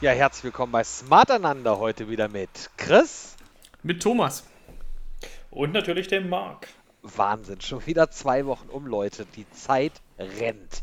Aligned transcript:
Ja, 0.00 0.12
herzlich 0.12 0.44
willkommen 0.44 0.72
bei 0.72 0.82
Smarteinander 0.82 1.78
heute 1.78 2.08
wieder 2.08 2.28
mit 2.28 2.70
Chris. 2.78 3.36
Mit 3.82 4.02
Thomas. 4.02 4.46
Und 5.50 5.74
natürlich 5.74 6.08
dem 6.08 6.30
Marc. 6.30 6.68
Wahnsinn, 7.02 7.60
schon 7.60 7.84
wieder 7.84 8.10
zwei 8.10 8.46
Wochen 8.46 8.70
um, 8.70 8.86
Leute. 8.86 9.26
Die 9.36 9.44
Zeit 9.50 9.92
rennt. 10.18 10.82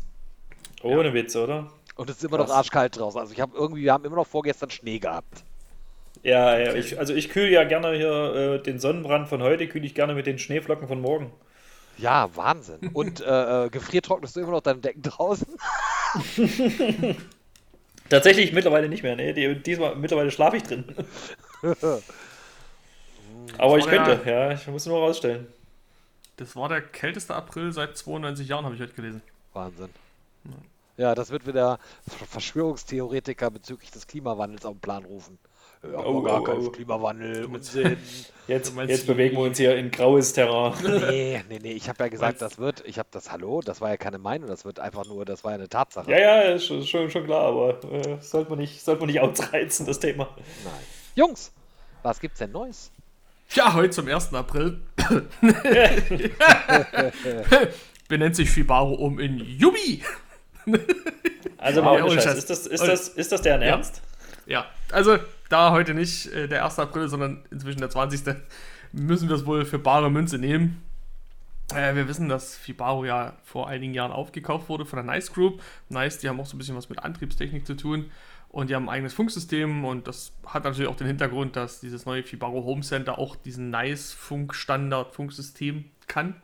Ohne 0.84 1.08
ja. 1.08 1.14
Witz, 1.14 1.34
oder? 1.34 1.72
Und 1.96 2.08
es 2.08 2.18
ist 2.18 2.22
immer 2.22 2.36
Krass. 2.36 2.48
noch 2.48 2.54
arschkalt 2.58 2.96
draußen. 2.96 3.20
Also 3.20 3.32
ich 3.32 3.40
habe 3.40 3.56
irgendwie, 3.56 3.82
wir 3.82 3.92
haben 3.92 4.04
immer 4.04 4.14
noch 4.14 4.26
vorgestern 4.28 4.70
Schnee 4.70 5.00
gehabt. 5.00 5.42
Ja, 6.22 6.56
ja 6.56 6.74
ich, 6.74 6.96
also 6.96 7.12
ich 7.12 7.28
kühle 7.28 7.50
ja 7.50 7.64
gerne 7.64 7.96
hier 7.96 8.34
äh, 8.34 8.62
den 8.62 8.78
Sonnenbrand 8.78 9.26
von 9.26 9.42
heute, 9.42 9.66
kühle 9.66 9.84
ich 9.84 9.96
gerne 9.96 10.14
mit 10.14 10.28
den 10.28 10.38
Schneeflocken 10.38 10.86
von 10.86 11.00
morgen. 11.00 11.32
Ja, 11.96 12.30
Wahnsinn. 12.36 12.90
Und 12.92 13.20
äh, 13.20 13.64
äh 13.64 13.68
gefriertrocknest 13.68 14.36
du 14.36 14.40
immer 14.42 14.52
noch 14.52 14.60
deine 14.60 14.78
Decken 14.78 15.02
draußen? 15.02 15.48
Tatsächlich 18.08 18.52
mittlerweile 18.52 18.88
nicht 18.88 19.02
mehr. 19.02 19.16
Nee, 19.16 19.54
diesmal 19.54 19.96
mittlerweile 19.96 20.30
schlafe 20.30 20.56
ich 20.56 20.62
drin. 20.62 20.84
Aber 23.58 23.78
ich 23.78 23.86
könnte, 23.86 24.20
ja, 24.24 24.52
ich 24.52 24.66
muss 24.66 24.86
nur 24.86 24.98
rausstellen. 24.98 25.46
Das 26.36 26.54
war 26.54 26.68
der 26.68 26.82
kälteste 26.82 27.34
April 27.34 27.72
seit 27.72 27.96
92 27.96 28.48
Jahren, 28.48 28.64
habe 28.64 28.74
ich 28.74 28.80
heute 28.80 28.94
gelesen. 28.94 29.22
Wahnsinn. 29.52 29.90
Ja, 30.96 31.14
das 31.14 31.30
wird 31.30 31.46
wieder 31.46 31.78
Verschwörungstheoretiker 32.28 33.50
bezüglich 33.50 33.90
des 33.90 34.06
Klimawandels 34.06 34.64
auf 34.64 34.74
den 34.74 34.80
Plan 34.80 35.04
rufen. 35.04 35.38
Ja, 35.82 36.04
oh, 36.04 36.22
gar 36.22 36.40
oh, 36.40 36.44
kein 36.44 36.58
oh. 36.58 36.70
Klimawandel, 36.70 37.44
Unsinn. 37.44 37.96
Jetzt, 38.48 38.72
jetzt 38.76 39.06
bewegen 39.06 39.36
wir 39.36 39.44
uns 39.44 39.58
hier 39.58 39.76
in 39.76 39.90
graues 39.90 40.32
Terrain. 40.32 40.72
Nee, 41.08 41.42
nee, 41.48 41.58
nee, 41.62 41.72
ich 41.72 41.88
habe 41.88 42.02
ja 42.02 42.08
gesagt, 42.08 42.42
das 42.42 42.58
wird, 42.58 42.82
ich 42.86 42.98
habe 42.98 43.08
das, 43.12 43.30
hallo, 43.30 43.60
das 43.60 43.80
war 43.80 43.90
ja 43.90 43.96
keine 43.96 44.18
Meinung, 44.18 44.48
das 44.48 44.64
wird 44.64 44.80
einfach 44.80 45.06
nur, 45.06 45.24
das 45.24 45.44
war 45.44 45.52
ja 45.52 45.58
eine 45.58 45.68
Tatsache. 45.68 46.10
Ja, 46.10 46.18
ja, 46.18 46.40
ist 46.54 46.66
schon, 46.66 46.84
schon, 46.84 47.10
schon 47.10 47.24
klar, 47.24 47.42
aber 47.42 47.78
äh, 47.92 48.16
sollte, 48.20 48.50
man 48.50 48.58
nicht, 48.58 48.82
sollte 48.82 49.00
man 49.00 49.08
nicht 49.08 49.20
ausreizen, 49.20 49.86
das 49.86 50.00
Thema. 50.00 50.28
Nein. 50.64 50.74
Jungs, 51.14 51.52
was 52.02 52.20
gibt's 52.20 52.38
denn 52.38 52.52
Neues? 52.52 52.90
Ja, 53.50 53.74
heute 53.74 53.90
zum 53.90 54.08
1. 54.08 54.34
April 54.34 54.80
benennt 58.08 58.36
sich 58.36 58.50
Fibaro 58.50 58.94
um 58.94 59.18
in 59.18 59.38
Yubi. 59.38 60.02
Also 61.56 61.82
mal 61.82 61.98
Scheiß. 62.10 62.36
Ist 62.36 62.50
das, 62.50 62.66
ist, 62.66 62.86
das, 62.86 63.08
ist 63.08 63.32
das 63.32 63.42
deren 63.42 63.62
Ernst? 63.62 64.02
Ja, 64.46 64.66
also 64.90 65.18
da 65.48 65.72
heute 65.72 65.94
nicht 65.94 66.26
äh, 66.32 66.48
der 66.48 66.64
1. 66.64 66.78
April, 66.78 67.08
sondern 67.08 67.44
inzwischen 67.50 67.80
der 67.80 67.90
20. 67.90 68.36
müssen 68.92 69.28
wir 69.28 69.36
es 69.36 69.46
wohl 69.46 69.64
für 69.64 69.78
bare 69.78 70.10
Münze 70.10 70.38
nehmen. 70.38 70.82
Äh, 71.74 71.94
wir 71.94 72.08
wissen, 72.08 72.28
dass 72.28 72.56
Fibaro 72.56 73.04
ja 73.04 73.34
vor 73.44 73.68
einigen 73.68 73.94
Jahren 73.94 74.12
aufgekauft 74.12 74.68
wurde 74.68 74.86
von 74.86 74.96
der 74.98 75.04
Nice 75.04 75.32
Group. 75.32 75.62
Nice, 75.88 76.18
die 76.18 76.28
haben 76.28 76.40
auch 76.40 76.46
so 76.46 76.56
ein 76.56 76.58
bisschen 76.58 76.76
was 76.76 76.88
mit 76.88 77.00
Antriebstechnik 77.00 77.66
zu 77.66 77.74
tun 77.74 78.10
und 78.48 78.70
die 78.70 78.74
haben 78.74 78.88
ein 78.88 78.94
eigenes 78.94 79.12
Funksystem 79.12 79.84
und 79.84 80.08
das 80.08 80.32
hat 80.46 80.64
natürlich 80.64 80.88
auch 80.88 80.96
den 80.96 81.06
Hintergrund, 81.06 81.56
dass 81.56 81.80
dieses 81.80 82.06
neue 82.06 82.22
Fibaro 82.22 82.64
Home 82.64 82.80
Center 82.80 83.18
auch 83.18 83.36
diesen 83.36 83.70
Nice 83.70 84.12
Funkstandard 84.12 85.14
Funksystem 85.14 85.84
kann. 86.06 86.36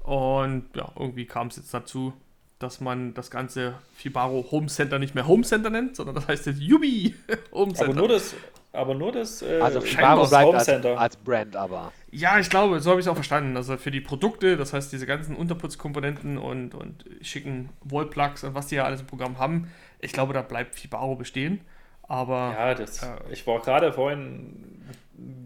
Und 0.00 0.74
ja, 0.76 0.90
irgendwie 0.98 1.26
kam 1.26 1.48
es 1.48 1.56
jetzt 1.56 1.74
dazu, 1.74 2.14
dass 2.60 2.80
man 2.80 3.14
das 3.14 3.30
ganze 3.30 3.74
Fibaro 3.94 4.46
Home 4.52 4.66
Center 4.66 4.98
nicht 4.98 5.14
mehr 5.14 5.26
Home 5.26 5.42
Center 5.42 5.70
nennt, 5.70 5.96
sondern 5.96 6.14
das 6.14 6.28
heißt 6.28 6.46
jetzt 6.46 6.60
Yubi 6.60 7.14
Home 7.52 7.72
Center. 7.72 7.90
Aber 7.90 7.94
nur 8.00 8.08
das, 8.08 8.34
aber 8.72 8.94
nur 8.94 9.12
das 9.12 9.42
äh, 9.42 9.60
also 9.60 9.80
Fibaro 9.80 10.28
bleibt 10.28 10.46
Home 10.46 10.58
Center. 10.58 10.90
Als, 10.90 11.00
als 11.00 11.16
Brand 11.16 11.56
aber. 11.56 11.90
Ja, 12.12 12.38
ich 12.38 12.50
glaube, 12.50 12.78
so 12.80 12.90
habe 12.90 13.00
ich 13.00 13.06
es 13.06 13.10
auch 13.10 13.14
verstanden. 13.14 13.56
Also 13.56 13.78
für 13.78 13.90
die 13.90 14.02
Produkte, 14.02 14.58
das 14.58 14.74
heißt 14.74 14.92
diese 14.92 15.06
ganzen 15.06 15.36
Unterputzkomponenten 15.36 16.36
und, 16.36 16.74
und 16.74 17.06
schicken 17.22 17.70
Wallplugs 17.82 18.44
und 18.44 18.54
was 18.54 18.66
die 18.66 18.74
ja 18.74 18.84
alles 18.84 19.00
im 19.00 19.06
Programm 19.06 19.38
haben, 19.38 19.72
ich 19.98 20.12
glaube, 20.12 20.34
da 20.34 20.42
bleibt 20.42 20.74
Fibaro 20.74 21.16
bestehen. 21.16 21.62
Aber. 22.02 22.54
Ja, 22.58 22.74
das, 22.74 23.02
äh, 23.02 23.06
ich 23.32 23.46
war 23.46 23.60
gerade 23.60 23.90
vorhin, 23.94 24.84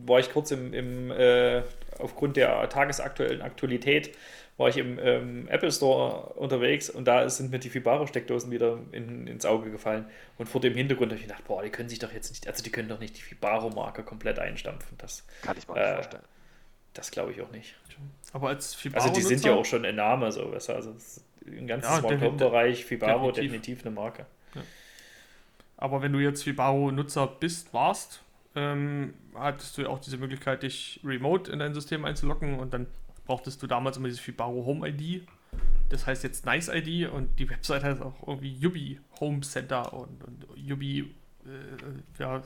war 0.05 0.19
ich 0.19 0.33
kurz 0.33 0.51
im, 0.51 0.75
im 0.75 1.13
äh, 1.13 1.63
aufgrund 2.01 2.37
der 2.37 2.69
tagesaktuellen 2.69 3.41
Aktualität 3.41 4.17
war 4.57 4.69
ich 4.69 4.77
im 4.77 4.99
ähm, 5.01 5.49
Apple 5.49 5.73
Store 5.73 6.35
unterwegs 6.35 6.89
und 6.89 7.07
da 7.07 7.29
sind 7.29 7.51
mir 7.51 7.59
die 7.59 7.71
Fibaro-Steckdosen 7.71 8.53
wieder 8.53 8.79
in, 8.93 9.27
ins 9.27 9.45
Auge 9.45 9.71
gefallen. 9.71 10.07
Und 10.39 10.49
vor 10.49 10.61
dem 10.61 10.75
Hintergrund 10.75 11.11
habe 11.11 11.21
ich 11.21 11.27
gedacht, 11.27 11.45
boah, 11.47 11.63
die 11.63 11.71
können 11.71 11.89
sich 11.89 11.99
doch 11.99 12.13
jetzt 12.13 12.31
nicht, 12.31 12.47
also 12.47 12.63
die 12.63 12.71
können 12.71 12.89
doch 12.89 13.01
nicht 13.01 13.17
die 13.17 13.23
Fibaro-Marke 13.23 14.05
komplett 14.05 14.39
einstampfen. 14.39 14.97
Das 14.99 15.27
kann 15.43 15.57
ich 15.59 15.67
mir 15.67 15.77
äh, 15.77 15.95
vorstellen. 15.95 16.23
Das 16.93 17.11
glaube 17.11 17.33
ich 17.33 17.43
auch 17.43 17.51
nicht. 17.51 17.75
Aber 18.33 18.49
als 18.49 18.75
Fibaro. 18.75 19.03
Also 19.03 19.15
die 19.15 19.23
sind 19.23 19.45
ja 19.45 19.55
auch 19.55 19.65
schon 19.65 19.85
ein 19.85 19.97
Name, 19.97 20.31
so 20.31 20.53
Also 20.53 20.95
im 21.45 21.67
ganzen 21.67 21.91
ja, 21.91 21.99
Smart 21.99 22.21
Home-Bereich 22.21 22.85
Fibaro 22.85 23.33
definitiv. 23.33 23.63
definitiv 23.63 23.87
eine 23.87 23.95
Marke. 23.95 24.27
Ja. 24.55 24.63
Aber 25.77 26.01
wenn 26.03 26.13
du 26.13 26.21
jetzt 26.21 26.45
Fibaro-Nutzer 26.45 27.27
bist, 27.27 27.75
warst, 27.75 28.23
ähm, 28.55 29.15
hattest 29.35 29.77
du 29.77 29.83
ja 29.83 29.89
auch 29.89 29.99
diese 29.99 30.17
Möglichkeit, 30.17 30.63
dich 30.63 31.01
remote 31.05 31.51
in 31.51 31.59
dein 31.59 31.75
System 31.75 32.05
einzuloggen 32.05 32.61
und 32.61 32.73
dann 32.73 32.87
brauchtest 33.25 33.63
du 33.63 33.67
damals 33.67 33.97
immer 33.97 34.09
dieses 34.09 34.21
Fibaro 34.21 34.65
Home 34.65 34.89
ID. 34.89 35.27
Das 35.89 36.07
heißt 36.07 36.25
jetzt 36.25 36.47
Nice 36.47 36.69
ID 36.69 37.11
und 37.11 37.39
die 37.39 37.49
Website 37.49 37.85
heißt 37.85 38.03
auch 38.03 38.27
irgendwie 38.27 38.53
Yubi 38.53 39.01
Home 39.21 39.41
Center 39.41 39.93
und, 39.93 40.25
und 40.25 40.47
Yubi 40.57 41.15
äh, 41.47 42.19
ja, 42.19 42.43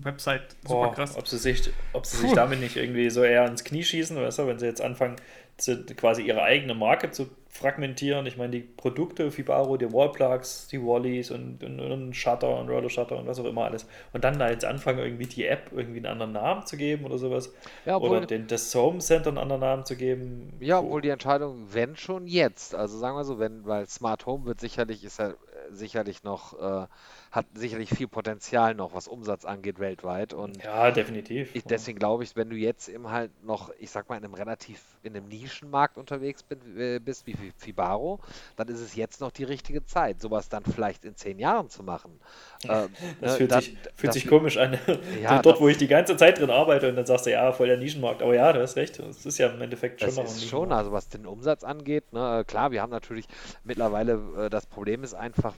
Website 0.00 0.56
super 0.62 0.74
Boah, 0.74 0.94
krass. 0.94 1.16
Ob 1.16 1.28
sie, 1.28 1.38
sich, 1.38 1.70
ob 1.92 2.06
sie 2.06 2.16
sich 2.16 2.32
damit 2.32 2.60
nicht 2.60 2.76
irgendwie 2.76 3.10
so 3.10 3.22
eher 3.22 3.46
ins 3.46 3.64
Knie 3.64 3.84
schießen, 3.84 4.16
weißt 4.16 4.38
du, 4.38 4.46
wenn 4.46 4.58
sie 4.58 4.66
jetzt 4.66 4.80
anfangen, 4.80 5.16
zu, 5.56 5.84
quasi 5.84 6.22
ihre 6.22 6.42
eigene 6.42 6.74
Marke 6.74 7.10
zu 7.10 7.28
fragmentieren. 7.48 8.26
Ich 8.26 8.36
meine, 8.36 8.50
die 8.50 8.60
Produkte, 8.60 9.30
Fibaro, 9.30 9.76
die 9.76 9.92
Wallplugs, 9.92 10.66
die 10.66 10.82
Wallies 10.82 11.30
und, 11.30 11.62
und, 11.62 11.78
und 11.78 12.14
Shutter 12.14 12.58
und 12.58 12.68
Roller 12.68 12.90
Shutter 12.90 13.16
und 13.16 13.28
was 13.28 13.38
auch 13.38 13.44
immer 13.44 13.64
alles. 13.66 13.86
Und 14.12 14.24
dann 14.24 14.40
da 14.40 14.50
jetzt 14.50 14.64
anfangen, 14.64 14.98
irgendwie 14.98 15.26
die 15.26 15.46
App 15.46 15.70
irgendwie 15.70 15.98
einen 15.98 16.06
anderen 16.06 16.32
Namen 16.32 16.66
zu 16.66 16.76
geben 16.76 17.04
oder 17.04 17.16
sowas. 17.16 17.52
Ja, 17.86 17.96
obwohl, 17.96 18.18
oder 18.18 18.26
den, 18.26 18.48
das 18.48 18.74
Home 18.74 18.98
Center 18.98 19.28
einen 19.28 19.38
anderen 19.38 19.60
Namen 19.60 19.84
zu 19.84 19.94
geben. 19.94 20.52
Ja, 20.58 20.80
obwohl 20.80 21.00
die 21.00 21.10
Entscheidung, 21.10 21.68
wenn 21.70 21.94
schon 21.94 22.26
jetzt, 22.26 22.74
also 22.74 22.98
sagen 22.98 23.16
wir 23.16 23.24
so, 23.24 23.38
wenn, 23.38 23.64
weil 23.64 23.86
Smart 23.88 24.26
Home 24.26 24.46
wird 24.46 24.60
sicherlich, 24.60 25.04
ist 25.04 25.20
ja 25.20 25.34
sicherlich 25.70 26.24
noch 26.24 26.60
äh, 26.60 26.86
hat 27.34 27.46
sicherlich 27.54 27.90
viel 27.90 28.06
Potenzial 28.06 28.76
noch, 28.76 28.94
was 28.94 29.08
Umsatz 29.08 29.44
angeht 29.44 29.80
weltweit. 29.80 30.32
Und 30.34 30.62
ja, 30.62 30.92
definitiv. 30.92 31.52
Ich, 31.56 31.64
deswegen 31.64 31.98
glaube 31.98 32.22
ich, 32.22 32.36
wenn 32.36 32.48
du 32.48 32.54
jetzt 32.54 32.88
eben 32.88 33.10
halt 33.10 33.32
noch, 33.42 33.70
ich 33.80 33.90
sag 33.90 34.08
mal, 34.08 34.16
in 34.16 34.24
einem 34.24 34.34
relativ, 34.34 34.80
in 35.02 35.16
einem 35.16 35.26
Nischenmarkt 35.26 35.98
unterwegs 35.98 36.44
äh, 36.78 37.00
bist, 37.00 37.26
wie 37.26 37.34
Fibaro, 37.58 38.20
dann 38.54 38.68
ist 38.68 38.78
es 38.78 38.94
jetzt 38.94 39.20
noch 39.20 39.32
die 39.32 39.42
richtige 39.42 39.84
Zeit, 39.84 40.20
sowas 40.20 40.48
dann 40.48 40.64
vielleicht 40.64 41.04
in 41.04 41.16
zehn 41.16 41.40
Jahren 41.40 41.68
zu 41.68 41.82
machen. 41.82 42.12
Ähm, 42.66 42.88
das 43.20 43.32
ne, 43.32 43.36
fühlt, 43.36 43.52
dann, 43.52 43.60
sich, 43.60 43.76
fühlt 43.94 44.12
sich 44.14 44.26
komisch 44.26 44.56
an. 44.56 44.78
Ja, 45.22 45.38
Dort, 45.42 45.60
wo 45.60 45.68
ich 45.68 45.76
die 45.76 45.86
ganze 45.86 46.16
Zeit 46.16 46.38
drin 46.38 46.48
arbeite 46.48 46.88
und 46.88 46.96
dann 46.96 47.04
sagst 47.04 47.26
du, 47.26 47.30
ja, 47.30 47.52
voll 47.52 47.66
der 47.66 47.76
Nischenmarkt. 47.76 48.22
Aber 48.22 48.34
ja, 48.34 48.54
du 48.54 48.62
hast 48.62 48.76
recht. 48.76 48.98
Das 49.00 49.26
ist 49.26 49.36
ja 49.36 49.48
im 49.48 49.60
Endeffekt 49.60 50.00
schon 50.00 50.06
das 50.06 50.16
noch 50.16 50.24
ist 50.24 50.48
schon, 50.48 50.72
also 50.72 50.90
was 50.90 51.10
den 51.10 51.26
Umsatz 51.26 51.62
angeht, 51.62 52.10
ne, 52.14 52.42
klar, 52.46 52.70
wir 52.70 52.80
haben 52.80 52.88
natürlich 52.88 53.26
mittlerweile, 53.64 54.46
äh, 54.46 54.48
das 54.48 54.64
Problem 54.64 55.04
ist 55.04 55.12
einfach, 55.12 55.54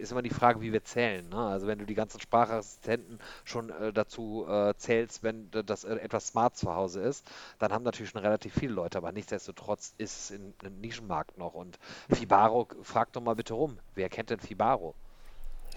ist 0.00 0.10
immer 0.10 0.22
die 0.22 0.30
Frage, 0.30 0.60
wie 0.60 0.72
wir 0.72 0.82
zählen 0.82 1.17
zählen. 1.18 1.28
Ne? 1.28 1.36
Also 1.36 1.66
wenn 1.66 1.78
du 1.78 1.86
die 1.86 1.94
ganzen 1.94 2.20
Sprachassistenten 2.20 3.18
schon 3.44 3.70
äh, 3.70 3.92
dazu 3.92 4.46
äh, 4.48 4.74
zählst, 4.76 5.22
wenn 5.22 5.50
das 5.50 5.84
äh, 5.84 5.94
etwas 5.96 6.28
smart 6.28 6.56
zu 6.56 6.74
Hause 6.74 7.00
ist, 7.00 7.26
dann 7.58 7.72
haben 7.72 7.84
natürlich 7.84 8.10
schon 8.10 8.20
relativ 8.20 8.54
viele 8.54 8.72
Leute, 8.72 8.98
aber 8.98 9.12
nichtsdestotrotz 9.12 9.94
ist 9.98 10.18
es 10.18 10.30
in 10.30 10.54
einem 10.60 10.80
Nischenmarkt 10.80 11.38
noch. 11.38 11.54
Und 11.54 11.78
Fibaro, 12.10 12.68
frag 12.82 13.12
doch 13.12 13.22
mal 13.22 13.34
bitte 13.34 13.54
rum, 13.54 13.78
wer 13.94 14.08
kennt 14.08 14.30
denn 14.30 14.40
Fibaro? 14.40 14.94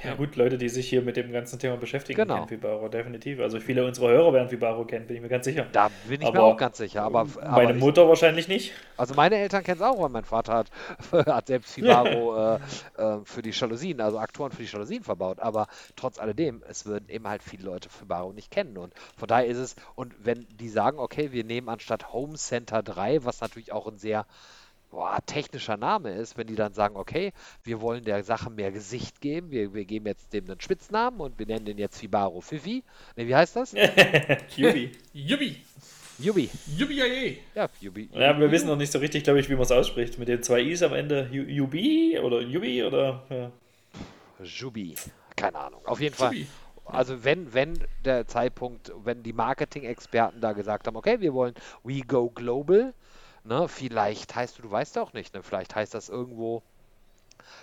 Ja, 0.04 0.16
gut, 0.16 0.36
Leute, 0.36 0.58
die 0.58 0.70
sich 0.70 0.90
hier 0.90 1.02
mit 1.02 1.16
dem 1.16 1.32
ganzen 1.32 1.60
Thema 1.60 1.78
beschäftigen, 1.78 2.22
genau. 2.22 2.36
kennen 2.36 2.48
Fibaro, 2.48 2.88
definitiv. 2.88 3.40
Also 3.40 3.60
viele 3.60 3.86
unserer 3.86 4.10
Hörer 4.10 4.34
werden 4.34 4.50
Fibaro 4.50 4.84
kennen, 4.86 5.06
bin 5.06 5.18
ich 5.18 5.22
mir 5.22 5.30
ganz 5.30 5.46
sicher. 5.46 5.68
Da 5.72 5.90
bin 6.08 6.22
ich 6.22 6.28
aber 6.28 6.40
mir 6.40 6.44
auch 6.44 6.58
ganz 6.58 6.78
sicher. 6.78 7.04
Aber, 7.04 7.26
meine 7.26 7.70
aber 7.70 7.74
Mutter 7.76 8.04
ich, 8.04 8.08
wahrscheinlich 8.10 8.48
nicht. 8.48 8.74
Also 8.98 9.14
meine 9.14 9.36
Eltern 9.36 9.64
kennen 9.64 9.80
es 9.80 9.86
auch, 9.86 10.02
weil 10.02 10.10
mein 10.10 10.24
Vater 10.24 10.54
hat, 10.54 10.72
hat 11.28 11.48
selbst 11.48 11.74
Fibaro 11.74 12.56
äh, 12.56 12.60
äh, 12.98 13.20
für 13.26 13.42
die 13.42 13.52
Jalousien, 13.52 14.02
also 14.02 14.18
Aktoren 14.18 14.52
für 14.52 14.64
die 14.64 14.70
Jalousien 14.70 15.04
verbaut. 15.04 15.40
Aber 15.40 15.68
trotz 15.96 16.18
alledem, 16.18 16.64
es 16.68 16.86
würden 16.86 17.08
eben 17.10 17.28
halt 17.28 17.44
viele 17.44 17.66
Leute 17.66 17.90
Fibaro 17.90 18.34
nicht 18.34 18.50
kennen. 18.50 18.78
Und 18.78 18.94
von 19.18 19.28
daher 19.28 19.46
ist 19.46 19.58
es, 19.58 19.76
und 19.96 20.14
wenn 20.24 20.48
die 20.60 20.70
sagen, 20.70 20.98
okay, 20.98 21.32
wir 21.32 21.44
nehmen 21.44 21.70
anstatt 21.70 22.12
Home 22.12 22.36
Center 22.36 22.82
3, 22.82 23.24
was 23.24 23.42
natürlich 23.42 23.72
auch 23.72 23.88
ein 23.88 23.98
sehr 23.98 24.26
boah, 24.92 25.18
technischer 25.26 25.78
Name 25.78 26.12
ist, 26.12 26.38
wenn 26.38 26.48
die 26.48 26.56
dann 26.56 26.74
sagen, 26.74 26.96
okay, 26.96 27.32
wir 27.64 27.82
wollen 27.82 28.04
der 28.04 28.24
Sache 28.24 28.50
mehr 28.50 28.72
Gesicht 28.72 29.22
geben, 29.22 29.50
wir, 29.50 29.74
wir 29.74 29.86
geben 29.86 30.06
jetzt 30.06 30.32
dem 30.34 30.50
einen 30.50 30.62
Spitznamen 30.62 31.20
und 31.20 31.40
wir 31.40 31.48
nennen 31.48 31.66
den 31.66 31.78
jetzt 31.78 32.00
Fibaro 32.00 32.42
Fifi. 32.42 32.84
Ne, 33.16 33.28
wie 33.28 33.36
heißt 33.36 33.56
das? 33.56 33.74
Yubi. 34.56 34.92
Yubi. 35.14 35.56
Yubi. 36.20 36.50
Yubi 36.78 37.40
Ja, 37.56 37.68
Yubi. 37.80 38.10
Ja, 38.14 38.38
wir 38.38 38.52
wissen 38.52 38.68
noch 38.68 38.76
nicht 38.76 38.92
so 38.92 39.00
richtig, 39.00 39.24
glaube 39.24 39.40
ich, 39.40 39.50
wie 39.50 39.54
man 39.54 39.64
es 39.64 39.72
ausspricht. 39.72 40.20
Mit 40.20 40.28
den 40.28 40.44
zwei 40.44 40.62
I's 40.62 40.84
am 40.84 40.94
Ende. 40.94 41.28
Yubi 41.32 42.20
oder 42.20 42.42
Yubi 42.42 42.84
oder. 42.84 43.24
Ja. 43.30 43.52
Jubi. 44.44 44.96
Keine 45.36 45.58
Ahnung. 45.58 45.82
Auf 45.86 46.00
jeden 46.00 46.14
Fall. 46.14 46.36
Also 46.86 47.24
wenn, 47.24 47.54
wenn 47.54 47.80
der 48.04 48.28
Zeitpunkt, 48.28 48.92
wenn 49.04 49.24
die 49.24 49.34
Marketing-Experten 49.34 50.42
da 50.42 50.52
gesagt 50.52 50.88
haben, 50.88 50.96
okay, 50.96 51.22
wir 51.22 51.34
wollen 51.34 51.54
We 51.84 52.02
Go 52.02 52.30
Global, 52.30 52.94
Ne, 53.44 53.68
vielleicht 53.68 54.36
heißt 54.36 54.58
du, 54.58 54.62
du 54.62 54.72
weißt 54.72 54.98
auch 55.00 55.14
nicht, 55.14 55.34
ne? 55.34 55.42
Vielleicht 55.42 55.76
heißt 55.76 55.94
das 55.94 56.10
irgendwo 56.10 56.62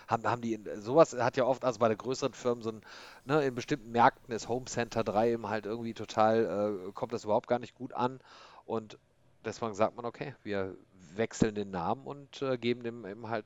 haben, 0.09 0.25
haben 0.25 0.43
die, 0.43 0.59
sowas 0.77 1.17
hat 1.19 1.37
ja 1.37 1.45
oft, 1.45 1.65
also 1.65 1.79
bei 1.79 1.89
den 1.89 1.99
größeren 1.99 2.33
Firmen 2.33 2.63
so 2.63 2.71
ein, 2.71 2.83
ne, 3.25 3.45
in 3.45 3.55
bestimmten 3.55 3.93
Märkten 3.93 4.35
ist 4.35 4.49
Home 4.49 4.67
Center 4.67 5.05
3 5.05 5.33
eben 5.33 5.49
halt 5.49 5.67
irgendwie 5.67 5.95
total, 5.95 6.89
äh, 6.89 6.93
kommt 6.93 7.13
das 7.13 7.25
überhaupt 7.25 7.49
gar 7.49 7.59
nicht 7.59 7.75
gut 7.75 7.93
an 7.93 8.21
und 8.67 8.99
deswegen 9.45 9.75
sagt 9.75 9.97
man, 9.97 10.05
okay, 10.05 10.35
wir 10.43 10.75
wechseln 11.15 11.55
den 11.55 11.71
Namen 11.71 12.05
und 12.05 12.43
äh, 12.43 12.59
geben 12.59 12.83
dem 12.83 13.07
eben 13.07 13.29
halt, 13.29 13.45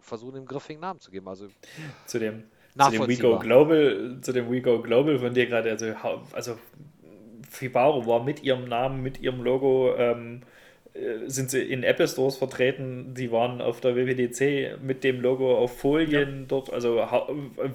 versuchen 0.00 0.34
den 0.34 0.46
griffigen 0.46 0.80
Namen 0.80 1.00
zu 1.00 1.10
geben. 1.10 1.28
Also 1.28 1.48
zu 2.06 2.18
dem, 2.18 2.44
zu 2.78 2.90
dem 2.90 3.08
WeGo 3.08 3.38
Global, 3.38 4.18
zu 4.20 4.32
dem 4.32 4.50
WeGo 4.50 4.82
Global 4.82 5.18
von 5.18 5.34
dir 5.34 5.46
gerade, 5.46 5.70
also, 5.70 5.94
also 6.32 6.58
Fibaro 7.48 8.06
war 8.06 8.22
mit 8.22 8.42
ihrem 8.42 8.68
Namen, 8.68 9.02
mit 9.02 9.20
ihrem 9.20 9.42
Logo 9.42 9.94
ähm, 9.96 10.42
äh, 10.42 10.46
sind 11.26 11.50
sie 11.50 11.62
in 11.62 11.82
Apple 11.82 12.08
Stores 12.08 12.36
vertreten, 12.36 13.14
die 13.14 13.30
waren 13.30 13.60
auf 13.60 13.80
der 13.80 13.96
WWDC 13.96 14.82
mit 14.82 15.04
dem 15.04 15.20
Logo 15.20 15.56
auf 15.56 15.78
Folien 15.78 16.40
ja. 16.40 16.46
dort, 16.48 16.72
also 16.72 16.96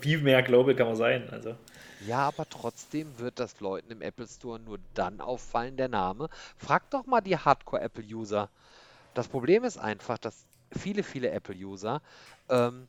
wie 0.02 0.18
mehr 0.18 0.44
Global 0.44 0.76
kann 0.76 0.88
man 0.88 0.96
sein, 0.96 1.30
also. 1.32 1.56
Ja, 2.08 2.28
aber 2.28 2.48
trotzdem 2.50 3.18
wird 3.18 3.40
das 3.40 3.60
Leuten 3.62 3.92
im 3.92 4.02
Apple 4.02 4.28
Store 4.28 4.60
nur 4.60 4.78
dann 4.94 5.22
auffallen, 5.22 5.76
der 5.78 5.88
Name. 5.88 6.30
Frag 6.58 6.90
doch 6.92 7.06
mal 7.06 7.22
die 7.22 7.38
Hardcore-Apple-User. 7.38 8.50
Das 9.14 9.28
Problem 9.28 9.64
ist 9.64 9.78
einfach, 9.78 10.18
dass 10.18 10.46
viele, 10.72 11.02
viele 11.02 11.32
Apple-User 11.32 12.02
ähm, 12.50 12.88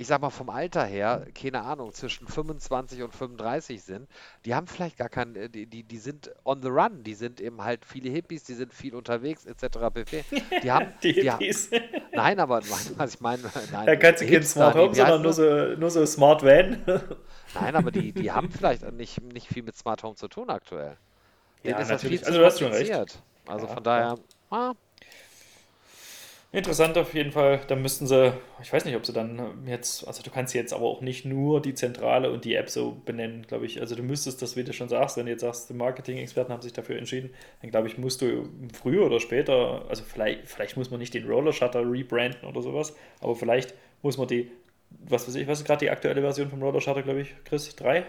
ich 0.00 0.06
sag 0.06 0.20
mal, 0.20 0.30
vom 0.30 0.48
Alter 0.48 0.84
her, 0.84 1.26
keine 1.34 1.62
Ahnung, 1.62 1.92
zwischen 1.92 2.28
25 2.28 3.02
und 3.02 3.12
35 3.12 3.82
sind, 3.82 4.08
die 4.44 4.54
haben 4.54 4.68
vielleicht 4.68 4.96
gar 4.96 5.08
keinen, 5.08 5.34
äh, 5.34 5.50
die, 5.50 5.66
die, 5.66 5.82
die 5.82 5.98
sind 5.98 6.30
on 6.44 6.62
the 6.62 6.68
run, 6.68 7.02
die 7.02 7.14
sind 7.14 7.40
eben 7.40 7.64
halt 7.64 7.84
viele 7.84 8.08
Hippies, 8.08 8.44
die 8.44 8.54
sind 8.54 8.72
viel 8.72 8.94
unterwegs, 8.94 9.44
etc. 9.44 9.78
pp. 9.92 10.24
Die 10.62 10.70
haben. 10.70 10.92
die 11.02 11.12
Hippies. 11.12 11.70
Die, 11.70 11.80
nein, 12.12 12.38
aber 12.38 12.62
was 12.96 13.14
ich 13.14 13.20
meine, 13.20 13.42
nein. 13.72 13.86
Da 13.86 13.96
kannst 13.96 14.22
du 14.22 14.26
kein 14.28 14.44
Smart 14.44 14.76
Home, 14.76 14.94
sondern 14.94 15.20
nur 15.20 15.32
so, 15.32 15.42
nur 15.76 15.90
so 15.90 16.06
Smart 16.06 16.44
Van. 16.44 16.80
nein, 17.54 17.74
aber 17.74 17.90
die, 17.90 18.12
die 18.12 18.30
haben 18.30 18.52
vielleicht 18.52 18.88
nicht, 18.92 19.20
nicht 19.20 19.48
viel 19.48 19.64
mit 19.64 19.76
Smart 19.76 20.04
Home 20.04 20.14
zu 20.14 20.28
tun 20.28 20.48
aktuell. 20.48 20.96
Denen 21.64 21.74
ja, 21.74 21.80
ist 21.80 21.88
natürlich. 21.88 22.20
Das 22.20 22.28
viel 22.28 22.44
also, 22.44 22.60
du 22.60 22.68
hast 22.68 22.72
schon 22.72 22.72
recht. 22.72 23.22
Also 23.46 23.66
ja, 23.66 23.74
von 23.74 23.82
daher, 23.82 24.18
ah, 24.50 24.74
Interessant 26.58 26.98
auf 26.98 27.14
jeden 27.14 27.30
Fall. 27.30 27.60
Da 27.68 27.76
müssten 27.76 28.08
sie, 28.08 28.32
ich 28.60 28.72
weiß 28.72 28.84
nicht, 28.84 28.96
ob 28.96 29.06
sie 29.06 29.12
dann 29.12 29.64
jetzt, 29.64 30.04
also 30.08 30.24
du 30.24 30.30
kannst 30.30 30.54
jetzt 30.54 30.72
aber 30.72 30.86
auch 30.86 31.00
nicht 31.00 31.24
nur 31.24 31.62
die 31.62 31.72
Zentrale 31.72 32.32
und 32.32 32.44
die 32.44 32.56
App 32.56 32.68
so 32.68 33.00
benennen, 33.04 33.46
glaube 33.46 33.64
ich. 33.64 33.80
Also 33.80 33.94
du 33.94 34.02
müsstest 34.02 34.42
das, 34.42 34.56
wie 34.56 34.64
du 34.64 34.72
schon 34.72 34.88
sagst, 34.88 35.16
wenn 35.16 35.26
du 35.26 35.30
jetzt 35.30 35.42
sagst, 35.42 35.70
die 35.70 35.74
Marketing-Experten 35.74 36.52
haben 36.52 36.60
sich 36.60 36.72
dafür 36.72 36.98
entschieden, 36.98 37.30
dann 37.62 37.70
glaube 37.70 37.86
ich, 37.86 37.96
musst 37.96 38.22
du 38.22 38.48
früher 38.72 39.06
oder 39.06 39.20
später, 39.20 39.84
also 39.88 40.02
vielleicht, 40.02 40.48
vielleicht 40.48 40.76
muss 40.76 40.90
man 40.90 40.98
nicht 40.98 41.14
den 41.14 41.28
Roller 41.28 41.52
Shutter 41.52 41.88
rebranden 41.88 42.44
oder 42.48 42.60
sowas, 42.60 42.92
aber 43.20 43.36
vielleicht 43.36 43.72
muss 44.02 44.18
man 44.18 44.26
die, 44.26 44.50
was 44.90 45.28
weiß 45.28 45.36
ich, 45.36 45.46
was 45.46 45.60
ist 45.60 45.64
gerade 45.64 45.84
die 45.84 45.90
aktuelle 45.90 46.22
Version 46.22 46.50
vom 46.50 46.60
Roller 46.60 46.80
Shutter, 46.80 47.02
glaube 47.02 47.20
ich, 47.20 47.36
Chris? 47.44 47.72
3? 47.76 48.04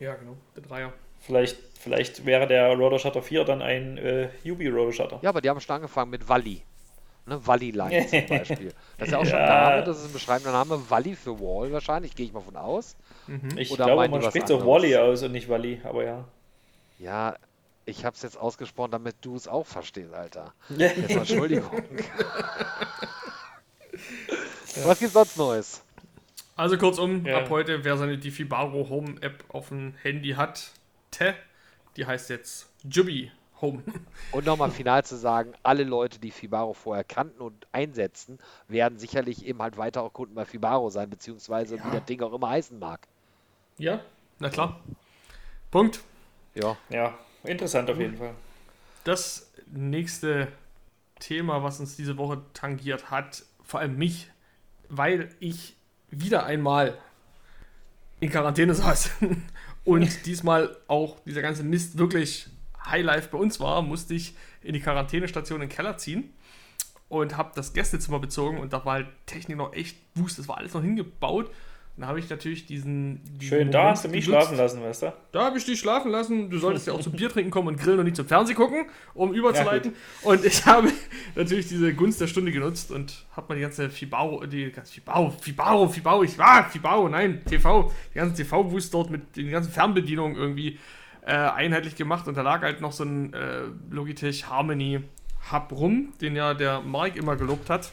Ja, 0.00 0.14
genau, 0.14 0.38
der 0.56 0.62
Dreier. 0.62 0.92
Vielleicht, 1.20 1.58
vielleicht 1.78 2.24
wäre 2.24 2.46
der 2.46 2.74
Roller 2.74 2.98
Shutter 2.98 3.20
4 3.20 3.44
dann 3.44 3.60
ein 3.60 3.98
äh, 3.98 4.30
UB 4.42 4.60
Roller 4.74 4.92
Shutter. 4.92 5.18
Ja, 5.20 5.28
aber 5.28 5.42
die 5.42 5.50
haben 5.50 5.60
schon 5.60 5.76
angefangen 5.76 6.10
mit 6.10 6.26
Wally. 6.30 6.62
Ne, 7.24 7.46
Wally-Line 7.46 8.06
zum 8.08 8.26
Beispiel. 8.26 8.72
Das 8.98 9.08
ist 9.08 9.12
ja 9.12 9.18
auch 9.18 9.24
schon 9.24 9.38
ja. 9.38 9.70
Name, 9.70 9.84
das 9.84 9.98
ist 9.98 10.06
ein 10.06 10.12
beschreibender 10.12 10.52
Name. 10.52 10.90
Wally 10.90 11.14
für 11.14 11.38
Wall 11.38 11.72
wahrscheinlich, 11.72 12.16
gehe 12.16 12.26
ich 12.26 12.32
mal 12.32 12.40
von 12.40 12.56
aus. 12.56 12.96
Mhm. 13.28 13.56
Ich 13.56 13.70
Oder 13.70 13.84
glaube, 13.84 14.08
man 14.08 14.22
spricht 14.22 14.48
so 14.48 14.66
Wally 14.66 14.96
aus 14.96 15.22
und 15.22 15.30
nicht 15.32 15.48
Wally, 15.48 15.80
aber 15.84 16.04
ja. 16.04 16.24
Ja, 16.98 17.36
ich 17.84 18.04
habe 18.04 18.16
es 18.16 18.22
jetzt 18.22 18.36
ausgesprochen, 18.36 18.90
damit 18.90 19.16
du 19.22 19.36
es 19.36 19.46
auch 19.48 19.66
verstehst, 19.66 20.12
Alter. 20.14 20.52
Jetzt 20.76 21.10
Entschuldigung. 21.10 21.70
Was 24.84 24.98
gibt's 24.98 25.14
sonst 25.14 25.36
Neues? 25.36 25.82
Also 26.56 26.78
kurzum, 26.78 27.26
ja. 27.26 27.38
ab 27.38 27.50
heute, 27.50 27.84
wer 27.84 27.96
seine 27.96 28.18
Diffibaro 28.18 28.88
Home 28.88 29.16
App 29.20 29.44
auf 29.48 29.68
dem 29.68 29.94
Handy 30.02 30.30
hat, 30.30 30.70
te, 31.10 31.34
die 31.96 32.06
heißt 32.06 32.30
jetzt 32.30 32.70
Jubi 32.84 33.30
Home. 33.62 33.82
Und 34.32 34.44
nochmal 34.44 34.70
final 34.70 35.04
zu 35.04 35.16
sagen, 35.16 35.54
alle 35.62 35.84
Leute, 35.84 36.18
die 36.18 36.30
Fibaro 36.30 36.74
vorher 36.74 37.04
kannten 37.04 37.40
und 37.40 37.66
einsetzen, 37.72 38.38
werden 38.68 38.98
sicherlich 38.98 39.46
eben 39.46 39.62
halt 39.62 39.78
weiter 39.78 40.02
auch 40.02 40.12
Kunden 40.12 40.34
bei 40.34 40.44
Fibaro 40.44 40.90
sein, 40.90 41.08
beziehungsweise 41.08 41.76
ja. 41.76 41.86
wie 41.86 41.90
das 41.96 42.04
Ding 42.04 42.20
auch 42.22 42.32
immer 42.32 42.50
heißen 42.50 42.78
mag. 42.78 43.06
Ja, 43.78 44.00
na 44.38 44.50
klar. 44.50 44.80
Punkt. 45.70 46.00
Ja. 46.54 46.76
Ja, 46.90 47.18
interessant 47.44 47.88
auf 47.88 47.98
jeden 47.98 48.18
Fall. 48.18 48.34
Das 49.04 49.50
nächste 49.70 50.48
Thema, 51.18 51.62
was 51.62 51.80
uns 51.80 51.96
diese 51.96 52.18
Woche 52.18 52.42
tangiert 52.52 53.10
hat, 53.10 53.44
vor 53.62 53.80
allem 53.80 53.96
mich, 53.96 54.30
weil 54.88 55.30
ich 55.40 55.76
wieder 56.10 56.44
einmal 56.44 56.98
in 58.20 58.30
Quarantäne 58.30 58.74
saß 58.74 59.10
und 59.84 60.26
diesmal 60.26 60.76
auch 60.88 61.20
dieser 61.20 61.42
ganze 61.42 61.64
Mist 61.64 61.98
wirklich 61.98 62.48
Highlife 62.86 63.28
bei 63.30 63.38
uns 63.38 63.60
war, 63.60 63.82
musste 63.82 64.14
ich 64.14 64.34
in 64.62 64.74
die 64.74 64.80
Quarantänestation 64.80 65.62
in 65.62 65.68
den 65.68 65.74
Keller 65.74 65.96
ziehen 65.96 66.32
und 67.08 67.36
habe 67.36 67.52
das 67.54 67.72
Gästezimmer 67.72 68.18
bezogen 68.18 68.58
und 68.58 68.72
da 68.72 68.84
war 68.84 68.94
halt 68.94 69.06
Technik 69.26 69.58
noch 69.58 69.72
echt 69.74 69.96
wust, 70.14 70.38
das 70.38 70.48
war 70.48 70.58
alles 70.58 70.74
noch 70.74 70.82
hingebaut. 70.82 71.50
Und 71.94 72.00
da 72.00 72.06
habe 72.06 72.18
ich 72.18 72.30
natürlich 72.30 72.64
diesen. 72.64 73.22
diesen 73.22 73.42
Schön, 73.42 73.58
Moment 73.58 73.74
da 73.74 73.90
hast 73.90 74.06
du 74.06 74.08
mich 74.08 74.24
genutzt. 74.24 74.46
schlafen 74.46 74.56
lassen, 74.56 74.82
weißt 74.82 75.02
du? 75.02 75.12
Da 75.30 75.44
habe 75.44 75.58
ich 75.58 75.66
dich 75.66 75.78
schlafen 75.78 76.10
lassen. 76.10 76.48
Du 76.48 76.58
solltest 76.58 76.86
ja 76.86 76.94
auch 76.94 77.00
zum 77.00 77.12
Bier 77.12 77.28
trinken 77.28 77.50
kommen 77.50 77.68
und 77.68 77.78
grillen 77.78 77.98
und 77.98 78.06
nicht 78.06 78.16
zum 78.16 78.26
Fernsehen 78.26 78.56
gucken, 78.56 78.86
um 79.12 79.34
überzuleiten. 79.34 79.92
Ja, 80.22 80.30
und 80.30 80.42
ich 80.42 80.64
habe 80.64 80.90
natürlich 81.34 81.68
diese 81.68 81.92
Gunst 81.92 82.18
der 82.18 82.28
Stunde 82.28 82.50
genutzt 82.50 82.90
und 82.90 83.26
habe 83.36 83.48
mal 83.50 83.54
die 83.56 83.60
ganze 83.60 83.90
Fibaro, 83.90 84.46
die 84.46 84.72
ganze 84.72 84.90
Fibaro, 84.90 85.34
Fibaro, 85.38 85.86
Fibaro, 85.86 86.22
ich 86.22 86.38
war 86.38 86.70
Fibaro, 86.70 87.10
nein, 87.10 87.42
TV, 87.44 87.92
die 88.14 88.18
ganze 88.18 88.42
TV-Wust 88.42 88.94
dort 88.94 89.10
mit 89.10 89.36
den 89.36 89.50
ganzen 89.50 89.70
Fernbedienungen 89.70 90.34
irgendwie 90.34 90.78
äh, 91.24 91.32
einheitlich 91.32 91.96
gemacht 91.96 92.28
und 92.28 92.36
da 92.36 92.42
lag 92.42 92.62
halt 92.62 92.80
noch 92.80 92.92
so 92.92 93.04
ein 93.04 93.32
äh, 93.32 93.62
Logitech 93.90 94.48
Harmony 94.48 95.02
Hub 95.50 95.72
rum, 95.72 96.12
den 96.20 96.36
ja 96.36 96.54
der 96.54 96.80
Mark 96.80 97.16
immer 97.16 97.36
gelobt 97.36 97.70
hat. 97.70 97.92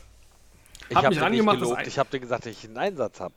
Ich 0.89 0.95
habe 0.95 1.09
mich 1.09 1.21
angemacht, 1.21 1.59
gelobt. 1.59 1.87
ich 1.87 1.99
habe 1.99 2.09
dir 2.09 2.19
gesagt, 2.19 2.45
dass 2.45 2.51
ich 2.51 2.65
einen 2.65 2.77
Einsatz 2.77 3.19
habe. 3.19 3.33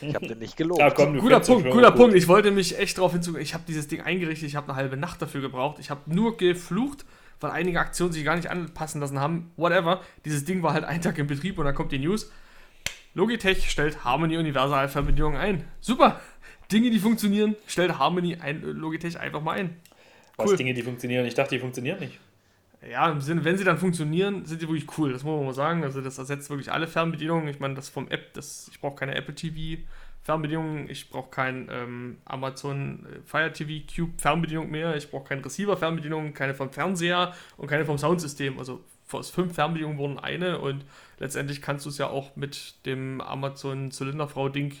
Ich 0.00 0.14
habe 0.14 0.28
den 0.28 0.38
nicht 0.38 0.56
gelobt. 0.56 0.80
Ja, 0.80 0.90
komm, 0.90 1.18
guter 1.18 1.40
Punkt, 1.40 1.68
guter 1.70 1.90
Punkt. 1.90 2.14
Ich 2.14 2.28
wollte 2.28 2.52
mich 2.52 2.78
echt 2.78 2.98
darauf 2.98 3.12
hinzufügen. 3.12 3.42
Ich 3.42 3.54
habe 3.54 3.64
dieses 3.66 3.88
Ding 3.88 4.00
eingerichtet, 4.00 4.48
ich 4.48 4.56
habe 4.56 4.68
eine 4.68 4.76
halbe 4.76 4.96
Nacht 4.96 5.20
dafür 5.20 5.40
gebraucht. 5.40 5.78
Ich 5.80 5.90
habe 5.90 6.02
nur 6.06 6.36
geflucht, 6.36 7.04
weil 7.40 7.50
einige 7.50 7.80
Aktionen 7.80 8.12
sich 8.12 8.24
gar 8.24 8.36
nicht 8.36 8.50
anpassen 8.50 9.00
lassen 9.00 9.18
haben. 9.18 9.50
Whatever. 9.56 10.00
Dieses 10.24 10.44
Ding 10.44 10.62
war 10.62 10.72
halt 10.72 10.84
einen 10.84 11.02
Tag 11.02 11.18
in 11.18 11.26
Betrieb 11.26 11.58
und 11.58 11.64
dann 11.64 11.74
kommt 11.74 11.90
die 11.90 11.98
News. 11.98 12.30
Logitech 13.14 13.68
stellt 13.68 14.04
Harmony 14.04 14.38
Universal 14.38 14.88
Verbindung 14.88 15.36
ein. 15.36 15.64
Super. 15.80 16.20
Dinge, 16.72 16.90
die 16.90 16.98
funktionieren, 16.98 17.56
stellt 17.66 17.98
Harmony 17.98 18.36
ein, 18.36 18.62
Logitech 18.62 19.18
einfach 19.18 19.42
mal 19.42 19.58
ein. 19.58 19.76
Was 20.36 20.54
Dinge, 20.54 20.74
die 20.74 20.82
funktionieren? 20.82 21.26
Ich 21.26 21.34
dachte, 21.34 21.54
die 21.54 21.60
funktionieren 21.60 21.98
nicht. 21.98 22.18
Ja, 22.88 23.10
im 23.10 23.20
Sinne, 23.20 23.44
wenn 23.44 23.58
sie 23.58 23.64
dann 23.64 23.78
funktionieren, 23.78 24.46
sind 24.46 24.60
sie 24.60 24.68
wirklich 24.68 24.86
cool. 24.96 25.12
Das 25.12 25.22
muss 25.22 25.36
man 25.36 25.44
mal 25.44 25.54
sagen. 25.54 25.84
Also 25.84 26.00
das 26.00 26.16
ersetzt 26.16 26.48
wirklich 26.48 26.72
alle 26.72 26.86
Fernbedienungen. 26.86 27.48
Ich 27.48 27.60
meine, 27.60 27.74
das 27.74 27.90
vom 27.90 28.08
App, 28.08 28.32
das, 28.32 28.68
ich 28.72 28.80
brauche 28.80 28.96
keine 28.96 29.14
Apple 29.14 29.34
TV 29.34 29.82
Fernbedienung, 30.22 30.88
ich 30.88 31.08
brauche 31.10 31.30
kein 31.30 31.68
ähm, 31.72 32.18
Amazon 32.24 33.06
äh, 33.06 33.20
Fire 33.24 33.52
TV 33.52 33.84
Cube 33.92 34.12
Fernbedienung 34.18 34.70
mehr, 34.70 34.94
ich 34.96 35.10
brauche 35.10 35.28
keine 35.28 35.44
Receiver 35.44 35.76
Fernbedienung, 35.76 36.34
keine 36.34 36.54
vom 36.54 36.70
Fernseher 36.70 37.34
und 37.56 37.68
keine 37.68 37.84
vom 37.84 37.96
Soundsystem. 37.98 38.58
Also 38.58 38.84
aus 39.10 39.30
fünf 39.30 39.54
Fernbedienungen 39.54 39.98
wurden 39.98 40.18
eine 40.18 40.58
und 40.58 40.84
letztendlich 41.18 41.62
kannst 41.62 41.84
du 41.86 41.90
es 41.90 41.98
ja 41.98 42.08
auch 42.08 42.36
mit 42.36 42.74
dem 42.86 43.20
Amazon 43.20 43.90
Zylinderfrau 43.90 44.48
Ding 44.48 44.74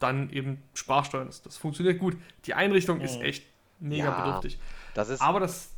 dann 0.00 0.30
eben 0.30 0.62
sprachsteuern. 0.74 1.26
Das, 1.26 1.42
das 1.42 1.56
funktioniert 1.56 1.98
gut. 1.98 2.16
Die 2.46 2.54
Einrichtung 2.54 2.98
mhm. 2.98 3.04
ist 3.04 3.20
echt 3.20 3.44
mega 3.78 4.04
ja, 4.04 4.24
bedürftig. 4.24 4.58
Das 4.94 5.08
ist, 5.08 5.20
Aber 5.20 5.40
das. 5.40 5.70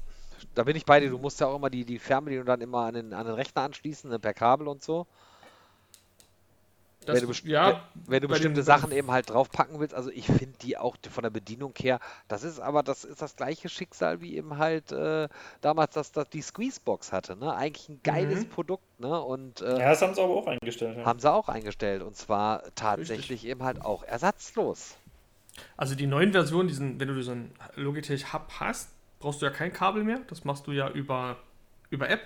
Da 0.54 0.64
bin 0.64 0.76
ich 0.76 0.84
bei 0.84 0.98
dir. 1.00 1.10
Du 1.10 1.18
musst 1.18 1.40
ja 1.40 1.46
auch 1.46 1.56
immer 1.56 1.70
die, 1.70 1.84
die 1.84 1.98
Fernbedienung 1.98 2.46
dann 2.46 2.60
immer 2.60 2.86
an 2.86 2.94
den, 2.94 3.12
an 3.12 3.26
den 3.26 3.34
Rechner 3.34 3.62
anschließen, 3.62 4.10
ne, 4.10 4.18
per 4.18 4.34
Kabel 4.34 4.66
und 4.66 4.82
so. 4.82 5.06
Das, 7.06 7.20
wenn 7.20 7.28
du, 7.28 7.48
ja, 7.48 7.82
wenn 8.06 8.22
du 8.22 8.28
bestimmte 8.28 8.60
den, 8.60 8.64
Sachen 8.64 8.92
eben 8.92 9.10
halt 9.10 9.30
draufpacken 9.30 9.80
willst, 9.80 9.94
also 9.94 10.10
ich 10.10 10.26
finde 10.26 10.56
die 10.62 10.76
auch 10.78 10.96
von 11.10 11.22
der 11.22 11.30
Bedienung 11.30 11.74
her, 11.78 11.98
das 12.28 12.44
ist 12.44 12.60
aber 12.60 12.82
das 12.82 13.04
ist 13.04 13.20
das 13.20 13.36
gleiche 13.36 13.68
Schicksal 13.68 14.20
wie 14.20 14.36
eben 14.36 14.58
halt 14.58 14.92
äh, 14.92 15.28
damals, 15.60 15.94
dass 15.94 16.12
das 16.12 16.28
die 16.30 16.42
Squeezebox 16.42 17.12
hatte, 17.12 17.36
ne? 17.36 17.54
Eigentlich 17.54 17.88
ein 17.88 18.00
geiles 18.02 18.44
mhm. 18.44 18.48
Produkt, 18.50 19.00
ne? 19.00 19.20
Und 19.20 19.60
äh, 19.62 19.78
ja, 19.78 19.90
das 19.90 20.02
haben 20.02 20.14
sie 20.14 20.22
aber 20.22 20.34
auch 20.34 20.46
eingestellt. 20.46 20.98
Ja. 20.98 21.04
Haben 21.04 21.18
sie 21.18 21.30
auch 21.30 21.48
eingestellt 21.48 22.02
und 22.02 22.16
zwar 22.16 22.62
tatsächlich 22.74 23.30
Richtig. 23.30 23.50
eben 23.50 23.62
halt 23.62 23.82
auch 23.82 24.04
ersatzlos. 24.04 24.96
Also 25.76 25.94
die 25.94 26.06
neuen 26.06 26.32
Versionen, 26.32 26.68
diesen, 26.68 27.00
wenn 27.00 27.08
du 27.08 27.22
so 27.22 27.32
einen 27.32 27.52
Logitech 27.74 28.32
Hub 28.32 28.48
hast, 28.60 28.90
brauchst 29.18 29.42
du 29.42 29.46
ja 29.46 29.52
kein 29.52 29.72
Kabel 29.72 30.04
mehr. 30.04 30.20
Das 30.28 30.44
machst 30.44 30.66
du 30.66 30.72
ja 30.72 30.90
über, 30.90 31.36
über 31.90 32.08
App. 32.08 32.22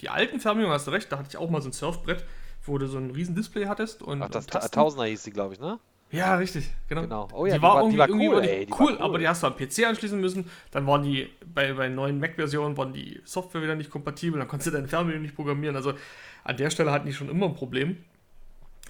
Die 0.00 0.08
alten 0.08 0.40
Fernbedienungen 0.40 0.74
hast 0.74 0.86
du 0.86 0.92
recht, 0.92 1.12
da 1.12 1.18
hatte 1.18 1.28
ich 1.28 1.36
auch 1.36 1.50
mal 1.50 1.60
so 1.60 1.68
ein 1.68 1.72
Surfbrett 1.72 2.24
wo 2.64 2.78
du 2.78 2.86
so 2.86 2.98
ein 2.98 3.10
riesen 3.10 3.34
Display 3.34 3.66
hattest. 3.66 4.02
Und, 4.02 4.22
Ach, 4.22 4.28
das 4.28 4.46
Tausender 4.46 5.06
hieß 5.06 5.22
die, 5.22 5.30
glaube 5.30 5.54
ich, 5.54 5.60
ne? 5.60 5.78
Ja, 6.12 6.34
richtig, 6.34 6.68
genau. 6.88 7.02
genau. 7.02 7.28
Oh 7.32 7.46
ja, 7.46 7.54
die, 7.54 7.58
die 7.58 7.62
war, 7.62 7.76
irgendwie, 7.78 7.92
die 7.92 7.98
war 7.98 8.08
cool, 8.10 8.20
irgendwie 8.20 8.48
ey, 8.48 8.66
die 8.66 8.72
cool, 8.72 8.92
cool, 8.92 8.98
aber 8.98 9.18
die 9.18 9.28
hast 9.28 9.42
du 9.42 9.46
am 9.46 9.56
PC 9.56 9.86
anschließen 9.86 10.20
müssen. 10.20 10.50
Dann 10.72 10.86
waren 10.86 11.04
die 11.04 11.28
bei, 11.54 11.72
bei 11.72 11.88
neuen 11.88 12.18
Mac-Versionen 12.18 12.76
waren 12.76 12.92
die 12.92 13.20
Software 13.24 13.62
wieder 13.62 13.76
nicht 13.76 13.90
kompatibel, 13.90 14.38
dann 14.40 14.48
konntest 14.48 14.68
du 14.68 14.70
deine 14.72 14.88
Fernbedienung 14.88 15.22
nicht 15.22 15.36
programmieren. 15.36 15.76
Also 15.76 15.94
an 16.42 16.56
der 16.56 16.70
Stelle 16.70 16.90
hatten 16.90 17.06
die 17.06 17.12
schon 17.12 17.28
immer 17.28 17.46
ein 17.46 17.54
Problem. 17.54 17.98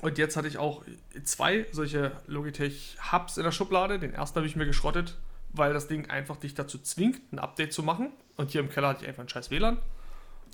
Und 0.01 0.17
jetzt 0.17 0.37
hatte 0.37 0.49
ich 0.49 0.57
auch 0.57 0.83
zwei 1.25 1.67
solche 1.73 2.13
Logitech 2.27 2.97
Hubs 3.13 3.37
in 3.37 3.45
der 3.45 3.53
Schublade. 3.53 3.99
Den 3.99 4.15
ersten 4.15 4.37
habe 4.37 4.47
ich 4.47 4.57
mir 4.57 4.65
geschrottet, 4.65 5.19
weil 5.53 5.75
das 5.75 5.89
Ding 5.89 6.09
einfach 6.09 6.37
dich 6.37 6.55
dazu 6.55 6.79
zwingt, 6.79 7.21
ein 7.33 7.39
Update 7.39 7.75
zu 7.75 7.83
machen. 7.83 8.13
Und 8.37 8.51
hier 8.51 8.63
im 8.63 8.71
Keller 8.71 8.89
hatte 8.89 9.03
ich 9.03 9.09
einfach 9.09 9.25
ein 9.25 9.29
scheiß 9.29 9.51
WLAN. 9.51 9.77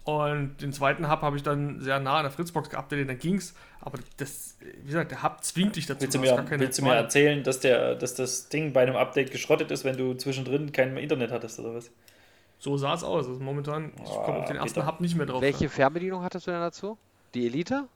Und 0.07 0.63
den 0.63 0.73
zweiten 0.73 1.11
Hub 1.11 1.23
habe 1.23 1.37
ich 1.37 1.43
dann 1.43 1.81
sehr 1.81 1.99
nah 1.99 2.19
an 2.19 2.23
der 2.23 2.31
Fritzbox 2.31 2.71
geupdatet, 2.71 3.09
dann 3.09 3.19
ging's. 3.19 3.57
Aber 3.81 3.99
das, 4.19 4.57
wie 4.83 4.87
gesagt, 4.87 5.11
der 5.11 5.25
Hub 5.25 5.43
zwingt 5.43 5.75
dich 5.75 5.87
dazu. 5.87 6.03
Willst 6.03 6.15
du 6.15 6.21
mir, 6.21 6.45
willst 6.61 6.79
du 6.79 6.85
mir 6.85 6.95
erzählen, 6.95 7.43
dass, 7.43 7.59
der, 7.59 7.97
dass 7.97 8.15
das 8.15 8.49
Ding 8.49 8.73
bei 8.73 8.83
einem 8.83 8.95
Update 8.95 9.33
geschrottet 9.33 9.73
ist, 9.73 9.85
wenn 9.85 9.97
du 9.97 10.15
zwischendrin 10.15 10.71
kein 10.71 10.97
Internet 10.97 11.33
hattest 11.33 11.59
oder 11.59 11.75
was? 11.75 11.91
So 12.61 12.77
sah 12.77 12.95
es 12.95 13.03
aus. 13.03 13.27
Also 13.27 13.41
momentan, 13.41 13.93
ich 13.97 14.09
Oh, 14.09 14.23
komme 14.23 14.39
auf 14.39 14.45
den 14.47 14.57
ersten 14.59 14.75
bitte. 14.81 14.87
Hub 14.87 15.01
nicht 15.01 15.17
mehr 15.17 15.27
drauf. 15.27 15.43
Welche 15.43 15.69
Fernbedienung 15.69 16.23
hattest 16.23 16.47
du 16.47 16.53
denn 16.53 16.61
dazu? 16.61 16.97
Die 17.35 17.45
Elite? 17.47 17.89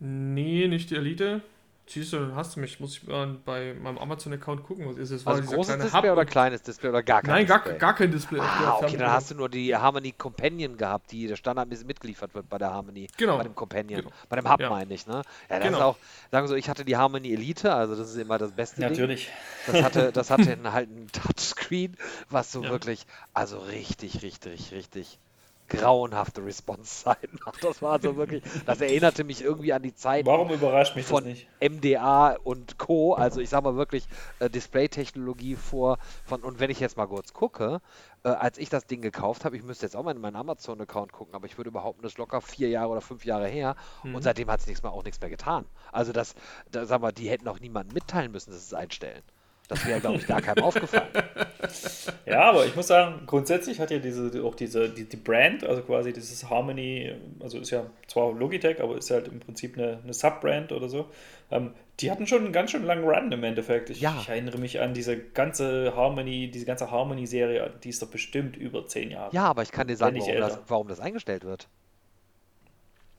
Nee, 0.00 0.68
nicht 0.68 0.90
die 0.90 0.96
Elite. 0.96 1.40
Siehst 1.86 2.14
du, 2.14 2.34
hast 2.34 2.56
du 2.56 2.60
mich. 2.60 2.80
Muss 2.80 2.96
ich 2.96 3.06
mal 3.06 3.26
bei 3.44 3.74
meinem 3.74 3.98
Amazon-Account 3.98 4.64
gucken, 4.64 4.88
was 4.88 4.96
ist 4.96 5.10
es? 5.10 5.26
Also 5.26 5.42
großes 5.42 5.76
Display 5.78 6.10
oder 6.10 6.22
und- 6.22 6.30
kleines 6.30 6.62
Display 6.62 6.88
oder 6.88 7.02
gar 7.02 7.20
kein 7.20 7.30
Nein, 7.34 7.46
gar, 7.46 7.58
Display? 7.58 7.78
gar 7.78 7.94
kein 7.94 8.10
Display. 8.10 8.40
Ah, 8.40 8.78
okay, 8.80 8.96
dann 8.96 9.10
hast 9.12 9.30
du 9.30 9.34
nur 9.34 9.50
die 9.50 9.76
Harmony 9.76 10.12
Companion 10.12 10.78
gehabt, 10.78 11.12
die 11.12 11.26
der 11.26 11.36
standardmäßig 11.36 11.86
mitgeliefert 11.86 12.34
wird 12.34 12.48
bei 12.48 12.56
der 12.56 12.72
Harmony. 12.72 13.08
Genau. 13.18 13.36
Bei 13.36 13.42
dem 13.42 13.54
Companion. 13.54 14.00
Genau. 14.00 14.14
Bei 14.30 14.36
dem 14.36 14.50
Hub 14.50 14.60
Ja. 14.60 14.70
meine 14.70 14.94
ich, 14.94 15.06
ne? 15.06 15.22
Ja, 15.50 15.58
das 15.58 15.62
Genau. 15.64 15.76
ist 15.76 15.82
auch, 15.84 15.96
sagen 16.30 16.44
wir 16.44 16.48
so, 16.48 16.54
ich 16.54 16.70
hatte 16.70 16.86
die 16.86 16.96
Harmony 16.96 17.32
Elite, 17.34 17.74
also 17.74 17.94
das 17.94 18.08
ist 18.10 18.16
immer 18.16 18.38
das 18.38 18.52
beste 18.52 18.80
Ding. 18.80 18.88
Natürlich. 18.88 19.28
Das 19.66 19.82
hatte, 19.82 20.10
das 20.12 20.30
hatte 20.30 20.52
einen- 20.52 20.72
halt 20.72 20.88
einen 20.88 21.08
Touchscreen, 21.12 21.96
was 22.30 22.50
so 22.50 22.62
Ja. 22.62 22.70
wirklich, 22.70 23.04
also 23.34 23.58
richtig, 23.58 24.22
richtig, 24.22 24.72
richtig 24.72 25.18
grauenhafte 25.68 26.44
Response-Zeiten. 26.44 27.38
Das 27.60 27.80
war 27.80 28.00
so 28.00 28.16
wirklich, 28.16 28.42
das 28.66 28.80
erinnerte 28.80 29.24
mich 29.24 29.42
irgendwie 29.42 29.72
an 29.72 29.82
die 29.82 29.94
Zeit 29.94 30.26
Warum 30.26 30.50
überrascht 30.50 30.96
mich 30.96 31.06
von 31.06 31.24
das 31.24 31.34
nicht? 31.34 31.48
MDA 31.60 32.36
und 32.42 32.78
Co. 32.78 33.14
Also 33.14 33.40
ich 33.40 33.48
sag 33.48 33.64
mal 33.64 33.76
wirklich 33.76 34.06
äh, 34.38 34.50
Display-Technologie 34.50 35.56
vor 35.56 35.98
von 36.24 36.42
und 36.42 36.60
wenn 36.60 36.70
ich 36.70 36.80
jetzt 36.80 36.96
mal 36.96 37.06
kurz 37.06 37.32
gucke, 37.32 37.80
äh, 38.24 38.28
als 38.28 38.58
ich 38.58 38.68
das 38.68 38.86
Ding 38.86 39.00
gekauft 39.00 39.44
habe, 39.44 39.56
ich 39.56 39.62
müsste 39.62 39.86
jetzt 39.86 39.96
auch 39.96 40.02
mal 40.02 40.14
in 40.14 40.20
meinen 40.20 40.36
Amazon-Account 40.36 41.12
gucken, 41.12 41.34
aber 41.34 41.46
ich 41.46 41.56
würde 41.56 41.70
behaupten, 41.70 42.02
das 42.02 42.12
ist 42.12 42.18
locker 42.18 42.40
vier 42.40 42.68
Jahre 42.68 42.90
oder 42.90 43.00
fünf 43.00 43.24
Jahre 43.24 43.48
her 43.48 43.76
und 44.02 44.22
seitdem 44.22 44.50
hat 44.50 44.60
es 44.60 44.66
nichts 44.66 44.82
mehr 44.82 44.92
auch 44.92 45.04
nichts 45.04 45.20
mehr 45.20 45.30
getan. 45.30 45.64
Also 45.92 46.12
das, 46.12 46.34
da, 46.70 46.84
sag 46.84 47.00
mal, 47.00 47.12
die 47.12 47.30
hätten 47.30 47.48
auch 47.48 47.60
niemandem 47.60 47.94
mitteilen 47.94 48.32
müssen, 48.32 48.50
dass 48.50 48.60
es 48.60 48.74
einstellen. 48.74 49.22
Das 49.68 49.86
wäre, 49.86 50.00
glaube 50.00 50.16
ich, 50.18 50.26
gar 50.26 50.42
keinem 50.42 50.64
aufgefallen. 50.64 51.08
Ja, 52.26 52.42
aber 52.50 52.66
ich 52.66 52.74
muss 52.74 52.88
sagen, 52.88 53.22
grundsätzlich 53.26 53.80
hat 53.80 53.90
ja 53.90 53.98
diese, 53.98 54.42
auch 54.44 54.54
diese, 54.54 54.88
die, 54.88 55.04
die 55.04 55.16
Brand, 55.16 55.64
also 55.64 55.82
quasi 55.82 56.12
dieses 56.12 56.48
Harmony, 56.50 57.12
also 57.40 57.58
ist 57.58 57.70
ja 57.70 57.86
zwar 58.06 58.32
Logitech, 58.32 58.82
aber 58.82 58.96
ist 58.96 59.10
halt 59.10 59.28
im 59.28 59.40
Prinzip 59.40 59.78
eine, 59.78 60.00
eine 60.02 60.12
Sub-Brand 60.12 60.72
oder 60.72 60.88
so. 60.88 61.06
Ähm, 61.50 61.72
die 62.00 62.10
hatten 62.10 62.26
schon 62.26 62.44
einen 62.44 62.52
ganz 62.52 62.70
schön 62.70 62.84
langen 62.84 63.04
Run 63.04 63.30
im 63.30 63.44
Endeffekt. 63.44 63.90
Ich, 63.90 64.00
Ja. 64.00 64.16
ich 64.20 64.28
erinnere 64.28 64.58
mich 64.58 64.80
an 64.80 64.94
diese 64.94 65.18
ganze 65.18 65.94
Harmony, 65.94 66.50
diese 66.50 66.66
ganze 66.66 66.90
Harmony-Serie, 66.90 67.72
die 67.82 67.90
ist 67.90 68.02
doch 68.02 68.08
bestimmt 68.08 68.56
über 68.56 68.86
zehn 68.86 69.10
Jahre. 69.10 69.34
Ja, 69.34 69.44
aber 69.44 69.62
ich 69.62 69.70
kann 69.72 69.86
dir 69.86 69.96
sagen, 69.96 70.18
warum 70.18 70.36
das, 70.40 70.58
warum 70.66 70.88
das 70.88 71.00
eingestellt 71.00 71.44
wird. 71.44 71.68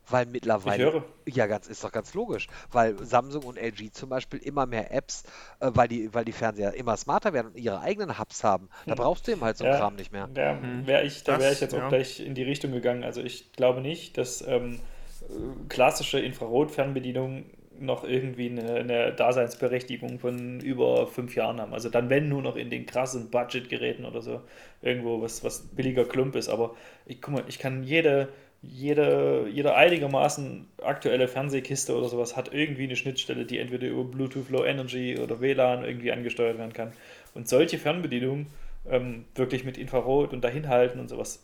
Weil 0.09 0.27
Ich 0.27 0.31
mittlerweile. 0.33 0.83
höre. 0.83 1.05
Ja, 1.27 1.47
ganz, 1.47 1.67
ist 1.67 1.83
doch 1.83 1.91
ganz 1.91 2.13
logisch. 2.13 2.47
Weil 2.71 2.97
Samsung 3.03 3.43
und 3.43 3.57
LG 3.57 3.91
zum 3.91 4.09
Beispiel 4.09 4.39
immer 4.39 4.65
mehr 4.65 4.93
Apps, 4.93 5.23
äh, 5.59 5.71
weil, 5.73 5.87
die, 5.87 6.13
weil 6.13 6.25
die 6.25 6.31
Fernseher 6.31 6.73
immer 6.73 6.95
smarter 6.97 7.33
werden 7.33 7.47
und 7.53 7.57
ihre 7.57 7.79
eigenen 7.81 8.19
Hubs 8.19 8.43
haben. 8.43 8.69
Da 8.85 8.95
brauchst 8.95 9.27
du 9.27 9.31
eben 9.31 9.41
halt 9.41 9.57
so 9.57 9.63
einen 9.63 9.73
Ja. 9.73 9.79
Kram 9.79 9.95
nicht 9.95 10.11
mehr. 10.11 10.27
Da 10.33 10.57
wäre 10.85 11.03
ich, 11.03 11.23
da 11.23 11.33
Das, 11.33 11.41
wär 11.43 11.51
ich 11.51 11.61
jetzt 11.61 11.73
auch 11.73 11.79
ja. 11.79 11.89
gleich 11.89 12.19
in 12.19 12.35
die 12.35 12.43
Richtung 12.43 12.71
gegangen. 12.71 13.03
Also 13.03 13.21
ich 13.21 13.51
glaube 13.53 13.81
nicht, 13.81 14.17
dass 14.17 14.45
ähm, 14.47 14.79
äh, 15.21 15.33
klassische 15.69 16.19
Infrarot-Fernbedienungen 16.19 17.45
noch 17.79 18.03
irgendwie 18.05 18.49
eine, 18.49 18.75
eine 18.75 19.13
Daseinsberechtigung 19.13 20.19
von 20.19 20.59
über 20.61 21.07
fünf 21.07 21.35
Jahren 21.35 21.59
haben. 21.59 21.73
Also 21.73 21.89
dann, 21.89 22.09
wenn 22.09 22.29
nur 22.29 22.41
noch 22.41 22.55
in 22.55 22.69
den 22.69 22.85
krassen 22.85 23.29
Budgetgeräten 23.29 24.05
oder 24.05 24.21
so, 24.21 24.41
irgendwo 24.81 25.21
was, 25.21 25.43
was 25.43 25.61
billiger 25.75 26.05
Klump 26.05 26.35
ist. 26.35 26.47
Aber 26.47 26.75
ich, 27.05 27.21
guck 27.21 27.33
mal, 27.33 27.43
ich 27.47 27.59
kann 27.59 27.83
jede, 27.83 28.29
jede, 28.71 29.47
jede 29.51 29.75
einigermaßen 29.75 30.67
aktuelle 30.81 31.27
Fernsehkiste 31.27 31.95
oder 31.95 32.07
sowas 32.07 32.35
hat 32.35 32.53
irgendwie 32.53 32.83
eine 32.83 32.95
Schnittstelle, 32.95 33.45
die 33.45 33.59
entweder 33.59 33.87
über 33.87 34.03
Bluetooth 34.03 34.49
Low 34.49 34.65
Energy 34.65 35.17
oder 35.19 35.41
WLAN 35.41 35.83
irgendwie 35.83 36.11
angesteuert 36.11 36.57
werden 36.57 36.73
kann. 36.73 36.93
Und 37.33 37.47
solche 37.47 37.77
Fernbedienungen 37.77 38.47
ähm, 38.89 39.25
wirklich 39.35 39.63
mit 39.63 39.77
Infrarot 39.77 40.33
und 40.33 40.41
dahinhalten 40.43 40.99
und 40.99 41.09
sowas, 41.09 41.41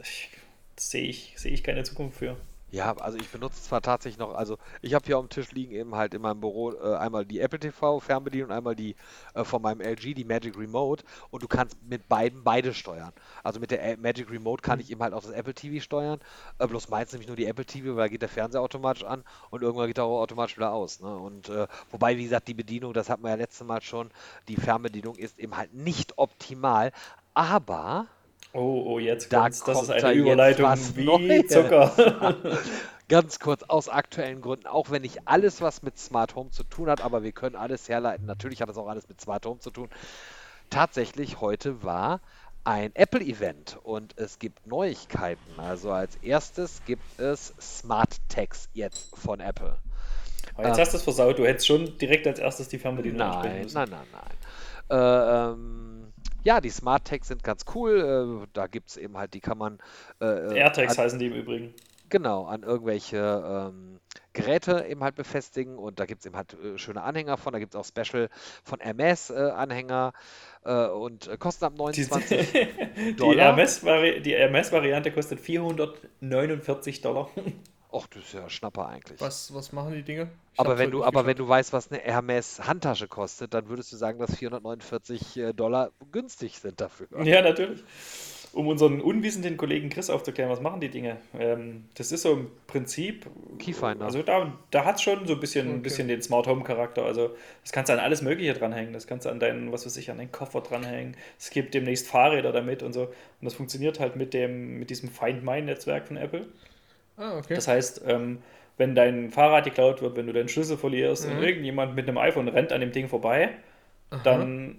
sehe 0.76 1.04
ich, 1.04 1.34
sehe 1.36 1.52
ich 1.52 1.64
keine 1.64 1.84
Zukunft 1.84 2.18
für. 2.18 2.38
Ja, 2.72 2.96
also 2.98 3.18
ich 3.18 3.28
benutze 3.30 3.62
zwar 3.62 3.82
tatsächlich 3.82 4.18
noch, 4.18 4.34
also 4.34 4.58
ich 4.82 4.94
habe 4.94 5.06
hier 5.06 5.18
auf 5.18 5.26
dem 5.26 5.30
Tisch 5.30 5.52
liegen 5.52 5.74
eben 5.74 5.96
halt 5.96 6.14
in 6.14 6.22
meinem 6.22 6.40
Büro 6.40 6.72
äh, 6.72 6.96
einmal 6.96 7.26
die 7.26 7.42
Apple 7.42 7.60
TV 7.60 8.00
Fernbedienung 8.00 8.50
und 8.50 8.56
einmal 8.56 8.78
die 8.78 8.96
äh, 9.34 9.44
von 9.44 9.62
meinem 9.62 9.82
LG, 9.82 10.14
die 10.14 10.24
Magic 10.24 10.58
Remote 10.58 11.04
und 11.32 11.44
du 11.44 11.50
kannst 11.50 11.76
mit 11.84 12.08
beiden 12.08 12.46
beide 12.46 12.74
steuern. 12.74 13.12
Also 13.44 13.60
mit 13.60 13.72
der 13.72 13.98
Magic 13.98 14.32
Remote 14.32 14.62
kann 14.62 14.80
ich 14.80 14.90
eben 14.90 15.04
halt 15.04 15.14
auch 15.14 15.22
das 15.22 15.32
Apple 15.32 15.54
TV 15.54 15.84
steuern, 15.84 16.22
äh, 16.60 16.68
bloß 16.68 16.88
meins 16.88 17.12
nämlich 17.12 17.28
nur 17.28 17.36
die 17.36 17.46
Apple 17.46 17.66
TV, 17.66 17.98
weil 17.98 18.06
da 18.06 18.08
geht 18.08 18.22
der 18.22 18.30
Fernseher 18.30 18.62
automatisch 18.62 19.04
an 19.04 19.26
und 19.50 19.64
irgendwann 19.64 19.88
geht 19.88 19.98
er 19.98 20.06
auch 20.06 20.22
automatisch 20.22 20.56
wieder 20.56 20.72
aus. 20.72 21.02
Ne? 21.02 21.14
Und 21.14 21.50
äh, 21.50 21.68
wobei, 21.92 22.18
wie 22.18 22.24
gesagt, 22.24 22.48
die 22.48 22.54
Bedienung, 22.54 22.94
das 22.94 23.10
hatten 23.10 23.24
wir 23.24 23.32
ja 23.32 23.36
letztes 23.36 23.68
Mal 23.68 23.82
schon, 23.82 24.12
die 24.48 24.56
Fernbedienung 24.56 25.16
ist 25.16 25.40
eben 25.40 25.58
halt 25.58 25.74
nicht 25.74 26.18
optimal, 26.18 26.94
aber 27.34 28.08
Oh, 28.54 28.84
oh, 28.86 29.00
jetzt 29.00 29.32
Da 29.32 29.44
kommt's. 29.44 29.64
Das 29.64 29.82
ist 29.82 29.88
kommt 29.88 30.04
eine 30.04 30.14
Überleitung 30.14 30.66
was 30.66 30.96
wie 30.96 31.06
Neues. 31.06 31.48
Zucker. 31.48 32.38
Ganz 33.08 33.40
kurz, 33.40 33.64
aus 33.64 33.90
aktuellen 33.90 34.40
Gründen, 34.42 34.68
auch 34.68 34.90
wenn 34.90 35.02
nicht 35.02 35.28
alles 35.28 35.60
was 35.62 35.84
mit 35.84 35.98
Smart 35.98 36.36
Home 36.36 36.50
zu 36.50 36.64
tun 36.64 36.90
hat, 36.90 37.02
aber 37.02 37.24
wir 37.24 37.34
können 37.34 37.58
alles 37.58 37.90
herleiten. 37.90 38.26
Natürlich 38.26 38.62
hat 38.62 38.70
das 38.70 38.78
auch 38.78 38.88
alles 38.88 39.10
mit 39.10 39.20
Smart 39.20 39.46
Home 39.46 39.60
zu 39.60 39.70
tun. 39.70 39.90
Tatsächlich, 40.70 41.42
heute 41.42 41.84
war 41.84 42.22
ein 42.64 42.92
Apple-Event 42.94 43.80
und 43.84 44.18
es 44.18 44.40
gibt 44.40 44.66
Neuigkeiten. 44.66 45.60
Also 45.60 45.92
als 45.92 46.16
erstes 46.22 46.82
gibt 46.86 47.04
es 47.20 47.54
Smart 47.60 48.16
Tags 48.30 48.70
jetzt 48.74 49.14
von 49.18 49.42
Apple. 49.42 49.78
Aber 50.56 50.68
jetzt 50.68 50.80
hast 50.80 50.94
du 50.94 50.98
es 50.98 51.04
versaut. 51.04 51.38
Du 51.38 51.46
hättest 51.46 51.68
schon 51.68 51.98
direkt 51.98 52.28
als 52.28 52.40
erstes 52.40 52.70
die 52.70 52.78
Fernbedienung 52.78 53.18
Nein, 53.18 53.68
nein, 53.74 53.90
nein, 53.90 54.08
nein. 54.12 54.32
Äh, 54.90 55.52
ähm, 55.52 55.91
ja, 56.44 56.62
die 56.62 56.70
Smart 56.70 57.06
Tags 57.06 57.28
sind 57.28 57.44
ganz 57.44 57.66
cool. 57.76 58.44
Äh, 58.44 58.48
da 58.54 58.68
gibt 58.68 58.90
es 58.90 58.98
eben 58.98 59.18
halt, 59.18 59.34
die 59.34 59.40
kann 59.42 59.58
man 59.58 59.80
äh, 60.20 60.58
AirTags 60.58 60.98
an- 60.98 61.04
heißen 61.06 61.20
die 61.20 61.28
im 61.28 61.34
Übrigen. 61.34 61.74
Genau, 62.10 62.44
an 62.44 62.64
irgendwelche 62.64 63.70
ähm, 63.72 64.00
Geräte 64.34 64.86
eben 64.90 65.02
halt 65.02 65.16
befestigen 65.16 65.78
und 65.78 65.98
da 65.98 66.06
gibt 66.06 66.20
es 66.20 66.26
eben 66.26 66.36
halt 66.36 66.58
äh, 66.62 66.78
schöne 66.78 67.04
Anhänger 67.04 67.38
von, 67.38 67.54
da 67.54 67.60
gibt 67.60 67.74
es 67.74 67.80
auch 67.80 67.86
Special 67.86 68.28
von 68.66 68.82
MS 68.82 69.30
äh, 69.30 69.36
Anhänger 69.56 70.12
äh, 70.66 70.88
und 70.88 71.30
äh, 71.30 71.38
kosten 71.38 71.64
ab 71.64 71.74
Die, 71.76 71.82
29 71.82 72.52
die 72.98 73.16
Dollar. 73.16 73.56
Die 73.56 74.34
RMS-Variante 74.36 75.12
kostet 75.14 75.40
449 75.40 77.00
Dollar. 77.00 77.30
Och, 77.92 78.08
das 78.08 78.24
ist 78.24 78.34
ja 78.34 78.50
Schnapper 78.50 78.88
eigentlich. 78.88 79.22
Was, 79.22 79.54
was 79.54 79.72
machen 79.72 79.94
die 79.94 80.04
Dinge? 80.04 80.30
Ich 80.54 80.60
Aber 80.60 80.78
wenn 80.78 80.92
heute 80.92 80.92
du, 80.92 81.04
aber 81.04 81.26
wenn 81.26 81.38
du 81.38 81.48
weißt, 81.48 81.74
was 81.74 81.92
eine 81.92 82.02
Hermes 82.02 82.60
Handtasche 82.66 83.08
kostet, 83.08 83.54
dann 83.54 83.68
würdest 83.70 83.92
du 83.92 83.98
sagen, 83.98 84.20
dass 84.20 84.36
449 84.36 85.38
äh, 85.38 85.54
Dollar 85.54 85.92
günstig 86.12 86.60
sind 86.60 86.80
dafür. 86.82 87.08
Ja, 87.26 87.42
natürlich. 87.42 87.84
Um 88.54 88.68
unseren 88.68 89.00
unwissenden 89.02 89.56
Kollegen 89.56 89.90
Chris 89.90 90.10
aufzuklären, 90.10 90.52
was 90.52 90.60
machen 90.60 90.82
die 90.82 90.90
Dinge? 90.90 91.18
Ähm, 91.40 91.86
das 91.96 92.12
ist 92.12 92.24
so 92.24 92.34
im 92.34 92.52
Prinzip. 92.68 93.26
Keyfinder. 93.60 94.06
Also 94.06 94.24
da, 94.24 94.58
da 94.72 94.84
hat 94.86 94.96
es 94.98 95.04
schon 95.04 95.26
so 95.26 95.34
ein 95.36 95.40
bisschen, 95.40 95.78
ein 95.78 95.82
Okay. 95.82 95.82
bisschen 95.82 96.08
den 96.10 96.22
Smart 96.22 96.48
Home 96.48 96.64
Charakter. 96.64 97.06
Also 97.06 97.36
das 97.64 97.72
kannst 97.72 97.90
du 97.90 97.94
an 97.94 98.00
alles 98.00 98.22
Mögliche 98.22 98.54
dranhängen. 98.54 98.92
Das 98.94 99.08
kannst 99.08 99.26
du 99.26 99.30
an 99.30 99.40
deinen, 99.40 99.72
was 99.72 99.86
weiß 99.86 99.96
ich, 99.98 100.12
an 100.12 100.18
deinen 100.18 100.32
Koffer 100.34 100.62
dranhängen. 100.62 101.16
Es 101.40 101.50
gibt 101.50 101.74
demnächst 101.74 102.08
Fahrräder 102.08 102.52
damit 102.52 102.84
und 102.84 102.92
so. 102.94 103.04
Und 103.04 103.14
das 103.46 103.54
funktioniert 103.54 104.00
halt 104.02 104.18
mit 104.18 104.34
dem, 104.34 104.80
mit 104.80 104.90
diesem 104.90 105.10
Find 105.10 105.44
My 105.46 105.62
Netzwerk 105.62 106.08
von 106.08 106.18
Apple. 106.18 106.48
Ah, 107.18 107.38
okay. 107.38 107.56
Das 107.56 107.68
heißt, 107.68 108.04
ähm, 108.08 108.40
wenn 108.78 108.96
dein 108.96 109.30
Fahrrad 109.32 109.66
geklaut 109.66 110.02
wird, 110.02 110.16
wenn 110.16 110.28
du 110.28 110.34
deinen 110.34 110.50
Schlüssel 110.50 110.78
verlierst 110.78 111.26
und 111.26 111.38
Mhm. 111.38 111.44
irgendjemand 111.44 111.96
mit 111.96 112.08
einem 112.08 112.18
iPhone 112.18 112.48
rennt 112.48 112.72
an 112.72 112.82
dem 112.82 112.92
Ding 112.92 113.08
vorbei, 113.10 113.52
dann 114.24 114.78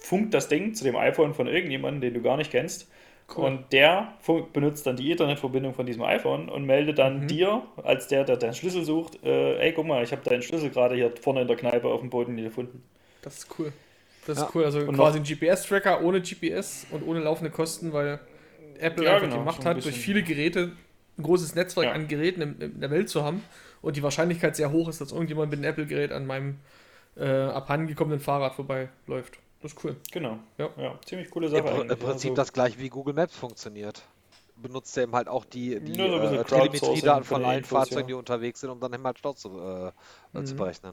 funkt 0.00 0.34
das 0.34 0.48
Ding 0.48 0.74
zu 0.74 0.84
dem 0.84 0.96
iPhone 0.96 1.34
von 1.34 1.46
irgendjemandem, 1.48 2.00
den 2.02 2.14
du 2.14 2.22
gar 2.22 2.36
nicht 2.36 2.50
kennst. 2.52 2.90
Cool. 3.28 3.52
Und 3.52 3.72
der 3.72 4.14
benutzt 4.52 4.86
dann 4.86 4.96
die 4.96 5.10
Internetverbindung 5.10 5.74
von 5.74 5.86
diesem 5.86 6.02
iPhone 6.02 6.48
und 6.48 6.64
meldet 6.66 6.98
dann 6.98 7.22
Mhm. 7.22 7.28
dir, 7.28 7.62
als 7.82 8.08
der, 8.08 8.24
der 8.24 8.36
deinen 8.38 8.54
Schlüssel 8.54 8.84
sucht, 8.84 9.22
äh, 9.24 9.58
ey, 9.58 9.72
guck 9.72 9.86
mal, 9.86 10.02
ich 10.04 10.12
habe 10.12 10.22
deinen 10.22 10.42
Schlüssel 10.42 10.70
gerade 10.70 10.94
hier 10.96 11.12
vorne 11.20 11.42
in 11.42 11.48
der 11.48 11.56
Kneipe 11.56 11.88
auf 11.88 12.00
dem 12.00 12.10
Boden 12.10 12.36
gefunden. 12.36 12.82
Das 13.22 13.38
ist 13.38 13.58
cool. 13.58 13.72
Das 14.24 14.38
Ja. 14.38 14.44
ist 14.44 14.54
cool. 14.54 14.64
Also 14.64 14.80
Und 14.86 14.96
quasi 14.96 15.18
ein 15.18 15.24
GPS-Tracker 15.24 16.02
ohne 16.02 16.20
GPS 16.20 16.86
und 16.90 17.02
ohne 17.02 17.20
laufende 17.20 17.50
Kosten, 17.50 17.92
weil 17.92 18.20
Apple 18.78 19.04
Ja, 19.04 19.14
einfach 19.14 19.26
genau, 19.26 19.38
die 19.38 19.44
Macht 19.44 19.56
so 19.56 19.62
ein 19.62 19.66
hat, 19.68 19.84
durch 19.84 19.96
viele 19.96 20.22
Geräte 20.22 20.72
ein 21.18 21.22
großes 21.22 21.54
Netzwerk 21.54 21.86
Ja. 21.86 21.92
an 21.92 22.08
Geräten 22.08 22.40
in, 22.42 22.60
in 22.60 22.80
der 22.80 22.90
Welt 22.90 23.08
zu 23.08 23.24
haben 23.24 23.42
und 23.82 23.96
die 23.96 24.02
Wahrscheinlichkeit 24.02 24.56
sehr 24.56 24.70
hoch 24.72 24.88
ist, 24.88 25.00
dass 25.00 25.12
irgendjemand 25.12 25.50
mit 25.50 25.58
einem 25.60 25.70
Apple-Gerät 25.70 26.12
an 26.12 26.26
meinem 26.26 26.58
äh, 27.16 27.26
abhandengekommenen 27.26 28.20
Fahrrad 28.20 28.54
vorbeiläuft. 28.54 29.38
Das 29.62 29.72
ist 29.72 29.84
cool. 29.84 29.96
Genau. 30.12 30.38
Ja. 30.58 30.68
ja 30.76 30.98
ziemlich 31.04 31.30
coole 31.30 31.48
Sache. 31.48 31.66
Im. 31.68 31.90
Im 31.90 31.98
Prinzip 31.98 32.30
Also- 32.30 32.34
das 32.34 32.52
gleiche 32.52 32.78
wie 32.78 32.88
Google 32.90 33.14
Maps 33.14 33.34
funktioniert. 33.36 34.02
benutzt 34.56 34.96
er 34.96 35.02
eben 35.04 35.12
halt 35.14 35.28
auch 35.28 35.44
die, 35.44 35.78
die 35.80 35.94
so 35.94 36.02
äh, 36.02 36.44
Telemetriedaten 36.44 37.24
von 37.24 37.44
allen 37.44 37.58
Infos, 37.58 37.70
Fahrzeugen, 37.78 38.00
ja. 38.02 38.06
die 38.08 38.14
unterwegs 38.14 38.60
sind, 38.60 38.70
um 38.70 38.80
dann 38.80 38.92
eben 38.94 39.04
halt 39.04 39.18
Stau 39.18 39.32
zu, 39.34 39.48
äh, 39.50 40.44
zu 40.44 40.54
Mhm. 40.54 40.56
berechnen. 40.56 40.92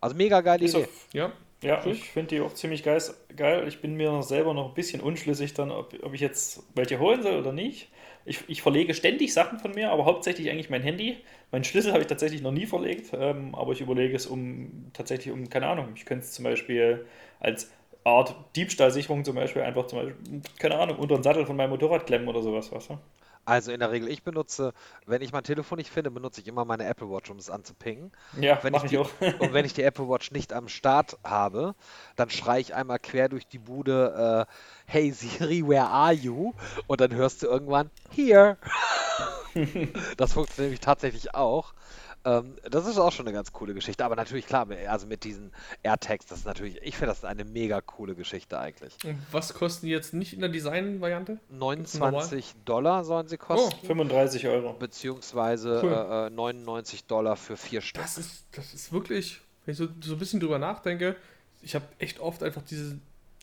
Also 0.00 0.16
mega 0.16 0.40
geile 0.40 0.64
Ist 0.64 0.74
Idee. 0.74 0.84
auf, 0.84 1.08
Ja, 1.12 1.32
ja, 1.62 1.80
Cool. 1.84 1.92
ich 1.92 2.10
finde 2.10 2.28
die 2.34 2.40
auch 2.40 2.52
ziemlich 2.54 2.82
geil. 2.82 3.00
geil. 3.36 3.68
Ich 3.68 3.80
bin 3.80 3.94
mir 3.94 4.22
selber 4.22 4.54
noch 4.54 4.68
ein 4.70 4.74
bisschen 4.74 5.00
unschlüssig 5.02 5.54
dann, 5.54 5.70
ob, 5.70 5.94
ob 6.02 6.14
ich 6.14 6.20
jetzt 6.20 6.62
welche 6.74 6.98
holen 6.98 7.22
soll 7.22 7.36
oder 7.38 7.52
nicht. 7.52 7.90
Ich, 8.30 8.44
ich 8.46 8.62
verlege 8.62 8.94
ständig 8.94 9.34
Sachen 9.34 9.58
von 9.58 9.72
mir, 9.72 9.90
aber 9.90 10.04
hauptsächlich 10.04 10.48
eigentlich 10.50 10.70
mein 10.70 10.82
Handy. 10.82 11.18
Meinen 11.50 11.64
Schlüssel 11.64 11.90
habe 11.90 12.02
ich 12.02 12.06
tatsächlich 12.06 12.42
noch 12.42 12.52
nie 12.52 12.64
verlegt, 12.64 13.10
ähm, 13.12 13.56
aber 13.56 13.72
ich 13.72 13.80
überlege 13.80 14.14
es 14.14 14.28
um 14.28 14.86
tatsächlich 14.92 15.34
um, 15.34 15.48
keine 15.50 15.66
Ahnung, 15.66 15.88
ich 15.96 16.04
könnte 16.04 16.24
es 16.24 16.30
zum 16.30 16.44
Beispiel 16.44 17.04
als 17.40 17.72
Art 18.04 18.36
Diebstahlsicherung 18.54 19.24
zum 19.24 19.34
Beispiel 19.34 19.62
einfach 19.62 19.88
zum 19.88 19.98
Beispiel, 19.98 20.42
keine 20.60 20.78
Ahnung, 20.78 20.98
unter 20.98 21.16
den 21.16 21.24
Sattel 21.24 21.44
von 21.44 21.56
meinem 21.56 21.70
Motorrad 21.70 22.06
klemmen 22.06 22.28
oder 22.28 22.40
sowas, 22.40 22.70
weißt 22.70 22.90
du? 22.90 22.98
Also 23.44 23.72
in 23.72 23.80
der 23.80 23.90
Regel, 23.90 24.08
ich 24.08 24.22
benutze, 24.22 24.72
wenn 25.06 25.22
ich 25.22 25.32
mein 25.32 25.42
Telefon 25.44 25.78
nicht 25.78 25.90
finde, 25.90 26.10
benutze 26.10 26.40
ich 26.40 26.48
immer 26.48 26.64
meine 26.64 26.84
Apple 26.84 27.10
Watch, 27.10 27.30
um 27.30 27.38
es 27.38 27.50
anzupingen. 27.50 28.12
Ja, 28.32 28.62
Wenn 28.62 28.72
mache 28.72 28.86
ich 28.86 28.86
ich 28.86 28.90
die, 28.92 28.98
auch. 28.98 29.10
und 29.38 29.52
wenn 29.52 29.64
ich 29.64 29.72
die 29.72 29.82
Apple 29.82 30.08
Watch 30.08 30.30
nicht 30.30 30.52
am 30.52 30.68
Start 30.68 31.18
habe, 31.24 31.74
dann 32.16 32.30
schreie 32.30 32.60
ich 32.60 32.74
einmal 32.74 32.98
quer 32.98 33.28
durch 33.28 33.46
die 33.48 33.58
Bude, 33.58 34.46
äh, 34.48 34.52
hey 34.86 35.10
Siri, 35.10 35.66
where 35.66 35.88
are 35.88 36.12
you? 36.12 36.52
Und 36.86 37.00
dann 37.00 37.14
hörst 37.14 37.42
du 37.42 37.46
irgendwann, 37.46 37.90
here. 38.10 38.58
das 40.16 40.32
funktioniert 40.32 40.58
nämlich 40.58 40.80
tatsächlich 40.80 41.34
auch. 41.34 41.74
Ähm, 42.24 42.56
das 42.70 42.86
ist 42.86 42.98
auch 42.98 43.12
schon 43.12 43.26
eine 43.26 43.34
ganz 43.34 43.52
coole 43.52 43.72
Geschichte. 43.72 44.04
Aber 44.04 44.14
natürlich, 44.16 44.46
klar, 44.46 44.66
also 44.88 45.06
mit 45.06 45.24
diesen 45.24 45.52
AirTags, 45.82 46.26
das 46.26 46.40
ist 46.40 46.44
natürlich, 46.44 46.76
ich 46.82 46.94
finde 46.96 47.12
das 47.12 47.24
eine 47.24 47.44
mega 47.44 47.80
coole 47.80 48.14
Geschichte 48.14 48.58
eigentlich. 48.58 48.94
und 49.04 49.18
was 49.32 49.54
kosten 49.54 49.86
die 49.86 49.92
jetzt 49.92 50.12
nicht 50.12 50.34
in 50.34 50.40
der 50.40 50.50
Design-Variante? 50.50 51.38
29 51.48 52.54
Dollar 52.64 53.04
sollen 53.04 53.28
sie 53.28 53.38
kosten. 53.38 53.86
35 53.86 54.46
Euro. 54.48 54.74
Beziehungsweise 54.74 55.80
Cool. 55.82 55.92
äh, 55.92 56.26
äh, 56.26 56.30
99 56.30 57.04
Dollar 57.06 57.36
für 57.36 57.56
vier 57.56 57.80
Stück. 57.80 58.02
Das 58.02 58.18
ist, 58.18 58.44
das 58.52 58.74
ist 58.74 58.92
wirklich, 58.92 59.40
wenn 59.64 59.72
ich 59.72 59.78
so, 59.78 59.88
so 60.02 60.12
ein 60.14 60.18
bisschen 60.18 60.40
drüber 60.40 60.58
nachdenke, 60.58 61.16
ich 61.62 61.74
habe 61.74 61.84
echt 61.98 62.20
oft 62.20 62.42
einfach 62.42 62.62
diese, 62.62 62.98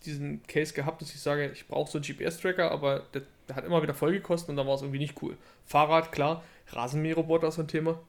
diesen 0.06 0.44
Case 0.48 0.74
gehabt, 0.74 1.02
dass 1.02 1.14
ich 1.14 1.22
sage, 1.22 1.50
ich 1.52 1.68
brauche 1.68 1.90
so 1.90 1.98
einen 1.98 2.06
GPS-Tracker, 2.06 2.72
aber 2.72 3.02
der, 3.14 3.24
der 3.48 3.56
hat 3.56 3.66
immer 3.66 3.82
wieder 3.82 3.94
voll 3.94 4.12
gekostet 4.12 4.50
und 4.50 4.56
dann 4.58 4.68
war 4.68 4.76
es 4.76 4.82
irgendwie 4.82 5.00
nicht 5.00 5.22
cool. 5.22 5.36
Fahrrad, 5.66 6.12
klar, 6.12 6.44
Rasenmäherroboter 6.70 7.48
ist 7.48 7.56
so 7.56 7.62
ein 7.62 7.68
Thema. 7.68 8.00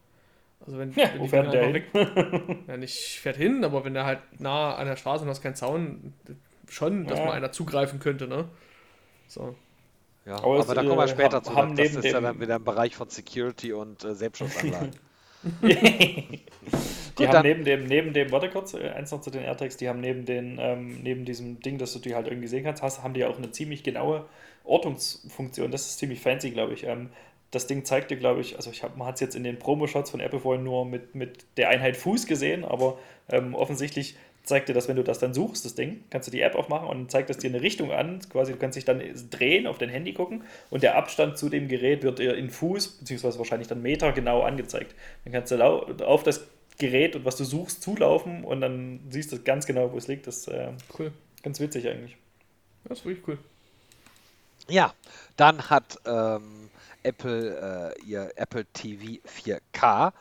Also 0.65 0.79
wenn, 0.79 0.93
Ja, 0.93 1.11
wenn 1.13 1.19
wo 1.21 1.23
die 1.25 1.29
fährt 1.31 1.53
der 1.53 1.65
hin? 1.67 1.75
weg, 1.75 1.85
ja, 2.69 2.77
nicht 2.77 3.19
fährt 3.21 3.37
hin, 3.37 3.65
aber 3.65 3.85
wenn 3.85 3.95
der 3.95 4.05
halt 4.05 4.19
nah 4.39 4.75
an 4.75 4.87
der 4.87 4.97
Straße 4.97 5.25
und 5.25 5.31
hast 5.31 5.41
keinen 5.43 5.55
Zaun, 5.55 6.13
schon, 6.69 7.07
dass 7.07 7.19
Ja. 7.19 7.27
mal 7.27 7.33
einer 7.33 7.53
zugreifen 7.53 8.01
könnte, 8.01 8.27
ne? 8.29 8.49
So. 9.29 9.55
Ja, 10.27 10.35
Aber 10.37 10.59
aber, 10.61 10.75
da 10.75 10.83
kommen 10.83 10.97
wir 10.99 11.05
äh, 11.05 11.09
später 11.09 11.37
haben- 11.37 11.45
zu. 11.45 11.55
haben 11.55 11.77
Das 11.77 11.95
ist 11.95 12.05
ja 12.05 12.21
dann 12.21 12.41
wieder 12.41 12.57
im 12.57 12.65
Bereich 12.65 12.95
von 12.95 13.09
Security 13.09 13.73
und 13.73 14.05
äh, 14.05 14.15
Selbstschutzanlagen. 14.15 14.91
Die 15.43 17.25
Gut, 17.25 17.27
haben 17.29 17.33
dann- 17.33 17.43
neben 17.47 17.65
dem, 17.65 17.85
neben 17.87 18.13
dem, 18.13 18.31
warte 18.31 18.51
kurz, 18.51 18.75
äh, 18.75 18.91
eins 18.91 19.11
noch 19.11 19.21
zu 19.21 19.31
den 19.31 19.43
AirTags, 19.43 19.77
die 19.77 19.89
haben 19.89 20.01
neben 20.01 20.25
den, 20.27 20.59
ähm, 20.61 21.01
neben 21.03 21.25
diesem 21.25 21.61
Ding, 21.61 21.79
dass 21.79 21.93
du 21.93 21.99
die 21.99 22.15
halt 22.15 22.27
irgendwie 22.29 22.49
sehen 22.49 22.65
kannst, 22.65 22.83
hast, 22.83 23.03
haben 23.03 23.15
die 23.15 23.25
auch 23.25 23.39
eine 23.39 23.51
ziemlich 23.51 23.83
genaue 23.83 24.27
Ortungsfunktion. 24.65 25.71
Das 25.71 25.87
ist 25.87 25.99
ziemlich 25.99 26.21
fancy, 26.21 26.51
glaube 26.51 26.75
ich. 26.75 26.85
Ähm, 26.85 27.09
das 27.51 27.67
Ding 27.67 27.85
zeigt 27.85 28.11
dir, 28.11 28.17
glaube 28.17 28.41
ich, 28.41 28.57
also 28.57 28.71
ich 28.71 28.83
hab, 28.83 28.97
man 28.97 29.07
hat 29.07 29.15
es 29.15 29.21
jetzt 29.21 29.37
in 29.37 29.45
den 29.45 29.59
Promo-Shots 29.59 30.11
von 30.11 30.21
Apple 30.21 30.41
vorhin 30.41 30.65
nur 30.65 30.85
mit, 30.85 31.15
mit 31.15 31.47
der 31.57 31.71
Einheit 31.71 31.97
Fuß 31.97 32.27
gesehen, 32.27 32.65
aber 32.65 32.99
ähm, 33.31 33.55
offensichtlich 33.55 34.17
zeigt 34.45 34.69
dir 34.69 34.73
das, 34.75 34.89
wenn 34.89 34.97
du 34.97 35.05
das 35.05 35.19
dann 35.19 35.35
suchst, 35.35 35.65
das 35.65 35.75
Ding, 35.75 36.05
kannst 36.11 36.27
du 36.29 36.33
die 36.33 36.41
App 36.41 36.55
aufmachen 36.55 36.89
und 36.89 37.11
zeigt 37.11 37.29
es 37.31 37.37
dir 37.39 37.51
eine 37.51 37.61
Richtung 37.61 37.93
an. 37.93 38.21
Quasi, 38.31 38.53
du 38.53 38.59
kannst 38.59 38.77
dich 38.77 38.85
dann 38.85 39.03
drehen, 39.31 39.67
auf 39.67 39.77
dein 39.79 39.91
Handy 39.91 40.15
gucken 40.15 40.45
und 40.71 40.83
der 40.83 40.97
Abstand 40.97 41.37
zu 41.37 41.49
dem 41.51 41.69
Gerät 41.69 42.03
wird 42.03 42.19
dir 42.19 42.35
in 42.35 42.49
Fuß, 42.51 42.99
beziehungsweise 42.99 43.39
wahrscheinlich 43.39 43.69
dann 43.69 43.83
Meter 43.83 44.13
genau 44.13 44.43
angezeigt. 44.43 44.95
Dann 45.25 45.33
kannst 45.35 45.53
du 45.53 45.63
auf 45.63 46.23
das 46.23 46.47
Gerät 46.79 47.17
und 47.17 47.25
was 47.25 47.37
du 47.37 47.45
suchst 47.45 47.83
zulaufen 47.83 48.45
und 48.45 48.61
dann 48.61 49.01
siehst 49.11 49.33
du 49.33 49.43
ganz 49.43 49.67
genau, 49.67 49.93
wo 49.93 49.99
es 49.99 50.07
liegt. 50.09 50.27
Das 50.27 50.39
ist 50.39 50.49
äh, 50.49 50.69
Cool. 50.99 51.13
ganz 51.43 51.61
witzig 51.61 51.87
eigentlich. 51.89 52.17
Das 52.85 53.01
ist 53.01 53.05
wirklich 53.05 53.27
cool. 53.29 53.39
ja, 54.69 54.95
dann 55.37 55.69
hat 55.69 55.99
ähm, 56.07 56.68
Apple 57.03 57.95
äh, 57.97 58.03
ihr 58.05 58.33
Apple 58.37 58.65
TV 58.67 59.21
4K 59.27 60.13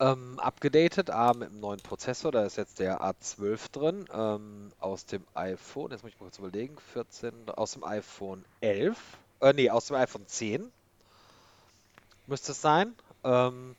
ähm, 0.00 0.38
abgedatet, 0.40 1.10
A 1.10 1.34
mit 1.34 1.50
einem 1.50 1.60
neuen 1.60 1.80
Prozessor, 1.80 2.32
da 2.32 2.44
ist 2.44 2.56
jetzt 2.56 2.80
der 2.80 3.00
A12 3.00 3.70
drin, 3.70 4.04
ähm, 4.12 4.72
aus 4.80 5.06
dem 5.06 5.24
iPhone, 5.34 5.92
jetzt 5.92 6.02
muss 6.02 6.12
ich 6.12 6.20
mal 6.20 6.26
kurz 6.26 6.38
überlegen, 6.38 6.76
14, 6.92 7.32
aus 7.50 7.72
dem 7.72 7.84
iPhone 7.84 8.44
11, 8.60 8.98
äh, 9.40 9.52
nee, 9.52 9.70
aus 9.70 9.86
dem 9.86 9.96
iPhone 9.96 10.26
10 10.26 10.70
müsste 12.26 12.52
es 12.52 12.60
sein. 12.60 12.94
Ähm, 13.22 13.76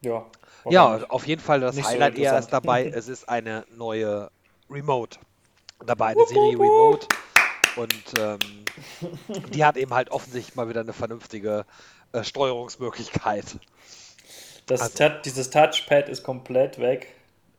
Ja, 0.00 0.24
Ja, 0.70 1.04
auf 1.08 1.26
jeden 1.26 1.42
Fall 1.42 1.60
das 1.60 1.74
Nicht 1.74 1.84
so 1.84 1.90
Highlight 1.90 2.16
eher 2.16 2.38
ist 2.38 2.48
dabei, 2.48 2.86
es 2.94 3.08
ist 3.08 3.28
eine 3.28 3.66
neue 3.76 4.30
Remote. 4.70 5.18
Dabei 5.84 6.08
eine 6.08 6.26
Siri 6.26 6.54
Remote. 6.54 7.06
Und 7.78 8.14
ähm, 8.18 8.38
die 9.54 9.64
hat 9.64 9.76
eben 9.76 9.94
halt 9.94 10.10
offensichtlich 10.10 10.56
mal 10.56 10.68
wieder 10.68 10.80
eine 10.80 10.92
vernünftige 10.92 11.64
äh, 12.12 12.22
Steuerungsmöglichkeit. 12.24 13.44
das 14.66 14.80
also- 14.82 14.98
Tat- 14.98 15.24
dieses 15.24 15.50
Touchpad 15.50 16.08
ist 16.08 16.22
komplett 16.22 16.78
weg. 16.78 17.08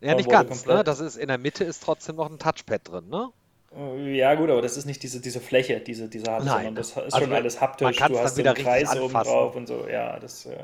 Ja, 0.00 0.14
nicht 0.14 0.30
ganz, 0.30 0.64
ne? 0.64 0.82
Das 0.82 1.00
ist 1.00 1.16
in 1.16 1.28
der 1.28 1.36
Mitte 1.38 1.62
ist 1.64 1.82
trotzdem 1.82 2.16
noch 2.16 2.30
ein 2.30 2.38
Touchpad 2.38 2.88
drin, 2.88 3.08
ne? 3.10 3.28
Äh, 3.76 4.16
Ja, 4.16 4.34
gut, 4.34 4.48
aber 4.50 4.62
das 4.62 4.76
ist 4.78 4.86
nicht 4.86 5.02
diese, 5.02 5.20
diese 5.20 5.40
Fläche, 5.40 5.78
diese, 5.80 6.08
diese 6.08 6.30
hat, 6.30 6.44
Nein. 6.44 6.54
sondern 6.64 6.74
das 6.76 6.88
ist 6.88 6.96
Also 6.98 7.18
schon 7.20 7.32
alles 7.34 7.60
haptisch. 7.60 7.84
man 8.00 8.08
du 8.08 8.14
dann 8.14 8.24
hast 8.24 8.32
so 8.34 8.38
wieder 8.38 8.50
einen 8.50 8.66
richtig 8.66 8.88
Kreis 8.88 8.98
oben 9.00 9.12
drauf 9.12 9.56
und 9.56 9.66
so. 9.66 9.86
Ja, 9.88 10.18
das. 10.18 10.46
Äh, 10.46 10.56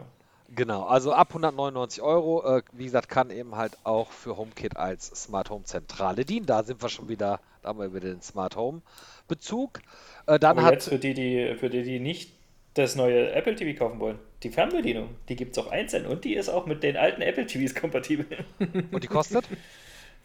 Genau, 0.54 0.84
also 0.84 1.12
ab 1.12 1.30
199 1.30 2.00
Euro, 2.02 2.58
äh, 2.58 2.62
wie 2.72 2.84
gesagt, 2.84 3.08
kann 3.08 3.30
eben 3.30 3.56
halt 3.56 3.76
auch 3.82 4.12
für 4.12 4.36
HomeKit 4.36 4.76
als 4.76 5.08
Smart 5.08 5.50
Home 5.50 5.64
Zentrale 5.64 6.24
dienen. 6.24 6.46
Da 6.46 6.62
sind 6.62 6.80
wir 6.80 6.88
schon 6.88 7.08
wieder, 7.08 7.40
da 7.62 7.70
haben 7.70 7.80
wir 7.80 7.92
wieder 7.92 8.08
den 8.10 8.22
Smart 8.22 8.54
Home 8.54 8.80
Bezug. 9.28 9.80
Äh, 10.26 10.38
dann 10.38 10.58
aber 10.58 10.62
hat 10.62 10.74
jetzt 10.74 10.88
für 10.88 10.98
die, 10.98 11.14
die, 11.14 11.54
für 11.56 11.70
die, 11.70 11.82
die 11.82 12.00
nicht 12.00 12.32
das 12.74 12.94
neue 12.94 13.32
Apple 13.32 13.54
TV 13.54 13.78
kaufen 13.78 14.00
wollen, 14.00 14.18
die 14.42 14.50
Fernbedienung, 14.50 15.16
die 15.28 15.36
gibt 15.36 15.56
es 15.56 15.64
auch 15.64 15.70
einzeln 15.70 16.06
und 16.06 16.24
die 16.24 16.34
ist 16.34 16.48
auch 16.48 16.66
mit 16.66 16.82
den 16.82 16.96
alten 16.96 17.22
Apple 17.22 17.46
TVs 17.46 17.74
kompatibel. 17.74 18.26
und 18.90 19.02
die 19.02 19.08
kostet? 19.08 19.48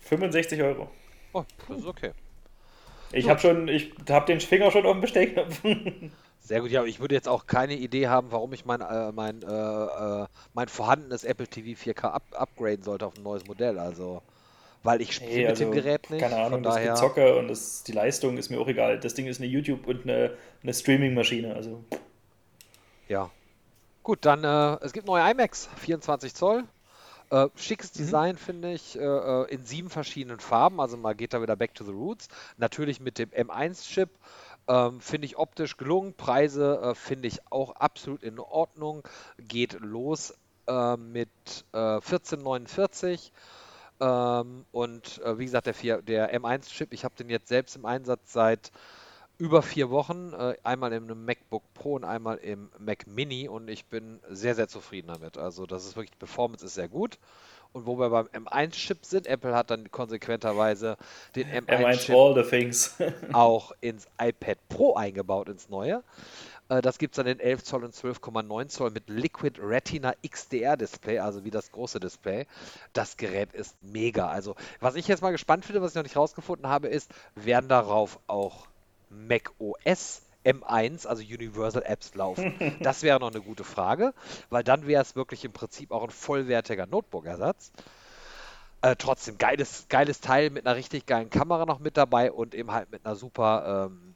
65 0.02 0.62
Euro. 0.62 0.90
Oh, 1.34 1.44
das 1.70 1.80
ist 1.80 1.86
okay. 1.86 2.12
Ich 3.14 3.30
habe 3.30 3.40
schon, 3.40 3.68
ich 3.68 3.92
habe 4.10 4.26
den 4.26 4.40
Finger 4.40 4.72
schon 4.72 4.86
auf 4.86 4.94
dem 4.94 5.02
Bestecknopf. 5.02 5.62
Sehr 6.40 6.62
gut, 6.62 6.72
ja, 6.72 6.80
aber 6.80 6.90
ich 6.90 7.00
würde 7.00 7.14
jetzt 7.14 7.28
auch 7.28 7.46
keine 7.46 7.76
Idee 7.76 8.08
haben, 8.08 8.32
warum 8.32 8.52
ich 8.54 8.66
mein, 8.66 8.82
äh, 8.82 9.12
mein, 9.12 9.42
äh, 9.44 9.46
äh, 9.46 10.26
mein 10.54 10.68
vorhandenes 10.68 11.24
Apple 11.24 11.48
TV 11.48 11.80
4K 11.80 12.06
up 12.06 12.24
upgraden 12.34 12.84
sollte 12.84 13.06
auf 13.06 13.16
ein 13.16 13.24
neues 13.24 13.46
Modell. 13.46 13.78
Also, 13.78 14.24
weil 14.84 15.02
ich 15.02 15.14
spiele 15.14 15.42
mit 15.42 15.48
also, 15.50 15.64
dem 15.66 15.72
Gerät 15.72 16.10
nicht. 16.10 16.22
Keine 16.22 16.38
Ahnung, 16.38 16.64
das 16.64 16.76
daher, 16.76 16.94
Gezocke 16.94 17.36
und 17.38 17.48
das, 17.48 17.84
die 17.84 17.92
Leistung 17.92 18.38
ist 18.38 18.50
mir 18.50 18.60
auch 18.60 18.68
egal. 18.68 19.00
Das 19.00 19.14
Ding 19.14 19.28
ist 19.28 19.40
eine 19.40 19.50
YouTube 19.50 19.88
und 19.88 20.04
eine, 20.04 20.32
eine 20.64 20.74
Streaming-Maschine. 20.74 21.56
Also 21.56 21.84
ja. 23.08 23.30
Gut, 24.04 24.20
dann, 24.26 24.44
äh, 24.44 24.84
es 24.84 24.94
gibt 24.94 25.06
neue 25.06 25.30
iMacs, 25.30 25.70
24 25.78 26.34
Zoll. 26.34 26.64
Äh, 27.30 27.50
schickes 27.56 27.92
Design, 27.92 28.36
finde 28.36 28.74
ich, 28.74 28.98
äh, 28.98 29.02
äh, 29.02 29.54
in 29.54 29.64
sieben 29.64 29.90
verschiedenen 29.90 30.40
Farben. 30.40 30.80
Also 30.80 30.98
mal 30.98 31.14
geht 31.14 31.34
da 31.34 31.42
wieder 31.42 31.56
back 31.56 31.76
to 31.76 31.84
the 31.84 31.92
roots. 31.92 32.30
Natürlich 32.58 33.00
mit 33.00 33.20
dem 33.20 33.30
M1-Chip. 33.30 34.10
Ähm, 34.68 35.02
finde 35.02 35.26
ich 35.26 35.38
optisch 35.38 35.78
gelungen. 35.78 36.14
Preise 36.14 36.80
äh, 36.82 36.96
finde 36.96 37.28
ich 37.28 37.40
auch 37.52 37.76
absolut 37.76 38.24
in 38.24 38.40
Ordnung. 38.40 39.04
Geht 39.38 39.80
los 39.80 40.34
äh, 40.68 40.98
mit 40.98 41.30
äh, 41.74 41.78
14,49. 41.78 43.32
Ähm, 44.02 44.66
und 44.72 45.22
äh, 45.24 45.38
wie 45.38 45.46
gesagt, 45.46 45.68
der, 45.68 46.02
der 46.02 46.36
M1-Chip, 46.38 46.92
ich 46.92 47.06
habe 47.06 47.16
den 47.16 47.30
jetzt 47.30 47.48
selbst 47.48 47.76
im 47.76 47.86
Einsatz 47.86 48.34
seit 48.34 48.72
über 49.38 49.62
vier 49.62 49.92
Wochen. 49.92 50.34
Äh, 50.34 50.56
einmal 50.64 50.92
in 50.92 51.04
einem 51.04 51.24
MacBook 51.24 51.64
Pro 51.76 51.94
und 51.94 52.04
einmal 52.04 52.38
im 52.38 52.72
Mac 52.80 53.06
Mini 53.06 53.48
und 53.48 53.70
ich 53.70 53.86
bin 53.86 54.20
sehr, 54.28 54.56
sehr 54.56 54.68
zufrieden 54.68 55.10
damit. 55.10 55.38
Also 55.38 55.68
das 55.68 55.86
ist 55.86 55.96
wirklich, 55.96 56.12
die 56.12 56.18
Performance 56.18 56.66
ist 56.66 56.74
sehr 56.74 56.88
gut. 56.88 57.20
Und 57.74 57.86
wo 57.86 57.98
wir 57.98 58.10
beim 58.10 58.28
M1-Chip 58.28 59.06
sind, 59.06 59.28
Apple 59.28 59.56
hat 59.56 59.70
dann 59.70 59.90
konsequenterweise 59.92 60.98
den 61.36 61.48
er 61.48 61.62
meint 61.62 62.02
M1-Chip 62.02 62.16
all 62.16 62.36
the 62.36 62.50
things. 62.50 62.96
auch 63.34 63.72
ins 63.82 64.08
iPad 64.20 64.58
Pro 64.68 64.96
eingebaut, 64.96 65.48
ins 65.48 65.70
neue. 65.70 66.04
Äh, 66.72 66.82
Das 66.82 66.98
gibt 66.98 67.14
es 67.14 67.18
dann 67.18 67.28
in 67.28 67.40
11 67.40 67.64
Zoll 67.64 67.84
und 67.84 67.94
12,9 67.94 68.70
Zoll 68.70 68.92
mit 68.92 69.10
Liquid 69.10 69.60
Retina 69.62 70.14
XDR 70.28 70.78
Display, 70.78 71.20
also 71.20 71.44
wie 71.44 71.52
das 71.52 71.72
große 71.72 72.00
Display. 72.00 72.48
Das 72.94 73.18
Gerät 73.18 73.54
ist 73.54 73.76
mega. 73.82 74.30
Also, 74.30 74.56
was 74.80 74.96
ich 74.96 75.08
jetzt 75.08 75.22
mal 75.22 75.32
gespannt 75.32 75.66
finde, 75.66 75.82
was 75.82 75.92
ich 75.92 75.96
noch 75.96 76.04
nicht 76.04 76.16
rausgefunden 76.16 76.68
habe, 76.68 76.88
ist, 76.88 77.12
werden 77.36 77.68
darauf 77.68 78.20
auch 78.28 78.68
Mac 79.10 79.52
OS 79.60 80.22
M1, 80.46 81.06
also 81.06 81.22
Universal 81.22 81.84
Apps 81.86 82.16
laufen? 82.16 82.54
Das 82.80 83.04
wäre 83.04 83.20
noch 83.20 83.32
eine 83.32 83.42
gute 83.42 83.64
Frage, 83.66 84.14
weil 84.50 84.64
dann 84.64 84.88
wäre 84.88 85.02
es 85.02 85.16
wirklich 85.16 85.44
im 85.46 85.52
Prinzip 85.52 85.92
auch 85.92 86.04
ein 86.04 86.10
vollwertiger 86.10 86.88
Notebook-Ersatz. 86.88 87.72
Äh, 88.84 88.96
trotzdem, 88.96 89.38
geiles, 89.38 89.86
geiles 89.90 90.22
Teil 90.22 90.50
mit 90.50 90.66
einer 90.66 90.76
richtig 90.76 91.06
geilen 91.06 91.30
Kamera 91.30 91.66
noch 91.68 91.80
mit 91.80 91.98
dabei 91.98 92.32
und 92.32 92.56
eben 92.56 92.72
halt 92.72 92.92
mit 92.92 93.06
einer 93.06 93.16
super 93.16 93.90
ähm, 93.92 94.11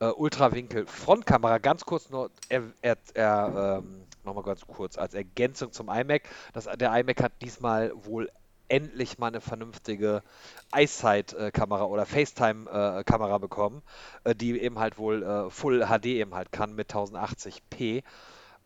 äh, 0.00 0.06
Ultrawinkel 0.06 0.86
Frontkamera. 0.86 1.58
Ganz 1.58 1.84
kurz 1.84 2.10
nur, 2.10 2.30
er, 2.48 2.62
er, 2.82 2.96
er 3.14 3.78
ähm, 3.78 4.06
nochmal 4.24 4.44
ganz 4.44 4.66
kurz 4.66 4.98
als 4.98 5.14
Ergänzung 5.14 5.72
zum 5.72 5.88
iMac. 5.88 6.22
Das, 6.52 6.64
der 6.64 6.94
iMac 6.98 7.22
hat 7.22 7.32
diesmal 7.42 7.92
wohl 7.94 8.30
endlich 8.68 9.18
mal 9.18 9.28
eine 9.28 9.40
vernünftige 9.40 10.22
EyeSight-Kamera 10.72 11.84
oder 11.84 12.06
FaceTime-Kamera 12.06 13.38
bekommen, 13.38 13.82
äh, 14.24 14.34
die 14.34 14.60
eben 14.60 14.78
halt 14.78 14.98
wohl 14.98 15.22
äh, 15.22 15.50
Full 15.50 15.86
HD 15.86 16.06
eben 16.06 16.34
halt 16.34 16.52
kann 16.52 16.74
mit 16.74 16.92
1080p. 16.92 18.02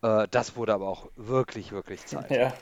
Äh, 0.03 0.27
das 0.31 0.57
wurde 0.57 0.75
aber 0.75 0.89
auch 0.89 1.09
wirklich, 1.15 1.71
wirklich 1.71 2.05
Zeit. 2.07 2.31
Ja, 2.31 2.53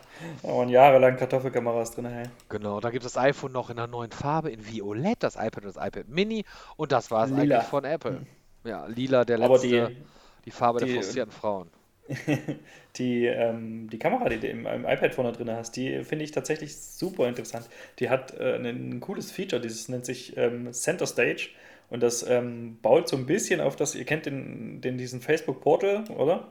da 0.42 0.48
waren 0.48 0.68
jahrelang 0.68 1.16
Kartoffelkameras 1.16 1.92
drin. 1.92 2.06
Hey. 2.06 2.26
Genau, 2.50 2.80
da 2.80 2.90
gibt 2.90 3.04
es 3.04 3.14
das 3.14 3.22
iPhone 3.22 3.52
noch 3.52 3.70
in 3.70 3.78
einer 3.78 3.86
neuen 3.86 4.12
Farbe, 4.12 4.50
in 4.50 4.66
Violett, 4.66 5.22
das 5.22 5.36
iPad 5.36 5.64
und 5.64 5.76
das 5.76 5.76
iPad 5.76 6.08
Mini 6.08 6.44
und 6.76 6.92
das 6.92 7.10
war 7.10 7.24
es 7.24 7.32
eigentlich 7.32 7.62
von 7.62 7.84
Apple. 7.84 8.26
Ja, 8.64 8.86
lila, 8.86 9.24
der 9.24 9.38
letzte, 9.38 9.66
die, 9.66 9.96
die, 10.44 10.50
Farbe 10.50 10.80
die, 10.80 10.86
der 10.86 11.02
frustrierten 11.02 11.32
Frauen. 11.32 11.70
die, 12.96 13.26
ähm, 13.26 13.88
die 13.90 13.98
Kamera, 13.98 14.28
die 14.28 14.38
du 14.38 14.48
im, 14.48 14.66
im 14.66 14.84
iPad 14.84 15.14
vorne 15.14 15.32
drin 15.32 15.50
hast, 15.50 15.76
die 15.76 16.02
finde 16.04 16.24
ich 16.24 16.32
tatsächlich 16.32 16.76
super 16.76 17.28
interessant. 17.28 17.68
Die 17.98 18.10
hat 18.10 18.38
äh, 18.38 18.56
ein, 18.56 18.66
ein, 18.66 19.00
cooles 19.00 19.30
Feature, 19.30 19.60
dieses 19.60 19.88
nennt 19.88 20.04
sich 20.04 20.36
ähm, 20.36 20.72
Center 20.72 21.06
Stage. 21.06 21.50
Und 21.88 22.02
das 22.02 22.28
ähm, 22.28 22.78
baut 22.82 23.08
so 23.08 23.16
ein 23.16 23.26
bisschen 23.26 23.60
auf 23.60 23.76
das, 23.76 23.94
ihr 23.94 24.04
kennt 24.04 24.26
den, 24.26 24.80
den 24.80 24.98
diesen 24.98 25.20
Facebook 25.20 25.60
Portal, 25.60 26.04
oder? 26.16 26.48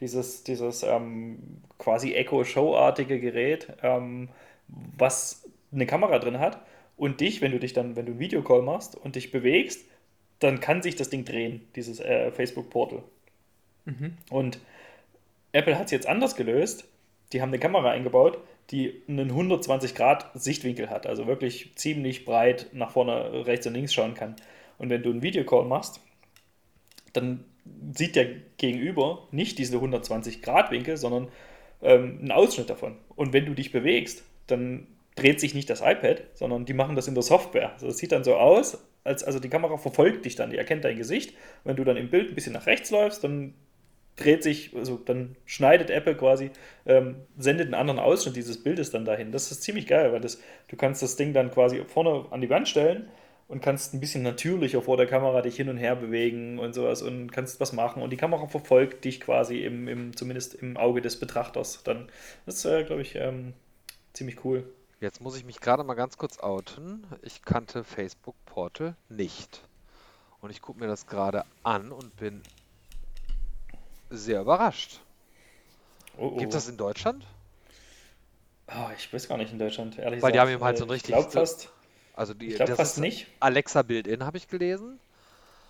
Dieses, 0.00 0.42
dieses 0.42 0.82
ähm, 0.82 1.60
quasi 1.78 2.14
Echo-Show-artige 2.14 3.20
Gerät, 3.20 3.68
ähm, 3.82 4.28
was 4.68 5.48
eine 5.72 5.86
Kamera 5.86 6.18
drin 6.18 6.40
hat 6.40 6.60
und 6.96 7.20
dich, 7.20 7.40
wenn 7.40 7.52
du 7.52 7.60
dich 7.60 7.72
dann, 7.72 7.94
wenn 7.94 8.06
du 8.06 8.12
einen 8.12 8.20
Videocall 8.20 8.62
machst 8.62 8.96
und 8.96 9.14
dich 9.14 9.30
bewegst, 9.30 9.84
dann 10.42 10.60
kann 10.60 10.82
sich 10.82 10.96
das 10.96 11.10
Ding 11.10 11.24
drehen, 11.24 11.62
dieses 11.76 12.00
äh, 12.00 12.30
Facebook 12.32 12.70
Portal. 12.70 13.02
Mhm. 13.84 14.16
Und 14.30 14.58
Apple 15.52 15.78
hat 15.78 15.86
es 15.86 15.90
jetzt 15.90 16.06
anders 16.06 16.36
gelöst. 16.36 16.84
Die 17.32 17.40
haben 17.40 17.48
eine 17.48 17.58
Kamera 17.58 17.90
eingebaut, 17.90 18.38
die 18.70 19.02
einen 19.08 19.30
120 19.30 19.94
Grad 19.94 20.30
Sichtwinkel 20.34 20.90
hat, 20.90 21.06
also 21.06 21.26
wirklich 21.26 21.72
ziemlich 21.76 22.24
breit 22.24 22.66
nach 22.72 22.90
vorne, 22.90 23.46
rechts 23.46 23.66
und 23.66 23.74
links 23.74 23.94
schauen 23.94 24.14
kann. 24.14 24.36
Und 24.78 24.90
wenn 24.90 25.02
du 25.02 25.10
einen 25.10 25.22
Videocall 25.22 25.64
machst, 25.64 26.00
dann 27.12 27.44
sieht 27.94 28.16
der 28.16 28.26
Gegenüber 28.56 29.28
nicht 29.30 29.58
diese 29.58 29.76
120 29.76 30.42
Grad 30.42 30.70
Winkel, 30.70 30.96
sondern 30.96 31.28
ähm, 31.82 32.18
einen 32.20 32.32
Ausschnitt 32.32 32.70
davon. 32.70 32.96
Und 33.16 33.32
wenn 33.32 33.46
du 33.46 33.54
dich 33.54 33.72
bewegst, 33.72 34.24
dann 34.46 34.86
dreht 35.14 35.40
sich 35.40 35.54
nicht 35.54 35.68
das 35.68 35.80
iPad, 35.80 36.22
sondern 36.34 36.64
die 36.64 36.72
machen 36.72 36.96
das 36.96 37.08
in 37.08 37.14
der 37.14 37.22
Software. 37.22 37.72
Also 37.74 37.86
das 37.86 37.98
sieht 37.98 38.12
dann 38.12 38.24
so 38.24 38.36
aus, 38.36 38.78
als 39.04 39.24
also 39.24 39.38
die 39.38 39.48
Kamera 39.48 39.76
verfolgt 39.76 40.24
dich 40.24 40.36
dann, 40.36 40.50
die 40.50 40.58
erkennt 40.58 40.84
dein 40.84 40.96
Gesicht. 40.96 41.34
Wenn 41.64 41.76
du 41.76 41.84
dann 41.84 41.96
im 41.96 42.10
Bild 42.10 42.30
ein 42.30 42.34
bisschen 42.34 42.52
nach 42.52 42.66
rechts 42.66 42.90
läufst, 42.90 43.24
dann 43.24 43.54
dreht 44.16 44.42
sich, 44.42 44.74
also 44.76 44.96
dann 44.96 45.36
schneidet 45.46 45.90
Apple 45.90 46.14
quasi, 46.14 46.50
ähm, 46.86 47.16
sendet 47.36 47.66
einen 47.66 47.74
anderen 47.74 47.98
Ausschnitt 47.98 48.36
dieses 48.36 48.62
Bildes 48.62 48.90
dann 48.90 49.04
dahin. 49.04 49.32
Das 49.32 49.50
ist 49.50 49.62
ziemlich 49.62 49.86
geil, 49.86 50.12
weil 50.12 50.20
das, 50.20 50.40
du 50.68 50.76
kannst 50.76 51.02
das 51.02 51.16
Ding 51.16 51.32
dann 51.32 51.50
quasi 51.50 51.82
vorne 51.86 52.26
an 52.30 52.40
die 52.40 52.50
Wand 52.50 52.68
stellen 52.68 53.08
und 53.48 53.60
kannst 53.60 53.94
ein 53.94 54.00
bisschen 54.00 54.22
natürlicher 54.22 54.82
vor 54.82 54.96
der 54.96 55.06
Kamera 55.06 55.42
dich 55.42 55.56
hin 55.56 55.68
und 55.68 55.76
her 55.78 55.96
bewegen 55.96 56.58
und 56.58 56.74
sowas 56.74 57.02
und 57.02 57.32
kannst 57.32 57.60
was 57.60 57.72
machen. 57.72 58.02
Und 58.02 58.10
die 58.10 58.16
Kamera 58.16 58.46
verfolgt 58.46 59.04
dich 59.04 59.20
quasi 59.20 59.64
im, 59.64 59.88
im 59.88 60.16
zumindest 60.16 60.54
im 60.54 60.76
Auge 60.76 61.00
des 61.00 61.18
Betrachters. 61.18 61.82
Dann 61.84 62.08
das 62.46 62.56
ist, 62.56 62.64
äh, 62.66 62.84
glaube 62.84 63.02
ich, 63.02 63.14
ähm, 63.16 63.54
ziemlich 64.12 64.44
cool. 64.44 64.64
Jetzt 65.02 65.20
muss 65.20 65.36
ich 65.36 65.44
mich 65.44 65.58
gerade 65.58 65.82
mal 65.82 65.94
ganz 65.94 66.16
kurz 66.16 66.38
outen. 66.38 67.04
Ich 67.22 67.42
kannte 67.42 67.82
Facebook 67.82 68.36
Portal 68.46 68.94
nicht. 69.08 69.60
Und 70.40 70.50
ich 70.50 70.62
gucke 70.62 70.78
mir 70.78 70.86
das 70.86 71.08
gerade 71.08 71.44
an 71.64 71.90
und 71.90 72.16
bin 72.16 72.40
sehr 74.10 74.42
überrascht. 74.42 75.00
Oh, 76.16 76.28
oh. 76.28 76.36
Gibt 76.36 76.54
es 76.54 76.66
das 76.66 76.68
in 76.68 76.76
Deutschland? 76.76 77.26
Oh, 78.68 78.90
ich 78.96 79.12
weiß 79.12 79.26
gar 79.26 79.38
nicht 79.38 79.50
in 79.50 79.58
Deutschland, 79.58 79.98
ehrlich 79.98 80.18
gesagt. 80.18 80.22
Weil 80.22 80.32
die 80.32 80.38
haben 80.38 80.50
eben 80.50 80.62
halt 80.62 80.78
so 80.78 80.84
ein 80.84 80.90
richtig. 80.90 81.16
Ich 81.16 81.20
glaube 81.20 81.32
fast. 81.32 81.72
Also 82.14 82.32
die, 82.32 82.50
ich 82.50 82.54
glaube 82.54 82.76
fast 82.76 82.98
nicht. 82.98 83.26
Alexa 83.40 83.82
Build-In 83.82 84.24
habe 84.24 84.36
ich 84.36 84.46
gelesen. 84.46 85.00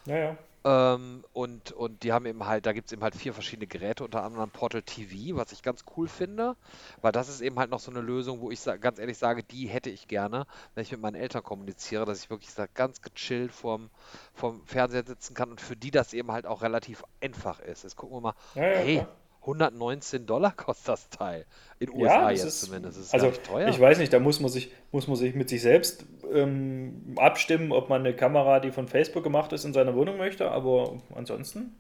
Ja, 0.05 0.18
ja. 0.18 0.37
Ähm, 0.64 1.25
und, 1.33 1.72
und 1.72 2.03
die 2.03 2.12
haben 2.12 2.27
eben 2.27 2.46
halt, 2.46 2.66
da 2.66 2.72
gibt 2.72 2.87
es 2.87 2.92
eben 2.92 3.03
halt 3.03 3.14
vier 3.16 3.35
verschiedene 3.35 3.66
Geräte, 3.66 4.05
unter 4.05 4.22
anderem 4.22 4.51
Portal 4.51 4.83
TV, 4.83 5.37
was 5.37 5.53
ich 5.53 5.62
ganz 5.62 5.85
cool 5.96 6.09
finde, 6.09 6.57
weil 7.01 7.12
das 7.12 7.29
ist 7.29 7.40
eben 7.40 7.59
halt 7.59 7.70
noch 7.70 7.81
so 7.81 7.90
eine 7.90 8.01
Lösung, 8.01 8.40
wo 8.40 8.51
ich 8.51 8.62
ganz 8.81 8.98
ehrlich 8.98 9.18
sage, 9.18 9.42
die 9.42 9.66
hätte 9.66 9.90
ich 9.90 10.07
gerne, 10.07 10.46
wenn 10.75 10.83
ich 10.83 10.92
mit 10.92 11.01
meinen 11.01 11.16
Eltern 11.16 11.42
kommuniziere, 11.42 12.05
dass 12.05 12.22
ich 12.22 12.31
wirklich 12.31 12.51
ganz 12.75 13.03
gechillt 13.03 13.53
vorm, 13.53 13.90
vorm 14.35 14.62
Fernseher 14.66 15.05
sitzen 15.05 15.35
kann 15.35 15.51
und 15.51 15.61
für 15.61 15.77
die 15.77 15.90
das 15.90 16.12
eben 16.12 16.31
halt 16.31 16.46
auch 16.46 16.62
relativ 16.62 17.03
einfach 17.20 17.59
ist. 17.61 17.83
Jetzt 17.83 17.96
gucken 17.96 18.16
wir 18.16 18.20
mal, 18.20 18.35
ja, 18.55 18.62
ja, 18.62 18.79
hey, 18.79 18.96
klar 18.98 19.22
119 19.43 20.25
Dollar 20.25 20.53
kostet 20.53 20.89
das 20.89 21.09
Teil. 21.11 21.47
In 21.81 21.91
USA 21.91 22.31
jetzt 22.31 22.45
ist, 22.45 22.61
zumindest. 22.63 23.13
Also, 23.13 23.31
teuer. 23.31 23.69
Ich 23.69 23.81
weiß 23.81 23.99
nicht, 23.99 24.13
da 24.13 24.21
muss 24.21 24.41
man 24.41 24.51
sich, 24.51 24.73
muss 24.93 25.09
man 25.09 25.17
sich 25.17 25.35
mit 25.35 25.49
sich 25.49 25.63
selbst 25.63 26.07
ähm, 26.33 27.15
abstimmen, 27.17 27.73
ob 27.73 27.89
man 27.89 28.01
eine 28.01 28.15
Kamera, 28.15 28.61
die 28.61 28.71
von 28.71 28.87
Facebook 28.87 29.25
gemacht 29.25 29.53
ist, 29.53 29.65
in 29.65 29.73
seiner 29.73 29.95
Wohnung 29.95 30.17
möchte, 30.17 30.51
aber 30.51 30.97
ansonsten. 31.15 31.75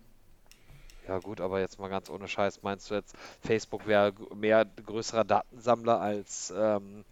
Ja, 1.06 1.18
gut, 1.18 1.40
aber 1.40 1.60
jetzt 1.60 1.78
mal 1.78 1.88
ganz 1.88 2.10
ohne 2.10 2.28
Scheiß, 2.28 2.62
meinst 2.62 2.90
du 2.90 2.94
jetzt, 2.94 3.14
Facebook 3.40 3.86
wäre 3.86 4.12
mehr 4.34 4.64
größerer 4.64 5.24
Datensammler 5.24 6.00
als, 6.00 6.52
ähm, 6.56 7.04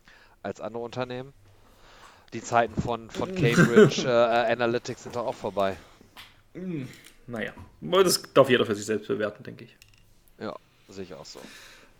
als 0.42 0.60
andere 0.60 0.82
Unternehmen? 0.82 1.32
Die 2.32 2.42
Zeiten 2.42 2.80
von, 2.80 3.10
von 3.10 3.34
Cambridge 3.34 4.02
äh, 4.06 4.52
Analytics 4.52 5.04
sind 5.04 5.16
doch 5.16 5.26
auch 5.26 5.34
vorbei. 5.34 5.76
Hm, 6.54 6.88
naja, 7.26 7.52
das 7.80 8.22
darf 8.32 8.48
jeder 8.48 8.64
für 8.64 8.74
sich 8.74 8.86
selbst 8.86 9.08
bewerten, 9.08 9.42
denke 9.42 9.64
ich. 9.64 9.76
Ja, 10.40 10.56
sehe 10.88 11.04
ich 11.04 11.14
auch 11.14 11.24
so. 11.24 11.40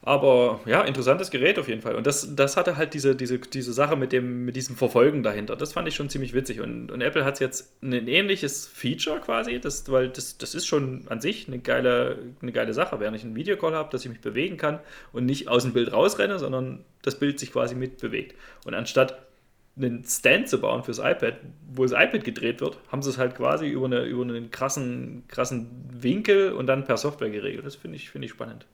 Aber 0.03 0.61
ja, 0.65 0.83
interessantes 0.83 1.31
Gerät 1.31 1.59
auf 1.59 1.69
jeden 1.69 1.83
Fall. 1.83 1.95
Und 1.95 2.07
das, 2.07 2.35
das 2.35 2.57
hatte 2.57 2.79
halt 2.79 2.95
diese, 2.95 3.15
diese, 3.15 3.39
diese 3.39 3.73
Sache 3.75 3.97
mit, 3.97 4.13
dem, 4.13 4.47
mit 4.47 4.57
diesem 4.57 4.75
Verfolgen 4.75 5.23
dahinter. 5.23 5.57
Das 5.57 5.75
fand 5.75 5.87
ich 5.89 5.95
schon 5.95 6.09
ziemlich 6.09 6.33
witzig. 6.33 6.61
Und, 6.61 6.91
und 6.91 7.03
Apple 7.03 7.23
hat 7.23 7.39
jetzt 7.39 7.71
ein 7.83 8.09
ähnliches 8.09 8.67
Feature 8.67 9.21
quasi, 9.21 9.61
das, 9.61 9.91
weil 9.91 10.09
das, 10.09 10.39
das 10.39 10.55
ist 10.55 10.67
schon 10.67 11.05
an 11.09 11.21
sich 11.21 11.49
eine 11.49 11.59
geile, 11.59 12.19
eine 12.41 12.53
geile 12.53 12.73
Sache, 12.73 12.99
während 12.99 13.17
ich 13.19 13.25
einen 13.25 13.37
Videocall 13.37 13.75
habe, 13.75 13.91
dass 13.91 14.03
ich 14.03 14.11
mich 14.11 14.23
bewegen 14.23 14.57
kann 14.57 14.81
und 15.13 15.27
nicht 15.27 15.49
aus 15.49 15.65
dem 15.65 15.75
Bild 15.75 15.93
rausrenne, 15.93 16.39
sondern 16.39 16.83
das 17.03 17.19
Bild 17.19 17.39
sich 17.39 17.53
quasi 17.53 17.75
mitbewegt. 17.75 18.35
Und 18.65 18.73
anstatt 18.73 19.19
einen 19.87 20.05
Stand 20.05 20.49
zu 20.49 20.61
bauen 20.61 20.83
fürs 20.83 20.99
iPad, 20.99 21.35
wo 21.73 21.83
das 21.83 21.93
iPad 21.93 22.25
gedreht 22.25 22.61
wird, 22.61 22.79
haben 22.91 23.03
sie 23.03 23.11
es 23.11 23.19
halt 23.19 23.35
quasi 23.37 23.69
über, 23.69 23.87
eine, 23.87 24.05
über 24.05 24.23
einen 24.23 24.51
krassen, 24.51 25.25
krassen 25.29 25.69
Winkel 25.91 26.53
und 26.53 26.67
dann 26.67 26.85
per 26.85 26.97
Software 26.97 27.31
geregelt. 27.31 27.65
Das 27.65 27.77
finde 27.77 27.97
ich, 27.97 28.11
find 28.11 28.25
ich 28.25 28.31
spannend. 28.31 28.67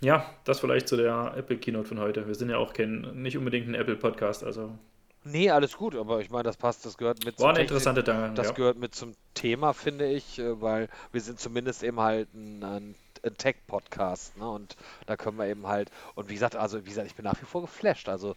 Ja, 0.00 0.30
das 0.44 0.60
vielleicht 0.60 0.88
zu 0.88 0.96
der 0.96 1.34
Apple 1.36 1.56
Keynote 1.56 1.88
von 1.88 1.98
heute. 1.98 2.26
Wir 2.26 2.34
sind 2.34 2.50
ja 2.50 2.58
auch 2.58 2.72
kein, 2.72 3.22
nicht 3.22 3.36
unbedingt 3.36 3.68
ein 3.68 3.74
Apple 3.74 3.96
Podcast, 3.96 4.44
also. 4.44 4.78
Nee, 5.24 5.50
alles 5.50 5.76
gut, 5.76 5.96
aber 5.96 6.20
ich 6.20 6.30
meine, 6.30 6.44
das 6.44 6.56
passt, 6.56 6.86
das 6.86 6.96
gehört 6.96 7.24
mit 7.24 7.38
War 7.40 7.48
eine 7.48 7.54
Technik, 7.56 7.70
interessante 7.70 8.04
Dank, 8.04 8.36
Das 8.36 8.48
ja. 8.48 8.52
gehört 8.54 8.78
mit 8.78 8.94
zum 8.94 9.14
Thema, 9.34 9.72
finde 9.72 10.06
ich, 10.06 10.38
äh, 10.38 10.60
weil 10.60 10.88
wir 11.10 11.20
sind 11.20 11.40
zumindest 11.40 11.82
eben 11.82 12.00
halt 12.00 12.32
ein 12.34 12.62
ein 12.62 12.94
Tech-Podcast, 13.22 14.36
ne? 14.36 14.48
Und 14.48 14.76
da 15.06 15.16
können 15.16 15.36
wir 15.38 15.46
eben 15.46 15.66
halt, 15.66 15.90
und 16.14 16.28
wie 16.28 16.34
gesagt, 16.34 16.56
also 16.56 16.84
wie 16.84 16.88
gesagt, 16.88 17.06
ich 17.06 17.14
bin 17.14 17.24
nach 17.24 17.40
wie 17.40 17.46
vor 17.46 17.62
geflasht, 17.62 18.08
also 18.08 18.34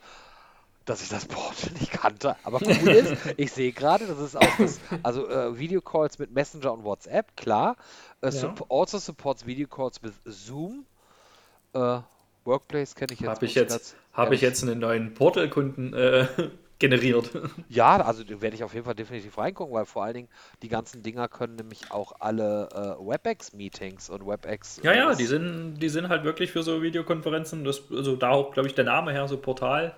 dass 0.85 1.01
ich 1.01 1.09
das 1.09 1.25
Portal 1.25 1.71
nicht 1.79 1.91
kannte. 1.91 2.35
Aber 2.43 2.59
cool 2.61 2.89
ist, 2.89 3.15
ich 3.37 3.51
sehe 3.51 3.71
gerade, 3.71 4.07
das 4.07 4.19
ist 4.19 4.35
auch 4.35 4.57
das, 4.57 4.79
also 5.03 5.27
äh, 5.29 5.57
Videocalls 5.57 6.19
mit 6.19 6.31
Messenger 6.33 6.73
und 6.73 6.83
WhatsApp, 6.83 7.35
klar. 7.37 7.75
Äh, 8.21 8.27
ja. 8.27 8.31
sup 8.31 8.65
also 8.69 8.97
supports 8.97 9.45
Videocalls 9.45 10.01
with 10.03 10.13
Zoom. 10.25 10.85
Äh, 11.73 11.99
Workplace 12.43 12.95
kenne 12.95 13.13
ich 13.13 13.19
jetzt. 13.19 13.29
Habe 13.29 13.45
ich 13.45 13.55
jetzt, 13.55 13.95
habe 14.13 14.35
ich 14.35 14.41
jetzt 14.41 14.63
einen 14.63 14.79
neuen 14.79 15.13
Portal-Kunden 15.13 15.93
äh, 15.93 16.27
generiert. 16.81 17.29
Ja, 17.69 18.01
also 18.01 18.23
werde 18.27 18.55
ich 18.55 18.63
auf 18.63 18.73
jeden 18.73 18.85
Fall 18.85 18.95
definitiv 18.95 19.37
reingucken, 19.37 19.73
weil 19.73 19.85
vor 19.85 20.03
allen 20.03 20.13
Dingen 20.13 20.27
die 20.61 20.67
ganzen 20.67 21.03
Dinger 21.03 21.29
können 21.29 21.55
nämlich 21.55 21.91
auch 21.91 22.13
alle 22.19 22.67
äh, 22.73 23.07
WebEx-Meetings 23.07 24.09
und 24.09 24.27
WebEx. 24.27 24.81
Ja, 24.83 24.93
ja, 24.93 25.13
die 25.15 25.25
sind, 25.25 25.75
die 25.79 25.87
sind 25.87 26.09
halt 26.09 26.25
wirklich 26.25 26.51
für 26.51 26.63
so 26.63 26.81
Videokonferenzen, 26.81 27.63
das, 27.63 27.83
also 27.89 28.17
da 28.17 28.31
auch, 28.31 28.51
glaube 28.51 28.67
ich, 28.67 28.75
der 28.75 28.83
Name 28.83 29.13
her, 29.13 29.27
so 29.27 29.37
Portal. 29.37 29.95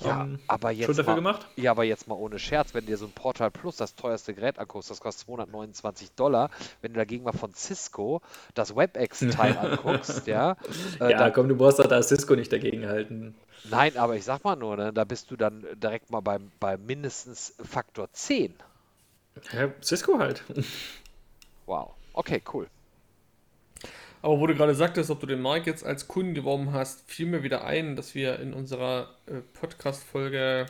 Ja, 0.00 0.22
ähm, 0.22 0.38
aber 0.48 0.70
jetzt 0.70 0.86
schon 0.86 0.96
dafür 0.96 1.12
mal, 1.12 1.16
gemacht? 1.16 1.46
Ja, 1.56 1.70
aber 1.70 1.84
jetzt 1.84 2.08
mal 2.08 2.14
ohne 2.14 2.38
Scherz, 2.38 2.74
wenn 2.74 2.86
dir 2.86 2.96
so 2.96 3.06
ein 3.06 3.12
Portal 3.12 3.50
Plus 3.50 3.76
das 3.76 3.94
teuerste 3.94 4.34
Gerät 4.34 4.58
anguckst, 4.58 4.90
das 4.90 5.00
kostet 5.00 5.26
229 5.26 6.12
Dollar. 6.12 6.50
Wenn 6.82 6.92
du 6.92 6.98
dagegen 6.98 7.24
mal 7.24 7.32
von 7.32 7.54
Cisco 7.54 8.20
das 8.54 8.74
WebEx-Teil 8.74 9.56
anguckst, 9.58 10.26
ja. 10.26 10.56
Äh, 11.00 11.12
ja, 11.12 11.18
dann, 11.18 11.32
komm, 11.32 11.48
du 11.48 11.56
brauchst 11.56 11.78
doch 11.78 11.86
da 11.86 12.02
Cisco 12.02 12.34
nicht 12.34 12.52
dagegen 12.52 12.86
halten. 12.86 13.34
Nein, 13.70 13.96
aber 13.96 14.16
ich 14.16 14.24
sag 14.24 14.44
mal 14.44 14.56
nur, 14.56 14.76
ne, 14.76 14.92
da 14.92 15.04
bist 15.04 15.30
du 15.30 15.36
dann 15.36 15.64
direkt 15.76 16.10
mal 16.10 16.20
beim, 16.20 16.50
bei 16.60 16.76
mindestens 16.76 17.54
Faktor 17.62 18.12
10. 18.12 18.54
Ja, 19.52 19.70
Cisco 19.82 20.18
halt. 20.18 20.42
Wow. 21.66 21.94
Okay, 22.12 22.42
cool. 22.52 22.68
Aber 24.24 24.40
wo 24.40 24.46
du 24.46 24.54
gerade 24.54 24.74
sagtest, 24.74 25.10
ob 25.10 25.20
du 25.20 25.26
den 25.26 25.42
Markt 25.42 25.66
jetzt 25.66 25.84
als 25.84 26.08
Kunden 26.08 26.32
geworben 26.32 26.72
hast, 26.72 27.02
fiel 27.10 27.26
mir 27.26 27.42
wieder 27.42 27.66
ein, 27.66 27.94
dass 27.94 28.14
wir 28.14 28.38
in 28.38 28.54
unserer 28.54 29.10
äh, 29.26 29.42
Podcast-Folge 29.52 30.64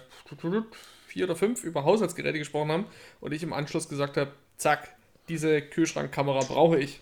vier 1.06 1.24
oder 1.24 1.36
fünf 1.36 1.62
über 1.62 1.84
Haushaltsgeräte 1.84 2.36
gesprochen 2.36 2.72
haben 2.72 2.86
und 3.20 3.30
ich 3.30 3.44
im 3.44 3.52
Anschluss 3.52 3.88
gesagt 3.88 4.16
habe, 4.16 4.32
zack, 4.56 4.96
diese 5.28 5.62
Kühlschrankkamera 5.62 6.40
brauche 6.40 6.80
ich. 6.80 7.00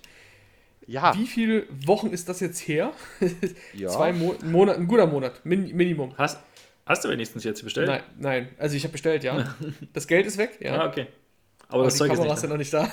Ja. 0.86 1.16
Wie 1.16 1.26
viele 1.26 1.64
Wochen 1.86 2.08
ist 2.08 2.28
das 2.28 2.40
jetzt 2.40 2.60
her? 2.68 2.92
Ja. 3.72 3.88
Zwei 3.88 4.12
Mo 4.12 4.34
Monate, 4.44 4.78
ein 4.78 4.88
guter 4.88 5.06
Monat, 5.06 5.46
Min 5.46 5.74
Minimum. 5.74 6.18
Hast, 6.18 6.38
hast 6.84 7.02
du 7.02 7.08
wenigstens 7.08 7.44
jetzt 7.44 7.64
bestellt? 7.64 7.88
Nein, 7.88 8.02
nein, 8.18 8.48
also 8.58 8.76
ich 8.76 8.84
habe 8.84 8.92
bestellt, 8.92 9.24
ja. 9.24 9.54
Das 9.94 10.06
Geld 10.06 10.26
ist 10.26 10.36
weg, 10.36 10.58
ja. 10.60 10.82
Ah, 10.82 10.86
okay. 10.86 11.06
Aber, 11.68 11.76
Aber 11.76 11.84
das 11.84 11.94
die 11.94 12.00
Zeug 12.00 12.12
ist 12.12 12.18
Kameras 12.18 12.34
nicht 12.34 12.40
sind 12.42 12.50
noch 12.50 12.58
nicht 12.58 12.74
da. 12.74 12.92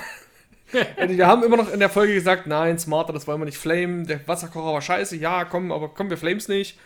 Und 1.01 1.09
wir 1.17 1.27
haben 1.27 1.43
immer 1.43 1.57
noch 1.57 1.71
in 1.71 1.79
der 1.79 1.89
Folge 1.89 2.13
gesagt, 2.13 2.47
nein, 2.47 2.77
smarter, 2.77 3.13
das 3.13 3.27
wollen 3.27 3.41
wir 3.41 3.45
nicht 3.45 3.57
flamen. 3.57 4.05
Der 4.05 4.27
Wasserkocher 4.27 4.73
war 4.73 4.81
scheiße, 4.81 5.15
ja, 5.15 5.45
komm, 5.45 5.71
aber 5.71 5.89
komm, 5.89 6.09
wir 6.09 6.17
flames 6.17 6.47
nicht. 6.47 6.77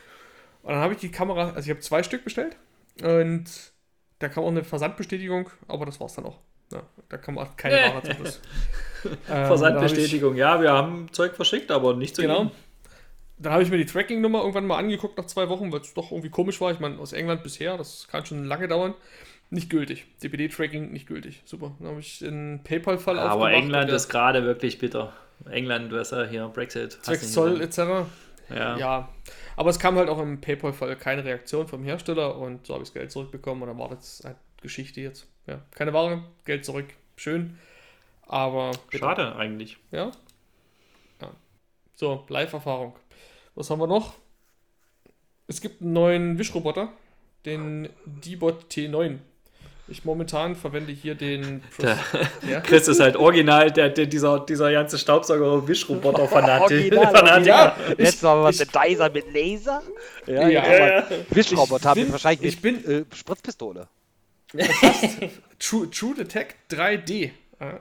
Und 0.62 0.72
dann 0.72 0.82
habe 0.82 0.94
ich 0.94 1.00
die 1.00 1.12
Kamera, 1.12 1.50
also 1.50 1.60
ich 1.62 1.70
habe 1.70 1.82
zwei 1.82 2.04
Stück 2.04 2.24
bestellt 2.24 2.56
und 3.02 3.46
da 4.20 4.30
kam 4.30 4.46
auch 4.46 4.50
eine 4.50 4.64
Versandbestätigung, 4.64 5.50
aber 5.68 5.86
das 5.86 6.00
war's 6.00 6.14
dann 6.16 6.26
auch. 6.26 6.40
Ja, 6.72 6.84
da 7.10 7.18
kam 7.18 7.38
auch 7.38 7.56
keine. 7.58 7.76
Ware 7.76 8.04
zum 8.04 8.16
Schluss. 8.16 8.42
Ähm. 9.06 9.48
Versandbestätigung. 9.48 10.38
Ja, 10.38 10.62
wir 10.62 10.72
haben 10.72 11.12
Zeug 11.12 11.36
verschickt, 11.36 11.72
aber 11.72 11.94
nicht 11.94 12.16
zu 12.16 12.22
Genau. 12.22 12.44
Ihnen. 12.44 12.52
Dann 13.38 13.52
habe 13.52 13.62
ich 13.62 13.70
mir 13.70 13.76
die 13.76 13.86
Tracking-Nummer 13.86 14.40
irgendwann 14.40 14.66
mal 14.66 14.78
angeguckt 14.78 15.18
nach 15.18 15.26
zwei 15.26 15.50
Wochen, 15.50 15.74
weil 15.74 15.82
es 15.82 15.94
doch 15.94 16.10
irgendwie 16.12 16.30
komisch 16.30 16.62
war. 16.62 16.72
Ich 16.72 16.80
meine, 16.80 16.98
aus 17.00 17.12
England 17.12 17.44
bisher, 17.44 17.76
das 17.76 18.08
kann 18.10 18.26
schon 18.26 18.46
lange 18.46 18.70
dauern. 18.70 18.94
Nicht 19.54 19.70
gültig. 19.70 20.08
DPD-Tracking 20.24 20.92
nicht 20.92 21.06
gültig. 21.06 21.44
Super. 21.46 21.76
Dann 21.78 21.90
habe 21.90 22.00
ich 22.00 22.18
den 22.18 22.62
PayPal-Fall 22.64 23.20
Aber 23.20 23.34
aufgemacht 23.34 23.54
England 23.54 23.92
ist 23.92 24.10
gerade 24.10 24.44
wirklich 24.46 24.80
bitter. 24.80 25.14
England, 25.48 25.92
ja 25.92 26.24
hier 26.24 26.48
Brexit. 26.48 26.94
Zwecks 27.04 27.32
Zoll 27.32 27.62
etc. 27.62 27.78
Ja. 28.50 28.78
Ja. 28.78 29.10
Aber 29.56 29.70
es 29.70 29.78
kam 29.78 29.96
halt 29.96 30.10
auch 30.10 30.20
im 30.20 30.42
PayPal-Fall 30.42 30.96
keine 30.96 31.24
Reaktion 31.24 31.68
vom 31.68 31.84
Hersteller 31.84 32.36
und 32.36 32.66
so 32.66 32.74
habe 32.74 32.82
ich 32.84 32.90
das 32.90 32.96
Geld 32.96 33.12
zurückbekommen 33.12 33.62
und 33.62 33.70
dann 33.70 33.78
war 33.78 33.90
das 33.90 34.24
halt 34.26 34.38
Geschichte 34.64 35.02
jetzt. 35.02 35.28
Ja. 35.46 35.62
Keine 35.70 35.94
Ware, 35.94 36.24
Geld 36.46 36.66
zurück. 36.66 36.88
Schön. 37.16 37.60
Aber. 38.24 38.72
bitter. 38.90 39.06
Schade 39.06 39.36
eigentlich. 39.36 39.78
Ja. 39.92 40.10
ja. 41.22 41.30
So, 41.94 42.26
Live-Erfahrung. 42.28 42.96
Was 43.54 43.70
haben 43.70 43.80
wir 43.80 43.88
noch? 43.88 44.16
Es 45.46 45.62
gibt 45.62 45.84
einen 45.84 45.94
neuen 45.94 46.40
Wischroboter, 46.40 46.92
den 47.46 47.90
D-Bot 48.08 48.66
T9. 48.72 49.20
Ich 49.94 50.06
momentan 50.06 50.56
verwende 50.56 50.92
hier 50.92 51.14
den. 51.14 51.62
Der- 51.80 52.00
ja? 52.50 52.62
Chris 52.62 52.88
ist 52.88 53.00
halt 53.00 53.16
original, 53.16 53.70
der, 53.72 53.90
der, 53.90 54.08
dieser, 54.08 54.40
dieser 54.40 54.72
ganze 54.72 54.98
Fanatiker. 57.12 57.46
Ja, 57.46 57.78
Mal 58.00 58.24
war 58.24 58.44
was 58.44 58.58
mit 58.58 58.70
Dyser 58.74 59.12
mit 59.12 59.32
Laser. 59.32 59.84
Ja, 60.26 60.48
ja, 60.48 60.74
ja, 60.74 60.98
aber 60.98 61.06
Wischroboter 61.30 61.90
haben 61.90 62.02
bin- 62.02 62.12
wahrscheinlich 62.12 62.56
ich 62.56 62.64
mit 62.64 62.88
äh, 62.88 63.06
Spritzpistole. 63.14 63.88
True, 65.60 65.90
True 65.92 66.16
Detect 66.16 66.56
3D 66.74 67.26
äh, 67.26 67.30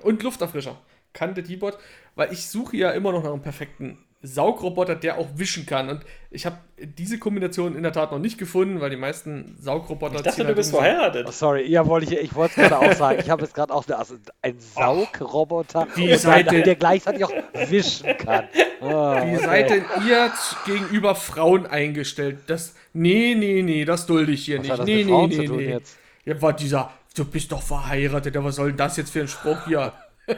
und 0.03 0.23
Lufterfrischer. 0.23 0.77
Kann 1.15 1.35
der 1.35 1.45
D-Bot, 1.45 1.79
weil 2.15 2.31
ich 2.31 2.47
suche 2.47 2.77
ja 2.77 2.91
immer 2.91 3.13
noch 3.13 3.23
nach 3.23 3.33
einem 3.33 3.41
perfekten 3.43 3.97
Saugroboter, 4.23 4.95
der 4.95 5.19
auch 5.19 5.27
wischen 5.35 5.67
kann. 5.67 5.89
Und 5.89 6.03
ich 6.31 6.47
habe 6.47 6.57
diese 6.79 7.19
Kombination 7.19 7.75
in 7.77 7.83
der 7.83 7.93
Tat 7.93 8.13
noch 8.13 8.19
nicht 8.19 8.39
gefunden, 8.39 8.81
weil 8.81 8.91
die 8.91 8.97
meisten 8.97 9.57
Saugroboter 9.61 10.15
Ich 10.17 10.23
dachte, 10.23 10.37
ziehen 10.37 10.43
du 10.45 10.47
halt 10.49 10.57
bist 10.57 10.71
verheiratet. 10.71 11.27
Oh, 11.29 11.33
sorry, 11.33 11.69
ja, 11.69 11.87
wollte 11.87 12.07
ich, 12.15 12.21
ich 12.21 12.35
wollte 12.35 12.61
es 12.61 12.69
gerade 12.69 12.79
auch 12.79 12.93
sagen. 12.97 13.19
Ich 13.21 13.29
habe 13.31 13.43
jetzt 13.43 13.55
gerade 13.55 13.73
auch 13.75 13.87
also 13.89 14.15
ein 14.41 14.59
Saugroboter 14.59 15.89
und 15.97 16.19
seid 16.19 16.49
einer, 16.49 16.59
ihr- 16.59 16.65
der 16.65 16.77
gleichzeitig 16.77 17.25
auch 17.25 17.33
wischen 17.69 18.17
kann. 18.17 18.45
Oh, 18.81 18.87
Wie 18.89 19.35
okay. 19.37 19.39
seid 19.45 19.71
denn 19.71 19.85
ihr 20.07 20.33
gegenüber 20.67 21.15
Frauen 21.15 21.67
eingestellt? 21.67 22.39
Das, 22.47 22.75
nee, 22.93 23.35
nee, 23.37 23.63
nee, 23.63 23.85
das 23.85 24.07
dulde 24.07 24.33
ich 24.33 24.45
hier 24.45 24.59
Was 24.59 24.63
nicht. 24.63 24.71
hat 24.73 24.79
das 24.81 24.87
nee, 24.87 25.05
mit 25.05 25.07
nee, 25.31 25.39
nee, 25.39 25.49
nee. 25.49 25.69
jetzt? 25.71 25.97
Ja, 26.25 26.41
war 26.41 26.53
dieser, 26.53 26.93
du 27.17 27.25
bist 27.25 27.51
doch 27.53 27.63
verheiratet, 27.63 28.35
ja, 28.35 28.45
was 28.45 28.57
soll 28.57 28.69
denn 28.69 28.77
das 28.77 28.97
jetzt 28.97 29.11
für 29.11 29.21
ein 29.23 29.29
Spruch 29.29 29.67
hier? 29.67 29.93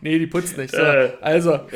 nee, 0.00 0.18
die 0.18 0.26
putzt 0.26 0.56
nicht. 0.58 0.74
So, 0.74 0.80
Äh. 0.82 1.12
Also, 1.20 1.60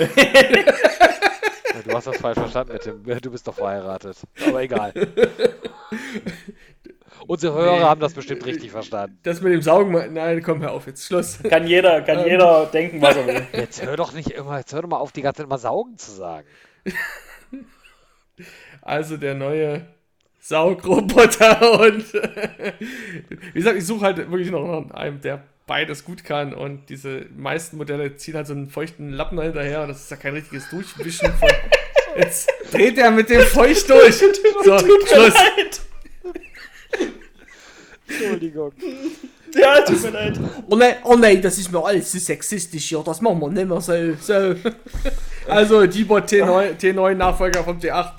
Du 1.85 1.92
hast 1.96 2.06
das 2.06 2.16
falsch 2.18 2.38
verstanden 2.38 2.74
mit 2.74 2.87
dem, 2.87 3.02
du 3.20 3.30
bist 3.32 3.48
doch 3.48 3.54
verheiratet. 3.54 4.16
Aber 4.46 4.62
egal. 4.62 4.92
Unsere 7.26 7.54
Hörer 7.54 7.76
Nee. 7.78 7.82
haben 7.85 8.00
das 8.00 8.14
bestimmt 8.14 8.44
richtig 8.46 8.70
verstanden. 8.70 9.18
das 9.24 9.40
mit 9.40 9.52
dem 9.52 9.62
Saugen, 9.62 10.12
nein, 10.14 10.42
komm, 10.42 10.61
hör 10.62 10.72
auf, 10.72 10.87
jetzt 10.87 11.04
Schluss. 11.06 11.38
Kann 11.48 11.66
jeder, 11.66 12.02
kann 12.02 12.18
Ähm. 12.20 12.26
jeder 12.28 12.66
denken, 12.66 13.00
was 13.02 13.16
er 13.16 13.26
will. 13.26 13.46
Jetzt 13.52 13.85
hör 13.85 13.96
doch 13.96 14.12
nicht 14.12 14.30
immer, 14.30 14.58
jetzt 14.58 14.72
hör 14.72 14.82
doch 14.82 14.88
mal 14.88 14.98
auf, 14.98 15.11
die 15.12 15.22
ganze 15.22 15.38
Zeit 15.38 15.46
immer 15.46 15.58
saugen 15.58 15.96
zu 15.98 16.11
sagen. 16.12 16.46
Also 18.80 19.16
der 19.16 19.35
neue 19.35 19.87
Saugroboter 20.40 21.80
und 21.80 22.12
wie 22.14 23.52
gesagt, 23.54 23.76
ich 23.78 23.87
suche 23.87 24.04
halt 24.04 24.16
wirklich 24.18 24.50
noch 24.50 24.90
einem, 24.92 25.20
der 25.20 25.44
beides 25.66 26.05
gut 26.05 26.25
kann 26.25 26.55
und 26.55 26.88
diese 26.88 27.27
meisten 27.37 27.77
Modelle 27.77 28.16
ziehen 28.16 28.35
halt 28.35 28.46
so 28.46 28.53
einen 28.53 28.68
feuchten 28.68 29.11
Lappen 29.11 29.40
hinterher 29.40 29.83
und 29.83 29.88
das 29.88 30.03
ist 30.03 30.11
ja 30.11 30.16
kein 30.16 30.35
richtiges 30.35 30.68
Durchwischen 30.70 31.33
von. 31.35 31.48
Jetzt 32.16 32.51
dreht 32.70 32.98
er 32.98 33.11
mit 33.11 33.31
dem 33.31 33.40
Feucht 33.42 33.88
durch. 33.88 34.22
So, 34.64 34.79
Schluss. 34.79 35.35
Entschuldigung. 38.07 38.72
Ja, 39.60 39.80
tut 39.82 40.02
mir 40.02 40.10
leid. 40.10 40.40
Oh 40.68 40.76
nein, 40.76 40.94
oh 41.04 41.14
nein, 41.14 41.42
das 41.42 41.58
ist 41.58 41.70
mir 41.70 41.84
alles 41.84 42.10
zu 42.10 42.18
sexistisch 42.18 42.86
hier, 42.88 43.02
das 43.04 43.20
machen 43.20 43.38
wir 43.40 43.48
nicht 43.50 43.68
mehr 43.68 43.80
so. 43.80 43.92
so. 44.20 44.54
Also, 45.46 45.86
D-Bot 45.86 46.24
T9, 46.30 46.76
T9 46.78 47.14
Nachfolger 47.14 47.64
vom 47.64 47.78
T8. 47.78 48.12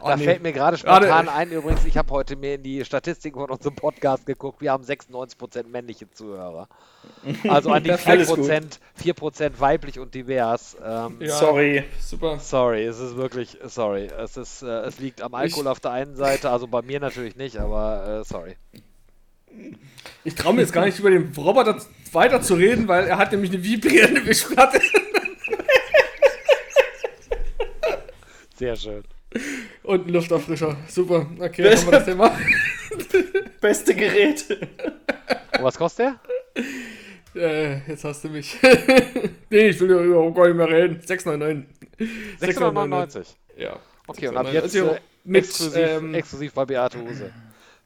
Oh, 0.00 0.08
Da 0.08 0.16
nee. 0.16 0.24
fällt 0.24 0.42
mir 0.42 0.52
gerade 0.52 0.76
Warte. 0.84 1.06
spontan 1.06 1.28
ein, 1.28 1.50
übrigens, 1.52 1.84
ich 1.84 1.96
habe 1.96 2.10
heute 2.10 2.34
mir 2.34 2.54
in 2.54 2.62
die 2.62 2.84
Statistiken 2.84 3.38
von 3.38 3.50
unserem 3.50 3.74
Podcast 3.76 4.24
geguckt, 4.26 4.60
wir 4.62 4.72
haben 4.72 4.82
96% 4.82 5.68
männliche 5.68 6.10
Zuhörer. 6.10 6.66
Also 7.46 7.70
an 7.70 7.82
die 7.84 7.90
Das- 7.90 8.06
alles 8.06 8.28
4%, 8.30 8.78
4% 9.00 9.50
weiblich 9.60 9.98
und 10.00 10.14
divers. 10.14 10.76
Ähm, 10.84 11.18
Ja, 11.20 11.28
Sorry. 11.36 11.84
Super. 12.00 12.38
Sorry, 12.40 12.84
es 12.86 12.98
ist 12.98 13.16
wirklich, 13.16 13.58
sorry. 13.66 14.06
Es, 14.18 14.36
ist, 14.36 14.62
äh, 14.62 14.66
es 14.86 14.98
liegt 14.98 15.20
am 15.22 15.34
Alkohol 15.34 15.64
Ich- 15.64 15.70
auf 15.70 15.80
der 15.80 15.90
einen 15.92 16.16
Seite, 16.16 16.50
also 16.50 16.66
bei 16.66 16.80
mir 16.82 16.98
natürlich 17.00 17.36
nicht, 17.36 17.58
aber 17.58 18.20
äh, 18.20 18.24
sorry. 18.24 18.56
Ich 20.26 20.34
traue 20.34 20.54
mir 20.54 20.62
jetzt 20.62 20.72
gar 20.72 20.84
nicht 20.84 20.98
über 20.98 21.10
den 21.10 21.32
Roboter 21.36 21.80
weiter 22.10 22.42
zu 22.42 22.54
reden, 22.54 22.88
weil 22.88 23.06
er 23.06 23.16
hat 23.16 23.30
nämlich 23.30 23.52
eine 23.52 23.62
vibrierende 23.62 24.26
Wischplatte. 24.26 24.80
Sehr 28.56 28.74
schön. 28.74 29.04
Und 29.84 30.00
einen 30.02 30.14
Lufterfrischer. 30.14 30.76
Super. 30.88 31.30
Okay, 31.38 31.76
haben 31.76 31.86
wir 31.86 31.92
das 31.92 32.04
Thema. 32.06 32.36
Beste 33.60 33.94
Gerät. 33.94 34.44
Und 34.50 35.62
was 35.62 35.78
kostet 35.78 36.16
der? 37.34 37.40
Äh, 37.40 37.88
jetzt 37.88 38.02
hast 38.02 38.24
du 38.24 38.28
mich. 38.28 38.56
nee, 39.50 39.68
ich 39.68 39.80
will 39.80 39.88
darüber 39.88 40.32
gar 40.32 40.48
nicht 40.48 40.56
mehr 40.56 40.68
reden. 40.68 41.00
6,99. 41.06 41.64
699. 42.40 43.36
Ja. 43.58 43.78
Okay, 44.08 44.26
und 44.26 44.38
ab 44.38 44.46
6,99. 44.48 44.52
jetzt 44.52 44.74
äh, 44.74 45.00
mit, 45.22 45.44
exklusiv, 45.44 45.76
ähm, 45.76 46.14
exklusiv 46.14 46.52
bei 46.52 46.64
Beate 46.64 46.98
Huse. 46.98 47.32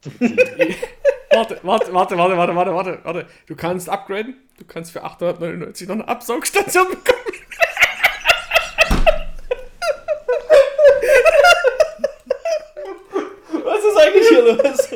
Warte, 1.33 1.61
warte, 1.63 1.93
warte, 1.93 2.19
warte, 2.19 2.37
warte, 2.37 2.55
warte, 2.57 2.73
warte, 2.75 2.99
warte. 3.05 3.27
Du 3.47 3.55
kannst 3.55 3.89
upgraden. 3.89 4.35
Du 4.59 4.65
kannst 4.65 4.91
für 4.91 5.05
899 5.05 5.87
noch 5.89 5.95
eine 5.95 6.09
Absaugstation 6.09 6.89
bekommen. 6.89 7.21
Was 13.65 13.85
ist 13.85 13.97
eigentlich 13.97 14.29
hier 14.29 14.43
los? 14.43 14.89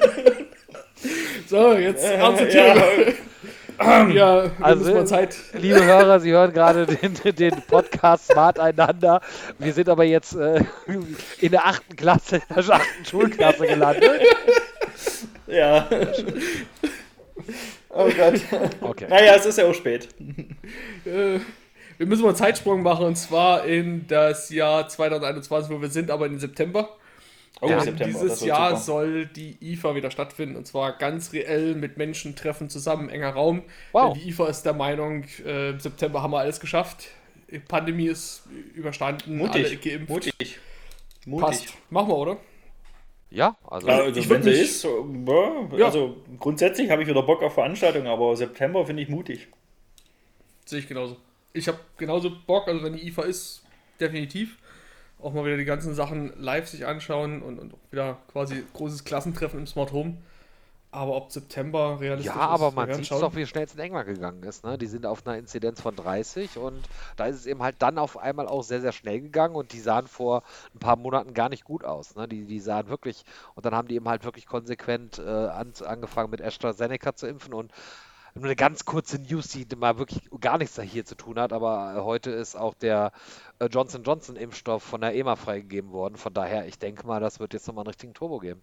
So, 1.49 1.73
jetzt 1.75 2.05
ernste 2.05 2.49
ja. 2.49 2.75
Themen. 2.75 3.15
Ja, 4.15 4.45
wir 4.45 4.53
Also, 4.61 4.85
müssen 4.85 4.95
mal 4.95 5.07
Zeit. 5.07 5.37
Liebe 5.53 5.85
Hörer, 5.85 6.21
Sie 6.21 6.31
hören 6.33 6.53
gerade 6.53 6.87
den, 6.87 7.15
den 7.35 7.63
Podcast 7.69 8.29
Smart 8.29 8.59
einander. 8.59 9.21
Wir 9.59 9.73
sind 9.73 9.89
aber 9.89 10.05
jetzt 10.05 10.35
äh, 10.37 10.61
in 11.41 11.51
der 11.51 11.67
achten 11.67 11.95
Klasse, 11.97 12.37
in 12.37 12.65
der 12.65 12.75
achten 12.75 13.05
Schulklasse 13.05 13.67
gelandet. 13.67 14.23
Ja. 15.47 15.89
Oh 17.97 18.09
Gott. 18.11 18.41
Okay. 18.81 19.07
Naja, 19.09 19.35
es 19.37 19.47
ist 19.47 19.59
ja 19.59 19.67
auch 19.67 19.75
spät. 19.75 20.09
Äh, 21.05 21.39
wir 21.99 22.07
müssen 22.07 22.23
mal 22.23 22.29
einen 22.29 22.37
Zeitsprung 22.37 22.83
machen 22.83 23.07
und 23.07 23.17
zwar 23.17 23.65
in 23.67 24.07
das 24.09 24.51
Jahr 24.51 24.89
2021, 24.89 25.71
wo 25.71 25.81
wir 25.81 25.91
sind, 25.91 26.11
aber 26.11 26.27
in 26.27 26.33
den 26.33 26.41
September. 26.41 26.89
Oh, 27.61 27.69
Denn 27.69 27.81
September, 27.81 28.05
dieses 28.07 28.45
Jahr 28.45 28.71
super. 28.71 28.81
soll 28.81 29.27
die 29.27 29.57
IFA 29.61 29.95
wieder 29.95 30.11
stattfinden 30.11 30.57
und 30.57 30.67
zwar 30.67 30.99
ganz 30.99 31.33
reell 31.33 31.77
mit 31.77 31.97
Menschen 31.97 32.35
treffen 32.35 32.69
zusammen, 32.69 33.09
enger 33.11 33.31
Raum. 33.31 33.63
Wow. 33.93 34.13
Denn 34.13 34.23
die 34.23 34.31
IFA 34.31 34.49
ist 34.49 34.63
der 34.63 34.75
Meinung, 34.75 35.25
äh, 35.45 35.71
im 35.71 35.79
September 35.79 36.21
haben 36.21 36.33
wir 36.33 36.41
alles 36.41 36.59
geschafft. 36.59 37.09
Die 37.51 37.61
Pandemie 37.61 38.07
ist 38.07 38.43
überstanden, 38.75 39.41
alle 39.41 39.63
Mutig. 39.63 39.83
geimpft. 39.83 40.09
Mutig. 40.09 40.59
Passt. 41.39 41.61
Mutig. 41.61 41.75
Machen 41.91 42.09
wir, 42.09 42.17
oder? 42.17 42.37
Ja, 43.35 43.57
also 43.69 43.89
also 43.89 44.21
Ich 44.21 44.31
wenn 44.31 44.43
sie 44.45 44.53
ist, 44.53 44.85
ja, 44.85 45.87
also 45.87 46.17
grundsätzlich 46.39 46.89
habe 46.91 47.03
ich 47.03 47.09
wieder 47.09 47.23
Bock 47.23 47.43
auf 47.43 47.55
Veranstaltungen, 47.55 48.07
aber 48.07 48.37
September 48.37 48.87
finde 48.87 49.03
ich 49.03 49.09
mutig. 49.09 49.49
Sehe 50.65 50.79
ich 50.79 50.87
genauso. 50.87 51.17
Ich 51.53 51.67
habe 51.67 51.79
genauso 51.99 52.31
Bock, 52.47 52.69
also 52.69 52.85
wenn 52.85 52.93
die 52.93 53.09
IFA 53.09 53.23
ist, 53.23 53.65
definitiv. 53.99 54.59
Auch 55.21 55.33
mal 55.33 55.45
wieder 55.45 55.57
die 55.57 55.65
ganzen 55.65 55.95
Sachen 55.95 56.33
live 56.39 56.69
sich 56.69 56.87
anschauen 56.87 57.43
und, 57.43 57.59
und 57.59 57.75
wieder 57.91 58.19
quasi 58.31 58.63
großes 58.73 59.05
Klassentreffen 59.05 59.59
im 59.59 59.67
Smart 59.67 59.93
Home. 59.93 60.17
Aber 60.95 61.17
ob 61.17 61.33
September 61.33 61.99
realistisch 62.01 62.33
Ja, 62.33 62.41
aber 62.41 62.69
ist, 62.69 62.73
wir 62.73 62.77
man 62.77 62.89
werden 62.89 63.03
sieht 63.03 63.11
doch, 63.11 63.35
wie 63.35 63.47
schnell 63.47 63.65
es 63.65 63.75
in 63.75 63.81
England 63.81 64.07
gegangen 64.07 64.43
ist. 64.45 64.65
Ne? 64.65 64.79
Die 64.79 64.87
sind 64.87 65.07
auf 65.07 65.27
einer 65.27 65.37
Inzidenz 65.37 65.81
von 65.81 65.97
30 65.97 66.57
und 66.57 66.81
da 67.17 67.27
ist 67.27 67.37
es 67.37 67.47
eben 67.47 67.63
halt 67.63 67.77
dann 67.81 67.99
auf 67.99 68.17
einmal 68.17 68.47
auch 68.47 68.63
sehr, 68.63 68.81
sehr 68.81 68.93
schnell 68.93 69.21
gegangen 69.21 69.57
und 69.57 69.73
die 69.73 69.81
sahen 69.81 70.07
vor 70.07 70.45
ein 70.73 70.79
paar 70.79 70.97
Monaten 70.97 71.35
gar 71.35 71.49
nicht 71.49 71.65
gut 71.65 71.85
aus. 71.85 72.15
Ne? 72.15 72.29
Die, 72.29 72.45
die 72.45 72.61
sahen 72.61 72.89
wirklich, 72.89 73.25
und 73.57 73.67
dann 73.67 73.75
haben 73.75 73.89
die 73.89 73.97
eben 73.97 74.09
halt 74.09 74.25
wirklich 74.25 74.47
konsequent 74.47 75.19
äh, 75.19 75.23
an, 75.23 75.73
angefangen 75.85 76.31
mit 76.31 76.41
AstraZeneca 76.41 77.17
zu 77.17 77.27
impfen 77.27 77.55
und 77.55 77.73
nur 78.35 78.45
eine 78.45 78.57
ganz 78.57 78.85
kurze 78.85 79.19
News, 79.21 79.49
die 79.49 79.67
mal 79.77 79.99
wirklich 79.99 80.29
gar 80.41 80.59
nichts 80.59 80.75
da 80.77 80.83
hier 80.83 81.05
zu 81.05 81.17
tun 81.17 81.39
hat, 81.39 81.53
aber 81.53 81.95
äh, 81.97 82.01
heute 82.03 82.31
ist 82.31 82.57
auch 82.57 82.75
der 82.75 83.13
äh, 83.59 83.67
Johnson 83.67 84.03
Johnson 84.05 84.37
Impfstoff 84.37 84.83
von 84.83 85.01
der 85.01 85.15
EMA 85.15 85.37
freigegeben 85.37 85.91
worden. 85.91 86.17
Von 86.17 86.35
daher, 86.35 86.67
ich 86.67 86.79
denke 86.79 87.07
mal, 87.07 87.21
das 87.21 87.41
wird 87.41 87.53
jetzt 87.53 87.67
nochmal 87.67 87.83
einen 87.83 87.89
richtigen 87.89 88.15
Turbo 88.15 88.39
geben. 88.39 88.63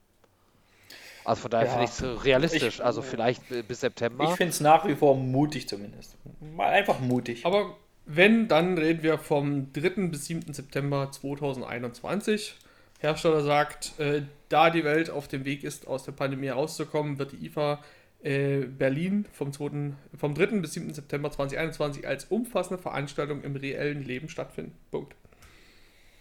Also 1.25 1.43
von 1.43 1.51
daher 1.51 1.67
Ja. 1.67 1.71
finde 1.73 1.85
ich 1.85 1.91
es 1.91 2.25
realistisch. 2.25 2.75
Ich- 2.79 2.83
also 2.83 3.01
vielleicht 3.01 3.47
bi- 3.49 3.61
bis 3.63 3.81
September. 3.81 4.23
Ich 4.25 4.31
finde 4.37 4.51
es 4.51 4.59
nach 4.59 4.85
wie 4.87 4.95
vor 4.95 5.15
mutig 5.15 5.67
zumindest. 5.67 6.15
Mal 6.39 6.69
einfach 6.69 6.99
mutig. 6.99 7.45
Aber 7.45 7.77
wenn, 8.05 8.47
dann 8.47 8.77
reden 8.77 9.03
wir 9.03 9.17
vom 9.17 9.71
3. 9.73 10.09
bis 10.09 10.25
7. 10.25 10.53
September 10.53 11.11
2021. 11.11 12.55
Hersteller 12.99 13.41
sagt, 13.41 13.99
äh, 13.99 14.23
da 14.49 14.69
die 14.69 14.83
Welt 14.83 15.09
auf 15.09 15.27
dem 15.27 15.43
Weg 15.45 15.63
ist, 15.63 15.87
aus 15.87 16.03
der 16.03 16.11
Pandemie 16.11 16.47
herauszukommen, 16.47 17.17
wird 17.19 17.31
die 17.31 17.45
IFA 17.45 17.79
äh, 18.23 18.59
Berlin 18.67 19.25
vom, 19.33 19.51
2., 19.51 19.93
vom 20.15 20.35
3. 20.35 20.61
bis 20.61 20.73
7. 20.73 20.93
September 20.93 21.31
2021 21.31 22.07
als 22.07 22.25
umfassende 22.25 22.79
Veranstaltung 22.81 23.41
im 23.43 23.55
reellen 23.55 24.03
Leben 24.03 24.29
stattfinden. 24.29 24.77
Punkt. 24.91 25.15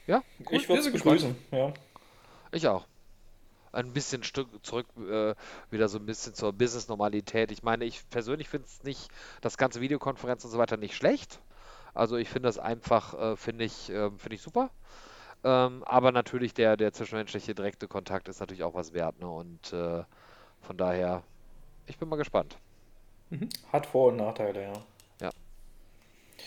ja, 0.07 0.23
ich 0.51 0.63
wir 0.69 0.77
würde 0.77 0.81
es 0.89 0.93
begrüßen. 0.93 1.37
Ja. 1.53 1.75
ich 2.53 2.67
auch. 2.67 2.87
Ein 3.73 3.93
bisschen 3.93 4.23
Stück 4.23 4.49
zurück, 4.65 4.87
äh, 4.99 5.35
wieder 5.71 5.89
so 5.89 5.99
ein 5.99 6.07
bisschen 6.07 6.35
zur 6.35 6.53
Business-Normalität. 6.53 7.53
Ich 7.53 7.63
meine, 7.63 7.85
ich 7.85 8.09
persönlich 8.11 8.49
finde 8.49 8.67
es 8.67 8.83
nicht, 8.83 9.09
das 9.41 9.57
ganze 9.57 9.81
Videokonferenz 9.81 10.45
und 10.45 10.51
so 10.51 10.59
weiter 10.59 10.77
nicht 10.77 10.97
schlecht. 10.97 11.41
Also 11.95 12.17
ich 12.17 12.29
finde 12.29 12.49
das 12.49 12.59
einfach, 12.59 13.15
äh, 13.15 13.37
finde 13.37 13.65
ich, 13.65 13.91
äh, 13.91 14.11
finde 14.11 14.35
ich 14.35 14.43
super. 14.43 14.71
Ähm, 15.43 15.85
aber 15.85 16.13
natürlich 16.13 16.53
der, 16.53 16.77
der 16.77 16.93
zwischenmenschliche 16.93 17.55
direkte 17.55 17.89
Kontakt 17.89 18.29
ist 18.29 18.41
natürlich 18.41 18.63
auch 18.63 18.75
was 18.75 18.93
wert. 18.93 19.19
Ne? 19.21 19.29
Und 19.29 19.73
äh, 19.73 20.05
von 20.61 20.77
daher, 20.77 21.23
ich 21.87 21.99
bin 21.99 22.09
mal 22.09 22.17
gespannt. 22.17 22.57
Hat 23.73 23.87
Vor- 23.87 24.09
und 24.09 24.17
Nachteile, 24.17 24.63
ja. 24.65 24.73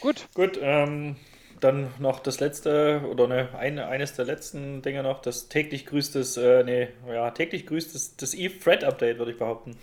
Gut, 0.02 0.28
Gut, 0.34 0.60
ähm, 0.62 1.16
dann 1.64 1.94
noch 2.00 2.20
das 2.20 2.40
letzte 2.40 3.02
oder 3.10 3.28
ne, 3.28 3.50
eine, 3.58 3.88
eines 3.88 4.14
der 4.14 4.26
letzten 4.26 4.82
Dinge 4.82 5.04
noch, 5.04 5.22
das 5.22 5.50
täglich 5.50 5.86
grüßtes, 5.86 6.38
äh, 6.38 6.64
nee, 6.64 6.88
ja, 7.08 7.32
täglich 7.32 7.66
grüßtes 7.66 8.18
das 8.18 8.34
Eve 8.34 8.60
Thread 8.60 8.84
Update, 8.84 9.18
würde 9.18 9.32
ich 9.32 9.38
behaupten. 9.38 9.76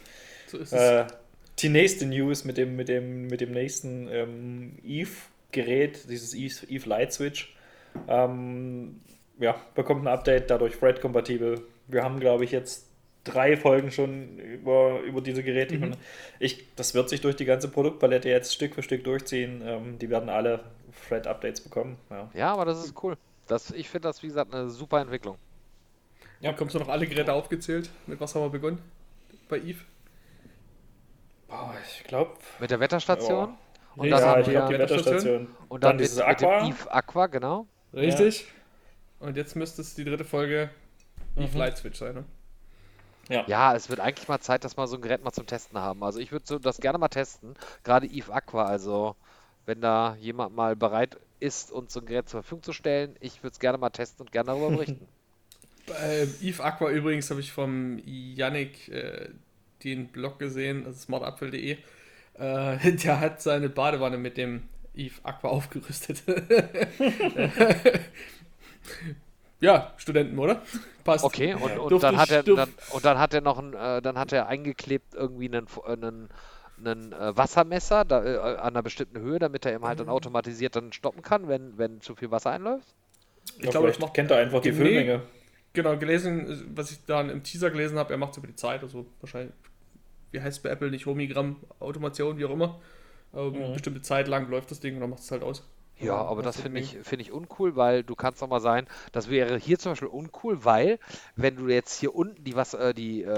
So 0.46 0.58
ist 0.58 0.72
es. 0.72 0.80
Äh, 0.80 1.06
die 1.58 1.68
nächste 1.68 2.06
News 2.06 2.44
mit 2.44 2.56
dem, 2.56 2.76
mit 2.76 2.88
dem, 2.88 3.26
mit 3.26 3.40
dem 3.40 3.52
nächsten 3.52 4.08
ähm, 4.08 4.78
Eve-Gerät, 4.84 6.08
dieses 6.08 6.34
Eve, 6.34 6.66
Eve 6.68 6.88
Light 6.88 7.12
Switch, 7.12 7.54
ähm, 8.08 9.00
ja, 9.38 9.56
bekommt 9.74 10.04
ein 10.04 10.08
Update, 10.08 10.50
dadurch 10.50 10.76
Thread-kompatibel. 10.78 11.62
Wir 11.88 12.02
haben, 12.02 12.20
glaube 12.20 12.44
ich, 12.44 12.52
jetzt 12.52 12.86
drei 13.24 13.56
Folgen 13.56 13.90
schon 13.90 14.38
über, 14.38 15.00
über 15.00 15.20
diese 15.20 15.42
Geräte. 15.42 15.76
Mhm. 15.76 15.92
Ich, 16.38 16.64
das 16.76 16.94
wird 16.94 17.08
sich 17.08 17.20
durch 17.20 17.36
die 17.36 17.44
ganze 17.44 17.68
Produktpalette 17.68 18.28
jetzt 18.28 18.54
Stück 18.54 18.74
für 18.74 18.82
Stück 18.82 19.04
durchziehen. 19.04 19.62
Ähm, 19.64 19.98
die 19.98 20.08
werden 20.08 20.28
alle 20.28 20.60
Thread-Updates 21.08 21.60
bekommen. 21.60 21.98
Ja. 22.10 22.28
ja, 22.34 22.52
aber 22.52 22.64
das 22.64 22.84
ist 22.84 22.94
cool. 23.02 23.16
Das, 23.46 23.70
ich 23.70 23.88
finde 23.88 24.08
das, 24.08 24.22
wie 24.22 24.28
gesagt, 24.28 24.54
eine 24.54 24.70
super 24.70 25.00
Entwicklung. 25.00 25.36
Ja, 26.40 26.52
kommst 26.52 26.74
du 26.74 26.78
noch 26.78 26.88
alle 26.88 27.06
Geräte 27.06 27.32
aufgezählt? 27.32 27.90
Mit 28.06 28.20
was 28.20 28.34
haben 28.34 28.42
wir 28.42 28.50
begonnen? 28.50 28.80
Bei 29.48 29.58
Eve? 29.58 29.80
Boah, 31.48 31.74
ich 31.84 32.04
glaube. 32.04 32.32
Mit 32.60 32.70
der 32.70 32.80
Wetterstation. 32.80 33.56
Und 33.96 34.06
Ja, 34.06 34.18
dann 34.18 34.20
Ja, 34.20 34.28
haben 34.30 34.40
ich 34.42 34.46
glaube, 34.48 34.66
die 34.68 34.72
wir, 34.72 34.78
Wetterstation. 34.78 35.48
und 35.68 35.82
dann, 35.84 35.90
dann 35.90 35.96
mit, 35.96 36.04
dieses 36.06 36.18
mit 36.26 36.40
dem 36.40 36.48
Aqua. 36.48 36.68
Eve 36.68 36.92
Aqua, 36.94 37.26
genau. 37.26 37.66
Richtig. 37.92 38.46
Und 39.18 39.36
jetzt 39.36 39.56
müsste 39.56 39.82
es 39.82 39.94
die 39.94 40.04
dritte 40.04 40.24
Folge 40.24 40.70
Eve 41.36 41.48
Mhm. 41.52 41.58
Light 41.58 41.76
Switch 41.76 41.98
sein, 41.98 42.14
ne? 42.14 42.24
Ja, 43.46 43.76
es 43.76 43.88
wird 43.88 44.00
eigentlich 44.00 44.26
mal 44.26 44.40
Zeit, 44.40 44.64
dass 44.64 44.76
wir 44.76 44.86
so 44.88 44.96
ein 44.96 45.02
Gerät 45.02 45.22
mal 45.22 45.30
zum 45.30 45.46
Testen 45.46 45.78
haben. 45.78 46.02
Also 46.02 46.18
ich 46.18 46.32
würde 46.32 46.44
so 46.48 46.58
das 46.58 46.78
gerne 46.78 46.98
mal 46.98 47.08
testen. 47.08 47.54
Gerade 47.84 48.06
Eve 48.06 48.32
Aqua, 48.32 48.64
also 48.64 49.14
wenn 49.70 49.80
da 49.80 50.16
jemand 50.18 50.56
mal 50.56 50.74
bereit 50.74 51.16
ist, 51.38 51.70
uns 51.70 51.92
so 51.92 52.00
ein 52.00 52.06
Gerät 52.06 52.28
zur 52.28 52.42
Verfügung 52.42 52.64
zu 52.64 52.72
stellen, 52.72 53.14
ich 53.20 53.44
würde 53.44 53.52
es 53.52 53.60
gerne 53.60 53.78
mal 53.78 53.90
testen 53.90 54.26
und 54.26 54.32
gerne 54.32 54.48
darüber 54.48 54.70
berichten. 54.76 55.06
Bei 55.86 56.26
Eve 56.42 56.64
Aqua 56.64 56.90
übrigens 56.90 57.30
habe 57.30 57.38
ich 57.38 57.52
vom 57.52 58.00
Yannick 58.04 58.88
äh, 58.88 59.28
den 59.84 60.08
Blog 60.08 60.40
gesehen, 60.40 60.84
also 60.86 60.98
smartapfel.de. 60.98 61.70
Äh, 61.70 61.78
der 63.04 63.20
hat 63.20 63.40
seine 63.42 63.68
Badewanne 63.68 64.18
mit 64.18 64.36
dem 64.36 64.64
Eve 64.92 65.14
Aqua 65.22 65.50
aufgerüstet. 65.50 66.24
ja, 69.60 69.94
Studenten, 69.98 70.36
oder? 70.36 70.62
Passt. 71.04 71.24
Okay, 71.24 71.54
und, 71.54 71.78
und 71.78 72.02
dann 72.02 72.16
hat 72.16 72.32
er 72.32 72.42
dann, 72.42 72.74
und 72.90 73.04
dann 73.04 73.20
hat 73.20 73.34
er 73.34 73.40
noch 73.40 73.60
ein, 73.60 73.74
äh, 73.74 74.02
dann 74.02 74.18
hat 74.18 74.32
er 74.32 74.48
eingeklebt 74.48 75.14
irgendwie 75.14 75.46
einen, 75.46 75.68
einen, 75.86 76.28
einen 76.86 77.12
äh, 77.12 77.36
Wassermesser 77.36 78.04
da, 78.04 78.24
äh, 78.24 78.36
an 78.38 78.58
einer 78.74 78.82
bestimmten 78.82 79.18
Höhe, 79.20 79.38
damit 79.38 79.64
er 79.66 79.74
eben 79.74 79.84
halt 79.84 80.00
dann 80.00 80.06
Mhm. 80.06 80.10
automatisiert 80.10 80.76
dann 80.76 80.92
stoppen 80.92 81.22
kann, 81.22 81.48
wenn, 81.48 81.78
wenn 81.78 82.00
zu 82.00 82.14
viel 82.16 82.30
Wasser 82.30 82.50
einläuft. 82.50 82.94
Ich 83.58 83.64
Ja, 83.64 83.70
glaube, 83.70 83.88
das 83.88 83.98
macht 83.98 84.14
kennt 84.14 84.30
er 84.30 84.38
einfach 84.38 84.60
die 84.60 84.72
Nee. 84.72 84.76
Füllmenge. 84.76 85.22
Genau, 85.72 85.96
gelesen, 85.96 86.72
was 86.74 86.90
ich 86.90 87.04
dann 87.06 87.30
im 87.30 87.42
Teaser 87.44 87.70
gelesen 87.70 87.98
habe, 87.98 88.12
er 88.12 88.18
macht 88.18 88.32
es 88.32 88.38
über 88.38 88.48
die 88.48 88.56
Zeit, 88.56 88.82
also 88.82 89.06
wahrscheinlich, 89.20 89.54
wie 90.32 90.40
heißt 90.40 90.58
es 90.58 90.62
bei 90.62 90.70
Apple, 90.70 90.90
nicht 90.90 91.06
Homigramm, 91.06 91.58
Automation, 91.80 92.38
wie 92.38 92.44
auch 92.46 92.50
immer. 92.50 92.80
Eine 93.32 93.52
Mhm. 93.52 93.72
bestimmte 93.72 94.02
Zeit 94.02 94.28
lang 94.28 94.50
läuft 94.50 94.70
das 94.72 94.80
Ding 94.80 94.94
und 94.96 95.00
dann 95.02 95.10
macht 95.10 95.20
es 95.22 95.30
halt 95.30 95.42
aus. 95.44 95.64
Ja, 96.00 96.14
aber 96.16 96.42
das 96.42 96.50
das 96.56 96.60
finde 96.62 96.80
ich, 96.80 96.98
finde 97.02 97.22
ich 97.22 97.32
uncool, 97.32 97.76
weil 97.76 98.02
du 98.02 98.14
kannst 98.14 98.42
doch 98.42 98.48
mal 98.48 98.60
sein, 98.60 98.86
das 99.12 99.30
wäre 99.30 99.56
hier 99.58 99.78
zum 99.78 99.92
Beispiel 99.92 100.08
uncool, 100.08 100.64
weil 100.64 100.98
wenn 101.36 101.56
du 101.56 101.68
jetzt 101.68 101.98
hier 101.98 102.14
unten 102.14 102.42
die 102.42 102.56
was, 102.56 102.74
äh, 102.74 102.92
die, 102.94 103.22
äh, 103.22 103.28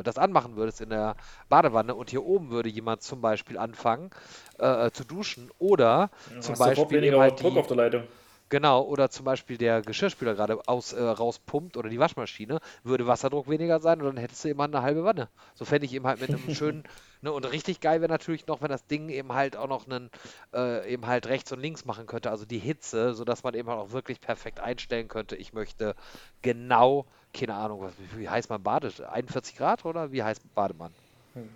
äh, 0.00 0.02
das 0.02 0.18
anmachen 0.18 0.56
würdest 0.56 0.80
in 0.80 0.90
der 0.90 1.16
Badewanne 1.48 1.94
und 1.94 2.10
hier 2.10 2.24
oben 2.24 2.50
würde 2.50 2.68
jemand 2.68 3.02
zum 3.02 3.20
Beispiel 3.20 3.58
anfangen 3.58 4.10
äh, 4.58 4.90
zu 4.90 5.04
duschen 5.04 5.50
oder 5.58 6.10
Du 6.26 6.40
zum 6.40 6.56
Beispiel 6.56 7.16
halt 7.16 7.40
Druck 7.40 7.52
die, 7.54 7.58
auf 7.60 7.66
der 7.66 7.76
Leitung. 7.76 8.02
Genau, 8.50 8.82
oder 8.82 9.10
zum 9.10 9.26
Beispiel 9.26 9.58
der 9.58 9.82
Geschirrspüler 9.82 10.34
gerade 10.34 10.66
aus, 10.66 10.94
äh, 10.94 11.02
rauspumpt 11.02 11.76
oder 11.76 11.90
die 11.90 11.98
Waschmaschine, 11.98 12.60
würde 12.82 13.06
Wasserdruck 13.06 13.48
weniger 13.48 13.78
sein 13.78 14.00
und 14.00 14.06
dann 14.06 14.16
hättest 14.16 14.44
du 14.44 14.48
immer 14.48 14.64
eine 14.64 14.80
halbe 14.80 15.04
Wanne. 15.04 15.28
So 15.54 15.66
fände 15.66 15.84
ich 15.84 15.92
eben 15.92 16.06
halt 16.06 16.20
mit 16.20 16.30
einem 16.30 16.48
schönen, 16.54 16.84
ne, 17.20 17.30
und 17.30 17.44
richtig 17.44 17.80
geil 17.80 18.00
wäre 18.00 18.10
natürlich 18.10 18.46
noch, 18.46 18.62
wenn 18.62 18.70
das 18.70 18.86
Ding 18.86 19.10
eben 19.10 19.34
halt 19.34 19.56
auch 19.56 19.68
noch 19.68 19.86
einen, 19.86 20.10
äh, 20.54 20.90
eben 20.90 21.06
halt 21.06 21.26
rechts 21.26 21.52
und 21.52 21.60
links 21.60 21.84
machen 21.84 22.06
könnte, 22.06 22.30
also 22.30 22.46
die 22.46 22.58
Hitze, 22.58 23.12
sodass 23.12 23.42
man 23.42 23.52
eben 23.52 23.68
halt 23.68 23.80
auch 23.80 23.92
wirklich 23.92 24.20
perfekt 24.20 24.60
einstellen 24.60 25.08
könnte. 25.08 25.36
Ich 25.36 25.52
möchte 25.52 25.94
genau, 26.40 27.04
keine 27.34 27.54
Ahnung, 27.54 27.82
was, 27.82 27.92
wie, 28.16 28.30
heißt 28.30 28.48
man 28.48 28.62
badet? 28.62 29.02
41 29.02 29.56
Grad 29.56 29.84
oder 29.84 30.10
wie 30.10 30.22
heißt 30.22 30.42
Bademann? 30.54 30.94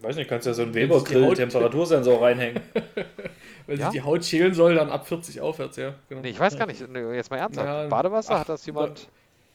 Weiß 0.02 0.16
nicht, 0.16 0.28
kannst 0.28 0.46
ja 0.46 0.52
so 0.54 0.62
einen 0.62 0.74
Weber-Grill-Temperatursensor 0.74 2.22
reinhängen. 2.22 2.62
Wenn 3.66 3.78
Ja? 3.78 3.86
sich 3.90 4.00
die 4.00 4.02
Haut 4.04 4.24
schälen 4.24 4.54
soll, 4.54 4.74
dann 4.74 4.90
ab 4.90 5.06
40 5.06 5.40
aufwärts, 5.40 5.76
ja. 5.76 5.94
Genau. 6.08 6.20
Nee, 6.22 6.30
ich 6.30 6.40
weiß 6.40 6.56
gar 6.58 6.66
nicht, 6.66 6.80
jetzt 6.80 7.30
mal 7.30 7.36
ernsthaft. 7.38 7.66
Ja, 7.66 7.86
Badewasser, 7.88 8.34
ach, 8.34 8.40
hat 8.40 8.48
das 8.48 8.66
jemand? 8.66 9.08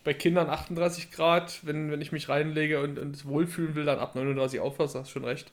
Bei 0.04 0.14
Kindern 0.14 0.50
38 0.50 1.12
Grad, 1.12 1.60
wenn, 1.66 1.92
wenn 1.92 2.00
ich 2.02 2.12
mich 2.14 2.30
reinlege 2.30 2.82
und, 2.82 2.98
und 2.98 3.16
es 3.16 3.28
wohlfühlen 3.28 3.76
will, 3.76 3.84
dann 3.86 4.00
ab 4.00 4.16
39 4.16 4.60
aufwärts, 4.62 4.96
hast 4.96 5.08
du 5.10 5.12
schon 5.14 5.26
recht. 5.26 5.52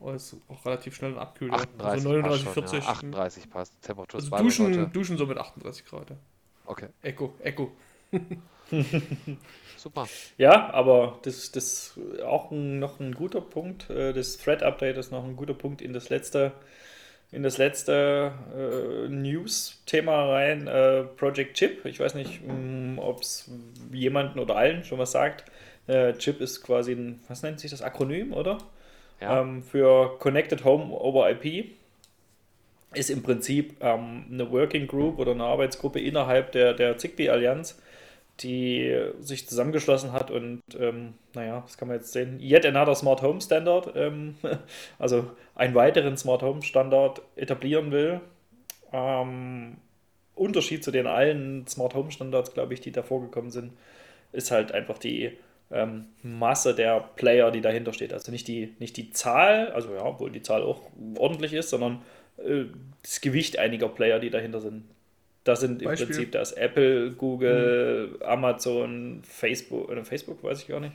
Aber 0.00 0.14
es 0.14 0.32
ist 0.32 0.40
auch 0.48 0.64
relativ 0.64 0.94
schnell 0.94 1.10
dann 1.12 1.20
abkühlt. 1.20 1.50
ja. 1.52 1.58
38 1.58 1.84
also 1.84 2.08
39, 2.10 2.44
passt 2.44 2.54
schon, 2.54 2.68
40. 2.68 2.84
ja, 2.84 2.90
38 2.92 3.50
passt. 3.50 3.82
Temperatur 3.82 4.20
Also 4.20 4.36
duschen, 4.36 4.66
heute. 4.66 4.86
duschen 4.92 5.16
so 5.18 5.26
mit 5.26 5.38
38 5.38 5.84
Grad. 5.84 6.10
Ja. 6.10 6.16
Okay, 6.66 6.86
Echo, 7.02 7.34
Echo. 7.42 7.72
super. 9.76 10.10
Ja, 10.36 10.70
aber 10.72 11.18
das 11.22 11.48
ist 11.48 11.98
auch 12.24 12.50
ein, 12.50 12.78
noch 12.78 13.00
ein 13.00 13.14
guter 13.14 13.40
Punkt. 13.40 13.88
äh, 13.90 14.12
Das 14.12 14.36
Thread-Update 14.38 14.96
ist 14.98 15.10
noch 15.12 15.24
ein 15.24 15.36
guter 15.36 15.54
Punkt 15.54 15.82
in 15.82 15.92
das 15.92 16.08
letzte, 16.10 16.52
in 17.32 17.42
das 17.42 17.58
letzte 17.58 18.32
äh, 18.56 19.08
News-Thema 19.08 20.26
rein. 20.32 20.66
Äh, 20.66 21.04
Project 21.04 21.56
Chip. 21.56 21.84
Ich 21.86 22.00
weiß 22.00 22.14
nicht, 22.14 22.40
ob 22.98 23.20
es 23.22 23.50
jemanden 23.92 24.38
oder 24.38 24.56
allen 24.56 24.84
schon 24.84 24.98
was 24.98 25.12
sagt. 25.12 25.44
Äh, 25.86 26.14
Chip 26.14 26.40
ist 26.40 26.62
quasi 26.62 26.92
ein, 26.92 27.20
was 27.28 27.42
nennt 27.42 27.60
sich 27.60 27.70
das 27.70 27.82
Akronym, 27.82 28.32
oder? 28.32 28.58
Ja. 29.20 29.40
ähm, 29.40 29.62
für 29.62 30.18
Connected 30.18 30.64
Home 30.64 30.94
over 30.94 31.30
IP. 31.30 31.66
Ist 32.94 33.10
im 33.10 33.22
Prinzip 33.22 33.76
ähm, 33.82 34.24
eine 34.32 34.50
Working 34.50 34.86
Group 34.86 35.18
oder 35.18 35.32
eine 35.32 35.44
Arbeitsgruppe 35.44 36.00
innerhalb 36.00 36.52
der, 36.52 36.72
der 36.72 36.96
Zigbee-Allianz, 36.96 37.78
die 38.40 39.10
sich 39.20 39.48
zusammengeschlossen 39.48 40.12
hat 40.12 40.30
und, 40.30 40.60
ähm, 40.78 41.14
naja, 41.34 41.62
das 41.62 41.76
kann 41.76 41.88
man 41.88 41.96
jetzt 41.96 42.12
sehen, 42.12 42.40
yet 42.40 42.64
another 42.64 42.94
Smart 42.94 43.22
Home 43.22 43.40
Standard, 43.40 43.92
ähm, 43.96 44.36
also 44.98 45.30
einen 45.54 45.74
weiteren 45.74 46.16
Smart 46.16 46.42
Home 46.42 46.62
Standard 46.62 47.20
etablieren 47.36 47.90
will. 47.90 48.20
Ähm, 48.92 49.78
Unterschied 50.34 50.84
zu 50.84 50.90
den 50.90 51.06
allen 51.06 51.66
Smart 51.66 51.94
Home 51.94 52.10
Standards, 52.10 52.54
glaube 52.54 52.74
ich, 52.74 52.80
die 52.80 52.92
davor 52.92 53.20
gekommen 53.20 53.50
sind, 53.50 53.72
ist 54.32 54.50
halt 54.50 54.72
einfach 54.72 54.98
die 54.98 55.36
ähm, 55.70 56.06
Masse 56.22 56.74
der 56.74 57.00
Player, 57.16 57.50
die 57.50 57.60
dahinter 57.60 57.92
steht. 57.92 58.12
Also 58.12 58.30
nicht 58.30 58.48
die, 58.48 58.74
nicht 58.78 58.96
die 58.96 59.10
Zahl, 59.10 59.72
also 59.72 59.92
ja, 59.92 60.04
obwohl 60.04 60.30
die 60.30 60.42
Zahl 60.42 60.62
auch 60.62 60.82
ordentlich 61.18 61.52
ist, 61.52 61.70
sondern 61.70 62.02
äh, 62.38 62.64
das 63.02 63.20
Gewicht 63.20 63.58
einiger 63.58 63.88
Player, 63.88 64.18
die 64.20 64.30
dahinter 64.30 64.60
sind. 64.60 64.84
Das 65.48 65.60
sind 65.60 65.80
im 65.80 65.88
Beispiel? 65.88 66.06
Prinzip 66.06 66.32
das 66.32 66.52
Apple, 66.52 67.12
Google, 67.12 68.18
Amazon, 68.24 69.22
Facebook, 69.26 69.88
oder 69.88 70.04
Facebook 70.04 70.42
weiß 70.44 70.60
ich 70.60 70.68
gar 70.68 70.80
nicht. 70.80 70.92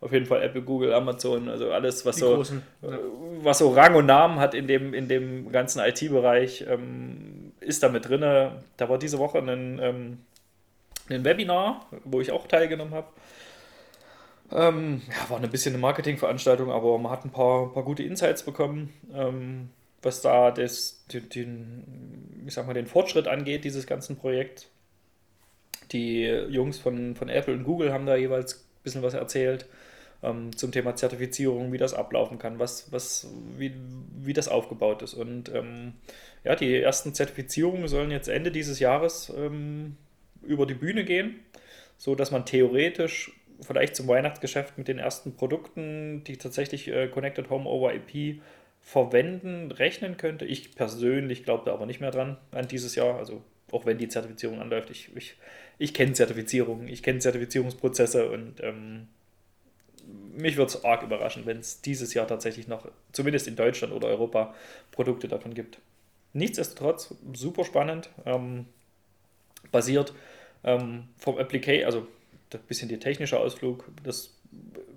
Auf 0.00 0.12
jeden 0.12 0.26
Fall 0.26 0.42
Apple, 0.42 0.60
Google, 0.60 0.92
Amazon, 0.92 1.48
also 1.48 1.70
alles, 1.72 2.04
was 2.04 2.16
Die 2.16 2.20
so, 2.20 2.34
großen. 2.34 2.62
äh, 2.82 2.86
Ja. 2.90 2.98
was 3.42 3.58
so 3.58 3.70
Rang 3.70 3.94
und 3.94 4.04
Namen 4.04 4.38
hat 4.38 4.52
in 4.52 4.66
dem, 4.66 4.92
in 4.92 5.08
dem 5.08 5.50
ganzen 5.50 5.80
IT-Bereich, 5.80 6.66
ähm, 6.68 7.52
ist 7.60 7.82
da 7.82 7.88
mit 7.88 8.06
drin. 8.06 8.20
Da 8.20 8.88
war 8.88 8.98
diese 8.98 9.18
Woche 9.18 9.38
ein, 9.38 9.78
ähm, 9.82 10.18
ein 11.08 11.24
Webinar, 11.24 11.86
wo 12.04 12.20
ich 12.20 12.30
auch 12.32 12.46
teilgenommen 12.46 12.92
habe. 12.92 13.06
Ähm, 14.52 15.00
ja, 15.08 15.30
war 15.30 15.42
ein 15.42 15.50
bisschen 15.50 15.72
eine 15.74 15.80
Marketingveranstaltung, 15.80 16.70
aber 16.70 16.98
man 16.98 17.10
hat 17.10 17.24
ein 17.24 17.30
paar, 17.30 17.72
paar 17.72 17.82
gute 17.82 18.02
Insights 18.02 18.42
bekommen, 18.42 18.92
ähm, 19.14 19.70
was 20.04 20.20
da 20.22 20.50
das, 20.50 21.04
den, 21.12 21.28
den, 21.28 22.44
ich 22.46 22.54
sag 22.54 22.66
mal, 22.66 22.74
den 22.74 22.86
Fortschritt 22.86 23.28
angeht, 23.28 23.64
dieses 23.64 23.86
ganzen 23.86 24.16
Projekt. 24.16 24.68
Die 25.92 26.24
Jungs 26.24 26.78
von, 26.78 27.14
von 27.14 27.28
Apple 27.28 27.54
und 27.54 27.64
Google 27.64 27.92
haben 27.92 28.06
da 28.06 28.16
jeweils 28.16 28.54
ein 28.54 28.82
bisschen 28.82 29.02
was 29.02 29.14
erzählt 29.14 29.66
ähm, 30.24 30.56
zum 30.56 30.72
Thema 30.72 30.96
Zertifizierung, 30.96 31.72
wie 31.72 31.78
das 31.78 31.94
ablaufen 31.94 32.38
kann, 32.38 32.58
was, 32.58 32.90
was, 32.90 33.28
wie, 33.56 33.72
wie 34.22 34.32
das 34.32 34.48
aufgebaut 34.48 35.02
ist. 35.02 35.14
Und 35.14 35.50
ähm, 35.54 35.92
ja, 36.42 36.56
die 36.56 36.80
ersten 36.80 37.14
Zertifizierungen 37.14 37.86
sollen 37.88 38.10
jetzt 38.10 38.28
Ende 38.28 38.50
dieses 38.50 38.80
Jahres 38.80 39.32
ähm, 39.36 39.96
über 40.42 40.66
die 40.66 40.74
Bühne 40.74 41.04
gehen, 41.04 41.40
so 41.98 42.14
dass 42.14 42.30
man 42.30 42.46
theoretisch 42.46 43.32
vielleicht 43.60 43.94
zum 43.94 44.08
Weihnachtsgeschäft 44.08 44.78
mit 44.78 44.88
den 44.88 44.98
ersten 44.98 45.36
Produkten, 45.36 46.24
die 46.24 46.36
tatsächlich 46.38 46.88
äh, 46.88 47.08
Connected 47.08 47.50
Home 47.50 47.68
over 47.68 47.92
IP 47.94 48.40
verwenden, 48.84 49.72
rechnen 49.72 50.18
könnte. 50.18 50.44
Ich 50.44 50.74
persönlich 50.76 51.42
glaube 51.42 51.64
da 51.64 51.72
aber 51.72 51.86
nicht 51.86 52.00
mehr 52.00 52.10
dran 52.10 52.36
an 52.52 52.68
dieses 52.68 52.94
Jahr, 52.94 53.16
also 53.16 53.42
auch 53.72 53.86
wenn 53.86 53.96
die 53.96 54.08
Zertifizierung 54.08 54.60
anläuft. 54.60 54.90
Ich, 54.90 55.10
ich, 55.16 55.36
ich 55.78 55.94
kenne 55.94 56.12
Zertifizierungen, 56.12 56.86
ich 56.86 57.02
kenne 57.02 57.18
Zertifizierungsprozesse 57.18 58.30
und 58.30 58.62
ähm, 58.62 59.08
mich 60.36 60.58
würde 60.58 60.68
es 60.68 60.84
arg 60.84 61.02
überraschen, 61.02 61.46
wenn 61.46 61.58
es 61.58 61.80
dieses 61.80 62.12
Jahr 62.12 62.28
tatsächlich 62.28 62.68
noch, 62.68 62.86
zumindest 63.12 63.48
in 63.48 63.56
Deutschland 63.56 63.92
oder 63.94 64.08
Europa, 64.08 64.54
Produkte 64.92 65.28
davon 65.28 65.54
gibt. 65.54 65.78
Nichtsdestotrotz, 66.34 67.14
super 67.32 67.64
spannend, 67.64 68.10
ähm, 68.26 68.66
basiert 69.72 70.12
ähm, 70.62 71.08
vom 71.16 71.38
Application, 71.38 71.86
also 71.86 72.06
ein 72.52 72.60
bisschen 72.68 72.90
der 72.90 73.00
technische 73.00 73.40
Ausflug, 73.40 73.88
das 74.04 74.34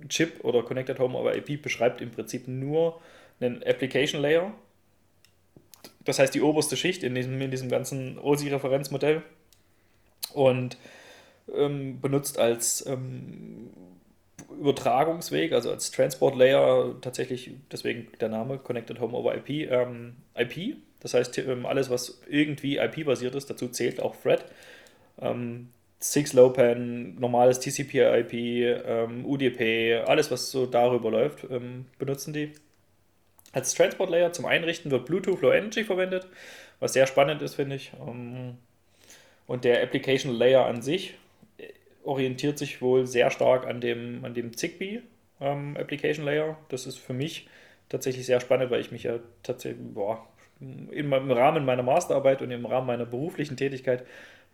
Chip 0.10 0.44
oder 0.44 0.62
Connected 0.64 1.00
Home 1.00 1.18
over 1.18 1.36
IP 1.36 1.62
beschreibt 1.62 2.02
im 2.02 2.12
Prinzip 2.12 2.48
nur 2.48 3.00
einen 3.40 3.64
Application 3.64 4.22
Layer. 4.22 4.54
Das 6.04 6.20
heißt 6.20 6.34
die 6.34 6.42
oberste 6.42 6.78
Schicht 6.78 7.04
in 7.04 7.16
diesem, 7.16 7.40
in 7.42 7.52
diesem 7.52 7.70
ganzen 7.70 8.18
OSI-Referenzmodell 8.18 9.24
und 10.34 10.78
ähm, 11.54 12.00
benutzt 12.00 12.40
als 12.40 12.86
ähm, 12.86 13.70
Übertragungsweg, 14.60 15.52
also 15.54 15.72
als 15.72 15.92
Transport 15.92 16.36
Layer 16.36 16.96
tatsächlich, 17.02 17.52
deswegen 17.72 18.08
der 18.20 18.30
Name 18.30 18.58
Connected 18.58 19.00
Home 19.00 19.14
over 19.14 19.36
IP, 19.36 19.72
ähm, 19.72 20.16
IP. 20.36 20.78
Das 21.00 21.14
heißt, 21.14 21.38
ähm, 21.40 21.66
alles, 21.66 21.90
was 21.90 22.22
irgendwie 22.30 22.78
IP-basiert 22.78 23.36
ist, 23.36 23.50
dazu 23.50 23.68
zählt 23.68 24.02
auch 24.02 24.16
Thread. 24.16 24.46
Ähm, 25.20 25.70
Six-Low-Pan, 26.00 27.16
normales 27.20 27.60
TCP-IP, 27.60 28.34
ähm, 28.34 29.26
UDP, 29.26 29.96
alles, 30.06 30.30
was 30.30 30.52
so 30.52 30.66
darüber 30.66 31.10
läuft, 31.10 31.46
ähm, 31.50 31.86
benutzen 31.98 32.34
die. 32.34 32.52
Als 33.58 33.74
Transport 33.74 34.12
Layer 34.12 34.32
zum 34.34 34.46
Einrichten 34.46 34.92
wird 34.92 35.08
Bluetooth 35.08 35.42
Low 35.42 35.52
Energy 35.52 35.84
verwendet, 35.84 36.28
was 36.80 36.94
sehr 36.94 37.08
spannend 37.08 37.42
ist, 37.42 37.56
finde 37.56 37.78
ich. 37.78 37.92
Ähm, 38.08 38.60
und 39.48 39.64
der 39.64 39.82
Application 39.82 40.32
Layer 40.32 40.68
an 40.68 40.84
sich 40.84 41.16
äh, 41.58 41.64
orientiert 42.04 42.60
sich 42.60 42.84
wohl 42.84 43.08
sehr 43.08 43.32
stark 43.32 43.66
an 43.66 43.82
dem, 43.82 44.24
an 44.24 44.36
dem 44.36 44.56
Zigbee 44.56 45.02
ähm, 45.42 45.76
Application 45.76 46.24
Layer. 46.24 46.56
Das 46.70 46.86
ist 46.86 47.00
für 47.00 47.14
mich 47.14 47.50
tatsächlich 47.90 48.28
sehr 48.28 48.42
spannend, 48.42 48.70
weil 48.70 48.80
ich 48.80 48.92
mich 48.92 49.02
ja 49.02 49.18
tatsächlich 49.42 49.82
boah, 49.92 50.28
im 50.92 51.12
Rahmen 51.12 51.66
meiner 51.66 51.82
Masterarbeit 51.82 52.44
und 52.44 52.52
im 52.52 52.68
Rahmen 52.68 52.86
meiner 52.86 53.08
beruflichen 53.08 53.58
Tätigkeit 53.58 54.06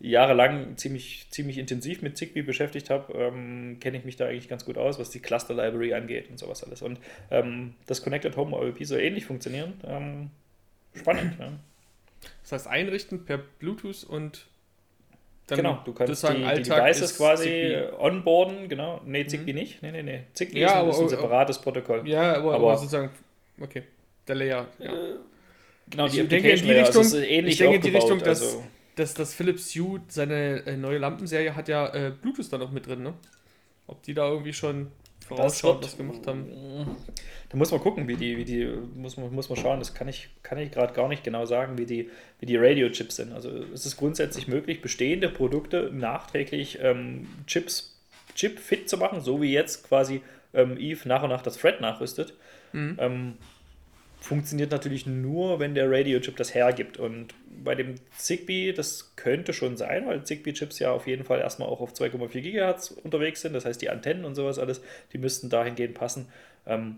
jahrelang 0.04 0.76
ziemlich, 0.78 1.28
ziemlich 1.32 1.58
intensiv 1.58 2.02
mit 2.02 2.18
Zigbee 2.18 2.42
beschäftigt 2.42 2.90
habe, 2.90 3.14
ähm, 3.14 3.78
kenne 3.80 3.98
ich 3.98 4.04
mich 4.06 4.18
da 4.18 4.26
eigentlich 4.28 4.50
ganz 4.50 4.66
gut 4.66 4.78
aus, 4.78 5.00
was 5.00 5.10
die 5.10 5.20
Cluster 5.20 5.54
Library 5.54 5.94
angeht 5.94 6.30
und 6.30 6.38
sowas 6.38 6.64
alles. 6.64 6.82
Und 6.82 7.00
ähm, 7.32 7.74
das 7.88 8.04
Connected 8.04 8.36
Home 8.36 8.56
OLP 8.56 8.86
soll 8.86 9.00
ähnlich 9.00 9.26
funktionieren. 9.26 9.74
Ähm, 9.88 10.30
spannend. 10.94 11.34
ja. 11.40 11.54
Das 12.42 12.52
heißt, 12.52 12.68
einrichten 12.68 13.26
per 13.26 13.38
Bluetooth 13.38 14.04
und 14.04 14.46
dann 15.48 15.58
Genau, 15.58 15.82
du 15.84 15.94
kannst 15.94 16.24
die, 16.24 16.34
die 16.34 16.62
Devices 16.64 17.18
quasi 17.18 17.44
Zigbee. 17.44 17.92
onboarden, 18.00 18.70
genau. 18.70 19.02
Nee, 19.06 19.26
Zigbee 19.26 19.54
nicht. 19.54 19.82
Nee, 19.82 19.92
nee, 19.92 20.04
nee. 20.04 20.24
Zigbee 20.34 20.60
Ja, 20.62 20.68
ist, 20.68 20.74
ein- 20.74 20.80
aber- 20.80 20.90
ein 20.92 20.96
aber- 21.00 21.10
separates 21.10 21.60
Protokoll. 21.60 22.08
Ja, 22.08 22.34
aber, 22.36 22.56
Aber- 22.56 22.68
aber 22.72 22.78
sozusagen, 22.78 23.10
okay, 23.60 23.84
der 24.28 24.36
Layer. 24.36 24.68
Ja. 24.80 24.94
Äh, 24.94 25.16
Genau, 25.90 26.06
Ich 26.06 26.14
die 26.14 26.26
denke 26.26 26.50
in 26.50 26.64
die 26.66 26.72
also 26.76 27.00
Richtung- 27.02 27.20
ist 27.20 27.28
ähnlich 27.30 27.54
ich 27.54 27.58
denke 27.60 27.76
in 27.76 27.82
die 27.82 27.90
Richtung, 27.90 28.20
dass- 28.20 28.42
also, 28.42 28.64
Das, 28.96 29.14
das 29.14 29.34
Philips 29.34 29.74
Hue, 29.76 30.02
seine 30.08 30.66
äh, 30.66 30.78
neue 30.78 31.00
Lampenserie, 31.00 31.56
hat 31.56 31.68
ja 31.68 31.88
äh, 31.94 32.12
Bluetooth 32.12 32.52
da 32.52 32.58
noch 32.58 32.72
mit 32.72 32.86
drin, 32.86 33.04
ne? 33.04 33.14
Ob 33.88 34.04
die 34.04 34.14
da 34.14 34.30
irgendwie 34.30 34.54
schon 34.54 34.88
vorausschauen, 35.28 35.76
wird- 35.76 35.86
was 35.86 35.98
gemacht 35.98 36.28
haben. 36.28 36.96
Da 37.50 37.58
muss 37.58 37.72
man 37.72 37.80
gucken, 37.80 38.08
wie 38.08 38.16
die, 38.16 38.38
wie 38.38 38.46
die, 38.46 38.66
muss 38.96 39.18
man, 39.18 39.34
muss 39.34 39.50
man 39.50 39.58
schauen, 39.58 39.80
das 39.80 39.94
kann 39.94 40.08
ich, 40.08 40.30
kann 40.42 40.58
ich 40.58 40.72
gerade 40.72 40.94
gar 40.94 41.08
nicht 41.08 41.24
genau 41.24 41.46
sagen, 41.46 41.78
wie 41.78 41.86
die, 41.86 42.10
wie 42.40 42.46
die 42.46 42.58
Radio-Chips 42.58 43.16
sind. 43.16 43.32
Also 43.32 43.50
es 43.74 43.86
ist 43.86 43.98
grundsätzlich 43.98 44.48
möglich, 44.48 44.82
bestehende 44.82 45.30
Produkte 45.30 45.92
nachträglich 45.94 46.80
ähm, 46.82 47.28
Chips, 47.48 48.00
Chip-fit 48.36 48.90
zu 48.90 48.98
machen, 48.98 49.22
so 49.22 49.42
wie 49.42 49.52
jetzt 49.52 49.88
quasi 49.88 50.22
ähm, 50.54 50.78
Eve 50.78 51.08
nach 51.08 51.24
und 51.24 51.30
nach 51.30 51.42
das 51.42 51.58
Thread 51.58 51.82
nachrüstet. 51.82 52.34
Mhm. 52.74 52.98
Ähm, 53.00 53.34
funktioniert 54.20 54.72
natürlich 54.72 55.06
nur, 55.06 55.60
wenn 55.60 55.76
der 55.76 55.92
Radio-Chip 55.92 56.38
das 56.38 56.56
hergibt. 56.56 56.98
Und 56.98 57.34
bei 57.64 57.76
dem 57.76 57.96
Zigbee, 58.18 58.72
das 58.74 59.16
könnte 59.16 59.54
schon 59.54 59.78
sein, 59.78 60.06
weil 60.08 60.24
Zigbee-Chips 60.24 60.80
ja 60.80 60.92
auf 60.92 61.08
jeden 61.08 61.24
Fall 61.24 61.40
erstmal 61.40 61.68
auch 61.70 61.82
auf 61.82 61.94
2,4 61.94 62.42
GHz 62.42 62.92
unterwegs 63.04 63.42
sind. 63.42 63.54
Das 63.54 63.66
heißt, 63.66 63.82
die 63.82 63.90
Antennen 63.90 64.26
und 64.26 64.36
sowas 64.36 64.60
alles, 64.60 64.82
die 65.12 65.18
müssten 65.18 65.50
dahingehend 65.50 65.96
passen. 65.96 66.28
Ähm, 66.66 66.98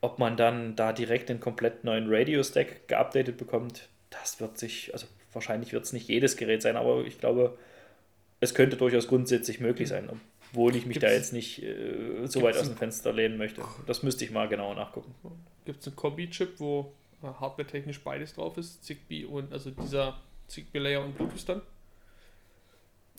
ob 0.00 0.18
man 0.18 0.36
dann 0.36 0.76
da 0.76 0.92
direkt 0.92 1.28
den 1.28 1.40
komplett 1.40 1.84
neuen 1.84 2.06
Radio-Stack 2.08 2.88
geupdatet 2.88 3.36
bekommt, 3.36 3.88
das 4.10 4.40
wird 4.40 4.58
sich, 4.58 4.92
also 4.92 5.06
wahrscheinlich 5.32 5.72
wird 5.72 5.84
es 5.84 5.92
nicht 5.92 6.08
jedes 6.08 6.36
Gerät 6.36 6.62
sein, 6.62 6.76
aber 6.76 7.04
ich 7.04 7.18
glaube, 7.18 7.56
es 8.40 8.54
könnte 8.54 8.76
durchaus 8.76 9.08
grundsätzlich 9.08 9.60
möglich 9.60 9.88
sein, 9.88 10.08
obwohl 10.50 10.74
ich 10.74 10.86
mich 10.86 10.98
da 10.98 11.08
Gibt's- 11.08 11.16
jetzt 11.26 11.32
nicht 11.32 11.62
äh, 11.62 12.26
so 12.26 12.42
weit 12.42 12.56
aus 12.56 12.66
dem 12.68 12.76
Fenster 12.76 13.12
lehnen 13.12 13.36
möchte. 13.36 13.62
Das 13.86 14.02
müsste 14.02 14.24
ich 14.24 14.30
mal 14.30 14.48
genauer 14.48 14.74
nachgucken. 14.74 15.14
Gibt 15.66 15.80
es 15.82 15.86
einen 15.86 15.96
Kombi-Chip, 15.96 16.58
wo 16.58 16.92
hardware-technisch 17.22 18.02
beides 18.02 18.34
drauf 18.34 18.56
ist? 18.56 18.84
Zigbee 18.84 19.24
und 19.24 19.52
also 19.52 19.70
dieser 19.70 20.20
Zigbee-Layer 20.48 21.04
und 21.04 21.16
Bluetooth 21.16 21.48
dann? 21.48 21.62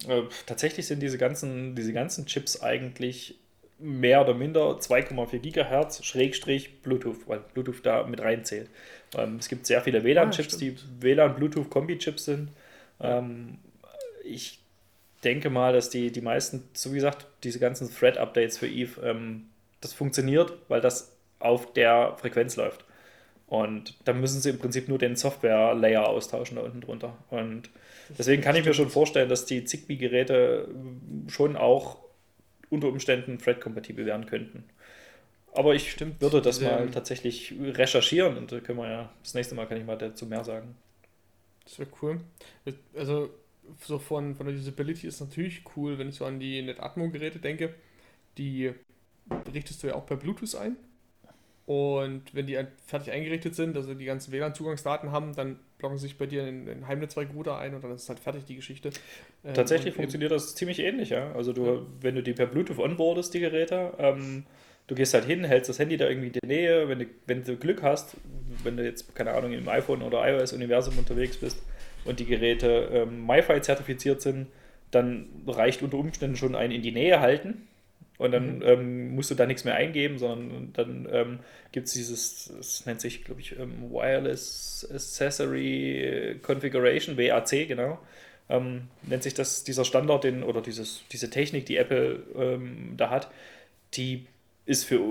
Äh, 0.08 0.24
tatsächlich 0.46 0.88
sind 0.88 1.02
diese 1.02 1.18
ganzen, 1.18 1.76
diese 1.76 1.94
ganzen 1.94 2.26
Chips 2.26 2.62
eigentlich 2.62 3.40
mehr 3.82 4.22
oder 4.22 4.34
minder 4.34 4.78
2,4 4.80 5.40
Gigahertz 5.40 6.04
Schrägstrich 6.04 6.82
Bluetooth, 6.82 7.28
weil 7.28 7.40
Bluetooth 7.54 7.84
da 7.84 8.04
mit 8.04 8.22
reinzählt. 8.22 8.70
Ähm, 9.16 9.38
es 9.38 9.48
gibt 9.50 9.66
sehr 9.66 9.82
viele 9.82 10.04
WLAN-Chips, 10.04 10.56
Ah, 10.56 10.60
die 10.60 10.76
WLAN-Bluetooth-Kombi-Chips 11.00 12.26
sind. 12.26 12.50
Ähm, 13.00 13.58
ich 14.24 14.60
denke 15.24 15.50
mal, 15.50 15.74
dass 15.74 15.90
die, 15.90 16.12
die 16.12 16.22
meisten, 16.22 16.64
so 16.74 16.92
wie 16.92 16.96
gesagt, 16.96 17.28
diese 17.44 17.60
ganzen 17.60 17.94
Thread-Updates 17.94 18.58
für 18.58 18.68
Eve, 18.68 19.02
ähm, 19.02 19.50
das 19.82 19.94
funktioniert, 19.94 20.54
weil 20.68 20.82
das 20.82 21.16
auf 21.40 21.74
der 21.74 22.16
Frequenz 22.18 22.56
läuft. 22.56 22.86
Und 23.52 23.98
da 24.06 24.14
müssen 24.14 24.40
sie 24.40 24.52
im 24.52 24.60
Prinzip 24.60 24.88
nur 24.88 24.98
den 24.98 25.18
Software-Layer 25.18 26.08
austauschen 26.08 26.56
da 26.56 26.64
unten 26.64 26.80
drunter. 26.80 27.18
Und 27.30 27.70
deswegen 28.18 28.42
kann 28.42 28.56
ich 28.56 28.64
mir 28.64 28.74
schon 28.74 28.90
vorstellen, 28.90 29.28
dass 29.28 29.46
die 29.46 29.66
Zigbee-Geräte 29.66 30.70
schon 31.28 31.58
auch 31.58 31.98
unter 32.70 32.88
Umständen 32.88 33.40
Thread-kompatibel 33.40 34.06
werden 34.06 34.26
könnten. 34.26 34.64
Aber 35.52 35.76
ich 35.76 35.92
Stimmt, 35.92 36.22
würde 36.22 36.42
das 36.42 36.62
mal 36.62 36.90
tatsächlich 36.92 37.54
recherchieren 37.60 38.38
und 38.38 38.54
da 38.54 38.62
können 38.62 38.80
wir 38.80 38.90
ja, 38.90 39.12
das 39.22 39.34
nächste 39.34 39.54
Mal 39.54 39.68
kann 39.68 39.78
ich 39.78 39.86
mal 39.86 39.98
dazu 39.98 40.26
mehr 40.26 40.46
sagen. 40.46 40.74
Das 41.66 41.78
wäre 41.78 41.90
cool. 42.02 42.22
Also, 42.96 43.32
so 43.82 44.00
von, 44.00 44.34
von 44.34 44.46
der 44.46 44.56
Usability 44.56 45.08
ist 45.08 45.20
natürlich 45.20 45.64
cool, 45.76 45.98
wenn 45.98 46.08
ich 46.08 46.16
so 46.16 46.24
an 46.24 46.40
die 46.40 46.62
NetAtmo-Geräte 46.62 47.40
denke. 47.40 47.76
Die 48.38 48.72
richtest 49.54 49.84
du 49.84 49.88
ja 49.88 49.96
auch 49.96 50.06
per 50.06 50.16
Bluetooth 50.16 50.56
ein. 50.56 50.78
Und 51.72 52.24
wenn 52.34 52.48
die 52.48 52.58
ein- 52.58 52.68
fertig 52.86 53.14
eingerichtet 53.14 53.56
sind, 53.56 53.78
also 53.78 53.94
die 53.94 54.04
ganzen 54.04 54.34
WLAN-Zugangsdaten 54.34 55.14
haben, 55.14 55.34
dann 55.36 55.58
loggen 55.80 55.98
sich 55.98 56.18
bei 56.18 56.26
dir 56.26 56.46
in 56.46 56.66
den 56.66 56.86
Heimnetzwerkrouter 56.86 57.58
ein 57.58 57.74
und 57.74 57.82
dann 57.82 57.94
ist 57.94 58.04
es 58.04 58.10
halt 58.10 58.20
fertig, 58.20 58.44
die 58.44 58.56
Geschichte. 58.56 58.90
Ähm, 59.46 59.54
Tatsächlich 59.54 59.94
funktioniert 59.94 60.34
das 60.34 60.54
ziemlich 60.54 60.80
ähnlich, 60.80 61.12
ja. 61.12 61.32
Also 61.32 61.54
du, 61.54 61.66
ja. 61.66 61.82
wenn 62.02 62.16
du 62.16 62.24
die 62.24 62.34
per 62.34 62.48
Bluetooth 62.48 62.78
onboardest, 62.78 63.34
die 63.34 63.40
Geräte, 63.40 63.94
ähm, 64.00 64.44
du 64.88 64.96
gehst 64.96 65.14
halt 65.14 65.24
hin, 65.24 65.46
hältst 65.46 65.70
das 65.70 65.80
Handy 65.80 65.96
da 65.96 66.10
irgendwie 66.10 66.28
in 66.28 66.34
der 66.34 66.48
Nähe, 66.48 66.90
wenn 66.90 67.00
du, 67.00 67.06
wenn 67.26 67.44
du 67.46 67.56
Glück 67.56 67.84
hast, 67.84 68.18
wenn 68.66 68.76
du 68.76 68.84
jetzt, 68.84 69.16
keine 69.16 69.32
Ahnung, 69.32 69.54
im 69.54 69.70
iPhone 69.70 70.02
oder 70.02 70.28
iOS-Universum 70.28 70.98
unterwegs 70.98 71.38
bist 71.38 71.64
und 72.04 72.20
die 72.20 72.26
Geräte 72.26 72.90
ähm, 72.92 73.26
MiFi 73.26 73.62
zertifiziert 73.62 74.22
sind, 74.22 74.48
dann 74.92 75.30
reicht 75.48 75.84
unter 75.84 75.98
Umständen 76.00 76.36
schon 76.36 76.54
ein 76.54 76.72
in 76.72 76.82
die 76.82 76.92
Nähe 76.92 77.22
halten 77.22 77.70
und 78.22 78.32
dann 78.34 78.58
mhm. 78.58 78.64
ähm, 78.64 79.16
musst 79.16 79.32
du 79.32 79.36
da 79.36 79.48
nichts 79.48 79.66
mehr 79.66 79.74
eingeben, 79.74 80.20
sondern 80.20 80.72
dann 80.74 81.08
ähm, 81.12 81.40
gibt 81.72 81.88
es 81.88 81.94
dieses, 81.94 82.54
das 82.56 82.86
nennt 82.86 83.02
sich, 83.02 83.24
glaube 83.24 83.42
ich, 83.42 83.58
ähm, 83.58 83.90
Wireless 83.90 84.88
Accessory 84.94 86.40
Configuration, 86.44 87.18
WAC, 87.18 87.68
genau. 87.68 87.98
Ähm, 88.48 88.90
nennt 89.02 89.24
sich 89.24 89.34
das 89.34 89.64
dieser 89.64 89.86
Standard, 89.86 90.24
den, 90.24 90.44
oder 90.44 90.62
dieses, 90.62 91.04
diese 91.12 91.32
Technik, 91.32 91.66
die 91.66 91.78
Apple 91.78 92.22
ähm, 92.38 92.94
da 92.96 93.10
hat, 93.10 93.32
die 93.96 94.28
ist 94.68 94.84
für 94.84 95.02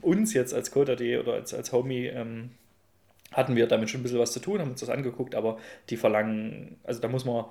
uns 0.00 0.32
jetzt 0.32 0.54
als 0.54 0.70
Code.de 0.70 1.18
oder 1.18 1.34
als, 1.34 1.52
als 1.52 1.70
Homie 1.70 2.06
ähm, 2.06 2.52
hatten 3.30 3.56
wir 3.56 3.66
damit 3.66 3.90
schon 3.90 4.00
ein 4.00 4.04
bisschen 4.04 4.20
was 4.20 4.32
zu 4.32 4.40
tun, 4.40 4.58
haben 4.60 4.70
uns 4.70 4.80
das 4.80 4.88
angeguckt, 4.88 5.34
aber 5.34 5.58
die 5.90 5.98
verlangen, 5.98 6.78
also 6.82 7.02
da 7.02 7.08
muss 7.08 7.26
man 7.26 7.44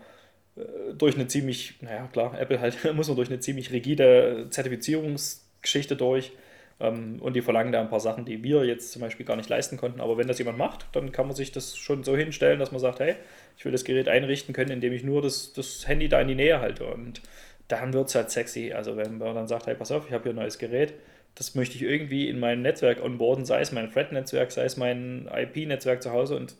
durch 0.97 1.15
eine 1.15 1.27
ziemlich, 1.27 1.75
naja 1.81 2.07
klar, 2.11 2.39
Apple 2.39 2.59
halt, 2.59 2.77
muss 2.93 3.07
man 3.07 3.15
durch 3.15 3.29
eine 3.29 3.39
ziemlich 3.39 3.71
rigide 3.71 4.47
Zertifizierungsgeschichte 4.49 5.95
durch 5.95 6.31
ähm, 6.79 7.19
und 7.21 7.35
die 7.35 7.41
verlangen 7.41 7.71
da 7.71 7.81
ein 7.81 7.89
paar 7.89 7.99
Sachen, 7.99 8.25
die 8.25 8.43
wir 8.43 8.65
jetzt 8.65 8.91
zum 8.91 9.01
Beispiel 9.01 9.25
gar 9.25 9.35
nicht 9.35 9.49
leisten 9.49 9.77
konnten. 9.77 10.01
Aber 10.01 10.17
wenn 10.17 10.27
das 10.27 10.37
jemand 10.37 10.57
macht, 10.57 10.85
dann 10.93 11.11
kann 11.11 11.27
man 11.27 11.35
sich 11.35 11.51
das 11.51 11.75
schon 11.75 12.03
so 12.03 12.15
hinstellen, 12.15 12.59
dass 12.59 12.71
man 12.71 12.81
sagt, 12.81 12.99
hey, 12.99 13.15
ich 13.57 13.65
will 13.65 13.71
das 13.71 13.83
Gerät 13.83 14.07
einrichten 14.07 14.53
können, 14.53 14.71
indem 14.71 14.93
ich 14.93 15.03
nur 15.03 15.21
das, 15.21 15.53
das 15.53 15.87
Handy 15.87 16.07
da 16.07 16.21
in 16.21 16.27
die 16.27 16.35
Nähe 16.35 16.59
halte 16.59 16.85
und 16.85 17.21
dann 17.67 17.93
wird 17.93 18.09
es 18.09 18.15
halt 18.15 18.29
sexy. 18.29 18.73
Also 18.73 18.97
wenn 18.97 19.17
man 19.17 19.35
dann 19.35 19.47
sagt, 19.47 19.67
hey, 19.67 19.75
pass 19.75 19.91
auf, 19.91 20.05
ich 20.07 20.13
habe 20.13 20.23
hier 20.23 20.33
ein 20.33 20.37
neues 20.37 20.59
Gerät, 20.59 20.93
das 21.35 21.55
möchte 21.55 21.75
ich 21.75 21.81
irgendwie 21.81 22.29
in 22.29 22.39
mein 22.39 22.61
Netzwerk 22.61 23.03
onboarden, 23.03 23.45
sei 23.45 23.61
es 23.61 23.71
mein 23.71 23.91
Thread-Netzwerk, 23.91 24.51
sei 24.51 24.65
es 24.65 24.77
mein 24.77 25.27
IP-Netzwerk 25.33 26.03
zu 26.03 26.11
Hause 26.11 26.35
und 26.35 26.55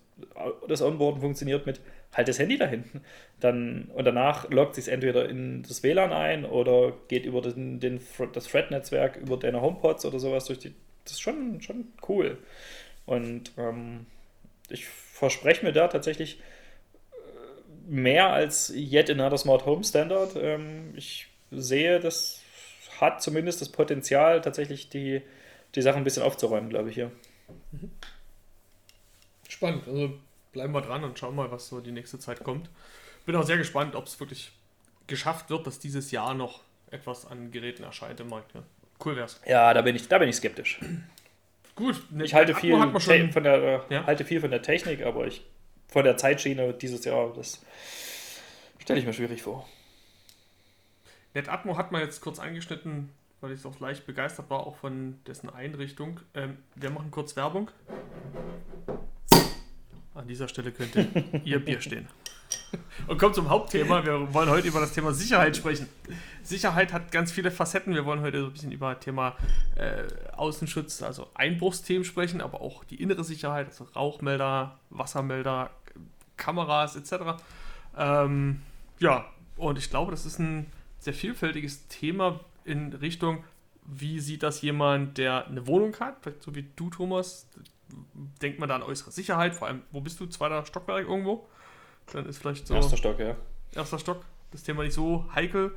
das 0.67 0.81
Onboarden 0.81 1.21
funktioniert 1.21 1.65
mit 1.65 1.79
halt 2.13 2.27
das 2.27 2.39
Handy 2.39 2.57
da 2.57 2.65
hinten. 2.65 3.01
Dann, 3.39 3.89
und 3.93 4.05
danach 4.05 4.49
loggt 4.49 4.75
sich 4.75 4.87
entweder 4.87 5.27
in 5.27 5.63
das 5.63 5.83
WLAN 5.83 6.13
ein 6.13 6.45
oder 6.45 6.93
geht 7.07 7.25
über 7.25 7.41
den, 7.41 7.79
den 7.79 7.99
das 8.33 8.45
Thread-Netzwerk, 8.45 9.17
über 9.17 9.37
deine 9.37 9.61
HomePods 9.61 10.05
oder 10.05 10.19
sowas 10.19 10.45
durch 10.45 10.59
die. 10.59 10.73
Das 11.03 11.13
ist 11.13 11.21
schon, 11.21 11.61
schon 11.61 11.87
cool. 12.07 12.37
Und 13.05 13.51
ähm, 13.57 14.05
ich 14.69 14.85
verspreche 14.85 15.65
mir 15.65 15.73
da 15.73 15.87
tatsächlich 15.87 16.39
äh, 17.11 17.91
mehr 17.91 18.31
als 18.31 18.71
yet 18.73 19.09
another 19.09 19.37
Smart 19.37 19.65
Home 19.65 19.83
Standard. 19.83 20.35
Ähm, 20.37 20.93
ich 20.95 21.27
sehe, 21.51 21.99
das 21.99 22.41
hat 23.01 23.21
zumindest 23.21 23.59
das 23.59 23.69
Potenzial, 23.69 24.39
tatsächlich 24.41 24.89
die, 24.89 25.21
die 25.75 25.81
Sachen 25.81 25.99
ein 25.99 26.03
bisschen 26.03 26.23
aufzuräumen, 26.23 26.69
glaube 26.69 26.89
ich 26.89 26.95
hier. 26.95 27.11
Spannend. 29.49 29.87
Also 29.87 30.13
bleiben 30.53 30.73
wir 30.73 30.81
dran 30.81 31.03
und 31.03 31.19
schauen 31.19 31.35
mal, 31.35 31.51
was 31.51 31.67
so 31.67 31.81
die 31.81 31.91
nächste 31.91 32.19
Zeit 32.19 32.43
kommt. 32.43 32.69
Bin 33.25 33.35
auch 33.35 33.43
sehr 33.43 33.57
gespannt, 33.57 33.95
ob 33.95 34.05
es 34.05 34.19
wirklich 34.19 34.51
geschafft 35.07 35.49
wird, 35.49 35.67
dass 35.67 35.79
dieses 35.79 36.11
Jahr 36.11 36.33
noch 36.33 36.61
etwas 36.91 37.25
an 37.25 37.51
Geräten 37.51 37.83
erscheint 37.83 38.19
im 38.19 38.29
Markt. 38.29 38.53
Ja. 38.53 38.63
Cool 39.03 39.15
wär's. 39.15 39.41
Ja, 39.45 39.73
da 39.73 39.81
bin 39.81 39.95
ich, 39.95 40.07
da 40.07 40.17
bin 40.17 40.29
ich 40.29 40.35
skeptisch. 40.35 40.79
Gut, 41.75 42.05
ne, 42.11 42.23
ich 42.23 42.33
halte 42.33 42.53
viel, 42.53 42.77
von 43.31 43.43
der, 43.43 43.85
ja? 43.89 44.05
halte 44.05 44.25
viel 44.25 44.39
von 44.39 44.51
der 44.51 44.61
Technik, 44.61 45.03
aber 45.03 45.25
ich 45.25 45.43
von 45.87 46.03
der 46.03 46.17
Zeitschiene 46.17 46.73
dieses 46.73 47.03
Jahr, 47.03 47.33
das 47.33 47.65
stelle 48.79 48.99
ich 48.99 49.05
mir 49.05 49.13
schwierig 49.13 49.41
vor. 49.41 49.67
NetAtmo 51.33 51.77
hat 51.77 51.91
man 51.91 52.01
jetzt 52.01 52.21
kurz 52.21 52.39
angeschnitten, 52.39 53.09
weil 53.41 53.51
ich 53.51 53.65
auch 53.65 53.79
leicht 53.79 54.05
begeistert 54.05 54.49
war, 54.49 54.67
auch 54.67 54.75
von 54.75 55.19
dessen 55.25 55.49
Einrichtung. 55.49 56.19
Ähm, 56.35 56.57
wir 56.75 56.91
machen 56.91 57.09
kurz 57.09 57.35
Werbung. 57.35 57.71
An 60.15 60.27
dieser 60.27 60.47
Stelle 60.47 60.71
könnte 60.71 61.07
Ihr 61.43 61.63
Bier 61.63 61.81
stehen. 61.81 62.07
Und 63.07 63.17
kommt 63.17 63.35
zum 63.35 63.49
Hauptthema. 63.49 64.05
Wir 64.05 64.33
wollen 64.33 64.49
heute 64.49 64.67
über 64.67 64.79
das 64.79 64.93
Thema 64.93 65.11
Sicherheit 65.11 65.57
sprechen. 65.57 65.87
Sicherheit 66.43 66.93
hat 66.93 67.11
ganz 67.11 67.31
viele 67.31 67.51
Facetten. 67.51 67.93
Wir 67.93 68.05
wollen 68.05 68.21
heute 68.21 68.41
so 68.41 68.47
ein 68.47 68.53
bisschen 68.53 68.71
über 68.71 68.99
Thema 68.99 69.35
äh, 69.75 70.03
Außenschutz, 70.33 71.01
also 71.01 71.29
Einbruchsthemen 71.33 72.05
sprechen, 72.05 72.41
aber 72.41 72.61
auch 72.61 72.83
die 72.83 73.01
innere 73.01 73.23
Sicherheit, 73.23 73.67
also 73.67 73.85
Rauchmelder, 73.95 74.79
Wassermelder, 74.91 75.71
Kameras 76.37 76.95
etc. 76.95 77.41
Ähm, 77.97 78.61
ja, 78.99 79.25
und 79.57 79.77
ich 79.77 79.89
glaube, 79.89 80.11
das 80.11 80.25
ist 80.25 80.39
ein 80.39 80.67
sehr 80.99 81.13
vielfältiges 81.13 81.87
Thema 81.87 82.39
in 82.65 82.93
Richtung, 82.93 83.43
wie 83.85 84.19
sieht 84.19 84.43
das 84.43 84.61
jemand, 84.61 85.17
der 85.17 85.47
eine 85.47 85.67
Wohnung 85.67 85.95
hat, 85.99 86.17
vielleicht 86.21 86.43
so 86.43 86.55
wie 86.55 86.65
du, 86.75 86.89
Thomas, 86.89 87.47
denkt 88.41 88.59
man 88.59 88.69
da 88.69 88.75
an 88.75 88.83
äußere 88.83 89.11
Sicherheit, 89.11 89.55
vor 89.55 89.67
allem, 89.67 89.81
wo 89.91 90.01
bist 90.01 90.19
du? 90.19 90.25
Zweiter 90.27 90.65
Stockwerk 90.65 91.07
irgendwo? 91.07 91.47
Dann 92.11 92.25
ist 92.25 92.37
vielleicht 92.37 92.67
so. 92.67 92.75
Erster 92.75 92.97
Stock, 92.97 93.19
ja. 93.19 93.35
Erster 93.73 93.99
Stock. 93.99 94.23
Das 94.51 94.63
Thema 94.63 94.83
nicht 94.83 94.93
so 94.93 95.25
heikel. 95.33 95.71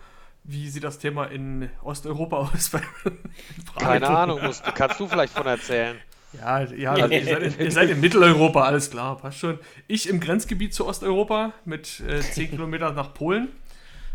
Wie 0.44 0.68
sieht 0.68 0.84
das 0.84 0.98
Thema 0.98 1.24
in 1.26 1.70
Osteuropa 1.82 2.36
aus? 2.54 2.70
Keine 3.78 4.08
Ahnung, 4.08 4.40
musst, 4.42 4.64
kannst 4.74 5.00
du 5.00 5.08
vielleicht 5.08 5.32
von 5.32 5.46
erzählen. 5.46 5.96
Ja, 6.32 6.60
ja 6.60 6.92
also 6.92 7.06
ihr, 7.06 7.24
seid 7.24 7.42
in, 7.42 7.58
ihr, 7.58 7.72
seid 7.72 7.90
in, 7.90 8.00
Mitteleuropa, 8.00 8.62
alles 8.62 8.90
klar, 8.90 9.16
passt 9.16 9.38
schon. 9.38 9.58
Ich 9.88 10.08
im 10.08 10.20
Grenzgebiet 10.20 10.74
zu 10.74 10.86
Osteuropa 10.86 11.52
mit 11.64 12.00
äh, 12.00 12.20
10 12.20 12.50
Kilometern 12.50 12.94
nach 12.94 13.14
Polen. 13.14 13.48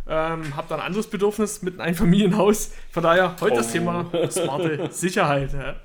Ähm, 0.07 0.55
hab 0.55 0.67
da 0.67 0.75
ein 0.75 0.81
anderes 0.81 1.07
Bedürfnis 1.07 1.61
mit 1.61 1.75
einem 1.75 1.89
Einfamilienhaus. 1.89 2.71
Von 2.91 3.03
daher 3.03 3.35
heute 3.41 3.53
oh. 3.53 3.57
das 3.57 3.71
Thema 3.71 4.09
smarte 4.29 4.89
Sicherheit. 4.91 5.53
Ja. 5.53 5.75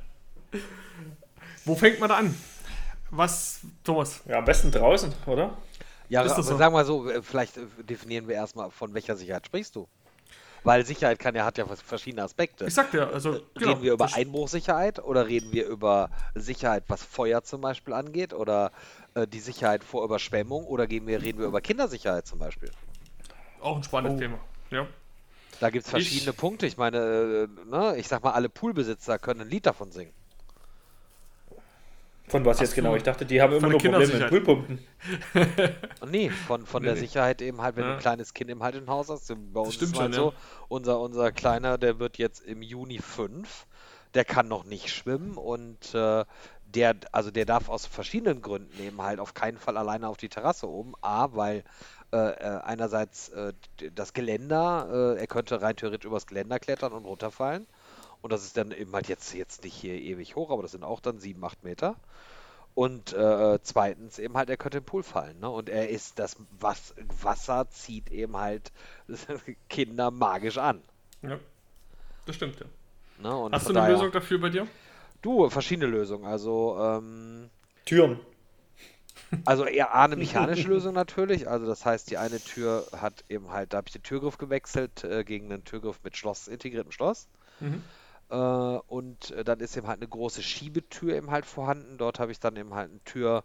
Wo 1.67 1.75
fängt 1.75 1.99
man 1.99 2.09
da 2.09 2.17
an? 2.19 2.35
Was, 3.11 3.61
Thomas? 3.83 4.23
Ja, 4.27 4.39
am 4.39 4.45
besten 4.45 4.71
draußen, 4.71 5.13
oder? 5.27 5.57
Ja, 6.09 6.21
aber 6.21 6.31
so? 6.31 6.57
sagen 6.57 6.75
wir 6.75 6.85
so, 6.85 7.11
äh, 7.11 7.21
vielleicht 7.21 7.57
äh, 7.57 7.67
definieren 7.83 8.29
wir 8.29 8.37
erstmal, 8.37 8.71
von 8.71 8.95
welcher 8.95 9.17
Sicherheit 9.17 9.47
sprichst 9.47 9.75
du? 9.75 9.89
Weil 10.63 10.87
Sicherheit 10.87 11.19
kann 11.19 11.35
ja, 11.35 11.45
hat 11.45 11.59
ja 11.59 11.67
verschiedene 11.67 12.23
Aspekte. 12.23 12.67
Ich 12.67 12.75
sag 12.75 12.91
dir, 12.93 13.09
also. 13.13 13.31
Reden 13.31 13.45
genau, 13.55 13.83
wir 13.83 13.93
über 13.93 14.09
Einbruchsicherheit 14.15 15.03
oder 15.03 15.27
reden 15.27 15.53
wir 15.53 15.67
über 15.67 16.11
Sicherheit, 16.35 16.85
was 16.89 17.03
Feuer 17.03 17.43
zum 17.43 17.61
Beispiel 17.61 17.95
angeht 17.95 18.33
oder 18.33 18.73
äh, 19.15 19.27
die 19.27 19.41
Sicherheit 19.41 19.85
vor 19.85 20.05
Überschwemmung 20.05 20.65
oder 20.65 20.87
gehen 20.87 21.07
wir, 21.07 21.21
reden 21.23 21.41
wir 21.41 21.47
über 21.47 21.61
Kindersicherheit 21.61 22.27
zum 22.27 22.39
Beispiel? 22.39 22.71
Auch 23.61 23.77
ein 23.77 23.83
spannendes 23.83 24.19
oh. 24.19 24.21
Thema, 24.21 24.39
ja. 24.71 24.87
Da 25.59 25.71
gibt 25.71 25.85
es 25.85 25.91
verschiedene 25.91 26.31
ich, 26.31 26.37
Punkte. 26.37 26.67
Ich 26.67 26.77
meine, 26.77 26.99
äh, 26.99 27.69
ne, 27.69 27.97
ich 27.97 28.07
sag 28.07 28.23
mal, 28.23 28.33
alle 28.33 28.49
Poolbesitzer 28.49 29.19
können 29.19 29.43
ein 29.43 29.49
Lied 29.49 29.67
davon 29.67 29.91
singen. 29.91 30.13
Von 32.29 32.45
was 32.45 32.57
Ach 32.57 32.63
jetzt 32.63 32.75
genau? 32.75 32.97
Ich 32.97 33.05
dachte, 33.05 33.25
die 33.25 33.41
haben 33.41 33.55
immer 33.55 33.69
nur 33.69 33.79
Probleme 33.79 34.07
mit 34.07 34.29
Poolpumpen. 34.29 34.85
nee, 36.11 36.29
von, 36.29 36.67
von 36.67 36.83
nee, 36.83 36.87
der 36.87 36.95
nee. 36.95 37.01
Sicherheit 37.01 37.41
eben 37.41 37.61
halt, 37.61 37.77
wenn 37.77 37.85
ja. 37.85 37.91
du 37.91 37.97
ein 37.97 38.01
kleines 38.01 38.35
Kind 38.35 38.51
im 38.51 38.63
halt 38.63 38.75
im 38.75 38.89
Haus 38.89 39.09
hast. 39.09 39.33
Bei 39.53 39.61
uns 39.61 39.77
ist 39.77 39.97
halt 39.97 40.15
schon, 40.15 40.25
so, 40.25 40.31
ja. 40.31 40.37
unser, 40.69 41.01
unser 41.01 41.31
Kleiner, 41.31 41.79
der 41.79 42.01
wird 42.01 42.19
jetzt 42.19 42.41
im 42.41 42.63
Juni 42.63 42.99
5. 42.99 43.67
Der 44.15 44.25
kann 44.25 44.49
noch 44.49 44.65
nicht 44.65 44.91
schwimmen 44.91 45.37
und 45.37 45.95
äh, 45.95 46.25
der, 46.67 46.97
also 47.13 47.31
der 47.31 47.45
darf 47.45 47.69
aus 47.69 47.87
verschiedenen 47.87 48.43
Gründen 48.43 48.81
eben 48.81 49.01
halt 49.03 49.21
auf 49.21 49.35
keinen 49.35 49.59
Fall 49.59 49.77
alleine 49.77 50.09
auf 50.09 50.17
die 50.17 50.29
Terrasse 50.29 50.69
oben. 50.69 50.95
A, 51.03 51.29
weil 51.33 51.63
äh, 52.13 52.17
äh 52.17 52.61
einerseits 52.63 53.29
äh, 53.29 53.53
das 53.95 54.15
Geländer, 54.15 55.15
äh, 55.17 55.21
er 55.21 55.27
könnte 55.27 55.63
rein 55.63 55.77
theoretisch 55.77 56.07
übers 56.07 56.27
Geländer 56.27 56.59
klettern 56.59 56.93
und 56.93 57.05
runterfallen. 57.05 57.67
Und 58.27 58.33
das 58.33 58.43
ist 58.43 58.57
dann 58.57 58.73
eben 58.73 58.93
halt 58.93 59.07
jetzt, 59.07 59.33
jetzt 59.35 59.63
nicht 59.63 59.77
hier 59.77 59.95
ewig 59.95 60.35
hoch, 60.35 60.51
aber 60.51 60.63
das 60.63 60.73
sind 60.73 60.83
auch 60.83 60.99
dann 60.99 61.21
7, 61.21 61.45
8 61.45 61.63
Meter. 61.63 61.95
Und 62.75 63.13
äh, 63.13 63.61
zweitens 63.63 64.19
eben 64.19 64.37
halt, 64.37 64.51
er 64.51 64.57
könnte 64.57 64.79
im 64.79 64.85
Pool 64.85 65.05
fallen. 65.05 65.39
Ne? 65.39 65.49
Und 65.49 65.69
er 65.69 65.91
ist, 65.91 66.19
das 66.19 66.37
Was 66.59 66.93
Wasser 67.23 67.71
zieht 67.71 68.11
eben 68.11 68.37
halt 68.37 68.73
Kinder 69.69 70.11
magisch 70.11 70.59
an. 70.59 70.83
Ja, 71.23 71.39
das 72.25 72.35
stimmt, 72.35 72.59
ja. 72.59 72.67
Ne? 73.23 73.49
Hast 73.53 73.67
du 73.67 73.71
eine 73.71 73.79
daher, 73.79 73.93
Lösung 73.93 74.11
dafür 74.11 74.41
bei 74.41 74.49
dir? 74.49 74.67
Du, 75.23 75.49
verschiedene 75.49 75.87
Lösungen. 75.87 76.25
Also, 76.25 76.77
ähm, 76.81 77.49
Türen. 77.85 78.19
Also 79.45 79.67
eher 79.67 79.95
eine 79.95 80.17
mechanische 80.17 80.67
Lösung 80.67 80.95
natürlich. 80.95 81.49
Also 81.49 81.65
das 81.67 81.85
heißt, 81.85 82.11
die 82.11 82.19
eine 82.19 82.41
Tür 82.41 82.89
hat 82.91 83.23
eben 83.29 83.53
halt, 83.53 83.73
da 83.73 83.77
habe 83.77 83.87
ich 83.87 83.93
den 83.93 84.03
Türgriff 84.03 84.37
gewechselt 84.37 85.05
äh, 85.05 85.23
gegen 85.23 85.53
einen 85.53 85.63
Türgriff 85.63 86.01
mit 86.03 86.17
Schloss, 86.17 86.49
integriertem 86.49 86.91
Schloss. 86.91 87.29
Mhm. 87.61 87.85
Äh, 88.31 88.35
und 88.37 89.31
äh, 89.33 89.45
dann 89.45 89.61
ist 89.61 89.77
eben 89.77 89.87
halt 89.87 90.01
eine 90.01 90.09
große 90.09 90.43
Schiebetür 90.43 91.15
eben 91.15 91.31
halt 91.31 91.47
vorhanden. 91.47 91.99
Dort 91.99 92.19
habe 92.21 92.33
ich 92.33 92.41
dann 92.41 92.57
eben 92.57 92.75
halt 92.75 92.91
eine 92.91 93.05
Tür 93.05 93.45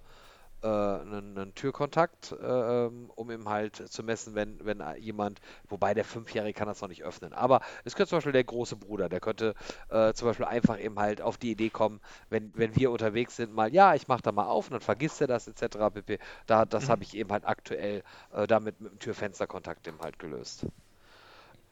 äh, 0.63 0.67
einen, 0.67 1.38
einen, 1.38 1.55
Türkontakt, 1.55 2.34
äh, 2.34 2.89
um 3.15 3.32
eben 3.32 3.49
halt 3.49 3.75
zu 3.75 4.03
messen, 4.03 4.36
wenn, 4.36 4.63
wenn 4.63 4.84
jemand, 4.99 5.41
wobei 5.67 5.93
der 5.93 6.05
Fünfjährige 6.05 6.53
kann 6.53 6.67
das 6.67 6.82
noch 6.82 6.89
nicht 6.89 7.03
öffnen, 7.03 7.34
aber 7.34 7.61
es 7.84 7.95
könnte 7.95 8.09
zum 8.09 8.17
Beispiel 8.17 8.34
der 8.34 8.43
große 8.43 8.75
Bruder, 8.75 9.09
der 9.09 9.19
könnte 9.19 9.55
äh, 9.89 10.13
zum 10.13 10.27
Beispiel 10.27 10.45
einfach 10.45 10.79
eben 10.79 10.99
halt 10.99 11.21
auf 11.21 11.38
die 11.38 11.51
Idee 11.51 11.69
kommen, 11.69 11.99
wenn, 12.29 12.51
wenn 12.55 12.75
wir 12.75 12.91
unterwegs 12.91 13.36
sind, 13.36 13.53
mal, 13.53 13.73
ja, 13.73 13.95
ich 13.95 14.07
mache 14.07 14.21
da 14.21 14.32
mal 14.32 14.45
auf 14.45 14.67
und 14.67 14.73
dann 14.73 14.82
vergisst 14.82 15.21
er 15.21 15.27
das 15.27 15.47
etc. 15.47 15.77
pp. 15.93 16.19
Da, 16.45 16.65
das 16.65 16.86
mhm. 16.86 16.89
habe 16.89 17.03
ich 17.03 17.15
eben 17.15 17.32
halt 17.32 17.45
aktuell 17.45 18.03
äh, 18.34 18.47
damit 18.47 18.79
mit 18.82 18.91
dem 18.91 18.99
Türfensterkontakt 18.99 19.88
eben 19.88 19.99
halt 19.99 20.19
gelöst. 20.19 20.65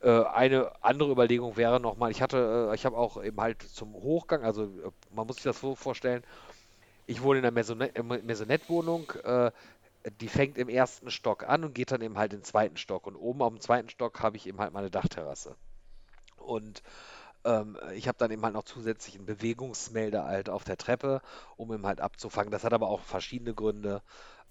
Äh, 0.01 0.23
eine 0.23 0.71
andere 0.81 1.11
Überlegung 1.11 1.57
wäre 1.57 1.79
nochmal, 1.79 2.11
ich 2.11 2.21
hatte, 2.21 2.69
äh, 2.71 2.75
ich 2.75 2.85
habe 2.85 2.97
auch 2.97 3.21
eben 3.21 3.39
halt 3.41 3.61
zum 3.61 3.93
Hochgang, 3.93 4.43
also 4.43 4.63
äh, 4.63 4.91
man 5.11 5.27
muss 5.27 5.37
sich 5.37 5.43
das 5.43 5.59
so 5.59 5.75
vorstellen, 5.75 6.23
ich 7.05 7.21
wohne 7.21 7.39
in 7.39 7.45
einer 7.45 7.53
Maisonette-Wohnung, 7.53 9.11
die 10.19 10.27
fängt 10.27 10.59
im 10.59 10.69
ersten 10.69 11.09
Stock 11.09 11.43
an 11.43 11.63
und 11.63 11.73
geht 11.73 11.91
dann 11.91 12.01
eben 12.01 12.19
halt 12.19 12.33
in 12.33 12.39
den 12.39 12.45
zweiten 12.45 12.77
Stock. 12.77 13.07
Und 13.07 13.15
oben 13.15 13.41
auf 13.41 13.49
dem 13.51 13.59
zweiten 13.59 13.89
Stock 13.89 14.21
habe 14.21 14.37
ich 14.37 14.45
eben 14.45 14.59
halt 14.59 14.73
meine 14.73 14.91
Dachterrasse. 14.91 15.55
Und 16.37 16.83
ähm, 17.45 17.77
ich 17.95 18.07
habe 18.07 18.19
dann 18.19 18.29
eben 18.29 18.43
halt 18.43 18.53
noch 18.53 18.63
zusätzlich 18.63 19.15
einen 19.15 19.25
Bewegungsmelder 19.25 20.25
halt 20.25 20.49
auf 20.49 20.63
der 20.63 20.77
Treppe, 20.77 21.23
um 21.57 21.73
eben 21.73 21.87
halt 21.87 21.99
abzufangen. 21.99 22.51
Das 22.51 22.63
hat 22.63 22.73
aber 22.73 22.89
auch 22.89 23.01
verschiedene 23.01 23.55
Gründe, 23.55 24.03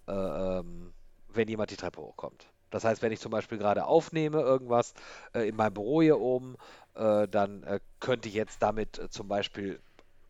äh, 0.09 0.13
ähm, 0.13 0.93
wenn 1.29 1.47
jemand 1.47 1.71
die 1.71 1.77
Treppe 1.77 2.01
hochkommt. 2.01 2.49
Das 2.71 2.85
heißt, 2.85 3.03
wenn 3.03 3.13
ich 3.13 3.21
zum 3.21 3.31
Beispiel 3.31 3.59
gerade 3.59 3.87
aufnehme 3.87 4.41
irgendwas 4.41 4.95
äh, 5.35 5.49
in 5.49 5.57
meinem 5.57 5.75
Büro 5.75 6.03
hier 6.03 6.19
oben, 6.21 6.57
äh, 6.95 7.29
dann 7.29 7.63
äh, 7.65 7.81
könnte 8.01 8.29
ich 8.29 8.35
jetzt 8.35 8.63
damit 8.63 8.99
äh, 8.99 9.09
zum 9.11 9.29
Beispiel 9.29 9.81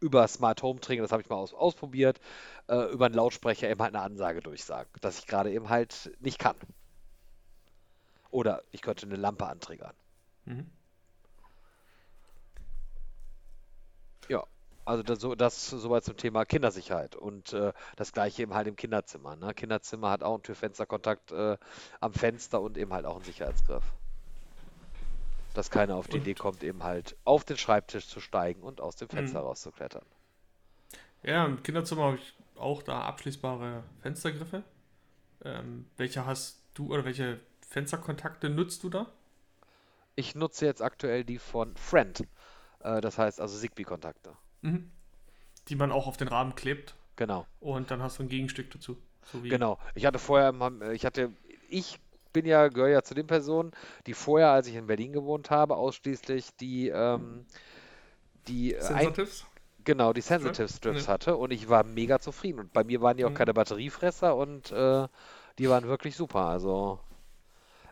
über 0.01 0.27
Smart 0.29 0.63
Home 0.63 0.81
Trigger, 0.81 1.03
das 1.03 1.13
habe 1.13 1.23
ich 1.23 1.29
mal 1.29 1.37
aus, 1.37 1.53
ausprobiert, 1.53 2.21
äh, 2.69 2.93
über 2.93 3.07
einen 3.07 3.15
Lautsprecher 3.15 3.69
eben 3.69 3.81
halt 3.81 3.95
eine 3.95 4.05
Ansage 4.05 4.41
durchsagen, 4.41 4.89
dass 5.01 5.19
ich 5.19 5.27
gerade 5.27 5.51
eben 5.51 5.69
halt 5.69 6.13
nicht 6.21 6.39
kann. 6.39 6.57
Oder 8.31 8.63
ich 8.73 8.83
könnte 8.83 9.07
eine 9.07 9.17
Lampe 9.17 9.47
antriggern. 9.47 9.95
Mhm. 10.45 10.71
Ja, 14.29 14.45
also 14.89 15.03
das, 15.03 15.21
so, 15.21 15.35
das 15.35 15.69
soweit 15.69 16.05
zum 16.05 16.17
Thema 16.17 16.45
Kindersicherheit. 16.45 17.15
Und 17.17 17.53
äh, 17.53 17.73
das 17.97 18.13
gleiche 18.13 18.43
eben 18.43 18.55
halt 18.55 18.67
im 18.67 18.77
Kinderzimmer. 18.77 19.37
Ne? 19.37 19.55
Kinderzimmer 19.55 20.11
hat 20.11 20.23
auch 20.23 20.35
einen 20.35 20.43
Türfensterkontakt 20.43 21.33
äh, 21.33 21.57
am 22.01 22.13
Fenster 22.13 22.61
und 22.61 22.79
eben 22.79 22.93
halt 22.93 23.07
auch 23.07 23.17
einen 23.17 23.25
Sicherheitsgriff 23.25 23.85
dass 25.55 25.71
keiner 25.71 25.97
auf 25.97 26.07
die 26.07 26.19
und? 26.19 26.23
Idee 26.23 26.35
kommt, 26.35 26.63
eben 26.63 26.85
halt 26.85 27.17
auf 27.25 27.43
den 27.43 27.57
Schreibtisch 27.57 28.07
zu 28.07 28.21
steigen 28.21 28.63
und 28.63 28.81
aus 28.81 28.95
dem 28.95 29.09
Fenster 29.09 29.41
mhm. 29.41 29.47
rauszuklettern. 29.47 30.05
Ja, 31.25 31.45
im 31.45 31.65
Kinderzimmer 31.65 32.05
habe 32.05 32.17
ich 32.17 32.35
auch 32.57 32.81
da 32.83 33.03
abschließbare 33.03 33.83
Fenstergriffe. 34.01 34.63
Ähm, 35.45 35.87
welche 35.97 36.27
hast 36.27 36.63
du 36.75 36.93
oder 36.93 37.05
welche 37.05 37.41
Fensterkontakte 37.69 38.49
nutzt 38.51 38.85
du 38.85 38.89
da? 38.89 39.07
Ich 40.15 40.37
nutze 40.37 40.65
jetzt 40.65 40.81
aktuell 40.81 41.25
die 41.25 41.39
von 41.39 41.77
Friend. 41.77 42.25
Äh, 42.81 43.01
das 43.01 43.19
heißt 43.19 43.41
also 43.41 43.59
Zigbee-Kontakte. 43.59 44.37
Mhm. 44.63 44.91
Die 45.69 45.77
man 45.77 45.93
auch 45.93 46.07
auf 46.07 46.17
den 46.17 46.29
Rahmen 46.29 46.55
klebt. 46.55 46.95
Genau. 47.17 47.47
Und 47.61 47.91
dann 47.91 48.03
hast 48.03 48.19
du 48.19 48.23
ein 48.23 48.29
Gegenstück 48.29 48.71
dazu. 48.71 48.97
So 49.25 49.41
genau. 49.41 49.79
Ich 49.95 50.07
hatte 50.07 50.19
vorher, 50.19 50.55
ich 50.93 51.05
hatte, 51.05 51.33
ich 51.69 51.99
bin 52.33 52.47
ja, 52.47 52.69
gehöre 52.69 52.89
ja 52.89 53.03
zu 53.03 53.15
den 53.15 53.27
Personen, 53.27 53.73
die 54.07 54.15
vorher, 54.15 54.51
als 54.51 54.69
ich 54.69 54.75
in 54.75 54.87
Berlin 54.87 55.13
gewohnt 55.13 55.51
habe, 55.51 55.77
ausschließlich 55.77 56.55
die, 56.57 56.89
ähm, 56.89 57.45
die 58.47 58.77
Sensitives? 58.79 59.47
genau, 59.85 60.13
die 60.13 60.21
Sensitive 60.21 60.69
Strips 60.69 61.07
ja. 61.07 61.13
hatte 61.13 61.37
und 61.37 61.51
ich 61.51 61.69
war 61.69 61.85
mega 61.85 62.21
zufrieden. 62.21 62.61
Und 62.61 62.73
bei 62.73 62.85
mir 62.85 63.01
waren 63.01 63.17
die 63.17 63.25
auch 63.25 63.31
mhm. 63.31 63.35
keine 63.35 63.55
Batteriefresser 63.55 64.37
und 64.37 64.71
äh, 64.71 65.09
die 65.59 65.69
waren 65.69 65.85
wirklich 65.89 66.17
super. 66.17 66.45
Also 66.45 67.01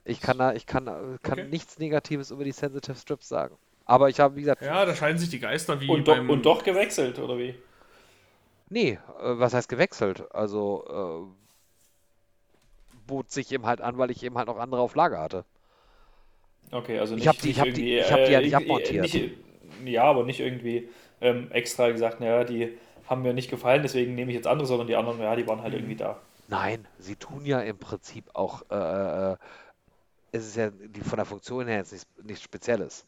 ich 0.05 0.21
kann 0.21 0.39
da, 0.39 0.53
ich 0.53 0.67
kann, 0.67 0.85
kann 0.85 1.41
okay. 1.41 1.49
nichts 1.49 1.79
Negatives 1.79 2.31
über 2.31 2.45
die 2.45 2.53
Sensitive 2.53 2.97
Strips 2.97 3.29
sagen. 3.29 3.57
Aber 3.87 4.11
ich 4.11 4.21
habe, 4.21 4.37
wie 4.37 4.41
gesagt. 4.41 4.63
Ja, 4.63 4.85
da 4.85 4.95
scheinen 4.95 5.19
sich 5.19 5.31
die 5.31 5.39
Geister 5.39 5.81
wie. 5.81 5.89
Und, 5.89 6.05
beim... 6.05 6.27
do 6.27 6.33
und 6.35 6.45
doch 6.45 6.63
gewechselt, 6.63 7.19
oder 7.19 7.39
wie? 7.39 7.55
Nee, 8.69 8.99
äh, 9.21 9.39
was 9.39 9.55
heißt 9.55 9.69
gewechselt? 9.69 10.25
Also, 10.35 10.85
äh, 10.89 11.47
bot 13.07 13.31
sich 13.31 13.51
eben 13.53 13.65
halt 13.65 13.81
an, 13.81 13.97
weil 13.97 14.11
ich 14.11 14.23
eben 14.23 14.37
halt 14.37 14.49
noch 14.49 14.59
andere 14.59 14.81
auf 14.81 14.95
Lager 14.97 15.21
hatte. 15.21 15.45
Okay, 16.73 16.99
also 16.99 17.15
nicht, 17.15 17.25
ich 17.25 17.29
habe 17.29 17.39
die, 17.39 17.51
ich 17.51 17.61
hab 17.61 17.75
die, 17.75 17.99
ich 17.99 18.13
hab 18.13 18.25
die 18.25 18.33
ja 18.33 18.41
nicht 18.41 18.53
äh, 18.53 18.57
abmontiert. 18.57 19.03
Nicht, 19.03 19.31
ja, 19.85 20.03
aber 20.03 20.25
nicht 20.25 20.41
irgendwie 20.41 20.89
ähm, 21.21 21.51
extra 21.53 21.91
gesagt, 21.91 22.21
naja, 22.21 22.43
die 22.43 22.77
haben 23.07 23.23
mir 23.23 23.35
nicht 23.35 23.51
gefallen, 23.51 23.83
deswegen 23.83 24.17
nehme 24.17 24.33
ich 24.33 24.37
jetzt 24.37 24.49
andere, 24.49 24.67
sondern 24.67 24.89
die 24.89 24.97
anderen, 24.97 25.21
ja, 25.21 25.37
die 25.37 25.47
waren 25.47 25.63
halt 25.63 25.73
mhm. 25.75 25.79
irgendwie 25.79 25.97
da. 25.97 26.21
Nein, 26.49 26.87
sie 26.99 27.17
tun 27.17 27.45
ja 27.45 27.61
im 27.61 27.79
Prinzip 27.79 28.25
auch, 28.35 28.63
äh, 28.71 29.33
äh, 29.33 29.37
es 30.33 30.47
ist 30.47 30.57
ja 30.57 30.71
die, 30.71 31.01
von 31.01 31.17
der 31.17 31.27
Funktion 31.27 31.67
her 31.67 31.79
jetzt 31.79 31.93
nichts, 31.93 32.09
nichts 32.23 32.43
Spezielles. 32.43 33.07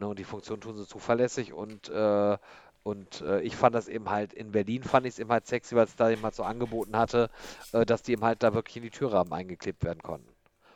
Ne, 0.00 0.08
und 0.08 0.18
die 0.18 0.24
Funktion 0.24 0.60
tun 0.60 0.76
sie 0.76 0.86
zuverlässig 0.86 1.52
und 1.52 1.90
äh, 1.90 2.38
und 2.82 3.20
äh, 3.20 3.42
ich 3.42 3.56
fand 3.56 3.74
das 3.74 3.88
eben 3.88 4.08
halt 4.08 4.32
in 4.32 4.52
Berlin, 4.52 4.82
fand 4.82 5.04
ich 5.04 5.12
es 5.12 5.18
eben 5.18 5.30
halt 5.30 5.46
sexy, 5.46 5.76
weil 5.76 5.84
es 5.84 5.96
da 5.96 6.08
eben 6.08 6.22
halt 6.22 6.34
so 6.34 6.42
angeboten 6.42 6.96
hatte, 6.96 7.28
äh, 7.72 7.84
dass 7.84 8.02
die 8.02 8.12
eben 8.12 8.24
halt 8.24 8.42
da 8.42 8.54
wirklich 8.54 8.78
in 8.78 8.82
die 8.82 8.90
Türrahmen 8.90 9.34
eingeklebt 9.34 9.84
werden 9.84 10.00
konnten. 10.02 10.28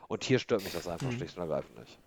Und 0.06 0.22
hier 0.22 0.38
stört 0.38 0.62
mich 0.62 0.74
das 0.74 0.86
einfach 0.86 1.10
mhm. 1.10 1.16
schlicht 1.16 1.38
und 1.38 1.44
ergreifend 1.44 1.78
nicht. 1.78 1.98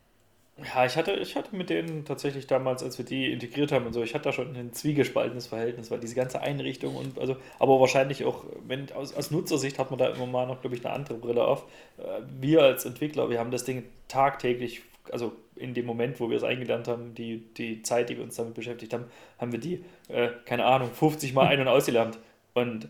Ja, 0.75 0.85
ich 0.85 0.95
hatte, 0.95 1.13
ich 1.13 1.35
hatte 1.35 1.55
mit 1.55 1.71
denen 1.71 2.05
tatsächlich 2.05 2.45
damals, 2.45 2.83
als 2.83 2.99
wir 2.99 3.05
die 3.05 3.31
integriert 3.31 3.71
haben 3.71 3.87
und 3.87 3.93
so, 3.93 4.03
ich 4.03 4.13
hatte 4.13 4.25
da 4.25 4.31
schon 4.31 4.55
ein 4.55 4.71
zwiegespaltenes 4.71 5.47
Verhältnis, 5.47 5.89
weil 5.89 5.99
diese 5.99 6.15
ganze 6.15 6.41
Einrichtung 6.41 6.95
und 6.95 7.17
also, 7.17 7.37
aber 7.57 7.79
wahrscheinlich 7.79 8.23
auch, 8.23 8.43
wenn 8.67 8.91
aus, 8.91 9.15
aus 9.15 9.31
Nutzersicht 9.31 9.79
hat 9.79 9.89
man 9.89 9.97
da 9.97 10.09
immer 10.09 10.27
mal 10.27 10.45
noch, 10.45 10.61
glaube 10.61 10.75
ich, 10.75 10.85
eine 10.85 10.93
andere 10.93 11.17
Brille 11.17 11.43
auf. 11.43 11.63
Äh, 11.97 12.21
wir 12.39 12.61
als 12.61 12.85
Entwickler, 12.85 13.31
wir 13.31 13.39
haben 13.39 13.49
das 13.51 13.65
Ding 13.65 13.83
tagtäglich 14.07 14.83
also 15.11 15.33
in 15.59 15.73
dem 15.73 15.85
Moment, 15.85 16.19
wo 16.19 16.29
wir 16.29 16.37
es 16.37 16.43
eingelernt 16.43 16.87
haben, 16.87 17.13
die, 17.13 17.53
die 17.55 17.81
Zeit, 17.81 18.09
die 18.09 18.17
wir 18.17 18.23
uns 18.23 18.35
damit 18.35 18.53
beschäftigt 18.53 18.93
haben, 18.93 19.05
haben 19.39 19.51
wir 19.51 19.59
die, 19.59 19.83
äh, 20.07 20.29
keine 20.45 20.65
Ahnung, 20.65 20.91
50 20.93 21.33
Mal 21.33 21.47
ein- 21.47 21.59
und 21.59 21.67
ausgelernt. 21.67 22.17
Und 22.53 22.89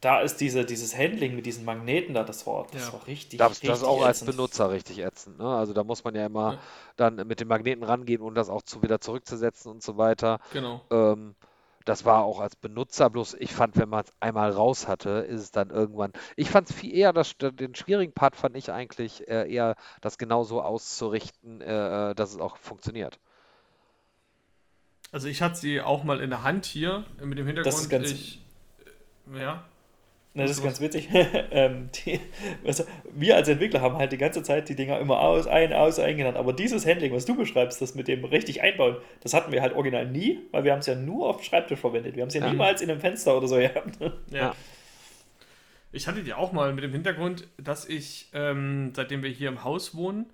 da 0.00 0.20
ist 0.20 0.40
diese, 0.40 0.64
dieses 0.64 0.96
Handling 0.96 1.36
mit 1.36 1.44
diesen 1.44 1.64
Magneten 1.64 2.14
da, 2.14 2.24
das 2.24 2.46
war, 2.46 2.66
das 2.72 2.86
ja. 2.86 2.92
war 2.94 3.06
richtig. 3.06 3.38
Das, 3.38 3.50
richtig 3.50 3.68
das 3.68 3.78
ist 3.80 3.84
auch 3.84 4.02
als 4.02 4.24
Benutzer 4.24 4.70
richtig 4.70 4.98
ätzend. 4.98 5.38
Ne? 5.38 5.46
Also 5.46 5.74
da 5.74 5.84
muss 5.84 6.04
man 6.04 6.14
ja 6.14 6.26
immer 6.26 6.54
ja. 6.54 6.58
dann 6.96 7.26
mit 7.26 7.40
den 7.40 7.48
Magneten 7.48 7.84
rangehen, 7.84 8.22
um 8.22 8.34
das 8.34 8.48
auch 8.48 8.62
zu, 8.62 8.82
wieder 8.82 9.00
zurückzusetzen 9.00 9.70
und 9.70 9.82
so 9.82 9.98
weiter. 9.98 10.40
Genau. 10.52 10.80
Ähm, 10.90 11.34
das 11.84 12.04
war 12.04 12.24
auch 12.24 12.40
als 12.40 12.56
Benutzer, 12.56 13.08
bloß 13.10 13.34
ich 13.34 13.52
fand, 13.52 13.76
wenn 13.76 13.88
man 13.88 14.04
es 14.04 14.12
einmal 14.20 14.50
raus 14.50 14.86
hatte, 14.86 15.10
ist 15.28 15.40
es 15.40 15.50
dann 15.50 15.70
irgendwann. 15.70 16.12
Ich 16.36 16.50
fand 16.50 16.68
es 16.68 16.76
viel 16.76 16.94
eher, 16.94 17.12
das, 17.12 17.36
den 17.38 17.74
schwierigen 17.74 18.12
Part 18.12 18.36
fand 18.36 18.56
ich 18.56 18.70
eigentlich 18.70 19.26
äh, 19.28 19.50
eher, 19.50 19.76
das 20.00 20.18
genauso 20.18 20.62
auszurichten, 20.62 21.60
äh, 21.60 22.10
äh, 22.10 22.14
dass 22.14 22.34
es 22.34 22.40
auch 22.40 22.56
funktioniert. 22.58 23.18
Also 25.12 25.28
ich 25.28 25.42
hatte 25.42 25.56
sie 25.56 25.80
auch 25.80 26.04
mal 26.04 26.20
in 26.20 26.30
der 26.30 26.42
Hand 26.42 26.66
hier 26.66 27.04
mit 27.22 27.38
dem 27.38 27.46
Hintergrund. 27.46 27.74
Das 27.74 27.80
ist 27.80 27.88
ganz, 27.88 28.10
ich, 28.10 28.44
ja. 29.34 29.64
Na, 30.32 30.44
das 30.44 30.52
ist 30.52 30.62
ganz 30.62 30.80
witzig. 30.80 31.08
ähm, 31.50 31.90
die, 31.92 32.20
also, 32.64 32.84
wir 33.12 33.34
als 33.34 33.48
Entwickler 33.48 33.80
haben 33.80 33.96
halt 33.96 34.12
die 34.12 34.18
ganze 34.18 34.44
Zeit 34.44 34.68
die 34.68 34.76
Dinger 34.76 35.00
immer 35.00 35.20
aus, 35.20 35.48
ein, 35.48 35.72
aus, 35.72 35.98
eingenannt. 35.98 36.36
Aber 36.36 36.52
dieses 36.52 36.86
Handling, 36.86 37.12
was 37.12 37.24
du 37.24 37.36
beschreibst, 37.36 37.82
das 37.82 37.96
mit 37.96 38.06
dem 38.06 38.24
richtig 38.24 38.62
einbauen, 38.62 38.96
das 39.22 39.34
hatten 39.34 39.50
wir 39.50 39.60
halt 39.60 39.74
original 39.74 40.06
nie, 40.06 40.38
weil 40.52 40.62
wir 40.62 40.72
haben 40.72 40.78
es 40.78 40.86
ja 40.86 40.94
nur 40.94 41.28
auf 41.28 41.38
dem 41.38 41.44
Schreibtisch 41.44 41.80
verwendet. 41.80 42.14
Wir 42.14 42.22
haben 42.22 42.28
es 42.28 42.34
ja, 42.34 42.42
ja, 42.42 42.50
niemals 42.50 42.80
in 42.80 42.90
einem 42.90 43.00
Fenster 43.00 43.36
oder 43.36 43.48
so 43.48 43.56
gehabt. 43.56 43.98
Ja. 44.30 44.54
Ich 45.92 46.06
hatte 46.06 46.22
die 46.22 46.32
auch 46.32 46.52
mal 46.52 46.72
mit 46.72 46.84
dem 46.84 46.92
Hintergrund, 46.92 47.48
dass 47.58 47.88
ich, 47.88 48.28
ähm, 48.32 48.92
seitdem 48.94 49.24
wir 49.24 49.30
hier 49.30 49.48
im 49.48 49.64
Haus 49.64 49.96
wohnen, 49.96 50.32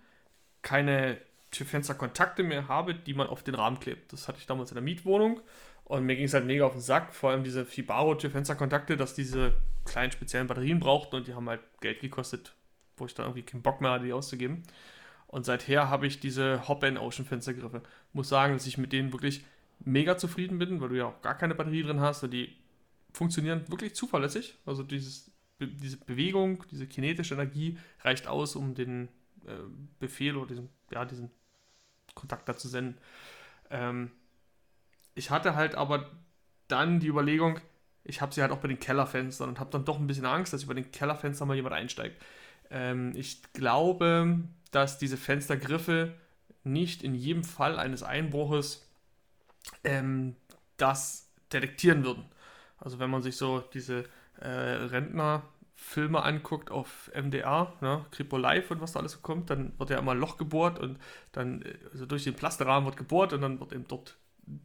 keine 0.61 1.17
Türfensterkontakte 1.51 2.43
mehr 2.43 2.69
habe, 2.69 2.95
die 2.95 3.15
man 3.15 3.27
auf 3.27 3.43
den 3.43 3.55
Rahmen 3.55 3.81
klebt. 3.81 4.13
Das 4.13 4.29
hatte 4.29 4.39
ich 4.39 4.47
damals 4.47 4.71
in 4.71 4.75
der 4.75 4.83
Mietwohnung 4.83 5.41
und 5.87 6.05
mir 6.05 6.17
ging 6.17 6.25
es 6.25 6.35
halt 6.35 6.47
mega 6.47 6.67
auf 6.67 6.73
den 6.73 6.81
Sack, 6.81 7.15
vor 7.15 7.31
allem 7.31 7.45
diese 7.45 7.65
Fibaro-Fensterkontakte, 7.65 8.97
dass 8.97 9.15
diese 9.15 9.55
kleinen 9.85 10.11
speziellen 10.11 10.49
Batterien 10.49 10.81
brauchten 10.81 11.15
und 11.15 11.29
die 11.29 11.35
haben 11.35 11.49
halt 11.49 11.61
Geld 11.81 12.01
gekostet, 12.01 12.57
wo 12.97 13.07
ich 13.07 13.15
dann 13.15 13.27
irgendwie 13.27 13.45
keinen 13.45 13.63
Bock 13.63 13.81
mehr 13.81 13.93
hatte, 13.93 14.05
die 14.05 14.13
auszugeben. 14.13 14.65
Und 15.29 15.47
seither 15.47 15.89
habe 15.89 16.09
ich 16.09 16.19
diese 16.19 16.67
Hop-End-Ocean-Fenstergriffe. 16.67 17.83
Muss 18.13 18.29
sagen, 18.29 18.55
dass 18.55 18.67
ich 18.67 18.79
mit 18.79 18.93
denen 18.93 19.13
wirklich 19.13 19.45
mega 19.79 20.19
zufrieden 20.19 20.59
bin, 20.59 20.81
weil 20.81 20.89
du 20.89 20.97
ja 20.97 21.07
auch 21.07 21.23
gar 21.23 21.39
keine 21.39 21.55
Batterie 21.55 21.85
drin 21.85 22.01
hast 22.01 22.25
und 22.25 22.33
die 22.33 22.57
funktionieren 23.13 23.63
wirklich 23.69 23.95
zuverlässig. 23.95 24.59
Also 24.67 24.83
dieses, 24.83 25.31
diese 25.61 25.99
Bewegung, 25.99 26.65
diese 26.73 26.89
kinetische 26.89 27.35
Energie 27.35 27.79
reicht 28.01 28.27
aus, 28.27 28.57
um 28.57 28.75
den 28.75 29.09
äh, 29.47 29.53
Befehl 30.01 30.37
oder 30.37 30.49
diesen, 30.49 30.69
ja, 30.91 31.05
diesen 31.05 31.31
Kontakt 32.15 32.49
da 32.49 32.57
zu 32.57 32.67
senden. 32.67 32.99
Ähm, 33.71 34.11
ich 35.17 35.31
hatte 35.31 35.57
halt 35.57 35.75
aber 35.75 36.09
dann 36.69 37.01
die 37.01 37.09
Überlegung, 37.09 37.59
ich 38.05 38.21
habe 38.21 38.33
sie 38.33 38.43
halt 38.43 38.53
auch 38.53 38.59
bei 38.59 38.69
den 38.69 38.79
Kellerfenstern 38.79 39.49
und 39.49 39.59
habe 39.59 39.71
dann 39.71 39.85
doch 39.85 39.99
ein 39.99 40.07
bisschen 40.07 40.27
Angst, 40.27 40.53
dass 40.53 40.63
über 40.63 40.75
den 40.75 40.93
Kellerfenster 40.93 41.45
mal 41.45 41.57
jemand 41.57 41.75
einsteigt. 41.75 42.23
Ähm, 42.71 43.13
ich 43.17 43.43
glaube, 43.53 44.39
dass 44.71 44.99
diese 44.99 45.17
Fenstergriffe 45.17 46.15
nicht 46.63 47.03
in 47.03 47.15
jedem 47.15 47.45
Fall 47.45 47.79
eines 47.79 48.03
Einbruches 48.03 48.89
ähm, 49.85 50.37
das 50.77 51.33
detektieren 51.53 52.05
würden. 52.05 52.25
Also 52.79 52.99
wenn 52.99 53.11
man 53.11 53.23
sich 53.23 53.37
so 53.37 53.61
diese 53.73 54.05
äh, 54.41 54.49
Rentner 54.49 55.43
Filme 55.75 56.23
anguckt 56.23 56.71
auf 56.71 57.11
MDR, 57.15 57.73
ne, 57.81 58.05
Kripo 58.11 58.37
Live 58.37 58.71
und 58.71 58.81
was 58.81 58.93
da 58.93 59.01
alles 59.01 59.13
so 59.13 59.19
kommt, 59.21 59.51
dann 59.51 59.79
wird 59.79 59.91
ja 59.91 59.99
immer 59.99 60.13
ein 60.13 60.19
Loch 60.19 60.37
gebohrt 60.37 60.79
und 60.79 60.99
dann, 61.33 61.63
äh, 61.63 61.79
also 61.93 62.07
durch 62.07 62.25
den 62.25 62.35
Plasterrahmen 62.35 62.87
wird 62.87 62.97
gebohrt 62.97 63.33
und 63.33 63.43
dann 63.43 63.61
wird 63.61 63.73
eben 63.73 63.87
dort 63.89 64.17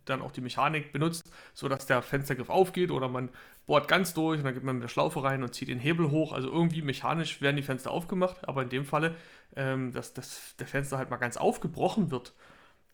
dann 0.05 0.21
auch 0.21 0.31
die 0.31 0.41
Mechanik 0.41 0.91
benutzt, 0.91 1.31
sodass 1.53 1.85
der 1.85 2.01
Fenstergriff 2.01 2.49
aufgeht 2.49 2.91
oder 2.91 3.07
man 3.07 3.29
bohrt 3.65 3.87
ganz 3.87 4.13
durch 4.13 4.39
und 4.39 4.45
dann 4.45 4.53
gibt 4.53 4.65
man 4.65 4.75
mit 4.75 4.83
der 4.83 4.89
Schlaufe 4.89 5.23
rein 5.23 5.43
und 5.43 5.53
zieht 5.53 5.69
den 5.69 5.79
Hebel 5.79 6.11
hoch. 6.11 6.33
Also 6.33 6.49
irgendwie 6.49 6.81
mechanisch 6.81 7.41
werden 7.41 7.55
die 7.55 7.63
Fenster 7.63 7.91
aufgemacht, 7.91 8.47
aber 8.47 8.63
in 8.63 8.69
dem 8.69 8.85
Falle, 8.85 9.15
ähm, 9.55 9.91
dass, 9.91 10.13
dass 10.13 10.55
der 10.57 10.67
Fenster 10.67 10.97
halt 10.97 11.09
mal 11.09 11.17
ganz 11.17 11.37
aufgebrochen 11.37 12.11
wird, 12.11 12.33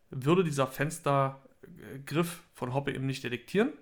würde 0.09 0.43
dieser 0.43 0.67
Fenstergriff 0.67 2.43
von 2.53 2.73
Hoppe 2.73 2.93
eben 2.93 3.05
nicht 3.05 3.23
detektieren 3.23 3.73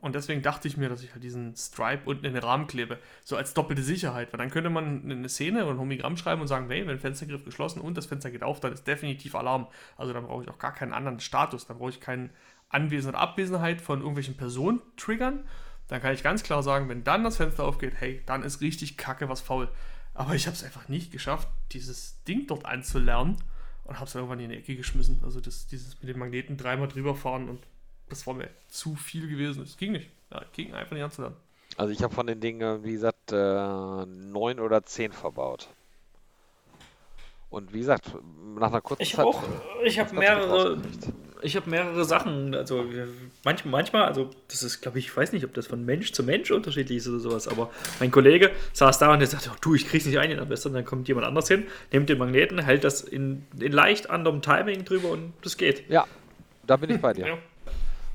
und 0.00 0.14
deswegen 0.14 0.42
dachte 0.42 0.68
ich 0.68 0.76
mir, 0.76 0.88
dass 0.88 1.02
ich 1.02 1.12
halt 1.12 1.24
diesen 1.24 1.56
Stripe 1.56 2.02
unten 2.04 2.24
in 2.24 2.34
den 2.34 2.42
Rahmen 2.42 2.68
klebe. 2.68 2.98
So 3.24 3.36
als 3.36 3.52
doppelte 3.52 3.82
Sicherheit. 3.82 4.32
Weil 4.32 4.38
dann 4.38 4.50
könnte 4.50 4.70
man 4.70 5.10
eine 5.10 5.28
Szene 5.28 5.64
oder 5.64 5.74
ein 5.74 5.80
Homogramm 5.80 6.16
schreiben 6.16 6.40
und 6.40 6.46
sagen, 6.46 6.68
hey, 6.70 6.86
wenn 6.86 7.00
Fenstergriff 7.00 7.44
geschlossen 7.44 7.80
und 7.80 7.96
das 7.96 8.06
Fenster 8.06 8.30
geht 8.30 8.44
auf, 8.44 8.60
dann 8.60 8.72
ist 8.72 8.86
definitiv 8.86 9.34
Alarm. 9.34 9.66
Also 9.96 10.12
dann 10.12 10.24
brauche 10.24 10.44
ich 10.44 10.48
auch 10.48 10.58
gar 10.58 10.72
keinen 10.72 10.92
anderen 10.92 11.18
Status. 11.18 11.66
Dann 11.66 11.78
brauche 11.78 11.90
ich 11.90 12.00
keine 12.00 12.30
Anwesenheit 12.68 13.14
oder 13.14 13.22
Abwesenheit 13.22 13.80
von 13.80 13.98
irgendwelchen 13.98 14.36
Personen 14.36 14.80
triggern. 14.96 15.44
Dann 15.88 16.00
kann 16.00 16.14
ich 16.14 16.22
ganz 16.22 16.44
klar 16.44 16.62
sagen, 16.62 16.88
wenn 16.88 17.02
dann 17.02 17.24
das 17.24 17.38
Fenster 17.38 17.64
aufgeht, 17.64 17.94
hey, 17.98 18.22
dann 18.24 18.44
ist 18.44 18.60
richtig 18.60 18.98
kacke 18.98 19.28
was 19.28 19.40
faul. 19.40 19.68
Aber 20.14 20.34
ich 20.36 20.46
habe 20.46 20.54
es 20.54 20.62
einfach 20.62 20.88
nicht 20.88 21.10
geschafft, 21.10 21.48
dieses 21.72 22.22
Ding 22.22 22.46
dort 22.46 22.66
anzulernen 22.66 23.36
und 23.84 23.96
habe 23.96 24.04
es 24.04 24.14
irgendwann 24.14 24.38
in 24.38 24.50
die 24.50 24.58
Ecke 24.58 24.76
geschmissen. 24.76 25.18
Also 25.24 25.40
das, 25.40 25.66
dieses 25.66 25.98
mit 26.00 26.08
den 26.08 26.18
Magneten 26.18 26.56
dreimal 26.56 26.86
drüber 26.86 27.16
fahren 27.16 27.48
und 27.48 27.60
das 28.08 28.26
war 28.26 28.34
mir 28.34 28.48
zu 28.68 28.94
viel 28.96 29.28
gewesen. 29.28 29.62
Es 29.62 29.76
ging 29.76 29.92
nicht. 29.92 30.08
Ja, 30.32 30.42
ging 30.52 30.74
einfach 30.74 30.92
nicht 30.92 31.04
anzulernen. 31.04 31.36
Also 31.76 31.92
ich 31.92 32.02
habe 32.02 32.14
von 32.14 32.26
den 32.26 32.40
Dingen, 32.40 32.82
wie 32.84 32.92
gesagt, 32.92 33.32
äh, 33.32 34.06
neun 34.06 34.58
oder 34.60 34.82
zehn 34.84 35.12
verbaut. 35.12 35.68
Und 37.50 37.72
wie 37.72 37.78
gesagt, 37.78 38.10
nach 38.58 38.68
einer 38.68 38.80
kurzen 38.82 39.02
ich 39.02 39.14
Zeit. 39.14 39.24
Auch, 39.24 39.42
ich 39.82 39.98
habe 39.98 40.14
mehrere, 40.14 40.82
ich 41.40 41.56
habe 41.56 41.70
mehrere 41.70 42.04
Sachen. 42.04 42.54
Also 42.54 42.84
manchmal, 43.42 43.70
manchmal, 43.70 44.04
also 44.04 44.28
das 44.48 44.62
ist, 44.62 44.82
glaube 44.82 44.98
ich, 44.98 45.06
ich 45.06 45.16
weiß 45.16 45.32
nicht, 45.32 45.44
ob 45.44 45.54
das 45.54 45.66
von 45.66 45.82
Mensch 45.84 46.12
zu 46.12 46.22
Mensch 46.22 46.50
unterschiedlich 46.50 46.98
ist 46.98 47.08
oder 47.08 47.20
sowas. 47.20 47.48
Aber 47.48 47.70
mein 48.00 48.10
Kollege 48.10 48.50
saß 48.74 48.98
da 48.98 49.12
und 49.12 49.20
der 49.20 49.28
sagte, 49.28 49.50
oh, 49.50 49.56
du, 49.62 49.74
ich 49.74 49.88
krieg's 49.88 50.04
nicht 50.04 50.18
ein 50.18 50.30
in 50.30 50.40
am 50.40 50.48
besten. 50.48 50.74
Dann 50.74 50.84
kommt 50.84 51.08
jemand 51.08 51.26
anders 51.26 51.48
hin, 51.48 51.66
nimmt 51.90 52.10
den 52.10 52.18
Magneten, 52.18 52.58
hält 52.58 52.84
das 52.84 53.00
in, 53.00 53.46
in 53.58 53.72
leicht 53.72 54.10
anderem 54.10 54.42
Timing 54.42 54.84
drüber 54.84 55.10
und 55.10 55.32
das 55.42 55.56
geht. 55.56 55.88
Ja, 55.88 56.06
da 56.66 56.76
bin 56.76 56.90
ich 56.90 57.00
bei 57.00 57.14
dir. 57.14 57.28
Ja. 57.28 57.38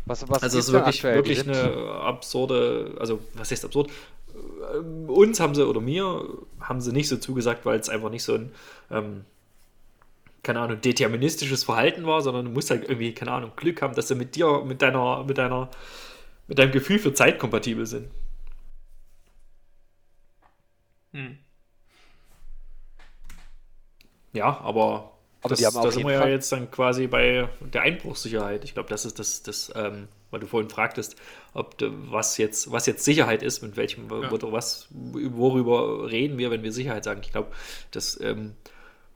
Was, 0.05 0.27
was 0.29 0.43
also 0.43 0.59
es 0.59 0.67
ist 0.67 0.73
wirklich, 0.73 1.03
wirklich 1.03 1.47
eine 1.47 1.91
absurde, 2.01 2.95
also 2.99 3.21
was 3.35 3.51
heißt 3.51 3.63
absurd? 3.63 3.89
Äh, 4.33 4.77
uns 4.77 5.39
haben 5.39 5.55
sie, 5.55 5.65
oder 5.65 5.79
mir, 5.79 6.27
haben 6.59 6.81
sie 6.81 6.91
nicht 6.91 7.07
so 7.07 7.17
zugesagt, 7.17 7.65
weil 7.65 7.79
es 7.79 7.89
einfach 7.89 8.09
nicht 8.09 8.23
so 8.23 8.35
ein, 8.35 8.51
ähm, 8.91 9.25
keine 10.43 10.59
Ahnung, 10.59 10.81
deterministisches 10.81 11.63
Verhalten 11.63 12.05
war, 12.05 12.21
sondern 12.21 12.45
du 12.45 12.51
musst 12.51 12.69
halt 12.69 12.83
irgendwie, 12.83 13.13
keine 13.13 13.31
Ahnung, 13.31 13.51
Glück 13.55 13.81
haben, 13.81 13.95
dass 13.95 14.09
sie 14.09 14.15
mit 14.15 14.35
dir, 14.35 14.63
mit 14.65 14.81
deiner, 14.81 15.23
mit 15.23 15.37
deiner, 15.37 15.69
mit 16.47 16.59
deinem 16.59 16.73
Gefühl 16.73 16.99
für 16.99 17.13
Zeit 17.13 17.39
kompatibel 17.39 17.85
sind. 17.85 18.09
Hm. 21.13 21.37
Ja, 24.33 24.59
aber 24.61 25.12
aber 25.43 25.49
das, 25.49 25.59
die 25.59 25.65
haben 25.65 25.77
auch 25.77 25.83
da 25.83 25.91
sind 25.91 26.05
wir 26.05 26.13
ja 26.13 26.27
jetzt 26.27 26.51
dann 26.51 26.71
quasi 26.71 27.07
bei 27.07 27.47
der 27.59 27.81
Einbruchssicherheit. 27.81 28.63
Ich 28.63 28.73
glaube, 28.73 28.89
das 28.89 29.05
ist 29.05 29.19
das, 29.19 29.43
das 29.43 29.71
ähm, 29.75 30.07
weil 30.31 30.39
du 30.39 30.47
vorhin 30.47 30.69
fragtest, 30.69 31.15
ob 31.53 31.75
was 31.79 32.37
jetzt, 32.37 32.71
was 32.71 32.87
jetzt 32.87 33.05
Sicherheit 33.05 33.43
ist, 33.43 33.61
mit 33.61 33.77
welchem 33.77 34.09
ja. 34.09 34.31
oder 34.31 34.51
was, 34.51 34.87
worüber 34.91 36.09
reden 36.09 36.39
wir, 36.39 36.49
wenn 36.49 36.63
wir 36.63 36.71
Sicherheit 36.71 37.03
sagen. 37.03 37.21
Ich 37.23 37.31
glaube, 37.31 37.51
das 37.91 38.19
ähm, 38.19 38.55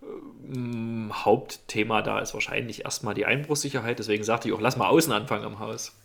ähm, 0.03 1.11
Hauptthema 1.13 2.03
da 2.03 2.19
ist 2.19 2.34
wahrscheinlich 2.34 2.86
erstmal 2.86 3.15
die 3.15 3.25
Einbruchssicherheit. 3.25 3.97
Deswegen 3.97 4.23
sagte 4.23 4.47
ich 4.47 4.53
auch, 4.53 4.61
lass 4.61 4.78
mal 4.78 4.89
außen 4.89 5.11
anfangen 5.11 5.43
am 5.43 5.59
Haus. 5.59 5.95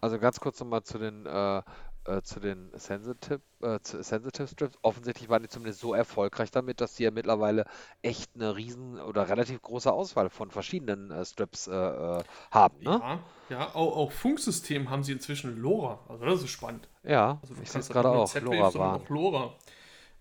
Also 0.00 0.18
ganz 0.18 0.38
kurz 0.38 0.60
nochmal 0.60 0.84
zu 0.84 0.98
den 0.98 1.26
äh, 1.26 1.62
äh, 2.06 2.22
zu 2.22 2.40
den 2.40 2.70
Sensitive, 2.74 3.40
äh, 3.62 3.78
Sensitive 3.82 4.46
Strips. 4.46 4.78
Offensichtlich 4.82 5.28
waren 5.28 5.42
die 5.42 5.48
zumindest 5.48 5.80
so 5.80 5.94
erfolgreich 5.94 6.50
damit, 6.50 6.80
dass 6.80 6.94
die 6.94 7.04
ja 7.04 7.10
mittlerweile 7.10 7.64
echt 8.02 8.30
eine 8.34 8.56
riesen 8.56 9.00
oder 9.00 9.28
relativ 9.28 9.62
große 9.62 9.90
Auswahl 9.90 10.30
von 10.30 10.50
verschiedenen 10.50 11.10
äh, 11.10 11.24
Strips 11.24 11.66
äh, 11.66 11.72
äh, 11.72 12.22
haben. 12.50 12.78
Ne? 12.80 13.00
Ja, 13.00 13.20
ja 13.48 13.74
auch, 13.74 13.96
auch 13.96 14.12
Funksystem 14.12 14.90
haben 14.90 15.02
sie 15.02 15.12
inzwischen 15.12 15.56
LoRa. 15.56 16.00
Also 16.08 16.24
das 16.24 16.42
ist 16.42 16.50
spannend. 16.50 16.88
Ja, 17.02 17.38
also 17.40 17.54
ich 17.62 17.70
sehe 17.70 17.80
es 17.80 17.88
gerade 17.88 18.10
auch. 18.10 18.34
LoRa 18.34 18.74
waren. 18.74 19.02
Auch 19.02 19.08
LoRa 19.08 19.54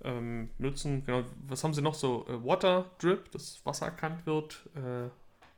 ähm, 0.03 0.49
nutzen. 0.57 1.03
Genau. 1.05 1.23
Was 1.47 1.63
haben 1.63 1.73
sie 1.73 1.81
noch 1.81 1.95
so? 1.95 2.25
Äh, 2.27 2.45
Water 2.45 2.85
Drip, 2.99 3.31
das 3.31 3.61
Wasser 3.65 3.87
erkannt 3.87 4.25
wird. 4.25 4.69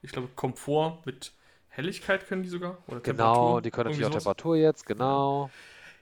ich 0.02 0.12
glaube 0.12 0.30
Komfort 0.36 1.02
mit 1.06 1.34
Helligkeit 1.70 2.26
können 2.28 2.44
die 2.44 2.50
sogar. 2.50 2.78
Oder 2.88 3.02
genau, 3.02 3.60
die 3.60 3.70
können 3.70 3.90
natürlich 3.90 4.08
auch 4.08 4.12
Temperatur 4.12 4.56
jetzt, 4.56 4.86
genau. 4.86 5.46
Ja, 5.46 5.52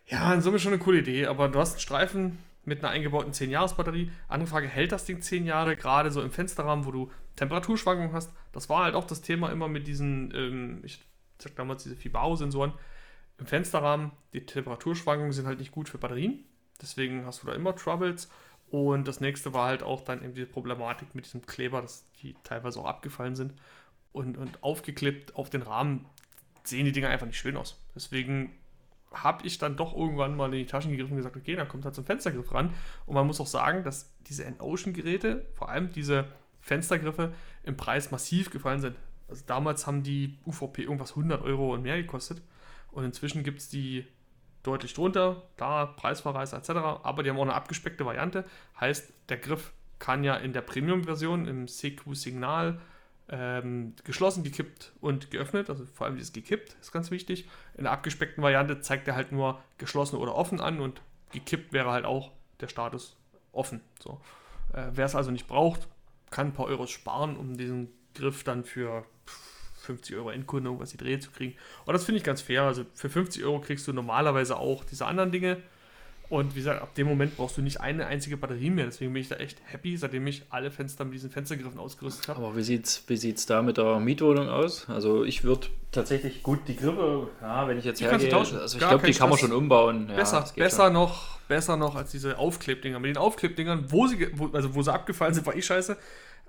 in 0.06 0.41
Summe 0.41 0.60
schon 0.60 0.74
eine 0.74 0.82
coole 0.82 0.99
Idee, 0.99 1.28
aber 1.28 1.49
du 1.49 1.60
hast 1.60 1.74
einen 1.74 1.82
Streifen 1.82 2.39
mit 2.66 2.80
einer 2.80 2.89
eingebauten 2.91 3.34
10-Jahres-Batterie. 3.34 4.12
Andere 4.28 4.49
Frage, 4.49 4.68
hält 4.68 4.91
das 4.91 5.06
Ding 5.06 5.22
10 5.22 5.45
Jahre, 5.45 5.76
gerade 5.76 6.12
so 6.12 6.22
im 6.22 6.32
Fensterrahmen, 6.32 6.86
wo 6.86 6.91
du 6.91 7.12
Temperaturschwankungen 7.36 8.14
hast? 8.14 8.32
Das 8.51 8.70
war 8.70 8.84
halt 8.84 8.95
auch 8.95 9.06
das 9.06 9.22
Thema 9.22 9.51
immer 9.51 9.68
mit 9.68 9.88
diesen, 9.88 10.34
ähm, 10.36 10.82
ich 10.84 11.01
sag 11.39 11.56
damals 11.56 11.84
diese 11.84 11.95
Fibaro-Sensoren. 11.95 12.74
Im 13.38 13.45
Fensterrahmen, 13.45 14.12
die 14.34 14.45
Temperaturschwankungen 14.45 15.34
sind 15.34 15.47
halt 15.47 15.60
nicht 15.60 15.72
gut 15.72 15.89
für 15.89 15.97
Batterien. 15.97 16.45
Deswegen 16.82 17.26
hast 17.26 17.43
du 17.43 17.47
da 17.47 17.54
immer 17.54 17.76
Troubles. 17.76 18.30
Und 18.70 19.08
das 19.08 19.20
nächste 19.20 19.54
war 19.54 19.68
halt 19.68 19.84
auch 19.84 20.01
dann 20.01 20.24
eben 20.24 20.34
die 20.34 20.45
Problematik 20.45 21.14
mit 21.16 21.26
diesem 21.26 21.45
Kleber, 21.45 21.82
dass 21.82 22.10
die 22.22 22.36
teilweise 22.43 22.80
auch 22.80 22.86
abgefallen 22.86 23.36
sind. 23.36 23.54
Und, 24.12 24.38
und 24.38 24.64
aufgeklippt 24.64 25.36
auf 25.36 25.49
den 25.49 25.64
Rahmen 25.64 26.06
sehen 26.64 26.86
die 26.86 26.91
Dinger 26.91 27.10
einfach 27.10 27.28
nicht 27.28 27.38
schön 27.38 27.58
aus. 27.58 27.82
Deswegen 27.95 28.51
habe 29.14 29.45
ich 29.45 29.57
dann 29.57 29.76
doch 29.76 29.95
irgendwann 29.95 30.36
mal 30.36 30.45
in 30.53 30.59
die 30.59 30.66
Taschen 30.66 30.91
gegriffen 30.91 31.11
und 31.11 31.18
gesagt, 31.18 31.38
okay, 31.38 31.55
dann 31.55 31.68
kommt 31.68 31.86
halt 31.86 31.95
zum 31.95 32.05
Fenstergriff 32.05 32.53
ran. 32.53 32.74
Und 33.05 33.16
man 33.16 33.28
muss 33.28 33.39
auch 33.39 33.47
sagen, 33.47 33.84
dass 33.84 34.14
diese 34.28 34.45
N-Ocean-Geräte, 34.45 35.45
vor 35.53 35.70
allem 35.70 35.91
diese 35.91 36.26
Fenstergriffe, 36.61 37.34
im 37.64 37.78
Preis 37.78 38.11
massiv 38.11 38.49
gefallen 38.49 38.80
sind. 38.82 38.95
Also 39.28 39.43
damals 39.45 39.88
haben 39.88 40.03
die 40.03 40.38
UVP 40.45 40.84
irgendwas 40.84 41.11
100 41.11 41.41
Euro 41.43 41.74
und 41.74 41.84
mehr 41.84 42.01
gekostet. 42.01 42.41
Und 42.91 43.03
inzwischen 43.03 43.43
gibt 43.43 43.59
es 43.59 43.70
die 43.70 44.05
deutlich 44.64 44.93
drunter, 44.93 45.43
da 45.57 45.86
Preisverweis 45.86 46.53
etc. 46.53 46.70
Aber 47.03 47.24
die 47.24 47.30
haben 47.30 47.38
auch 47.38 47.43
eine 47.43 47.53
abgespeckte 47.53 48.05
Variante. 48.05 48.45
Heißt, 48.80 49.14
der 49.30 49.38
Griff 49.38 49.74
kann 49.99 50.24
ja 50.24 50.36
in 50.36 50.53
der 50.53 50.61
Premium-Version 50.61 51.47
im 51.47 51.68
CQ-Signal 51.68 52.80
ähm, 53.30 53.93
geschlossen, 54.03 54.43
gekippt 54.43 54.93
und 55.01 55.32
geöffnet. 55.32 55.69
Also 55.69 55.86
vor 55.86 56.07
allem 56.07 56.15
dieses 56.15 56.34
gekippt 56.34 56.76
ist 56.82 56.91
ganz 56.91 57.11
wichtig. 57.11 57.47
In 57.76 57.84
der 57.84 57.93
abgespeckten 57.93 58.43
Variante 58.43 58.82
zeigt 58.82 59.07
er 59.07 59.15
halt 59.15 59.32
nur 59.32 59.61
geschlossen 59.78 60.17
oder 60.17 60.36
offen 60.36 60.59
an 60.59 60.80
und 60.80 61.01
gekippt 61.32 61.74
wäre 61.74 61.91
halt 61.91 62.05
auch 62.05 62.32
der 62.59 62.67
Status 62.67 63.15
offen. 63.51 63.82
So. 63.99 64.21
Äh, 64.74 64.89
Wer 64.93 65.05
es 65.05 65.15
also 65.15 65.32
nicht 65.32 65.47
braucht, 65.47 65.88
kann 66.30 66.47
ein 66.47 66.53
paar 66.53 66.65
Euros 66.65 66.89
sparen, 66.89 67.38
um 67.38 67.57
diesen 67.57 67.89
Griff 68.13 68.43
dann 68.43 68.63
für 68.63 69.05
50 69.84 70.15
Euro 70.15 70.30
Endkunde 70.30 70.69
irgendwas 70.69 70.91
die 70.91 70.97
Dreh 70.97 71.19
zu 71.19 71.32
kriegen. 71.32 71.55
Und 71.86 71.93
das 71.93 72.05
finde 72.05 72.17
ich 72.17 72.24
ganz 72.24 72.41
fair. 72.41 72.63
Also 72.63 72.86
für 72.93 73.09
50 73.09 73.43
Euro 73.43 73.59
kriegst 73.59 73.88
du 73.88 73.93
normalerweise 73.93 74.57
auch 74.57 74.84
diese 74.84 75.05
anderen 75.05 75.32
Dinge 75.32 75.61
und 76.34 76.55
wie 76.55 76.59
gesagt, 76.59 76.81
ab 76.81 76.95
dem 76.95 77.05
Moment 77.05 77.38
brauchst 77.38 77.57
du 77.57 77.61
nicht 77.61 77.79
eine 77.79 78.07
einzige 78.07 78.38
Batterie 78.38 78.71
mehr. 78.71 78.86
Deswegen 78.86 79.13
bin 79.13 79.21
ich 79.21 79.29
da 79.29 79.36
echt 79.36 79.59
happy, 79.65 79.95
seitdem 79.95 80.25
ich 80.25 80.41
alle 80.49 80.71
Fenster 80.71 81.05
mit 81.05 81.13
diesen 81.13 81.29
Fenstergriffen 81.29 81.77
ausgerüstet 81.77 82.27
habe. 82.27 82.39
Aber 82.39 82.57
wie 82.57 82.63
sieht 82.63 82.86
es 82.86 83.03
wie 83.05 83.17
sieht's 83.17 83.45
da 83.45 83.61
mit 83.61 83.77
der 83.77 83.99
Mietwohnung 83.99 84.49
aus? 84.49 84.89
Also 84.89 85.23
ich 85.23 85.43
würde 85.43 85.67
tatsächlich 85.91 86.41
gut 86.41 86.61
die 86.67 86.75
Griffe, 86.75 87.29
ja, 87.39 87.67
wenn 87.67 87.77
ich 87.77 87.86
jetzt 87.86 88.01
die 88.01 88.05
hergehe, 88.05 88.36
also 88.36 88.57
ich 88.57 88.77
glaube, 88.79 89.05
die 89.05 89.13
kann 89.13 89.29
man 89.29 89.38
schon 89.38 89.51
umbauen. 89.51 90.09
Ja, 90.09 90.15
besser, 90.15 90.43
besser 90.55 90.86
schon. 90.86 90.93
noch, 90.93 91.38
besser 91.47 91.77
noch 91.77 91.95
als 91.95 92.09
diese 92.09 92.39
Aufklebdinger. 92.39 92.99
Mit 92.99 93.09
den 93.09 93.17
Aufklebdingern, 93.17 93.91
wo 93.91 94.07
sie, 94.07 94.27
wo, 94.34 94.47
also 94.47 94.73
wo 94.73 94.81
sie 94.81 94.91
abgefallen 94.91 95.36
sind, 95.36 95.45
war 95.45 95.55
ich 95.55 95.67
scheiße. 95.67 95.97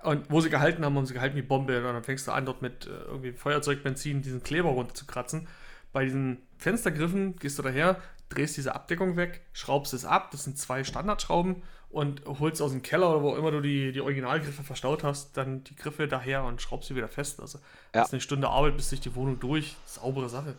Und 0.01 0.25
wo 0.29 0.41
sie 0.41 0.49
gehalten 0.49 0.83
haben, 0.83 0.95
haben 0.95 1.05
sie 1.05 1.13
gehalten 1.13 1.35
wie 1.35 1.43
Bombe. 1.43 1.77
Und 1.77 1.83
dann 1.83 2.03
fängst 2.03 2.27
du 2.27 2.31
an, 2.31 2.45
dort 2.47 2.63
mit 2.63 2.87
äh, 2.87 2.89
irgendwie 3.07 3.33
Feuerzeugbenzin 3.33 4.23
diesen 4.23 4.41
Kleber 4.41 4.69
runterzukratzen. 4.69 5.47
Bei 5.93 6.03
diesen 6.03 6.39
Fenstergriffen 6.57 7.37
gehst 7.37 7.57
du 7.57 7.63
daher, 7.63 8.01
drehst 8.29 8.57
diese 8.57 8.75
Abdeckung 8.75 9.17
weg, 9.17 9.41
schraubst 9.53 9.93
es 9.93 10.05
ab, 10.05 10.31
das 10.31 10.43
sind 10.43 10.57
zwei 10.57 10.83
Standardschrauben 10.83 11.63
und 11.89 12.23
holst 12.25 12.61
aus 12.61 12.71
dem 12.71 12.81
Keller 12.81 13.09
oder 13.09 13.21
wo 13.21 13.35
immer 13.35 13.51
du 13.51 13.61
die, 13.61 13.91
die 13.91 14.01
Originalgriffe 14.01 14.63
verstaut 14.63 15.03
hast, 15.03 15.37
dann 15.37 15.63
die 15.63 15.75
Griffe 15.75 16.07
daher 16.07 16.43
und 16.43 16.61
schraubst 16.61 16.89
sie 16.89 16.95
wieder 16.95 17.07
fest. 17.07 17.39
Also 17.39 17.59
ja. 17.59 17.63
das 17.93 18.07
ist 18.07 18.13
eine 18.13 18.21
Stunde 18.21 18.49
Arbeit 18.49 18.75
bis 18.75 18.89
durch 18.89 19.01
die 19.01 19.15
Wohnung 19.15 19.39
durch. 19.39 19.75
Saubere 19.85 20.27
Sache. 20.27 20.55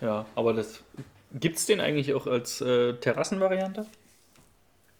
Ja, 0.00 0.26
aber 0.34 0.52
das 0.52 0.82
gibt 1.32 1.58
es 1.58 1.66
den 1.66 1.80
eigentlich 1.80 2.12
auch 2.14 2.26
als 2.26 2.60
äh, 2.60 2.94
Terrassenvariante? 2.94 3.86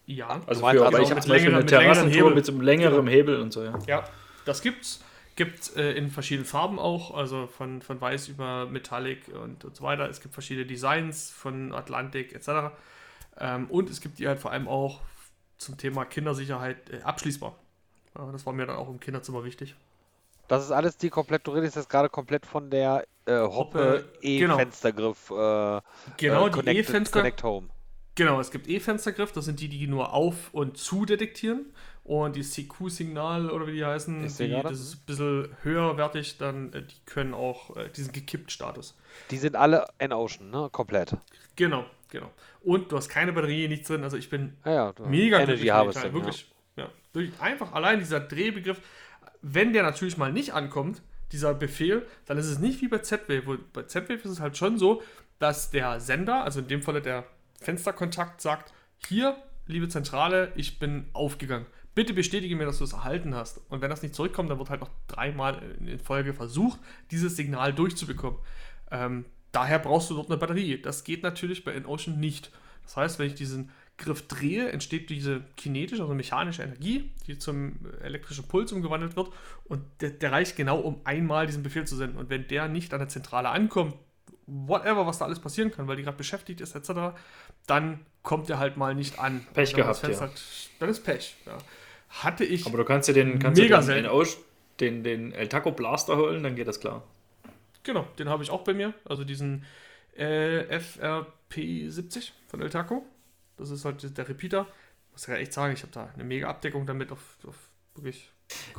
Ja, 0.05 0.41
also 0.47 0.67
für, 0.67 0.85
aber 0.85 1.01
ich 1.01 1.11
habe 1.11 1.21
zum 1.21 1.31
Beispiel 1.31 1.53
eine 1.53 1.65
Terrassentour 1.65 2.31
mit 2.31 2.45
so 2.45 2.51
einem 2.51 2.61
längeren 2.61 3.05
genau. 3.05 3.11
Hebel 3.11 3.39
und 3.39 3.53
so, 3.53 3.63
ja. 3.63 3.77
Ja, 3.87 4.03
das 4.45 4.61
gibt's. 4.61 5.01
Gibt 5.35 5.75
äh, 5.75 5.93
in 5.93 6.11
verschiedenen 6.11 6.45
Farben 6.45 6.77
auch, 6.77 7.15
also 7.15 7.47
von, 7.47 7.81
von 7.81 7.99
weiß 7.99 8.27
über 8.27 8.67
Metallic 8.67 9.27
und, 9.29 9.65
und 9.65 9.75
so 9.75 9.83
weiter. 9.83 10.07
Es 10.09 10.21
gibt 10.21 10.33
verschiedene 10.33 10.65
Designs 10.65 11.31
von 11.31 11.73
Atlantik 11.73 12.33
etc. 12.33 12.75
Ähm, 13.39 13.67
und 13.69 13.89
es 13.89 13.99
gibt 13.99 14.19
die 14.19 14.27
halt 14.27 14.39
vor 14.39 14.51
allem 14.51 14.67
auch 14.67 15.01
zum 15.57 15.77
Thema 15.77 16.05
Kindersicherheit 16.05 16.89
äh, 16.91 17.01
abschließbar. 17.01 17.55
Ja, 18.15 18.31
das 18.31 18.45
war 18.45 18.53
mir 18.53 18.67
dann 18.67 18.75
auch 18.75 18.89
im 18.89 18.99
Kinderzimmer 18.99 19.43
wichtig. 19.43 19.75
Das 20.47 20.63
ist 20.63 20.71
alles 20.71 20.97
die 20.97 21.09
komplett, 21.09 21.47
du 21.47 21.51
redest 21.51 21.75
jetzt 21.75 21.89
gerade 21.89 22.09
komplett 22.09 22.45
von 22.45 22.69
der 22.69 23.05
äh, 23.25 23.33
Hoppe 23.33 24.09
genau. 24.21 24.55
E-Fenstergriff. 24.55 25.31
Äh, 25.31 25.81
Genau, 26.17 26.47
äh, 26.47 26.63
die 26.63 26.69
E-Fenster. 26.77 27.19
Connect 27.21 27.43
Home. 27.43 27.69
Genau, 28.15 28.39
es 28.39 28.51
gibt 28.51 28.67
E-Fenstergriff, 28.67 29.31
das 29.31 29.45
sind 29.45 29.59
die, 29.59 29.69
die 29.69 29.87
nur 29.87 30.13
auf 30.13 30.53
und 30.53 30.77
zu 30.77 31.05
detektieren. 31.05 31.73
Und 32.05 32.35
die 32.35 32.41
CQ-Signal 32.43 33.49
oder 33.49 33.65
wie 33.67 33.73
die 33.73 33.85
heißen, 33.85 34.21
die, 34.27 34.61
das 34.61 34.79
ist 34.79 34.95
ein 34.95 35.01
bisschen 35.05 35.55
höherwertig, 35.63 36.37
dann 36.37 36.73
äh, 36.73 36.81
die 36.81 36.95
können 37.05 37.33
auch 37.33 37.77
äh, 37.77 37.87
diesen 37.89 38.11
gekippt 38.11 38.51
Status. 38.51 38.97
Die 39.31 39.37
sind 39.37 39.55
alle 39.55 39.85
in 39.99 40.11
Ocean, 40.11 40.49
ne? 40.49 40.67
Komplett. 40.71 41.15
Genau, 41.55 41.85
genau. 42.09 42.29
Und 42.61 42.91
du 42.91 42.97
hast 42.97 43.07
keine 43.07 43.31
Batterie, 43.31 43.69
nichts 43.69 43.87
drin. 43.87 44.03
Also 44.03 44.17
ich 44.17 44.29
bin 44.29 44.57
Ja, 44.65 44.71
ja. 44.73 44.91
du- 44.91 45.05
mega 45.05 45.39
Energy 45.39 45.67
Harvesting. 45.67 46.13
Wirklich. 46.13 46.51
Ja. 46.75 46.89
Durch, 47.13 47.29
einfach 47.39 47.71
allein 47.71 47.99
dieser 47.99 48.19
Drehbegriff, 48.19 48.81
wenn 49.41 49.71
der 49.71 49.83
natürlich 49.83 50.17
mal 50.17 50.31
nicht 50.33 50.53
ankommt, 50.53 51.01
dieser 51.31 51.53
Befehl, 51.53 52.05
dann 52.25 52.37
ist 52.37 52.47
es 52.47 52.59
nicht 52.59 52.81
wie 52.81 52.89
bei 52.89 52.97
Z-Wave. 52.99 53.59
Bei 53.71 53.83
Z-Wave 53.83 54.15
ist 54.23 54.29
es 54.31 54.39
halt 54.41 54.57
schon 54.57 54.77
so, 54.77 55.01
dass 55.39 55.71
der 55.71 55.99
Sender, 56.01 56.43
also 56.43 56.59
in 56.59 56.67
dem 56.67 56.81
Falle 56.81 57.01
der 57.01 57.23
Fensterkontakt, 57.61 58.41
sagt, 58.41 58.73
hier, 59.07 59.37
liebe 59.67 59.87
Zentrale, 59.87 60.51
ich 60.55 60.79
bin 60.79 61.05
aufgegangen. 61.13 61.65
Bitte 61.95 62.13
bestätige 62.13 62.55
mir, 62.55 62.65
dass 62.65 62.79
du 62.79 62.83
es 62.85 62.93
erhalten 62.93 63.35
hast. 63.35 63.61
Und 63.69 63.81
wenn 63.81 63.89
das 63.89 64.01
nicht 64.01 64.15
zurückkommt, 64.15 64.49
dann 64.49 64.57
wird 64.57 64.69
halt 64.69 64.81
noch 64.81 64.89
dreimal 65.07 65.61
in 65.79 65.99
Folge 65.99 66.33
versucht, 66.33 66.79
dieses 67.11 67.35
Signal 67.35 67.73
durchzubekommen. 67.73 68.39
Ähm, 68.91 69.25
daher 69.51 69.77
brauchst 69.79 70.09
du 70.09 70.15
dort 70.15 70.29
eine 70.29 70.37
Batterie. 70.37 70.81
Das 70.81 71.03
geht 71.03 71.21
natürlich 71.23 71.63
bei 71.63 71.73
InOcean 71.73 72.19
nicht. 72.19 72.51
Das 72.83 72.97
heißt, 72.97 73.19
wenn 73.19 73.27
ich 73.27 73.35
diesen 73.35 73.69
Griff 73.97 74.27
drehe, 74.27 74.71
entsteht 74.71 75.11
diese 75.11 75.41
kinetische, 75.55 76.01
also 76.01 76.15
mechanische 76.15 76.63
Energie, 76.63 77.11
die 77.27 77.37
zum 77.37 77.73
elektrischen 78.01 78.47
Puls 78.47 78.71
umgewandelt 78.71 79.15
wird. 79.15 79.29
Und 79.65 79.83
der, 80.01 80.09
der 80.09 80.31
reicht 80.31 80.55
genau, 80.55 80.79
um 80.79 80.99
einmal 81.03 81.45
diesen 81.45 81.61
Befehl 81.61 81.85
zu 81.85 81.95
senden. 81.95 82.17
Und 82.17 82.29
wenn 82.31 82.47
der 82.47 82.67
nicht 82.67 82.91
an 82.93 82.99
der 82.99 83.09
Zentrale 83.09 83.49
ankommt, 83.49 83.93
whatever, 84.47 85.05
was 85.05 85.19
da 85.19 85.25
alles 85.25 85.39
passieren 85.39 85.71
kann, 85.71 85.87
weil 85.87 85.95
die 85.95 86.03
gerade 86.03 86.17
beschäftigt 86.17 86.59
ist, 86.59 86.75
etc., 86.75 87.15
dann 87.67 87.99
kommt 88.23 88.49
er 88.49 88.57
halt 88.57 88.77
mal 88.77 88.95
nicht 88.95 89.19
an. 89.19 89.45
Pech 89.53 89.73
gehabt, 89.75 89.99
Fenster- 89.99 90.25
Dann 90.79 90.89
ist 90.89 91.03
Pech. 91.03 91.35
Ja. 91.45 91.57
Hatte 92.21 92.45
ich. 92.45 92.65
Aber 92.65 92.77
du 92.77 92.85
kannst 92.85 93.09
dir 93.09 93.13
den, 93.13 93.39
kannst 93.39 93.59
Mega 93.59 93.81
den, 93.81 94.05
den, 94.05 94.33
den, 94.79 95.03
den 95.03 95.31
El 95.33 95.47
Taco 95.47 95.71
Blaster 95.71 96.17
holen, 96.17 96.43
dann 96.43 96.55
geht 96.55 96.67
das 96.67 96.79
klar. 96.79 97.03
Genau, 97.83 98.07
den 98.17 98.29
habe 98.29 98.43
ich 98.43 98.49
auch 98.49 98.63
bei 98.63 98.73
mir. 98.73 98.93
Also 99.03 99.23
diesen 99.23 99.65
äh, 100.15 100.77
FRP70 100.77 102.31
von 102.47 102.61
El 102.61 102.69
Taco. 102.69 103.05
Das 103.57 103.69
ist 103.71 103.83
halt 103.85 104.17
der 104.17 104.29
Repeater. 104.29 104.67
Muss 105.11 105.27
ja 105.27 105.35
echt 105.35 105.53
sagen, 105.53 105.73
ich 105.73 105.81
habe 105.81 105.91
da 105.91 106.09
eine 106.13 106.23
mega 106.23 106.47
Abdeckung 106.49 106.85
damit 106.85 107.11
auf, 107.11 107.37
auf 107.45 107.55
wirklich. 107.95 108.29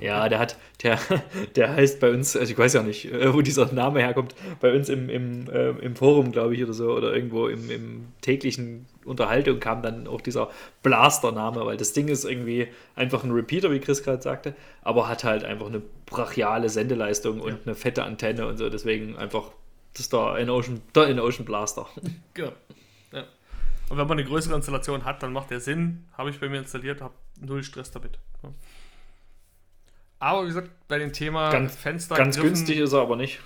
Ja, 0.01 0.29
der 0.29 0.39
hat, 0.39 0.59
der, 0.83 0.99
der 1.57 1.75
heißt 1.75 2.01
bei 2.01 2.11
uns, 2.11 2.37
also 2.37 2.51
ich 2.51 2.59
weiß 2.59 2.75
ja 2.75 2.83
nicht, 2.83 3.07
äh, 3.07 3.33
wo 3.33 3.41
dieser 3.43 3.73
Name 3.73 4.01
herkommt, 4.01 4.35
bei 4.61 4.75
uns 4.75 4.89
im, 4.89 5.09
im, 5.09 5.49
äh, 5.49 5.71
im 5.71 5.97
Forum, 5.97 6.33
glaube 6.33 6.55
ich, 6.55 6.63
oder 6.63 6.73
so, 6.73 6.93
oder 6.93 7.15
irgendwo 7.15 7.49
im, 7.49 7.71
im 7.71 8.07
täglichen 8.21 8.87
Unterhaltung 9.05 9.61
kam 9.61 9.83
dann 9.83 10.07
auch 10.07 10.21
dieser 10.21 10.51
Blaster-Name, 10.83 11.65
weil 11.67 11.77
das 11.77 11.93
Ding 11.93 12.09
ist 12.09 12.25
irgendwie 12.25 12.69
einfach 12.97 13.23
ein 13.25 13.31
Repeater, 13.31 13.71
wie 13.71 13.81
Chris 13.81 14.03
gerade 14.03 14.23
sagte, 14.23 14.55
aber 14.83 15.09
hat 15.09 15.25
halt 15.25 15.45
einfach 15.45 15.67
eine 15.67 15.83
brachiale 16.07 16.69
Sendeleistung 16.69 17.41
und 17.41 17.51
Ja. 17.53 17.59
eine 17.67 17.75
fette 17.75 18.03
Antenne 18.05 18.47
und 18.47 18.57
so, 18.59 18.69
deswegen 18.71 19.17
einfach 19.17 19.51
das 19.93 20.01
ist 20.07 20.13
der 20.13 20.39
In-Ocean 20.39 20.83
der 20.95 21.07
In-Ocean 21.09 21.45
Blaster. 21.45 21.87
Genau. 22.35 22.53
Ja. 23.13 23.23
Und 23.91 23.97
wenn 23.99 24.09
man 24.09 24.19
eine 24.19 24.25
größere 24.27 24.55
Installation 24.57 25.05
hat, 25.05 25.23
dann 25.23 25.33
macht 25.33 25.51
der 25.51 25.61
Sinn. 25.61 26.05
Habe 26.19 26.31
ich 26.31 26.41
bei 26.41 26.49
mir 26.49 26.59
installiert, 26.59 27.01
habe 27.01 27.15
null 27.41 27.63
Stress 27.63 27.93
damit. 27.93 28.19
Ja. 28.43 28.49
Aber 30.19 30.43
wie 30.45 30.49
gesagt, 30.49 30.71
bei 30.89 30.99
dem 30.99 31.13
Thema 31.13 31.51
Ganz- 31.51 31.77
Fenster. 31.77 32.15
Ganz 32.17 32.41
günstig 32.41 32.79
ist 32.79 32.93
er 32.93 33.01
aber 33.03 33.17
nicht. 33.17 33.41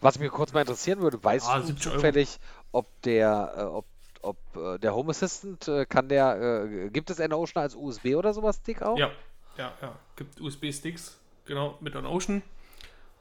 Was 0.00 0.18
mich 0.18 0.30
kurz 0.30 0.52
mal 0.52 0.60
interessieren 0.60 1.00
würde, 1.00 1.22
weißt 1.22 1.48
Ah, 1.48 1.58
du 1.60 1.66
70 1.66 1.86
Euro. 1.88 1.96
zufällig, 1.96 2.38
ob 2.72 2.86
der, 3.02 3.52
äh, 3.56 3.60
ob, 3.62 3.86
ob 4.22 4.38
äh, 4.56 4.78
der 4.78 4.94
Home 4.94 5.10
Assistant, 5.10 5.68
äh, 5.68 5.86
kann 5.86 6.08
der, 6.08 6.64
äh, 6.64 6.90
gibt 6.90 7.10
es 7.10 7.18
Ocean 7.20 7.62
als 7.62 7.74
USB 7.74 8.14
oder 8.16 8.32
sowas 8.32 8.56
Stick 8.56 8.82
auch? 8.82 8.98
Ja, 8.98 9.10
ja, 9.56 9.72
ja. 9.80 9.98
Gibt 10.16 10.40
USB-Sticks, 10.40 11.18
genau, 11.44 11.76
mit 11.80 11.96
an 11.96 12.06
Ocean. 12.06 12.42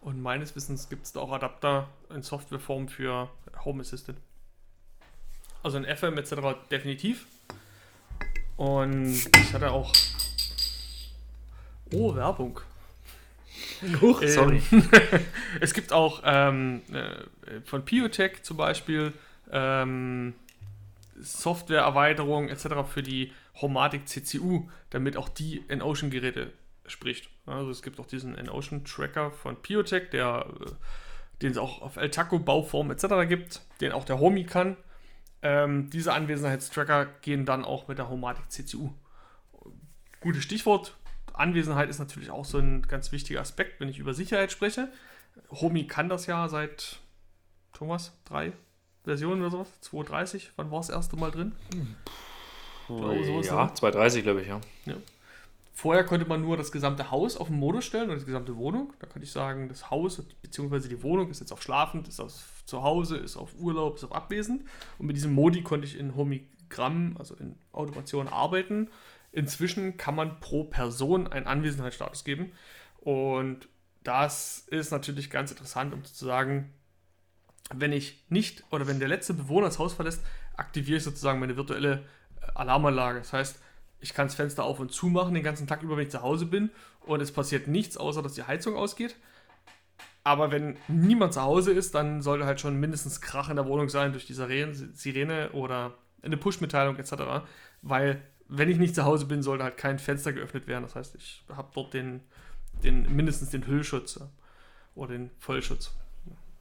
Und 0.01 0.21
meines 0.21 0.55
Wissens 0.55 0.89
gibt 0.89 1.05
es 1.05 1.13
da 1.13 1.19
auch 1.19 1.31
Adapter 1.31 1.89
in 2.09 2.21
Softwareform 2.21 2.87
für 2.87 3.29
Home 3.65 3.81
Assistant. 3.81 4.17
Also 5.61 5.77
in 5.77 5.85
FM 5.85 6.17
etc. 6.17 6.35
definitiv. 6.71 7.27
Und 8.55 9.13
ich 9.13 9.53
hatte 9.53 9.71
auch. 9.71 9.91
Oh, 11.91 12.15
Werbung. 12.15 12.61
Huch, 14.01 14.21
Ähm, 14.21 14.27
sorry. 14.29 14.61
es 15.59 15.73
gibt 15.73 15.91
auch 15.91 16.21
ähm, 16.23 16.81
äh, 16.91 17.61
von 17.65 17.83
Piotech 17.83 18.43
zum 18.43 18.57
Beispiel 18.57 19.13
ähm, 19.51 20.33
Softwareerweiterungen 21.20 22.49
etc. 22.49 22.89
für 22.91 23.03
die 23.03 23.34
Homatic 23.61 24.07
CCU, 24.07 24.70
damit 24.89 25.17
auch 25.17 25.30
die 25.30 25.57
In-Ocean-Geräte 25.67 26.53
spricht. 26.88 27.30
Also 27.45 27.70
es 27.72 27.82
gibt 27.82 27.99
auch 27.99 28.05
diesen 28.05 28.36
In-Ocean-Tracker 28.36 29.32
von 29.32 29.61
Piotech, 29.61 30.09
der, 30.11 30.45
äh, 30.61 30.72
den 31.41 31.51
es 31.51 31.57
auch 31.57 31.82
auf 31.82 31.97
El 31.97 32.09
Taco 32.09 32.39
Bauform 32.39 32.91
etc. 32.91 33.28
gibt, 33.28 33.61
den 33.82 33.91
auch 33.91 34.05
der 34.05 34.20
Homie 34.20 34.45
kann. 34.45 34.78
Ähm, 35.41 35.89
diese 35.89 36.13
Anwesenheitstracker 36.13 37.05
gehen 37.22 37.45
dann 37.45 37.63
auch 37.63 37.88
mit 37.88 37.97
der 37.97 38.09
Homatic 38.09 38.51
CCU. 38.51 38.91
Gutes 40.22 40.43
Stichwort. 40.43 40.95
Anwesenheit 41.34 41.89
ist 41.89 41.99
natürlich 41.99 42.32
auch 42.32 42.43
so 42.43 42.57
ein 42.57 42.82
ganz 42.82 43.13
wichtiger 43.13 43.39
Aspekt, 43.39 43.80
wenn 43.80 43.88
ich 43.88 43.99
über 43.99 44.13
Sicherheit 44.13 44.51
spreche. 44.51 44.91
Homie 45.49 45.88
kann 45.88 46.09
das 46.09 46.26
ja 46.26 46.49
seit, 46.49 46.99
Thomas, 47.72 48.13
drei 48.26 48.51
Versionen 49.03 49.41
oder 49.41 49.51
sowas? 49.51 49.67
2.30? 49.83 50.49
Wann 50.55 50.71
war 50.71 50.79
das 50.79 50.89
erste 50.89 51.15
Mal 51.15 51.31
drin? 51.31 51.53
glaube, 52.87 53.23
sowas, 53.25 53.47
ja, 53.47 53.65
ne? 53.65 53.73
230 53.73 54.23
glaube 54.23 54.41
ich, 54.41 54.47
ja. 54.47 54.59
Vorher 55.73 56.03
konnte 56.03 56.25
man 56.27 56.41
nur 56.41 56.57
das 56.57 56.73
gesamte 56.73 57.09
Haus 57.09 57.37
auf 57.37 57.47
den 57.47 57.57
Modus 57.57 57.85
stellen 57.85 58.09
oder 58.09 58.19
die 58.19 58.25
gesamte 58.25 58.57
Wohnung. 58.57 58.91
Da 58.99 59.07
kann 59.07 59.21
ich 59.21 59.31
sagen, 59.31 59.69
das 59.69 59.89
Haus 59.89 60.21
bzw. 60.41 60.89
die 60.89 61.01
Wohnung 61.03 61.29
ist 61.29 61.39
jetzt 61.39 61.53
auf 61.53 61.61
Schlafend, 61.61 62.09
ist 62.09 62.19
auf 62.19 62.33
zu 62.65 62.83
Hause, 62.83 63.15
ist 63.15 63.37
auf 63.37 63.55
Urlaub, 63.57 63.95
ist 63.95 64.03
auf 64.03 64.11
Abwesend. 64.11 64.63
Und 64.97 65.05
mit 65.07 65.15
diesem 65.15 65.31
Modi 65.33 65.63
konnte 65.63 65.87
ich 65.87 65.97
in 65.97 66.15
Homigramm, 66.15 67.15
also 67.17 67.33
in 67.35 67.55
Automation, 67.71 68.27
arbeiten. 68.27 68.89
Inzwischen 69.31 69.95
kann 69.95 70.15
man 70.15 70.41
pro 70.41 70.65
Person 70.65 71.27
einen 71.27 71.47
Anwesenheitsstatus 71.47 72.25
geben. 72.25 72.51
Und 72.99 73.69
das 74.03 74.65
ist 74.67 74.91
natürlich 74.91 75.29
ganz 75.29 75.51
interessant, 75.51 75.93
um 75.93 76.03
zu 76.03 76.25
sagen, 76.25 76.73
wenn 77.74 77.93
ich 77.93 78.24
nicht 78.30 78.63
oder 78.72 78.88
wenn 78.88 78.99
der 78.99 79.07
letzte 79.07 79.34
Bewohner 79.34 79.67
das 79.67 79.80
Haus 79.80 79.93
verlässt, 79.93 80.24
aktiviere 80.57 80.97
ich 80.97 81.03
sozusagen 81.03 81.39
meine 81.39 81.55
virtuelle 81.55 82.03
äh, 82.41 82.51
Alarmanlage. 82.55 83.20
Das 83.20 83.34
heißt, 83.34 83.59
ich 84.01 84.13
kann 84.13 84.28
das 84.28 84.36
Fenster 84.36 84.63
auf 84.63 84.80
und 84.80 84.91
zu 84.91 85.07
machen 85.07 85.34
den 85.34 85.43
ganzen 85.43 85.67
Tag 85.67 85.84
über, 85.84 85.97
wenn 85.97 86.05
ich 86.05 86.11
zu 86.11 86.22
Hause 86.22 86.45
bin 86.45 86.70
und 87.01 87.22
es 87.22 87.32
passiert 87.32 87.67
nichts, 87.67 87.97
außer 87.97 88.22
dass 88.22 88.34
die 88.34 88.43
Heizung 88.43 88.76
ausgeht. 88.76 89.15
Aber 90.24 90.51
wenn 90.51 90.78
niemand 90.88 91.34
zu 91.34 91.41
Hause 91.41 91.72
ist, 91.72 91.95
dann 91.95 92.22
sollte 92.22 92.45
halt 92.45 92.59
schon 92.59 92.80
mindestens 92.80 93.22
Krach 93.22 93.49
in 93.49 93.55
der 93.55 93.65
Wohnung 93.65 93.89
sein 93.89 94.11
durch 94.11 94.26
die 94.26 94.34
Sirene, 94.34 95.49
oder 95.53 95.95
eine 96.22 96.38
Push-Mitteilung 96.38 96.97
etc. 96.97 97.13
Weil, 97.82 98.22
wenn 98.47 98.70
ich 98.70 98.78
nicht 98.78 98.95
zu 98.95 99.05
Hause 99.05 99.26
bin, 99.26 99.41
sollte 99.41 99.63
halt 99.63 99.78
kein 99.78 99.97
Fenster 99.97 100.34
geöffnet 100.34 100.67
werden. 100.67 100.84
Das 100.84 100.95
heißt, 100.95 101.15
ich 101.15 101.43
habe 101.49 101.70
dort 101.74 101.93
den, 101.93 102.22
den, 102.84 103.15
mindestens 103.15 103.49
den 103.49 103.65
Hüllschutz 103.65 104.20
oder 104.93 105.13
den 105.13 105.32
Vollschutz. 105.39 105.93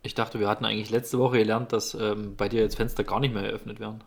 Ich 0.03 0.15
dachte, 0.15 0.39
wir 0.41 0.49
hatten 0.49 0.65
eigentlich 0.65 0.91
letzte 0.91 1.19
Woche 1.19 1.39
gelernt, 1.39 1.73
dass 1.73 1.95
ähm, 1.95 2.37
bei 2.37 2.49
dir 2.49 2.61
jetzt 2.61 2.77
Fenster 2.77 3.05
gar 3.05 3.21
nicht 3.21 3.35
mehr 3.35 3.43
eröffnet 3.45 3.81
werden. 3.81 4.03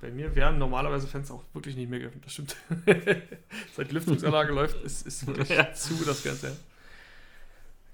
Bei 0.00 0.10
mir 0.10 0.34
werden 0.34 0.58
normalerweise 0.58 1.06
Fenster 1.06 1.34
auch 1.34 1.44
wirklich 1.52 1.76
nicht 1.76 1.90
mehr 1.90 1.98
geöffnet, 2.00 2.24
das 2.24 2.32
stimmt. 2.32 2.56
Seit 3.76 3.90
die 3.90 3.94
Lüftungsanlage 3.94 4.52
läuft, 4.54 4.82
ist, 4.82 5.06
ist 5.06 5.26
wirklich 5.26 5.50
Ja. 5.50 5.72
zu 5.74 5.92
das 6.06 6.24
Ganze. 6.24 6.56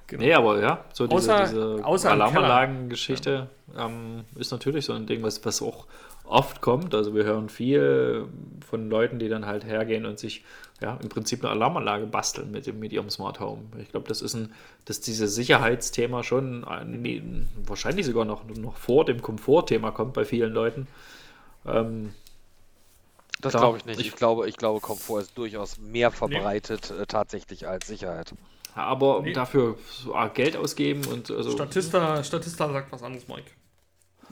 Genau. 0.06 0.22
Nee, 0.22 0.34
aber 0.34 0.60
ja, 0.62 0.84
so 0.92 1.08
diese, 1.08 1.34
Außer- 1.34 1.82
diese 1.82 2.10
Alarmanlagen-Geschichte 2.10 3.48
ähm, 3.76 4.24
ist 4.36 4.52
natürlich 4.52 4.84
so 4.84 4.92
ein 4.92 5.06
Ding, 5.06 5.24
was, 5.24 5.44
was 5.44 5.60
auch 5.60 5.86
oft 6.22 6.60
kommt. 6.60 6.94
Also 6.94 7.12
wir 7.12 7.24
hören 7.24 7.48
viel 7.48 8.26
von 8.68 8.88
Leuten, 8.88 9.18
die 9.18 9.28
dann 9.28 9.46
halt 9.46 9.64
hergehen 9.64 10.06
und 10.06 10.20
sich 10.20 10.44
ja 10.80 10.96
im 11.02 11.08
Prinzip 11.08 11.42
eine 11.42 11.50
Alarmanlage 11.50 12.06
basteln 12.06 12.50
mit, 12.50 12.66
dem- 12.66 12.78
mit 12.78 12.92
ihrem 12.92 13.08
Smart 13.10 13.40
Home. 13.40 13.62
Ich 13.80 13.90
glaube, 13.90 14.08
das 14.08 14.20
ist 14.22 14.34
ein, 14.34 14.52
dass 14.84 15.00
dieses 15.00 15.34
Sicherheitsthema 15.34 16.22
schon 16.22 16.64
äh, 16.64 16.84
nee, 16.84 17.22
wahrscheinlich 17.64 18.06
sogar 18.06 18.24
noch, 18.24 18.44
noch 18.44 18.76
vor 18.76 19.04
dem 19.04 19.22
Komfortthema 19.22 19.90
kommt 19.90 20.12
bei 20.12 20.24
vielen 20.24 20.52
Leuten. 20.52 20.86
Ähm, 21.66 22.12
Das 23.40 23.52
glaube 23.54 23.78
ich 23.78 23.84
nicht. 23.86 24.00
Ich- 24.00 24.06
Ich, 24.08 24.16
glaube, 24.16 24.48
ich 24.48 24.56
glaube, 24.56 24.80
Komfort 24.80 25.20
ist 25.22 25.36
durchaus 25.38 25.78
mehr 25.78 26.10
verbreitet 26.10 26.90
äh, 26.90 27.06
tatsächlich 27.06 27.66
als 27.68 27.86
Sicherheit. 27.86 28.34
aber 28.74 29.22
Nee. 29.22 29.32
dafür 29.32 29.76
so, 29.90 30.14
ah, 30.14 30.28
Geld 30.28 30.56
ausgeben 30.56 31.06
und 31.06 31.30
also 31.30 31.50
Statista, 31.50 32.22
Statista 32.22 32.70
sagt 32.70 32.92
was 32.92 33.02
anderes, 33.02 33.26
Mike. 33.28 33.50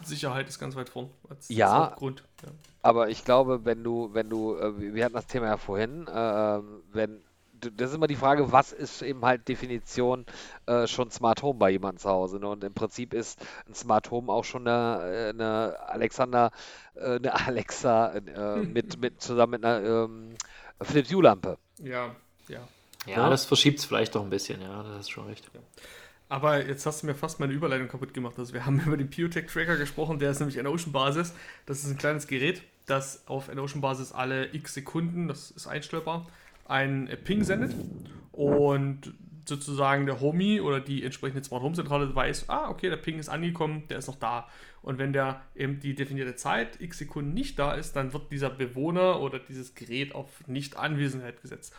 Sicherheit 0.03 0.49
ist 0.49 0.59
ganz 0.59 0.77
weit 0.77 0.91
vorn. 0.91 1.09
Als, 1.31 1.49
Ja. 1.49 1.89
als 1.89 1.97
Grund. 1.97 2.23
Ja. 2.43 2.49
Aber 2.85 3.09
ich 3.09 3.25
glaube, 3.25 3.65
wenn 3.65 3.83
du, 3.83 4.11
wenn 4.13 4.29
du, 4.29 4.57
äh, 4.57 4.95
wir 4.95 5.05
hatten 5.05 5.15
das 5.15 5.27
Thema 5.27 5.47
ja 5.47 5.57
vorhin, 5.57 6.07
äh, 6.07 6.61
wenn, 6.93 7.23
du- 7.61 7.71
das 7.71 7.91
ist 7.91 7.97
immer 7.97 8.07
die 8.09 8.17
Frage, 8.17 8.53
was 8.53 8.73
ist 8.73 9.01
eben 9.03 9.25
halt 9.25 9.49
Definition 9.49 10.27
äh, 10.67 10.87
schon 10.87 11.11
Smart 11.11 11.43
Home 11.43 11.59
bei 11.59 11.71
jemandem 11.71 11.99
zu 12.01 12.11
Hause. 12.11 12.39
Ne? 12.41 12.49
Und 12.49 12.63
im 12.65 12.75
Prinzip 12.75 13.15
ist 13.15 13.41
ein 13.69 13.75
Smart 13.75 14.11
Home 14.11 14.31
auch 14.33 14.45
schon 14.45 14.69
eine, 14.69 15.03
äh, 15.03 15.31
eine 15.31 15.77
Alexander, 15.89 16.51
eine 16.95 17.33
Alexa 17.47 18.15
äh, 18.17 18.65
mit, 18.65 18.99
mit, 19.01 19.21
zusammen 19.23 19.53
mit 19.53 19.65
einer 19.65 20.05
ähm, 20.05 20.35
Philips 20.83 21.13
Hue-Lampe. 21.13 21.59
ja, 21.79 22.15
ja. 22.49 22.69
Ja, 23.07 23.29
das 23.31 23.45
verschiebt 23.45 23.81
es 23.81 23.85
vielleicht 23.85 24.15
doch 24.15 24.23
ein 24.23 24.31
bisschen, 24.31 24.63
ja, 24.63 24.83
das 24.83 25.01
ist 25.01 25.11
schon 25.11 25.27
recht. 25.27 25.51
Aber 26.29 26.65
jetzt 26.67 26.87
hast 26.87 27.03
du 27.03 27.07
mir 27.07 27.15
fast 27.15 27.39
meine 27.39 27.53
Überleitung 27.53 27.89
kaputt 27.89 28.15
gemacht. 28.15 28.39
Also 28.39 28.55
wir 28.55 28.65
haben 28.67 28.81
über 28.87 28.97
den 28.97 29.11
Piotech 29.11 29.47
Tracker 29.47 29.77
gesprochen, 29.77 30.19
der 30.19 30.31
ist 30.31 30.41
nämlich 30.41 30.59
Ocean 30.67 30.93
Basis. 30.93 31.35
Das 31.67 31.85
ist 31.85 31.91
ein 31.91 31.99
kleines 31.99 32.27
Gerät, 32.27 32.63
das 32.87 33.27
auf 33.27 33.49
Ocean 33.49 33.81
Basis 33.81 34.13
alle 34.13 34.55
x 34.55 34.75
Sekunden, 34.75 35.29
das 35.29 35.51
ist 35.51 35.67
einstellbar, 35.67 36.27
ein 36.67 37.09
Ping 37.25 37.45
sendet 37.45 37.75
und 38.33 39.15
sozusagen 39.47 40.07
der 40.07 40.21
Homie 40.21 40.61
oder 40.61 40.81
die 40.81 41.05
entsprechende 41.05 41.45
Smart 41.45 41.63
Home 41.63 41.75
Zentrale 41.75 42.15
weiß, 42.15 42.49
ah, 42.49 42.71
okay, 42.71 42.89
der 42.89 42.97
Ping 42.97 43.19
ist 43.19 43.29
angekommen, 43.29 43.85
der 43.89 43.99
ist 43.99 44.07
noch 44.07 44.17
da. 44.17 44.49
Und 44.83 44.99
wenn 44.99 45.13
der 45.13 45.43
eben 45.55 45.81
die 45.81 45.95
definierte 45.95 46.35
Zeit, 46.35 46.81
x 46.81 46.99
Sekunden 46.99 47.35
nicht 47.35 47.59
da 47.59 47.73
ist, 47.73 47.95
dann 47.97 48.13
wird 48.13 48.31
dieser 48.33 48.51
Bewohner 48.51 49.21
oder 49.21 49.39
dieses 49.39 49.75
Gerät 49.75 50.15
auf 50.15 50.47
Nicht-Anwesenheit 50.47 51.43
gesetzt. 51.43 51.75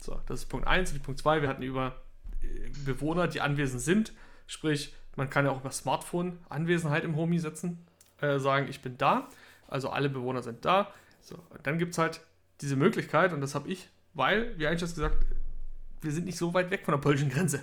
So, 0.00 0.20
das 0.26 0.40
ist 0.40 0.46
Punkt 0.46 0.66
1. 0.66 0.92
Und 0.92 1.02
Punkt 1.02 1.20
2, 1.20 1.42
wir 1.42 1.48
hatten 1.48 1.62
über 1.62 1.96
äh, 2.42 2.70
Bewohner, 2.84 3.26
die 3.26 3.40
anwesend 3.40 3.80
sind. 3.80 4.12
Sprich, 4.46 4.94
man 5.16 5.30
kann 5.30 5.44
ja 5.44 5.50
auch 5.50 5.60
über 5.60 5.72
Smartphone 5.72 6.38
Anwesenheit 6.48 7.04
im 7.04 7.16
Homie 7.16 7.38
setzen, 7.38 7.84
äh, 8.20 8.38
sagen, 8.38 8.68
ich 8.68 8.80
bin 8.80 8.96
da. 8.96 9.28
Also 9.68 9.90
alle 9.90 10.08
Bewohner 10.08 10.42
sind 10.42 10.64
da. 10.64 10.92
So, 11.20 11.38
dann 11.62 11.78
gibt 11.78 11.92
es 11.92 11.98
halt 11.98 12.20
diese 12.60 12.76
Möglichkeit, 12.76 13.32
und 13.32 13.40
das 13.40 13.54
habe 13.54 13.68
ich, 13.68 13.88
weil, 14.14 14.58
wie 14.58 14.66
eigentlich 14.66 14.80
gesagt, 14.80 15.16
wir 16.00 16.12
sind 16.12 16.26
nicht 16.26 16.38
so 16.38 16.54
weit 16.54 16.70
weg 16.70 16.84
von 16.84 16.92
der 16.92 16.98
polnischen 16.98 17.28
Grenze. 17.28 17.62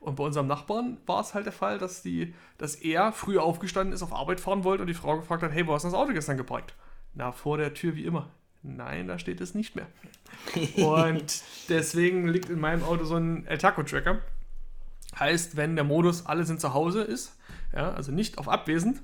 Und 0.00 0.16
bei 0.16 0.24
unserem 0.24 0.48
Nachbarn 0.48 0.98
war 1.06 1.20
es 1.20 1.32
halt 1.32 1.46
der 1.46 1.52
Fall, 1.52 1.78
dass, 1.78 2.02
die, 2.02 2.34
dass 2.58 2.74
er 2.74 3.12
früher 3.12 3.44
aufgestanden 3.44 3.94
ist, 3.94 4.02
auf 4.02 4.12
Arbeit 4.12 4.40
fahren 4.40 4.64
wollte 4.64 4.82
und 4.82 4.88
die 4.88 4.94
Frau 4.94 5.16
gefragt 5.16 5.44
hat, 5.44 5.52
hey, 5.52 5.66
wo 5.66 5.74
hast 5.74 5.84
du 5.84 5.88
das 5.88 5.94
Auto 5.94 6.12
gestern 6.12 6.36
geparkt? 6.36 6.74
Na, 7.14 7.30
vor 7.30 7.56
der 7.56 7.72
Tür 7.74 7.94
wie 7.94 8.04
immer. 8.04 8.28
Nein, 8.62 9.06
da 9.06 9.18
steht 9.18 9.40
es 9.40 9.54
nicht 9.54 9.76
mehr. 9.76 9.86
Und 10.76 11.42
deswegen 11.68 12.28
liegt 12.28 12.48
in 12.48 12.60
meinem 12.60 12.84
Auto 12.84 13.04
so 13.04 13.16
ein 13.16 13.44
El 13.46 13.58
Taco-Tracker. 13.58 14.20
Heißt, 15.18 15.56
wenn 15.56 15.74
der 15.74 15.84
Modus 15.84 16.26
alle 16.26 16.44
sind 16.44 16.60
zu 16.60 16.72
Hause 16.72 17.02
ist, 17.02 17.36
ja, 17.74 17.92
also 17.92 18.12
nicht 18.12 18.38
auf 18.38 18.48
abwesend, 18.48 19.02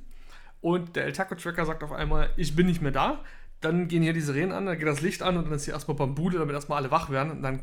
und 0.61 0.97
der 0.97 1.05
El 1.05 1.13
Taco-Tracker 1.13 1.65
sagt 1.67 1.83
auf 1.83 1.93
einmal, 1.93 2.31
ich 2.37 2.55
bin 2.57 2.67
nicht 2.67 2.83
mehr 2.83 2.93
da, 2.93 3.21
dann 3.61 3.89
gehen 3.89 4.03
hier 4.03 4.13
die 4.13 4.21
Sirenen 4.21 4.53
an, 4.53 4.67
dann 4.67 4.79
geht 4.79 4.87
das 4.87 5.01
Licht 5.01 5.23
an 5.23 5.37
und 5.37 5.45
dann 5.47 5.53
ist 5.55 5.65
hier 5.65 5.75
erstmal 5.75 5.97
Bambude, 5.97 6.39
damit 6.39 6.55
erstmal 6.55 6.79
alle 6.79 6.91
wach 6.91 7.11
werden. 7.11 7.33
Und 7.33 7.43
dann 7.43 7.63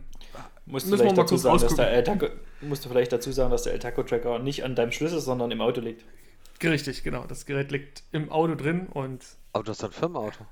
Musst 0.65 0.87
du 0.87 0.89
Müssen 0.89 0.91
wir 0.91 0.97
vielleicht 0.97 1.15
mal 1.17 1.25
kurz 1.25 1.41
sagen, 1.43 1.59
dass 1.59 1.75
der. 1.75 1.91
El 1.91 2.03
Taco, 2.03 2.27
musst 2.61 2.83
du 2.83 2.89
vielleicht 2.89 3.11
dazu 3.13 3.31
sagen, 3.31 3.51
dass 3.51 3.63
der 3.63 3.73
El 3.73 3.79
Taco 3.79 4.03
Tracker 4.03 4.39
nicht 4.39 4.63
an 4.63 4.75
deinem 4.75 4.91
Schlüssel, 4.91 5.19
sondern 5.21 5.51
im 5.51 5.61
Auto 5.61 5.79
liegt. 5.79 6.03
Richtig, 6.63 7.03
genau. 7.03 7.25
Das 7.27 7.45
Gerät 7.45 7.71
liegt 7.71 8.03
im 8.11 8.31
Auto 8.31 8.55
drin 8.55 8.87
und 8.87 9.23
Aber 9.53 9.63
du 9.63 9.71
hast 9.71 9.83
doch 9.83 9.89
ein 9.89 9.93
Firmenauto. 9.93 10.45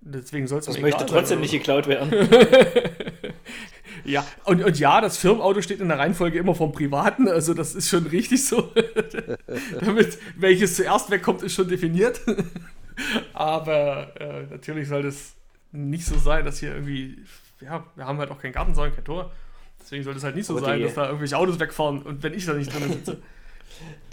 deswegen 0.00 0.46
soll 0.46 0.58
es 0.58 0.66
Das 0.66 0.78
möchte 0.80 1.06
trotzdem 1.06 1.36
sein. 1.36 1.40
nicht 1.40 1.52
geklaut 1.52 1.86
werden. 1.86 2.10
Ja, 4.04 4.26
und, 4.44 4.62
und 4.62 4.78
ja, 4.78 5.00
das 5.00 5.16
Firmenauto 5.16 5.62
steht 5.62 5.80
in 5.80 5.88
der 5.88 5.98
Reihenfolge 5.98 6.38
immer 6.38 6.54
vom 6.54 6.72
Privaten, 6.72 7.28
also 7.28 7.54
das 7.54 7.74
ist 7.74 7.88
schon 7.88 8.06
richtig 8.06 8.44
so. 8.44 8.72
Damit 9.80 10.18
welches 10.36 10.76
zuerst 10.76 11.10
wegkommt, 11.10 11.42
ist 11.42 11.54
schon 11.54 11.68
definiert. 11.68 12.20
Aber 13.32 14.12
äh, 14.20 14.46
natürlich 14.50 14.88
soll 14.88 15.02
das 15.02 15.34
nicht 15.72 16.04
so 16.04 16.18
sein, 16.18 16.44
dass 16.44 16.58
hier 16.58 16.74
irgendwie, 16.74 17.24
ja, 17.60 17.84
wir 17.96 18.06
haben 18.06 18.18
halt 18.18 18.30
auch 18.30 18.40
keinen 18.40 18.52
Gartenzaun, 18.52 18.94
kein 18.94 19.04
Tor. 19.04 19.32
Deswegen 19.80 20.04
soll 20.04 20.16
es 20.16 20.22
halt 20.22 20.36
nicht 20.36 20.46
so 20.46 20.56
Aber 20.56 20.66
sein, 20.66 20.82
dass 20.82 20.94
da 20.94 21.06
irgendwelche 21.06 21.36
Autos 21.36 21.58
wegfahren 21.58 22.02
und 22.02 22.22
wenn 22.22 22.34
ich 22.34 22.46
da 22.46 22.52
nicht 22.54 22.72
drin 22.72 22.92
sitze. 22.92 23.22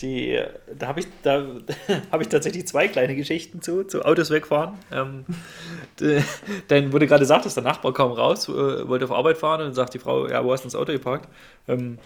Die, 0.01 0.39
da 0.78 0.88
habe 0.88 1.01
ich, 1.01 1.07
da 1.24 1.45
hab 2.11 2.22
ich 2.22 2.30
tatsächlich 2.30 2.67
zwei 2.67 2.88
kleine 2.88 3.15
Geschichten 3.15 3.61
zu, 3.61 3.84
zu 3.84 4.03
Autos 4.03 4.30
wegfahren. 4.30 4.76
Ähm, 4.91 5.26
denn, 6.70 6.91
du 6.91 7.07
gerade 7.07 7.26
sagtest, 7.26 7.57
der 7.57 7.63
Nachbar 7.63 7.93
kam 7.93 8.11
raus, 8.11 8.47
äh, 8.47 8.88
wollte 8.88 9.05
auf 9.05 9.11
Arbeit 9.11 9.38
fahren 9.38 9.61
und 9.61 9.74
sagt 9.74 9.93
die 9.93 9.99
Frau, 9.99 10.28
ja, 10.28 10.43
wo 10.43 10.53
hast 10.53 10.63
du 10.63 10.67
das 10.67 10.76
Auto 10.76 10.93
geparkt? 10.93 11.28
Ähm, 11.67 11.99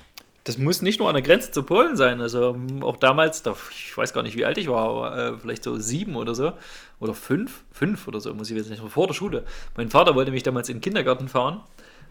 das 0.44 0.58
muss 0.58 0.82
nicht 0.82 1.00
nur 1.00 1.08
an 1.08 1.16
der 1.16 1.22
Grenze 1.22 1.52
zu 1.52 1.64
Polen 1.64 1.96
sein. 1.96 2.20
Also 2.20 2.56
ähm, 2.56 2.84
auch 2.84 2.98
damals, 2.98 3.44
da, 3.44 3.56
ich 3.72 3.96
weiß 3.96 4.14
gar 4.14 4.24
nicht, 4.24 4.36
wie 4.36 4.46
alt 4.46 4.58
ich 4.58 4.68
war, 4.68 4.90
aber 4.90 5.18
äh, 5.18 5.38
vielleicht 5.38 5.64
so 5.64 5.78
sieben 5.78 6.16
oder 6.16 6.36
so. 6.36 6.54
Oder 7.00 7.14
fünf, 7.14 7.64
fünf 7.72 8.08
oder 8.08 8.20
so, 8.20 8.34
muss 8.34 8.50
ich 8.50 8.58
jetzt 8.58 8.70
nicht, 8.70 8.82
vor 8.82 9.08
der 9.08 9.14
Schule. 9.14 9.44
Mein 9.78 9.90
Vater 9.90 10.16
wollte 10.16 10.32
mich 10.32 10.44
damals 10.44 10.70
in 10.70 10.78
den 10.78 10.82
Kindergarten 10.82 11.28
fahren. 11.30 11.62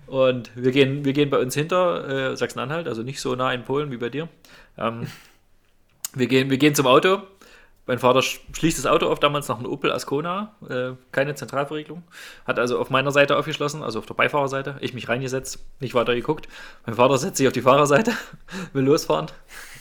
Und 0.07 0.51
wir 0.55 0.73
gehen, 0.73 1.05
wir 1.05 1.13
gehen 1.13 1.31
bei 1.31 1.39
uns 1.39 1.55
hinter 1.55 2.33
äh, 2.33 2.37
Sachsen-Anhalt, 2.37 2.89
also 2.89 3.03
nicht 3.03 3.21
so 3.21 3.35
nah 3.35 3.53
in 3.53 3.65
Polen 3.65 3.91
wie 3.91 3.97
bei 3.97 4.09
dir. 4.09 4.29
Ähm, 4.77 5.07
wir 6.15 6.27
gehen, 6.27 6.51
wir 6.51 6.59
gehen 6.59 6.75
zum 6.75 6.87
Auto. 6.87 7.23
Mein 7.87 7.99
Vater 7.99 8.21
sch- 8.21 8.39
schließt 8.57 8.79
das 8.79 8.87
Auto 8.87 9.09
auf, 9.09 9.19
damals 9.19 9.49
noch 9.49 9.59
ein 9.59 9.67
Opel 9.67 9.91
Ascona, 9.91 10.55
äh, 10.71 10.93
keine 11.11 11.35
Zentralverriegelung. 11.35 12.05
Hat 12.47 12.61
also 12.61 12.79
auf 12.79 12.91
meiner 12.91 13.11
Seite 13.11 13.37
aufgeschlossen, 13.37 13.83
also 13.83 13.99
auf 13.99 14.07
der 14.07 14.15
Beifahrerseite. 14.15 14.77
Ich 14.81 14.95
mich 14.95 15.09
reingesetzt, 15.09 15.59
nicht 15.81 15.93
weiter 15.95 16.15
geguckt. 16.15 16.47
Mein 16.87 16.95
Vater 16.95 17.19
setzt 17.19 17.39
sich 17.39 17.47
auf 17.49 17.53
die 17.53 17.63
Fahrerseite, 17.63 18.13
will 18.73 18.85
losfahren. 18.85 19.27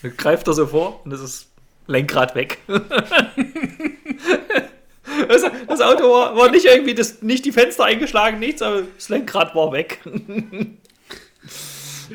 Dann 0.01 0.17
greift 0.17 0.47
er 0.47 0.53
so 0.53 0.65
vor 0.65 1.01
und 1.05 1.11
es 1.13 1.21
ist 1.21 1.51
Lenkrad 1.85 2.33
weg. 2.33 2.57
das, 5.27 5.43
das 5.67 5.81
Auto 5.81 6.03
war, 6.11 6.35
war 6.35 6.49
nicht 6.49 6.65
irgendwie, 6.65 6.95
das, 6.95 7.21
nicht 7.21 7.45
die 7.45 7.51
Fenster 7.51 7.85
eingeschlagen, 7.85 8.39
nichts, 8.39 8.61
aber 8.63 8.81
das 8.95 9.09
Lenkrad 9.09 9.53
war 9.55 9.71
weg. 9.71 9.99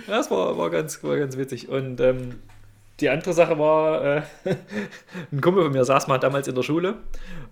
Das 0.06 0.30
war, 0.30 0.58
war, 0.58 0.68
ganz, 0.68 1.02
war 1.02 1.16
ganz 1.16 1.38
witzig. 1.38 1.70
Und 1.70 2.00
ähm, 2.02 2.38
die 3.00 3.10
andere 3.10 3.32
Sache 3.32 3.58
war, 3.58 4.04
äh, 4.04 4.22
ein 5.32 5.40
Kumpel 5.40 5.64
von 5.64 5.72
mir 5.72 5.84
saß 5.84 6.08
mal 6.08 6.18
damals 6.18 6.48
in 6.48 6.54
der 6.54 6.62
Schule 6.62 6.94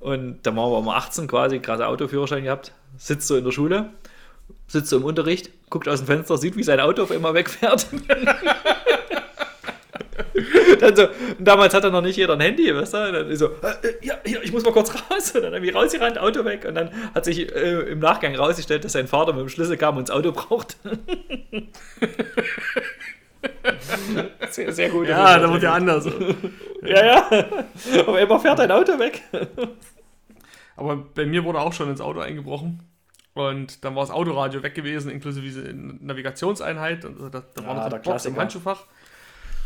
und 0.00 0.38
da 0.42 0.56
waren 0.56 0.72
wir 0.72 0.80
mal 0.80 0.96
18 0.96 1.26
quasi, 1.26 1.58
gerade 1.58 1.86
Autoführerschein 1.86 2.44
gehabt, 2.44 2.72
sitzt 2.96 3.28
so 3.28 3.36
in 3.36 3.44
der 3.44 3.52
Schule, 3.52 3.90
sitzt 4.66 4.90
so 4.90 4.96
im 4.96 5.04
Unterricht, 5.04 5.50
guckt 5.70 5.88
aus 5.88 6.00
dem 6.00 6.06
Fenster, 6.06 6.38
sieht, 6.38 6.56
wie 6.56 6.62
sein 6.62 6.80
Auto 6.80 7.02
auf 7.02 7.10
einmal 7.10 7.34
wegfährt. 7.34 7.86
dann 10.80 10.96
so, 10.96 11.06
damals 11.38 11.74
hatte 11.74 11.90
noch 11.90 12.02
nicht 12.02 12.16
jeder 12.16 12.34
ein 12.34 12.40
Handy, 12.40 12.74
weißt 12.74 12.94
du? 12.94 13.12
Dann 13.12 13.36
so, 13.36 13.46
äh, 13.46 13.50
äh, 13.82 13.94
ja, 14.02 14.14
hier, 14.24 14.42
ich 14.42 14.52
muss 14.52 14.64
mal 14.64 14.72
kurz 14.72 14.92
raus. 14.94 15.32
Und 15.34 15.42
dann 15.42 15.52
irgendwie 15.52 15.72
rausgerannt, 15.72 16.18
Auto 16.18 16.44
weg. 16.44 16.64
Und 16.66 16.74
dann 16.74 16.90
hat 17.14 17.24
sich 17.24 17.54
äh, 17.54 17.90
im 17.90 18.00
Nachgang 18.00 18.34
rausgestellt, 18.34 18.84
dass 18.84 18.92
sein 18.92 19.06
Vater 19.06 19.32
mit 19.32 19.42
dem 19.42 19.48
Schlüssel 19.48 19.76
kam 19.76 19.96
und 19.96 20.08
das 20.08 20.16
Auto 20.16 20.32
braucht. 20.32 20.76
sehr, 24.50 24.72
sehr 24.72 24.90
gut. 24.90 25.08
Ja, 25.08 25.38
da 25.38 25.52
wird 25.52 25.62
ja 25.62 25.74
anders. 25.74 26.06
Ja, 26.82 27.04
ja. 27.04 27.28
Auf 28.06 28.14
einmal 28.14 28.40
fährt 28.40 28.58
dein 28.58 28.70
Auto 28.70 28.98
weg. 28.98 29.22
Aber 30.76 30.96
bei 30.96 31.24
mir 31.26 31.44
wurde 31.44 31.60
auch 31.60 31.72
schon 31.72 31.88
ins 31.90 32.00
Auto 32.00 32.20
eingebrochen. 32.20 32.82
Und 33.34 33.84
dann 33.84 33.94
war 33.96 34.02
das 34.02 34.10
Autoradio 34.10 34.62
weg 34.62 34.74
gewesen, 34.74 35.10
inklusive 35.10 35.44
diese 35.44 35.62
Navigationseinheit. 35.72 37.04
Und 37.04 37.18
da, 37.34 37.42
da 37.54 37.66
war 37.66 37.74
Ja, 37.76 37.82
noch 37.84 37.88
der 37.88 37.98
die 37.98 38.08
Box 38.10 38.24
im. 38.26 38.36
Handschuhfach. 38.36 38.84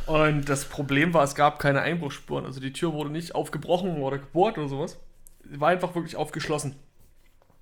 Und 0.07 0.49
das 0.49 0.65
Problem 0.65 1.13
war, 1.13 1.23
es 1.25 1.35
gab 1.35 1.59
keine 1.59 1.83
Einbruchsspuren. 1.83 2.47
Also 2.47 2.61
die 2.61 2.73
Tür 2.73 2.95
wurde 2.95 3.11
nicht 3.11 3.35
aufgebrochen 3.35 4.01
oder 4.01 4.19
gebohrt 4.19 4.57
oder 4.57 4.69
sowas. 4.69 4.99
Sie 5.51 5.61
war 5.61 5.69
einfach 5.69 5.95
wirklich 5.95 6.17
aufgeschlossen. 6.17 6.77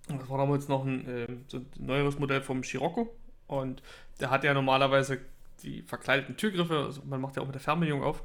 Das 0.09 0.29
war 0.31 0.39
damals 0.39 0.69
noch 0.69 0.85
ein, 0.85 1.05
ähm, 1.09 1.45
so 1.49 1.57
ein 1.59 1.67
neueres 1.79 2.21
Modell 2.21 2.41
vom 2.41 2.62
Scirocco. 2.62 3.12
Und 3.49 3.83
der 4.21 4.31
hat 4.31 4.45
ja 4.45 4.55
normalerweise 4.55 5.19
die 5.67 5.83
verkleideten 5.83 6.37
Türgriffe. 6.37 6.79
Also 6.79 7.03
man 7.05 7.21
macht 7.21 7.37
ja 7.37 7.43
auch 7.43 7.47
mit 7.47 7.55
der 7.55 7.61
Fernbedienung 7.61 8.03
auf. 8.03 8.23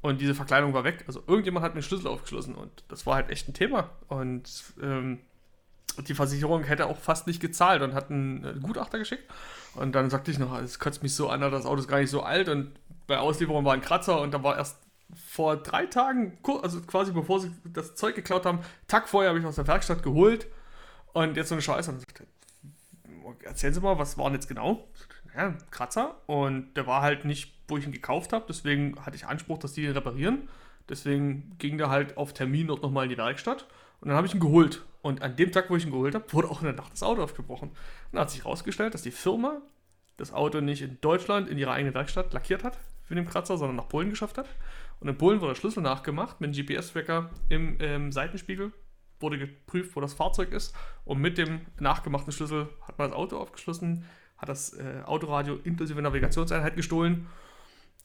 Und 0.00 0.20
diese 0.20 0.34
Verkleidung 0.34 0.74
war 0.74 0.82
weg. 0.82 1.04
Also 1.06 1.22
irgendjemand 1.26 1.64
hat 1.64 1.76
mir 1.76 1.82
Schlüssel 1.82 2.08
aufgeschlossen. 2.08 2.56
Und 2.56 2.84
das 2.88 3.06
war 3.06 3.14
halt 3.14 3.30
echt 3.30 3.48
ein 3.48 3.54
Thema. 3.54 3.90
Und 4.08 4.64
ähm, 4.82 5.20
die 6.08 6.14
Versicherung 6.14 6.64
hätte 6.64 6.86
auch 6.86 6.98
fast 6.98 7.26
nicht 7.26 7.40
gezahlt 7.40 7.82
und 7.82 7.94
hat 7.94 8.10
einen 8.10 8.44
äh, 8.44 8.54
Gutachter 8.60 8.98
geschickt. 8.98 9.24
Und 9.74 9.94
dann 9.94 10.10
sagte 10.10 10.30
ich 10.30 10.38
noch, 10.38 10.58
es 10.58 10.78
kotzt 10.78 11.02
mich 11.02 11.14
so 11.14 11.28
an, 11.28 11.40
das 11.40 11.66
Auto 11.66 11.80
ist 11.80 11.88
gar 11.88 12.00
nicht 12.00 12.10
so 12.10 12.22
alt 12.22 12.48
und 12.48 12.72
bei 13.06 13.18
Auslieferung 13.18 13.64
war 13.64 13.74
ein 13.74 13.80
Kratzer 13.80 14.20
und 14.20 14.32
da 14.32 14.42
war 14.42 14.56
erst 14.56 14.78
vor 15.14 15.56
drei 15.56 15.86
Tagen, 15.86 16.38
also 16.62 16.80
quasi 16.82 17.12
bevor 17.12 17.40
sie 17.40 17.52
das 17.64 17.94
Zeug 17.94 18.14
geklaut 18.14 18.46
haben, 18.46 18.60
Tag 18.88 19.08
vorher 19.08 19.30
habe 19.30 19.38
ich 19.38 19.44
aus 19.44 19.56
der 19.56 19.66
Werkstatt 19.66 20.02
geholt 20.02 20.46
und 21.12 21.36
jetzt 21.36 21.50
so 21.50 21.54
eine 21.54 21.62
Scheiße. 21.62 21.90
Und 21.90 21.98
ich 21.98 22.04
sagte, 22.06 22.26
erzählen 23.44 23.74
Sie 23.74 23.80
mal, 23.80 23.98
was 23.98 24.16
war 24.16 24.26
denn 24.26 24.34
jetzt 24.34 24.48
genau? 24.48 24.88
Ja, 25.36 25.54
Kratzer 25.70 26.16
und 26.26 26.74
der 26.74 26.86
war 26.86 27.02
halt 27.02 27.24
nicht, 27.24 27.54
wo 27.68 27.78
ich 27.78 27.86
ihn 27.86 27.92
gekauft 27.92 28.32
habe, 28.32 28.44
deswegen 28.48 29.00
hatte 29.04 29.16
ich 29.16 29.26
Anspruch, 29.26 29.58
dass 29.58 29.72
die 29.72 29.84
ihn 29.84 29.92
reparieren. 29.92 30.48
Deswegen 30.88 31.56
ging 31.58 31.78
der 31.78 31.88
halt 31.90 32.16
auf 32.16 32.34
Termin 32.34 32.66
dort 32.66 32.82
nochmal 32.82 33.04
in 33.04 33.10
die 33.10 33.16
Werkstatt 33.16 33.66
und 34.00 34.08
dann 34.08 34.16
habe 34.16 34.26
ich 34.26 34.34
ihn 34.34 34.40
geholt. 34.40 34.84
Und 35.00 35.22
an 35.22 35.36
dem 35.36 35.50
Tag, 35.50 35.70
wo 35.70 35.76
ich 35.76 35.84
ihn 35.84 35.90
geholt 35.90 36.14
habe, 36.14 36.32
wurde 36.32 36.50
auch 36.50 36.60
in 36.60 36.66
der 36.66 36.74
Nacht 36.74 36.92
das 36.92 37.02
Auto 37.02 37.22
aufgebrochen. 37.22 37.70
Und 37.70 37.76
dann 38.12 38.22
hat 38.22 38.30
sich 38.30 38.44
herausgestellt, 38.44 38.94
dass 38.94 39.02
die 39.02 39.10
Firma 39.10 39.62
das 40.16 40.32
Auto 40.32 40.60
nicht 40.60 40.82
in 40.82 41.00
Deutschland 41.00 41.48
in 41.48 41.58
ihrer 41.58 41.72
eigenen 41.72 41.94
Werkstatt 41.94 42.32
lackiert 42.32 42.62
hat 42.64 42.78
mit 43.08 43.18
dem 43.18 43.28
Kratzer, 43.28 43.56
sondern 43.58 43.76
nach 43.76 43.88
Polen 43.88 44.10
geschafft 44.10 44.38
hat. 44.38 44.48
Und 45.00 45.08
in 45.08 45.18
Polen 45.18 45.40
wurde 45.40 45.52
der 45.52 45.60
Schlüssel 45.60 45.82
nachgemacht 45.82 46.40
mit 46.40 46.48
einem 46.48 46.66
GPS-Tracker 46.66 47.30
im 47.48 47.76
ähm, 47.80 48.12
Seitenspiegel, 48.12 48.72
wurde 49.20 49.38
geprüft, 49.38 49.94
wo 49.96 50.00
das 50.00 50.14
Fahrzeug 50.14 50.52
ist. 50.52 50.74
Und 51.04 51.20
mit 51.20 51.38
dem 51.38 51.60
nachgemachten 51.78 52.32
Schlüssel 52.32 52.68
hat 52.86 52.98
man 52.98 53.10
das 53.10 53.18
Auto 53.18 53.36
aufgeschlossen, 53.36 54.04
hat 54.42 54.48
das 54.48 54.74
äh, 54.74 54.82
Autoradio 55.06 55.58
inklusive 55.64 56.02
Navigationseinheit 56.02 56.76
gestohlen. 56.76 57.28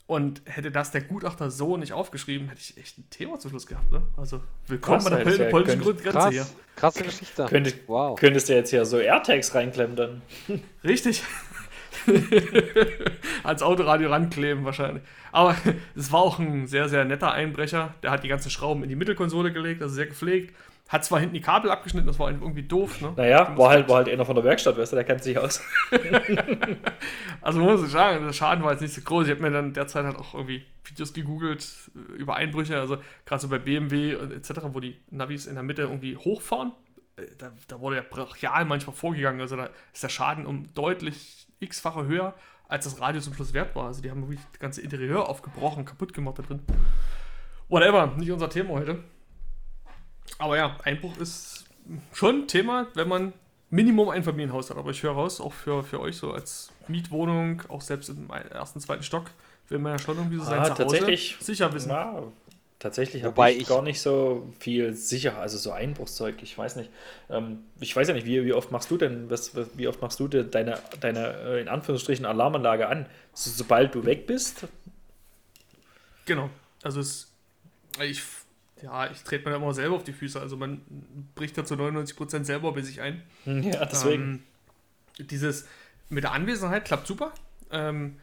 Und 0.05 0.41
hätte 0.45 0.71
das 0.71 0.91
der 0.91 1.01
Gutachter 1.01 1.51
so 1.51 1.75
nicht 1.75 1.91
aufgeschrieben, 1.91 2.47
hätte 2.47 2.61
ich 2.61 2.77
echt 2.77 2.97
ein 2.97 3.09
Thema 3.09 3.39
zum 3.39 3.49
Schluss 3.51 3.67
gehabt. 3.67 3.91
Ne? 3.91 4.01
Also 4.15 4.39
willkommen 4.67 4.99
Krass, 5.01 5.09
bei 5.09 5.23
der 5.25 5.45
polnischen 5.49 5.81
könnte- 5.81 6.01
Grenze 6.03 6.17
Krass, 6.17 6.33
hier. 6.33 6.47
krasse 6.77 7.03
Geschichte. 7.03 7.45
Könnte, 7.49 7.73
Wow. 7.87 8.17
Könntest 8.17 8.47
du 8.47 8.53
jetzt 8.53 8.69
hier 8.69 8.85
so 8.85 8.99
AirTags 8.99 9.53
reinklemmen 9.53 9.97
dann? 9.97 10.21
Richtig. 10.85 11.23
Ans 13.43 13.61
Autoradio 13.61 14.09
rankleben 14.09 14.63
wahrscheinlich. 14.63 15.03
Aber 15.33 15.55
es 15.95 16.09
war 16.11 16.21
auch 16.21 16.39
ein 16.39 16.67
sehr, 16.67 16.87
sehr 16.87 17.03
netter 17.03 17.33
Einbrecher. 17.33 17.93
Der 18.01 18.11
hat 18.11 18.23
die 18.23 18.29
ganzen 18.29 18.49
Schrauben 18.49 18.83
in 18.83 18.89
die 18.89 18.95
Mittelkonsole 18.95 19.51
gelegt, 19.51 19.81
also 19.81 19.93
sehr 19.95 20.05
gepflegt. 20.07 20.55
Hat 20.89 21.03
zwar 21.03 21.19
hinten 21.19 21.33
die 21.35 21.41
Kabel 21.41 21.69
abgeschnitten, 21.69 22.07
das 22.07 22.17
war 22.17 22.29
irgendwie 22.31 22.63
doof. 22.63 23.01
Ne? 23.01 23.11
Naja, 23.17 23.57
war 23.57 23.69
halt, 23.71 23.89
war 23.89 23.97
halt 23.97 24.09
einer 24.09 24.23
von 24.25 24.35
der 24.35 24.43
Werkstatt, 24.45 24.77
weißt 24.77 24.93
du, 24.93 24.95
der 24.95 25.03
kennt 25.05 25.23
sich 25.23 25.37
aus. 25.37 25.61
Also 27.41 27.59
muss 27.59 27.83
ich 27.83 27.91
sagen, 27.91 28.25
der 28.25 28.33
Schaden 28.33 28.63
war 28.63 28.71
jetzt 28.71 28.81
nicht 28.81 28.93
so 28.93 29.01
groß. 29.01 29.25
Ich 29.27 29.31
habe 29.31 29.41
mir 29.41 29.51
dann 29.51 29.71
derzeit 29.73 30.05
halt 30.05 30.17
auch 30.17 30.33
irgendwie 30.33 30.65
Videos 30.83 31.13
gegoogelt 31.13 31.65
äh, 31.95 32.13
über 32.17 32.35
Einbrüche, 32.35 32.77
also 32.79 32.97
gerade 33.25 33.41
so 33.41 33.47
bei 33.47 33.59
BMW 33.59 34.15
und 34.15 34.33
etc., 34.33 34.61
wo 34.73 34.79
die 34.79 34.97
Navis 35.11 35.45
in 35.45 35.53
der 35.53 35.63
Mitte 35.63 35.83
irgendwie 35.83 36.17
hochfahren. 36.17 36.73
Äh, 37.15 37.21
Da, 37.37 37.51
da 37.67 37.79
wurde 37.79 37.97
ja 37.97 38.03
brachial 38.09 38.65
manchmal 38.65 38.95
vorgegangen. 38.95 39.39
Also 39.39 39.55
da 39.55 39.69
ist 39.93 40.03
der 40.03 40.09
Schaden 40.09 40.45
um 40.45 40.73
deutlich 40.73 41.47
x-fache 41.59 42.05
höher, 42.05 42.33
als 42.67 42.83
das 42.85 42.99
Radio 42.99 43.21
zum 43.21 43.33
Schluss 43.33 43.53
wert 43.53 43.75
war. 43.75 43.85
Also 43.87 44.01
die 44.01 44.11
haben 44.11 44.21
wirklich 44.21 44.41
das 44.51 44.59
ganze 44.59 44.81
Interieur 44.81 45.29
aufgebrochen, 45.29 45.85
kaputt 45.85 46.13
gemacht 46.13 46.39
da 46.39 46.43
drin. 46.43 46.59
Whatever, 47.69 48.07
nicht 48.17 48.31
unser 48.31 48.49
Thema 48.49 48.71
heute. 48.71 49.03
Aber 50.39 50.57
ja, 50.57 50.77
Einbruch 50.83 51.17
ist 51.17 51.65
schon 52.13 52.43
ein 52.43 52.47
Thema, 52.47 52.87
wenn 52.93 53.07
man 53.07 53.33
Minimum 53.69 54.09
ein 54.09 54.23
Familienhaus 54.23 54.69
hat. 54.69 54.77
Aber 54.77 54.91
ich 54.91 55.03
höre 55.03 55.13
raus, 55.13 55.41
auch 55.41 55.53
für, 55.53 55.83
für 55.83 55.99
euch 55.99 56.17
so 56.17 56.31
als 56.31 56.69
Mietwohnung, 56.87 57.63
auch 57.69 57.81
selbst 57.81 58.09
im 58.09 58.29
ersten, 58.29 58.79
zweiten 58.79 59.03
Stock, 59.03 59.25
will 59.69 59.79
man 59.79 59.93
ja 59.93 59.99
schon 59.99 60.17
irgendwie 60.17 60.37
so 60.37 60.43
sein 60.45 60.59
Ah, 60.59 60.63
Zuhause 60.65 60.83
tatsächlich. 60.83 61.37
sicher 61.41 61.73
wissen. 61.73 61.89
Na, 61.89 62.23
tatsächlich 62.79 63.23
habe 63.23 63.35
Wobei 63.35 63.51
ich, 63.53 63.61
ich- 63.61 63.67
gar 63.67 63.81
nicht 63.81 63.99
so 63.99 64.47
viel 64.59 64.93
sicher, 64.93 65.37
also 65.39 65.57
so 65.57 65.71
Einbruchszeug, 65.71 66.35
ich 66.43 66.57
weiß 66.57 66.75
nicht. 66.77 66.89
Ähm, 67.29 67.63
ich 67.79 67.93
weiß 67.95 68.07
ja 68.07 68.13
nicht, 68.13 68.25
wie, 68.25 68.45
wie 68.45 68.53
oft 68.53 68.71
machst 68.71 68.89
du 68.91 68.97
denn, 68.97 69.29
was, 69.29 69.55
was, 69.55 69.67
wie 69.75 69.87
oft 69.87 70.01
machst 70.01 70.19
du 70.19 70.27
denn 70.27 70.49
deine, 70.51 70.79
deine 71.01 71.33
äh, 71.41 71.61
in 71.61 71.67
Anführungsstrichen 71.67 72.25
Alarmanlage 72.25 72.87
an? 72.87 73.05
So, 73.33 73.49
sobald 73.49 73.95
du 73.95 74.05
weg 74.05 74.27
bist? 74.27 74.67
Genau. 76.25 76.49
Also 76.83 76.99
es, 76.99 77.31
ich, 78.01 78.21
ja, 78.81 79.09
ich 79.11 79.23
trete 79.23 79.45
mir 79.45 79.51
da 79.51 79.57
immer 79.57 79.73
selber 79.73 79.95
auf 79.95 80.03
die 80.03 80.13
Füße. 80.13 80.39
Also 80.39 80.57
man 80.57 80.81
bricht 81.35 81.57
da 81.57 81.65
zu 81.65 81.75
99% 81.75 82.43
selber 82.43 82.71
bei 82.73 82.81
sich 82.81 83.01
ein. 83.01 83.23
Ja, 83.45 83.85
deswegen. 83.85 84.23
Ähm, 85.19 85.27
dieses 85.27 85.67
mit 86.09 86.23
der 86.23 86.31
Anwesenheit 86.31 86.85
klappt 86.85 87.07
super. 87.07 87.33
Ähm, 87.71 88.17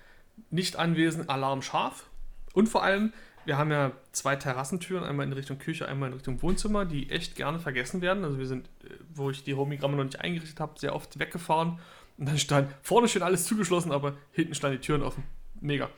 nicht 0.51 0.77
anwesend, 0.77 1.29
Alarm 1.29 1.63
scharf. 1.63 2.07
Und 2.53 2.69
vor 2.69 2.83
allem, 2.83 3.13
wir 3.45 3.59
haben 3.59 3.71
ja 3.71 3.93
zwei 4.13 4.37
Terrassentüren, 4.37 5.05
einmal 5.05 5.27
in 5.27 5.33
Richtung 5.33 5.59
Küche, 5.59 5.87
einmal 5.89 6.09
in 6.09 6.15
Richtung 6.15 6.41
Wohnzimmer, 6.43 6.85
die 6.85 7.11
echt 7.11 7.37
gerne 7.37 7.59
vergessen 7.59 8.01
werden. 8.01 8.25
Also 8.25 8.39
wir 8.39 8.47
sind, 8.47 8.67
äh, 8.85 8.91
wo 9.13 9.31
ich 9.31 9.45
die 9.45 9.55
Homigramme 9.55 9.97
noch 9.97 10.05
nicht 10.05 10.21
eingerichtet 10.21 10.61
habe, 10.61 10.79
sehr 10.79 10.95
oft 10.95 11.19
weggefahren. 11.19 11.79
Und 12.17 12.29
dann 12.29 12.39
stand 12.39 12.71
vorne 12.83 13.09
schön 13.09 13.23
alles 13.23 13.45
zugeschlossen, 13.45 13.91
aber 13.93 14.17
hinten 14.33 14.55
standen 14.55 14.79
die 14.81 14.87
Türen 14.87 15.03
offen. 15.03 15.25
Mega. 15.61 15.91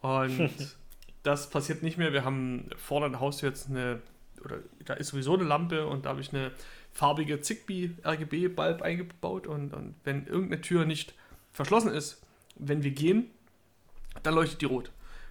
Und 0.00 0.50
das 1.22 1.50
passiert 1.50 1.82
nicht 1.82 1.98
mehr. 1.98 2.12
Wir 2.12 2.24
haben 2.24 2.68
vorne 2.76 3.10
der 3.10 3.20
Haustür 3.20 3.48
jetzt 3.48 3.70
eine, 3.70 4.00
oder 4.44 4.58
da 4.84 4.94
ist 4.94 5.08
sowieso 5.08 5.34
eine 5.34 5.44
Lampe 5.44 5.86
und 5.86 6.04
da 6.04 6.10
habe 6.10 6.20
ich 6.20 6.32
eine 6.32 6.52
farbige 6.92 7.40
Zigbee 7.40 7.90
RGB-Bulb 8.04 8.82
eingebaut 8.82 9.46
und, 9.46 9.72
und 9.72 9.94
wenn 10.04 10.26
irgendeine 10.26 10.60
Tür 10.60 10.84
nicht 10.84 11.14
verschlossen 11.52 11.92
ist, 11.92 12.22
wenn 12.56 12.82
wir 12.82 12.90
gehen, 12.90 13.30
dann 14.22 14.34
leuchtet 14.34 14.60
die 14.60 14.66
rot. 14.66 14.90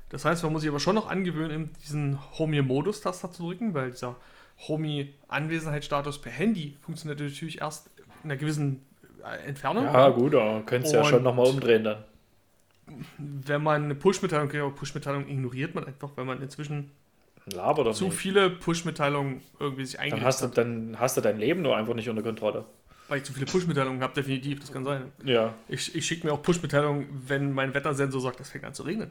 Das 0.10 0.26
heißt, 0.26 0.44
man 0.44 0.52
muss 0.52 0.62
sich 0.62 0.70
aber 0.70 0.80
schon 0.80 0.96
noch 0.96 1.10
angewöhnen, 1.10 1.52
eben 1.52 1.70
diesen 1.84 2.20
Homie-Modus-Taster 2.38 3.32
zu 3.32 3.44
drücken, 3.44 3.74
weil 3.74 3.92
dieser 3.92 4.18
Homie-Anwesenheitsstatus 4.68 6.20
per 6.20 6.32
Handy 6.32 6.78
funktioniert 6.82 7.20
natürlich 7.20 7.62
erst 7.62 7.90
in 8.24 8.32
einer 8.32 8.38
gewissen 8.38 8.86
äh, 9.24 9.48
Entfernung. 9.48 9.86
ja, 9.86 10.10
gut, 10.10 10.34
da 10.34 10.62
könntest 10.66 10.94
du 10.94 10.98
ja 10.98 11.06
schon 11.06 11.24
nochmal 11.24 11.48
umdrehen 11.48 11.84
dann. 11.84 12.04
Wenn 13.18 13.64
man 13.64 13.84
eine 13.86 13.96
Push-Mitteilung 13.96 14.50
kriegt, 14.50 14.64
aber 14.64 14.74
Push-Mitteilung 14.74 15.28
ignoriert 15.28 15.76
man 15.76 15.86
einfach, 15.86 16.10
weil 16.16 16.26
man 16.26 16.42
inzwischen 16.42 16.92
Laber 17.54 17.92
zu 17.92 18.06
nicht. 18.06 18.14
viele 18.18 18.50
Push-Mitteilungen 18.50 19.42
irgendwie 19.60 19.86
sich 19.86 19.96
Dann 19.96 20.04
eingerichtet 20.06 20.28
hast, 20.28 20.42
du, 20.42 20.46
hat. 20.48 20.58
dann 20.58 20.96
hast 21.00 21.18
du 21.18 21.22
dein 21.22 21.40
Leben 21.40 21.62
nur 21.62 21.76
einfach 21.76 21.94
nicht 21.94 22.10
unter 22.10 22.22
Kontrolle. 22.24 22.66
Weil 23.08 23.18
ich 23.18 23.24
zu 23.24 23.34
viele 23.34 23.46
Push-Mitteilungen 23.46 24.02
habe, 24.02 24.14
definitiv, 24.14 24.60
das 24.60 24.72
kann 24.72 24.86
sein. 24.86 25.12
Ja. 25.26 25.54
Ich, 25.68 25.94
ich 25.96 26.06
schicke 26.06 26.28
mir 26.28 26.34
auch 26.34 26.42
Push-Mitteilungen, 26.42 27.08
wenn 27.28 27.52
mein 27.52 27.74
Wettersensor 27.74 28.22
sagt, 28.22 28.40
es 28.40 28.50
fängt 28.50 28.64
an 28.64 28.74
zu 28.74 28.84
regnen. 28.84 29.10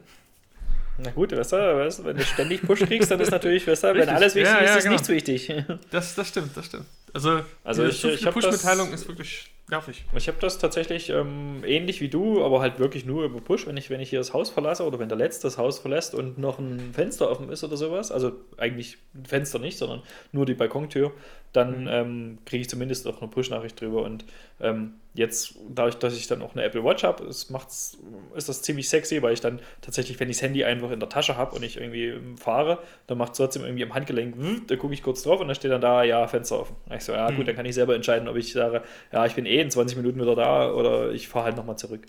Na 0.97 1.09
gut, 1.11 1.31
du, 1.31 1.37
weißt 1.37 1.51
du, 1.53 2.05
wenn 2.05 2.17
du 2.17 2.23
ständig 2.23 2.61
Push 2.63 2.79
kriegst, 2.81 3.09
dann 3.11 3.19
ist 3.19 3.31
natürlich, 3.31 3.65
weißt 3.67 3.83
du, 3.83 3.87
wenn 3.89 3.97
Richtig. 3.97 4.15
alles 4.15 4.35
wichtig 4.35 4.51
Ja, 4.53 4.59
ist, 4.59 4.69
ja, 4.69 4.75
ist 4.77 4.83
genau. 4.83 4.93
nichts 4.93 5.09
wichtig. 5.09 5.53
Das, 5.89 6.15
das 6.15 6.27
stimmt, 6.27 6.55
das 6.55 6.65
stimmt. 6.65 6.85
Also, 7.13 7.41
Also 7.63 7.85
ich- 7.85 8.03
ich 8.03 8.25
Push-Mitteilung 8.29 8.91
ist 8.93 9.07
wirklich 9.07 9.51
nervig. 9.69 10.03
Ich 10.15 10.27
habe 10.27 10.37
das 10.41 10.57
tatsächlich 10.57 11.09
ähm, 11.09 11.63
ähnlich 11.65 12.01
wie 12.01 12.09
du, 12.09 12.43
aber 12.43 12.59
halt 12.59 12.77
wirklich 12.79 13.05
nur 13.05 13.23
über 13.23 13.39
Push, 13.39 13.67
wenn 13.67 13.77
ich, 13.77 13.89
wenn 13.89 14.01
ich 14.01 14.09
hier 14.09 14.19
das 14.19 14.33
Haus 14.33 14.49
verlasse 14.49 14.83
oder 14.83 14.99
wenn 14.99 15.07
der 15.09 15.17
Letzte 15.17 15.43
das 15.47 15.57
Haus 15.57 15.79
verlässt 15.79 16.13
und 16.13 16.37
noch 16.37 16.59
ein 16.59 16.91
Fenster 16.93 17.29
offen 17.31 17.49
ist 17.49 17.63
oder 17.63 17.77
sowas, 17.77 18.11
also 18.11 18.33
eigentlich 18.57 18.97
ein 19.15 19.25
Fenster 19.25 19.59
nicht, 19.59 19.77
sondern 19.77 20.01
nur 20.33 20.45
die 20.45 20.55
Balkontür, 20.55 21.13
dann 21.53 21.81
Mhm. 21.83 21.87
ähm, 21.89 22.37
kriege 22.45 22.61
ich 22.61 22.69
zumindest 22.69 23.07
auch 23.07 23.21
eine 23.21 23.29
Push-Nachricht 23.29 23.79
drüber. 23.79 24.03
Und 24.03 24.25
ähm, 24.61 24.93
jetzt, 25.13 25.55
dadurch, 25.69 25.95
dass 25.95 26.15
ich 26.17 26.27
dann 26.27 26.41
auch 26.41 26.53
eine 26.53 26.63
Apple 26.63 26.83
Watch 26.83 27.03
habe, 27.03 27.23
ist, 27.25 27.49
macht's- 27.49 27.97
ist 28.35 28.47
das 28.49 28.61
ziemlich 28.61 28.87
sexy, 28.89 29.21
weil 29.21 29.33
ich 29.33 29.41
dann 29.41 29.59
tatsächlich, 29.81 30.19
wenn 30.19 30.29
ich 30.29 30.37
das 30.37 30.43
Handy 30.43 30.63
einfach 30.65 30.91
in 30.91 30.99
der 31.01 31.09
Tasche 31.09 31.35
habe 31.37 31.55
und 31.55 31.63
ich 31.63 31.77
irgendwie 31.77 32.07
ähm, 32.07 32.37
fahre, 32.37 32.79
dann 33.07 33.17
macht 33.17 33.33
es 33.33 33.37
trotzdem 33.37 33.63
irgendwie 33.63 33.83
am 33.83 33.93
Handgelenk, 33.93 34.67
da 34.67 34.75
gucke 34.77 34.93
ich 34.93 35.03
kurz 35.03 35.23
drauf 35.23 35.39
und 35.41 35.47
dann 35.47 35.55
steht 35.55 35.71
dann 35.71 35.81
da, 35.81 36.03
ja, 36.03 36.25
Fenster 36.27 36.59
offen. 36.59 36.75
Ich 37.01 37.05
so, 37.07 37.13
ja 37.13 37.31
gut, 37.31 37.47
dann 37.47 37.55
kann 37.55 37.65
ich 37.65 37.73
selber 37.75 37.95
entscheiden, 37.95 38.27
ob 38.27 38.35
ich 38.35 38.53
sage, 38.53 38.83
ja, 39.11 39.25
ich 39.25 39.33
bin 39.33 39.45
eh 39.47 39.59
in 39.59 39.71
20 39.71 39.97
Minuten 39.97 40.21
wieder 40.21 40.35
da 40.35 40.71
oder 40.71 41.11
ich 41.11 41.27
fahre 41.27 41.45
halt 41.45 41.57
nochmal 41.57 41.77
zurück. 41.77 42.05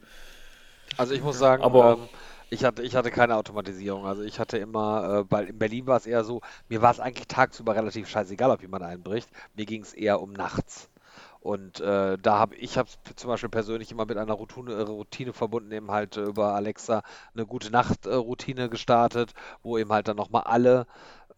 Also 0.98 1.14
ich 1.14 1.22
muss 1.22 1.38
sagen, 1.38 1.62
Aber- 1.62 1.92
ähm, 1.94 2.08
ich 2.50 2.64
hatte, 2.64 2.82
ich 2.82 2.94
hatte 2.94 3.10
keine 3.10 3.36
Automatisierung. 3.36 4.04
Also 4.04 4.22
ich 4.22 4.38
hatte 4.38 4.58
immer, 4.58 5.24
äh, 5.26 5.32
weil 5.32 5.46
in 5.46 5.58
Berlin 5.58 5.86
war 5.86 5.96
es 5.96 6.06
eher 6.06 6.22
so, 6.22 6.42
mir 6.68 6.82
war 6.82 6.90
es 6.90 7.00
eigentlich 7.00 7.26
tagsüber 7.26 7.74
relativ 7.74 8.08
scheißegal, 8.10 8.50
ob 8.50 8.60
jemand 8.60 8.84
einbricht. 8.84 9.30
Mir 9.54 9.64
ging 9.64 9.80
es 9.82 9.94
eher 9.94 10.20
um 10.20 10.32
nachts. 10.34 10.90
Und 11.40 11.80
äh, 11.80 12.18
da 12.18 12.38
habe 12.38 12.54
ich 12.56 12.78
habe 12.78 12.88
zum 13.16 13.28
Beispiel 13.28 13.48
persönlich 13.48 13.90
immer 13.90 14.04
mit 14.06 14.16
einer 14.18 14.34
Routine, 14.34 14.74
äh, 14.74 14.82
Routine 14.82 15.32
verbunden, 15.32 15.72
eben 15.72 15.90
halt 15.90 16.16
äh, 16.16 16.22
über 16.22 16.54
Alexa 16.54 17.02
eine 17.34 17.46
gute 17.46 17.70
Nacht-Routine 17.70 18.68
gestartet, 18.68 19.32
wo 19.62 19.76
eben 19.78 19.90
halt 19.92 20.06
dann 20.06 20.16
nochmal 20.16 20.42
alle 20.44 20.86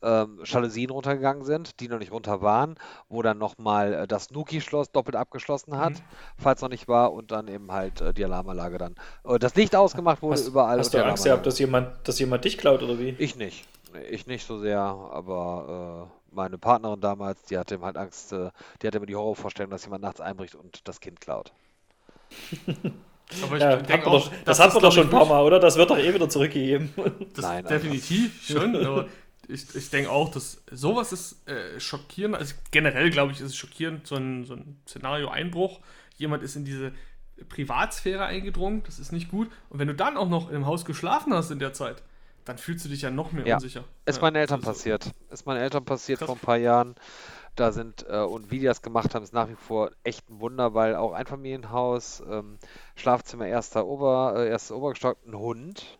ähm, 0.05 0.41
Jalousien 0.45 0.91
runtergegangen 0.91 1.45
sind, 1.45 1.81
die 1.81 1.89
noch 1.89 1.99
nicht 1.99 2.12
runter 2.12 2.43
waren, 2.43 2.77
wo 3.09 3.23
dann 3.23 3.39
nochmal 3.39 3.95
äh, 3.95 4.07
das 4.09 4.31
Nuki-Schloss 4.31 4.93
doppelt 4.93 5.16
abgeschlossen 5.16 5.77
hat, 5.78 6.03
Mhm. 6.03 6.09
falls 6.37 6.61
noch 6.62 6.69
nicht 6.70 6.89
war, 6.89 7.12
und 7.12 7.31
dann 7.31 7.49
eben 7.49 7.73
halt 7.73 8.01
äh, 8.01 8.12
die 8.15 8.24
Alarmanlage 8.24 8.78
dann. 8.78 8.95
Äh, 9.24 9.39
das 9.39 9.55
Licht 9.57 9.74
ausgemacht 9.77 10.23
wurde 10.23 10.41
Hast, 10.41 10.47
überall. 10.47 10.78
hast 10.78 10.95
du 10.95 11.03
Angst 11.05 11.24
gehabt, 11.24 11.47
dass 11.47 11.59
jemand, 11.59 12.07
dass 12.09 12.19
jemand 12.19 12.45
dich 12.45 12.59
klaut 12.59 12.83
oder 12.83 12.99
wie? 12.99 13.19
Ich 13.19 13.37
nicht. 13.37 13.66
Ich 14.11 14.27
nicht 14.27 14.47
so 14.47 14.59
sehr, 14.59 14.81
aber 14.81 16.11
äh, 16.33 16.35
meine 16.35 16.59
Partnerin 16.59 17.01
damals, 17.01 17.43
die 17.45 17.57
hatte 17.59 17.74
eben 17.74 17.85
halt 17.85 17.97
Angst, 17.97 18.33
äh, 18.33 18.51
die 18.83 18.87
hatte 18.89 18.99
immer 18.99 19.07
die 19.07 19.15
Horrorvorstellung, 19.16 19.70
dass 19.70 19.85
jemand 19.85 20.03
nachts 20.03 20.20
einbricht 20.20 20.55
und 20.57 20.87
das 20.89 21.01
Kind 21.01 21.20
klaut. 21.20 21.53
Aber 23.41 23.57
ich 23.57 23.62
Ja, 23.62 23.77
denke 23.77 24.07
auch, 24.07 24.28
doch, 24.28 24.31
das 24.45 24.59
dass 24.59 24.61
hat 24.61 24.74
man 24.74 24.83
doch 24.83 24.93
schon 24.93 25.05
ein 25.07 25.11
paar 25.11 25.24
Mal, 25.24 25.43
oder? 25.43 25.59
Das 25.59 25.77
wird 25.77 25.91
doch 25.91 25.99
eh 25.99 26.12
wieder 26.15 26.28
zurückgegeben. 26.28 26.93
Das 27.35 27.43
Nein, 27.43 27.65
definitiv 27.66 28.43
schon, 28.47 28.77
aber 28.77 29.07
ich, 29.49 29.75
ich 29.75 29.91
denke 29.91 30.11
auch, 30.11 30.31
dass 30.31 30.62
sowas 30.71 31.12
ist 31.12 31.49
äh, 31.49 31.79
schockierend. 31.81 32.35
Also 32.37 32.55
generell 32.71 33.11
glaube 33.11 33.33
ich, 33.33 33.41
ist 33.41 33.47
es 33.49 33.57
schockierend, 33.57 34.07
so 34.07 34.16
ein, 34.16 34.45
so 34.45 34.55
ein 34.55 34.81
Szenario 34.89 35.29
Einbruch. 35.29 35.81
Jemand 36.16 36.43
ist 36.43 36.57
in 36.57 36.65
diese 36.65 36.93
Privatsphäre 37.49 38.25
eingedrungen, 38.25 38.83
das 38.87 38.99
ist 38.99 39.12
nicht 39.12 39.29
gut. 39.31 39.51
Und 39.69 39.79
wenn 39.79 39.89
du 39.89 39.95
dann 39.95 40.16
auch 40.16 40.29
noch 40.29 40.51
im 40.51 40.66
Haus 40.66 40.85
geschlafen 40.85 41.33
hast 41.35 41.51
in 41.51 41.59
der 41.59 41.73
Zeit, 41.73 42.03
dann 42.45 42.59
fühlst 42.59 42.85
du 42.85 42.89
dich 42.89 43.03
ja 43.03 43.11
noch 43.11 43.33
mehr 43.33 43.47
Ja. 43.47 43.55
unsicher. 43.57 43.85
Ist 44.07 44.16
Ja, 44.16 44.23
meinen 44.23 44.37
Eltern 44.37 44.61
also- 44.61 44.71
passiert. 44.71 45.11
Ist 45.31 45.47
meinen 45.47 45.61
Eltern 45.61 45.85
passiert 45.85 46.19
Krass. 46.21 46.27
vor 46.27 46.37
ein 46.37 46.41
paar 46.41 46.57
Jahren. 46.59 46.95
Da 47.57 47.71
sind, 47.73 48.05
äh, 48.09 48.19
und 48.19 48.51
wie 48.51 48.59
die 48.59 48.65
das 48.66 48.83
gemacht 48.83 49.15
haben, 49.15 49.23
ist 49.23 49.33
nach 49.33 49.49
wie 49.49 49.55
vor 49.55 49.91
echt 50.03 50.29
ein 50.29 50.41
Wunder, 50.41 50.75
weil 50.75 50.97
auch 50.97 51.12
Einfamilienhaus, 51.12 52.23
ähm, 52.29 52.59
Schlafzimmer, 52.97 53.47
erster 53.47 53.87
Ober, 53.87 54.35
äh, 54.37 54.49
erstes 54.49 54.73
Obergestock, 54.73 55.19
ein 55.27 55.37
Hund. 55.39 55.99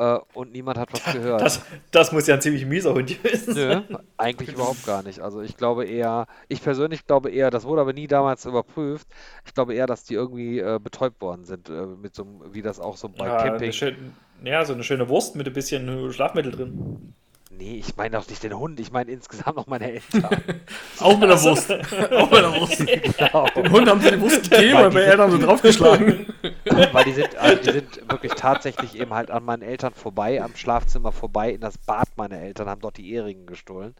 Äh, 0.00 0.18
und 0.32 0.52
niemand 0.52 0.78
hat 0.78 0.90
was 0.92 1.12
gehört. 1.12 1.42
Das, 1.42 1.60
das 1.90 2.10
muss 2.10 2.26
ja 2.26 2.36
ein 2.36 2.40
ziemlich 2.40 2.64
mieser 2.64 2.94
Hund 2.94 3.06
gewesen 3.22 3.54
sein. 3.54 3.84
Nö, 3.88 3.98
eigentlich 4.16 4.52
überhaupt 4.54 4.86
gar 4.86 5.02
nicht. 5.02 5.20
Also 5.20 5.42
ich 5.42 5.58
glaube 5.58 5.84
eher, 5.84 6.26
ich 6.48 6.62
persönlich 6.62 7.06
glaube 7.06 7.30
eher, 7.30 7.50
das 7.50 7.64
wurde 7.64 7.82
aber 7.82 7.92
nie 7.92 8.06
damals 8.06 8.46
überprüft. 8.46 9.06
Ich 9.44 9.52
glaube 9.52 9.74
eher, 9.74 9.86
dass 9.86 10.04
die 10.04 10.14
irgendwie 10.14 10.58
äh, 10.58 10.78
betäubt 10.82 11.20
worden 11.20 11.44
sind, 11.44 11.68
äh, 11.68 11.84
mit 11.84 12.14
so 12.14 12.22
einem, 12.22 12.54
wie 12.54 12.62
das 12.62 12.80
auch 12.80 12.96
so 12.96 13.08
bei 13.10 13.26
Ja, 13.26 13.42
Camping. 13.42 13.72
schön, 13.72 13.96
Ja, 14.42 14.64
so 14.64 14.72
eine 14.72 14.84
schöne 14.84 15.08
Wurst 15.10 15.36
mit 15.36 15.46
ein 15.46 15.52
bisschen 15.52 16.10
Schlafmittel 16.12 16.52
drin. 16.52 17.12
Nee, 17.52 17.76
ich 17.76 17.94
meine 17.96 18.18
auch 18.18 18.26
nicht 18.26 18.42
den 18.42 18.56
Hund, 18.58 18.80
ich 18.80 18.90
meine 18.92 19.10
insgesamt 19.10 19.56
noch 19.56 19.66
meine 19.66 19.92
Eltern. 19.92 20.24
Auch 21.00 21.18
mit 21.18 21.28
der 21.28 21.42
Wurst. 21.42 21.70
Auch 22.12 22.30
mit 22.30 22.40
der 22.40 22.54
Wurst. 22.58 22.86
genau. 22.86 23.46
Den 23.54 23.70
Hund 23.70 23.90
haben 23.90 24.00
sie 24.00 24.10
die 24.12 24.20
Wurst 24.20 24.50
gegeben, 24.50 24.78
Weil 24.78 24.92
sind- 24.92 25.02
Eltern 25.02 25.30
so 25.32 25.36
draufgeschlagen. 25.38 26.26
Weil 26.92 27.04
die 27.04 27.12
sind, 27.12 27.36
also 27.36 27.62
die 27.62 27.70
sind 27.72 28.10
wirklich 28.10 28.34
tatsächlich 28.34 28.98
eben 28.98 29.14
halt 29.14 29.30
an 29.30 29.44
meinen 29.44 29.62
Eltern 29.62 29.94
vorbei, 29.94 30.42
am 30.42 30.56
Schlafzimmer 30.56 31.12
vorbei, 31.12 31.52
in 31.52 31.60
das 31.60 31.78
Bad 31.78 32.08
meiner 32.16 32.38
Eltern, 32.38 32.68
haben 32.68 32.80
dort 32.80 32.96
die 32.98 33.12
Eheringen 33.12 33.46
gestohlen 33.46 33.94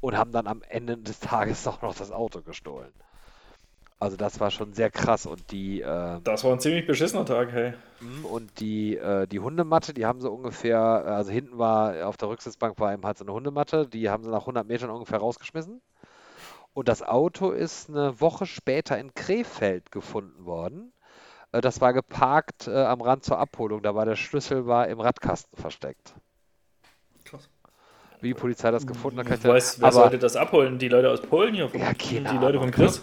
und 0.00 0.16
haben 0.16 0.32
dann 0.32 0.46
am 0.46 0.62
Ende 0.68 0.98
des 0.98 1.20
Tages 1.20 1.66
auch 1.66 1.82
noch 1.82 1.94
das 1.94 2.12
Auto 2.12 2.42
gestohlen. 2.42 2.92
Also 3.98 4.16
das 4.18 4.40
war 4.40 4.50
schon 4.50 4.74
sehr 4.74 4.90
krass 4.90 5.24
und 5.24 5.50
die 5.50 5.80
äh, 5.80 6.20
Das 6.22 6.44
war 6.44 6.52
ein 6.52 6.60
ziemlich 6.60 6.86
beschissener 6.86 7.24
Tag, 7.24 7.50
hey. 7.52 7.72
Mhm, 8.00 8.26
Und 8.26 8.60
die, 8.60 8.96
äh, 8.96 9.26
die 9.26 9.40
Hundematte, 9.40 9.94
die 9.94 10.04
haben 10.04 10.20
sie 10.20 10.30
ungefähr, 10.30 10.78
also 10.78 11.30
hinten 11.30 11.56
war 11.56 12.06
auf 12.06 12.18
der 12.18 12.28
Rücksitzbank 12.28 12.78
war 12.78 12.92
eben 12.92 13.06
halt 13.06 13.16
so 13.16 13.24
eine 13.24 13.32
Hundematte, 13.32 13.86
die 13.88 14.10
haben 14.10 14.22
sie 14.22 14.30
nach 14.30 14.42
100 14.42 14.66
Metern 14.66 14.90
ungefähr 14.90 15.18
rausgeschmissen. 15.18 15.80
Und 16.74 16.88
das 16.88 17.02
Auto 17.02 17.52
ist 17.52 17.88
eine 17.88 18.20
Woche 18.20 18.44
später 18.46 18.98
in 18.98 19.14
Krefeld 19.14 19.90
gefunden 19.90 20.44
worden. 20.44 20.92
Äh, 21.56 21.60
Das 21.60 21.80
war 21.80 21.92
geparkt 21.92 22.68
äh, 22.68 22.84
am 22.84 23.00
Rand 23.00 23.24
zur 23.24 23.38
Abholung, 23.38 23.82
da 23.82 23.94
war 23.94 24.04
der 24.04 24.16
Schlüssel 24.16 24.66
war 24.66 24.88
im 24.88 25.00
Radkasten 25.00 25.56
versteckt. 25.58 26.14
Krass. 27.24 27.48
Wie 28.20 28.28
die 28.28 28.34
Polizei 28.34 28.70
das 28.70 28.86
gefunden 28.86 29.18
hat, 29.18 29.26
kann 29.26 29.38
ich 29.38 29.44
Weiß, 29.44 29.76
dir- 29.76 29.80
wer 29.82 29.88
aber, 29.88 30.00
sollte 30.00 30.18
das 30.18 30.36
abholen? 30.36 30.78
Die 30.78 30.88
Leute 30.88 31.10
aus 31.10 31.20
Polen 31.20 31.54
hier? 31.54 31.68
Vom, 31.68 31.80
Ja, 31.80 31.92
keine 31.94 32.28
die 32.30 32.38
Leute 32.38 32.58
von 32.58 32.70
Chris? 32.70 33.02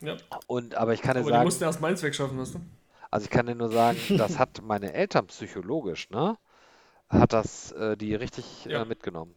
Ja. 0.00 0.16
und, 0.46 0.74
aber 0.74 0.94
ich 0.94 1.02
kann 1.02 1.14
dir 1.14 1.20
Aber 1.20 1.30
die 1.30 1.36
sagen, 1.36 1.44
mussten 1.44 1.64
erst 1.64 1.80
Mainz 1.80 2.02
wegschaffen, 2.02 2.38
weißt 2.38 2.54
du? 2.54 2.60
Also 3.10 3.24
ich 3.24 3.30
kann 3.30 3.46
dir 3.46 3.54
nur 3.54 3.68
sagen, 3.68 3.98
das 4.16 4.38
hat 4.38 4.60
meine 4.62 4.92
Eltern 4.92 5.26
psychologisch, 5.26 6.10
ne? 6.10 6.36
Hat 7.08 7.32
das 7.32 7.72
äh, 7.72 7.96
die 7.96 8.14
richtig 8.14 8.66
Ja. 8.66 8.82
äh, 8.82 8.84
mitgenommen. 8.84 9.34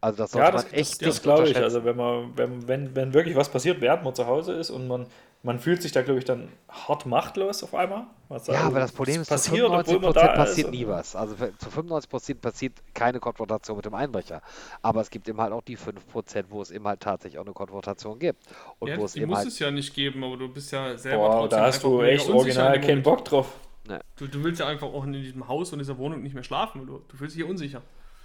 Also 0.00 0.18
das 0.18 0.32
Ja, 0.32 0.50
sollte 0.50 0.52
das, 0.52 0.62
man 0.64 0.72
das, 0.72 0.80
echt 0.80 1.02
das 1.02 1.14
nicht 1.14 1.22
glaube 1.22 1.48
ich. 1.48 1.56
Also 1.56 1.84
wenn 1.84 1.96
man, 1.96 2.36
wenn, 2.36 2.68
wenn, 2.68 2.96
wenn 2.96 3.14
wirklich 3.14 3.36
was 3.36 3.48
passiert, 3.48 3.80
während 3.80 4.04
man 4.04 4.14
zu 4.14 4.26
Hause 4.26 4.52
ist 4.52 4.70
und 4.70 4.86
man, 4.88 5.06
man 5.42 5.58
fühlt 5.60 5.82
sich 5.82 5.92
da, 5.92 6.02
glaube 6.02 6.18
ich, 6.18 6.24
dann 6.24 6.48
hart 6.68 7.06
machtlos 7.06 7.62
auf 7.62 7.74
einmal. 7.74 8.06
Was 8.28 8.48
ja, 8.48 8.54
da 8.54 8.60
aber 8.60 8.80
das 8.80 8.92
Problem 8.92 9.20
ist, 9.20 9.28
zu 9.28 9.34
passiert, 9.34 9.64
obwohl 9.64 9.96
95% 9.96 10.00
man 10.00 10.12
da 10.12 10.28
passiert 10.28 10.66
ist. 10.68 10.72
nie 10.72 10.86
was. 10.86 11.16
Also 11.16 11.36
zu 11.36 11.70
95% 11.70 12.34
passiert 12.34 12.72
keine 12.92 13.20
Konfrontation 13.20 13.76
mit 13.76 13.86
dem 13.86 13.94
Einbrecher. 13.94 14.42
Aber 14.82 15.00
es 15.00 15.10
gibt 15.10 15.28
eben 15.28 15.40
halt 15.40 15.52
auch 15.52 15.62
die 15.62 15.78
5%, 15.78 16.44
wo 16.48 16.60
es 16.60 16.70
eben 16.70 16.86
halt 16.86 17.00
tatsächlich 17.00 17.38
auch 17.38 17.44
eine 17.44 17.54
Konfrontation 17.54 18.18
gibt. 18.18 18.44
Und 18.80 18.88
Ja, 18.88 18.98
wo 18.98 19.04
es 19.04 19.12
die 19.12 19.20
eben 19.20 19.30
muss 19.30 19.38
halt 19.38 19.48
es 19.48 19.58
ja 19.58 19.70
nicht 19.70 19.94
geben, 19.94 20.22
aber 20.24 20.36
du 20.36 20.48
bist 20.48 20.72
ja 20.72 20.98
selber 20.98 21.28
Boah, 21.28 21.40
trotzdem 21.40 21.58
da 21.58 21.66
hast 21.66 21.82
du 21.84 22.02
echt 22.02 22.28
unsicher 22.28 22.36
original 22.36 22.80
keinen. 22.80 23.02
Bock 23.02 23.24
drauf. 23.24 23.54
Du, 24.16 24.26
du 24.26 24.44
willst 24.44 24.60
ja 24.60 24.66
einfach 24.66 24.88
auch 24.88 25.04
in 25.04 25.14
diesem 25.14 25.48
Haus 25.48 25.72
und 25.72 25.78
dieser 25.78 25.96
Wohnung 25.96 26.22
nicht 26.22 26.34
mehr 26.34 26.42
schlafen. 26.42 26.86
Du, 26.86 27.00
du 27.08 27.16
fühlst 27.16 27.34
dich 27.34 27.42
hier 27.42 27.50
unsicher. 27.50 27.80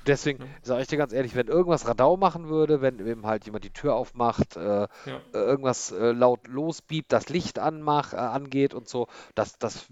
Deswegen 0.07 0.43
sage 0.61 0.81
ich 0.81 0.87
dir 0.87 0.97
ganz 0.97 1.13
ehrlich, 1.13 1.35
wenn 1.35 1.47
irgendwas 1.47 1.87
Radau 1.87 2.17
machen 2.17 2.49
würde, 2.49 2.81
wenn 2.81 3.05
eben 3.05 3.25
halt 3.25 3.45
jemand 3.45 3.63
die 3.63 3.71
Tür 3.73 3.95
aufmacht, 3.95 4.55
äh, 4.57 4.61
Ja. 4.81 4.87
äh, 5.05 5.17
irgendwas 5.33 5.91
äh, 5.91 6.11
laut 6.11 6.47
losbiebt, 6.47 7.11
das 7.11 7.29
Licht 7.29 7.59
anmach, 7.59 8.13
äh, 8.13 8.17
angeht 8.17 8.73
und 8.73 8.87
so, 8.89 9.07
das, 9.35 9.57
das 9.57 9.85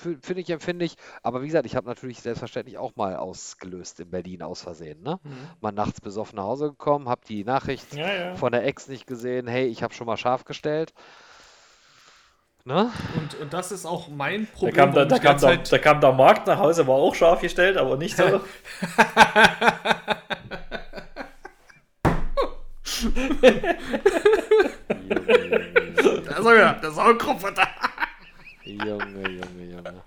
finde 0.00 0.40
ich, 0.40 0.50
empfinde 0.50 0.84
ich. 0.84 0.94
Aber 1.22 1.42
wie 1.42 1.46
gesagt, 1.46 1.66
ich 1.66 1.74
habe 1.74 1.88
natürlich 1.88 2.20
selbstverständlich 2.20 2.78
auch 2.78 2.94
mal 2.96 3.16
ausgelöst 3.16 3.98
in 4.00 4.10
Berlin 4.10 4.42
aus 4.42 4.62
Versehen. 4.62 5.02
Ne? 5.02 5.18
Mhm. 5.24 5.30
Mal 5.60 5.72
nachts 5.72 6.00
besoffen 6.00 6.36
nach 6.36 6.44
Hause 6.44 6.70
gekommen, 6.70 7.08
habe 7.08 7.22
die 7.28 7.44
Nachricht 7.44 7.94
Ja, 7.94 8.12
ja. 8.12 8.36
von 8.36 8.52
der 8.52 8.64
Ex 8.64 8.88
nicht 8.88 9.06
gesehen, 9.06 9.46
hey, 9.48 9.66
ich 9.66 9.82
habe 9.82 9.94
schon 9.94 10.06
mal 10.06 10.16
scharf 10.16 10.44
gestellt. 10.44 10.92
Ne? 12.68 12.92
Und, 13.16 13.34
und 13.40 13.50
das 13.54 13.72
ist 13.72 13.86
auch 13.86 14.08
mein 14.08 14.44
Da 14.44 14.50
Problem. 14.58 14.74
kam, 14.74 14.90
da, 14.92 14.96
warum 14.96 15.08
da, 15.08 15.16
ich 15.16 15.22
kam 15.22 15.38
der, 15.40 15.48
derzeit- 15.56 15.72
da 15.72 15.78
kam 15.78 16.00
der 16.02 16.12
Markt 16.12 16.46
nach 16.46 16.58
Hause, 16.58 16.86
war 16.86 16.96
auch 16.96 17.14
scharf 17.14 17.40
gestellt, 17.40 17.78
aber 17.78 17.96
nicht 17.96 18.14
so. 18.14 18.24
Da 24.98 26.38
ist 26.38 26.46
er 26.46 26.54
wieder, 26.54 26.72
der 26.82 26.90
Sauerkropf 26.90 27.44
da. 27.54 27.66
Junge, 28.64 29.28
Junge, 29.30 29.64
Junge. 29.70 30.02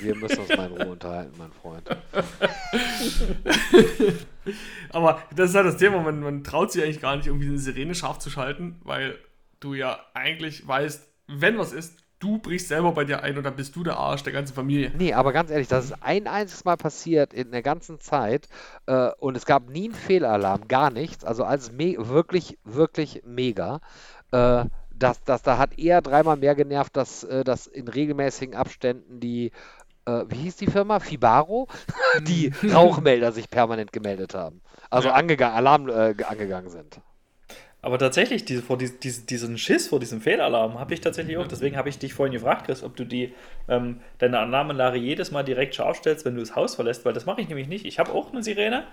Wir 0.00 0.14
müssen 0.14 0.38
uns 0.38 0.56
mal 0.56 0.70
in 0.70 0.80
Ruhe 0.80 0.92
unterhalten, 0.92 1.34
mein 1.36 1.52
Freund. 1.52 1.86
Aber 4.90 5.22
das 5.34 5.50
ist 5.50 5.56
halt 5.56 5.66
das 5.66 5.76
Thema, 5.76 6.00
man, 6.00 6.20
man 6.20 6.42
traut 6.42 6.72
sich 6.72 6.82
eigentlich 6.82 7.00
gar 7.02 7.16
nicht, 7.16 7.26
irgendwie 7.26 7.48
eine 7.48 7.58
Sirene 7.58 7.94
scharf 7.94 8.18
zu 8.18 8.30
schalten, 8.30 8.80
weil 8.84 9.18
du 9.60 9.74
ja 9.74 10.00
eigentlich 10.14 10.66
weißt, 10.66 11.06
wenn 11.32 11.58
was 11.58 11.72
ist, 11.72 11.98
du 12.18 12.38
brichst 12.38 12.68
selber 12.68 12.92
bei 12.92 13.04
dir 13.04 13.22
ein 13.22 13.38
und 13.38 13.44
dann 13.44 13.56
bist 13.56 13.74
du 13.76 13.82
der 13.82 13.96
Arsch 13.96 14.22
der 14.22 14.32
ganzen 14.32 14.54
Familie. 14.54 14.92
Nee, 14.96 15.14
aber 15.14 15.32
ganz 15.32 15.50
ehrlich, 15.50 15.68
das 15.68 15.86
ist 15.86 15.94
ein 16.02 16.26
einziges 16.26 16.64
Mal 16.64 16.76
passiert 16.76 17.32
in 17.32 17.50
der 17.50 17.62
ganzen 17.62 17.98
Zeit 17.98 18.48
äh, 18.86 19.10
und 19.18 19.36
es 19.36 19.46
gab 19.46 19.68
nie 19.70 19.84
einen 19.86 19.94
Fehlalarm, 19.94 20.68
gar 20.68 20.90
nichts. 20.90 21.24
Also 21.24 21.44
alles 21.44 21.72
wirklich, 21.78 22.58
wirklich 22.64 23.22
mega. 23.24 23.80
Äh, 24.32 24.66
das, 24.90 25.22
das, 25.24 25.42
da 25.42 25.56
hat 25.56 25.78
eher 25.78 26.02
dreimal 26.02 26.36
mehr 26.36 26.54
genervt, 26.54 26.94
dass, 26.96 27.24
äh, 27.24 27.42
dass 27.42 27.66
in 27.66 27.88
regelmäßigen 27.88 28.54
Abständen 28.54 29.18
die, 29.18 29.50
äh, 30.04 30.24
wie 30.28 30.36
hieß 30.36 30.56
die 30.56 30.66
Firma? 30.66 31.00
Fibaro? 31.00 31.68
die 32.22 32.52
Rauchmelder 32.70 33.32
sich 33.32 33.48
permanent 33.48 33.92
gemeldet 33.92 34.34
haben. 34.34 34.60
Also 34.90 35.08
Ja. 35.08 35.14
angegangen, 35.14 35.56
Alarm 35.56 35.88
äh, 35.88 36.12
ge- 36.14 36.26
angegangen 36.26 36.68
sind. 36.68 37.00
Aber 37.82 37.98
tatsächlich, 37.98 38.44
diese, 38.44 38.62
vor 38.62 38.76
dies- 38.76 38.98
dies- 38.98 39.24
diesen 39.24 39.56
Schiss 39.56 39.88
vor 39.88 40.00
diesem 40.00 40.20
Fehlalarm 40.20 40.78
habe 40.78 40.92
ich 40.92 41.00
tatsächlich 41.00 41.38
auch. 41.38 41.46
Deswegen 41.46 41.76
habe 41.76 41.88
ich 41.88 41.98
dich 41.98 42.12
vorhin 42.12 42.34
gefragt, 42.34 42.66
Chris, 42.66 42.82
ob 42.82 42.94
du 42.96 43.04
die, 43.04 43.32
ähm, 43.68 44.00
deine 44.18 44.38
Alarmanlage 44.38 44.98
jedes 44.98 45.30
Mal 45.30 45.44
direkt 45.44 45.74
scharf 45.74 45.96
stellst, 45.96 46.24
wenn 46.26 46.34
du 46.34 46.40
das 46.40 46.54
Haus 46.56 46.74
verlässt, 46.74 47.04
weil 47.06 47.14
das 47.14 47.24
mache 47.24 47.40
ich 47.40 47.48
nämlich 47.48 47.68
nicht. 47.68 47.86
Ich 47.86 47.98
habe 47.98 48.12
auch 48.12 48.32
eine 48.32 48.42
Sirene, 48.42 48.84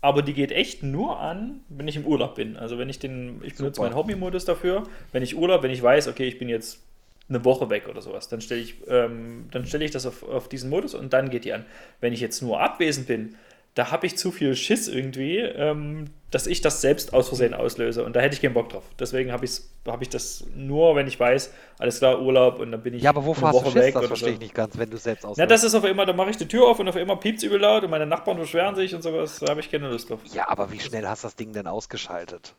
aber 0.00 0.22
die 0.22 0.32
geht 0.32 0.52
echt 0.52 0.84
nur 0.84 1.18
an, 1.18 1.60
wenn 1.68 1.88
ich 1.88 1.96
im 1.96 2.06
Urlaub 2.06 2.36
bin. 2.36 2.56
Also 2.56 2.78
wenn 2.78 2.88
ich 2.88 3.00
den, 3.00 3.40
ich 3.42 3.56
benutze 3.56 3.76
Super. 3.76 3.88
meinen 3.88 3.96
Hobby-Modus 3.96 4.44
dafür. 4.44 4.84
Wenn 5.10 5.24
ich 5.24 5.36
Urlaub, 5.36 5.64
wenn 5.64 5.72
ich 5.72 5.82
weiß, 5.82 6.06
okay, 6.06 6.28
ich 6.28 6.38
bin 6.38 6.48
jetzt 6.48 6.80
eine 7.28 7.44
Woche 7.44 7.68
weg 7.68 7.88
oder 7.88 8.00
sowas, 8.00 8.28
dann 8.28 8.40
stelle 8.40 8.60
ich, 8.60 8.76
ähm, 8.86 9.48
dann 9.50 9.66
stelle 9.66 9.84
ich 9.84 9.90
das 9.90 10.06
auf, 10.06 10.22
auf 10.22 10.48
diesen 10.48 10.70
Modus 10.70 10.94
und 10.94 11.12
dann 11.12 11.30
geht 11.30 11.44
die 11.44 11.52
an. 11.52 11.66
Wenn 12.00 12.12
ich 12.12 12.20
jetzt 12.20 12.42
nur 12.42 12.60
abwesend 12.60 13.08
bin, 13.08 13.34
da 13.74 13.90
habe 13.92 14.06
ich 14.06 14.16
zu 14.16 14.32
viel 14.32 14.56
Schiss 14.56 14.88
irgendwie, 14.88 15.38
ähm, 15.38 16.06
dass 16.30 16.46
ich 16.46 16.60
das 16.60 16.80
selbst 16.80 17.14
aus 17.14 17.28
Versehen 17.28 17.54
auslöse 17.54 18.04
und 18.04 18.14
da 18.16 18.20
hätte 18.20 18.34
ich 18.34 18.42
keinen 18.42 18.52
Bock 18.54 18.68
drauf. 18.68 18.82
Deswegen 18.98 19.32
habe 19.32 19.46
hab 19.86 20.02
ich 20.02 20.08
das 20.08 20.44
nur, 20.54 20.94
wenn 20.96 21.06
ich 21.06 21.18
weiß, 21.18 21.52
alles 21.78 21.98
klar, 21.98 22.20
Urlaub 22.20 22.58
und 22.58 22.72
dann 22.72 22.82
bin 22.82 22.94
ich 22.94 23.02
Ja, 23.02 23.10
aber 23.10 23.24
wovor 23.24 23.48
eine 23.48 23.56
hast 23.56 23.60
du 23.60 23.66
Woche 23.66 23.72
Schiss? 23.72 23.82
weg 23.82 23.94
Das 23.94 24.06
verstehe 24.06 24.28
so. 24.30 24.34
ich 24.34 24.40
nicht 24.40 24.54
ganz, 24.54 24.76
wenn 24.76 24.90
du 24.90 24.96
selbst 24.98 25.26
Na, 25.36 25.46
auslöst. 25.46 25.50
das 25.50 25.64
ist 25.64 25.74
auf 25.74 25.84
einmal, 25.84 26.06
da 26.06 26.12
mache 26.12 26.30
ich 26.30 26.36
die 26.36 26.48
Tür 26.48 26.66
auf 26.66 26.78
und 26.80 26.88
auf 26.88 26.96
einmal 26.96 27.16
piept 27.18 27.42
übel 27.42 27.60
laut 27.60 27.84
und 27.84 27.90
meine 27.90 28.04
Nachbarn 28.06 28.36
beschweren 28.38 28.74
sich 28.74 28.94
und 28.94 29.02
sowas, 29.02 29.38
da 29.38 29.48
habe 29.50 29.60
ich 29.60 29.70
keine 29.70 29.88
Lust 29.88 30.10
drauf. 30.10 30.20
Ja, 30.34 30.48
aber 30.48 30.70
wie 30.72 30.80
schnell 30.80 31.06
hast 31.06 31.22
du 31.24 31.28
das 31.28 31.36
Ding 31.36 31.52
denn 31.52 31.66
ausgeschaltet? 31.66 32.54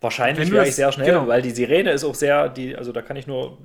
Wahrscheinlich 0.00 0.48
du 0.48 0.54
wäre 0.54 0.68
ich 0.68 0.76
sehr 0.76 0.92
schnell, 0.92 1.10
genau. 1.10 1.26
weil 1.26 1.42
die 1.42 1.50
Sirene 1.50 1.90
ist 1.90 2.04
auch 2.04 2.14
sehr, 2.14 2.48
die, 2.48 2.76
also 2.76 2.92
da 2.92 3.02
kann 3.02 3.16
ich 3.16 3.26
nur, 3.26 3.58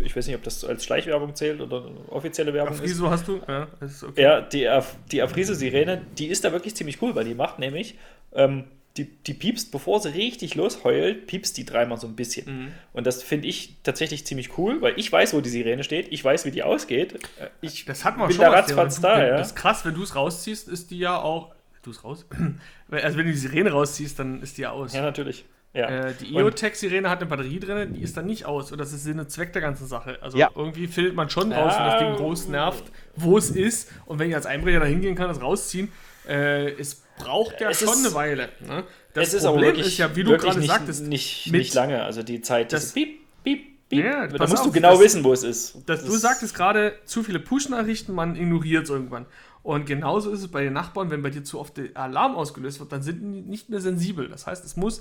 ich 0.00 0.14
weiß 0.16 0.26
nicht, 0.26 0.36
ob 0.36 0.42
das 0.42 0.64
als 0.64 0.84
Schleichwerbung 0.84 1.34
zählt 1.34 1.60
oder 1.60 1.90
offizielle 2.08 2.52
Werbung 2.54 2.74
ist. 2.74 2.82
Wieso 2.82 3.10
hast 3.10 3.28
du? 3.28 3.40
Ja, 3.48 3.68
ist 3.80 4.02
okay. 4.04 4.22
Ja, 4.22 4.40
die, 4.40 4.68
Af- 4.68 4.96
die 5.10 5.22
Afrise-Sirene, 5.22 6.02
die 6.18 6.26
ist 6.26 6.44
da 6.44 6.52
wirklich 6.52 6.74
ziemlich 6.74 7.00
cool, 7.02 7.14
weil 7.14 7.24
die 7.24 7.34
macht 7.34 7.58
nämlich, 7.58 7.96
ähm, 8.32 8.64
die, 8.96 9.04
die 9.04 9.34
piepst, 9.34 9.70
bevor 9.70 10.00
sie 10.00 10.08
richtig 10.14 10.56
losheult, 10.56 11.26
piepst 11.28 11.56
die 11.56 11.64
dreimal 11.64 11.96
so 11.98 12.08
ein 12.08 12.16
bisschen. 12.16 12.46
Mhm. 12.64 12.68
Und 12.92 13.06
das 13.06 13.22
finde 13.22 13.46
ich 13.46 13.76
tatsächlich 13.84 14.26
ziemlich 14.26 14.58
cool, 14.58 14.82
weil 14.82 14.94
ich 14.96 15.10
weiß, 15.12 15.32
wo 15.32 15.40
die 15.40 15.48
Sirene 15.48 15.84
steht, 15.84 16.08
ich 16.10 16.24
weiß, 16.24 16.44
wie 16.44 16.50
die 16.50 16.64
ausgeht. 16.64 17.14
Äh, 17.38 17.46
Ich 17.60 17.84
Das 17.84 18.04
hat 18.04 18.18
man 18.18 18.26
bin 18.26 18.36
schon 18.36 18.44
da 18.46 18.50
ratzfatz 18.50 19.00
da, 19.00 19.24
ja. 19.24 19.36
Das 19.36 19.48
ist 19.48 19.54
krass, 19.56 19.84
wenn 19.84 19.94
du 19.94 20.02
es 20.02 20.16
rausziehst, 20.16 20.68
ist 20.68 20.90
die 20.90 20.98
ja 20.98 21.16
auch. 21.20 21.54
Du 21.82 21.90
es 21.92 22.02
raus? 22.04 22.26
also 22.90 23.16
wenn 23.16 23.26
du 23.26 23.32
die 23.32 23.38
Sirene 23.38 23.70
rausziehst, 23.70 24.18
dann 24.18 24.42
ist 24.42 24.58
die 24.58 24.62
ja 24.62 24.70
aus. 24.72 24.92
Ja, 24.92 25.02
natürlich. 25.02 25.44
Ja. 25.72 25.88
Äh, 26.08 26.14
die 26.20 26.34
EOTech-Sirene 26.34 27.08
hat 27.08 27.20
eine 27.20 27.28
Batterie 27.30 27.60
drin, 27.60 27.94
die 27.94 28.02
ist 28.02 28.16
dann 28.16 28.26
nicht 28.26 28.44
aus. 28.44 28.72
Und 28.72 28.78
das 28.78 28.92
ist 28.92 29.04
Sinn 29.04 29.20
und 29.20 29.30
Zweck 29.30 29.52
der 29.52 29.62
ganzen 29.62 29.86
Sache. 29.86 30.18
Also 30.20 30.36
Ja. 30.36 30.50
irgendwie 30.54 30.88
findet 30.88 31.14
man 31.14 31.30
schon 31.30 31.52
raus, 31.52 31.74
wenn 31.78 31.86
das 31.86 31.98
Ding 32.00 32.16
groß 32.16 32.48
nervt, 32.48 32.84
wo 33.14 33.38
es 33.38 33.50
ist. 33.50 33.88
Und 34.06 34.18
wenn 34.18 34.28
ich 34.28 34.34
als 34.34 34.46
Einbrecher 34.46 34.80
da 34.80 34.86
hingehen 34.86 35.14
kann, 35.14 35.28
das 35.28 35.40
rausziehen, 35.40 35.92
äh, 36.28 36.70
es 36.72 37.02
braucht 37.18 37.60
ja 37.60 37.70
Es 37.70 37.78
schon 37.78 37.88
ist- 37.90 38.04
eine 38.04 38.14
Weile. 38.14 38.48
Ne? 38.66 38.82
Das 39.14 39.28
es 39.28 39.34
ist 39.34 39.44
Problem 39.44 39.66
wirklich, 39.68 39.86
ist 39.86 39.98
ja, 39.98 40.14
wie 40.16 40.24
du 40.24 40.36
gerade 40.36 40.60
sagtest, 40.62 41.06
nicht, 41.06 41.52
nicht 41.52 41.72
lange. 41.74 42.02
Also 42.02 42.22
die 42.24 42.40
Zeit, 42.40 42.72
Das- 42.72 42.86
das 42.86 42.92
piep, 42.92 43.20
piep, 43.44 43.88
piep. 43.88 44.04
Ja, 44.04 44.26
da 44.26 44.46
musst 44.48 44.64
du 44.64 44.68
auf, 44.68 44.72
genau 44.74 44.92
das- 44.92 45.00
wissen, 45.00 45.22
wo 45.22 45.32
es 45.32 45.44
ist. 45.44 45.88
dass 45.88 46.04
du 46.04 46.10
Das- 46.12 46.20
sagtest 46.20 46.54
gerade, 46.54 46.94
zu 47.04 47.22
viele 47.22 47.38
Push-Nachrichten, 47.38 48.12
man 48.12 48.34
ignoriert 48.34 48.84
es 48.84 48.90
irgendwann. 48.90 49.26
Und 49.62 49.86
genauso 49.86 50.30
ist 50.32 50.40
es 50.40 50.48
bei 50.48 50.64
den 50.64 50.72
Nachbarn, 50.72 51.10
wenn 51.10 51.22
bei 51.22 51.30
dir 51.30 51.44
zu 51.44 51.60
oft 51.60 51.76
der 51.76 51.90
Alarm 51.94 52.34
ausgelöst 52.34 52.80
wird, 52.80 52.90
dann 52.92 53.02
sind 53.02 53.20
die 53.20 53.42
nicht 53.42 53.68
mehr 53.68 53.80
sensibel. 53.80 54.28
Das 54.28 54.46
heißt, 54.46 54.64
es 54.64 54.76
muss, 54.76 55.00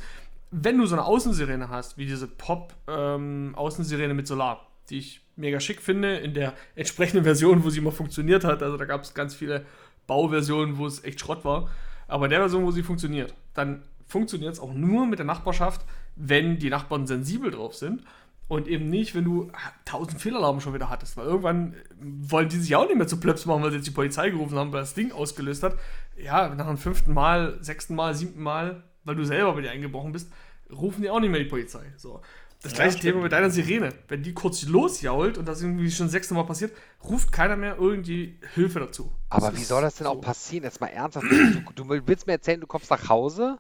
wenn 0.52 0.78
du 0.78 0.86
so 0.86 0.96
eine 0.96 1.06
Außensirene 1.06 1.70
hast, 1.70 1.98
wie 1.98 2.06
diese 2.06 2.28
Pop-Außensirene 2.28 4.14
mit 4.14 4.28
Solar, 4.28 4.68
die 4.90 4.98
ich 5.00 5.22
mega 5.36 5.60
schick 5.60 5.82
finde, 5.82 6.18
in 6.18 6.34
der 6.34 6.54
entsprechenden 6.76 7.24
Version, 7.24 7.64
wo 7.64 7.70
sie 7.70 7.82
mal 7.82 7.92
funktioniert 7.92 8.44
hat, 8.44 8.64
also 8.64 8.78
da 8.78 8.86
gab 8.86 9.04
es 9.04 9.14
ganz 9.14 9.36
viele 9.36 9.66
Bauversionen, 10.08 10.78
wo 10.78 10.88
es 10.88 11.04
echt 11.04 11.20
Schrott 11.20 11.46
war, 11.46 11.70
aber 12.08 12.26
in 12.26 12.32
der 12.32 12.40
Version, 12.40 12.64
wo 12.64 12.72
sie 12.72 12.84
funktioniert, 12.84 13.34
dann 13.54 13.84
funktioniert 14.08 14.54
es 14.54 14.60
auch 14.60 14.74
nur 14.74 15.06
mit 15.06 15.20
der 15.20 15.26
Nachbarschaft, 15.28 15.86
wenn 16.16 16.58
die 16.58 16.72
Nachbarn 16.72 17.06
sensibel 17.06 17.52
drauf 17.52 17.76
sind 17.76 18.04
Und 18.50 18.68
eben 18.68 18.90
nicht, 18.90 19.14
wenn 19.14 19.24
du 19.26 19.52
tausend 19.86 20.20
Fehlalarme 20.20 20.60
schon 20.60 20.74
wieder 20.74 20.90
hattest. 20.90 21.16
Weil 21.16 21.28
irgendwann 21.28 21.76
wollen 22.02 22.50
die 22.50 22.58
sich 22.58 22.76
auch 22.76 22.88
nicht 22.88 22.98
mehr 22.98 23.06
zu 23.06 23.20
Plöps 23.20 23.46
machen, 23.46 23.62
weil 23.62 23.70
sie 23.70 23.78
jetzt 23.78 23.86
die 23.86 23.92
Polizei 23.92 24.32
gerufen 24.32 24.58
haben, 24.58 24.74
weil 24.74 24.82
das 24.82 24.96
Ding 24.96 25.12
ausgelöst 25.12 25.62
hat. 25.62 25.78
Ja, 26.18 26.54
nach 26.56 26.66
dem 26.66 26.78
fünften 26.78 27.14
Mal, 27.14 27.60
sechsten 27.62 27.94
Mal, 27.94 28.16
siebten 28.16 28.42
Mal, 28.42 28.82
weil 29.10 29.16
du 29.16 29.26
selber 29.26 29.54
bei 29.54 29.62
dir 29.62 29.72
eingebrochen 29.72 30.12
bist, 30.12 30.32
rufen 30.72 31.02
die 31.02 31.10
auch 31.10 31.20
nicht 31.20 31.32
mehr 31.32 31.40
die 31.42 31.50
Polizei. 31.50 31.94
So. 31.98 32.22
Das 32.62 32.74
gleiche 32.74 32.98
Ja, 32.98 33.00
Thema 33.00 33.22
mit 33.22 33.32
deiner 33.32 33.50
Sirene. 33.50 33.94
Wenn 34.08 34.24
die 34.24 34.34
kurz 34.34 34.64
losjault 34.64 35.38
und 35.38 35.48
das 35.48 35.62
irgendwie 35.62 35.92
schon 35.92 36.10
sechste 36.10 36.34
Mal 36.34 36.44
passiert, 36.46 36.76
ruft 37.04 37.32
keiner 37.32 37.56
mehr 37.56 37.78
irgendwie 37.80 38.40
Hilfe 38.54 38.80
dazu. 38.82 39.12
Aber 39.30 39.52
Das 39.52 39.58
wie 39.58 39.64
ist 39.64 39.68
soll 39.68 39.82
das 39.82 39.96
denn 39.96 40.08
auch 40.08 40.16
so. 40.16 40.22
passieren? 40.22 40.64
Jetzt 40.66 40.82
mal 40.82 40.88
ernsthaft. 40.88 41.28
Du, 41.32 41.62
du 41.76 41.90
willst 41.90 42.28
mir 42.28 42.34
erzählen, 42.34 42.62
du 42.62 42.68
kommst 42.68 42.90
nach 42.92 43.10
Hause, 43.10 43.60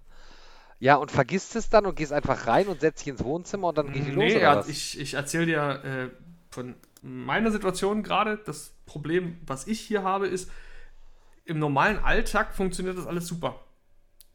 ja, 0.79 0.95
und 0.95 1.11
vergisst 1.11 1.55
es 1.55 1.69
dann 1.69 1.85
und 1.85 1.95
gehst 1.95 2.13
einfach 2.13 2.47
rein 2.47 2.67
und 2.67 2.81
setzt 2.81 3.01
dich 3.01 3.09
ins 3.09 3.23
Wohnzimmer 3.23 3.69
und 3.69 3.77
dann 3.77 3.91
geht 3.91 4.05
die 4.05 4.11
los 4.11 4.33
Nee, 4.33 4.35
oder 4.35 4.51
ja, 4.51 4.55
was? 4.55 4.67
ich, 4.67 4.99
ich 4.99 5.13
erzähle 5.15 5.45
dir 5.45 5.83
äh, 5.83 6.09
von 6.49 6.75
meiner 7.01 7.51
Situation 7.51 8.03
gerade. 8.03 8.37
Das 8.45 8.73
Problem, 8.85 9.37
was 9.45 9.67
ich 9.67 9.79
hier 9.81 10.03
habe, 10.03 10.27
ist, 10.27 10.49
im 11.45 11.59
normalen 11.59 11.99
Alltag 11.99 12.53
funktioniert 12.55 12.97
das 12.97 13.07
alles 13.07 13.27
super. 13.27 13.59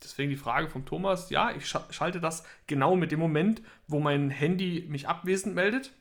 Deswegen 0.04 0.30
die 0.30 0.36
Frage 0.36 0.68
vom 0.68 0.84
Thomas, 0.84 1.30
ja, 1.30 1.50
ich 1.50 1.66
scha 1.66 1.84
schalte 1.90 2.20
das 2.20 2.44
genau 2.66 2.94
mit 2.94 3.10
dem 3.10 3.20
Moment, 3.20 3.62
wo 3.88 4.00
mein 4.00 4.30
Handy 4.30 4.86
mich 4.88 5.08
abwesend 5.08 5.54
meldet. 5.54 5.92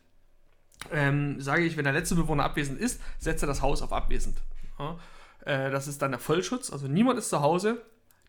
Ähm, 0.91 1.39
sage 1.39 1.63
ich, 1.63 1.77
wenn 1.77 1.85
der 1.85 1.93
letzte 1.93 2.15
Bewohner 2.15 2.43
abwesend 2.43 2.79
ist, 2.79 3.01
setze 3.17 3.45
das 3.45 3.61
Haus 3.61 3.81
auf 3.81 3.93
abwesend. 3.93 4.37
Ja, 4.77 4.99
äh, 5.45 5.71
das 5.71 5.87
ist 5.87 6.01
dann 6.01 6.11
der 6.11 6.19
Vollschutz, 6.19 6.71
also 6.71 6.87
niemand 6.87 7.17
ist 7.17 7.29
zu 7.29 7.41
Hause. 7.41 7.81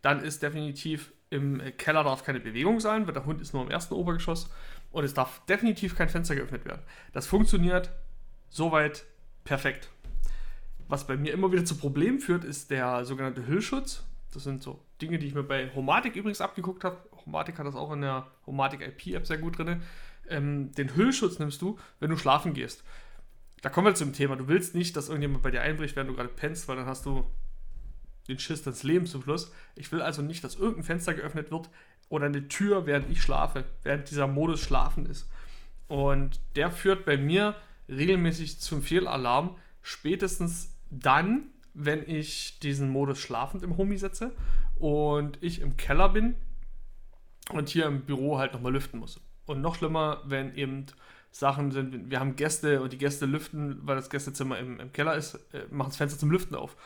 Dann 0.02 0.22
ist 0.22 0.42
definitiv 0.42 1.12
im 1.30 1.60
Keller 1.78 2.04
darf 2.04 2.24
keine 2.24 2.40
Bewegung 2.40 2.78
sein, 2.78 3.06
weil 3.06 3.14
der 3.14 3.26
Hund 3.26 3.40
ist 3.40 3.54
nur 3.54 3.62
im 3.62 3.70
ersten 3.70 3.94
Obergeschoss 3.94 4.50
und 4.92 5.04
es 5.04 5.14
darf 5.14 5.44
definitiv 5.46 5.96
kein 5.96 6.08
Fenster 6.08 6.36
geöffnet 6.36 6.64
werden. 6.64 6.82
Das 7.12 7.26
funktioniert 7.26 7.90
soweit 8.50 9.04
perfekt. 9.42 9.88
Was 10.86 11.06
bei 11.06 11.16
mir 11.16 11.32
immer 11.32 11.50
wieder 11.50 11.64
zu 11.64 11.76
Problemen 11.76 12.20
führt, 12.20 12.44
ist 12.44 12.70
der 12.70 13.04
sogenannte 13.04 13.46
Hüllschutz. 13.46 14.04
Das 14.34 14.44
sind 14.44 14.62
so 14.62 14.80
Dinge, 15.00 15.18
die 15.18 15.26
ich 15.26 15.34
mir 15.34 15.42
bei 15.42 15.70
Homatic 15.74 16.16
übrigens 16.16 16.40
abgeguckt 16.40 16.84
habe. 16.84 16.98
Homatic 17.24 17.58
hat 17.58 17.66
das 17.66 17.74
auch 17.74 17.92
in 17.92 18.00
der 18.00 18.26
Homatic 18.46 18.80
IP-App 18.80 19.26
sehr 19.26 19.38
gut 19.38 19.58
drin. 19.58 19.82
Ähm, 20.28 20.72
den 20.72 20.94
Hüllschutz 20.94 21.38
nimmst 21.38 21.62
du, 21.62 21.78
wenn 22.00 22.10
du 22.10 22.16
schlafen 22.16 22.54
gehst. 22.54 22.82
Da 23.62 23.70
kommen 23.70 23.86
wir 23.86 23.94
zum 23.94 24.12
Thema. 24.12 24.36
Du 24.36 24.48
willst 24.48 24.74
nicht, 24.74 24.96
dass 24.96 25.08
irgendjemand 25.08 25.42
bei 25.42 25.50
dir 25.50 25.62
einbricht, 25.62 25.96
während 25.96 26.10
du 26.10 26.14
gerade 26.14 26.28
pennst, 26.28 26.68
weil 26.68 26.76
dann 26.76 26.86
hast 26.86 27.06
du 27.06 27.24
den 28.28 28.38
Schiss 28.38 28.62
des 28.62 28.82
Lebens 28.82 29.10
zum 29.10 29.22
Schluss. 29.22 29.52
Ich 29.74 29.92
will 29.92 30.02
also 30.02 30.22
nicht, 30.22 30.42
dass 30.44 30.56
irgendein 30.56 30.84
Fenster 30.84 31.14
geöffnet 31.14 31.50
wird 31.50 31.70
oder 32.08 32.26
eine 32.26 32.48
Tür, 32.48 32.86
während 32.86 33.10
ich 33.10 33.22
schlafe, 33.22 33.64
während 33.82 34.10
dieser 34.10 34.26
Modus 34.26 34.60
Schlafen 34.60 35.06
ist. 35.06 35.30
Und 35.88 36.40
der 36.56 36.70
führt 36.70 37.04
bei 37.04 37.16
mir 37.16 37.54
regelmäßig 37.88 38.60
zum 38.60 38.82
Fehlalarm, 38.82 39.56
spätestens 39.82 40.74
dann, 40.90 41.50
wenn 41.74 42.08
ich 42.08 42.58
diesen 42.60 42.88
Modus 42.88 43.18
schlafend 43.18 43.62
im 43.62 43.76
Homie 43.76 43.98
setze 43.98 44.32
und 44.76 45.38
ich 45.40 45.60
im 45.60 45.76
Keller 45.76 46.08
bin 46.08 46.36
und 47.52 47.68
hier 47.68 47.86
im 47.86 48.02
Büro 48.02 48.38
halt 48.38 48.52
nochmal 48.52 48.72
lüften 48.72 49.00
muss. 49.00 49.20
Und 49.46 49.60
noch 49.60 49.74
schlimmer, 49.74 50.22
wenn 50.24 50.54
eben 50.54 50.86
Sachen 51.30 51.72
sind, 51.72 52.10
wir 52.10 52.20
haben 52.20 52.36
Gäste 52.36 52.80
und 52.80 52.92
die 52.92 52.98
Gäste 52.98 53.26
lüften, 53.26 53.80
weil 53.82 53.96
das 53.96 54.08
Gästezimmer 54.08 54.58
im, 54.58 54.78
im 54.78 54.92
Keller 54.92 55.16
ist, 55.16 55.34
äh, 55.52 55.66
machen 55.70 55.88
das 55.88 55.96
Fenster 55.96 56.18
zum 56.18 56.30
Lüften 56.30 56.54
auf. 56.54 56.76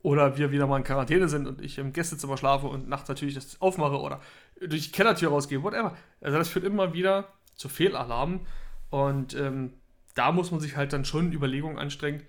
Oder 0.00 0.38
wir 0.38 0.50
wieder 0.50 0.66
mal 0.66 0.78
in 0.78 0.84
Quarantäne 0.84 1.28
sind 1.28 1.46
und 1.46 1.60
ich 1.60 1.76
im 1.78 1.92
Gästezimmer 1.92 2.36
schlafe 2.36 2.68
und 2.68 2.88
nachts 2.88 3.08
natürlich 3.08 3.34
das 3.34 3.60
aufmache 3.60 4.00
oder 4.00 4.20
durch 4.60 4.86
die 4.86 4.92
Kellertür 4.92 5.30
rausgehe, 5.30 5.62
whatever. 5.62 5.96
Also 6.20 6.38
das 6.38 6.48
führt 6.48 6.64
immer 6.64 6.94
wieder 6.94 7.28
zu 7.54 7.68
Fehlalarmen 7.68 8.46
und 8.90 9.34
ähm, 9.34 9.74
da 10.14 10.32
muss 10.32 10.50
man 10.50 10.60
sich 10.60 10.76
halt 10.76 10.92
dann 10.92 11.04
schon 11.04 11.32
Überlegungen 11.32 11.78
anstrengen, 11.78 12.22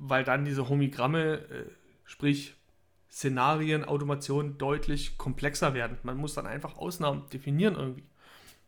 weil 0.00 0.24
dann 0.24 0.44
diese 0.44 0.68
Homigramme, 0.68 1.34
äh, 1.34 1.64
sprich 2.04 2.54
Szenarien, 3.10 3.84
Automation 3.84 4.56
deutlich 4.58 5.18
komplexer 5.18 5.74
werden. 5.74 5.98
Man 6.02 6.16
muss 6.16 6.34
dann 6.34 6.46
einfach 6.46 6.76
Ausnahmen 6.76 7.24
definieren 7.32 7.74
irgendwie. 7.76 8.04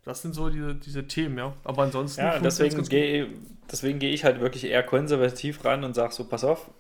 Das 0.04 0.20
sind 0.20 0.34
so 0.34 0.50
diese, 0.50 0.74
diese 0.74 1.06
Themen, 1.06 1.38
ja. 1.38 1.54
Aber 1.62 1.82
ansonsten. 1.84 2.22
Ja, 2.22 2.38
deswegen 2.38 2.82
gehe 2.84 3.28
deswegen 3.70 3.98
gehe 4.00 4.10
ich 4.10 4.24
halt 4.24 4.40
wirklich 4.40 4.64
eher 4.64 4.82
konservativ 4.82 5.64
ran 5.64 5.84
und 5.84 5.94
sage 5.94 6.12
so, 6.12 6.24
pass 6.24 6.42
auf, 6.42 6.70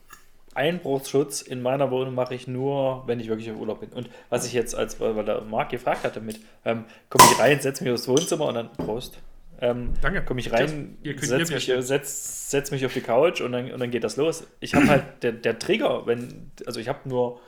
Einbruchsschutz 0.54 1.40
in 1.40 1.62
meiner 1.62 1.90
Wohnung 1.90 2.14
mache 2.14 2.34
ich 2.34 2.46
nur, 2.46 3.04
wenn 3.06 3.20
ich 3.20 3.28
wirklich 3.28 3.50
auf 3.50 3.56
Urlaub 3.56 3.80
bin. 3.80 3.90
Und 3.90 4.10
was 4.28 4.44
ich 4.44 4.52
jetzt, 4.52 4.74
als 4.74 5.00
weil 5.00 5.24
der 5.24 5.42
Marc 5.42 5.70
gefragt 5.70 6.04
hatte 6.04 6.20
mit, 6.20 6.40
ähm, 6.64 6.84
komme 7.08 7.24
ich 7.30 7.38
rein, 7.38 7.60
setze 7.60 7.84
mich 7.84 7.92
aufs 7.92 8.08
Wohnzimmer 8.08 8.46
und 8.46 8.54
dann, 8.54 8.72
Prost, 8.72 9.18
ähm, 9.62 9.94
Danke. 10.02 10.22
komme 10.24 10.40
ich 10.40 10.52
rein, 10.52 10.98
setze 11.16 11.54
mich, 11.54 11.72
setz, 11.86 12.50
setz 12.50 12.70
mich 12.72 12.84
auf 12.84 12.92
die 12.92 13.00
Couch 13.00 13.40
und 13.40 13.52
dann, 13.52 13.70
und 13.70 13.80
dann 13.80 13.90
geht 13.92 14.02
das 14.04 14.16
los. 14.16 14.44
Ich 14.60 14.74
habe 14.74 14.88
halt, 14.88 15.04
der, 15.22 15.32
der 15.32 15.58
Trigger, 15.58 16.04
wenn, 16.06 16.50
also 16.66 16.80
ich 16.80 16.88
habe 16.88 17.08
nur, 17.08 17.40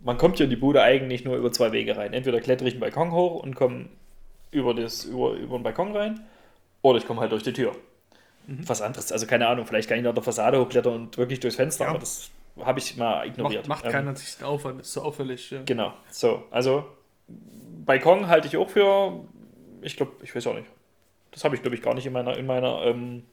man 0.00 0.16
kommt 0.16 0.38
hier 0.38 0.44
in 0.44 0.50
die 0.50 0.56
Bude 0.56 0.82
eigentlich 0.82 1.24
nur 1.24 1.36
über 1.36 1.52
zwei 1.52 1.70
Wege 1.72 1.96
rein. 1.96 2.14
Entweder 2.14 2.40
klettere 2.40 2.66
ich 2.68 2.74
den 2.74 2.80
Balkon 2.80 3.12
hoch 3.12 3.42
und 3.42 3.54
komme 3.54 3.90
über, 4.50 4.72
das, 4.74 5.04
über, 5.04 5.32
über 5.34 5.58
den 5.58 5.62
Balkon 5.62 5.94
rein 5.94 6.20
oder 6.82 6.98
ich 6.98 7.06
komme 7.06 7.20
halt 7.20 7.30
durch 7.32 7.42
die 7.42 7.52
Tür. 7.52 7.72
Mhm. 8.46 8.66
Was 8.66 8.80
anderes, 8.80 9.12
also 9.12 9.26
keine 9.26 9.46
Ahnung, 9.46 9.66
vielleicht 9.66 9.88
kann 9.88 9.98
ich 9.98 10.04
nach 10.04 10.14
der 10.14 10.22
Fassade 10.22 10.58
hochklettern 10.58 10.94
und 10.94 11.18
wirklich 11.18 11.40
durchs 11.40 11.56
Fenster, 11.56 11.84
Ja. 11.84 11.90
aber 11.90 11.98
das 11.98 12.30
habe 12.64 12.78
ich 12.78 12.96
mal 12.96 13.26
ignoriert. 13.26 13.68
Macht, 13.68 13.84
macht 13.84 13.84
Ähm, 13.84 13.92
keiner 13.92 14.16
sich 14.16 14.36
den 14.38 14.46
Aufwand, 14.46 14.80
ist 14.80 14.92
so 14.94 15.02
auffällig. 15.02 15.50
Ja. 15.50 15.60
Genau, 15.66 15.92
so, 16.10 16.42
also 16.50 16.86
Balkon 17.84 18.28
halte 18.28 18.48
ich 18.48 18.56
auch 18.56 18.68
für, 18.70 19.20
ich 19.82 19.96
glaube, 19.96 20.12
ich 20.22 20.34
weiß 20.34 20.46
auch 20.46 20.54
nicht. 20.54 20.66
Das 21.32 21.44
habe 21.44 21.54
ich, 21.54 21.62
glaube 21.62 21.76
ich, 21.76 21.82
gar 21.82 21.94
nicht 21.94 22.06
in 22.06 22.12
meiner, 22.12 22.36
in 22.36 22.46
meiner, 22.46 22.82
ähm, 22.84 23.24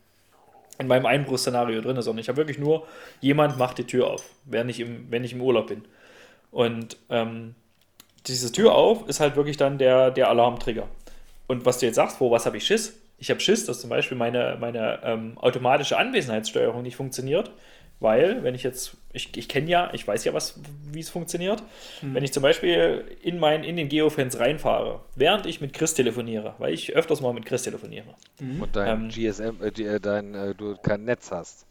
in 0.80 0.88
meinem 0.88 1.06
Einbruchsszenario 1.06 1.82
drin, 1.82 2.00
sondern 2.02 2.22
ich 2.22 2.30
habe 2.30 2.38
wirklich 2.38 2.60
nur, 2.60 2.86
jemand 3.22 3.58
macht 3.58 3.78
die 3.78 3.86
Tür 3.86 4.08
auf, 4.08 4.24
wenn 4.46 4.70
ich 4.70 4.80
im, 4.80 5.10
wenn 5.10 5.24
ich 5.24 5.34
im 5.34 5.42
Urlaub 5.42 5.68
bin. 5.68 5.86
Und 6.52 6.98
ähm, 7.10 7.56
diese 8.28 8.52
Tür 8.52 8.76
auf 8.76 9.08
ist 9.08 9.20
halt 9.20 9.36
wirklich 9.36 9.58
dann 9.58 9.78
der, 9.78 10.12
der 10.12 10.30
Alarmtrigger. 10.30 10.88
Und 11.48 11.66
was 11.66 11.80
du 11.80 11.86
jetzt 11.86 11.96
sagst, 11.96 12.18
vor 12.18 12.32
was 12.32 12.46
habe 12.46 12.58
ich 12.58 12.66
Schiss? 12.66 13.00
Ich 13.18 13.30
habe 13.30 13.40
Schiss, 13.40 13.66
dass 13.66 13.82
zum 13.82 13.90
Beispiel 13.90 14.18
meine, 14.18 14.58
meine 14.60 15.00
ähm, 15.04 15.38
automatische 15.38 15.98
Anwesenheitssteuerung 15.98 16.84
nicht 16.84 16.96
funktioniert, 16.96 17.52
weil, 18.00 18.44
wenn 18.44 18.56
ich 18.56 18.64
jetzt, 18.64 18.98
ich, 19.14 19.36
ich 19.38 19.48
kenne 19.50 19.70
ja, 19.70 19.92
ich 19.94 20.08
weiß 20.08 20.24
ja, 20.24 20.34
was, 20.34 20.60
wie 20.92 21.00
es 21.00 21.10
funktioniert, 21.10 21.62
wenn 22.02 22.24
ich 22.24 22.34
zum 22.34 22.44
Beispiel 22.44 23.04
in, 23.22 23.38
mein, 23.40 23.64
in 23.64 23.76
den 23.76 23.90
Geofence 23.90 24.40
reinfahre, 24.40 25.02
während 25.16 25.46
ich 25.46 25.62
mit 25.62 25.74
Chris 25.74 25.94
telefoniere, 25.94 26.56
weil 26.58 26.74
ich 26.74 26.96
öfters 26.96 27.22
mal 27.22 27.34
mit 27.34 27.46
Chris 27.46 27.64
telefoniere. 27.64 28.16
Und 28.40 28.76
dein 28.76 29.04
Ähm, 29.04 29.10
GSM, 29.10 29.62
äh, 29.62 29.68
äh, 29.68 30.00
dein, 30.00 30.34
äh, 30.34 30.56
du 30.56 30.76
kein 30.78 31.04
Netz 31.04 31.32
hast. 31.32 31.67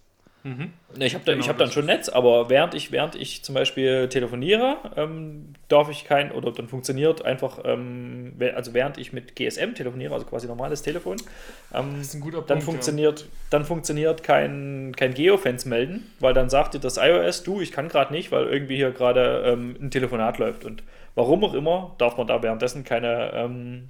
Mhm. 0.46 0.72
Ich 1.00 1.14
habe 1.14 1.24
da, 1.24 1.32
Genau, 1.32 1.42
ich 1.44 1.48
hab 1.48 1.58
dann 1.58 1.72
schon 1.72 1.86
Netz, 1.86 2.08
aber 2.08 2.48
während 2.48 2.74
ich, 2.74 2.92
während 2.92 3.16
ich 3.16 3.42
zum 3.42 3.54
Beispiel 3.56 4.08
telefoniere, 4.08 4.76
ähm, 4.96 5.54
darf 5.68 5.90
ich 5.90 6.04
kein, 6.04 6.30
oder 6.30 6.52
dann 6.52 6.68
funktioniert 6.68 7.24
einfach, 7.24 7.58
ähm, 7.64 8.34
also 8.54 8.72
während 8.72 8.96
ich 8.96 9.12
mit 9.12 9.34
GSM 9.34 9.74
telefoniere, 9.74 10.14
also 10.14 10.24
quasi 10.24 10.46
normales 10.46 10.82
Telefon, 10.82 11.16
ähm, 11.74 11.94
Das 11.98 12.06
ist 12.08 12.14
ein 12.14 12.20
guter 12.20 12.38
dann 12.38 12.46
Punkt. 12.58 12.64
funktioniert, 12.64 13.26
dann 13.50 13.64
funktioniert 13.64 14.22
kein, 14.22 14.94
kein 14.96 15.14
Geofence 15.14 15.64
melden, 15.64 16.06
weil 16.20 16.32
dann 16.32 16.48
sagt 16.48 16.74
dir 16.74 16.78
das 16.78 16.96
iOS, 16.96 17.42
du, 17.42 17.60
ich 17.60 17.72
kann 17.72 17.88
gerade 17.88 18.12
nicht, 18.12 18.30
weil 18.30 18.46
irgendwie 18.46 18.76
hier 18.76 18.92
gerade 18.92 19.42
ähm, 19.46 19.76
ein 19.80 19.90
Telefonat 19.90 20.38
läuft. 20.38 20.64
Und 20.64 20.84
warum 21.16 21.42
auch 21.44 21.54
immer, 21.54 21.96
darf 21.98 22.16
man 22.18 22.28
da 22.28 22.40
währenddessen 22.44 22.84
keine, 22.84 23.32
ähm, 23.34 23.88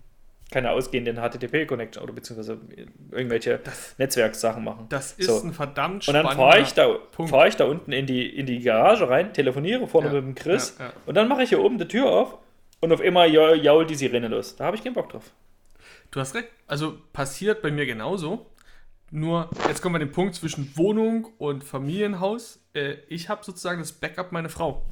keine 0.50 0.70
ausgehenden 0.70 1.16
HTTP-Connection 1.16 2.02
oder 2.02 2.12
beziehungsweise 2.12 2.58
irgendwelche 3.10 3.60
Netzwerkssachen 3.98 4.62
machen. 4.62 4.86
Das 4.88 5.12
ist 5.12 5.26
So. 5.28 5.42
ein 5.46 5.52
verdammt 5.52 6.06
Und 6.06 6.14
dann 6.14 6.24
spannender 6.24 6.50
fahre 6.52 6.60
ich, 6.62 6.72
da, 6.74 6.98
fahr 7.26 7.48
ich 7.48 7.56
da 7.56 7.64
unten 7.64 7.92
in 7.92 8.06
die, 8.06 8.26
in 8.28 8.46
die 8.46 8.60
Garage 8.60 9.08
rein, 9.08 9.32
telefoniere 9.32 9.86
vorne 9.88 10.08
Ja, 10.08 10.14
mit 10.14 10.22
dem 10.24 10.34
Chris 10.36 10.76
ja, 10.78 10.86
ja. 10.86 10.92
und 11.06 11.14
dann 11.16 11.26
mache 11.28 11.42
ich 11.42 11.48
hier 11.48 11.60
oben 11.60 11.78
die 11.78 11.88
Tür 11.88 12.06
auf 12.10 12.38
und 12.80 12.92
auf 12.92 13.00
einmal 13.00 13.28
jau- 13.28 13.54
jault 13.54 13.90
die 13.90 13.96
Sirene 13.96 14.28
los. 14.28 14.54
Da 14.56 14.66
habe 14.66 14.76
ich 14.76 14.84
keinen 14.84 14.94
Bock 14.94 15.08
drauf. 15.10 15.32
Du 16.12 16.20
hast 16.20 16.34
recht. 16.36 16.48
Also 16.68 16.96
passiert 17.12 17.60
bei 17.62 17.70
mir 17.72 17.84
genauso. 17.86 18.46
Nur, 19.10 19.50
jetzt 19.68 19.82
kommen 19.82 19.94
wir 19.94 20.00
an 20.00 20.06
den 20.08 20.12
Punkt 20.12 20.34
zwischen 20.34 20.70
Wohnung 20.76 21.26
und 21.38 21.64
Familienhaus. 21.64 22.60
Äh, 22.74 22.96
ich 23.08 23.28
habe 23.28 23.44
sozusagen 23.44 23.80
das 23.80 23.92
Backup 23.92 24.32
meine 24.32 24.48
Frau. 24.48 24.84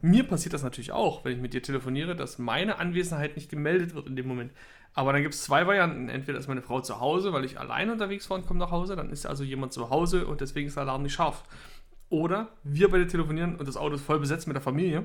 Mir 0.00 0.24
passiert 0.24 0.52
das 0.54 0.62
natürlich 0.62 0.92
auch, 0.92 1.24
wenn 1.24 1.32
ich 1.32 1.38
mit 1.38 1.52
dir 1.54 1.62
telefoniere, 1.62 2.14
dass 2.14 2.38
meine 2.38 2.78
Anwesenheit 2.78 3.34
nicht 3.36 3.48
gemeldet 3.50 3.94
wird 3.94 4.06
in 4.06 4.14
dem 4.16 4.28
Moment. 4.28 4.52
Aber 4.96 5.12
dann 5.12 5.22
gibt 5.22 5.34
es 5.34 5.42
zwei 5.44 5.66
Varianten. 5.66 6.08
Entweder 6.08 6.38
ist 6.38 6.48
meine 6.48 6.62
Frau 6.62 6.80
zu 6.80 6.98
Hause, 7.00 7.32
weil 7.32 7.44
ich 7.44 7.60
allein 7.60 7.90
unterwegs 7.90 8.28
war 8.30 8.38
und 8.38 8.46
komme 8.46 8.58
nach 8.60 8.70
Hause. 8.70 8.96
Dann 8.96 9.10
ist 9.10 9.26
also 9.26 9.44
jemand 9.44 9.72
zu 9.72 9.90
Hause 9.90 10.26
und 10.26 10.40
deswegen 10.40 10.66
ist 10.68 10.76
der 10.76 10.82
Alarm 10.84 11.02
nicht 11.02 11.12
scharf. 11.12 11.44
Oder 12.08 12.48
wir 12.64 12.90
beide 12.90 13.06
telefonieren 13.06 13.56
und 13.56 13.68
das 13.68 13.76
Auto 13.76 13.94
ist 13.96 14.02
voll 14.02 14.18
besetzt 14.18 14.46
mit 14.46 14.54
der 14.56 14.62
Familie. 14.62 15.04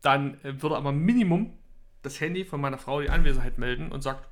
Dann 0.00 0.34
äh, 0.44 0.62
würde 0.62 0.76
aber 0.76 0.92
Minimum 0.92 1.52
das 2.02 2.20
Handy 2.20 2.44
von 2.44 2.60
meiner 2.60 2.78
Frau 2.78 3.00
die 3.00 3.10
Anwesenheit 3.10 3.58
melden 3.58 3.90
und 3.90 4.02
sagt, 4.02 4.28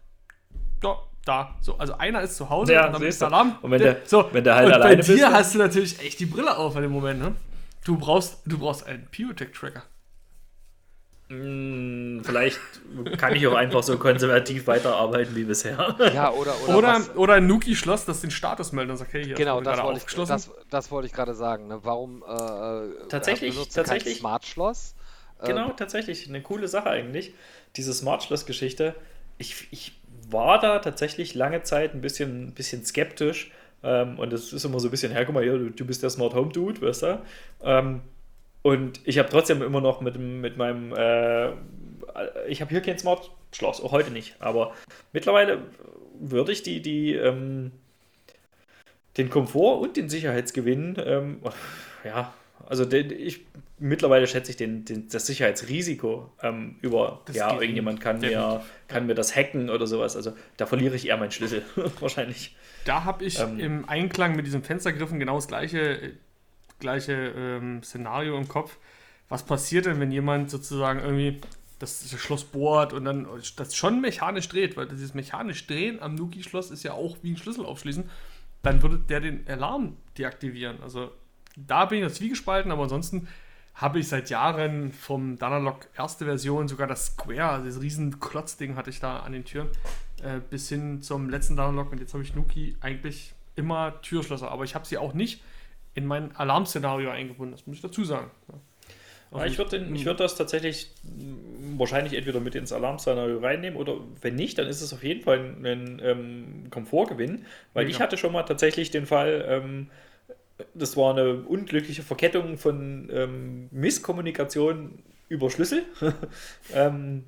ja, 0.83 0.97
da. 1.25 1.57
So, 1.61 1.77
also 1.79 1.95
einer 1.99 2.21
ist 2.23 2.37
zu 2.37 2.49
Hause 2.49 2.73
Ja, 2.75 2.87
und 2.87 2.93
dann 2.95 3.03
ist 3.03 3.21
der. 3.21 3.29
Alarm. 3.29 3.57
Und 3.63 3.71
wenn 3.73 3.81
Der- 3.81 3.99
so, 4.05 4.29
wenn 4.33 4.45
der 4.45 4.55
halt 4.55 4.67
und 4.67 4.73
alleine 4.75 4.91
bei 4.93 4.97
bist, 4.97 5.09
dir 5.09 5.23
dann- 5.23 5.35
hast 5.35 5.55
du 5.55 5.59
natürlich 5.59 6.01
echt 6.01 6.21
die 6.21 6.27
Brille 6.27 6.57
auf 6.57 6.77
in 6.77 6.83
dem 6.83 6.93
Moment, 6.93 7.21
ne? 7.21 7.35
Du 7.85 7.97
brauchst, 7.99 8.43
du 8.47 8.59
brauchst 8.59 8.87
einen 8.87 9.07
Piotech-Tracker. 9.11 9.83
Hm, 11.31 12.23
vielleicht 12.25 12.59
kann 13.19 13.37
ich 13.37 13.47
auch 13.47 13.55
einfach 13.55 13.85
so 13.85 13.97
konservativ 13.99 14.67
weiterarbeiten 14.67 15.37
wie 15.37 15.45
bisher. 15.45 15.95
Ja, 16.13 16.33
oder 16.33 16.55
oder, 16.67 16.77
Oder, 16.77 16.89
was, 16.89 17.17
oder 17.17 17.35
ein 17.35 17.47
Nuki-Schloss, 17.47 18.05
das 18.05 18.21
den 18.21 18.33
Status 18.33 18.73
meldet 18.73 18.91
und 18.91 18.97
sagt, 18.97 19.13
hey, 19.13 19.25
hier 19.25 19.37
genau, 19.37 19.61
das 19.61 19.77
gerade 19.77 19.87
wollte, 19.87 19.99
ich, 19.99 20.03
aufgeschlossen. 20.03 20.33
das, 20.33 20.51
das 20.71 20.91
wollte 20.91 21.07
ich 21.07 21.13
gerade 21.13 21.35
sagen. 21.35 21.69
Ne? 21.69 21.79
Warum 21.85 22.25
äh, 22.25 23.07
Tatsächlich, 23.09 23.55
ihr 23.57 23.63
kein 23.63 23.73
tatsächlich. 23.73 24.19
Smart 24.19 24.45
Schloss? 24.45 24.97
Genau, 25.45 25.71
tatsächlich. 25.71 26.29
Eine 26.29 26.43
coole 26.43 26.67
Sache 26.67 26.91
eigentlich. 26.91 27.33
Diese 27.77 27.95
Smart 27.95 28.25
Schloss-Geschichte. 28.25 28.97
Ich, 29.39 29.69
ich 29.71 29.93
war 30.29 30.59
da 30.59 30.81
tatsächlich 30.81 31.35
lange 31.35 31.63
Zeit 31.63 31.95
ein 31.95 32.01
bisschen, 32.01 32.55
bisschen 32.55 32.85
skeptisch. 32.85 33.53
Ähm, 33.85 34.19
und 34.19 34.33
es 34.33 34.53
ist 34.53 34.65
immer 34.65 34.81
so 34.81 34.89
ein 34.89 34.91
bisschen, 34.91 35.13
ja, 35.13 35.25
guck 35.25 35.35
mal, 35.35 35.45
hier, 35.45 35.57
du, 35.57 35.71
du 35.71 35.85
bist 35.87 36.03
der 36.03 36.11
Smart 36.11 36.35
Home 36.35 36.53
Dude, 36.53 36.83
weißt 36.83 37.03
du? 37.03 37.23
Ähm, 37.63 38.01
und 38.63 39.01
ich 39.05 39.19
habe 39.19 39.29
trotzdem 39.29 39.63
immer 39.63 39.81
noch 39.81 40.01
mit, 40.01 40.19
mit 40.19 40.57
meinem, 40.57 40.93
äh, 40.95 41.51
ich 42.49 42.61
habe 42.61 42.71
hier 42.71 42.83
kein 42.83 42.99
Smart 42.99 43.31
Schloss, 43.53 43.81
auch 43.81 43.93
heute 43.93 44.11
nicht. 44.11 44.37
Aber 44.39 44.75
mittlerweile 45.13 45.63
würde 46.19 46.53
ich 46.53 46.63
die, 46.63 46.83
die, 46.83 47.15
ähm, 47.15 47.73
den 49.17 49.31
Komfort 49.31 49.81
und 49.81 49.97
den 49.97 50.09
Sicherheitsgewinn, 50.09 50.97
ähm, 51.05 51.41
ja, 52.05 52.33
also 52.69 52.85
den, 52.85 53.11
ich 53.11 53.41
mittlerweile 53.79 54.27
schätze 54.27 54.51
ich 54.51 54.57
den, 54.57 54.85
den, 54.85 55.09
das 55.09 55.27
Sicherheitsrisiko 55.27 56.31
ähm, 56.43 56.77
über, 56.83 57.23
Das 57.25 57.35
ja, 57.35 57.59
irgendjemand 57.59 58.01
kann 58.01 58.21
mir, 58.21 58.63
kann 58.89 59.07
mir 59.07 59.15
das 59.15 59.35
hacken 59.35 59.71
oder 59.71 59.87
sowas. 59.87 60.17
Also 60.17 60.35
da 60.59 60.67
verliere 60.67 60.95
ich 60.95 61.09
eher 61.09 61.17
meinen 61.17 61.31
Schlüssel 61.31 61.63
wahrscheinlich. 62.01 62.55
Da 62.85 63.05
habe 63.05 63.25
ich 63.25 63.41
Ähm. 63.41 63.59
im 63.59 63.89
Einklang 63.89 64.37
mit 64.37 64.47
diesen 64.47 64.63
Fenstergriffen 64.63 65.19
genau 65.19 65.37
das 65.37 65.49
gleiche, 65.49 66.13
gleiche 66.81 67.13
ähm, 67.37 67.83
Szenario 67.83 68.37
im 68.37 68.49
Kopf. 68.49 68.77
Was 69.29 69.45
passiert 69.45 69.87
denn, 69.87 70.01
wenn 70.01 70.11
jemand 70.11 70.51
sozusagen 70.51 71.01
irgendwie 71.01 71.41
das, 71.79 72.11
Schloss 72.19 72.45
bohrt 72.45 72.93
und 72.93 73.05
dann 73.05 73.29
das 73.57 73.77
schon 73.77 74.01
mechanisch 74.01 74.49
dreht? 74.49 74.77
Weil 74.77 74.89
dieses 74.89 75.15
mechanisch 75.15 75.67
Drehen 75.67 76.03
am 76.03 76.17
Nuki-Schloss 76.17 76.71
ist 76.71 76.83
ja 76.83 76.93
auch 76.93 77.17
wie 77.23 77.33
ein 77.33 77.37
Schlüssel 77.37 77.65
aufschließen. 77.65 78.11
Dann 78.63 78.83
würde 78.83 78.99
der 78.99 79.21
den 79.21 79.47
Alarm 79.49 79.97
deaktivieren. 80.19 80.83
Also 80.83 81.13
da 81.57 81.85
bin 81.85 81.99
ich 81.99 82.05
das 82.05 82.15
zwiegespalten, 82.15 82.73
aber 82.73 82.85
ansonsten 82.85 83.29
habe 83.75 83.99
ich 83.99 84.09
seit 84.09 84.31
Jahren 84.31 84.93
vom 84.93 85.39
Danalog 85.39 85.89
erste 85.97 86.25
Version, 86.25 86.69
sogar 86.69 86.87
das 86.87 87.07
Square, 87.07 87.49
also 87.49 87.67
das 87.67 87.81
riesen 87.81 88.21
Klotzding 88.21 88.77
hatte 88.77 88.91
ich 88.91 89.01
da 89.01 89.21
an 89.21 89.33
den 89.33 89.45
Türen, 89.45 89.69
äh, 90.23 90.41
bis 90.51 90.69
hin 90.69 91.03
zum 91.03 91.31
letzten 91.31 91.57
Danalog 91.57 91.91
und 91.93 92.01
jetzt 92.01 92.13
habe 92.13 92.23
ich 92.23 92.35
Nuki 92.35 92.77
eigentlich 92.81 93.33
immer 93.57 94.01
Türschlösser, 94.03 94.51
aber 94.51 94.65
ich 94.65 94.75
habe 94.75 94.87
sie 94.87 94.99
auch 94.99 95.15
nicht 95.15 95.43
in 95.95 96.07
mein 96.07 96.35
Alarmszenario 96.37 97.11
eingebunden, 97.11 97.53
das 97.53 97.67
muss 97.67 97.77
ich 97.77 97.83
dazu 97.83 98.05
sagen. 98.05 98.31
Ja. 98.49 98.55
Ich 99.45 99.59
würde 99.59 99.89
würd 100.05 100.19
das 100.19 100.35
tatsächlich 100.35 100.91
wahrscheinlich 101.77 102.15
entweder 102.15 102.41
mit 102.41 102.57
ins 102.57 102.73
Alarmszenario 102.73 103.39
reinnehmen 103.39 103.79
oder 103.79 103.99
wenn 104.21 104.35
nicht, 104.35 104.59
dann 104.59 104.67
ist 104.67 104.81
es 104.81 104.93
auf 104.93 105.05
jeden 105.05 105.23
Fall 105.23 105.39
ein, 105.39 105.65
ein 105.65 106.01
ähm, 106.03 106.71
Komfortgewinn, 106.71 107.45
weil 107.73 107.85
Ja. 107.85 107.91
ich 107.91 108.01
hatte 108.01 108.17
schon 108.17 108.33
mal 108.33 108.43
tatsächlich 108.43 108.91
den 108.91 109.07
Fall, 109.07 109.45
ähm, 109.49 109.87
das 110.75 110.97
war 110.97 111.13
eine 111.13 111.35
unglückliche 111.43 112.03
Verkettung 112.03 112.59
von 112.59 113.09
ähm, 113.13 113.69
Misskommunikation 113.71 114.99
über 115.29 115.49
Schlüssel. 115.49 115.85
ähm, 116.75 117.25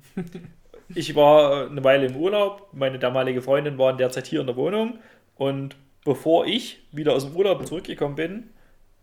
ich 0.93 1.15
war 1.15 1.69
eine 1.69 1.83
Weile 1.85 2.07
im 2.07 2.17
Urlaub, 2.17 2.67
meine 2.73 2.99
damalige 2.99 3.41
Freundin 3.41 3.77
war 3.77 3.91
in 3.91 3.97
der 3.97 4.11
Zeit 4.11 4.27
hier 4.27 4.41
in 4.41 4.47
der 4.47 4.57
Wohnung 4.57 4.99
und 5.35 5.77
bevor 6.03 6.45
ich 6.45 6.83
wieder 6.91 7.13
aus 7.13 7.25
dem 7.25 7.33
Urlaub 7.35 7.65
zurückgekommen 7.65 8.15
bin, 8.15 8.49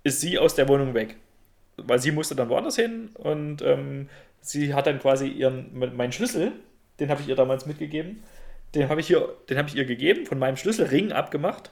ist 0.03 0.21
sie 0.21 0.39
aus 0.39 0.55
der 0.55 0.69
Wohnung 0.69 0.95
weg. 0.95 1.17
Weil 1.77 1.99
sie 1.99 2.13
musste 2.13 2.35
dann 2.35 2.49
woanders 2.49 2.77
hin 2.77 3.11
und 3.15 3.63
ähm, 3.63 4.09
sie 4.41 4.75
hat 4.75 4.87
dann 4.87 4.99
quasi 5.01 5.29
ihren 5.29 5.71
meinen 5.97 6.13
Schlüssel, 6.13 6.53
den 6.99 7.11
habe 7.11 7.23
ich 7.23 7.29
ihr 7.29 7.37
damals 7.37 7.67
mitgegeben, 7.67 8.23
den 8.75 8.89
habe 8.89 9.01
ich 9.01 9.13
habe 9.13 9.69
ich 9.69 9.75
ihr 9.75 9.85
gegeben, 9.85 10.27
von 10.27 10.39
meinem 10.39 10.57
Schlüsselring 10.57 11.13
abgemacht. 11.13 11.71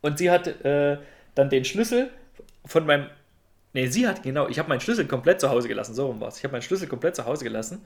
Und 0.00 0.18
sie 0.18 0.30
hat 0.30 0.46
äh, 0.64 0.98
dann 1.34 1.50
den 1.50 1.64
Schlüssel 1.64 2.10
von 2.64 2.86
meinem, 2.86 3.06
nee, 3.72 3.86
sie 3.86 4.06
hat 4.06 4.22
genau, 4.22 4.48
ich 4.48 4.58
habe 4.58 4.68
meinen 4.68 4.80
Schlüssel 4.80 5.06
komplett 5.06 5.40
zu 5.40 5.50
Hause 5.50 5.68
gelassen, 5.68 5.94
so 5.94 6.06
rum 6.06 6.20
war 6.20 6.28
es. 6.28 6.38
Ich 6.38 6.44
habe 6.44 6.52
meinen 6.52 6.62
Schlüssel 6.62 6.88
komplett 6.88 7.16
zu 7.16 7.26
Hause 7.26 7.44
gelassen 7.44 7.82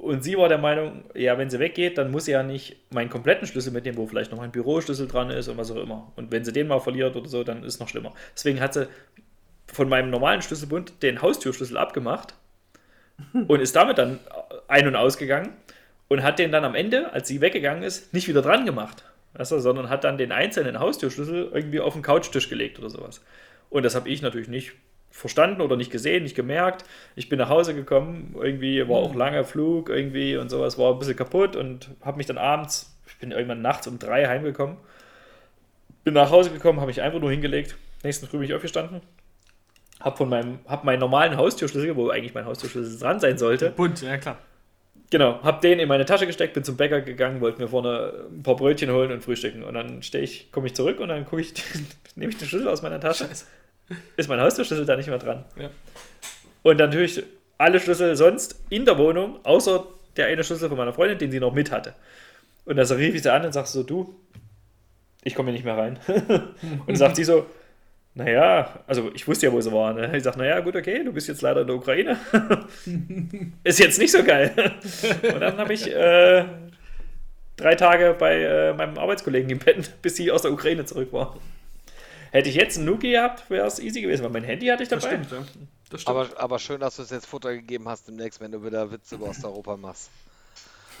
und 0.00 0.24
sie 0.24 0.36
war 0.36 0.48
der 0.48 0.58
Meinung, 0.58 1.04
ja, 1.14 1.36
wenn 1.36 1.50
sie 1.50 1.58
weggeht, 1.58 1.98
dann 1.98 2.10
muss 2.10 2.24
sie 2.24 2.32
ja 2.32 2.42
nicht 2.42 2.76
meinen 2.92 3.10
kompletten 3.10 3.46
Schlüssel 3.46 3.72
mitnehmen, 3.72 3.98
wo 3.98 4.06
vielleicht 4.06 4.30
noch 4.30 4.38
mein 4.38 4.50
Büroschlüssel 4.50 5.06
dran 5.06 5.30
ist 5.30 5.48
und 5.48 5.58
was 5.58 5.70
auch 5.70 5.76
immer. 5.76 6.12
Und 6.16 6.32
wenn 6.32 6.44
sie 6.44 6.52
den 6.52 6.68
mal 6.68 6.80
verliert 6.80 7.16
oder 7.16 7.28
so, 7.28 7.44
dann 7.44 7.64
ist 7.64 7.74
es 7.74 7.80
noch 7.80 7.88
schlimmer. 7.88 8.14
Deswegen 8.34 8.60
hat 8.60 8.74
sie 8.74 8.88
von 9.66 9.88
meinem 9.88 10.10
normalen 10.10 10.42
Schlüsselbund 10.42 11.02
den 11.02 11.20
Haustürschlüssel 11.20 11.76
abgemacht 11.76 12.34
und 13.32 13.60
ist 13.60 13.76
damit 13.76 13.98
dann 13.98 14.18
ein- 14.68 14.86
und 14.86 14.96
ausgegangen 14.96 15.52
und 16.08 16.22
hat 16.22 16.38
den 16.38 16.50
dann 16.50 16.64
am 16.64 16.74
Ende, 16.74 17.12
als 17.12 17.28
sie 17.28 17.40
weggegangen 17.40 17.82
ist, 17.82 18.12
nicht 18.14 18.26
wieder 18.26 18.42
dran 18.42 18.64
gemacht. 18.64 19.04
Weißt 19.34 19.52
du, 19.52 19.60
sondern 19.60 19.90
hat 19.90 20.04
dann 20.04 20.18
den 20.18 20.32
einzelnen 20.32 20.80
Haustürschlüssel 20.80 21.50
irgendwie 21.52 21.80
auf 21.80 21.92
den 21.92 22.02
Couchtisch 22.02 22.48
gelegt 22.48 22.78
oder 22.78 22.90
sowas. 22.90 23.24
Und 23.68 23.84
das 23.84 23.94
habe 23.94 24.08
ich 24.08 24.22
natürlich 24.22 24.48
nicht 24.48 24.72
verstanden 25.10 25.60
oder 25.60 25.76
nicht 25.76 25.90
gesehen, 25.90 26.22
nicht 26.22 26.36
gemerkt. 26.36 26.84
Ich 27.16 27.28
bin 27.28 27.38
nach 27.38 27.48
Hause 27.48 27.74
gekommen, 27.74 28.34
irgendwie 28.40 28.88
war 28.88 28.96
auch 28.96 29.14
langer 29.14 29.44
Flug 29.44 29.88
irgendwie 29.88 30.36
und 30.36 30.48
sowas, 30.48 30.78
war 30.78 30.92
ein 30.92 30.98
bisschen 30.98 31.16
kaputt 31.16 31.56
und 31.56 31.90
habe 32.00 32.16
mich 32.16 32.26
dann 32.26 32.38
abends, 32.38 32.96
ich 33.06 33.16
bin 33.18 33.32
irgendwann 33.32 33.60
nachts 33.60 33.86
um 33.86 33.98
drei 33.98 34.26
heimgekommen, 34.26 34.76
bin 36.04 36.14
nach 36.14 36.30
Hause 36.30 36.50
gekommen, 36.50 36.80
habe 36.80 36.88
mich 36.88 37.02
einfach 37.02 37.20
nur 37.20 37.30
hingelegt, 37.30 37.76
nächsten 38.02 38.26
Früh 38.26 38.38
bin 38.38 38.48
ich 38.48 38.54
aufgestanden, 38.54 39.00
habe 39.98 40.16
von 40.16 40.28
meinem, 40.28 40.60
hab 40.66 40.84
meinen 40.84 41.00
normalen 41.00 41.36
Haustürschlüssel, 41.36 41.96
wo 41.96 42.08
eigentlich 42.10 42.34
mein 42.34 42.46
Haustürschlüssel 42.46 42.98
dran 42.98 43.20
sein 43.20 43.36
sollte, 43.36 43.70
Bunt, 43.70 44.00
ja 44.02 44.16
klar. 44.16 44.38
Genau, 45.10 45.42
hab 45.42 45.60
den 45.60 45.80
in 45.80 45.88
meine 45.88 46.06
Tasche 46.06 46.24
gesteckt, 46.24 46.54
bin 46.54 46.62
zum 46.62 46.76
Bäcker 46.76 47.00
gegangen, 47.00 47.40
wollte 47.40 47.60
mir 47.60 47.66
vorne 47.66 48.28
ein 48.30 48.44
paar 48.44 48.54
Brötchen 48.54 48.92
holen 48.92 49.10
und 49.10 49.24
frühstücken. 49.24 49.64
Und 49.64 49.74
dann 49.74 50.04
stehe 50.04 50.22
ich, 50.22 50.52
komme 50.52 50.68
ich 50.68 50.74
zurück 50.76 51.00
und 51.00 51.08
dann 51.08 51.24
gucke 51.24 51.42
ich, 51.42 51.52
nehme 52.14 52.30
ich 52.30 52.38
den 52.38 52.46
Schlüssel 52.46 52.68
aus 52.68 52.82
meiner 52.82 53.00
Tasche. 53.00 53.28
Ist 54.16 54.28
mein 54.28 54.40
Haustürschlüssel 54.40 54.86
da 54.86 54.96
nicht 54.96 55.08
mehr 55.08 55.18
dran. 55.18 55.44
Ja. 55.56 55.70
Und 56.62 56.78
dann 56.78 56.90
natürlich 56.90 57.22
alle 57.58 57.80
Schlüssel 57.80 58.16
sonst 58.16 58.60
in 58.70 58.84
der 58.84 58.98
Wohnung, 58.98 59.38
außer 59.44 59.86
der 60.16 60.26
eine 60.26 60.44
Schlüssel 60.44 60.68
von 60.68 60.78
meiner 60.78 60.92
Freundin, 60.92 61.18
den 61.18 61.30
sie 61.30 61.40
noch 61.40 61.52
mit 61.52 61.70
hatte. 61.70 61.94
Und 62.64 62.76
dann 62.76 62.86
rief 62.86 63.14
ich 63.14 63.22
sie 63.22 63.32
an 63.32 63.44
und 63.44 63.52
sagte 63.52 63.70
so, 63.70 63.82
du, 63.82 64.14
ich 65.24 65.34
komme 65.34 65.50
hier 65.50 65.54
nicht 65.54 65.64
mehr 65.64 65.76
rein. 65.76 65.98
und 66.86 66.96
sagt 66.96 67.16
sie 67.16 67.24
so, 67.24 67.46
naja, 68.14 68.80
also 68.86 69.10
ich 69.14 69.26
wusste 69.28 69.46
ja, 69.46 69.52
wo 69.52 69.60
sie 69.60 69.72
war. 69.72 69.92
Ne? 69.92 70.16
Ich 70.16 70.22
sage, 70.24 70.38
naja, 70.38 70.60
gut, 70.60 70.74
okay, 70.74 71.04
du 71.04 71.12
bist 71.12 71.28
jetzt 71.28 71.42
leider 71.42 71.60
in 71.60 71.66
der 71.66 71.76
Ukraine. 71.76 72.16
Ist 73.64 73.78
jetzt 73.78 73.98
nicht 73.98 74.10
so 74.10 74.24
geil. 74.24 74.52
Und 75.22 75.40
dann 75.40 75.56
habe 75.58 75.72
ich 75.72 75.94
äh, 75.94 76.44
drei 77.56 77.74
Tage 77.76 78.16
bei 78.18 78.42
äh, 78.42 78.72
meinem 78.74 78.98
Arbeitskollegen 78.98 79.48
gepennt, 79.48 80.02
bis 80.02 80.16
sie 80.16 80.30
aus 80.30 80.42
der 80.42 80.52
Ukraine 80.52 80.84
zurück 80.84 81.12
war. 81.12 81.36
Hätte 82.30 82.48
ich 82.48 82.54
jetzt 82.54 82.76
einen 82.76 82.86
Nuki 82.86 83.10
gehabt, 83.12 83.48
wäre 83.50 83.66
es 83.66 83.78
easy 83.78 84.00
gewesen, 84.00 84.22
weil 84.22 84.30
mein 84.30 84.44
Handy 84.44 84.66
hatte 84.66 84.82
ich 84.82 84.88
Das 84.88 85.02
dabei. 85.02 85.16
stimmt, 85.16 85.32
ja. 85.32 85.38
Das 85.90 86.02
stimmt. 86.02 86.16
Aber, 86.16 86.28
aber 86.40 86.58
schön, 86.58 86.80
dass 86.80 86.96
du 86.96 87.02
es 87.02 87.10
jetzt 87.10 87.26
Futter 87.26 87.52
gegeben 87.54 87.88
hast 87.88 88.06
demnächst, 88.08 88.40
wenn 88.40 88.52
du 88.52 88.64
wieder 88.64 88.90
Witze 88.92 89.16
über 89.16 89.28
Osteuropa 89.28 89.76
machst. 89.76 90.10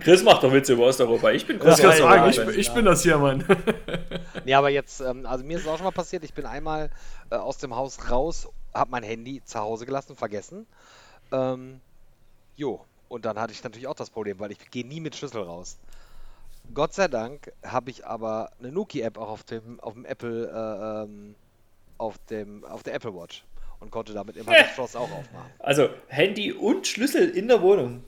Chris 0.00 0.22
macht 0.22 0.42
doch 0.42 0.52
Witze 0.52 0.74
über 0.74 0.84
Osteuropa. 0.84 1.30
Ich 1.30 1.46
bin 1.46 1.58
großer 1.58 1.82
kann 1.88 1.96
sagen, 1.96 2.30
ich, 2.30 2.58
ich 2.58 2.70
bin 2.74 2.84
das 2.84 3.02
hier, 3.02 3.18
Mann. 3.18 3.44
Nee, 4.44 4.52
aber 4.52 4.68
jetzt, 4.68 5.00
ähm, 5.00 5.24
also 5.24 5.42
mir 5.42 5.56
ist 5.56 5.62
es 5.62 5.68
auch 5.68 5.78
schon 5.78 5.84
mal 5.86 5.90
passiert, 5.90 6.22
ich 6.22 6.34
bin 6.34 6.44
einmal 6.44 6.90
äh, 7.30 7.36
aus 7.36 7.56
dem 7.56 7.74
Haus 7.74 8.10
raus, 8.10 8.46
habe 8.74 8.90
mein 8.90 9.02
Handy 9.02 9.40
zu 9.42 9.58
Hause 9.58 9.86
gelassen, 9.86 10.16
vergessen. 10.16 10.66
Ähm, 11.32 11.80
jo, 12.54 12.84
und 13.08 13.24
dann 13.24 13.38
hatte 13.38 13.54
ich 13.54 13.64
natürlich 13.64 13.86
auch 13.86 13.94
das 13.94 14.10
Problem, 14.10 14.38
weil 14.40 14.52
ich 14.52 14.70
gehe 14.70 14.86
nie 14.86 15.00
mit 15.00 15.16
Schlüssel 15.16 15.40
raus. 15.40 15.78
Gott 16.72 16.94
sei 16.94 17.08
Dank 17.08 17.52
habe 17.64 17.90
ich 17.90 18.06
aber 18.06 18.50
eine 18.58 18.72
Nuki-App 18.72 19.18
auch 19.18 19.28
auf 19.28 19.44
dem, 19.44 19.80
auf 19.80 19.94
dem 19.94 20.04
Apple, 20.04 20.48
äh, 20.48 21.04
ähm, 21.04 21.34
auf 21.98 22.18
dem, 22.30 22.64
auf 22.64 22.82
der 22.82 22.94
Apple 22.94 23.14
Watch 23.14 23.44
und 23.80 23.90
konnte 23.90 24.14
damit 24.14 24.36
immer 24.36 24.52
das 24.52 24.70
Schloss 24.74 24.96
auch 24.96 25.10
aufmachen. 25.10 25.50
Also 25.58 25.88
Handy 26.08 26.52
und 26.52 26.86
Schlüssel 26.86 27.30
in 27.30 27.48
der 27.48 27.60
Wohnung. 27.62 28.02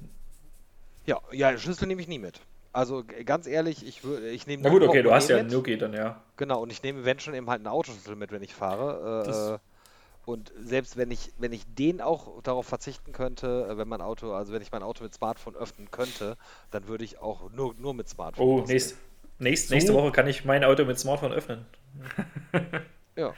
Ja, 1.04 1.20
ja, 1.30 1.56
Schlüssel 1.56 1.86
nehme 1.86 2.00
ich 2.00 2.08
nie 2.08 2.18
mit. 2.18 2.40
Also 2.72 3.04
ganz 3.24 3.46
ehrlich, 3.46 3.86
ich 3.86 4.04
würde, 4.04 4.28
ich 4.28 4.46
nehme 4.46 4.62
Na 4.62 4.68
gut, 4.68 4.82
okay, 4.82 5.02
du 5.02 5.12
hast 5.12 5.28
ja 5.28 5.38
einen. 5.38 5.48
Nuki 5.48 5.78
dann, 5.78 5.94
ja. 5.94 6.20
Genau, 6.36 6.60
und 6.62 6.70
ich 6.70 6.82
nehme 6.82 7.04
wenn 7.04 7.18
schon 7.18 7.34
eben 7.34 7.48
halt 7.48 7.60
einen 7.60 7.68
Autoschlüssel 7.68 8.16
mit, 8.16 8.32
wenn 8.32 8.42
ich 8.42 8.54
fahre. 8.54 9.24
Äh, 9.26 9.54
äh, 9.54 9.58
und 10.26 10.52
selbst 10.58 10.96
wenn 10.96 11.12
ich, 11.12 11.30
wenn 11.38 11.52
ich 11.52 11.62
den 11.76 12.00
auch 12.00 12.42
darauf 12.42 12.66
verzichten 12.66 13.12
könnte, 13.12 13.68
äh, 13.70 13.78
wenn 13.78 13.86
mein 13.86 14.00
Auto, 14.00 14.32
also 14.32 14.52
wenn 14.52 14.60
ich 14.60 14.72
mein 14.72 14.82
Auto 14.82 15.04
mit 15.04 15.14
Smartphone 15.14 15.54
öffnen 15.54 15.88
könnte, 15.92 16.36
dann 16.72 16.88
würde 16.88 17.04
ich 17.04 17.20
auch 17.20 17.52
nur, 17.52 17.74
nur 17.78 17.94
mit 17.94 18.08
Smartphone. 18.08 18.44
Oh, 18.44 18.64
nächst, 18.66 18.96
nächst, 19.38 19.68
So. 19.68 19.74
nächste 19.74 19.94
Woche 19.94 20.10
kann 20.10 20.26
ich 20.26 20.44
mein 20.44 20.64
Auto 20.64 20.84
mit 20.84 20.98
Smartphone 20.98 21.32
öffnen. 21.32 21.64
Ja. 23.18 23.32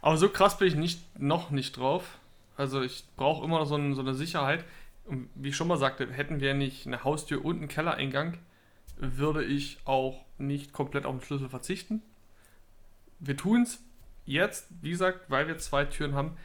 Aber 0.00 0.16
so 0.16 0.30
krass 0.30 0.56
bin 0.56 0.68
ich 0.68 0.74
nicht, 0.74 1.20
noch 1.20 1.50
nicht 1.50 1.76
drauf. 1.76 2.18
Also 2.56 2.80
ich 2.80 3.04
brauche 3.16 3.44
immer 3.44 3.58
noch 3.58 3.66
so, 3.66 3.76
ein, 3.76 3.94
so 3.94 4.00
eine 4.00 4.14
Sicherheit. 4.14 4.64
Und 5.04 5.28
wie 5.34 5.50
ich 5.50 5.56
schon 5.56 5.68
mal 5.68 5.76
sagte, 5.76 6.10
hätten 6.10 6.40
wir 6.40 6.54
nicht 6.54 6.86
eine 6.86 7.04
Haustür 7.04 7.44
und 7.44 7.58
einen 7.58 7.68
Kellereingang, 7.68 8.38
würde 8.96 9.44
ich 9.44 9.80
auch 9.84 10.24
nicht 10.38 10.72
komplett 10.72 11.04
auf 11.04 11.14
den 11.14 11.20
Schlüssel 11.20 11.50
verzichten. 11.50 12.00
Wir 13.18 13.36
tun 13.36 13.64
es 13.64 13.80
jetzt, 14.26 14.66
wie 14.80 14.90
gesagt, 14.90 15.20
weil 15.28 15.46
wir 15.48 15.58
zwei 15.58 15.84
Türen 15.84 16.14
haben. 16.14 16.36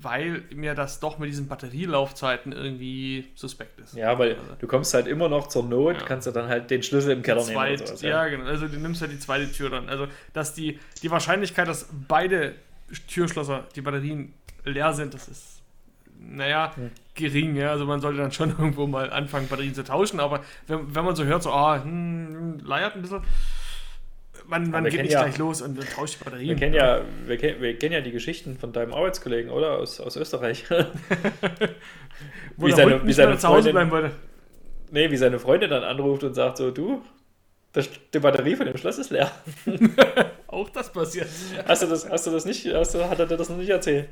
weil 0.00 0.44
mir 0.54 0.76
das 0.76 1.00
doch 1.00 1.18
mit 1.18 1.28
diesen 1.28 1.48
Batterielaufzeiten 1.48 2.52
irgendwie 2.52 3.26
suspekt 3.34 3.80
ist. 3.80 3.94
Ja, 3.96 4.16
weil 4.16 4.34
Also, 4.36 4.54
du 4.60 4.66
kommst 4.68 4.94
halt 4.94 5.08
immer 5.08 5.28
noch 5.28 5.48
zur 5.48 5.64
Not, 5.64 5.96
Ja. 5.96 6.06
kannst 6.06 6.28
du 6.28 6.30
dann 6.30 6.48
halt 6.48 6.70
den 6.70 6.84
Schlüssel 6.84 7.10
im 7.10 7.22
Keller 7.24 7.40
nehmen. 7.42 7.52
zweit, 7.54 7.78
Oder 7.80 7.86
sowas, 7.88 8.02
ja, 8.02 8.28
genau. 8.28 8.44
Also 8.44 8.68
du 8.68 8.76
nimmst 8.78 9.00
ja 9.00 9.08
die 9.08 9.18
zweite 9.18 9.50
Tür 9.50 9.70
dann. 9.70 9.88
Also, 9.88 10.06
dass 10.34 10.54
die, 10.54 10.78
die 11.02 11.10
Wahrscheinlichkeit, 11.10 11.66
dass 11.66 11.88
beide 12.06 12.54
Türschlosser, 13.08 13.66
die 13.74 13.80
Batterien 13.80 14.32
leer 14.64 14.92
sind, 14.92 15.14
das 15.14 15.26
ist, 15.26 15.62
naja, 16.16 16.76
Hm. 16.76 16.90
gering. 17.16 17.56
Ja? 17.56 17.72
Also 17.72 17.84
man 17.84 18.00
sollte 18.00 18.18
dann 18.20 18.30
schon 18.30 18.50
irgendwo 18.56 18.86
mal 18.86 19.10
anfangen, 19.12 19.48
Batterien 19.48 19.74
zu 19.74 19.82
tauschen. 19.82 20.20
Aber 20.20 20.44
wenn, 20.68 20.94
wenn 20.94 21.04
man 21.04 21.16
so 21.16 21.24
hört, 21.24 21.42
so, 21.42 21.50
ah, 21.50 21.82
hm, 21.82 22.60
leiert 22.60 22.94
ein 22.94 23.02
bisschen, 23.02 23.22
man, 24.48 24.70
man 24.70 24.84
wir 24.84 24.90
geht 24.90 25.02
nicht 25.02 25.12
ja- 25.12 25.22
gleich 25.22 25.38
los 25.38 25.62
und, 25.62 25.78
tauscht 25.94 26.18
die 26.20 26.24
Batterien. 26.24 26.48
Wir 26.48 26.56
kennen 26.56 26.74
ja, 26.74 27.00
wir, 27.26 27.36
kennen, 27.36 27.60
wir 27.62 27.78
kennen 27.78 27.92
ja 27.92 28.00
die 28.00 28.12
Geschichten 28.12 28.56
von 28.58 28.72
deinem 28.72 28.92
Arbeitskollegen, 28.92 29.50
oder? 29.50 29.78
Aus, 29.78 30.00
aus 30.00 30.16
Österreich. 30.16 30.64
Wo 32.56 32.66
wie 32.66 32.72
seine- 32.72 33.06
wie 33.06 33.12
seine 33.12 33.38
zu 33.38 33.48
Hause 33.48 33.70
bleiben 33.70 33.90
wollte. 33.90 34.10
nee, 34.90 35.10
wie 35.10 35.16
seine 35.16 35.38
Freundin 35.38 35.70
dann 35.70 35.84
anruft 35.84 36.24
und 36.24 36.34
sagt 36.34 36.56
so, 36.56 36.70
du, 36.70 37.02
das, 37.72 37.88
die 38.14 38.18
Batterie 38.18 38.56
von 38.56 38.66
dem 38.66 38.76
Schloss 38.76 38.98
ist 38.98 39.10
leer. 39.10 39.30
Auch 40.46 40.70
das 40.70 40.90
passiert. 40.90 41.28
Hast 41.66 41.82
du 41.82 41.86
das, 41.86 42.08
hast 42.08 42.26
du 42.26 42.30
das 42.30 42.44
nicht, 42.46 42.66
hast 42.72 42.94
du, 42.94 43.08
hat 43.08 43.18
er 43.18 43.26
dir 43.26 43.36
das 43.36 43.50
noch 43.50 43.58
nicht 43.58 43.68
erzählt? 43.68 44.08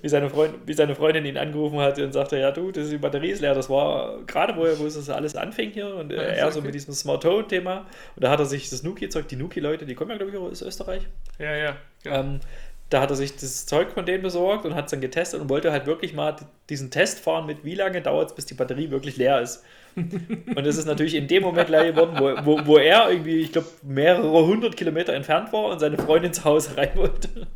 Wie 0.00 0.08
seine, 0.08 0.30
Freund, 0.30 0.54
wie 0.64 0.72
seine 0.72 0.94
Freundin 0.94 1.26
ihn 1.26 1.36
angerufen 1.36 1.78
hat 1.80 1.98
und 1.98 2.12
sagte, 2.12 2.38
ja 2.38 2.50
du, 2.50 2.70
das, 2.72 2.88
die 2.88 2.96
Batterie 2.96 3.30
ist 3.30 3.40
leer. 3.42 3.54
Das 3.54 3.68
war 3.68 4.20
gerade, 4.26 4.56
wo, 4.56 4.64
er- 4.64 4.78
wo 4.78 4.86
es 4.86 5.10
alles 5.10 5.36
anfing 5.36 5.70
hier 5.72 5.94
und 5.94 6.12
äh, 6.12 6.16
Ja, 6.16 6.22
er 6.22 6.50
so 6.52 6.58
okay. 6.60 6.66
mit 6.66 6.74
diesem 6.74 6.94
Smart 6.94 7.24
Home 7.26 7.46
Thema. 7.46 7.86
Und 8.16 8.24
da 8.24 8.30
hat 8.30 8.40
er 8.40 8.46
sich 8.46 8.70
das 8.70 8.82
Nuki-Zeug, 8.82 9.28
die 9.28 9.36
Nuki-Leute, 9.36 9.84
die 9.84 9.94
kommen 9.94 10.10
ja 10.12 10.16
glaube 10.16 10.32
ich 10.32 10.38
aus 10.38 10.62
Österreich. 10.62 11.02
Ja, 11.38 11.54
ja. 11.54 11.76
ja. 12.04 12.20
Ähm, 12.20 12.40
da 12.88 13.00
hat 13.02 13.10
er 13.10 13.16
sich 13.16 13.36
das 13.36 13.66
Zeug 13.66 13.92
von 13.92 14.06
denen 14.06 14.22
besorgt 14.22 14.64
und 14.64 14.74
hat 14.74 14.86
es 14.86 14.90
dann 14.92 15.00
getestet 15.02 15.40
und 15.40 15.50
wollte 15.50 15.72
halt 15.72 15.84
wirklich 15.86 16.14
mal 16.14 16.36
diesen 16.70 16.90
Test 16.90 17.20
fahren 17.20 17.44
mit 17.46 17.64
wie 17.64 17.74
lange 17.74 18.00
dauert 18.00 18.30
es, 18.30 18.34
bis 18.34 18.46
die 18.46 18.54
Batterie 18.54 18.90
wirklich 18.90 19.16
leer 19.18 19.40
ist. 19.40 19.62
und 20.56 20.66
das 20.66 20.76
ist 20.76 20.86
natürlich 20.86 21.14
in 21.14 21.28
dem 21.28 21.42
Moment 21.42 21.68
leer 21.68 21.92
geworden, 21.92 22.16
wo, 22.18 22.44
wo, 22.44 22.66
wo 22.66 22.78
er 22.78 23.10
irgendwie, 23.10 23.40
ich 23.40 23.52
glaube, 23.52 23.68
mehrere 23.82 24.46
hundert 24.46 24.76
Kilometer 24.76 25.12
entfernt 25.12 25.52
war 25.52 25.66
und 25.66 25.78
seine 25.78 25.98
Freundin 25.98 26.32
zu 26.32 26.44
Hause 26.44 26.76
rein 26.76 26.90
wollte. 26.96 27.46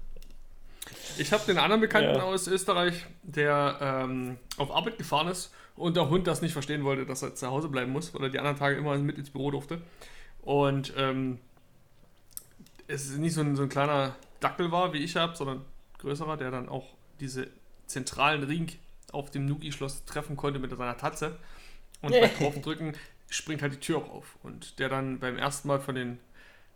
Ich 1.19 1.33
habe 1.33 1.45
den 1.47 1.59
anderen 1.59 1.81
Bekannten 1.81 2.15
Ja. 2.17 2.23
aus 2.23 2.47
Österreich, 2.47 3.05
der 3.23 3.79
ähm, 3.81 4.37
auf 4.57 4.71
Arbeit 4.71 4.99
gefahren 4.99 5.27
ist 5.29 5.53
und 5.75 5.97
der 5.97 6.09
Hund 6.09 6.27
das 6.27 6.43
nicht 6.43 6.53
verstehen 6.53 6.85
wollte, 6.85 7.07
dass 7.07 7.23
er 7.23 7.35
zu 7.35 7.49
Hause 7.49 7.69
bleiben 7.69 7.93
muss, 7.93 8.15
weil 8.15 8.23
er 8.23 8.29
die 8.31 8.39
anderen 8.39 8.57
Tage 8.57 8.77
immer 8.77 8.97
mit 8.99 9.19
ins 9.19 9.31
Büro 9.31 9.51
durfte. 9.51 9.81
Und 10.43 10.93
ähm, 10.97 11.39
es 12.87 13.11
nicht 13.17 13.35
so 13.35 13.41
ein, 13.41 13.57
so 13.57 13.65
ein 13.65 13.69
kleiner 13.69 14.15
Dackel 14.41 14.71
war, 14.71 14.93
wie 14.93 14.99
ich 14.99 15.17
habe, 15.17 15.37
sondern 15.37 15.65
größerer, 15.99 16.37
der 16.37 16.51
dann 16.51 16.69
auch 16.69 16.87
diese 17.21 17.49
zentralen 17.87 18.45
Ring 18.45 18.69
auf 19.13 19.31
dem 19.31 19.47
Nuki-Schloss 19.47 20.05
treffen 20.05 20.37
konnte 20.37 20.59
mit 20.59 20.71
seiner 20.71 20.97
Tatze. 20.97 21.37
Und 22.01 22.13
beim 22.13 22.31
Draufdrücken 22.39 22.95
springt 23.29 23.63
halt 23.63 23.75
die 23.75 23.81
Tür 23.81 23.99
auch 23.99 24.11
auf. 24.11 24.37
Und 24.43 24.79
der 24.79 24.89
dann 24.89 25.19
beim 25.19 25.39
ersten 25.39 25.69
Mal 25.69 25.81
von 25.81 25.95
den 25.95 26.19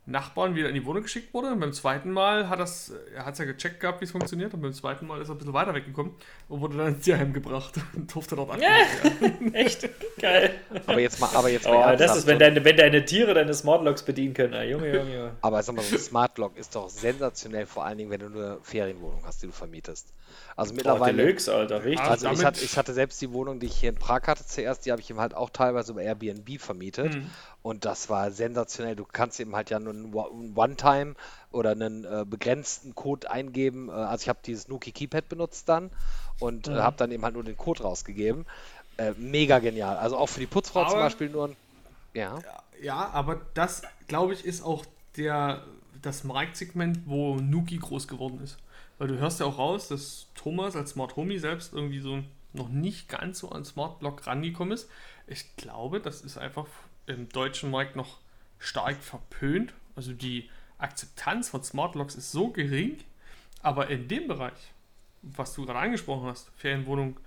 Nachbarn 0.04 0.56
wieder 0.56 0.68
in 0.68 0.74
die 0.74 0.84
Wohnung 0.84 1.04
geschickt 1.04 1.32
wurde. 1.32 1.48
Und 1.52 1.60
beim 1.60 1.72
zweiten 1.72 2.10
Mal 2.10 2.48
hat 2.48 2.58
das, 2.58 2.92
er 3.14 3.24
hat 3.24 3.34
es 3.34 3.38
ja 3.38 3.44
gecheckt 3.44 3.78
gehabt, 3.78 4.00
wie 4.00 4.04
es 4.04 4.10
funktioniert. 4.10 4.52
Und 4.52 4.60
beim 4.60 4.72
zweiten 4.72 5.06
Mal 5.06 5.20
ist 5.22 5.28
er 5.28 5.34
ein 5.36 5.38
bisschen 5.38 5.52
weiter 5.54 5.74
weggekommen 5.74 6.12
und 6.48 6.60
wurde 6.60 6.76
dann 6.76 6.88
ins 6.94 7.04
Tierheim 7.04 7.32
gebracht 7.32 7.74
und 7.94 8.12
durfte 8.12 8.34
dort 8.34 8.50
abgeben. 8.50 9.20
werden. 9.20 9.54
Echt 9.54 9.88
geil. 10.20 10.54
Aber 10.86 10.98
jetzt 10.98 11.20
mal, 11.20 11.30
aber 11.34 11.48
jetzt 11.50 11.66
mal 11.68 11.94
Oh, 11.94 11.96
das 11.96 12.16
ist, 12.16 12.26
wenn 12.26 12.38
deine, 12.40 12.64
wenn 12.64 12.76
deine 12.76 13.04
Tiere 13.04 13.32
deine 13.34 13.54
Smart 13.54 13.84
Locks 13.84 14.02
bedienen 14.02 14.34
können. 14.34 14.54
Ah, 14.54 14.64
Junge, 14.64 14.92
Junge, 14.92 15.14
Junge. 15.14 15.32
Aber 15.40 15.62
sag 15.62 15.76
mal, 15.76 15.82
so 15.82 15.94
ein 15.94 16.00
Smart 16.02 16.36
Lock 16.38 16.56
ist 16.56 16.74
doch 16.74 16.88
sensationell, 16.88 17.66
vor 17.66 17.84
allen 17.84 17.98
Dingen, 17.98 18.10
wenn 18.10 18.20
du 18.20 18.26
eine 18.26 18.58
Ferienwohnung 18.62 19.22
hast, 19.24 19.42
die 19.42 19.46
du 19.46 19.52
vermietest. 19.52 20.12
Also 20.56 20.72
Oh, 20.72 20.76
mittlerweile. 20.76 21.16
Deluxe, 21.16 21.54
Alter, 21.54 21.84
richtig. 21.84 22.00
Also 22.00 22.28
ich 22.30 22.44
hatte, 22.44 22.64
ich 22.64 22.76
hatte 22.76 22.92
selbst 22.92 23.20
die 23.22 23.32
Wohnung, 23.32 23.60
die 23.60 23.66
ich 23.66 23.76
hier 23.76 23.90
in 23.90 23.96
Prag 23.96 24.22
hatte 24.26 24.44
zuerst, 24.44 24.84
die 24.84 24.90
habe 24.90 25.00
ich 25.00 25.08
ihm 25.10 25.20
halt 25.20 25.34
auch 25.34 25.50
teilweise 25.50 25.92
über 25.92 26.02
Airbnb 26.02 26.60
vermietet. 26.60 27.14
Mhm. 27.14 27.30
Und 27.62 27.84
das 27.84 28.10
war 28.10 28.30
sensationell. 28.32 28.96
Du 28.96 29.04
kannst 29.04 29.38
eben 29.38 29.54
halt 29.54 29.70
ja 29.70 29.78
nur 29.78 29.92
einen 29.92 30.52
One-Time 30.56 31.14
oder 31.52 31.70
einen 31.70 32.04
äh, 32.04 32.24
begrenzten 32.28 32.94
Code 32.94 33.30
eingeben. 33.30 33.88
Äh, 33.88 33.92
also 33.92 34.22
ich 34.22 34.28
habe 34.28 34.40
dieses 34.44 34.66
Nuki 34.68 34.90
Keypad 34.90 35.28
benutzt 35.28 35.68
dann 35.68 35.90
und 36.40 36.66
Mhm. 36.66 36.74
äh, 36.74 36.78
habe 36.80 36.96
dann 36.96 37.12
eben 37.12 37.22
halt 37.24 37.34
nur 37.34 37.44
den 37.44 37.56
Code 37.56 37.82
rausgegeben. 37.84 38.46
Äh, 38.96 39.12
mega 39.16 39.58
genial. 39.60 39.96
Also 39.96 40.16
auch 40.16 40.28
für 40.28 40.40
die 40.40 40.46
Putzfrau 40.46 40.84
zum 40.84 40.94
Aber- 40.94 41.02
Beispiel 41.04 41.28
nur 41.30 41.48
ein. 41.48 41.56
Ja. 42.14 42.38
Ja, 42.82 43.08
aber 43.10 43.40
das, 43.54 43.82
glaube 44.08 44.32
ich, 44.34 44.44
ist 44.44 44.62
auch 44.64 44.84
der, 45.16 45.62
das 46.02 46.24
Marktsegment, 46.24 47.00
wo 47.06 47.36
Nuki 47.36 47.78
groß 47.78 48.08
geworden 48.08 48.40
ist. 48.42 48.56
Weil 48.98 49.06
du 49.08 49.18
hörst 49.18 49.38
ja 49.40 49.46
auch 49.46 49.56
raus, 49.58 49.86
dass 49.88 50.26
Thomas 50.34 50.74
als 50.76 50.90
Smart 50.90 51.14
Homie 51.16 51.38
selbst 51.38 51.72
irgendwie 51.72 52.00
so 52.00 52.18
noch 52.52 52.68
nicht 52.68 53.08
ganz 53.08 53.38
so 53.38 53.50
an 53.50 53.64
Smart 53.64 54.00
Block 54.00 54.26
rangekommen 54.26 54.74
ist. 54.74 54.88
Ich 55.28 55.56
glaube, 55.56 56.00
das 56.00 56.20
ist 56.22 56.36
einfach 56.38 56.66
im 57.12 57.28
deutschen 57.28 57.70
Markt 57.70 57.96
noch 57.96 58.18
stark 58.58 58.96
verpönt. 58.96 59.72
Also 59.96 60.12
die 60.12 60.48
Akzeptanz 60.78 61.50
von 61.50 61.62
Smart 61.62 61.94
Locks 61.94 62.14
ist 62.14 62.32
so 62.32 62.48
gering, 62.48 62.98
aber 63.62 63.88
in 63.88 64.08
dem 64.08 64.26
Bereich, 64.28 64.52
was 65.22 65.54
du 65.54 65.64
gerade 65.64 65.78
angesprochen 65.78 66.26
hast, 66.26 66.50
Ferienwohnung, 66.56 67.18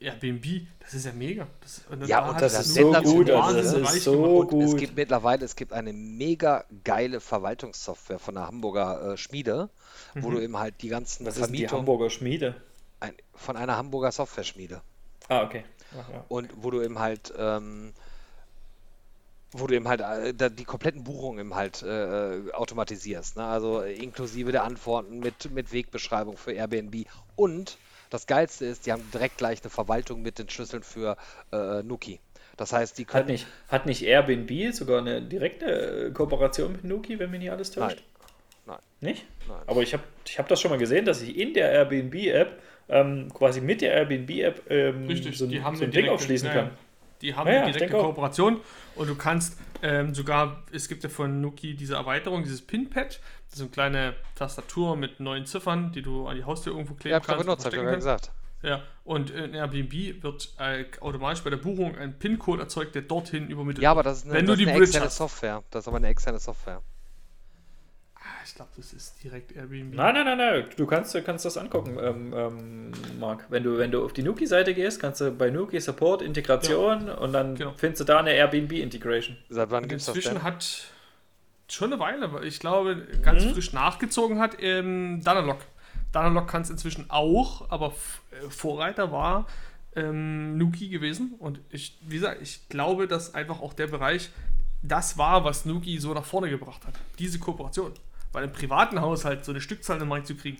Airbnb, 0.00 0.66
das 0.80 0.94
ist 0.94 1.06
ja 1.06 1.12
mega. 1.12 1.46
Das, 1.60 1.82
Ja, 2.06 2.20
da 2.20 2.30
und 2.30 2.40
das 2.40 2.58
ist 2.60 2.74
so 2.74 2.92
gut, 2.92 3.30
also 3.30 3.56
das 3.56 3.72
ist 3.72 3.94
reich 3.94 4.02
so 4.02 4.12
gemacht. 4.12 4.52
Und 4.52 4.60
es 4.62 4.70
gut. 4.72 4.80
gibt 4.80 4.96
mittlerweile, 4.96 5.44
es 5.44 5.56
gibt 5.56 5.72
eine 5.72 5.92
mega 5.92 6.64
geile 6.84 7.20
Verwaltungssoftware 7.20 8.18
von 8.18 8.34
der 8.34 8.46
Hamburger 8.46 9.12
äh, 9.12 9.16
Schmiede, 9.16 9.70
wo 10.14 10.30
du 10.30 10.40
eben 10.40 10.56
halt 10.56 10.82
die 10.82 10.88
ganzen 10.88 11.24
Das 11.24 11.36
ist 11.36 11.52
die 11.52 11.68
Hamburger 11.68 12.10
Schmiede. 12.10 12.54
ein, 13.00 13.14
von 13.34 13.56
einer 13.56 13.76
Hamburger 13.76 14.12
Software-Schmiede. 14.12 14.82
Ah, 15.28 15.42
okay. 15.42 15.64
Ach, 15.98 16.08
ja. 16.10 16.24
Und 16.28 16.50
wo 16.56 16.70
du 16.70 16.82
eben 16.82 16.98
halt, 16.98 17.32
ähm, 17.36 17.92
wo 19.52 19.66
du 19.66 19.74
eben 19.74 19.88
halt 19.88 20.00
äh, 20.00 20.34
da 20.34 20.48
die 20.48 20.64
kompletten 20.64 21.04
Buchungen 21.04 21.38
eben 21.40 21.54
halt 21.54 21.82
äh, 21.82 22.36
äh, 22.36 22.52
automatisierst. 22.52 23.36
Ne? 23.36 23.44
Also 23.44 23.82
äh, 23.82 23.94
inklusive 23.94 24.52
der 24.52 24.64
Antworten 24.64 25.20
mit, 25.20 25.50
mit 25.52 25.72
Wegbeschreibung 25.72 26.36
für 26.36 26.52
Airbnb. 26.52 27.06
Und 27.36 27.78
das 28.10 28.26
Geilste 28.26 28.66
ist, 28.66 28.86
die 28.86 28.92
haben 28.92 29.02
direkt 29.12 29.38
gleich 29.38 29.62
eine 29.62 29.70
Verwaltung 29.70 30.22
mit 30.22 30.38
den 30.38 30.48
Schlüsseln 30.48 30.82
für 30.82 31.16
äh, 31.52 31.82
Nuki. 31.82 32.20
Das 32.56 32.72
heißt, 32.72 32.98
die 32.98 33.04
Hat 33.04 33.12
können. 33.12 33.26
nicht, 33.28 33.46
hat 33.68 33.86
nicht 33.86 34.02
Airbnb 34.02 34.72
sogar 34.74 34.98
eine 35.00 35.22
direkte 35.22 36.08
äh, 36.08 36.10
Kooperation 36.10 36.72
mit 36.72 36.84
Nuki, 36.84 37.18
wenn 37.18 37.30
mich 37.30 37.40
nicht 37.40 37.50
alles 37.52 37.70
täuscht? 37.70 38.02
Nein. 38.66 38.78
Nicht? 39.00 39.26
Nein. 39.46 39.62
Aber 39.66 39.82
ich 39.82 39.92
habe 39.94 40.02
ich 40.26 40.38
hab 40.38 40.48
das 40.48 40.60
schon 40.60 40.70
mal 40.70 40.76
gesehen, 40.78 41.04
dass 41.04 41.22
ich 41.22 41.36
in 41.38 41.54
der 41.54 41.70
Airbnb-App 41.70 42.60
ähm, 42.88 43.32
quasi 43.32 43.60
mit 43.60 43.80
der 43.80 43.92
Airbnb-App 43.94 44.62
ähm, 44.70 45.06
Richtig, 45.06 45.38
so, 45.38 45.44
ein- 45.44 45.50
die 45.50 45.62
haben 45.62 45.76
so 45.76 45.84
ein 45.84 45.92
Ding 45.92 46.08
aufschließen 46.08 46.48
ja, 46.48 46.54
kann. 46.54 46.70
Die 47.22 47.34
haben 47.34 47.48
Ja, 47.50 47.62
eine 47.64 47.72
direkte. 47.72 47.96
Kooperation 47.98 48.60
und 48.94 49.08
du 49.08 49.14
kannst 49.16 49.58
ähm, 49.82 50.14
sogar, 50.14 50.62
es 50.72 50.88
gibt 50.88 51.02
ja 51.04 51.08
von 51.08 51.40
Nuki 51.40 51.74
diese 51.74 51.94
Erweiterung, 51.94 52.42
dieses 52.42 52.62
Pinpad, 52.62 53.20
das 53.48 53.54
ist 53.54 53.60
eine 53.60 53.70
kleine 53.70 54.14
Tastatur 54.34 54.96
mit 54.96 55.20
neun 55.20 55.46
Ziffern, 55.46 55.92
die 55.92 56.02
du 56.02 56.26
an 56.26 56.36
die 56.36 56.44
Haustür 56.44 56.72
irgendwo 56.72 56.94
kleben 56.94 57.12
Ja, 57.12 57.20
kannst. 57.20 57.44
benutzt, 57.44 57.64
hab 57.64 57.72
ich 57.72 57.80
gesagt. 57.80 58.32
Ja, 58.60 58.82
und 59.04 59.30
in 59.30 59.54
Airbnb 59.54 60.22
wird 60.22 60.52
äh, 60.58 60.84
automatisch 61.00 61.44
bei 61.44 61.50
der 61.50 61.58
Buchung 61.58 61.96
ein 61.96 62.18
PIN-Code 62.18 62.62
erzeugt, 62.62 62.94
der 62.96 63.02
dorthin 63.02 63.48
übermittelt 63.48 63.82
Ja, 63.84 63.92
aber 63.92 63.98
wird. 63.98 64.06
das 64.06 64.18
ist 64.18 64.24
eine, 64.24 64.34
Wenn 64.34 64.46
das 64.46 64.56
du 64.56 64.62
ist 64.62 64.66
die 64.66 64.72
eine 64.72 64.78
externe 64.82 65.06
hast. 65.06 65.16
Software. 65.16 65.62
Das 65.70 65.84
ist 65.84 65.88
aber 65.88 65.98
eine 65.98 66.08
externe 66.08 66.40
Software. 66.40 66.82
Ich 68.48 68.54
glaube, 68.54 68.70
das 68.76 68.92
ist 68.94 69.22
direkt 69.22 69.52
Airbnb. 69.54 69.94
Nein, 69.94 70.14
nein, 70.14 70.24
nein, 70.24 70.38
nein. 70.38 70.64
Du 70.76 70.86
kannst, 70.86 71.14
du 71.14 71.22
kannst 71.22 71.44
das 71.44 71.56
angucken, 71.58 71.98
ähm, 72.00 72.32
ähm, 72.34 72.92
Marc. 73.20 73.44
Wenn 73.50 73.62
du, 73.62 73.76
wenn 73.78 73.90
du 73.90 74.02
auf 74.04 74.12
die 74.14 74.22
Nuki-Seite 74.22 74.72
gehst, 74.74 75.00
kannst 75.00 75.20
du 75.20 75.30
bei 75.32 75.50
Nuki 75.50 75.78
Support 75.80 76.22
Integration 76.22 77.10
und 77.10 77.32
dann 77.32 77.54
Genau. 77.56 77.74
findest 77.76 78.00
du 78.00 78.04
da 78.04 78.18
eine 78.20 78.32
Airbnb-Integration. 78.32 79.36
Seit 79.50 79.70
wann 79.70 79.86
gibt 79.86 80.00
es 80.00 80.06
das 80.06 80.16
inzwischen 80.16 80.42
hat 80.42 80.84
schon 81.70 81.92
eine 81.92 82.00
Weile, 82.00 82.32
weil 82.32 82.44
ich 82.44 82.58
glaube, 82.58 83.06
ganz 83.22 83.44
Mhm. 83.44 83.50
frisch 83.50 83.72
nachgezogen 83.74 84.38
hat 84.38 84.56
ähm, 84.60 85.20
Danalog. 85.22 85.58
Danalog 86.12 86.48
kann 86.48 86.62
es 86.62 86.70
inzwischen 86.70 87.04
auch, 87.10 87.70
aber 87.70 87.88
äh, 88.30 88.48
Vorreiter 88.48 89.12
war 89.12 89.46
ähm, 89.94 90.56
Nuki 90.56 90.88
gewesen. 90.88 91.34
Und 91.38 91.60
ich, 91.70 91.98
wie 92.00 92.14
gesagt, 92.16 92.40
ich 92.40 92.66
glaube, 92.70 93.06
dass 93.06 93.34
einfach 93.34 93.60
auch 93.60 93.74
der 93.74 93.88
Bereich 93.88 94.30
das 94.82 95.18
war, 95.18 95.44
was 95.44 95.66
Nuki 95.66 95.98
so 95.98 96.14
nach 96.14 96.24
vorne 96.24 96.48
gebracht 96.48 96.86
hat. 96.86 96.94
Diese 97.18 97.38
Kooperation. 97.38 97.92
Weil 98.32 98.44
im 98.44 98.52
privaten 98.52 99.00
Haushalt 99.00 99.44
so 99.44 99.52
eine 99.52 99.60
Stückzahl 99.60 100.00
im 100.00 100.08
Markt 100.08 100.26
zu 100.26 100.36
kriegen, 100.36 100.58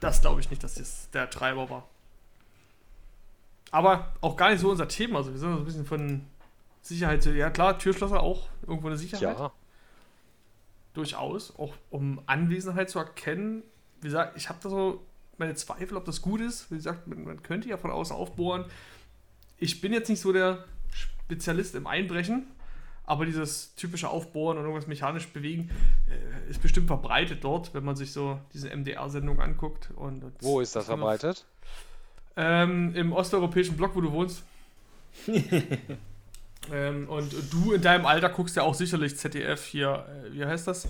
das 0.00 0.20
glaube 0.20 0.40
ich 0.40 0.50
nicht, 0.50 0.64
dass 0.64 0.74
das 0.74 1.10
der 1.10 1.28
Treiber 1.30 1.68
war. 1.70 1.88
Aber 3.70 4.14
auch 4.20 4.36
gar 4.36 4.50
nicht 4.50 4.60
so 4.60 4.70
unser 4.70 4.88
Thema. 4.88 5.18
Also 5.18 5.32
wir 5.32 5.38
sind 5.38 5.52
so 5.52 5.58
ein 5.58 5.64
bisschen 5.64 5.86
von 5.86 6.24
Sicherheit. 6.82 7.24
Ja 7.26 7.50
klar, 7.50 7.78
Türschlosser 7.78 8.20
auch 8.22 8.48
irgendwo 8.66 8.88
eine 8.88 8.96
Sicherheit 8.98 9.22
Ja. 9.38 9.52
durchaus, 10.94 11.56
auch 11.58 11.74
um 11.90 12.20
Anwesenheit 12.26 12.90
zu 12.90 12.98
erkennen. 12.98 13.62
Wie 14.00 14.08
gesagt, 14.08 14.36
ich 14.36 14.48
habe 14.48 14.58
da 14.62 14.68
so 14.68 15.02
meine 15.38 15.54
Zweifel, 15.54 15.96
ob 15.96 16.04
das 16.04 16.20
gut 16.20 16.40
ist. 16.40 16.70
Wie 16.70 16.76
gesagt, 16.76 17.06
man 17.06 17.42
könnte 17.42 17.68
ja 17.68 17.76
von 17.78 17.90
außen 17.90 18.14
aufbohren. 18.14 18.64
Ich 19.58 19.80
bin 19.80 19.92
jetzt 19.92 20.08
nicht 20.08 20.20
so 20.20 20.32
der 20.32 20.64
Spezialist 20.92 21.74
im 21.74 21.86
Einbrechen, 21.86 22.46
aber 23.04 23.26
dieses 23.26 23.74
typische 23.74 24.08
Aufbohren 24.08 24.58
und 24.58 24.64
irgendwas 24.64 24.86
mechanisch 24.86 25.28
bewegen 25.28 25.70
äh, 26.08 26.50
ist 26.50 26.62
bestimmt 26.62 26.86
verbreitet 26.86 27.42
dort, 27.42 27.74
wenn 27.74 27.84
man 27.84 27.96
sich 27.96 28.12
so 28.12 28.38
diese 28.54 28.74
MDR-Sendung 28.74 29.40
anguckt. 29.40 29.90
Und, 29.96 30.24
Wo 30.40 30.60
ist 30.60 30.76
das 30.76 30.86
verbreitet? 30.86 31.44
ähm, 32.36 32.94
im 32.94 33.12
osteuropäischen 33.12 33.76
Block, 33.76 33.94
wo 33.94 34.00
du 34.00 34.12
wohnst. 34.12 34.44
ähm, 36.72 37.08
und 37.08 37.34
du 37.52 37.72
in 37.72 37.82
deinem 37.82 38.06
Alter 38.06 38.30
guckst 38.30 38.56
ja 38.56 38.62
auch 38.62 38.74
sicherlich 38.74 39.16
ZDF 39.16 39.64
hier, 39.64 40.06
äh, 40.08 40.32
wie 40.32 40.44
heißt 40.44 40.66
das? 40.66 40.86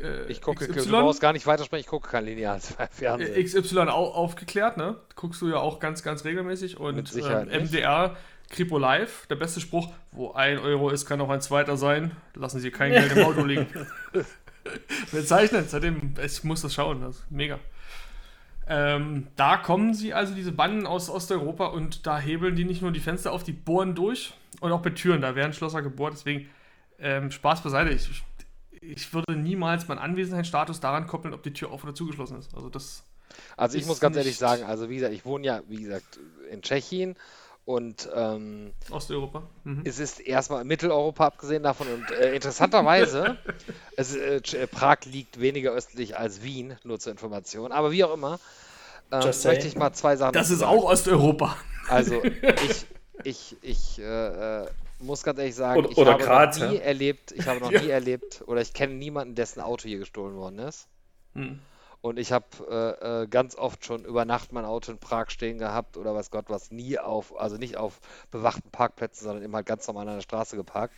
Äh, 0.00 0.30
ich 0.30 0.40
gucke, 0.40 0.68
XY, 0.68 0.84
du 0.84 0.90
brauchst 0.90 1.20
gar 1.20 1.32
nicht 1.32 1.46
weitersprechen, 1.46 1.80
ich 1.80 1.88
gucke 1.88 2.08
kein 2.08 2.24
lineales 2.24 2.74
Fernsehen. 2.90 3.34
Äh, 3.34 3.42
XY 3.42 3.78
au 3.88 4.12
aufgeklärt, 4.12 4.76
ne? 4.76 4.96
Guckst 5.16 5.40
du 5.42 5.48
ja 5.48 5.56
auch 5.56 5.80
ganz, 5.80 6.02
ganz 6.02 6.24
regelmäßig. 6.24 6.78
Und 6.78 7.16
ähm, 7.16 7.48
MDR, 7.48 8.16
Kripo 8.50 8.78
Live, 8.78 9.26
der 9.26 9.36
beste 9.36 9.60
Spruch, 9.60 9.92
wo 10.12 10.32
ein 10.32 10.58
Euro 10.58 10.90
ist, 10.90 11.06
kann 11.06 11.20
auch 11.20 11.30
ein 11.30 11.40
zweiter 11.40 11.76
sein. 11.76 12.12
Lassen 12.34 12.60
Sie 12.60 12.70
kein 12.70 12.92
Geld 12.92 13.12
im 13.12 13.24
Auto 13.24 13.44
liegen. 13.44 13.66
Bezeichnet, 15.12 15.70
seitdem, 15.70 16.14
ich 16.22 16.44
muss 16.44 16.62
das 16.62 16.74
schauen, 16.74 17.00
das 17.02 17.16
ist 17.16 17.30
mega. 17.30 17.58
Ähm, 18.66 19.28
da 19.36 19.56
kommen 19.56 19.94
sie 19.94 20.12
also, 20.12 20.34
diese 20.34 20.52
Banden 20.52 20.86
aus 20.86 21.08
Osteuropa, 21.08 21.66
und 21.66 22.06
da 22.06 22.18
hebeln 22.18 22.54
die 22.54 22.64
nicht 22.64 22.82
nur 22.82 22.92
die 22.92 23.00
Fenster 23.00 23.32
auf, 23.32 23.42
die 23.42 23.52
bohren 23.52 23.94
durch 23.94 24.34
und 24.60 24.72
auch 24.72 24.82
bei 24.82 24.90
Türen, 24.90 25.22
da 25.22 25.34
werden 25.34 25.54
Schlosser 25.54 25.80
gebohrt, 25.80 26.14
deswegen 26.14 26.50
ähm, 26.98 27.30
Spaß 27.30 27.62
beiseite. 27.62 27.90
Ich, 27.90 28.22
ich 28.80 29.14
würde 29.14 29.36
niemals 29.36 29.88
meinen 29.88 29.98
Anwesenheitsstatus 29.98 30.80
daran 30.80 31.06
koppeln, 31.06 31.32
ob 31.32 31.42
die 31.42 31.52
Tür 31.52 31.70
auf 31.70 31.82
oder 31.82 31.94
zugeschlossen 31.94 32.38
ist. 32.38 32.54
Also 32.54 32.68
das. 32.68 33.04
Also 33.56 33.78
ich 33.78 33.86
muss 33.86 34.00
ganz 34.00 34.16
ehrlich 34.16 34.36
sagen, 34.36 34.64
also 34.64 34.88
wie 34.88 34.96
gesagt, 34.96 35.14
ich 35.14 35.24
wohne 35.24 35.46
ja, 35.46 35.62
wie 35.68 35.82
gesagt, 35.82 36.18
in 36.50 36.62
Tschechien 36.62 37.16
und 37.68 38.08
ähm, 38.14 38.72
Osteuropa. 38.90 39.42
Mhm. 39.64 39.82
Es 39.84 39.98
ist 39.98 40.20
erstmal 40.20 40.64
Mitteleuropa 40.64 41.26
abgesehen 41.26 41.62
davon 41.62 41.86
und 41.88 42.10
äh, 42.12 42.34
interessanterweise, 42.34 43.36
es, 43.96 44.16
äh, 44.16 44.66
Prag 44.66 45.00
liegt 45.04 45.38
weniger 45.38 45.72
östlich 45.72 46.16
als 46.16 46.42
Wien, 46.42 46.78
nur 46.82 46.98
zur 46.98 47.12
Information. 47.12 47.70
Aber 47.70 47.92
wie 47.92 48.04
auch 48.04 48.14
immer, 48.14 48.40
ähm, 49.12 49.20
möchte 49.44 49.66
ich 49.66 49.76
mal 49.76 49.92
zwei 49.92 50.16
Sachen. 50.16 50.32
Das 50.32 50.48
ist 50.48 50.60
sagen. 50.60 50.78
auch 50.78 50.84
Osteuropa. 50.84 51.58
Also 51.90 52.22
ich, 52.64 52.86
ich, 53.24 53.56
ich 53.60 53.98
äh, 53.98 54.62
äh 54.62 54.66
muss 55.00 55.22
ganz 55.22 55.38
ehrlich 55.38 55.54
sagen, 55.54 55.80
oder, 55.80 55.90
ich 55.90 55.98
oder 55.98 56.12
habe 56.14 56.24
Graz, 56.24 56.58
noch 56.58 56.70
nie 56.70 56.76
ja. 56.76 56.80
erlebt, 56.80 57.32
ich 57.32 57.46
habe 57.46 57.60
noch 57.60 57.70
ja. 57.70 57.80
nie 57.82 57.90
erlebt 57.90 58.42
oder 58.46 58.62
ich 58.62 58.72
kenne 58.72 58.94
niemanden, 58.94 59.34
dessen 59.34 59.60
Auto 59.60 59.86
hier 59.86 59.98
gestohlen 59.98 60.36
worden 60.36 60.58
ist. 60.58 60.88
Hm. 61.34 61.60
Und 62.00 62.18
ich 62.18 62.30
habe 62.30 62.46
äh, 62.70 63.22
äh, 63.22 63.26
ganz 63.26 63.56
oft 63.56 63.84
schon 63.84 64.04
über 64.04 64.24
Nacht 64.24 64.52
mein 64.52 64.64
Auto 64.64 64.92
in 64.92 64.98
Prag 64.98 65.30
stehen 65.30 65.58
gehabt 65.58 65.96
oder 65.96 66.14
weiß 66.14 66.30
Gott 66.30 66.46
was, 66.48 66.70
nie 66.70 66.98
auf, 66.98 67.38
also 67.38 67.56
nicht 67.56 67.76
auf 67.76 68.00
bewachten 68.30 68.70
Parkplätzen, 68.70 69.24
sondern 69.24 69.44
immer 69.44 69.58
halt 69.58 69.66
ganz 69.66 69.86
normal 69.88 70.08
an 70.08 70.14
der 70.16 70.22
Straße 70.22 70.56
geparkt. 70.56 70.94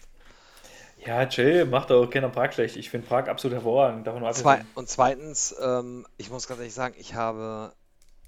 Ja, 1.04 1.24
chill, 1.24 1.64
macht 1.64 1.90
auch 1.90 2.10
keiner 2.10 2.28
Prag 2.28 2.52
schlecht. 2.52 2.76
Ich 2.76 2.90
finde 2.90 3.06
Prag 3.06 3.28
absolut 3.28 3.54
hervorragend. 3.54 4.06
Davon 4.06 4.30
Zwei, 4.34 4.62
und 4.74 4.88
zweitens, 4.88 5.54
ähm, 5.62 6.06
ich 6.18 6.30
muss 6.30 6.46
ganz 6.46 6.60
ehrlich 6.60 6.74
sagen, 6.74 6.94
ich 6.98 7.14
habe 7.14 7.72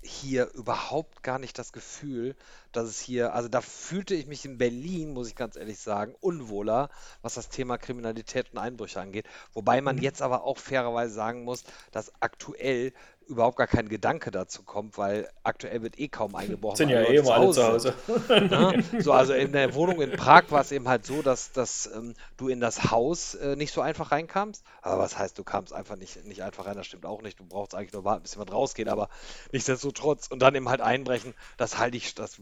hier 0.01 0.51
überhaupt 0.55 1.23
gar 1.23 1.39
nicht 1.39 1.59
das 1.59 1.73
Gefühl, 1.73 2.35
dass 2.73 2.89
es 2.89 3.01
hier, 3.01 3.35
also 3.35 3.49
da 3.49 3.61
fühlte 3.61 4.15
ich 4.15 4.27
mich 4.27 4.45
in 4.45 4.59
Berlin, 4.59 5.13
muss 5.13 5.29
ich 5.29 5.37
ganz 5.37 5.57
ehrlich 5.57 5.79
sagen, 5.79 6.15
unwohler, 6.21 6.91
was 7.23 7.35
das 7.35 7.49
Thema 7.49 7.79
Kriminalität 7.79 8.53
und 8.53 8.59
Einbrüche 8.59 9.01
angeht. 9.01 9.27
Wobei 9.53 9.81
man 9.81 9.97
mhm. 9.97 10.03
jetzt 10.03 10.23
aber 10.23 10.45
auch 10.45 10.59
fairerweise 10.59 11.15
sagen 11.15 11.45
muss, 11.45 11.65
dass 11.93 12.13
aktuell 12.21 12.93
überhaupt 13.27 13.57
gar 13.57 13.67
kein 13.67 13.89
Gedanke 13.89 14.31
dazu 14.31 14.63
kommt, 14.63 14.99
weil 14.99 15.29
aktuell 15.43 15.83
wird 15.83 15.99
eh 15.99 16.09
kaum 16.09 16.35
eingebrochen. 16.35 16.77
Sind 16.77 16.89
ja 16.89 17.03
eh 17.03 17.17
immer 17.17 17.35
alle 17.35 17.51
zu 17.51 17.65
Hause. 17.65 17.95
Ne? 18.29 18.85
So, 18.99 19.13
also 19.13 19.33
in 19.33 19.53
der 19.53 19.75
Wohnung 19.75 20.01
in 20.01 20.13
Prag 20.13 20.45
war 20.51 20.61
es 20.61 20.73
eben 20.73 20.89
halt 20.89 21.07
so, 21.07 21.23
dass, 21.23 21.53
dass 21.53 21.91
ähm, 21.95 22.15
du 22.37 22.49
in 22.49 22.61
das 22.61 22.91
Haus 22.91 23.35
äh, 23.35 23.57
nicht 23.57 23.73
so 23.73 23.81
einfach 23.81 24.13
reinkamst. 24.13 24.65
Aber 24.81 24.99
was 24.99 25.19
heißt, 25.19 25.39
du 25.39 25.45
kamst 25.45 25.73
einfach 25.73 25.97
nicht, 25.97 26.25
nicht 26.25 26.43
einfach 26.43 26.67
rein, 26.67 26.77
das 26.77 26.87
stimmt 26.87 27.07
auch 27.07 27.23
nicht. 27.23 27.39
Du 27.39 27.45
brauchst 27.45 27.75
eigentlich 27.75 27.93
nur 27.93 28.05
warten, 28.05 28.23
bis 28.23 28.35
jemand 28.35 28.53
rausgeht, 28.53 28.89
aber 28.89 29.09
nichtsdestotrotz. 29.53 30.29
Und 30.29 30.41
dann 30.41 30.55
eben 30.55 30.69
halt 30.69 30.81
einbrechen, 30.81 31.35
das 31.57 31.79
halte 31.79 31.97
ich, 31.97 32.15
das, 32.15 32.41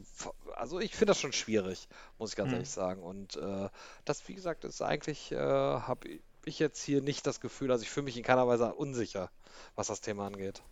also 0.55 0.81
ich 0.81 0.93
finde 0.93 1.13
das 1.13 1.21
schon 1.21 1.33
schwierig, 1.33 1.89
muss 2.19 2.31
ich 2.31 2.37
ganz 2.37 2.49
mhm. 2.49 2.55
ehrlich 2.55 2.71
sagen. 2.71 3.03
Und 3.03 3.37
äh, 3.37 3.69
das, 4.05 4.27
wie 4.29 4.35
gesagt, 4.35 4.65
ist 4.65 4.83
eigentlich, 4.83 5.33
äh, 5.33 5.37
habe 5.37 6.09
ich 6.45 6.59
jetzt 6.59 6.83
hier 6.83 7.03
nicht 7.03 7.27
das 7.27 7.41
Gefühl, 7.41 7.71
also 7.71 7.83
ich 7.83 7.91
fühle 7.91 8.05
mich 8.05 8.17
in 8.17 8.23
keiner 8.23 8.47
Weise 8.47 8.75
unsicher, 8.75 9.31
was 9.77 9.89
das 9.89 10.01
Thema 10.01 10.27
angeht. 10.27 10.63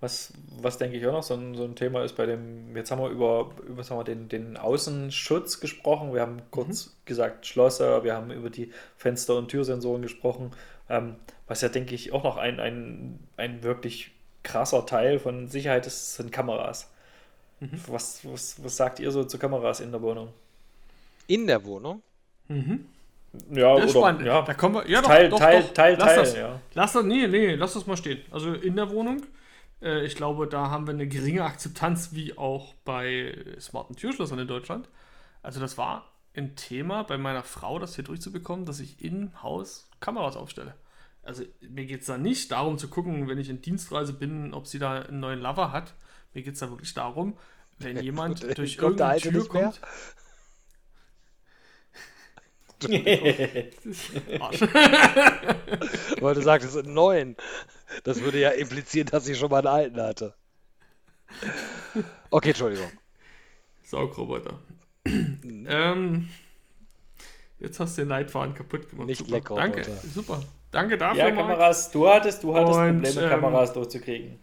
Was, 0.00 0.32
was 0.60 0.76
denke 0.76 0.96
ich 0.98 1.06
auch 1.06 1.12
noch 1.12 1.22
so 1.22 1.34
ein, 1.34 1.54
so 1.54 1.64
ein 1.64 1.76
Thema 1.76 2.04
ist 2.04 2.16
bei 2.16 2.26
dem, 2.26 2.76
jetzt 2.76 2.90
haben 2.90 3.00
wir 3.00 3.08
über, 3.08 3.52
über 3.66 3.82
sagen 3.84 4.00
wir, 4.00 4.04
den, 4.04 4.28
den 4.28 4.56
Außenschutz 4.56 5.60
gesprochen, 5.60 6.12
wir 6.12 6.20
haben 6.20 6.42
kurz 6.50 6.86
mhm. 6.86 6.90
gesagt 7.04 7.46
Schlosser, 7.46 8.04
wir 8.04 8.14
haben 8.14 8.30
über 8.30 8.50
die 8.50 8.72
Fenster- 8.96 9.36
und 9.36 9.48
Türsensoren 9.48 10.02
gesprochen, 10.02 10.50
ähm, 10.88 11.16
was 11.46 11.60
ja 11.62 11.68
denke 11.68 11.94
ich 11.94 12.12
auch 12.12 12.24
noch 12.24 12.36
ein, 12.36 12.60
ein, 12.60 13.18
ein 13.36 13.62
wirklich 13.62 14.12
krasser 14.42 14.84
Teil 14.84 15.18
von 15.18 15.48
Sicherheit 15.48 15.86
ist, 15.86 16.16
sind 16.16 16.32
Kameras. 16.32 16.90
Mhm. 17.72 17.80
Was, 17.88 18.24
was, 18.24 18.62
was 18.62 18.76
sagt 18.76 19.00
ihr 19.00 19.10
so 19.10 19.24
zu 19.24 19.38
Kameras 19.38 19.80
in 19.80 19.90
der 19.90 20.00
Wohnung? 20.00 20.28
In 21.26 21.46
der 21.46 21.64
Wohnung? 21.64 22.02
Mhm. 22.48 22.86
Ja, 23.50 23.74
das 23.76 23.86
ist 23.86 23.96
oder, 23.96 24.06
spannend. 24.06 24.26
Ja. 24.26 24.42
Da 24.42 24.54
kommen 24.54 24.76
wir, 24.76 24.88
ja, 24.88 25.02
Teil, 25.02 25.28
doch, 25.28 25.38
Teil, 25.38 25.62
doch, 25.62 25.72
Teil, 25.72 25.96
lass 25.98 26.06
Teil, 26.06 26.16
das, 26.16 26.36
ja. 26.36 26.60
Lass 26.74 26.92
das, 26.92 27.04
nee, 27.04 27.26
nee, 27.26 27.54
lass 27.54 27.74
das 27.74 27.86
mal 27.86 27.96
stehen. 27.96 28.20
Also 28.30 28.52
in 28.52 28.76
der 28.76 28.90
Wohnung 28.90 29.22
äh, 29.84 30.04
ich 30.04 30.16
glaube, 30.16 30.48
da 30.48 30.70
haben 30.70 30.86
wir 30.86 30.94
eine 30.94 31.06
geringe 31.06 31.44
Akzeptanz, 31.44 32.12
wie 32.12 32.36
auch 32.36 32.74
bei 32.84 33.36
smarten 33.60 33.94
Türschlössern 33.94 34.38
in 34.38 34.48
Deutschland. 34.48 34.88
Also 35.42 35.60
das 35.60 35.78
war 35.78 36.10
ein 36.34 36.56
Thema 36.56 37.04
bei 37.04 37.18
meiner 37.18 37.42
Frau, 37.42 37.78
das 37.78 37.94
hier 37.94 38.04
durchzubekommen, 38.04 38.64
dass 38.64 38.80
ich 38.80 39.02
im 39.04 39.42
Haus 39.42 39.88
Kameras 40.00 40.36
aufstelle. 40.36 40.74
Also 41.22 41.44
mir 41.60 41.86
geht 41.86 42.00
es 42.00 42.06
da 42.06 42.18
nicht 42.18 42.50
darum 42.50 42.76
zu 42.76 42.88
gucken, 42.88 43.28
wenn 43.28 43.38
ich 43.38 43.48
in 43.48 43.62
Dienstreise 43.62 44.12
bin, 44.12 44.52
ob 44.52 44.66
sie 44.66 44.78
da 44.78 45.02
einen 45.02 45.20
neuen 45.20 45.40
Lover 45.40 45.72
hat. 45.72 45.94
Mir 46.34 46.42
geht 46.42 46.54
es 46.54 46.60
da 46.60 46.70
wirklich 46.70 46.92
darum, 46.94 47.36
wenn 47.78 48.02
jemand 48.02 48.42
durch 48.56 48.78
kommt 48.78 49.00
irgendeine 49.00 49.20
Tür 49.20 49.48
kommt. 49.48 49.80
Weil 56.20 56.34
du 56.34 56.42
sagst, 56.42 56.66
es 56.66 56.74
sind 56.74 56.88
neun. 56.88 57.36
Das 58.02 58.20
würde 58.20 58.38
ja 58.40 58.50
implizieren, 58.50 59.08
dass 59.08 59.24
sie 59.24 59.34
schon 59.34 59.50
mal 59.50 59.58
einen 59.58 59.66
alten 59.68 60.00
hatte. 60.00 60.34
Okay, 62.30 62.50
Entschuldigung. 62.50 62.90
Saugroboter. 63.84 64.58
ähm, 65.06 66.28
jetzt 67.58 67.80
hast 67.80 67.96
du 67.96 68.02
den 68.02 68.08
Leitfaden 68.08 68.54
kaputt 68.54 68.88
gemacht. 68.90 69.06
Nicht 69.06 69.28
lecker. 69.28 69.54
Danke, 69.54 69.84
super. 70.12 70.42
Danke 70.70 70.98
dafür. 70.98 71.28
Ja, 71.28 71.30
Kameras, 71.30 71.90
du 71.90 72.08
hattest, 72.08 72.42
du 72.42 72.54
hattest 72.54 72.78
und, 72.78 73.02
Probleme, 73.02 73.22
ähm, 73.22 73.30
Kameras 73.30 73.72
durchzukriegen. 73.72 74.38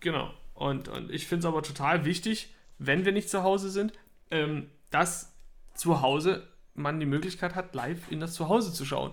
Genau. 0.00 0.30
Und, 0.60 0.88
und 0.88 1.10
ich 1.10 1.26
finde 1.26 1.40
es 1.40 1.46
aber 1.46 1.62
total 1.62 2.04
wichtig, 2.04 2.54
wenn 2.78 3.06
wir 3.06 3.12
nicht 3.12 3.30
zu 3.30 3.42
Hause 3.42 3.70
sind, 3.70 3.94
ähm, 4.30 4.66
dass 4.90 5.34
zu 5.72 6.02
Hause 6.02 6.46
man 6.74 7.00
die 7.00 7.06
Möglichkeit 7.06 7.54
hat, 7.54 7.74
live 7.74 8.12
in 8.12 8.20
das 8.20 8.34
Zuhause 8.34 8.70
zu 8.70 8.84
schauen. 8.84 9.12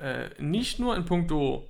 Äh, 0.00 0.30
nicht 0.40 0.80
nur 0.80 0.96
in 0.96 1.04
puncto 1.04 1.68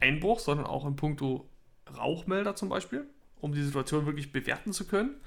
Einbruch, 0.00 0.38
sondern 0.38 0.64
auch 0.64 0.86
in 0.86 0.96
puncto 0.96 1.46
Rauchmelder 1.94 2.56
zum 2.56 2.70
Beispiel, 2.70 3.04
um 3.42 3.52
die 3.52 3.62
Situation 3.62 4.06
wirklich 4.06 4.32
bewerten 4.32 4.72
zu 4.72 4.86
können. 4.86 5.20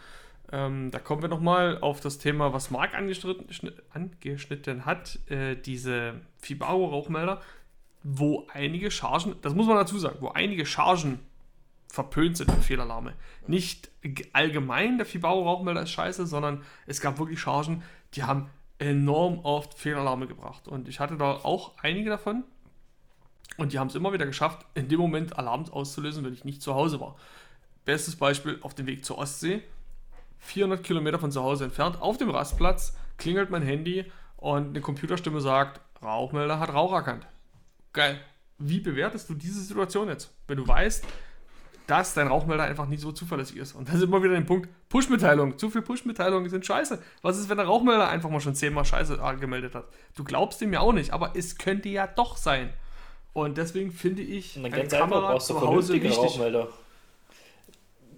Ähm, 0.52 0.90
da 0.90 0.98
kommen 0.98 1.22
wir 1.22 1.30
nochmal 1.30 1.78
auf 1.80 2.00
das 2.00 2.18
Thema, 2.18 2.54
was 2.54 2.72
Marc 2.72 2.96
angeschnitten, 2.96 3.46
angeschnitten 3.92 4.86
hat, 4.86 5.20
äh, 5.30 5.56
diese 5.56 6.16
Fibaro-Rauchmelder, 6.40 7.40
wo 8.02 8.48
einige 8.52 8.90
Chargen, 8.90 9.36
das 9.44 9.54
muss 9.54 9.68
man 9.68 9.78
dazu 9.78 10.00
sagen, 10.00 10.18
wo 10.22 10.30
einige 10.30 10.66
Chargen 10.66 11.20
verpönt 11.94 12.38
sind 12.38 12.50
für 12.50 12.62
Fehlalarme. 12.62 13.14
Nicht 13.46 13.92
allgemein 14.34 14.98
der 14.98 15.06
Fibaro-Rauchmelder 15.06 15.84
ist 15.84 15.92
scheiße, 15.92 16.26
sondern 16.26 16.64
es 16.88 17.02
gab 17.02 17.20
wirklich 17.20 17.40
Chargen, 17.40 17.84
die 18.16 18.24
haben 18.24 18.50
enorm 18.80 19.42
oft 19.44 19.76
Fehlalarme 19.76 20.26
gebracht. 20.26 20.68
Und 20.68 20.88
ich 20.88 21.00
hatte 21.00 21.18
da 21.18 21.34
auch 21.34 21.74
einige 21.84 22.10
davon. 22.10 22.46
Und 23.58 23.74
die 23.74 23.80
haben 23.80 23.90
es 23.90 23.96
immer 23.96 24.12
wieder 24.12 24.26
geschafft, 24.26 24.66
in 24.74 24.88
dem 24.88 25.00
Moment 25.00 25.38
Alarm 25.38 25.66
auszulösen, 25.70 26.26
wenn 26.26 26.34
ich 26.34 26.44
nicht 26.44 26.64
zu 26.64 26.74
Hause 26.74 27.00
war. 27.00 27.16
Bestes 27.86 28.16
Beispiel 28.16 28.58
auf 28.64 28.74
dem 28.74 28.88
Weg 28.88 29.06
zur 29.06 29.20
Ostsee. 29.20 29.62
400 30.40 30.84
Kilometer 30.84 31.20
von 31.20 31.32
zu 31.32 31.44
Hause 31.44 31.66
entfernt, 31.66 32.02
auf 32.02 32.18
dem 32.18 32.32
Rastplatz, 32.32 32.98
klingelt 33.20 33.52
mein 33.52 33.62
Handy 33.62 34.12
und 34.38 34.70
eine 34.70 34.82
Computerstimme 34.82 35.42
sagt, 35.42 35.80
Rauchmelder 36.02 36.60
hat 36.60 36.74
Rauch 36.74 36.92
erkannt. 36.92 37.28
Geil. 37.94 38.20
Wie 38.58 38.80
bewertest 38.80 39.30
du 39.30 39.36
diese 39.36 39.62
Situation 39.62 40.08
jetzt? 40.08 40.34
Wenn 40.48 40.58
du 40.58 40.68
weißt, 40.68 41.06
dass 41.88 42.14
dein 42.14 42.28
Rauchmelder 42.28 42.64
einfach 42.64 42.88
nicht 42.88 43.02
so 43.02 43.12
zuverlässig 43.12 43.58
ist. 43.58 43.74
Und 43.74 43.90
da 43.90 43.98
sind 43.98 44.10
wir 44.10 44.24
wieder 44.24 44.34
den 44.34 44.46
Punkt, 44.46 44.70
Push-Mitteilungen. 44.90 45.58
Zu 45.58 45.70
viel 45.70 45.82
Push-Mitteilungen 45.82 46.50
sind 46.50 46.66
scheiße. 46.66 47.02
Was 47.22 47.38
ist, 47.38 47.50
wenn 47.50 47.58
der 47.58 47.66
Rauchmelder 47.66 48.08
einfach 48.08 48.30
mal 48.30 48.40
schon 48.40 48.56
zehnmal 48.56 48.86
scheiße 48.86 49.20
gemeldet 49.40 49.76
hat? 49.76 49.86
Du 50.16 50.24
glaubst 50.24 50.62
ihm 50.62 50.74
ja 50.74 50.80
auch 50.80 50.94
nicht, 50.94 51.12
aber 51.12 51.34
es 51.36 51.58
könnte 51.58 51.90
ja 51.90 52.08
doch 52.08 52.38
sein. 52.38 52.70
Und 53.34 53.58
deswegen 53.58 53.92
finde 53.92 54.22
ich 54.22 54.58
eine 54.58 54.70
Kamera 54.88 55.40
zu 55.40 55.60
Hause 55.60 55.94
wichtig. 55.94 56.18
Rauchmelder. 56.18 56.70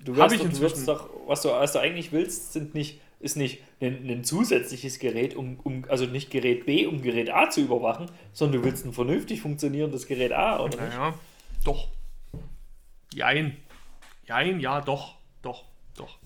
Du 0.04 0.16
wirst, 0.16 0.36
doch, 0.36 0.50
du 0.50 0.60
wirst 0.60 0.88
doch, 0.88 1.10
was 1.26 1.42
du, 1.42 1.50
was 1.50 1.72
du 1.72 1.80
eigentlich 1.80 2.12
willst, 2.12 2.54
sind 2.54 2.76
nicht, 2.76 3.02
ist 3.20 3.38
nicht 3.38 3.64
ein, 3.82 4.08
ein 4.08 4.24
zusätzliches 4.24 5.00
Gerät, 5.00 5.36
um, 5.36 5.60
um, 5.64 5.86
also 5.90 6.06
nicht 6.06 6.30
Gerät 6.30 6.68
B, 6.68 6.86
um 6.86 7.02
Gerät 7.02 7.34
A 7.34 7.50
zu 7.50 7.62
überwachen, 7.62 8.12
sondern 8.32 8.62
du 8.62 8.68
willst 8.68 8.86
ein 8.86 8.94
vernünftig 8.94 9.42
funktionierendes 9.42 10.06
Gerät 10.06 10.32
A, 10.32 10.60
oder 10.60 10.78
naja, 10.78 11.08
nicht? 11.08 11.20
doch. 11.64 11.88
Jein. 13.16 13.58
Jein, 14.28 14.60
ja, 14.60 14.82
doch, 14.82 15.16
doch, 15.42 15.64
doch. 15.98 16.18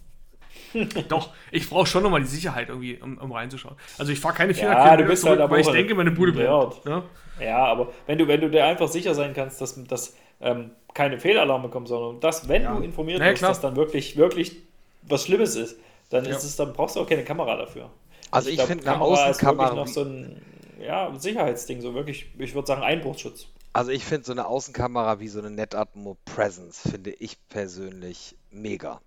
Doch, 1.10 1.30
ich 1.52 1.70
brauche 1.70 1.86
schon 1.86 2.04
nochmal 2.04 2.22
die 2.22 2.28
Sicherheit 2.28 2.70
irgendwie, 2.70 2.98
um, 2.98 3.18
um 3.18 3.32
reinzuschauen. 3.32 3.76
Also 3.98 4.12
ich 4.12 4.20
fahre 4.20 4.34
keine 4.36 4.52
Ja, 4.54 4.58
Fehlerquelle 4.58 5.04
du 5.04 5.10
bist 5.10 5.22
zurück, 5.22 5.40
halt 5.40 5.42
aber 5.42 5.54
weil 5.56 5.62
ich 5.62 5.68
denke, 5.68 5.96
meine 5.96 6.12
Bude 6.12 6.32
brennt. 6.32 6.86
Ja? 6.86 7.04
Ja, 7.40 7.58
aber 7.66 7.92
wenn 8.08 8.18
du, 8.18 8.28
wenn 8.28 8.42
du 8.42 8.50
dir 8.50 8.66
einfach 8.66 8.88
sicher 8.88 9.16
sein 9.16 9.34
kannst, 9.34 9.62
dass, 9.62 9.82
dass 9.86 10.16
ähm, 10.42 10.72
keine 10.94 11.20
Fehlalarme 11.20 11.70
kommen, 11.70 11.86
sondern 11.88 12.20
dass, 12.20 12.48
wenn 12.50 12.64
Ja. 12.64 12.76
du 12.76 12.82
informiert 12.82 13.20
Na 13.20 13.26
ja, 13.26 13.32
bist, 13.32 13.40
klar. 13.40 13.52
dass 13.52 13.62
dann 13.62 13.76
wirklich, 13.76 14.18
wirklich 14.18 14.58
was 15.04 15.24
Schlimmes 15.26 15.56
ist, 15.56 15.80
dann 16.10 16.26
Ja. 16.26 16.32
ist 16.32 16.44
es, 16.44 16.56
dann 16.56 16.74
brauchst 16.74 16.96
du 16.96 17.02
auch 17.02 17.08
keine 17.08 17.24
Kamera 17.24 17.56
dafür. 17.56 17.90
Also 18.32 18.50
ich 18.50 18.56
glaub, 18.56 18.68
finde 18.68 18.84
eine 18.86 18.94
Kamera 18.98 19.14
ist 19.14 19.20
wirklich 19.42 19.50
Außenkamera, 19.50 19.76
noch 19.76 19.88
so 19.88 20.02
ein 20.04 20.42
ja, 20.84 21.14
Sicherheitsding, 21.18 21.82
so 21.82 21.94
wirklich, 21.94 22.28
ich 22.38 22.54
würde 22.54 22.68
sagen 22.68 22.84
Einbruchsschutz. 22.84 23.48
Also 23.72 23.92
ich 23.92 24.04
finde 24.04 24.26
so 24.26 24.32
eine 24.32 24.48
Außenkamera 24.48 25.20
wie 25.20 25.28
so 25.28 25.40
eine 25.40 25.52
Netatmo 25.52 26.18
Presence 26.26 26.82
finde 26.82 27.12
ich 27.12 27.38
persönlich 27.50 28.36
mega. 28.52 29.00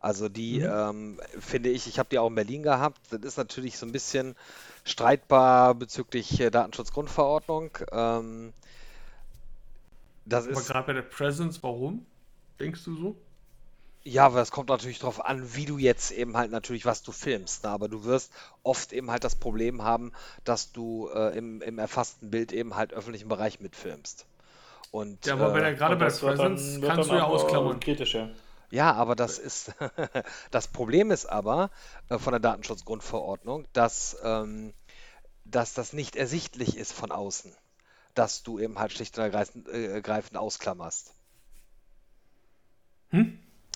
Also 0.00 0.28
die 0.28 0.60
ähm, 0.60 1.18
finde 1.40 1.70
ich, 1.70 1.86
ich 1.86 1.98
habe 1.98 2.10
die 2.10 2.18
auch 2.18 2.28
in 2.28 2.34
Berlin 2.34 2.62
gehabt. 2.62 3.00
Das 3.10 3.22
ist 3.22 3.38
natürlich 3.38 3.78
so 3.78 3.86
ein 3.86 3.92
bisschen 3.92 4.36
streitbar 4.84 5.74
bezüglich 5.74 6.38
äh, 6.40 6.50
Datenschutzgrundverordnung. 6.50 7.70
Ähm, 7.90 8.52
das 10.26 10.46
Aber 10.46 10.60
ist 10.60 10.66
gerade 10.66 10.86
bei 10.86 10.92
der 10.92 11.02
Presence, 11.02 11.62
warum? 11.62 12.04
Denkst 12.60 12.84
du 12.84 12.96
so? 12.96 13.16
Ja, 14.06 14.26
aber 14.26 14.42
es 14.42 14.50
kommt 14.50 14.68
natürlich 14.68 14.98
darauf 14.98 15.24
an, 15.24 15.54
wie 15.54 15.64
du 15.64 15.78
jetzt 15.78 16.10
eben 16.10 16.36
halt 16.36 16.50
natürlich, 16.50 16.84
was 16.84 17.02
du 17.02 17.10
filmst. 17.10 17.64
Ne? 17.64 17.70
Aber 17.70 17.88
du 17.88 18.04
wirst 18.04 18.30
oft 18.62 18.92
eben 18.92 19.10
halt 19.10 19.24
das 19.24 19.34
Problem 19.34 19.82
haben, 19.82 20.12
dass 20.44 20.72
du 20.72 21.08
äh, 21.08 21.36
im, 21.38 21.62
im 21.62 21.78
erfassten 21.78 22.30
Bild 22.30 22.52
eben 22.52 22.76
halt 22.76 22.92
öffentlichen 22.92 23.28
Bereich 23.28 23.60
mitfilmst. 23.60 24.26
Und 24.90 25.24
Ja, 25.24 25.34
aber 25.34 25.52
bei 25.52 25.58
äh, 25.60 25.62
der, 25.62 25.74
gerade 25.74 25.96
bei 25.96 26.00
der 26.04 26.08
das 26.10 26.22
wird 26.22 26.38
dann- 26.38 26.54
Presence 26.56 26.86
kannst 26.86 27.10
du 27.10 27.14
ja 27.14 27.24
aber 27.24 27.32
ausklammern. 27.34 27.80
Kritisch, 27.80 28.14
ja. 28.14 28.28
ja, 28.70 28.92
aber 28.92 29.16
das 29.16 29.38
ist 29.38 29.72
das 30.50 30.68
Problem 30.68 31.10
ist 31.10 31.24
aber 31.24 31.70
äh, 32.10 32.18
von 32.18 32.32
der 32.32 32.40
Datenschutzgrundverordnung, 32.40 33.66
dass, 33.72 34.18
ähm, 34.22 34.74
dass 35.46 35.72
das 35.72 35.94
nicht 35.94 36.14
ersichtlich 36.14 36.76
ist 36.76 36.92
von 36.92 37.10
außen, 37.10 37.52
dass 38.14 38.42
du 38.42 38.58
eben 38.58 38.78
halt 38.78 38.92
schlicht 38.92 39.16
und 39.16 39.24
ergreifend, 39.24 39.66
äh, 39.68 39.86
ergreifend 39.86 40.36
ausklammerst. 40.36 41.14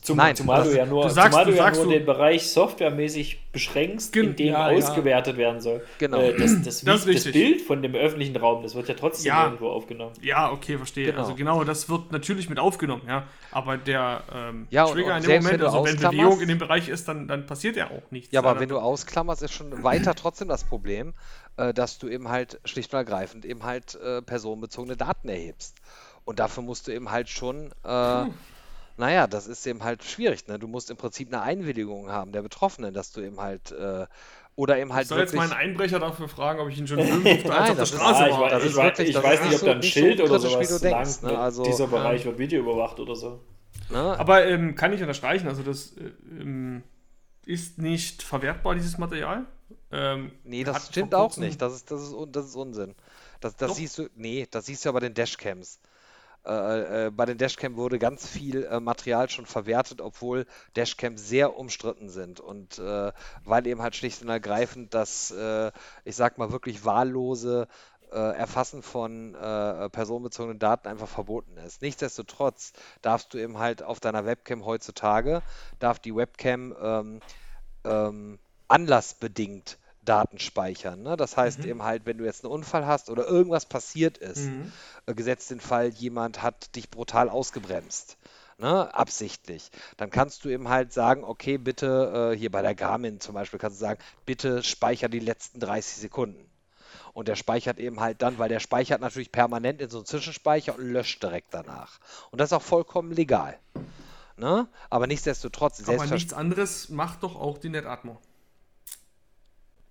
Zum, 0.02 0.16
Nein, 0.16 0.36
zumal 0.36 0.62
du 0.64 0.76
ja 0.76 0.86
nur, 0.86 1.02
du 1.04 1.08
sagst- 1.10 1.30
zumal 1.32 1.44
du 1.44 1.50
du 1.50 1.56
ja 1.56 1.62
sagst, 1.64 1.80
nur 1.82 1.92
du- 1.92 1.98
den 1.98 2.06
Bereich 2.06 2.50
softwaremäßig 2.50 3.40
beschränkst, 3.52 4.14
in 4.16 4.36
dem 4.36 4.46
ja, 4.52 4.70
ja. 4.70 4.76
ausgewertet 4.78 5.36
werden 5.36 5.60
soll. 5.60 5.82
Genau. 5.98 6.18
Äh, 6.18 6.36
das, 6.36 6.62
das, 6.62 6.80
Das 6.84 7.04
das. 7.04 7.24
Bild 7.32 7.60
von 7.62 7.82
dem 7.82 7.94
öffentlichen 7.94 8.36
Raum, 8.36 8.62
das 8.62 8.74
wird 8.74 8.88
ja 8.88 8.94
trotzdem 8.94 9.26
Ja. 9.28 9.44
irgendwo 9.44 9.68
aufgenommen. 9.70 10.12
Ja, 10.22 10.50
okay, 10.52 10.76
verstehe. 10.76 11.06
Genau. 11.06 11.18
Also 11.18 11.34
genau, 11.34 11.64
das 11.64 11.88
wird 11.90 12.12
natürlich 12.12 12.48
mit 12.48 12.58
aufgenommen, 12.58 13.02
ja. 13.06 13.24
Aber 13.50 13.76
der 13.76 14.22
ähm, 14.34 14.66
Ja, 14.70 14.84
und- 14.84 14.92
Trigger 14.94 15.16
und 15.16 15.24
in 15.24 15.28
dem 15.30 15.42
Moment, 15.42 15.62
also 15.64 15.84
wenn 15.84 15.96
Bewegung 15.96 16.40
in 16.40 16.48
dem 16.48 16.58
Bereich 16.58 16.88
ist, 16.88 17.08
dann, 17.08 17.26
dann 17.28 17.46
passiert 17.46 17.76
ja 17.76 17.86
auch 17.86 18.10
nichts. 18.10 18.32
Ja, 18.32 18.40
aber 18.40 18.50
dann- 18.52 18.60
wenn 18.60 18.68
du 18.68 18.78
ausklammerst, 18.78 19.42
ist 19.42 19.52
schon 19.52 19.82
weiter 19.82 20.14
trotzdem 20.14 20.48
das 20.48 20.64
Problem, 20.64 21.12
äh, 21.56 21.74
dass 21.74 21.98
du 21.98 22.08
eben 22.08 22.28
halt 22.28 22.60
schlicht 22.64 22.92
und 22.92 22.98
ergreifend 22.98 23.44
eben 23.44 23.64
halt 23.64 23.96
äh, 23.96 24.22
personenbezogene 24.22 24.96
Daten 24.96 25.28
erhebst. 25.28 25.74
Und 26.24 26.38
dafür 26.38 26.62
musst 26.62 26.86
du 26.86 26.92
eben 26.92 27.10
halt 27.10 27.28
schon, 27.30 27.72
äh, 27.84 28.24
naja, 28.98 29.26
das 29.26 29.46
ist 29.46 29.66
eben 29.66 29.82
halt 29.84 30.04
schwierig. 30.04 30.46
Ne? 30.48 30.58
Du 30.58 30.68
musst 30.68 30.90
im 30.90 30.96
Prinzip 30.96 31.28
eine 31.32 31.42
Einwilligung 31.42 32.10
haben 32.10 32.32
der 32.32 32.42
Betroffenen, 32.42 32.92
dass 32.92 33.12
du 33.12 33.20
eben 33.22 33.40
halt, 33.40 33.72
äh, 33.72 34.06
oder 34.56 34.78
eben 34.78 34.92
halt 34.92 35.04
ich 35.04 35.08
soll 35.08 35.20
jetzt 35.20 35.32
wirklich. 35.32 35.50
meinen 35.50 35.58
Einbrecher 35.58 35.98
dafür 36.00 36.28
fragen, 36.28 36.60
ob 36.60 36.68
ich 36.68 36.78
ihn 36.78 36.86
schon 36.86 36.98
Nein, 36.98 37.16
auf 37.16 37.42
der 37.42 37.74
das 37.76 37.90
ist- 37.90 37.96
Straße 37.96 38.28
ich 38.28 38.32
war. 38.36 38.58
ich 38.58 38.64
ist 38.64 38.76
weiß, 38.76 38.84
wirklich- 38.84 39.08
ich 39.08 39.14
das 39.14 39.24
weiß 39.24 39.40
ist 39.40 39.46
nicht, 39.46 39.54
ob 39.60 39.64
da 39.66 39.72
ein 39.72 39.82
so 39.82 39.88
Schild 39.88 40.20
oder 40.20 40.34
wie 40.34 40.38
sowas 40.48 40.68
du 40.68 40.78
denkst, 40.80 41.22
ne? 41.22 41.28
mit 41.28 41.36
Also- 41.38 41.64
dieser. 41.64 41.86
Bereich 41.86 42.24
wird 42.24 42.38
Video 42.38 42.60
überwacht 42.60 42.98
oder 43.00 43.14
so. 43.14 43.40
Ne? 43.90 43.98
Aber 44.18 44.44
ähm, 44.46 44.74
kann 44.74 44.92
ich 44.92 45.00
unterstreichen, 45.00 45.48
also 45.48 45.62
das 45.62 45.96
äh, 45.96 46.10
ähm, 46.40 46.82
ist 47.46 47.78
nicht 47.78 48.22
verwertbar, 48.22 48.74
dieses 48.74 48.98
Material. 48.98 49.46
Ähm, 49.90 50.32
Nee, 50.44 50.64
das 50.64 50.88
stimmt 50.88 51.14
auch 51.14 51.34
nicht. 51.38 51.62
Das 51.62 51.74
ist, 51.74 51.90
das 51.90 52.02
ist, 52.02 52.14
das 52.32 52.46
ist 52.46 52.56
Unsinn. 52.56 52.94
Das, 53.40 53.56
das 53.56 53.68
Doch. 53.70 53.76
siehst 53.76 53.96
du, 53.98 54.08
nee, 54.16 54.46
das 54.50 54.66
siehst 54.66 54.84
du 54.84 54.88
ja 54.88 54.92
bei 54.92 55.00
den 55.00 55.14
Dashcams. 55.14 55.78
Äh, 56.48 57.06
äh, 57.06 57.10
bei 57.10 57.26
den 57.26 57.36
Dashcam 57.36 57.76
wurde 57.76 57.98
ganz 57.98 58.26
viel 58.26 58.64
äh, 58.64 58.80
Material 58.80 59.28
schon 59.28 59.44
verwertet, 59.44 60.00
obwohl 60.00 60.46
Dashcams 60.76 61.28
sehr 61.28 61.56
umstritten 61.58 62.08
sind. 62.08 62.40
Und 62.40 62.78
äh, 62.78 63.12
weil 63.44 63.66
eben 63.66 63.82
halt 63.82 63.94
schlicht 63.94 64.22
und 64.22 64.30
ergreifend 64.30 64.94
das, 64.94 65.30
äh, 65.30 65.70
ich 66.04 66.16
sag 66.16 66.38
mal, 66.38 66.50
wirklich 66.50 66.86
wahllose 66.86 67.68
äh, 68.10 68.16
Erfassen 68.16 68.82
von 68.82 69.34
personenbezogenen 69.92 70.58
Daten 70.58 70.88
einfach 70.88 71.08
verboten 71.08 71.58
ist. 71.58 71.82
Nichtsdestotrotz 71.82 72.72
darfst 73.02 73.34
du 73.34 73.38
eben 73.38 73.58
halt 73.58 73.82
auf 73.82 74.00
deiner 74.00 74.24
Webcam 74.24 74.64
heutzutage, 74.64 75.42
darf 75.78 75.98
die 75.98 76.16
Webcam 76.16 76.74
ähm, 76.80 77.20
ähm, 77.84 78.38
anlassbedingt 78.68 79.78
Daten 80.08 80.38
speichern. 80.38 81.02
Ne? 81.02 81.16
Das 81.16 81.36
heißt 81.36 81.64
eben 81.64 81.82
halt, 81.82 82.06
wenn 82.06 82.18
du 82.18 82.24
jetzt 82.24 82.44
einen 82.44 82.52
Unfall 82.52 82.86
hast 82.86 83.10
oder 83.10 83.26
irgendwas 83.26 83.66
passiert 83.66 84.18
ist, 84.18 84.50
Mhm. 84.50 84.72
äh, 85.06 85.14
gesetzt 85.14 85.50
den 85.50 85.60
Fall, 85.60 85.88
jemand 85.88 86.42
hat 86.42 86.74
dich 86.76 86.90
brutal 86.90 87.28
ausgebremst, 87.28 88.16
ne? 88.58 88.94
absichtlich, 88.94 89.70
dann 89.96 90.10
kannst 90.10 90.44
du 90.44 90.48
eben 90.48 90.68
halt 90.68 90.92
sagen, 90.92 91.24
okay, 91.24 91.58
bitte, 91.58 92.32
äh, 92.32 92.38
hier 92.38 92.50
bei 92.50 92.62
der 92.62 92.74
Garmin 92.74 93.20
zum 93.20 93.34
Beispiel, 93.34 93.58
kannst 93.58 93.78
du 93.80 93.84
sagen, 93.84 94.00
bitte 94.24 94.62
speicher 94.62 95.08
die 95.08 95.20
letzten 95.20 95.60
30 95.60 95.98
Sekunden. 95.98 96.48
Und 97.12 97.28
der 97.28 97.36
speichert 97.36 97.78
eben 97.78 98.00
halt 98.00 98.22
dann, 98.22 98.38
weil 98.38 98.48
der 98.48 98.60
speichert 98.60 99.00
natürlich 99.00 99.32
permanent 99.32 99.80
in 99.80 99.90
so 99.90 99.98
einen 99.98 100.06
Zwischenspeicher 100.06 100.76
und 100.76 100.84
löscht 100.84 101.22
direkt 101.22 101.52
danach. 101.52 101.98
Und 102.30 102.40
das 102.40 102.50
ist 102.50 102.52
auch 102.52 102.62
vollkommen 102.62 103.12
legal. 103.12 103.58
Ne? 104.36 104.68
Aber 104.88 105.06
nichtsdestotrotz, 105.08 105.82
Aber 105.88 106.06
nichts 106.06 106.32
anderes 106.32 106.90
macht 106.90 107.24
doch 107.24 107.34
auch 107.34 107.58
die 107.58 107.70
NetAtmo. 107.70 108.18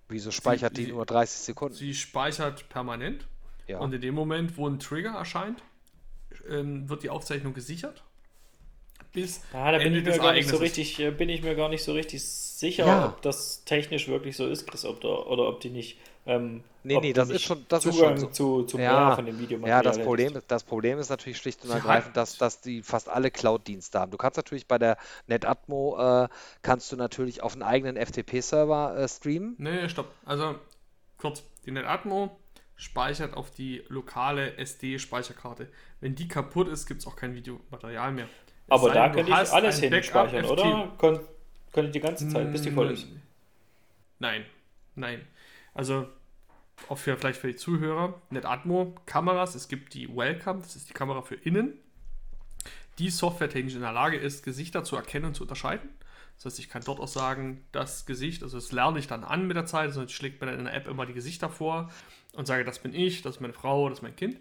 Wieso 0.08 0.30
speichert 0.30 0.76
die 0.76 0.86
sie- 0.86 0.92
nur 0.92 1.04
30 1.06 1.38
Sekunden? 1.40 1.74
Sie 1.74 1.94
speichert 1.94 2.68
permanent 2.68 3.26
Ja. 3.66 3.78
und 3.78 3.92
in 3.92 4.00
dem 4.00 4.14
Moment, 4.14 4.56
wo 4.56 4.66
ein 4.68 4.78
Trigger 4.78 5.10
erscheint, 5.10 5.62
ähm, 6.48 6.88
wird 6.88 7.02
die 7.02 7.10
Aufzeichnung 7.10 7.52
gesichert. 7.54 8.02
Bis 9.12 9.40
Ja, 9.52 9.72
da 9.72 9.78
bin 9.78 9.88
Ende 9.88 9.98
ich, 10.00 10.04
mir 10.06 10.18
gar 10.22 10.32
nicht 10.32 10.48
so 10.48 10.56
richtig, 10.56 10.98
äh, 11.00 11.10
bin 11.10 11.28
ich 11.28 11.42
mir 11.42 11.54
gar 11.54 11.68
nicht 11.68 11.82
so 11.82 11.92
richtig 11.92 12.22
sicher, 12.24 12.86
Ja. 12.86 13.06
ob 13.08 13.22
das 13.22 13.64
technisch 13.64 14.08
wirklich 14.08 14.36
so 14.36 14.46
ist, 14.46 14.66
Chris, 14.66 14.84
ob 14.84 15.00
da, 15.00 15.08
oder 15.08 15.48
ob 15.48 15.60
die 15.60 15.70
nicht. 15.70 15.98
Ähm, 16.26 16.62
Nee, 16.88 16.98
nee, 17.00 17.12
das 17.12 17.30
ist 17.30 17.42
schon- 17.42 17.64
das 17.68 17.84
ist 17.84 17.94
Zugang 17.94 18.18
schon 18.18 18.32
zu, 18.32 18.62
zu 18.64 18.78
Ja, 18.78 19.06
mehr 19.06 19.14
von 19.16 19.26
dem 19.26 19.34
Ja, 19.36 19.40
Videomaterial 19.42 19.82
das 19.82 19.92
hättest. 19.96 20.06
Problem, 20.06 20.36
ist- 20.36 20.50
das 20.50 20.64
Problem 20.64 20.98
ist 20.98 21.08
natürlich 21.10 21.38
schlicht 21.38 21.64
und 21.64 21.70
ergreifend, 21.70 22.16
dass, 22.16 22.36
dass 22.38 22.60
die 22.60 22.82
fast 22.82 23.08
alle 23.08 23.30
Cloud-Dienste 23.30 24.00
haben. 24.00 24.10
Du 24.10 24.16
kannst 24.16 24.36
natürlich 24.36 24.66
bei 24.66 24.78
der 24.78 24.96
NetAtmo, 25.26 26.24
äh, 26.24 26.28
kannst 26.62 26.90
du 26.92 26.96
natürlich 26.96 27.42
auf 27.42 27.52
einen 27.52 27.62
eigenen 27.62 27.96
FTP-Server 27.96 28.96
äh, 28.98 29.08
streamen. 29.08 29.54
Nee, 29.58 29.88
stopp. 29.88 30.10
Also 30.24 30.56
kurz, 31.18 31.42
die 31.66 31.70
NetAtmo 31.70 32.36
speichert 32.76 33.36
auf 33.36 33.50
die 33.50 33.84
lokale 33.88 34.56
SD-Speicherkarte. 34.56 35.68
Wenn 36.00 36.14
die 36.14 36.28
kaputt 36.28 36.68
ist, 36.68 36.86
gibt 36.86 37.00
es 37.00 37.06
auch 37.06 37.16
kein 37.16 37.34
Videomaterial 37.34 38.12
mehr. 38.12 38.26
Es 38.26 38.72
Aber 38.72 38.92
da 38.92 39.08
könnte 39.08 39.30
ich 39.32 39.36
alles 39.52 39.78
hin 39.80 40.02
speichern, 40.02 40.44
FT 40.44 40.50
oder? 40.52 40.92
Kon 40.98 41.20
könnte 41.72 41.90
die 41.90 42.00
ganze 42.00 42.28
Zeit, 42.28 42.50
bis 42.52 42.62
die 42.62 42.70
voll 42.70 42.90
ist. 42.92 43.06
Nein, 44.20 44.44
nein. 44.94 45.26
Also 45.74 46.06
auch 46.88 46.98
für 46.98 47.16
vielleicht 47.16 47.40
für 47.40 47.48
die 47.48 47.56
Zuhörer, 47.56 48.20
NetAtmo 48.30 48.94
Kameras, 49.06 49.54
es 49.54 49.68
gibt 49.68 49.94
die 49.94 50.14
Wellcam, 50.14 50.62
das 50.62 50.76
ist 50.76 50.88
die 50.88 50.94
Kamera 50.94 51.22
für 51.22 51.34
innen, 51.34 51.74
die 52.98 53.10
softwaretechnisch 53.10 53.74
in 53.74 53.80
der 53.80 53.92
Lage 53.92 54.16
ist, 54.16 54.44
Gesichter 54.44 54.84
zu 54.84 54.96
erkennen 54.96 55.26
und 55.26 55.34
zu 55.34 55.42
unterscheiden. 55.44 55.88
Das 56.36 56.46
heißt, 56.46 56.58
ich 56.60 56.68
kann 56.68 56.82
dort 56.84 57.00
auch 57.00 57.08
sagen, 57.08 57.64
das 57.72 58.06
Gesicht, 58.06 58.42
also 58.44 58.56
das 58.58 58.70
lerne 58.70 59.00
ich 59.00 59.08
dann 59.08 59.24
an 59.24 59.46
mit 59.46 59.56
der 59.56 59.66
Zeit, 59.66 59.96
ich 59.96 60.14
schlägt 60.14 60.40
mir 60.40 60.46
dann 60.46 60.58
in 60.58 60.64
der 60.66 60.74
App 60.74 60.86
immer 60.86 61.04
die 61.04 61.12
Gesichter 61.12 61.50
vor 61.50 61.90
und 62.32 62.46
sage, 62.46 62.64
das 62.64 62.78
bin 62.78 62.94
ich, 62.94 63.22
das 63.22 63.36
ist 63.36 63.40
meine 63.40 63.52
Frau, 63.52 63.88
das 63.88 63.98
ist 63.98 64.02
mein 64.02 64.14
Kind. 64.14 64.38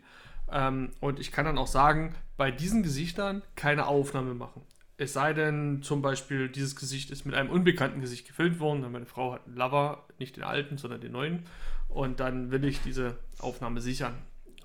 Ähm, 0.52 0.92
und 1.00 1.20
ich 1.20 1.32
kann 1.32 1.46
dann 1.46 1.58
auch 1.58 1.68
sagen, 1.68 2.16
bei 2.38 2.52
diesen 2.52 2.84
Gesichtern 2.84 3.42
keine 3.56 3.88
Aufnahme 3.88 4.36
machen. 4.36 4.62
Es 4.98 5.14
sei 5.14 5.34
denn, 5.34 5.84
zum 5.84 6.02
Beispiel, 6.02 6.50
dieses 6.50 6.76
Gesicht 6.76 7.12
ist 7.12 7.26
mit 7.26 7.36
einem 7.36 7.50
unbekannten 7.50 8.02
Gesicht 8.02 8.28
gefilmt 8.28 8.60
worden. 8.60 8.92
Meine 8.92 9.06
Frau 9.06 9.34
hat 9.34 9.46
einen 9.46 9.56
Lover, 9.56 10.06
nicht 10.18 10.38
den 10.38 10.44
alten, 10.44 10.78
sondern 10.78 11.02
den 11.02 11.12
neuen. 11.12 11.46
Und 11.90 12.20
dann 12.20 12.52
will 12.52 12.64
ich 12.66 12.82
diese 12.82 13.18
Aufnahme 13.40 13.82
sichern. 13.82 14.16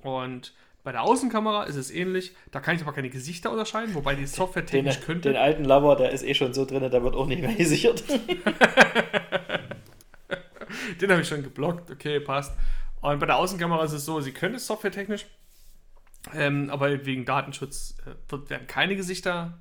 Und 0.03 0.53
bei 0.85 0.91
der 0.93 1.03
Außenkamera 1.03 1.65
ist 1.65 1.77
es 1.77 1.91
ähnlich. 1.91 2.35
Da 2.51 2.61
kann 2.61 2.75
ich 2.75 2.83
aber 2.83 2.93
keine 2.93 3.11
Gesichter 3.11 3.51
unterscheiden, 3.51 3.95
wobei 3.95 4.15
die 4.17 4.27
Software 4.27 4.63
Den, 4.63 4.85
technisch 4.85 5.01
könnte. 5.01 5.29
den 5.31 5.37
alten 5.37 5.65
Lover, 5.65 5.97
der 5.97 6.11
ist 6.11 6.25
eh 6.25 6.35
schon 6.35 6.53
so 6.55 6.65
drin, 6.65 6.91
der 6.91 7.03
wird 7.03 7.15
auch 7.15 7.27
nicht 7.27 7.41
mehr 7.43 7.55
gesichert. 7.55 8.03
Den 11.01 11.11
habe 11.11 11.23
ich 11.23 11.29
schon 11.29 11.43
geblockt, 11.43 11.91
okay, 11.91 12.21
passt. 12.21 12.57
Und 13.01 13.19
bei 13.19 13.27
der 13.27 13.37
Außenkamera 13.37 13.85
ist 13.85 13.93
es 13.93 14.05
so, 14.05 14.21
sie 14.21 14.33
können 14.33 14.55
es 14.55 14.67
softwaretechnisch, 14.67 15.27
ähm, 16.35 16.71
aber 16.71 17.05
wegen 17.05 17.25
Datenschutz 17.25 17.97
äh, 18.07 18.15
werden 18.49 18.67
keine 18.67 18.97
Gesichter 18.97 19.59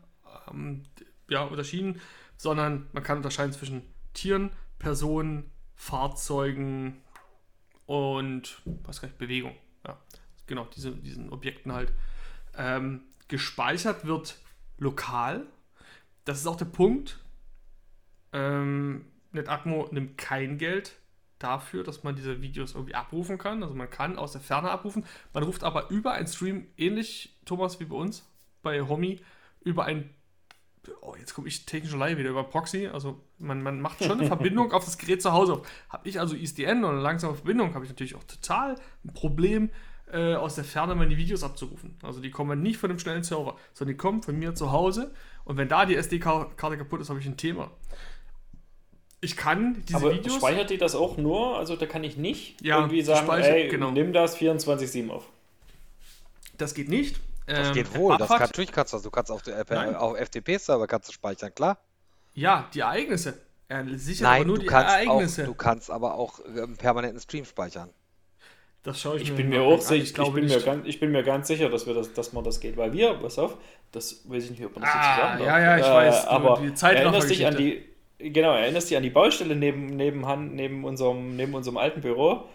ähm, 0.51 0.83
ja, 1.29 1.43
unterschieden, 1.43 1.99
sondern 2.37 2.87
man 2.93 3.03
kann 3.03 3.17
unterscheiden 3.17 3.53
zwischen 3.53 3.83
Tieren, 4.13 4.51
Personen, 4.79 5.51
Fahrzeugen 5.75 7.01
und 7.91 8.61
was 8.83 9.01
kann 9.01 9.09
ich, 9.09 9.17
Bewegung. 9.17 9.53
Ja, 9.85 9.99
genau, 10.47 10.65
diese, 10.73 10.91
diesen 10.91 11.29
Objekten 11.29 11.73
halt. 11.73 11.91
Ähm, 12.57 13.01
gespeichert 13.27 14.05
wird 14.05 14.37
lokal. 14.77 15.45
Das 16.23 16.39
ist 16.39 16.47
auch 16.47 16.55
der 16.55 16.65
Punkt. 16.65 17.19
Äh, 18.31 18.95
NetAtmo 19.33 19.89
nimmt 19.91 20.17
kein 20.17 20.57
Geld 20.57 20.97
dafür, 21.37 21.83
dass 21.83 22.03
man 22.03 22.15
diese 22.15 22.41
Videos 22.41 22.75
irgendwie 22.75 22.95
abrufen 22.95 23.37
kann. 23.37 23.61
Also 23.61 23.75
man 23.75 23.89
kann 23.89 24.17
aus 24.17 24.31
der 24.31 24.41
Ferne 24.41 24.71
abrufen. 24.71 25.05
Man 25.33 25.43
ruft 25.43 25.65
aber 25.65 25.89
über 25.89 26.13
einen 26.13 26.27
Stream, 26.27 26.67
ähnlich, 26.77 27.37
Thomas, 27.43 27.81
wie 27.81 27.85
bei 27.85 27.95
uns, 27.97 28.25
bei 28.61 28.81
Homie, 28.83 29.19
über 29.65 29.83
ein 29.83 30.09
Oh, 31.01 31.15
jetzt 31.19 31.33
komme 31.35 31.47
ich 31.47 31.65
technische 31.65 31.95
Leihe 31.97 32.17
wieder 32.17 32.29
über 32.31 32.43
Proxy. 32.43 32.87
Also 32.87 33.19
man, 33.37 33.61
man 33.61 33.81
macht 33.81 34.03
schon 34.03 34.19
eine 34.19 34.25
Verbindung 34.27 34.71
auf 34.71 34.83
das 34.85 34.97
Gerät 34.97 35.21
zu 35.21 35.31
Hause. 35.31 35.61
Habe 35.89 36.09
ich 36.09 36.19
also 36.19 36.35
ISDN 36.35 36.83
und 36.83 36.91
eine 36.91 37.01
langsame 37.01 37.35
Verbindung, 37.35 37.73
habe 37.75 37.85
ich 37.85 37.91
natürlich 37.91 38.15
auch 38.15 38.23
total 38.23 38.75
ein 39.05 39.13
Problem, 39.13 39.69
äh, 40.11 40.33
aus 40.35 40.55
der 40.55 40.63
Ferne 40.63 40.95
meine 40.95 41.15
Videos 41.17 41.43
abzurufen. 41.43 41.95
Also 42.01 42.19
die 42.19 42.31
kommen 42.31 42.61
nicht 42.63 42.77
von 42.77 42.89
einem 42.89 42.99
schnellen 42.99 43.23
Server, 43.23 43.55
sondern 43.73 43.93
die 43.93 43.97
kommen 43.97 44.23
von 44.23 44.37
mir 44.37 44.55
zu 44.55 44.71
Hause. 44.71 45.13
Und 45.45 45.57
wenn 45.57 45.69
da 45.69 45.85
die 45.85 45.95
SD-Karte 45.95 46.77
kaputt 46.77 46.99
ist, 46.99 47.09
habe 47.09 47.19
ich 47.19 47.25
ein 47.27 47.37
Thema. 47.37 47.69
Ich 49.21 49.37
kann 49.37 49.83
diese 49.87 49.97
Aber 49.97 50.13
Videos. 50.15 50.35
speichert 50.37 50.71
die 50.71 50.77
das 50.79 50.95
auch 50.95 51.15
nur? 51.17 51.57
Also 51.57 51.75
da 51.75 51.85
kann 51.85 52.03
ich 52.03 52.17
nicht 52.17 52.59
Ja, 52.61 52.77
irgendwie 52.77 53.03
sagen, 53.03 53.27
speichert- 53.27 53.53
ey, 53.55 53.67
genau. 53.69 53.91
nimm 53.91 54.13
das 54.13 54.35
24-7 54.35 55.09
auf. 55.11 55.29
Das 56.57 56.73
geht 56.73 56.89
nicht. 56.89 57.19
Das 57.55 57.67
Ähm, 57.69 57.73
geht 57.73 57.93
wohl. 57.95 58.17
Das 58.17 58.27
kann, 58.27 58.39
natürlich 58.39 58.71
kannst 58.71 58.93
du 58.93 58.97
das. 58.97 59.03
Du 59.03 59.11
kannst 59.11 59.31
auf, 59.31 59.41
auf 59.47 60.17
FTP-Server 60.17 60.87
kannst 60.87 61.09
du 61.09 61.13
speichern, 61.13 61.53
klar. 61.53 61.77
Ja, 62.33 62.69
die 62.73 62.79
Ereignisse. 62.81 63.41
Er 63.67 63.85
sichert 63.97 64.23
Nein, 64.23 64.41
aber 64.41 64.45
nur 64.45 64.55
du 64.57 64.61
die 64.61 64.67
kannst, 64.67 64.93
Ereignisse. 64.93 65.43
auch, 65.43 65.45
du 65.47 65.53
kannst 65.55 65.89
aber 65.91 66.15
auch 66.15 66.39
äh, 66.39 66.61
einen 66.63 66.77
permanenten 66.77 67.19
Stream 67.21 67.45
speichern. 67.45 67.89
das 68.83 68.99
schaue 68.99 69.17
ich, 69.17 69.23
Ich 69.23 69.29
mir 69.29 69.35
bin 69.37 69.49
mir 69.49 69.61
auch 69.61 69.73
an. 69.73 69.81
sicher, 69.81 70.03
ich, 70.03 70.13
glaube 70.13 70.39
bin 70.41 70.47
mir 70.47 70.59
ganz, 70.61 70.87
ich 70.87 70.99
bin 70.99 71.11
mir 71.11 71.23
ganz 71.23 71.47
sicher, 71.47 71.69
dass 71.69 71.85
wir 71.85 71.93
das, 71.93 72.13
dass 72.13 72.33
man 72.33 72.43
das 72.43 72.59
geht, 72.59 72.77
weil 72.77 72.91
wir, 72.93 73.13
pass 73.15 73.37
auf, 73.37 73.57
das 73.91 74.27
weiß 74.29 74.45
ich 74.45 74.51
nicht, 74.51 74.65
ob 74.65 74.73
man 74.75 74.83
das 74.83 74.93
jetzt 74.93 75.03
Ah, 75.05 75.15
zusammen 75.15 75.43
ja, 75.45 75.59
ja, 75.59 75.77
ich 75.77 75.83
weiß, 75.85 76.23
nur 76.23 76.31
aber 76.31 76.61
die 76.61 76.73
Zeitraffer- 76.73 76.97
erinnerst 77.03 77.29
dich 77.29 77.45
an 77.45 77.57
die, 77.57 77.85
genau, 78.17 78.53
erinnerst 78.55 78.89
dich 78.89 78.97
an 78.97 79.03
die 79.03 79.09
Baustelle 79.11 79.55
neben, 79.55 79.85
nebenan, 79.97 80.55
neben 80.55 80.83
unserem, 80.83 81.35
neben 81.35 81.53
unserem 81.53 81.77
alten 81.77 82.01
Büro? 82.01 82.45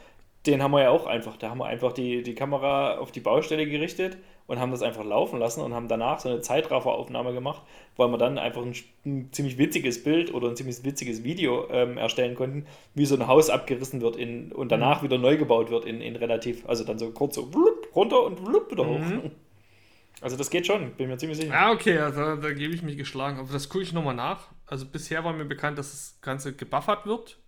Den 0.46 0.62
haben 0.62 0.72
wir 0.72 0.82
ja 0.82 0.90
auch 0.90 1.06
einfach, 1.06 1.36
da 1.36 1.50
haben 1.50 1.58
wir 1.58 1.66
einfach 1.66 1.92
die, 1.92 2.22
die 2.22 2.34
Kamera 2.34 2.98
auf 2.98 3.12
die 3.12 3.20
Baustelle 3.20 3.66
gerichtet 3.66 4.16
und 4.46 4.60
haben 4.60 4.70
das 4.70 4.82
einfach 4.82 5.04
laufen 5.04 5.38
lassen 5.38 5.60
und 5.60 5.74
haben 5.74 5.88
danach 5.88 6.20
so 6.20 6.28
eine 6.28 6.40
Zeitrafferaufnahme 6.40 7.32
gemacht, 7.32 7.62
weil 7.96 8.08
wir 8.08 8.18
dann 8.18 8.38
einfach 8.38 8.62
ein, 8.62 8.74
ein 9.04 9.32
ziemlich 9.32 9.58
witziges 9.58 10.02
Bild 10.02 10.32
oder 10.32 10.48
ein 10.48 10.56
ziemlich 10.56 10.84
witziges 10.84 11.24
Video 11.24 11.68
ähm, 11.70 11.98
erstellen 11.98 12.34
konnten, 12.34 12.66
wie 12.94 13.06
so 13.06 13.16
ein 13.16 13.26
Haus 13.26 13.50
abgerissen 13.50 14.00
wird 14.00 14.16
in, 14.16 14.52
und 14.52 14.70
danach 14.70 15.02
wieder 15.02 15.18
neu 15.18 15.36
gebaut 15.36 15.70
wird 15.70 15.84
in, 15.84 16.00
in 16.00 16.16
relativ, 16.16 16.68
also 16.68 16.84
dann 16.84 16.98
so 16.98 17.10
kurz 17.10 17.34
so 17.34 17.46
blub, 17.46 17.88
runter 17.94 18.22
und 18.24 18.44
blub, 18.44 18.70
wieder 18.70 18.86
hoch. 18.86 19.00
Also 20.22 20.36
das 20.36 20.48
geht 20.48 20.66
schon, 20.66 20.92
bin 20.92 21.08
mir 21.08 21.18
ziemlich 21.18 21.38
sicher. 21.38 21.52
Ja, 21.52 21.70
okay, 21.70 21.98
also 21.98 22.36
da 22.36 22.52
gebe 22.52 22.74
ich 22.74 22.82
mich 22.82 22.96
geschlagen. 22.96 23.38
Aber 23.38 23.52
das 23.52 23.68
gucke 23.68 23.84
ich 23.84 23.92
nochmal 23.92 24.14
nach. 24.14 24.48
Also 24.66 24.86
bisher 24.86 25.24
war 25.24 25.34
mir 25.34 25.44
bekannt, 25.44 25.76
dass 25.76 25.90
das 25.90 26.18
Ganze 26.22 26.54
gebuffert 26.56 27.04
wird. 27.04 27.38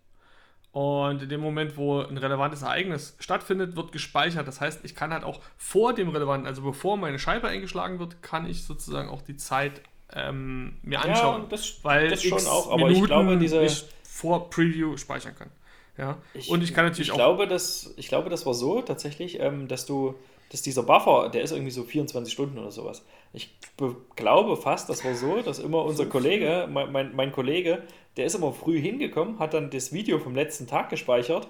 Und 0.73 1.23
in 1.23 1.29
dem 1.29 1.41
Moment, 1.41 1.77
wo 1.77 2.01
ein 2.01 2.19
relevantes 2.19 2.63
Ereignis 2.63 3.17
stattfindet, 3.21 3.75
wird 3.75 3.91
gespeichert. 3.91 4.47
Das 4.47 4.61
heißt, 4.61 4.85
ich 4.85 4.95
kann 4.95 5.13
halt 5.13 5.25
auch 5.25 5.41
vor 5.57 5.95
dem 5.95 6.11
relevanten, 6.11 6.47
also 6.47 6.63
bevor 6.63 6.97
meine 6.97 7.19
Scheibe 7.19 7.49
eingeschlagen 7.49 7.99
wird, 7.99 8.23
kann 8.23 8.49
ich 8.49 8.65
sozusagen 8.65 9.09
auch 9.09 9.23
die 9.23 9.37
Zeit 9.37 9.81
ähm, 10.13 10.77
mir 10.83 11.03
anschauen. 11.03 11.47
das, 11.49 11.83
weil 11.83 12.09
das 12.11 12.23
schon 12.23 12.47
auch, 12.47 12.71
aber 12.71 12.83
ich 12.91 12.95
Minuten 13.01 13.07
glaube, 13.07 13.37
diese, 13.39 13.63
ich 13.63 13.85
vor 14.05 14.51
Preview 14.51 14.97
speichern 14.97 15.35
kann. 15.35 15.51
Ja. 15.97 16.17
und 16.49 16.63
ich 16.63 16.73
kann 16.75 16.85
natürlich 16.85 17.09
ich 17.09 17.13
auch. 17.13 17.17
Glaube, 17.17 17.49
dass, 17.49 17.93
ich 17.97 18.07
glaube, 18.09 18.31
das 18.31 18.47
war 18.47 18.55
so 18.55 18.81
tatsächlich, 18.83 19.41
ähm, 19.41 19.67
dass 19.67 19.85
du, 19.85 20.15
dass 20.51 20.63
dieser 20.63 20.85
Buffer, 20.85 21.29
der 21.29 21.43
ist 21.43 21.51
irgendwie 21.51 21.73
so 21.73 21.83
24 21.83 22.33
Stunden 22.33 22.57
oder 22.59 22.71
sowas. 22.71 23.05
Ich 23.33 23.59
be- 23.77 23.97
glaube 24.17 24.57
fast, 24.57 24.89
das 24.89 25.05
war 25.05 25.15
so, 25.15 25.43
dass 25.43 25.59
immer 25.59 25.83
unser 25.85 26.07
Kollege, 26.07 26.69
mein, 26.71 26.93
mein, 26.93 27.17
mein 27.17 27.33
Kollege, 27.33 27.83
der 28.19 28.27
ist 28.27 28.35
immer 28.35 28.53
früh 28.53 28.79
hingekommen, 28.81 29.39
hat 29.39 29.55
dann 29.55 29.71
das 29.71 29.93
Video 29.93 30.19
vom 30.19 30.35
letzten 30.35 30.67
Tag 30.67 30.91
gespeichert. 30.91 31.49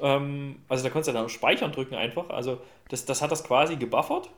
Ähm, 0.00 0.56
also 0.68 0.82
da 0.84 0.90
konntest 0.90 1.08
du 1.08 1.12
dann 1.12 1.24
auf 1.24 1.30
Speichern 1.30 1.72
drücken 1.72 1.94
einfach. 1.94 2.28
Also 2.30 2.58
das, 2.88 3.04
das 3.04 3.22
hat 3.22 3.30
das 3.32 3.44
quasi 3.44 3.76
gebuffert. 3.76 4.28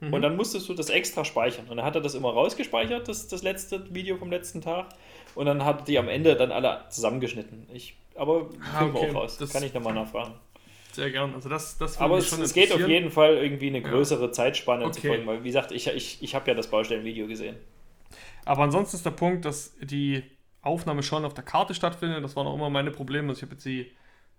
Mhm. 0.00 0.12
Und 0.12 0.22
dann 0.22 0.36
musstest 0.36 0.68
du 0.68 0.74
das 0.74 0.90
extra 0.90 1.24
speichern. 1.24 1.66
Und 1.68 1.76
dann 1.78 1.86
hat 1.86 1.94
er 1.94 2.00
das 2.00 2.14
immer 2.14 2.30
rausgespeichert, 2.30 3.08
das, 3.08 3.28
das 3.28 3.42
letzte 3.42 3.92
Video 3.94 4.16
vom 4.16 4.30
letzten 4.30 4.60
Tag. 4.60 4.86
Und 5.34 5.46
dann 5.46 5.64
hat 5.64 5.88
die 5.88 5.98
am 5.98 6.08
Ende 6.08 6.34
dann 6.36 6.52
alle 6.52 6.84
zusammengeschnitten. 6.90 7.66
Ich, 7.72 7.96
aber 8.16 8.50
Ah, 8.74 8.84
okay. 8.86 9.10
auch 9.10 9.14
raus. 9.14 9.38
Das- 9.38 9.52
Kann 9.52 9.62
ich 9.62 9.72
nochmal 9.72 9.94
nachfragen. 9.94 10.34
Sehr 10.92 11.10
gern. 11.10 11.32
Also 11.34 11.48
das, 11.48 11.78
das 11.78 11.98
Aber 11.98 12.18
es, 12.18 12.30
es 12.32 12.52
geht 12.52 12.70
auf 12.70 12.86
jeden 12.86 13.10
Fall 13.10 13.36
irgendwie 13.38 13.68
eine 13.68 13.80
größere 13.80 14.30
Zeitspanne 14.30 14.90
zu 14.90 14.98
Okay. 14.98 15.08
folgen. 15.08 15.26
Weil, 15.26 15.40
wie 15.42 15.46
gesagt, 15.48 15.72
ich, 15.72 15.86
ich, 15.86 16.18
ich 16.22 16.34
habe 16.34 16.50
ja 16.50 16.54
das 16.54 16.66
Baustellenvideo 16.66 17.26
gesehen. 17.26 17.56
Aber 18.44 18.62
ansonsten 18.64 18.96
ist 18.96 19.06
der 19.06 19.12
Punkt, 19.12 19.44
dass 19.46 19.72
die 19.80 20.22
Aufnahme 20.62 21.02
schon 21.02 21.24
auf 21.24 21.34
der 21.34 21.44
Karte 21.44 21.74
stattfindet. 21.74 22.24
Das 22.24 22.36
waren 22.36 22.46
auch 22.46 22.54
immer 22.54 22.70
meine 22.70 22.90
Probleme. 22.90 23.28
Also 23.28 23.40
ich 23.40 23.42
habe 23.42 23.54
jetzt 23.54 23.64
die 23.64 23.92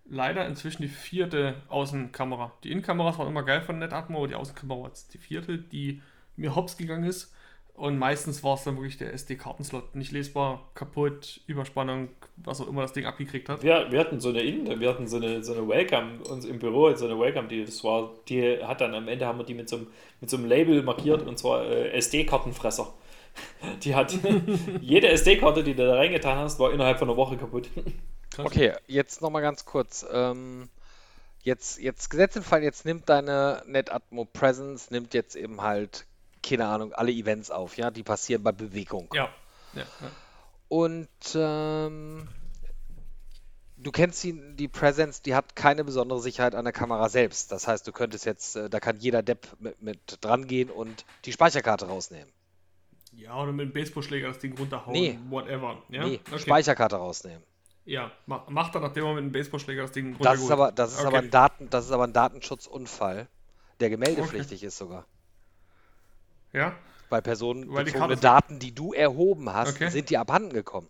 leider 0.06 0.46
inzwischen 0.46 0.82
die 0.82 0.88
vierte 0.88 1.56
Außenkamera. 1.70 2.54
Die 2.64 2.72
Innenkameras 2.72 3.18
waren 3.18 3.28
immer 3.28 3.44
geil 3.44 3.62
von 3.62 3.80
NetAtmo, 3.80 4.18
aber 4.18 4.28
die 4.28 4.36
Außenkamera 4.36 4.80
war 4.82 4.88
jetzt 4.88 5.14
die 5.14 5.18
vierte, 5.18 5.58
die 5.58 6.02
mir 6.36 6.56
hops 6.56 6.78
gegangen 6.78 7.06
ist. 7.06 7.34
Und 7.76 7.98
meistens 7.98 8.44
war 8.44 8.54
es 8.54 8.64
dann 8.64 8.76
wirklich 8.76 8.98
der 8.98 9.14
SD-Kartenslot. 9.14 9.96
Nicht 9.96 10.12
lesbar, 10.12 10.70
kaputt, 10.76 11.42
Überspannung, 11.48 12.10
was 12.36 12.62
auch 12.62 12.68
immer 12.68 12.84
das 12.84 12.94
Ding 12.94 13.06
abgekriegt 13.06 13.50
hat. 13.50 13.64
Wir, 13.64 13.88
wir 13.90 14.00
hatten 14.00 14.20
so 14.20 14.30
eine 14.30 14.42
Innen, 14.42 14.80
wir 14.80 14.90
hatten 14.90 15.08
so 15.08 15.18
eine, 15.18 15.44
so 15.44 15.54
eine 15.54 15.68
Welcome, 15.68 16.20
uns 16.30 16.46
im 16.46 16.60
Büro 16.60 16.94
so 16.96 17.06
eine 17.06 17.20
Welcome, 17.20 17.48
die 17.48 17.66
das 17.66 17.84
war, 17.84 18.12
die 18.30 18.60
hat 18.64 18.82
dann 18.82 18.94
am 18.94 19.08
Ende 19.08 19.26
haben 19.26 19.40
wir 19.40 19.46
die 19.46 19.56
mit 19.56 19.70
so 19.70 19.78
einem, 19.78 19.88
mit 20.22 20.30
so 20.30 20.38
einem 20.38 20.46
Label 20.46 20.84
markiert 20.84 21.24
und 21.24 21.40
zwar 21.40 21.66
äh, 21.66 21.90
SD-Kartenfresser. 21.94 22.94
Die 23.84 23.96
hat 23.96 24.14
jede 24.82 25.08
SD-Karte, 25.10 25.64
die 25.64 25.74
du 25.74 25.86
da 25.86 25.96
reingetan 25.96 26.38
hast, 26.38 26.60
war 26.60 26.72
innerhalb 26.72 27.00
von 27.00 27.10
einer 27.10 27.18
Woche 27.18 27.38
kaputt. 27.38 27.70
Okay, 28.38 28.74
jetzt 28.88 29.22
nochmal 29.22 29.42
ganz 29.42 29.66
kurz. 29.66 30.06
Ähm, 30.12 30.70
jetzt, 31.44 31.80
jetzt 31.80 32.10
gesetzt 32.10 32.36
den 32.36 32.44
Fall, 32.44 32.64
jetzt 32.64 32.86
nimmt 32.86 33.10
deine 33.10 33.64
NetAtmo 33.66 34.26
Presence, 34.26 34.92
nimmt 34.92 35.14
jetzt 35.14 35.36
eben 35.36 35.62
halt, 35.62 36.06
keine 36.42 36.68
Ahnung, 36.68 36.94
alle 36.94 37.12
Events 37.12 37.52
auf, 37.52 37.78
ja, 37.78 37.92
die 37.92 38.04
passieren 38.04 38.44
bei 38.44 38.52
Bewegung. 38.52 39.10
Ja. 39.14 39.30
ja, 39.74 39.82
ja. 39.82 40.12
Und 40.70 41.08
ähm, 41.36 42.28
du 43.78 43.92
kennst 43.92 44.24
die, 44.24 44.56
die 44.56 44.68
Presence, 44.68 45.22
die 45.22 45.36
hat 45.36 45.56
keine 45.56 45.84
besondere 45.84 46.22
Sicherheit 46.22 46.56
an 46.56 46.66
der 46.66 46.74
Kamera 46.74 47.10
selbst. 47.10 47.52
Das 47.52 47.68
heißt, 47.68 47.86
du 47.86 47.92
könntest 47.92 48.26
jetzt, 48.26 48.56
äh, 48.56 48.70
da 48.70 48.80
kann 48.80 48.98
jeder 48.98 49.22
Depp 49.22 49.48
mit, 49.60 49.82
mit 49.82 50.18
dran 50.22 50.48
gehen 50.48 50.70
und 50.70 51.06
die 51.26 51.32
Speicherkarte 51.32 51.88
rausnehmen. 51.88 52.32
Ja, 53.16 53.36
oder 53.42 53.52
mit 53.52 53.68
dem 53.68 53.74
Baseballschläger 53.74 54.28
das 54.28 54.40
Ding 54.40 54.58
runterhauen, 54.58 54.92
Nee. 54.94 55.18
whatever. 55.30 55.78
Ja? 55.90 56.06
Nee, 56.06 56.20
okay. 56.28 56.40
Speicherkarte 56.40 56.96
rausnehmen. 56.98 57.44
Ja, 57.86 58.12
ma- 58.26 58.44
macht 58.50 58.76
er, 58.76 58.82
nachdem 58.82 59.06
er 59.06 59.14
mit 59.14 59.24
dem 59.26 59.32
Baseballschläger 59.32 59.84
das 59.84 59.92
Ding 59.92 60.16
Das 60.20 60.40
ist 60.42 60.52
aber, 60.52 60.72
das 60.72 60.94
ist 60.94 61.00
Okay. 61.00 61.08
aber 61.08 61.18
ein 61.20 61.30
Daten, 61.32 61.70
das 61.70 61.86
ist 61.86 61.92
aber 61.92 62.06
ein 62.06 62.14
Datenschutzunfall, 62.14 63.28
der 63.80 63.90
gemeldepflichtig 63.90 64.64
ist 64.64 64.78
sogar. 64.78 65.06
Ja, 66.54 66.74
Weil 67.10 67.18
Weil 67.18 67.22
die 67.22 67.24
personenbezogene 67.26 67.92
Karte- 67.92 68.16
Daten, 68.22 68.60
die 68.60 68.74
du 68.74 68.94
erhoben 68.94 69.54
hast, 69.54 69.76
Okay. 69.76 69.90
sind 69.90 70.10
dir 70.10 70.20
abhanden 70.22 70.52
gekommen. 70.54 70.88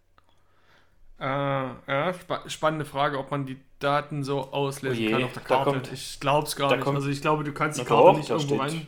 äh, 1.20 1.26
ja 1.26 2.14
spa 2.14 2.50
spannende 2.50 2.86
Frage, 2.86 3.18
ob 3.18 3.32
man 3.32 3.45
die 3.45 3.58
Daten 3.80 4.24
so 4.24 4.52
auslesen 4.52 4.98
Oh 4.98 5.02
je, 5.02 5.12
kann 5.12 5.24
auf 5.24 5.34
der 5.34 5.41
da 5.44 5.48
Karte. 5.48 5.72
kommt- 5.72 5.91
ich 5.94 6.20
glaube 6.20 6.48
es 6.48 6.56
gar 6.56 6.72
nicht. 6.76 6.84
kommt- 6.84 6.95
also 6.98 7.08
ich 7.10 7.22
glaube, 7.22 7.44
du 7.45 7.54
kannst 7.54 7.80
die 7.80 7.86
Karte 7.86 8.04
doch, 8.12 8.18
nicht 8.18 8.30
irgendwo 8.30 8.56
steht- 8.56 8.60
rein. 8.74 8.88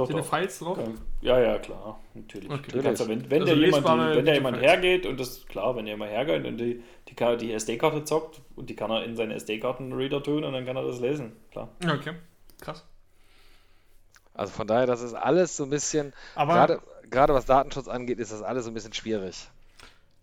Doch, 0.00 0.06
Sind 0.06 0.18
doch. 0.18 0.24
Files 0.24 0.58
drauf? 0.58 0.78
Ja, 1.20 1.38
ja, 1.38 1.58
klar, 1.58 2.00
natürlich. 2.14 2.50
Okay. 2.50 2.80
Kannst, 2.82 3.02
ja, 3.02 3.08
wenn 3.08 3.30
wenn 3.30 3.42
Also 3.42 3.54
da 3.54 3.60
jemand, 3.60 3.84
die, 3.86 4.16
wenn 4.16 4.24
da 4.24 4.32
jemand 4.32 4.56
hergeht 4.62 5.04
und 5.04 5.20
das, 5.20 5.44
klar, 5.44 5.76
wenn 5.76 5.86
jemand 5.86 6.10
hergeht 6.10 6.46
und 6.46 6.56
die, 6.56 6.82
die, 7.06 7.36
die 7.36 7.52
SD-Karte 7.52 8.04
zockt 8.04 8.40
und 8.56 8.70
die 8.70 8.76
kann 8.76 8.90
er 8.90 9.04
in 9.04 9.14
seine 9.14 9.34
SD-Karten-Reader 9.34 10.22
tun 10.22 10.44
und 10.44 10.54
dann 10.54 10.64
kann 10.64 10.76
er 10.76 10.86
das 10.86 11.00
lesen, 11.00 11.32
klar. 11.50 11.68
Okay, 11.84 12.14
krass. 12.62 12.82
Also 14.32 14.54
von 14.54 14.66
daher, 14.66 14.86
das 14.86 15.02
ist 15.02 15.12
alles 15.12 15.58
so 15.58 15.64
ein 15.64 15.70
bisschen, 15.70 16.14
Aber, 16.34 16.54
gerade, 16.54 16.80
gerade 17.10 17.34
was 17.34 17.44
Datenschutz 17.44 17.86
angeht, 17.86 18.20
ist 18.20 18.32
das 18.32 18.40
alles 18.40 18.64
so 18.64 18.70
ein 18.70 18.74
bisschen 18.74 18.94
schwierig. 18.94 19.48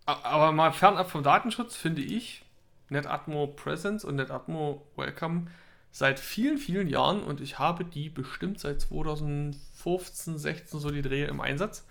aber 0.06 0.50
mal 0.50 0.72
fernab 0.72 1.08
vom 1.08 1.22
Datenschutz 1.22 1.76
finde 1.76 2.02
ich 2.02 2.44
NetAtmo 2.88 3.46
Presence 3.46 4.04
und 4.04 4.16
NetAtmo 4.16 4.82
Welcome 4.96 5.46
seit 5.90 6.20
vielen, 6.20 6.58
vielen 6.58 6.88
Jahren 6.88 7.22
und 7.22 7.40
ich 7.40 7.58
habe 7.58 7.84
die 7.84 8.08
bestimmt 8.08 8.60
seit 8.60 8.80
2015, 8.80 10.38
16 10.38 10.80
so 10.80 10.90
die 10.90 11.02
Drehe 11.02 11.26
im 11.26 11.40
Einsatz. 11.40 11.86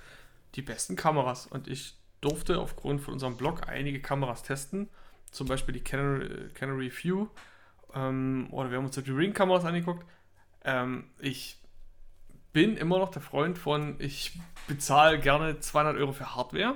Die 0.55 0.61
besten 0.61 0.95
Kameras 0.95 1.45
und 1.47 1.67
ich 1.67 1.95
durfte 2.21 2.59
aufgrund 2.59 3.01
von 3.01 3.13
unserem 3.13 3.37
Blog 3.37 3.67
einige 3.67 4.01
Kameras 4.01 4.43
testen, 4.43 4.89
zum 5.31 5.47
Beispiel 5.47 5.73
die 5.73 5.83
Canary, 5.83 6.49
Canary 6.53 6.91
View 6.91 7.27
ähm, 7.93 8.47
oder 8.51 8.69
wir 8.69 8.77
haben 8.77 8.85
uns 8.85 8.95
die 8.95 9.11
Ring-Kameras 9.11 9.65
angeguckt. 9.65 10.05
Ähm, 10.63 11.05
ich 11.19 11.57
bin 12.53 12.77
immer 12.77 12.97
noch 12.99 13.11
der 13.11 13.21
Freund 13.21 13.57
von, 13.57 13.95
ich 13.99 14.39
bezahle 14.67 15.19
gerne 15.19 15.59
200 15.59 15.97
Euro 15.97 16.11
für 16.11 16.35
Hardware, 16.35 16.75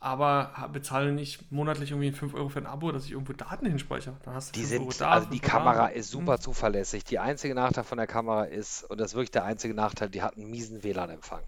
aber 0.00 0.68
bezahle 0.72 1.12
nicht 1.12 1.50
monatlich 1.50 1.90
irgendwie 1.90 2.12
5 2.12 2.34
Euro 2.34 2.48
für 2.48 2.60
ein 2.60 2.66
Abo, 2.66 2.92
dass 2.92 3.04
ich 3.04 3.12
irgendwo 3.12 3.32
Daten 3.32 3.66
hinspeichere. 3.66 4.16
Dann 4.24 4.34
hast 4.34 4.54
du 4.54 4.60
Die 4.60 4.64
5 4.66 4.72
Euro 4.72 4.90
sind, 4.92 5.00
da, 5.00 5.10
also 5.10 5.28
die 5.28 5.40
5 5.40 5.54
Euro 5.56 5.64
Kamera 5.64 5.86
da. 5.86 5.88
ist 5.88 6.12
Hm. 6.14 6.20
super 6.20 6.38
zuverlässig. 6.40 7.04
Die 7.04 7.18
einzige 7.18 7.54
Nachteil 7.54 7.84
von 7.84 7.98
der 7.98 8.06
Kamera 8.06 8.44
ist, 8.44 8.84
und 8.84 8.98
das 9.00 9.08
ist 9.12 9.14
wirklich 9.14 9.30
der 9.32 9.44
einzige 9.44 9.74
Nachteil, 9.74 10.08
die 10.10 10.22
hat 10.22 10.36
einen 10.36 10.50
miesen 10.50 10.82
WLAN-Empfang. 10.82 11.42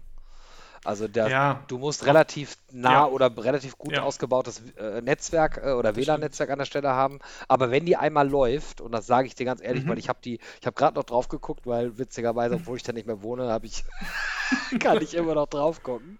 Also 0.83 1.07
der, 1.07 1.27
Ja. 1.29 1.63
du 1.67 1.77
musst 1.77 2.05
relativ 2.07 2.57
nah 2.71 2.91
Ja. 2.91 3.05
oder 3.05 3.31
relativ 3.37 3.77
gut 3.77 3.91
Ja. 3.93 4.01
ausgebautes 4.01 4.63
äh, 4.79 4.99
Netzwerk 5.01 5.61
äh, 5.63 5.71
oder 5.73 5.95
WLAN-Netzwerk 5.95 6.49
an 6.49 6.57
der 6.57 6.65
Stelle 6.65 6.89
haben. 6.89 7.19
Aber 7.47 7.69
wenn 7.69 7.85
die 7.85 7.97
einmal 7.97 8.27
läuft, 8.27 8.81
und 8.81 8.91
das 8.91 9.05
sage 9.05 9.27
ich 9.27 9.35
dir 9.35 9.45
ganz 9.45 9.61
ehrlich, 9.61 9.83
Mhm. 9.85 9.89
weil 9.89 9.99
ich 9.99 10.09
habe 10.09 10.17
die, 10.25 10.39
ich 10.59 10.65
habe 10.65 10.73
gerade 10.75 10.95
noch 10.95 11.03
drauf 11.03 11.27
geguckt, 11.27 11.67
weil 11.67 11.97
witzigerweise, 11.99 12.55
obwohl 12.55 12.77
ich 12.77 12.83
da 12.83 12.93
nicht 12.93 13.05
mehr 13.05 13.21
wohne, 13.21 13.47
habe 13.49 13.67
ich, 13.67 13.83
kann 14.79 14.99
ich 15.03 15.13
immer 15.13 15.35
noch 15.35 15.47
drauf 15.47 15.83
gucken. 15.83 16.17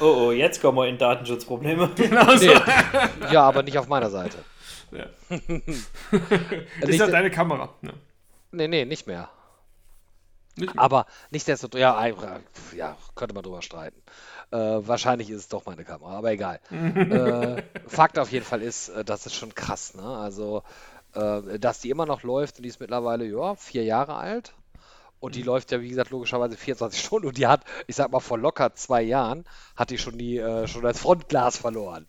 Oh, 0.00 0.28
oh, 0.28 0.32
jetzt 0.32 0.62
kommen 0.62 0.78
wir 0.78 0.86
in 0.88 0.96
Datenschutzprobleme. 0.96 1.90
Genau 1.96 2.36
so. 2.36 2.46
Nee, 2.46 3.32
ja, 3.32 3.42
aber 3.42 3.62
nicht 3.62 3.76
auf 3.76 3.86
meiner 3.88 4.08
Seite. 4.08 4.38
Ja. 4.92 5.04
Ist 6.80 6.98
ja 6.98 7.06
deine 7.06 7.30
Kamera. 7.30 7.68
Ne? 7.82 7.92
nee, 8.52 8.66
nee, 8.66 8.84
nicht 8.84 9.06
mehr. 9.06 9.28
Nicht. 10.60 10.78
Aber 10.78 11.06
nichtsdestotrotz, 11.30 11.80
ja, 11.80 11.96
ein- 11.96 12.14
ja, 12.76 12.96
könnte 13.14 13.34
man 13.34 13.42
drüber 13.42 13.62
streiten. 13.62 14.00
Äh, 14.50 14.56
wahrscheinlich 14.58 15.30
ist 15.30 15.36
es 15.38 15.48
doch 15.48 15.66
meine 15.66 15.84
Kamera, 15.84 16.16
aber 16.18 16.30
egal. 16.32 16.60
äh, 16.70 17.62
Fakt 17.86 18.18
auf 18.18 18.30
jeden 18.32 18.44
Fall 18.44 18.62
ist, 18.62 18.88
äh, 18.90 19.04
das 19.04 19.26
ist 19.26 19.34
schon 19.34 19.54
krass, 19.54 19.94
ne? 19.94 20.02
Also, 20.02 20.62
äh, 21.14 21.58
dass 21.58 21.80
die 21.80 21.90
immer 21.90 22.06
noch 22.06 22.22
läuft 22.22 22.56
und 22.58 22.62
die 22.62 22.68
ist 22.68 22.80
mittlerweile, 22.80 23.24
ja, 23.24 23.54
vier 23.56 23.84
Jahre 23.84 24.14
alt. 24.16 24.54
Und 25.18 25.34
die 25.34 25.42
läuft 25.42 25.70
ja, 25.70 25.82
wie 25.82 25.90
gesagt, 25.90 26.10
logischerweise 26.10 26.56
24 26.56 26.98
Stunden 27.04 27.26
und 27.28 27.36
die 27.36 27.46
hat, 27.46 27.62
ich 27.86 27.96
sag 27.96 28.10
mal, 28.10 28.20
vor 28.20 28.38
locker 28.38 28.74
zwei 28.74 29.02
Jahren 29.02 29.44
hat 29.76 29.90
die 29.90 29.98
schon 29.98 30.16
die, 30.18 30.38
äh, 30.38 30.66
schon 30.66 30.82
das 30.82 30.98
Frontglas 30.98 31.56
verloren. 31.58 32.06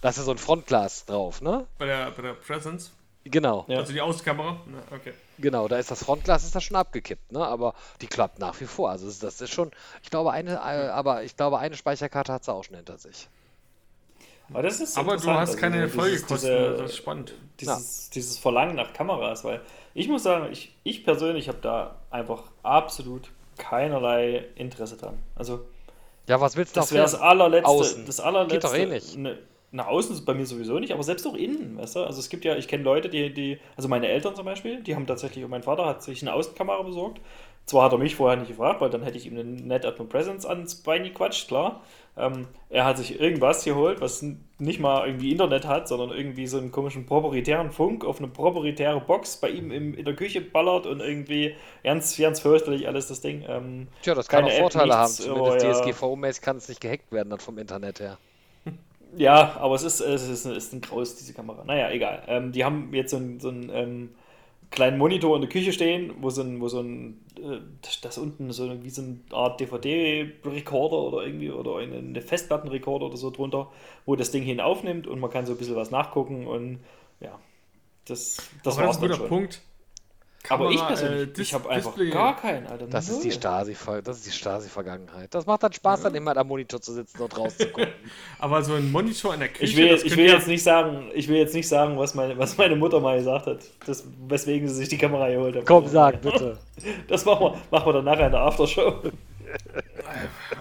Da 0.00 0.08
ist 0.10 0.16
ja 0.16 0.22
so 0.24 0.30
ein 0.32 0.38
Frontglas 0.38 1.06
drauf, 1.06 1.40
ne? 1.40 1.66
Bei 1.78 1.86
der, 1.86 2.10
bei 2.10 2.22
der 2.22 2.34
Presence. 2.34 2.92
Genau. 3.30 3.64
Ja. 3.68 3.78
Also 3.78 3.92
die 3.92 4.00
Außenkamera. 4.00 4.56
Okay. 4.94 5.12
Genau, 5.38 5.68
da 5.68 5.78
ist 5.78 5.90
das 5.90 6.04
Frontglas 6.04 6.44
ist 6.44 6.54
das 6.54 6.62
schon 6.64 6.76
abgekippt, 6.76 7.32
ne? 7.32 7.44
Aber 7.46 7.74
die 8.00 8.06
klappt 8.06 8.38
nach 8.38 8.58
wie 8.60 8.66
vor. 8.66 8.90
Also 8.90 9.06
das- 9.06 9.18
das 9.18 9.40
ist 9.40 9.52
schon, 9.52 9.70
ich 10.02 10.10
glaube 10.10 10.32
eine, 10.32 10.52
äh, 10.54 10.88
aber 10.88 11.24
ich 11.24 11.36
glaube 11.36 11.58
eine 11.58 11.76
Speicherkarte 11.76 12.32
hat 12.32 12.44
sie 12.44 12.52
auch 12.52 12.64
schon 12.64 12.76
hinter 12.76 12.98
sich. 12.98 13.28
Aber, 14.48 14.62
das 14.62 14.80
ist 14.80 14.96
Aber 14.96 15.16
du 15.16 15.28
hast 15.30 15.48
also 15.50 15.58
keine 15.58 15.82
dieses- 15.82 15.94
Folgekosten. 15.96 16.36
diese- 16.36 16.56
also 16.56 16.82
das 16.82 16.90
ist 16.92 16.96
spannend. 16.98 17.34
dieses, 17.60 18.10
dieses 18.10 18.38
Verlangen 18.38 18.76
nach 18.76 18.92
Kameras, 18.92 19.42
weil 19.44 19.60
ich 19.92 20.08
muss 20.08 20.22
sagen, 20.22 20.52
ich, 20.52 20.72
ich 20.84 21.04
persönlich 21.04 21.48
habe 21.48 21.58
da 21.60 21.96
einfach 22.10 22.44
absolut 22.62 23.28
keinerlei 23.58 24.46
Interesse 24.54 24.96
dran. 24.96 25.18
Also 25.34 25.66
Ja, 26.28 26.40
was 26.40 26.56
willst 26.56 26.76
du 26.76 26.80
das 26.80 26.92
wäre 26.92 27.02
das 27.02 27.14
allerletzte. 27.14 27.68
Außen. 27.68 28.06
Das 28.06 28.20
allerletzte. 28.20 28.54
Geht 28.56 28.64
doch 28.64 28.74
eh 28.74 28.86
nicht. 28.86 29.16
Ne, 29.16 29.38
nach 29.72 29.88
außen 29.88 30.14
ist 30.14 30.24
bei 30.24 30.34
mir 30.34 30.46
sowieso 30.46 30.78
nicht, 30.78 30.92
aber 30.92 31.02
selbst 31.02 31.26
auch 31.26 31.34
innen, 31.34 31.76
weißt 31.76 31.96
du? 31.96 32.00
Also 32.04 32.20
es 32.20 32.28
gibt 32.28 32.44
ja, 32.44 32.56
ich 32.56 32.68
kenne 32.68 32.84
Leute, 32.84 33.08
die, 33.08 33.32
die, 33.32 33.58
also 33.76 33.88
meine 33.88 34.08
Eltern 34.08 34.34
zum 34.34 34.44
Beispiel, 34.44 34.82
die 34.82 34.94
haben 34.94 35.06
tatsächlich, 35.06 35.44
und 35.44 35.50
mein 35.50 35.62
Vater 35.62 35.86
hat 35.86 36.02
sich 36.02 36.22
eine 36.22 36.32
Außenkamera 36.34 36.82
besorgt. 36.82 37.20
Zwar 37.66 37.86
hat 37.86 37.92
er 37.92 37.98
mich 37.98 38.14
vorher 38.14 38.38
nicht 38.38 38.48
gefragt, 38.48 38.80
weil 38.80 38.90
dann 38.90 39.02
hätte 39.02 39.18
ich 39.18 39.26
ihm 39.26 39.34
eine 39.36 39.42
Net 39.44 39.84
Atmo 39.84 40.04
Presence 40.04 40.46
ans 40.46 40.76
Bein 40.76 41.02
gequatscht, 41.02 41.48
klar. 41.48 41.82
Ähm, 42.16 42.46
er 42.70 42.84
hat 42.84 42.96
sich 42.96 43.20
irgendwas 43.20 43.64
geholt, 43.64 44.00
was 44.00 44.24
nicht 44.58 44.78
mal 44.80 45.04
irgendwie 45.06 45.32
Internet 45.32 45.66
hat, 45.66 45.88
sondern 45.88 46.10
irgendwie 46.16 46.46
so 46.46 46.58
einen 46.58 46.70
komischen 46.70 47.06
proprietären 47.06 47.72
Funk 47.72 48.04
auf 48.04 48.18
eine 48.18 48.28
proprietäre 48.28 49.00
Box 49.00 49.38
bei 49.38 49.50
ihm 49.50 49.72
im, 49.72 49.94
in 49.94 50.04
der 50.04 50.14
Küche 50.14 50.40
ballert 50.40 50.86
und 50.86 51.00
irgendwie 51.00 51.56
ganz, 51.82 52.16
ganz 52.16 52.40
fürchterlich 52.40 52.86
alles 52.86 53.08
das 53.08 53.20
Ding. 53.20 53.44
Ähm, 53.48 53.88
Tja, 54.00 54.14
das 54.14 54.28
kann 54.28 54.44
keine 54.44 54.46
auch 54.46 54.52
App, 54.52 54.56
Vorteile 54.56 54.94
haben. 54.96 55.12
nichts, 55.12 55.16
Zumindest 55.16 55.58
aber 55.62 55.62
ja. 55.62 55.92
DSGVO-mäßig 55.92 56.40
kann 56.42 56.56
es 56.58 56.68
nicht 56.68 56.80
gehackt 56.80 57.12
werden 57.12 57.30
dann 57.30 57.40
vom 57.40 57.58
Internet 57.58 58.00
her. 58.00 58.18
Ja, 59.16 59.56
aber 59.58 59.74
es 59.76 59.82
ist, 59.82 60.00
es 60.00 60.22
ist, 60.28 60.44
es 60.44 60.56
ist 60.66 60.72
ein 60.74 60.80
Graus, 60.80 61.16
diese 61.16 61.32
Kamera. 61.32 61.64
Naja, 61.64 61.90
egal. 61.90 62.22
Ähm, 62.28 62.52
die 62.52 62.64
haben 62.64 62.92
jetzt 62.92 63.10
so 63.12 63.16
einen, 63.16 63.40
so 63.40 63.48
einen 63.48 63.70
ähm, 63.72 64.10
kleinen 64.70 64.98
Monitor 64.98 65.36
in 65.36 65.42
der 65.42 65.50
Küche 65.50 65.72
stehen, 65.72 66.14
wo 66.20 66.30
so 66.30 66.42
ein, 66.42 66.60
wo 66.60 66.68
so 66.68 66.80
ein 66.80 67.20
äh, 67.38 67.60
das, 67.82 68.00
das 68.02 68.18
unten 68.18 68.52
so 68.52 68.64
eine- 68.64 68.84
wie 68.84 68.90
so 68.90 69.02
eine 69.02 69.20
Art 69.32 69.60
DVD-Recorder 69.60 70.96
oder 70.98 71.24
irgendwie 71.26 71.50
oder 71.52 71.78
eine, 71.78 71.96
eine 71.98 72.22
Festplattenrekorder 72.22 73.06
oder 73.06 73.16
so 73.18 73.30
drunter, 73.30 73.70
wo 74.06 74.16
das 74.16 74.32
Ding 74.32 74.42
hin 74.44 74.60
aufnimmt 74.60 75.06
und 75.06 75.20
man 75.20 75.30
kann 75.30 75.46
so 75.46 75.52
ein 75.54 75.58
bisschen 75.58 75.76
was 75.76 75.90
nachgucken 75.92 76.46
und 76.46 76.80
ja, 77.20 77.38
das, 78.06 78.50
das 78.64 78.78
ist 78.78 78.80
ein 78.80 79.00
guter 79.00 79.16
schon. 79.16 79.28
Punkt. 79.28 79.62
Aber 80.48 80.70
ich 80.70 80.76
Kamera, 80.76 80.86
persönlich, 80.88 81.28
äh, 81.28 81.32
Dis- 81.32 81.48
ich 81.48 81.54
habe 81.54 81.70
einfach 81.70 81.94
Display- 81.94 82.10
gar 82.10 82.36
keinen, 82.36 82.66
Alter. 82.66 82.86
Das 82.86 83.08
ist 83.08 83.24
die. 83.24 83.32
Stasi, 83.32 83.76
das 84.04 84.18
ist 84.18 84.26
die 84.26 84.30
Stasi-Vergangenheit. 84.30 85.34
Das 85.34 85.46
macht 85.46 85.62
dann 85.62 85.72
Spaß, 85.72 86.02
dann 86.02 86.14
immer 86.14 86.36
am 86.36 86.46
Monitor 86.48 86.80
zu 86.80 86.92
sitzen 86.92 87.20
und 87.22 87.36
rauszugucken. 87.36 87.88
Aber 88.38 88.62
so 88.62 88.74
ein 88.74 88.90
Monitor 88.92 89.34
in 89.34 89.40
der 89.40 89.48
Küche. 89.48 89.64
Ich 89.64 89.76
will, 89.76 89.88
das 89.88 90.02
ich 90.04 90.16
will 90.16 90.26
ja- 90.26 90.34
jetzt 90.34 90.48
nicht 90.48 90.62
sagen, 90.62 91.10
ich 91.14 91.28
will 91.28 91.36
jetzt 91.36 91.54
nicht 91.54 91.68
sagen, 91.68 91.98
was 91.98 92.14
meine, 92.14 92.36
was 92.38 92.56
meine 92.58 92.76
Mutter 92.76 93.00
mal 93.00 93.18
gesagt 93.18 93.46
hat, 93.46 93.58
das, 93.86 94.04
weswegen 94.28 94.68
sie 94.68 94.74
sich 94.74 94.88
die 94.88 94.98
Kamera 94.98 95.28
geholt 95.28 95.56
hat. 95.56 95.66
Komm, 95.66 95.86
sag 95.88 96.20
bitte. 96.20 96.58
Das 97.08 97.24
machen 97.24 97.40
wir, 97.46 97.54
machen 97.70 97.86
wir 97.86 97.92
dann 97.94 98.04
nachher 98.04 98.26
in 98.26 98.32
der 98.32 98.42
Aftershow. 98.42 98.96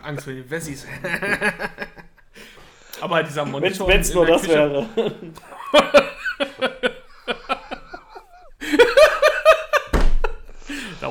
Angst 0.03 0.23
vor 0.23 0.33
den 0.33 0.49
Wessis. 0.49 0.85
Aber 3.01 3.21
dieser 3.23 3.43
Wenn 3.43 3.51
Monitor. 3.51 3.89
es 3.89 4.09
in 4.09 4.15
nur 4.15 4.25
der 4.25 4.35
das 4.35 4.43
Küche- 4.43 4.53
wäre. 4.55 4.85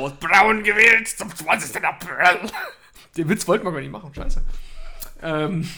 Wurde 0.05 0.17
braun 0.21 0.63
gewählt 0.63 1.09
zum 1.09 1.35
20. 1.35 1.83
April. 1.85 2.51
Den 3.17 3.29
Witz 3.29 3.47
wollten 3.49 3.65
wir 3.65 3.73
gar 3.73 3.81
nicht 3.81 3.91
machen, 3.91 4.13
scheiße. 4.15 4.43
Ähm, 5.23 5.69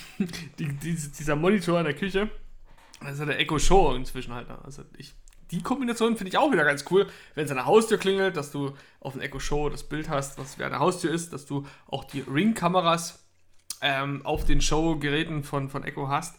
die, 0.58 0.68
diese- 0.72 1.10
dieser 1.10 1.36
Monitor 1.36 1.78
in 1.78 1.84
der 1.84 1.94
Küche, 1.94 2.28
das 3.00 3.12
ist 3.14 3.18
ja 3.20 3.26
der 3.26 3.38
Echo 3.38 3.58
Show 3.58 3.94
inzwischen 3.94 4.32
halt. 4.34 4.48
ne? 4.48 4.58
Also 4.64 4.82
ich, 4.96 5.14
die 5.52 5.62
Kombination 5.62 6.16
finde 6.16 6.30
ich 6.30 6.38
auch 6.38 6.50
wieder 6.50 6.64
ganz 6.64 6.84
cool, 6.90 7.06
wenn 7.34 7.44
es 7.44 7.50
an 7.50 7.56
der 7.58 7.66
Haustür 7.66 7.98
klingelt, 7.98 8.36
dass 8.36 8.50
du 8.50 8.74
auf 9.00 9.12
dem 9.12 9.20
Echo 9.22 9.38
Show 9.38 9.68
das 9.68 9.84
Bild 9.84 10.08
hast, 10.08 10.38
was 10.38 10.54
an 10.60 10.70
der 10.70 10.78
Haustür 10.80 11.12
ist, 11.12 11.32
dass 11.32 11.46
du 11.46 11.66
auch 11.86 12.04
die 12.04 12.20
Ring-Kameras 12.22 13.20
ähm, 13.82 14.24
auf 14.24 14.44
den 14.44 14.60
Show-Geräten 14.60 15.44
von, 15.44 15.68
von 15.70 15.84
Echo 15.84 16.08
hast. 16.08 16.36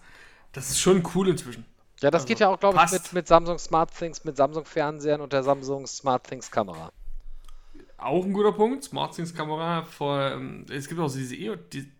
Das 0.51 0.69
ist 0.69 0.79
schon 0.79 1.07
cool 1.15 1.29
inzwischen. 1.29 1.65
Ja, 2.01 2.11
das 2.11 2.25
geht 2.25 2.39
ja 2.39 2.49
auch, 2.49 2.59
glaube 2.59 2.77
ich, 2.83 2.91
mit, 2.91 3.13
mit 3.13 3.27
Samsung 3.27 3.57
Smart 3.59 3.95
Things, 3.97 4.23
mit 4.23 4.35
Samsung 4.37 4.65
Fernsehern 4.65 5.21
und 5.21 5.31
der 5.33 5.43
Samsung 5.43 5.87
Smart 5.87 6.25
Things 6.27 6.51
Kamera. 6.51 6.91
Auch 7.97 8.23
ein 8.25 8.33
guter 8.33 8.51
Punkt. 8.51 8.83
SmartThings 8.83 9.33
Kamera 9.33 9.83
vor. 9.83 10.19
Ähm, 10.31 10.65
es 10.71 10.87
gibt 10.87 10.99
auch 10.99 11.07
so 11.07 11.17
diese 11.17 11.35
EO. 11.35 11.55
Die, 11.55 11.91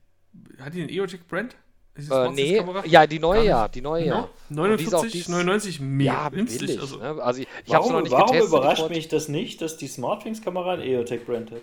hat 0.59 0.73
die 0.73 0.81
einen 0.81 0.89
EOTech 0.89 1.25
Brand? 1.27 1.55
Äh, 1.97 2.29
nee, 2.29 2.63
ja, 2.85 3.07
die 3.07 3.17
neue 3.17 3.43
ja, 3.43 3.67
die 3.67 3.81
neue 3.81 4.05
ja. 4.05 4.29
Ja, 4.51 4.63
Und 4.63 4.77
die 4.79 4.83
ist 4.83 4.93
auch- 4.93 5.01
49, 5.01 5.11
die 5.13 5.17
ist- 5.19 5.29
99, 5.29 5.79
mega 5.79 6.13
Ja, 6.13 6.29
günstig. 6.29 6.59
billig. 6.59 6.79
Also, 6.79 6.97
ne? 6.97 7.23
Also 7.23 7.41
ich, 7.41 7.47
ich 7.65 7.73
habe 7.73 7.83
sie 7.85 7.89
noch 7.89 7.95
Warum, 7.95 8.03
nicht 8.03 8.11
warum 8.11 8.27
getestet. 8.27 8.49
überrascht 8.49 8.81
wollte- 8.83 8.93
mich 8.95 9.07
das 9.07 9.27
nicht, 9.29 9.61
dass 9.61 9.77
die 9.77 9.87
Smartthings-Kamera 9.87 10.73
ein 10.73 10.81
EOTech-Brand 10.81 11.49
hat? 11.51 11.61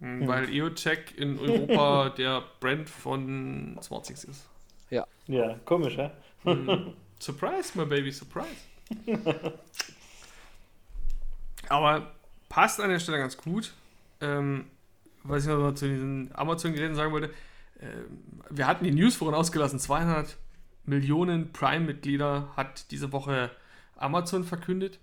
mh, 0.00 0.26
Weil 0.26 0.48
EOTech 0.52 0.98
in 1.16 1.38
Europa 1.38 2.08
der 2.18 2.42
Brand 2.58 2.90
von 2.90 3.78
SmartThings 3.80 4.24
ist. 4.24 4.46
Ja, 5.28 5.54
komisch, 5.64 5.96
hä? 5.98 6.10
Mhm. 6.42 6.94
Surprise, 7.20 7.78
my 7.78 7.84
baby, 7.86 8.10
surprise. 8.10 8.48
Aber 11.68 12.12
passt 12.52 12.80
an 12.80 12.90
der 12.90 12.98
Stelle 12.98 13.16
ganz 13.18 13.38
gut. 13.38 13.72
Ähm, 14.20 14.66
was 15.24 15.44
ich 15.44 15.48
noch 15.48 15.72
zu 15.72 15.88
diesen 15.88 16.30
Amazon-Geräten 16.34 16.94
sagen 16.94 17.12
wollte. 17.12 17.30
Ähm, 17.80 18.42
wir 18.50 18.66
hatten 18.66 18.84
die 18.84 18.90
News 18.90 19.16
vorhin 19.16 19.34
ausgelassen. 19.34 19.78
200 19.78 20.36
Millionen 20.84 21.52
Prime-Mitglieder 21.52 22.48
hat 22.54 22.90
diese 22.90 23.12
Woche 23.12 23.50
Amazon 23.96 24.44
verkündet. 24.44 24.98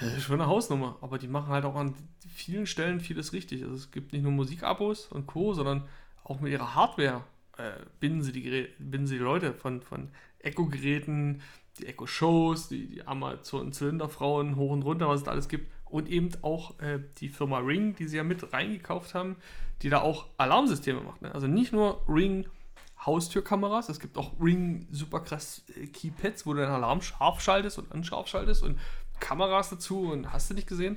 Das 0.00 0.14
ist 0.14 0.22
schon 0.24 0.40
eine 0.40 0.48
Hausnummer, 0.48 0.98
aber 1.00 1.18
die 1.18 1.28
machen 1.28 1.48
halt 1.52 1.64
auch 1.64 1.76
an 1.76 1.94
vielen 2.28 2.66
Stellen 2.66 3.00
vieles 3.00 3.32
richtig. 3.32 3.62
Also 3.62 3.74
es 3.74 3.90
gibt 3.92 4.12
nicht 4.12 4.22
nur 4.22 4.32
Musikabos 4.32 5.06
und 5.06 5.26
Co., 5.26 5.52
sondern 5.52 5.86
auch 6.24 6.40
mit 6.40 6.52
ihrer 6.52 6.74
Hardware 6.74 7.22
äh, 7.56 7.72
binden, 8.00 8.22
sie 8.22 8.32
die 8.32 8.42
Gerä- 8.42 8.68
binden 8.78 9.06
sie 9.06 9.18
die 9.18 9.24
Leute 9.24 9.52
von, 9.52 9.82
von 9.82 10.08
Echo-Geräten, 10.40 11.42
die 11.78 11.86
Echo-Shows, 11.86 12.68
die, 12.68 12.86
die 12.88 13.06
Amazon-Zylinderfrauen 13.06 14.56
hoch 14.56 14.70
und 14.70 14.82
runter, 14.82 15.08
was 15.08 15.20
es 15.20 15.24
da 15.24 15.32
alles 15.32 15.48
gibt. 15.48 15.70
Und 15.90 16.08
eben 16.08 16.30
auch 16.42 16.78
äh, 16.80 17.00
die 17.18 17.28
Firma 17.28 17.58
Ring, 17.58 17.94
die 17.96 18.06
sie 18.06 18.16
ja 18.16 18.24
mit 18.24 18.52
reingekauft 18.52 19.14
haben, 19.14 19.36
die 19.82 19.88
da 19.88 20.00
auch 20.00 20.26
Alarmsysteme 20.36 21.00
macht. 21.00 21.22
Ne? 21.22 21.34
Also 21.34 21.46
nicht 21.46 21.72
nur 21.72 22.02
Ring 22.08 22.46
Haustürkameras, 23.04 23.88
es 23.88 23.98
gibt 23.98 24.18
auch 24.18 24.32
Ring 24.40 24.86
super 24.90 25.20
krass 25.20 25.64
äh, 25.76 25.86
Keypads, 25.86 26.46
wo 26.46 26.52
du 26.52 26.60
deinen 26.60 26.72
Alarm 26.72 27.02
scharf 27.02 27.40
schaltest 27.40 27.78
und 27.78 27.90
unscharf 27.90 28.28
schaltest 28.28 28.62
und 28.62 28.78
Kameras 29.20 29.70
dazu 29.70 30.10
und 30.10 30.32
hast 30.32 30.50
du 30.50 30.54
nicht 30.54 30.68
gesehen? 30.68 30.96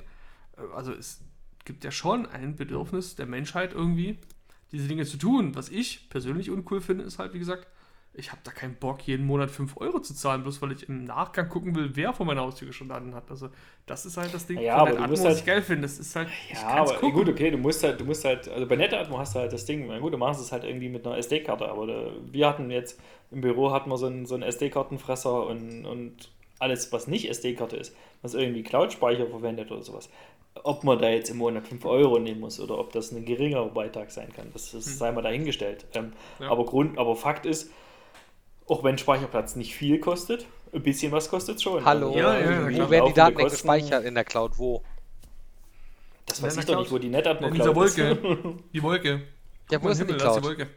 Äh, 0.56 0.62
Also 0.74 0.92
es 0.92 1.22
gibt 1.64 1.82
ja 1.82 1.90
schon 1.90 2.26
ein 2.26 2.56
Bedürfnis 2.56 3.16
der 3.16 3.26
Menschheit 3.26 3.72
irgendwie, 3.72 4.18
diese 4.70 4.88
Dinge 4.88 5.06
zu 5.06 5.16
tun. 5.16 5.54
Was 5.54 5.70
ich 5.70 6.08
persönlich 6.10 6.50
uncool 6.50 6.80
finde, 6.80 7.04
ist 7.04 7.18
halt, 7.18 7.32
wie 7.32 7.38
gesagt, 7.38 7.68
ich 8.16 8.30
habe 8.30 8.40
da 8.44 8.52
keinen 8.52 8.76
Bock, 8.76 9.02
jeden 9.06 9.26
Monat 9.26 9.50
5 9.50 9.76
Euro 9.78 10.00
zu 10.00 10.14
zahlen, 10.14 10.42
bloß 10.42 10.62
weil 10.62 10.72
ich 10.72 10.88
im 10.88 11.04
Nachgang 11.04 11.48
gucken 11.48 11.74
will, 11.74 11.90
wer 11.94 12.12
vor 12.12 12.24
meiner 12.26 12.42
Haustür 12.42 12.68
gestanden 12.68 13.14
hat. 13.14 13.30
Also, 13.30 13.48
das 13.86 14.06
ist 14.06 14.16
halt 14.16 14.32
das 14.32 14.46
Ding, 14.46 14.60
Ja, 14.60 14.78
von 14.78 14.88
aber 14.88 15.00
Atmo, 15.00 15.12
was 15.12 15.24
halt- 15.24 15.38
ich 15.38 15.44
geil 15.44 15.62
finde. 15.62 15.82
Das 15.82 15.98
ist 15.98 16.14
halt, 16.14 16.28
Ja, 16.52 16.66
aber 16.68 16.94
gucken. 16.94 17.12
gut, 17.12 17.28
okay, 17.28 17.50
du 17.50 17.58
musst 17.58 17.82
halt, 17.82 18.00
du 18.00 18.04
musst 18.04 18.24
halt, 18.24 18.48
also 18.48 18.66
bei 18.66 18.76
NetAtmo 18.76 19.18
hast 19.18 19.34
du 19.34 19.40
halt 19.40 19.52
das 19.52 19.64
Ding, 19.64 19.86
na 19.88 19.98
gut, 19.98 20.12
du 20.12 20.18
machst 20.18 20.40
es 20.40 20.52
halt 20.52 20.64
irgendwie 20.64 20.88
mit 20.88 21.06
einer 21.06 21.18
SD-Karte, 21.18 21.68
aber 21.68 21.86
da, 21.86 22.12
wir 22.30 22.48
hatten 22.48 22.70
jetzt, 22.70 23.00
im 23.30 23.40
Büro 23.40 23.72
hatten 23.72 23.90
wir 23.90 23.98
so 23.98 24.06
einen, 24.06 24.26
so 24.26 24.34
einen 24.34 24.44
SD-Kartenfresser 24.44 25.46
und, 25.46 25.84
und 25.84 26.30
alles, 26.60 26.92
was 26.92 27.08
nicht 27.08 27.28
SD-Karte 27.28 27.76
ist, 27.76 27.96
was 28.22 28.34
irgendwie 28.34 28.62
Cloud-Speicher 28.62 29.26
verwendet 29.26 29.72
oder 29.72 29.82
sowas, 29.82 30.08
ob 30.62 30.84
man 30.84 31.00
da 31.00 31.08
jetzt 31.10 31.30
im 31.30 31.38
Monat 31.38 31.66
5 31.66 31.84
Euro 31.84 32.20
nehmen 32.20 32.40
muss 32.40 32.60
oder 32.60 32.78
ob 32.78 32.92
das 32.92 33.10
ein 33.10 33.24
geringerer 33.24 33.70
Beitrag 33.70 34.12
sein 34.12 34.32
kann, 34.32 34.50
das, 34.52 34.70
das 34.70 34.86
hm. 34.86 34.92
sei 34.92 35.12
mal 35.12 35.22
dahingestellt. 35.22 35.84
Ähm, 35.94 36.12
ja. 36.38 36.48
aber, 36.48 36.64
Grund, 36.64 36.96
aber 36.96 37.16
Fakt 37.16 37.44
ist, 37.44 37.72
auch 38.66 38.84
wenn 38.84 38.98
Speicherplatz 38.98 39.56
nicht 39.56 39.74
viel 39.74 39.98
kostet, 39.98 40.46
ein 40.72 40.82
bisschen 40.82 41.12
was 41.12 41.28
kostet 41.28 41.56
es 41.56 41.62
schon. 41.62 41.84
Hallo, 41.84 42.16
ja, 42.16 42.38
ja, 42.38 42.68
ja, 42.70 42.86
wo 42.86 42.90
werden 42.90 43.06
die 43.08 43.14
Daten 43.14 43.36
gespeichert 43.36 44.04
in 44.04 44.14
der 44.14 44.24
Cloud? 44.24 44.58
Wo? 44.58 44.82
Das 46.26 46.42
weiß 46.42 46.56
ich 46.56 46.64
doch 46.64 46.78
nicht, 46.78 46.90
wo 46.90 46.98
die 46.98 47.08
NetAtmo 47.08 47.48
Cloud 47.48 47.52
In 47.52 47.58
dieser 47.58 47.76
Wolke. 47.76 48.58
die 48.72 48.82
Wolke. 48.82 49.22
Ja, 49.70 49.82
wo 49.82 49.88
ist 49.88 49.98
Himmel, 49.98 50.14
die 50.14 50.20
Cloud? 50.20 50.38
Die 50.38 50.44
Wolke. 50.44 50.68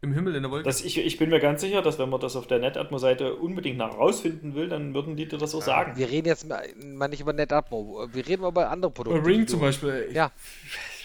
Im 0.00 0.12
Himmel 0.12 0.36
in 0.36 0.42
der 0.42 0.50
Wolke. 0.52 0.64
Das, 0.64 0.84
ich, 0.84 0.98
ich 0.98 1.16
bin 1.16 1.30
mir 1.30 1.40
ganz 1.40 1.60
sicher, 1.60 1.82
dass 1.82 1.98
wenn 1.98 2.08
man 2.08 2.20
das 2.20 2.36
auf 2.36 2.46
der 2.46 2.60
NetAtmo-Seite 2.60 3.34
unbedingt 3.34 3.78
nach 3.78 3.96
rausfinden 3.96 4.54
will, 4.54 4.68
dann 4.68 4.94
würden 4.94 5.16
die 5.16 5.26
dir 5.26 5.38
das 5.38 5.50
so 5.50 5.60
sagen. 5.60 5.96
Wir 5.96 6.08
reden 6.08 6.28
jetzt 6.28 6.46
mal 6.46 7.08
nicht 7.08 7.20
über 7.20 7.32
NetAtmo, 7.32 8.06
wir 8.12 8.26
reden 8.26 8.42
mal 8.42 8.48
über 8.48 8.70
andere 8.70 8.92
Produkte. 8.92 9.24
Ring 9.24 9.46
zum 9.48 9.60
Beispiel. 9.60 10.08
Ja. 10.12 10.30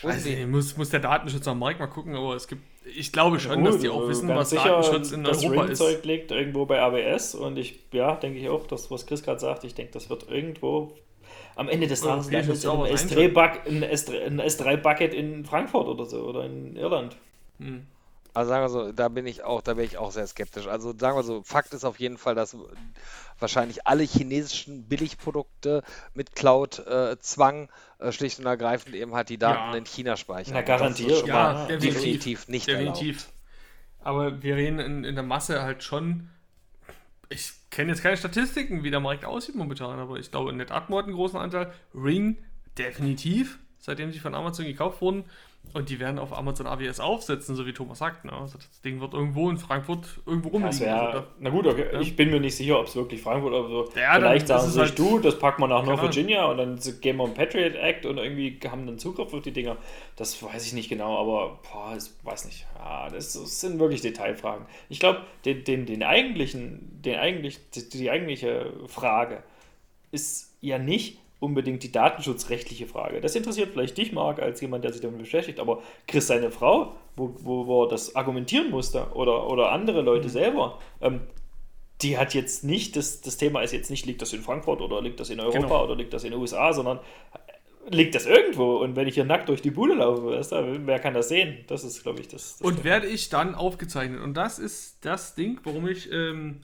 Weiß 0.03 0.25
nicht, 0.25 0.47
muss, 0.47 0.77
muss 0.77 0.89
der 0.89 0.99
Datenschutz 0.99 1.47
am 1.47 1.59
Markt 1.59 1.79
mal 1.79 1.87
gucken, 1.87 2.15
aber 2.15 2.35
es 2.35 2.47
gibt, 2.47 2.61
ich 2.85 3.11
glaube 3.11 3.39
schon, 3.39 3.63
dass 3.63 3.79
die 3.79 3.89
auch 3.89 4.07
wissen, 4.07 4.27
was 4.29 4.49
sicher, 4.51 4.81
Datenschutz 4.81 5.11
in 5.11 5.23
das 5.23 5.43
Europa 5.43 5.63
ist. 5.65 5.79
Das 5.79 5.79
Zeug 5.79 6.05
liegt 6.05 6.31
irgendwo 6.31 6.65
bei 6.65 6.81
AWS 6.81 7.35
und 7.35 7.57
ich, 7.57 7.79
ja, 7.91 8.15
denke 8.15 8.39
ich 8.39 8.49
auch, 8.49 8.67
das, 8.67 8.89
was 8.91 9.05
Chris 9.05 9.23
gerade 9.23 9.39
sagt, 9.39 9.63
ich 9.63 9.75
denke, 9.75 9.91
das 9.93 10.09
wird 10.09 10.29
irgendwo 10.29 10.93
am 11.55 11.69
Ende 11.69 11.87
des 11.87 12.01
Tages 12.01 12.27
ein 12.27 12.35
S3-Bucket 13.83 15.13
in 15.13 15.45
Frankfurt 15.45 15.87
oder 15.87 16.05
so 16.05 16.23
oder 16.23 16.45
in 16.45 16.75
Irland. 16.75 17.15
Hm. 17.59 17.85
Also 18.33 18.49
sagen 18.49 18.63
wir 18.63 18.69
so, 18.69 18.91
da 18.91 19.09
bin 19.09 19.27
ich 19.27 19.43
auch, 19.43 19.61
da 19.61 19.75
bin 19.75 19.85
ich 19.85 19.99
auch 19.99 20.11
sehr 20.11 20.25
skeptisch. 20.25 20.65
Also 20.65 20.91
sagen 20.97 21.15
wir 21.15 21.21
so, 21.21 21.43
Fakt 21.43 21.71
ist 21.73 21.85
auf 21.85 21.99
jeden 21.99 22.17
Fall, 22.17 22.33
dass 22.33 22.57
wahrscheinlich 23.43 23.85
alle 23.85 24.03
chinesischen 24.03 24.87
Billigprodukte 24.87 25.83
mit 26.15 26.35
Cloud-Zwang 26.35 27.69
äh, 27.99 28.07
äh, 28.07 28.11
schlicht 28.11 28.39
und 28.39 28.47
ergreifend 28.47 28.95
eben 28.95 29.13
halt 29.13 29.29
die 29.29 29.37
Daten 29.37 29.73
ja. 29.73 29.77
in 29.77 29.85
China 29.85 30.17
speichern. 30.17 30.55
Na, 30.55 30.61
garantiert. 30.61 31.27
Ja, 31.27 31.65
definitiv, 31.67 31.93
definitiv 31.93 32.47
nicht 32.47 32.67
Definitiv. 32.67 33.17
Erlaubt. 33.17 33.33
Aber 33.99 34.43
wir 34.43 34.55
reden 34.55 34.79
in, 34.79 35.03
in 35.03 35.15
der 35.15 35.23
Masse 35.23 35.61
halt 35.61 35.83
schon. 35.83 36.29
Ich 37.29 37.51
kenne 37.69 37.91
jetzt 37.91 38.01
keine 38.01 38.17
Statistiken, 38.17 38.83
wie 38.83 38.91
der 38.91 38.99
Markt 38.99 39.25
aussieht 39.25 39.55
momentan, 39.55 39.99
aber 39.99 40.17
ich 40.17 40.31
glaube, 40.31 40.53
NetAtmo 40.53 40.97
hat 40.97 41.05
einen 41.05 41.15
großen 41.15 41.39
Anteil. 41.39 41.71
Ring 41.93 42.37
definitiv, 42.77 43.59
seitdem 43.83 44.13
sie 44.13 44.19
von 44.19 44.33
Amazon 44.33 44.65
gekauft 44.65 45.01
wurden. 45.01 45.25
Und 45.73 45.89
die 45.89 45.99
werden 45.99 46.19
auf 46.19 46.37
Amazon 46.37 46.67
AWS 46.67 46.99
aufsetzen, 46.99 47.55
so 47.55 47.65
wie 47.65 47.73
Thomas 47.73 47.97
sagt. 47.97 48.25
Ne? 48.25 48.33
Also 48.33 48.57
das 48.57 48.81
Ding 48.81 49.01
wird 49.01 49.13
irgendwo 49.13 49.49
in 49.49 49.57
Frankfurt 49.57 50.19
irgendwo 50.25 50.49
rumliegen. 50.49 50.79
Wär, 50.79 51.01
also 51.01 51.23
na 51.39 51.49
gut, 51.49 51.65
okay. 51.65 51.85
ja. 51.91 51.99
ich 51.99 52.15
bin 52.15 52.29
mir 52.29 52.39
nicht 52.39 52.55
sicher, 52.55 52.79
ob 52.79 52.87
es 52.87 52.95
wirklich 52.95 53.21
Frankfurt 53.21 53.53
oder 53.53 53.67
so. 53.67 53.89
Ja, 53.99 54.15
Vielleicht 54.15 54.47
sagen 54.47 54.65
sie 54.65 54.71
sich, 54.71 54.81
halt, 54.81 54.99
du, 54.99 55.19
das 55.19 55.39
packen 55.39 55.61
wir 55.61 55.67
nach 55.67 55.83
North 55.83 56.01
Virginia 56.01 56.45
und 56.45 56.57
dann 56.57 56.79
gehen 57.01 57.17
wir 57.17 57.25
im 57.25 57.33
Patriot 57.33 57.75
Act 57.75 58.05
und 58.05 58.17
irgendwie 58.17 58.59
haben 58.69 58.85
dann 58.85 58.99
Zugriff 58.99 59.33
auf 59.33 59.41
die 59.41 59.51
Dinger. 59.51 59.77
Das 60.15 60.43
weiß 60.43 60.65
ich 60.67 60.73
nicht 60.73 60.89
genau, 60.89 61.17
aber 61.17 61.59
boah, 61.63 61.95
ich 61.97 62.09
weiß 62.23 62.45
nicht. 62.45 62.67
Ja, 62.77 63.09
das, 63.09 63.33
das 63.33 63.61
sind 63.61 63.79
wirklich 63.79 64.01
Detailfragen. 64.01 64.65
Ich 64.89 64.99
glaube, 64.99 65.21
den, 65.45 65.63
den, 65.63 65.85
den 65.85 66.03
eigentlichen, 66.03 67.01
den 67.01 67.15
eigentlich, 67.15 67.59
die, 67.71 67.89
die 67.89 68.11
eigentliche 68.11 68.71
Frage 68.87 69.43
ist 70.11 70.53
ja 70.61 70.77
nicht, 70.77 71.17
unbedingt 71.43 71.83
die 71.83 71.91
datenschutzrechtliche 71.91 72.87
Frage. 72.87 73.19
Das 73.19 73.35
interessiert 73.35 73.71
vielleicht 73.73 73.97
dich, 73.97 74.13
Marc, 74.13 74.41
als 74.41 74.61
jemand, 74.61 74.85
der 74.85 74.93
sich 74.93 75.01
damit 75.01 75.19
beschäftigt, 75.19 75.59
aber 75.59 75.81
Chris, 76.07 76.27
seine 76.27 76.49
Frau, 76.51 76.95
wo, 77.15 77.35
wo, 77.39 77.67
wo 77.67 77.83
er 77.83 77.89
das 77.89 78.15
argumentieren 78.15 78.71
musste, 78.71 79.07
oder, 79.13 79.49
oder 79.49 79.71
andere 79.71 80.01
Leute 80.01 80.27
mhm. 80.27 80.31
selber, 80.31 80.79
ähm, 81.01 81.21
die 82.01 82.17
hat 82.17 82.33
jetzt 82.33 82.63
nicht, 82.63 82.95
das, 82.95 83.21
das 83.21 83.37
Thema 83.37 83.61
ist 83.61 83.73
jetzt 83.73 83.91
nicht, 83.91 84.05
liegt 84.05 84.21
das 84.21 84.31
in 84.33 84.41
Frankfurt 84.41 84.81
oder 84.81 85.01
liegt 85.01 85.19
das 85.19 85.29
in 85.29 85.39
Europa 85.39 85.59
genau. 85.59 85.83
oder 85.83 85.95
liegt 85.95 86.13
das 86.13 86.23
in 86.23 86.31
den 86.31 86.39
USA, 86.39 86.73
sondern 86.73 86.99
liegt 87.89 88.15
das 88.15 88.25
irgendwo 88.25 88.77
und 88.77 88.95
wenn 88.95 89.07
ich 89.07 89.15
hier 89.15 89.25
nackt 89.25 89.49
durch 89.49 89.61
die 89.61 89.71
Bude 89.71 89.95
laufe, 89.95 90.25
weißt 90.25 90.53
du, 90.53 90.87
wer 90.87 90.99
kann 90.99 91.13
das 91.13 91.27
sehen? 91.27 91.65
Das 91.67 91.83
ist, 91.83 92.03
glaube 92.03 92.21
ich, 92.21 92.29
das. 92.29 92.57
das 92.57 92.61
und 92.61 92.75
Thema. 92.75 92.85
werde 92.85 93.07
ich 93.07 93.29
dann 93.29 93.53
aufgezeichnet. 93.55 94.21
Und 94.21 94.35
das 94.35 94.59
ist 94.59 95.05
das 95.05 95.35
Ding, 95.35 95.59
warum 95.63 95.87
ich 95.87 96.09
ähm, 96.11 96.61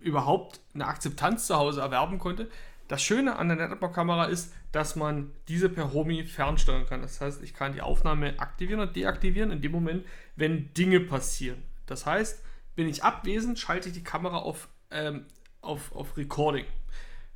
überhaupt 0.00 0.60
eine 0.74 0.86
Akzeptanz 0.86 1.46
zu 1.46 1.56
Hause 1.56 1.80
erwerben 1.80 2.18
konnte. 2.18 2.48
Das 2.92 3.02
Schöne 3.02 3.36
an 3.36 3.48
der 3.48 3.56
NetApp-Kamera 3.56 4.26
ist, 4.26 4.52
dass 4.70 4.96
man 4.96 5.32
diese 5.48 5.70
per 5.70 5.94
Homie 5.94 6.24
fernsteuern 6.24 6.84
kann. 6.84 7.00
Das 7.00 7.22
heißt, 7.22 7.42
ich 7.42 7.54
kann 7.54 7.72
die 7.72 7.80
Aufnahme 7.80 8.38
aktivieren 8.38 8.80
und 8.80 8.94
deaktivieren 8.94 9.50
in 9.50 9.62
dem 9.62 9.72
Moment, 9.72 10.04
wenn 10.36 10.74
Dinge 10.74 11.00
passieren. 11.00 11.62
Das 11.86 12.04
heißt, 12.04 12.44
bin 12.74 12.86
ich 12.86 13.02
abwesend, 13.02 13.58
schalte 13.58 13.88
ich 13.88 13.94
die 13.94 14.04
Kamera 14.04 14.40
auf, 14.40 14.68
ähm, 14.90 15.24
auf, 15.62 15.96
auf 15.96 16.18
Recording. 16.18 16.66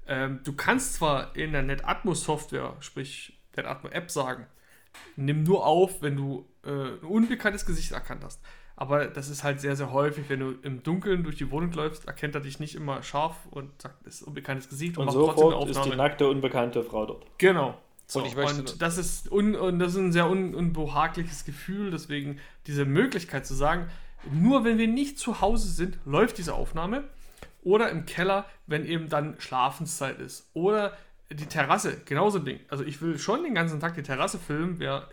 Ähm, 0.07 0.41
du 0.45 0.53
kannst 0.53 0.93
zwar 0.93 1.35
in 1.35 1.53
der 1.53 1.63
NetAtmo-Software, 1.63 2.77
sprich 2.81 3.41
NetAtmo-App 3.57 4.11
sagen, 4.11 4.47
nimm 5.17 5.43
nur 5.43 5.65
auf, 5.65 6.03
wenn 6.03 6.17
du 6.17 6.47
äh, 6.67 6.69
ein 6.69 6.99
unbekanntes 6.99 7.65
Gesicht 7.65 7.93
erkannt 7.93 8.25
hast. 8.25 8.43
Aber 8.77 9.07
das 9.07 9.31
ist 9.31 9.43
halt 9.43 9.61
sehr, 9.61 9.75
sehr 9.75 9.91
häufig, 9.91 10.29
wenn 10.29 10.41
du 10.41 10.55
im 10.63 10.83
Dunkeln 10.83 11.25
durch 11.25 11.37
die 11.37 11.51
Wohnung 11.51 11.73
läufst, 11.73 12.07
erkennt 12.07 12.35
er 12.35 12.43
dich 12.43 12.61
nicht 12.61 12.75
immer 12.75 13.03
scharf 13.03 13.35
und 13.51 13.71
sagt, 13.81 14.07
das 14.07 14.17
ist 14.17 14.23
ein 14.23 14.29
unbekanntes 14.29 14.69
Gesicht 14.69 14.99
und, 14.99 15.09
und 15.09 15.15
macht 15.15 15.27
trotzdem 15.27 15.47
eine 15.47 15.57
Aufnahme. 15.57 15.87
ist 15.87 15.93
die 15.93 15.97
nackte, 15.97 16.29
unbekannte 16.29 16.83
Frau 16.83 17.07
dort. 17.07 17.27
Genau. 17.39 17.79
So, 18.07 18.23
und, 18.23 18.37
und 18.37 18.83
das 18.83 18.99
ist 18.99 19.33
un, 19.33 19.57
und 19.57 19.79
das 19.79 19.93
ist 19.93 19.99
ein 19.99 20.13
sehr 20.13 20.31
un, 20.31 20.55
unbehagliches 20.55 21.45
Gefühl, 21.45 21.91
deswegen 21.91 22.39
diese 22.67 22.85
Möglichkeit 22.85 23.47
zu 23.47 23.55
sagen, 23.55 23.89
nur 24.31 24.65
wenn 24.65 24.79
wir 24.79 24.89
nicht 24.89 25.19
zu 25.19 25.41
Hause 25.41 25.69
sind, 25.69 25.99
läuft 26.05 26.39
diese 26.39 26.55
Aufnahme. 26.55 27.05
Oder 27.63 27.91
im 27.91 28.07
Keller, 28.07 28.45
wenn 28.69 28.85
eben 28.85 29.09
dann 29.09 29.35
Schlafenszeit 29.41 30.21
ist. 30.21 30.49
Oder 30.53 30.93
die 31.31 31.47
Terrasse, 31.47 32.01
genauso 32.05 32.39
ein 32.39 32.45
Ding. 32.45 32.61
Also 32.69 32.85
ich 32.85 33.03
will 33.03 33.19
schon 33.19 33.43
den 33.43 33.55
ganzen 33.55 33.81
Tag 33.81 33.95
die 33.95 34.05
Terrasse 34.05 34.39
filmen, 34.39 34.79
wer 34.79 35.09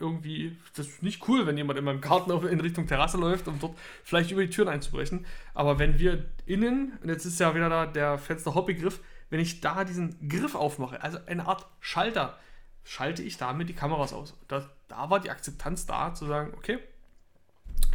irgendwie, 0.00 0.56
das 0.74 0.86
ist 0.86 1.02
nicht 1.02 1.28
cool, 1.28 1.46
wenn 1.46 1.56
jemand 1.56 1.78
in 1.78 1.84
meinem 1.84 2.00
Garten 2.00 2.30
in 2.46 2.60
Richtung 2.60 2.86
Terrasse 2.86 3.16
läuft, 3.16 3.48
um 3.48 3.58
dort 3.58 3.76
vielleicht 4.04 4.30
über 4.30 4.42
die 4.42 4.50
Türen 4.50 4.68
einzubrechen. 4.68 5.26
Aber 5.54 5.78
wenn 5.78 5.98
wir 5.98 6.24
innen, 6.46 6.98
und 7.02 7.08
jetzt 7.08 7.24
ist 7.24 7.40
ja 7.40 7.54
wieder 7.54 7.68
da 7.68 7.86
der 7.86 8.18
Fenster-Hobby-Griff, 8.18 9.00
wenn 9.30 9.40
ich 9.40 9.60
da 9.60 9.84
diesen 9.84 10.28
Griff 10.28 10.54
aufmache, 10.54 11.02
also 11.02 11.18
eine 11.26 11.46
Art 11.46 11.66
Schalter, 11.80 12.38
schalte 12.84 13.22
ich 13.22 13.36
damit 13.36 13.68
die 13.68 13.74
Kameras 13.74 14.12
aus. 14.12 14.34
Da, 14.48 14.68
da 14.88 15.10
war 15.10 15.20
die 15.20 15.30
Akzeptanz 15.30 15.86
da, 15.86 16.14
zu 16.14 16.26
sagen, 16.26 16.54
okay, 16.56 16.78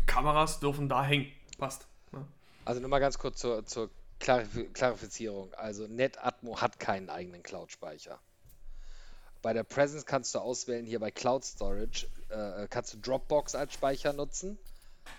Kameras 0.05 0.59
dürfen 0.59 0.89
da 0.89 1.03
hängen. 1.03 1.31
Passt. 1.57 1.87
Ja. 2.11 2.27
Also 2.65 2.81
nur 2.81 2.89
mal 2.89 2.99
ganz 2.99 3.17
kurz 3.17 3.39
zur, 3.39 3.65
zur 3.65 3.89
Klarif 4.19 4.73
Klarifizierung. 4.73 5.53
Also 5.53 5.87
NetAtmo 5.87 6.59
hat 6.59 6.79
keinen 6.79 7.09
eigenen 7.09 7.43
Cloud-Speicher. 7.43 8.19
Bei 9.41 9.53
der 9.53 9.63
Presence 9.63 10.05
kannst 10.05 10.35
du 10.35 10.39
auswählen, 10.39 10.85
hier 10.85 10.99
bei 10.99 11.11
Cloud 11.11 11.43
Storage, 11.43 12.07
äh, 12.29 12.67
kannst 12.69 12.93
du 12.93 12.97
Dropbox 12.99 13.55
als 13.55 13.73
Speicher 13.73 14.13
nutzen. 14.13 14.57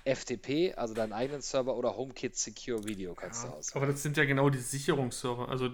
FTP, 0.04 0.74
also 0.76 0.94
deinen 0.94 1.12
eigenen 1.12 1.42
Server 1.42 1.76
oder 1.76 1.96
HomeKit 1.96 2.36
Secure 2.36 2.84
Video 2.84 3.14
kannst 3.14 3.44
ja, 3.44 3.50
du 3.50 3.56
auswählen. 3.56 3.82
Aber 3.82 3.92
das 3.92 4.02
sind 4.02 4.16
ja 4.16 4.24
genau 4.24 4.48
die 4.48 4.58
Sicherungsserver. 4.58 5.48
Also 5.48 5.66
äh, 5.66 5.70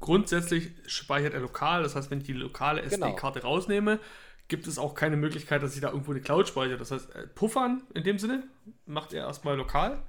grundsätzlich 0.00 0.70
speichert 0.86 1.34
er 1.34 1.40
lokal, 1.40 1.82
das 1.82 1.94
heißt, 1.94 2.10
wenn 2.10 2.18
ich 2.18 2.24
die 2.24 2.32
lokale 2.32 2.82
SD-Karte 2.82 3.40
genau. 3.40 3.52
rausnehme, 3.52 4.00
gibt 4.48 4.66
es 4.66 4.78
auch 4.78 4.94
keine 4.94 5.16
Möglichkeit, 5.16 5.62
dass 5.62 5.74
ich 5.74 5.80
da 5.80 5.88
irgendwo 5.88 6.10
eine 6.10 6.20
Cloud 6.20 6.48
speichere. 6.48 6.76
Das 6.76 6.90
heißt, 6.90 7.14
äh, 7.14 7.26
puffern 7.26 7.82
in 7.94 8.04
dem 8.04 8.18
Sinne 8.18 8.44
macht 8.86 9.12
er 9.12 9.26
erstmal 9.26 9.56
lokal 9.56 10.02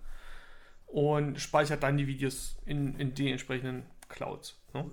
und 0.88 1.40
speichert 1.40 1.84
dann 1.84 1.98
die 1.98 2.08
Videos 2.08 2.58
in, 2.66 2.96
in 2.96 3.14
die 3.14 3.32
entsprechenden 3.32 3.86
Clouds. 4.10 4.58
Ne? 4.74 4.90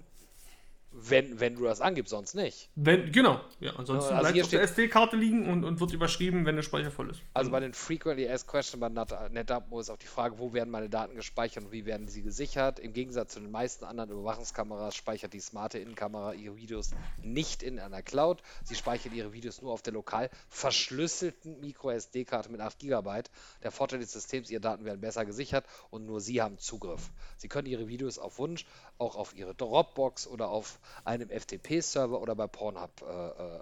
Wenn, 0.95 1.41
wenn 1.41 1.55
du 1.57 1.65
das 1.65 1.81
angibst, 1.81 2.11
sonst 2.11 2.35
nicht. 2.35 2.69
Wenn, 2.75 3.11
genau, 3.13 3.41
ja, 3.61 3.73
ansonsten 3.77 4.13
also 4.13 4.31
bleibt 4.31 4.45
auf 4.45 4.51
der 4.51 4.63
SD-Karte 4.63 5.17
liegen 5.17 5.49
und, 5.49 5.65
und 5.65 5.81
wird 5.81 5.93
überschrieben, 5.93 6.45
wenn 6.45 6.57
der 6.57 6.63
Speicher 6.63 6.91
voll 6.91 7.11
ist. 7.11 7.21
Also 7.33 7.51
bei 7.51 7.61
den 7.61 7.73
Frequently 7.73 8.29
Asked 8.29 8.49
Questions 8.49 8.81
bei 8.81 9.29
NetApp 9.31 9.73
ist 9.73 9.91
auch 9.91 9.97
die 9.97 10.07
Frage, 10.07 10.39
wo 10.39 10.53
werden 10.53 10.71
meine 10.71 10.89
Daten 10.89 11.15
gespeichert 11.15 11.65
und 11.65 11.73
wie 11.73 11.87
werden 11.87 12.09
sie 12.09 12.23
gesichert. 12.23 12.79
Im 12.79 12.93
Gegensatz 12.93 13.33
zu 13.33 13.41
den 13.41 13.51
meisten 13.51 13.85
anderen 13.85 14.11
Überwachungskameras 14.11 14.95
speichert 14.95 15.33
die 15.33 15.41
smarte 15.41 15.79
Innenkamera 15.79 16.35
ihre 16.35 16.57
Videos 16.57 16.91
nicht 17.23 17.63
in 17.63 17.79
einer 17.79 18.03
Cloud. 18.03 18.43
Sie 18.65 18.75
speichert 18.75 19.15
ihre 19.15 19.33
Videos 19.33 19.63
nur 19.63 19.73
auf 19.73 19.83
der 19.83 19.95
lokal 19.95 20.31
verschlüsselten 20.49 21.61
Micro-SD-Karte 21.61 22.51
mit 22.51 22.61
8 22.61 22.79
GB. 22.79 23.23
Der 23.63 23.71
Vorteil 23.71 24.01
des 24.01 24.13
Systems, 24.13 24.51
ihre 24.51 24.61
Daten 24.61 24.85
werden 24.85 25.01
besser 25.01 25.25
gesichert 25.25 25.65
und 25.91 26.07
nur 26.07 26.21
sie 26.21 26.43
haben 26.43 26.59
Zugriff. 26.59 27.11
Sie 27.37 27.49
können 27.49 27.67
ihre 27.67 27.89
Videos 27.89 28.19
auf 28.19 28.39
Wunsch 28.39 28.67
auch 29.03 29.17
auf 29.17 29.37
ihre 29.37 29.55
Dropbox 29.55 30.27
oder 30.29 30.49
auf 30.49 30.79
einem 31.05 31.29
FTP-Server 31.29 32.21
oder 32.21 32.35
bei 32.35 32.47
Pornhub 32.47 32.91
äh, 33.03 33.29
äh 33.29 33.61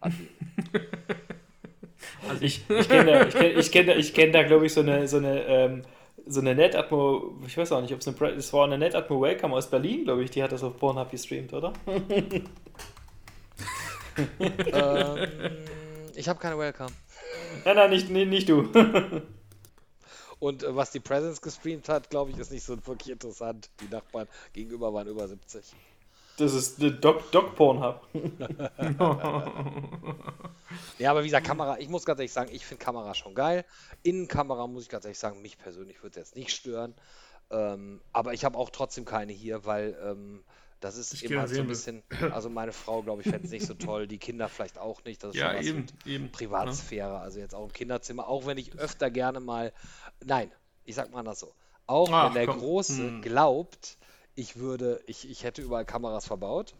anbieten. 0.00 0.46
also 2.28 2.42
ich, 2.42 2.64
ich 2.68 2.88
kenne 2.88 3.12
da, 3.12 3.26
ich 3.26 3.34
kenn, 3.34 3.58
ich 3.58 3.72
kenn 3.72 3.86
da, 3.86 3.94
ich 3.94 4.14
kenn 4.14 4.32
da 4.32 4.42
glaube 4.42 4.66
ich, 4.66 4.72
so 4.72 4.80
eine, 4.80 5.06
so 5.06 5.18
eine, 5.18 5.44
ähm, 5.46 5.82
so 6.26 6.40
eine 6.40 6.54
NetAtmo, 6.54 7.38
ich 7.46 7.56
weiß 7.56 7.72
auch 7.72 7.82
nicht, 7.82 7.92
ob 7.92 8.00
es 8.00 8.08
eine, 8.08 8.30
es 8.30 8.52
war 8.52 8.64
eine 8.64 8.78
NetAtmo 8.78 9.20
Welcome 9.20 9.54
aus 9.54 9.68
Berlin, 9.68 10.04
glaube 10.04 10.24
ich, 10.24 10.30
die 10.30 10.42
hat 10.42 10.52
das 10.52 10.62
auf 10.62 10.76
Pornhub 10.78 11.10
gestreamt, 11.10 11.52
oder? 11.52 11.72
ähm, 14.26 15.28
ich 16.14 16.28
habe 16.28 16.40
keine 16.40 16.58
Welcome. 16.58 16.90
Nein, 17.64 17.76
nein, 17.76 17.90
nicht, 17.90 18.10
nicht, 18.10 18.28
nicht 18.28 18.48
du. 18.48 18.68
Und 20.40 20.64
äh, 20.64 20.74
was 20.74 20.90
die 20.90 21.00
Presence 21.00 21.40
gestreamt 21.40 21.88
hat, 21.88 22.10
glaube 22.10 22.32
ich, 22.32 22.38
ist 22.38 22.50
nicht 22.50 22.64
so 22.64 22.74
wirklich 22.86 23.10
interessant. 23.10 23.70
Die 23.80 23.88
Nachbarn 23.88 24.26
gegenüber 24.52 24.92
waren 24.92 25.06
über 25.06 25.28
70. 25.28 25.62
Das 26.38 26.54
ist 26.54 26.80
eine 26.80 26.90
Dog, 26.92 27.30
Dog 27.32 27.54
Pornhub. 27.54 28.00
ja, 30.98 31.10
aber 31.10 31.22
wie 31.22 31.26
gesagt, 31.26 31.46
Kamera, 31.46 31.78
ich 31.78 31.90
muss 31.90 32.06
ganz 32.06 32.18
ehrlich 32.18 32.32
sagen, 32.32 32.50
ich 32.50 32.64
finde 32.64 32.82
Kamera 32.82 33.14
schon 33.14 33.34
geil. 33.34 33.66
Innenkamera 34.02 34.66
muss 34.66 34.84
ich 34.84 34.88
ganz 34.88 35.04
ehrlich 35.04 35.18
sagen, 35.18 35.42
mich 35.42 35.58
persönlich 35.58 36.02
würde 36.02 36.18
es 36.18 36.28
jetzt 36.28 36.36
nicht 36.36 36.50
stören. 36.50 36.94
Ähm, 37.50 38.00
aber 38.14 38.32
ich 38.32 38.46
habe 38.46 38.56
auch 38.56 38.70
trotzdem 38.70 39.04
keine 39.04 39.34
hier, 39.34 39.66
weil 39.66 39.94
ähm, 40.02 40.42
das 40.80 40.96
ist 40.96 41.12
ich 41.12 41.24
immer 41.24 41.46
so 41.46 41.60
ein 41.60 41.66
bisschen, 41.66 42.02
also 42.32 42.48
meine 42.48 42.72
Frau, 42.72 43.02
glaube 43.02 43.22
ich, 43.22 43.28
fände 43.28 43.44
es 43.44 43.52
nicht 43.52 43.66
so 43.66 43.74
toll, 43.74 44.06
die 44.06 44.18
Kinder 44.18 44.48
vielleicht 44.48 44.78
auch 44.78 45.04
nicht. 45.04 45.22
Das 45.22 45.34
ist 45.34 45.40
ja, 45.40 45.60
eben, 45.60 45.86
eben. 46.06 46.32
Privatsphäre, 46.32 47.12
ne? 47.12 47.18
also 47.18 47.38
jetzt 47.38 47.54
auch 47.54 47.64
im 47.64 47.72
Kinderzimmer, 47.72 48.26
auch 48.26 48.46
wenn 48.46 48.56
ich 48.56 48.78
öfter 48.78 49.10
gerne 49.10 49.40
mal, 49.40 49.72
nein, 50.24 50.50
ich 50.84 50.94
sag 50.94 51.12
mal 51.12 51.22
das 51.22 51.40
so, 51.40 51.52
auch 51.86 52.10
Ach, 52.10 52.26
wenn 52.26 52.34
der 52.34 52.46
komm. 52.46 52.58
Große 52.60 53.02
hm. 53.02 53.22
glaubt, 53.22 53.98
ich 54.34 54.56
würde, 54.56 55.02
ich, 55.06 55.28
ich 55.28 55.44
hätte 55.44 55.60
überall 55.60 55.84
Kameras 55.84 56.26
verbaut, 56.26 56.74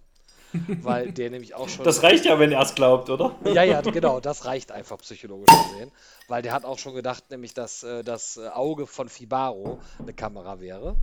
weil 0.83 1.13
der 1.13 1.29
nämlich 1.31 1.55
auch 1.55 1.69
schon. 1.69 1.85
Das 1.85 2.03
reicht 2.03 2.25
ja, 2.25 2.39
wenn 2.39 2.53
er 2.53 2.63
es 2.63 2.75
glaubt, 2.75 3.11
oder? 3.11 3.37
Ja, 3.45 3.65
ja, 3.65 3.83
genau, 3.83 4.21
das 4.21 4.47
reicht 4.47 4.73
einfach 4.73 4.97
psychologisch 4.99 5.55
gesehen, 5.71 5.93
weil 6.27 6.41
der 6.41 6.53
hat 6.53 6.65
auch 6.65 6.79
schon 6.79 6.95
gedacht, 6.95 7.31
nämlich, 7.31 7.53
dass 7.53 7.83
äh, 7.83 8.03
das 8.03 8.39
Auge 8.39 8.87
von 8.87 9.11
Fibaro 9.11 9.79
eine 9.99 10.15
Kamera 10.15 10.59
wäre. 10.61 10.97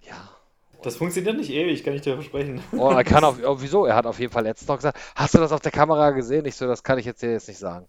Ja, 0.00 0.30
das 0.82 0.96
funktioniert 0.96 1.36
nicht 1.36 1.50
ewig, 1.50 1.84
kann 1.84 1.94
ich 1.94 2.02
dir 2.02 2.14
versprechen. 2.14 2.62
Oh, 2.76 2.90
er 2.90 3.04
kann 3.04 3.24
auf, 3.24 3.36
oh, 3.44 3.56
wieso? 3.58 3.86
Er 3.86 3.96
hat 3.96 4.06
auf 4.06 4.18
jeden 4.18 4.32
Fall 4.32 4.44
letztens 4.44 4.68
noch 4.68 4.76
gesagt, 4.76 4.98
hast 5.14 5.34
du 5.34 5.38
das 5.38 5.52
auf 5.52 5.60
der 5.60 5.72
Kamera 5.72 6.10
gesehen? 6.10 6.44
Ich 6.46 6.56
so, 6.56 6.66
das 6.66 6.82
kann 6.82 6.98
ich 6.98 7.04
jetzt 7.04 7.22
dir 7.22 7.32
jetzt 7.32 7.48
nicht 7.48 7.58
sagen. 7.58 7.86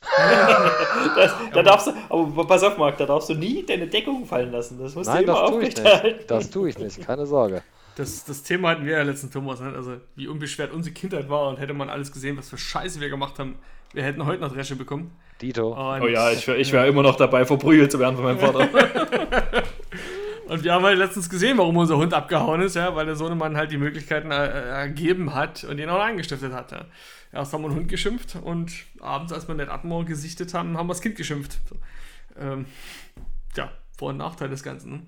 das, 1.16 1.32
da 1.52 1.62
darfst 1.62 1.88
du, 1.88 1.92
aber 2.08 2.46
pass 2.46 2.62
auf, 2.62 2.78
Marc, 2.78 2.98
da 2.98 3.06
darfst 3.06 3.28
du 3.28 3.34
nie 3.34 3.64
deine 3.64 3.86
Deckung 3.86 4.26
fallen 4.26 4.52
lassen. 4.52 4.78
Das 4.78 4.94
musst 4.94 5.08
Nein, 5.08 5.26
du 5.26 5.32
immer 5.32 5.40
das 5.40 5.50
tue 5.50 5.62
ich 5.62 5.76
nicht. 5.76 6.30
Das 6.30 6.50
tue 6.50 6.68
ich 6.68 6.78
nicht, 6.78 7.06
keine 7.06 7.26
Sorge. 7.26 7.62
Das, 7.96 8.24
das 8.24 8.44
Thema 8.44 8.70
hatten 8.70 8.86
wir 8.86 8.96
ja 8.96 9.02
letzten 9.02 9.30
Thomas, 9.30 9.60
ne? 9.60 9.72
also 9.74 9.96
wie 10.14 10.28
unbeschwert 10.28 10.72
unsere 10.72 10.94
Kindheit 10.94 11.28
war 11.28 11.48
und 11.48 11.58
hätte 11.58 11.74
man 11.74 11.90
alles 11.90 12.12
gesehen, 12.12 12.36
was 12.36 12.48
für 12.48 12.58
Scheiße 12.58 13.00
wir 13.00 13.08
gemacht 13.08 13.40
haben, 13.40 13.58
wir 13.92 14.04
hätten 14.04 14.24
heute 14.24 14.40
noch 14.40 14.52
Dresche 14.52 14.76
bekommen. 14.76 15.10
Dito. 15.40 15.68
Und, 15.72 16.02
oh 16.02 16.06
ja, 16.06 16.30
ich 16.30 16.46
wäre 16.46 16.58
ich 16.58 16.72
wär 16.72 16.86
immer 16.86 17.02
noch 17.02 17.16
dabei, 17.16 17.44
verprügelt 17.44 17.90
zu 17.90 17.98
werden 17.98 18.16
von 18.16 18.24
meinem 18.24 18.38
Vater. 18.38 18.68
Und 20.48 20.64
wir 20.64 20.72
haben 20.72 20.84
halt 20.84 20.96
letztens 20.96 21.28
gesehen, 21.28 21.58
warum 21.58 21.76
unser 21.76 21.98
Hund 21.98 22.14
abgehauen 22.14 22.62
ist, 22.62 22.74
ja, 22.74 22.94
weil 22.96 23.04
der 23.04 23.16
Sohnemann 23.16 23.56
halt 23.56 23.70
die 23.70 23.76
Möglichkeiten 23.76 24.30
äh, 24.30 24.46
ergeben 24.46 25.34
hat 25.34 25.64
und 25.64 25.78
ihn 25.78 25.90
auch 25.90 26.00
eingestiftet 26.00 26.52
hat. 26.52 26.72
Ja. 26.72 26.86
Erst 27.32 27.52
haben 27.52 27.62
wir 27.62 27.68
den 27.68 27.76
Hund 27.76 27.88
geschimpft 27.88 28.36
und 28.42 28.72
abends, 29.00 29.32
als 29.32 29.46
wir 29.46 29.54
Ned 29.54 29.68
Atmore 29.68 30.06
gesichtet 30.06 30.54
haben, 30.54 30.78
haben 30.78 30.86
wir 30.86 30.94
das 30.94 31.02
Kind 31.02 31.16
geschimpft. 31.16 31.58
So. 31.68 31.76
Ähm, 32.40 32.64
ja, 33.56 33.70
Vor- 33.98 34.08
und 34.08 34.16
Nachteil 34.16 34.48
des 34.48 34.62
Ganzen. 34.62 34.92
Ne? 34.92 35.02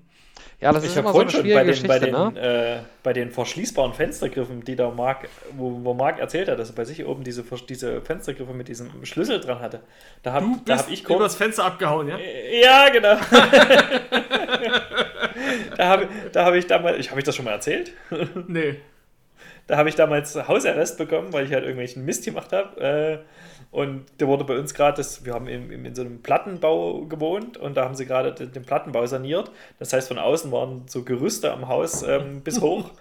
Ja, 0.59 0.71
das 0.71 0.83
ich 0.83 0.91
ist 0.91 0.97
immer 0.97 1.11
so 1.11 1.19
eine 1.19 1.29
schwierige 1.31 1.55
bei 1.55 1.63
den, 1.63 1.87
bei 1.87 1.99
den, 1.99 2.11
ne? 2.11 2.39
äh, 2.39 2.79
bei 3.01 3.13
den 3.13 3.31
verschließbaren 3.31 3.93
Fenstergriffen, 3.93 4.63
die 4.63 4.75
da 4.75 4.91
Marc, 4.91 5.27
wo, 5.57 5.83
wo 5.83 5.95
Marc 5.95 6.19
erzählt 6.19 6.49
hat, 6.49 6.59
dass 6.59 6.69
er 6.69 6.75
bei 6.75 6.85
sich 6.85 7.03
oben 7.03 7.23
diese, 7.23 7.43
diese 7.67 8.01
Fenstergriffe 8.01 8.53
mit 8.53 8.67
diesem 8.67 9.03
Schlüssel 9.03 9.39
dran 9.39 9.59
hatte. 9.59 9.81
Da 10.21 10.33
habe 10.33 10.45
hab 10.69 10.91
ich 10.91 11.03
kurz, 11.03 11.17
übers 11.17 11.35
Fenster 11.35 11.65
abgehauen, 11.65 12.09
ja? 12.09 12.17
Äh, 12.17 12.61
ja, 12.61 12.89
genau. 12.89 13.15
da 15.81 15.89
habe 15.89 16.07
da 16.31 16.45
hab 16.45 16.53
ich 16.53 16.67
damals, 16.67 16.99
ich, 16.99 17.09
habe 17.09 17.19
ich 17.19 17.25
das 17.25 17.35
schon 17.35 17.45
mal 17.45 17.51
erzählt? 17.51 17.93
nee. 18.47 18.75
Da 19.65 19.77
habe 19.77 19.89
ich 19.89 19.95
damals 19.95 20.35
Hausarrest 20.47 20.99
bekommen, 20.99 21.33
weil 21.33 21.45
ich 21.45 21.53
halt 21.53 21.63
irgendwelchen 21.63 22.05
Mist 22.05 22.23
gemacht 22.23 22.53
habe. 22.53 22.79
Äh, 22.79 23.17
und 23.71 24.05
der 24.19 24.27
wurde 24.27 24.43
bei 24.43 24.59
uns 24.59 24.75
gerade, 24.75 25.03
wir 25.23 25.33
haben 25.33 25.47
in, 25.47 25.71
in, 25.85 25.95
so 25.95 26.03
einem 26.03 26.21
Plattenbau 26.21 27.05
gewohnt 27.05 27.57
und 27.57 27.77
da 27.77 27.85
haben 27.85 27.95
sie 27.95 28.05
gerade 28.05 28.31
den, 28.31 28.51
den, 28.51 28.63
Plattenbau 28.63 29.07
saniert. 29.07 29.49
Das 29.79 29.91
heißt, 29.93 30.07
von 30.09 30.19
außen 30.19 30.51
waren 30.51 30.83
so 30.87 31.03
Gerüste 31.03 31.51
am 31.51 31.67
Haus 31.67 32.03
ähm, 32.03 32.41
bis 32.41 32.61
hoch. 32.61 32.91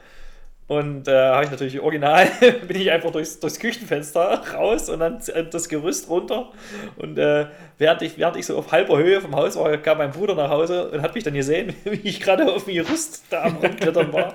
Und 0.71 1.03
da 1.09 1.31
äh, 1.31 1.35
habe 1.35 1.45
ich 1.47 1.51
natürlich 1.51 1.81
original, 1.81 2.29
bin 2.69 2.81
ich 2.81 2.93
einfach 2.93 3.11
durchs, 3.11 3.41
durchs 3.41 3.59
Küchenfenster 3.59 4.41
raus 4.55 4.89
und 4.89 5.01
dann 5.01 5.21
das 5.51 5.69
Gerüst 5.69 6.09
runter. 6.09 6.53
Und 6.97 7.19
äh, 7.19 7.49
während, 7.79 8.03
ich, 8.03 8.19
während 8.19 8.37
ich 8.37 8.47
so 8.47 8.57
auf 8.57 8.71
halber 8.71 8.97
Höhe 8.97 9.21
vom 9.21 9.35
Haus 9.35 9.57
war, 9.57 9.77
kam 9.79 9.99
mein 9.99 10.13
Bruder 10.13 10.37
nach 10.37 10.49
Hause 10.49 10.89
und 10.93 11.03
hat 11.03 11.17
mich 11.17 11.25
dann 11.25 11.35
gesehen, 11.35 11.75
wie 11.85 12.09
ich 12.09 12.21
gerade 12.21 12.53
auf 12.53 12.67
dem 12.67 12.75
Gerüst 12.75 13.25
da 13.31 13.43
am 13.43 13.57
Rumklettern 13.57 14.13
war. 14.13 14.33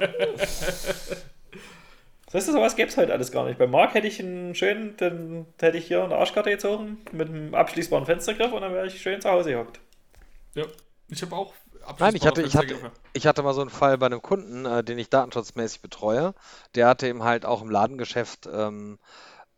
Weißt 2.33 2.49
du, 2.49 2.51
sowas 2.51 2.75
gäbe 2.75 2.89
es 2.89 2.97
halt 2.97 3.11
alles 3.11 3.31
gar 3.31 3.45
nicht. 3.45 3.57
Bei 3.57 3.67
Marc 3.67 3.93
hätte 3.93 4.07
ich 4.07 4.19
einen 4.19 4.55
schönen, 4.55 4.97
dann 4.97 5.45
hätte 5.61 5.77
ich 5.77 5.87
hier 5.87 6.03
eine 6.03 6.17
Arschkarte 6.17 6.49
gezogen 6.49 6.97
mit 7.13 7.29
einem 7.29 7.55
abschließbaren 7.55 8.05
Fenstergriff 8.05 8.51
und 8.51 8.61
dann 8.61 8.73
wäre 8.73 8.87
ich 8.87 9.01
schön 9.01 9.21
zu 9.21 9.29
Hause 9.29 9.51
gehockt. 9.51 9.79
Ja, 10.53 10.65
ich 11.07 11.21
habe 11.21 11.33
auch 11.33 11.53
Nein, 11.99 12.15
ich 12.15 12.25
hatte, 12.25 12.41
ich, 12.41 12.55
hatte, 12.55 12.75
ich 13.13 13.27
hatte 13.27 13.43
mal 13.43 13.53
so 13.53 13.61
einen 13.61 13.69
Fall 13.69 13.97
bei 13.97 14.07
einem 14.07 14.21
Kunden, 14.21 14.65
äh, 14.65 14.83
den 14.83 14.97
ich 14.97 15.09
datenschutzmäßig 15.09 15.81
betreue. 15.81 16.33
Der 16.75 16.87
hatte 16.87 17.07
eben 17.07 17.23
halt 17.23 17.45
auch 17.45 17.61
im 17.61 17.69
Ladengeschäft 17.69 18.49
ähm, 18.51 18.97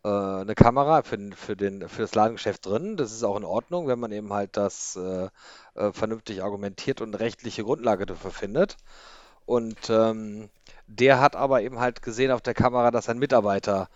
äh, 0.04 0.08
eine 0.08 0.54
Kamera 0.54 1.02
für, 1.02 1.18
für, 1.34 1.56
den, 1.56 1.88
für 1.88 2.02
das 2.02 2.14
Ladengeschäft 2.14 2.66
drin. 2.66 2.96
Das 2.96 3.12
ist 3.12 3.24
auch 3.24 3.36
in 3.36 3.44
Ordnung, 3.44 3.88
wenn 3.88 3.98
man 3.98 4.12
eben 4.12 4.32
halt 4.32 4.56
das 4.56 4.96
äh, 4.96 5.28
äh 5.74 5.92
vernünftig 5.92 6.42
argumentiert 6.42 7.00
und 7.00 7.14
eine 7.14 7.20
rechtliche 7.20 7.64
Grundlage 7.64 8.06
dafür 8.06 8.30
findet. 8.30 8.76
Und 9.46 9.88
ähm, 9.88 10.50
der 10.86 11.20
hat 11.20 11.36
aber 11.36 11.62
eben 11.62 11.78
halt 11.80 12.02
gesehen 12.02 12.30
auf 12.30 12.42
der 12.42 12.54
Kamera, 12.54 12.90
dass 12.90 13.08
ein 13.08 13.18
Mitarbeiter 13.18 13.88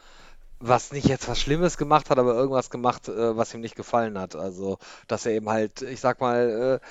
was 0.62 0.92
nicht 0.92 1.08
jetzt 1.08 1.28
was 1.28 1.40
Schlimmes 1.40 1.76
gemacht 1.76 2.08
hat, 2.08 2.18
aber 2.18 2.34
irgendwas 2.34 2.70
gemacht, 2.70 3.08
äh, 3.08 3.36
was 3.36 3.52
ihm 3.52 3.60
nicht 3.60 3.74
gefallen 3.74 4.18
hat. 4.18 4.36
Also, 4.36 4.78
dass 5.08 5.26
er 5.26 5.32
eben 5.32 5.50
halt, 5.50 5.82
ich 5.82 6.00
sag 6.00 6.20
mal, 6.20 6.80
äh, 6.80 6.86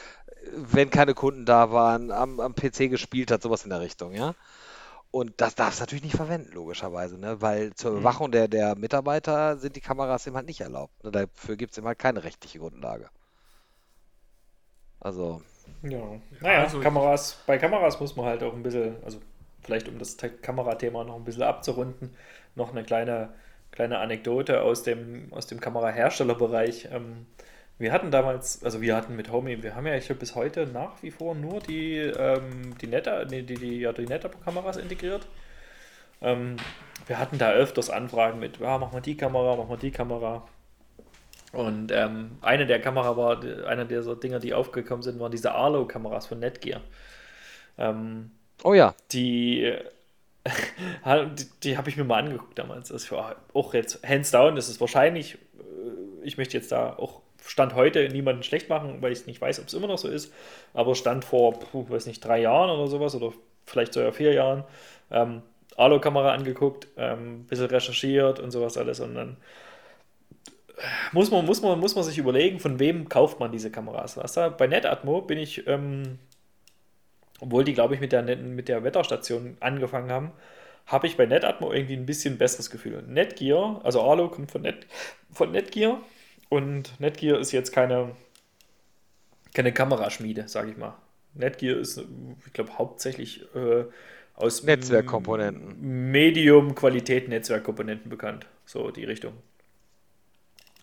wenn 0.54 0.90
keine 0.90 1.14
Kunden 1.14 1.46
da 1.46 1.72
waren, 1.72 2.12
am, 2.12 2.40
am 2.40 2.56
PC 2.56 2.90
gespielt 2.90 3.32
hat, 3.32 3.42
sowas 3.42 3.64
in 3.64 3.70
der 3.70 3.82
Richtung, 3.82 4.14
ja. 4.14 4.36
Und 5.12 5.42
das 5.42 5.56
darfst 5.56 5.80
du 5.80 5.84
natürlich 5.84 6.06
nicht 6.06 6.16
verwenden, 6.16 6.54
logischerweise, 6.54 7.20
ne? 7.20 7.42
weil 7.42 7.74
zur 7.74 7.92
mhm. 7.92 7.98
Überwachung 7.98 8.32
der, 8.32 8.48
der 8.48 8.76
Mitarbeiter 8.76 9.58
sind 9.58 9.76
die 9.76 9.82
Kameras 9.82 10.26
eben 10.26 10.38
halt 10.38 10.48
nicht 10.48 10.62
erlaubt. 10.62 11.04
Ne? 11.04 11.12
Dafür 11.12 11.58
gibt 11.58 11.74
es 11.74 11.78
eben 11.78 11.88
halt 11.88 12.00
keine 12.00 12.24
rechtliche 12.24 12.60
Grundlage. 12.60 13.10
Also. 15.02 15.42
Ja, 15.84 16.00
naja, 16.40 16.60
also 16.62 16.80
Kameras, 16.80 17.44
bei 17.46 17.58
Kameras 17.58 18.00
muss 18.00 18.16
man 18.16 18.26
halt 18.26 18.42
auch 18.42 18.54
ein 18.54 18.64
bisschen, 18.64 19.04
also 19.04 19.20
vielleicht 19.62 19.90
um 19.90 20.00
das 20.00 20.16
Kamerathema 20.42 21.04
noch 21.04 21.16
ein 21.16 21.26
bisschen 21.26 21.44
abzurunden, 21.44 22.16
noch 22.56 22.72
eine 22.72 22.84
kleine, 22.84 23.34
kleine 23.72 24.00
Anekdote 24.00 24.62
aus 24.62 24.84
dem, 24.84 25.34
aus 25.34 25.48
dem 25.48 25.60
Kameraherstellerbereich. 25.60 26.88
Ähm, 26.92 27.26
wir 27.82 27.92
hatten 27.92 28.12
damals, 28.12 28.64
also 28.64 28.82
wir 28.82 28.96
hatten 28.96 29.16
mit 29.16 29.32
Homey, 29.32 29.62
wir 29.64 29.76
haben 29.76 29.88
ja 29.88 29.96
ich 29.96 30.08
bis 30.08 30.36
heute 30.36 30.68
nach 30.68 31.02
wie 31.02 31.12
vor 31.12 31.36
nur 31.36 31.60
die, 31.60 31.98
ähm, 31.98 32.78
die 32.80 32.88
Netta, 32.88 33.26
nee, 33.26 33.42
die, 33.42 33.56
die, 33.56 33.80
ja, 33.80 33.94
die 33.94 34.06
Netta-Kameras 34.06 34.78
integriert. 34.78 35.28
Ähm, 36.22 36.58
wir 37.08 37.20
hatten 37.20 37.38
da 37.38 37.52
öfters 37.52 37.90
Anfragen 37.90 38.40
mit, 38.40 38.60
ja, 38.60 38.78
mach 38.78 38.92
mal 38.92 39.02
die 39.02 39.18
Kamera, 39.18 39.56
mach 39.56 39.68
mal 39.68 39.78
die 39.78 39.92
Kamera. 39.92 40.48
Und 41.52 41.92
ähm, 41.92 42.38
eine 42.42 42.66
der 42.66 42.80
Kamera 42.80 43.18
war, 43.18 43.44
einer 43.68 43.86
dieser 43.86 44.16
Dinger, 44.16 44.40
die 44.40 44.54
aufgekommen 44.54 45.04
sind, 45.04 45.20
waren 45.20 45.32
diese 45.32 45.52
Arlo-Kameras 45.52 46.28
von 46.28 46.40
Netgear. 46.40 46.80
Ähm, 47.78 48.32
Oh 48.64 48.74
ja. 48.74 48.96
Die, 49.12 49.74
die, 51.06 51.50
die 51.64 51.78
habe 51.78 51.90
ich 51.90 51.98
mir 51.98 52.04
mal 52.04 52.24
angeguckt 52.24 52.58
damals. 52.58 52.90
Das 52.90 53.12
war 53.12 53.36
auch 53.54 53.74
jetzt 53.74 54.08
hands 54.08 54.32
down, 54.32 54.56
das 54.56 54.70
ist 54.70 54.80
wahrscheinlich, 54.80 55.36
äh, 55.36 56.26
ich 56.26 56.38
möchte 56.38 56.58
jetzt 56.58 56.72
da 56.72 56.94
auch 56.94 57.22
Stand 57.46 57.76
heute 57.76 58.08
niemanden 58.10 58.44
schlecht 58.44 58.70
machen, 58.70 59.02
weil 59.02 59.12
ich 59.12 59.26
nicht 59.26 59.42
weiß, 59.42 59.60
ob 59.60 59.68
es 59.68 59.74
immer 59.74 59.88
noch 59.88 59.98
so 59.98 60.08
ist, 60.08 60.34
aber 60.74 60.96
Stand 60.96 61.26
vor, 61.26 61.60
puh, 61.60 61.90
weiß 61.90 62.06
nicht, 62.06 62.24
drei 62.24 62.42
Jahren 62.42 62.70
oder 62.70 62.88
sowas 62.88 63.16
oder 63.16 63.34
vielleicht 63.66 63.94
sogar 63.94 64.14
vier 64.14 64.34
Jahren, 64.34 64.64
ähm, 65.12 65.42
Alu-Kamera 65.78 66.34
angeguckt, 66.34 66.88
ähm, 66.98 67.46
bisschen 67.46 67.68
recherchiert 67.68 68.40
und 68.40 68.52
sowas 68.52 68.78
alles 68.78 69.00
und 69.00 69.16
dann 69.16 69.38
muss 71.12 71.30
man, 71.32 71.46
muss 71.46 71.62
man, 71.62 71.80
muss 71.80 71.96
man 71.96 72.04
sich 72.04 72.18
überlegen, 72.18 72.60
von 72.60 72.80
wem 72.80 73.08
kauft 73.08 73.40
man 73.40 73.52
diese 73.52 73.70
Kameras. 73.70 74.18
Weißt 74.18 74.38
du? 74.38 74.52
Bei 74.52 74.66
Netatmo 74.66 75.22
bin 75.22 75.38
ich 75.38 75.68
ähm, 75.68 76.18
obwohl 77.42 77.64
die, 77.64 77.74
glaube 77.74 77.96
ich, 77.96 78.00
mit 78.00 78.12
der, 78.12 78.22
mit 78.22 78.70
der 78.70 78.84
Wetterstation 78.84 79.58
angefangen 79.60 80.12
haben, 80.12 80.32
habe 80.86 81.08
ich 81.08 81.18
bei 81.18 81.26
Netatmo 81.26 81.74
irgendwie 81.74 81.96
ein 81.96 82.06
bisschen 82.06 82.38
besseres 82.38 82.70
Gefühl. 82.70 83.04
Netgear, 83.08 83.82
also 83.84 84.02
Arlo 84.02 84.30
kommt 84.30 84.52
von, 84.52 84.62
Net, 84.62 84.86
von 85.34 85.52
Netgear 85.52 86.02
und 86.52 87.00
Netgear 87.00 87.40
ist 87.40 87.54
jetzt 87.54 87.72
keine, 87.72 88.14
keine 89.54 89.72
Kameraschmiede, 89.72 90.50
sage 90.50 90.72
ich 90.72 90.78
mal. 90.78 90.98
Netgear 91.34 91.78
ist, 91.78 92.04
ich 92.46 92.52
glaube, 92.52 92.78
hauptsächlich 92.78 93.46
äh, 93.56 93.86
aus 94.36 94.62
Netzwerkkomponenten. 94.64 96.12
Medium-Qualität-Netzwerkkomponenten 96.12 98.10
bekannt. 98.10 98.48
So 98.66 98.92
die 98.92 99.06
Richtung. 99.06 99.32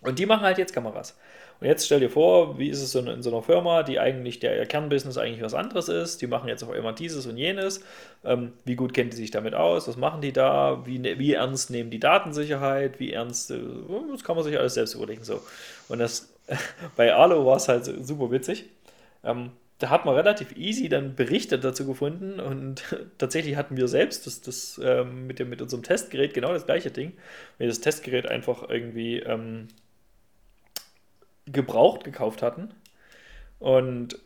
Und 0.01 0.17
die 0.17 0.25
machen 0.25 0.41
halt 0.41 0.57
jetzt 0.57 0.73
Kameras. 0.73 1.15
Und 1.59 1.67
jetzt 1.67 1.85
stell 1.85 1.99
dir 1.99 2.09
vor, 2.09 2.57
wie 2.57 2.69
ist 2.69 2.81
es 2.81 2.95
in, 2.95 3.07
in 3.07 3.21
so 3.21 3.29
einer 3.29 3.41
Firma, 3.41 3.83
die 3.83 3.99
eigentlich 3.99 4.39
der 4.39 4.65
Kernbusiness 4.65 5.17
eigentlich 5.17 5.41
was 5.41 5.53
anderes 5.53 5.89
ist. 5.89 6.21
Die 6.21 6.27
machen 6.27 6.47
jetzt 6.47 6.63
auch 6.63 6.71
immer 6.71 6.93
dieses 6.93 7.25
und 7.25 7.37
jenes. 7.37 7.83
Ähm, 8.23 8.53
wie 8.63 8.75
gut 8.75 8.93
kennt 8.93 9.11
die 9.11 9.17
sich 9.17 9.31
damit 9.31 9.53
aus? 9.53 9.87
Was 9.87 9.97
machen 9.97 10.21
die 10.21 10.31
da? 10.31 10.85
Wie, 10.85 10.99
ne, 10.99 11.19
wie 11.19 11.33
ernst 11.33 11.69
nehmen 11.69 11.89
die 11.89 11.99
Datensicherheit? 11.99 12.99
Wie 12.99 13.11
ernst? 13.11 13.51
Äh, 13.51 13.59
das 14.11 14.23
kann 14.23 14.35
man 14.35 14.45
sich 14.45 14.57
alles 14.57 14.75
selbst 14.75 14.93
überlegen. 14.95 15.23
So. 15.23 15.41
Und 15.89 15.99
das 15.99 16.33
bei 16.95 17.13
Alo 17.13 17.45
war 17.45 17.57
es 17.57 17.67
halt 17.67 17.85
super 17.85 18.31
witzig. 18.31 18.65
Ähm, 19.23 19.51
da 19.79 19.89
hat 19.89 20.05
man 20.05 20.15
relativ 20.15 20.55
easy 20.57 20.89
dann 20.89 21.15
Berichte 21.15 21.57
dazu 21.57 21.85
gefunden 21.85 22.39
und 22.39 22.83
tatsächlich 23.17 23.55
hatten 23.55 23.77
wir 23.77 23.87
selbst 23.87 24.27
das, 24.27 24.41
das 24.41 24.79
ähm, 24.83 25.25
mit, 25.27 25.39
dem, 25.39 25.49
mit 25.49 25.61
unserem 25.61 25.83
Testgerät 25.83 26.33
genau 26.33 26.53
das 26.53 26.65
gleiche 26.65 26.91
Ding. 26.91 27.13
Wir 27.57 27.67
das 27.67 27.79
Testgerät 27.79 28.27
einfach 28.27 28.69
irgendwie 28.69 29.19
ähm, 29.19 29.69
gebraucht 31.51 32.03
gekauft 32.03 32.41
hatten. 32.41 32.69
Und 33.59 34.17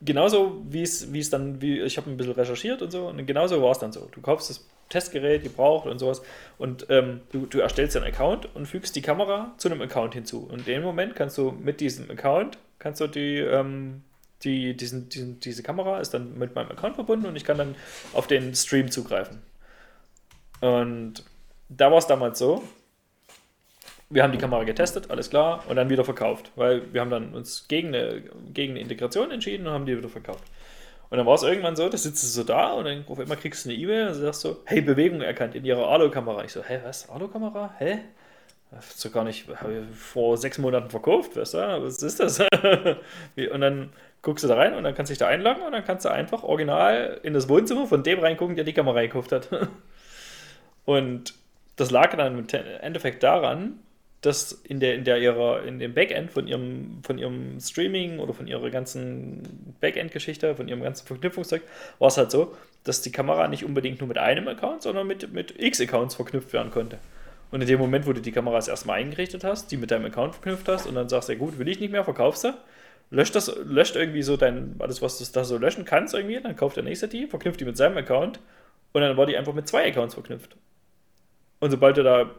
genauso 0.00 0.62
wie 0.68 0.82
es, 0.82 1.12
wie 1.12 1.20
es 1.20 1.30
dann, 1.30 1.60
wie 1.60 1.80
ich 1.80 1.96
habe 1.96 2.10
ein 2.10 2.16
bisschen 2.16 2.34
recherchiert 2.34 2.82
und 2.82 2.90
so, 2.90 3.08
und 3.08 3.24
genauso 3.26 3.62
war 3.62 3.72
es 3.72 3.78
dann 3.78 3.92
so. 3.92 4.08
Du 4.12 4.20
kaufst 4.20 4.50
das 4.50 4.66
Testgerät 4.90 5.42
gebraucht 5.42 5.86
und 5.86 5.98
sowas 5.98 6.22
und 6.58 6.86
ähm, 6.90 7.20
du, 7.32 7.46
du 7.46 7.60
erstellst 7.60 7.96
einen 7.96 8.06
Account 8.06 8.54
und 8.54 8.66
fügst 8.66 8.94
die 8.96 9.02
Kamera 9.02 9.54
zu 9.56 9.68
einem 9.68 9.80
Account 9.80 10.14
hinzu. 10.14 10.46
Und 10.50 10.60
in 10.60 10.64
dem 10.66 10.82
Moment 10.82 11.16
kannst 11.16 11.38
du 11.38 11.52
mit 11.52 11.80
diesem 11.80 12.10
Account, 12.10 12.58
kannst 12.78 13.00
du 13.00 13.06
die, 13.06 13.38
ähm, 13.38 14.02
die, 14.42 14.76
diesen, 14.76 15.08
diesen, 15.08 15.40
diese 15.40 15.62
Kamera 15.62 16.00
ist 16.00 16.12
dann 16.12 16.38
mit 16.38 16.54
meinem 16.54 16.70
Account 16.70 16.96
verbunden 16.96 17.26
und 17.26 17.36
ich 17.36 17.44
kann 17.44 17.56
dann 17.56 17.74
auf 18.12 18.26
den 18.26 18.54
Stream 18.54 18.90
zugreifen. 18.90 19.40
Und 20.60 21.24
da 21.68 21.90
war 21.90 21.98
es 21.98 22.06
damals 22.06 22.38
so, 22.38 22.62
wir 24.10 24.22
haben 24.22 24.32
die 24.32 24.38
Kamera 24.38 24.64
getestet, 24.64 25.10
alles 25.10 25.30
klar, 25.30 25.64
und 25.68 25.76
dann 25.76 25.90
wieder 25.90 26.04
verkauft, 26.04 26.50
weil 26.56 26.92
wir 26.92 27.00
haben 27.00 27.10
dann 27.10 27.34
uns 27.34 27.66
gegen 27.68 27.88
eine, 27.88 28.22
gegen 28.52 28.72
eine 28.72 28.80
Integration 28.80 29.30
entschieden 29.30 29.66
und 29.66 29.72
haben 29.72 29.86
die 29.86 29.96
wieder 29.96 30.08
verkauft. 30.08 30.44
Und 31.10 31.18
dann 31.18 31.26
war 31.26 31.34
es 31.34 31.42
irgendwann 31.42 31.76
so, 31.76 31.88
da 31.88 31.96
sitzt 31.96 32.22
du 32.22 32.26
so 32.26 32.44
da 32.44 32.72
und 32.72 32.86
dann 32.86 33.04
auf 33.06 33.18
einmal 33.18 33.36
kriegst 33.36 33.64
du 33.64 33.70
eine 33.70 33.78
E-Mail 33.78 34.08
und 34.08 34.14
sagst 34.14 34.40
so, 34.40 34.62
hey, 34.64 34.80
Bewegung 34.80 35.20
erkannt 35.20 35.54
in 35.54 35.64
ihrer 35.64 35.86
Alu-Kamera. 35.88 36.44
Ich 36.44 36.52
so, 36.52 36.62
hä, 36.62 36.80
was, 36.84 37.08
Alu-Kamera? 37.08 37.74
Hä? 37.78 37.98
So 38.80 39.10
gar 39.10 39.22
nicht, 39.22 39.46
habe 39.48 39.84
ich 39.90 39.96
vor 39.96 40.36
sechs 40.36 40.58
Monaten 40.58 40.90
verkauft, 40.90 41.36
weißt 41.36 41.54
du? 41.54 41.58
Was 41.58 42.02
ist 42.02 42.18
das? 42.18 42.40
und 43.52 43.60
dann 43.60 43.92
guckst 44.22 44.42
du 44.42 44.48
da 44.48 44.56
rein 44.56 44.74
und 44.74 44.82
dann 44.82 44.94
kannst 44.94 45.10
du 45.10 45.12
dich 45.12 45.18
da 45.18 45.28
einloggen 45.28 45.62
und 45.62 45.72
dann 45.72 45.84
kannst 45.84 46.04
du 46.04 46.08
einfach 46.08 46.42
original 46.42 47.20
in 47.22 47.34
das 47.34 47.48
Wohnzimmer 47.48 47.86
von 47.86 48.02
dem 48.02 48.18
reingucken, 48.18 48.56
der 48.56 48.64
die 48.64 48.72
Kamera 48.72 49.02
gekauft 49.02 49.30
hat. 49.30 49.48
und 50.84 51.34
das 51.76 51.90
lag 51.92 52.16
dann 52.16 52.38
im 52.38 52.46
Endeffekt 52.80 53.22
daran, 53.22 53.78
dass 54.24 54.52
in 54.52 54.80
der, 54.80 54.94
in 54.94 55.04
der 55.04 55.18
ihrer, 55.18 55.64
in 55.64 55.78
dem 55.78 55.92
Backend 55.92 56.30
von 56.32 56.46
ihrem, 56.46 57.00
von 57.02 57.18
ihrem 57.18 57.60
Streaming 57.60 58.18
oder 58.18 58.32
von 58.32 58.46
ihrer 58.46 58.70
ganzen 58.70 59.74
Backend-Geschichte, 59.80 60.54
von 60.54 60.66
ihrem 60.68 60.82
ganzen 60.82 61.06
Verknüpfungszeug, 61.06 61.62
war 61.98 62.08
es 62.08 62.16
halt 62.16 62.30
so, 62.30 62.54
dass 62.84 63.02
die 63.02 63.12
Kamera 63.12 63.48
nicht 63.48 63.64
unbedingt 63.64 64.00
nur 64.00 64.08
mit 64.08 64.18
einem 64.18 64.48
Account, 64.48 64.82
sondern 64.82 65.06
mit, 65.06 65.32
mit 65.32 65.60
X-Accounts 65.60 66.14
verknüpft 66.14 66.52
werden 66.52 66.70
konnte. 66.70 66.98
Und 67.50 67.60
in 67.60 67.66
dem 67.66 67.78
Moment, 67.78 68.06
wo 68.06 68.12
du 68.12 68.20
die 68.20 68.32
Kamera 68.32 68.56
das 68.56 68.68
erstmal 68.68 68.98
eingerichtet 68.98 69.44
hast, 69.44 69.70
die 69.70 69.76
mit 69.76 69.90
deinem 69.90 70.06
Account 70.06 70.34
verknüpft 70.34 70.68
hast 70.68 70.86
und 70.86 70.94
dann 70.94 71.08
sagst, 71.08 71.28
ja 71.28 71.34
gut, 71.34 71.58
will 71.58 71.68
ich 71.68 71.78
nicht 71.78 71.92
mehr, 71.92 72.04
verkaufst 72.04 72.44
du, 72.44 72.54
löscht 73.10 73.34
das, 73.34 73.54
löscht 73.64 73.94
irgendwie 73.94 74.22
so 74.22 74.36
dein, 74.36 74.76
alles, 74.78 75.02
was 75.02 75.18
du 75.18 75.24
da 75.32 75.44
so 75.44 75.58
löschen 75.58 75.84
kannst 75.84 76.14
irgendwie, 76.14 76.40
dann 76.40 76.56
kauft 76.56 76.76
der 76.76 76.82
nächste 76.82 77.08
die, 77.08 77.26
verknüpft 77.26 77.60
die 77.60 77.64
mit 77.64 77.76
seinem 77.76 77.96
Account 77.98 78.40
und 78.92 79.02
dann 79.02 79.16
war 79.16 79.26
die 79.26 79.36
einfach 79.36 79.52
mit 79.52 79.68
zwei 79.68 79.86
Accounts 79.86 80.14
verknüpft. 80.14 80.56
Und 81.60 81.70
sobald 81.70 81.96
du 81.96 82.02
da 82.02 82.30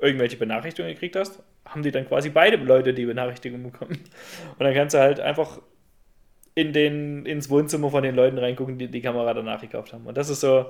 irgendwelche 0.00 0.36
Benachrichtigungen 0.36 0.94
gekriegt 0.94 1.16
hast, 1.16 1.42
haben 1.64 1.82
die 1.82 1.90
dann 1.90 2.06
quasi 2.06 2.30
beide 2.30 2.56
Leute 2.56 2.94
die 2.94 3.06
Benachrichtigung 3.06 3.62
bekommen. 3.62 3.98
Und 4.58 4.64
dann 4.64 4.74
kannst 4.74 4.94
du 4.94 4.98
halt 4.98 5.20
einfach 5.20 5.60
in 6.54 6.72
den, 6.72 7.26
ins 7.26 7.48
Wohnzimmer 7.50 7.90
von 7.90 8.02
den 8.02 8.14
Leuten 8.14 8.38
reingucken, 8.38 8.78
die 8.78 8.88
die 8.88 9.00
Kamera 9.00 9.34
danach 9.34 9.60
gekauft 9.60 9.92
haben. 9.92 10.06
Und 10.06 10.16
das 10.16 10.28
ist 10.28 10.40
so, 10.40 10.66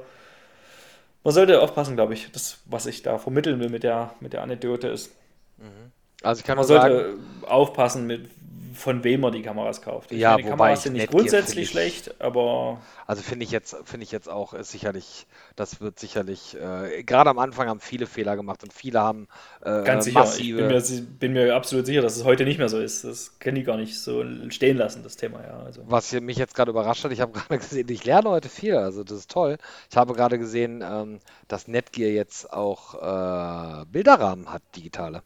man 1.25 1.35
sollte 1.35 1.61
aufpassen, 1.61 1.97
glaube 1.97 2.15
ich, 2.15 2.31
das, 2.33 2.61
was 2.67 2.87
ich 2.87 3.03
da 3.03 3.19
vermitteln 3.19 3.61
will 3.61 3.71
mit 3.71 3.83
der, 3.83 4.15
mit 4.21 4.33
der 4.33 4.43
Anekdote 4.43 4.89
ist. 4.89 5.15
Mhm. 5.59 5.93
Also 6.23 6.41
ich 6.41 6.47
kann 6.47 6.57
man 6.57 6.67
sollte 6.67 7.13
sagen, 7.13 7.25
aufpassen, 7.47 8.07
mit 8.07 8.29
von 8.73 9.05
wem 9.05 9.21
man 9.21 9.33
die 9.33 9.43
Kameras 9.43 9.83
kauft. 9.83 10.13
Ich 10.13 10.19
ja, 10.19 10.31
meine, 10.31 10.43
die 10.43 10.49
Kameras 10.49 10.83
sind 10.83 10.95
nicht 10.95 11.11
grundsätzlich 11.11 11.65
ich, 11.65 11.71
schlecht, 11.71 12.21
aber. 12.21 12.81
Also 13.07 13.23
finde 13.23 13.45
ich 13.45 13.51
jetzt, 13.51 13.77
finde 13.85 14.05
ich 14.05 14.13
jetzt 14.13 14.29
auch, 14.29 14.55
ist 14.55 14.71
sicherlich, 14.71 15.27
das 15.57 15.81
wird 15.81 15.99
sicherlich, 15.99 16.57
äh, 16.57 17.03
gerade 17.03 17.31
am 17.31 17.39
Anfang 17.39 17.69
haben 17.69 17.81
viele 17.81 18.07
Fehler 18.07 18.37
gemacht 18.37 18.63
und 18.63 18.73
viele 18.73 19.01
haben 19.01 19.29
äh, 19.63 19.83
Ganz 19.83 20.05
sicher, 20.05 20.21
massive. 20.21 20.61
Ich 20.61 20.69
bin 20.69 20.77
mir, 20.77 21.19
bin 21.19 21.33
mir, 21.33 21.55
absolut 21.55 21.87
sicher, 21.87 22.03
dass 22.03 22.17
es 22.17 22.25
heute 22.25 22.45
nicht 22.45 22.59
mehr 22.59 22.69
so 22.69 22.79
ist. 22.79 23.05
Das 23.05 23.39
können 23.39 23.57
die 23.57 23.65
gar 23.65 23.77
nicht 23.77 23.99
so 23.99 24.25
stehen 24.51 24.77
lassen, 24.77 25.03
das 25.03 25.17
Thema, 25.17 25.43
ja. 25.43 25.59
Also. 25.65 25.83
Was 25.87 26.13
mich 26.13 26.39
jetzt 26.39 26.55
gerade 26.55 26.71
überrascht 26.71 27.05
hat, 27.05 27.13
ich 27.13 27.21
habe 27.21 27.33
gerade 27.39 27.59
gesehen, 27.59 27.89
ich 27.89 28.05
lerne 28.05 28.31
heute 28.31 28.49
viel, 28.49 28.77
also 28.77 29.05
das 29.05 29.19
ist 29.19 29.31
toll. 29.31 29.59
Ich 29.91 29.97
habe 29.97 30.15
gerade 30.15 30.39
gesehen, 30.39 30.85
ähm, 30.85 31.21
dass 31.49 31.69
Netgear 31.69 32.11
jetzt 32.11 32.53
auch 32.53 32.95
äh, 32.95 33.85
Bilderrahmen 33.87 34.53
hat, 34.53 34.63
digitale. 34.77 35.23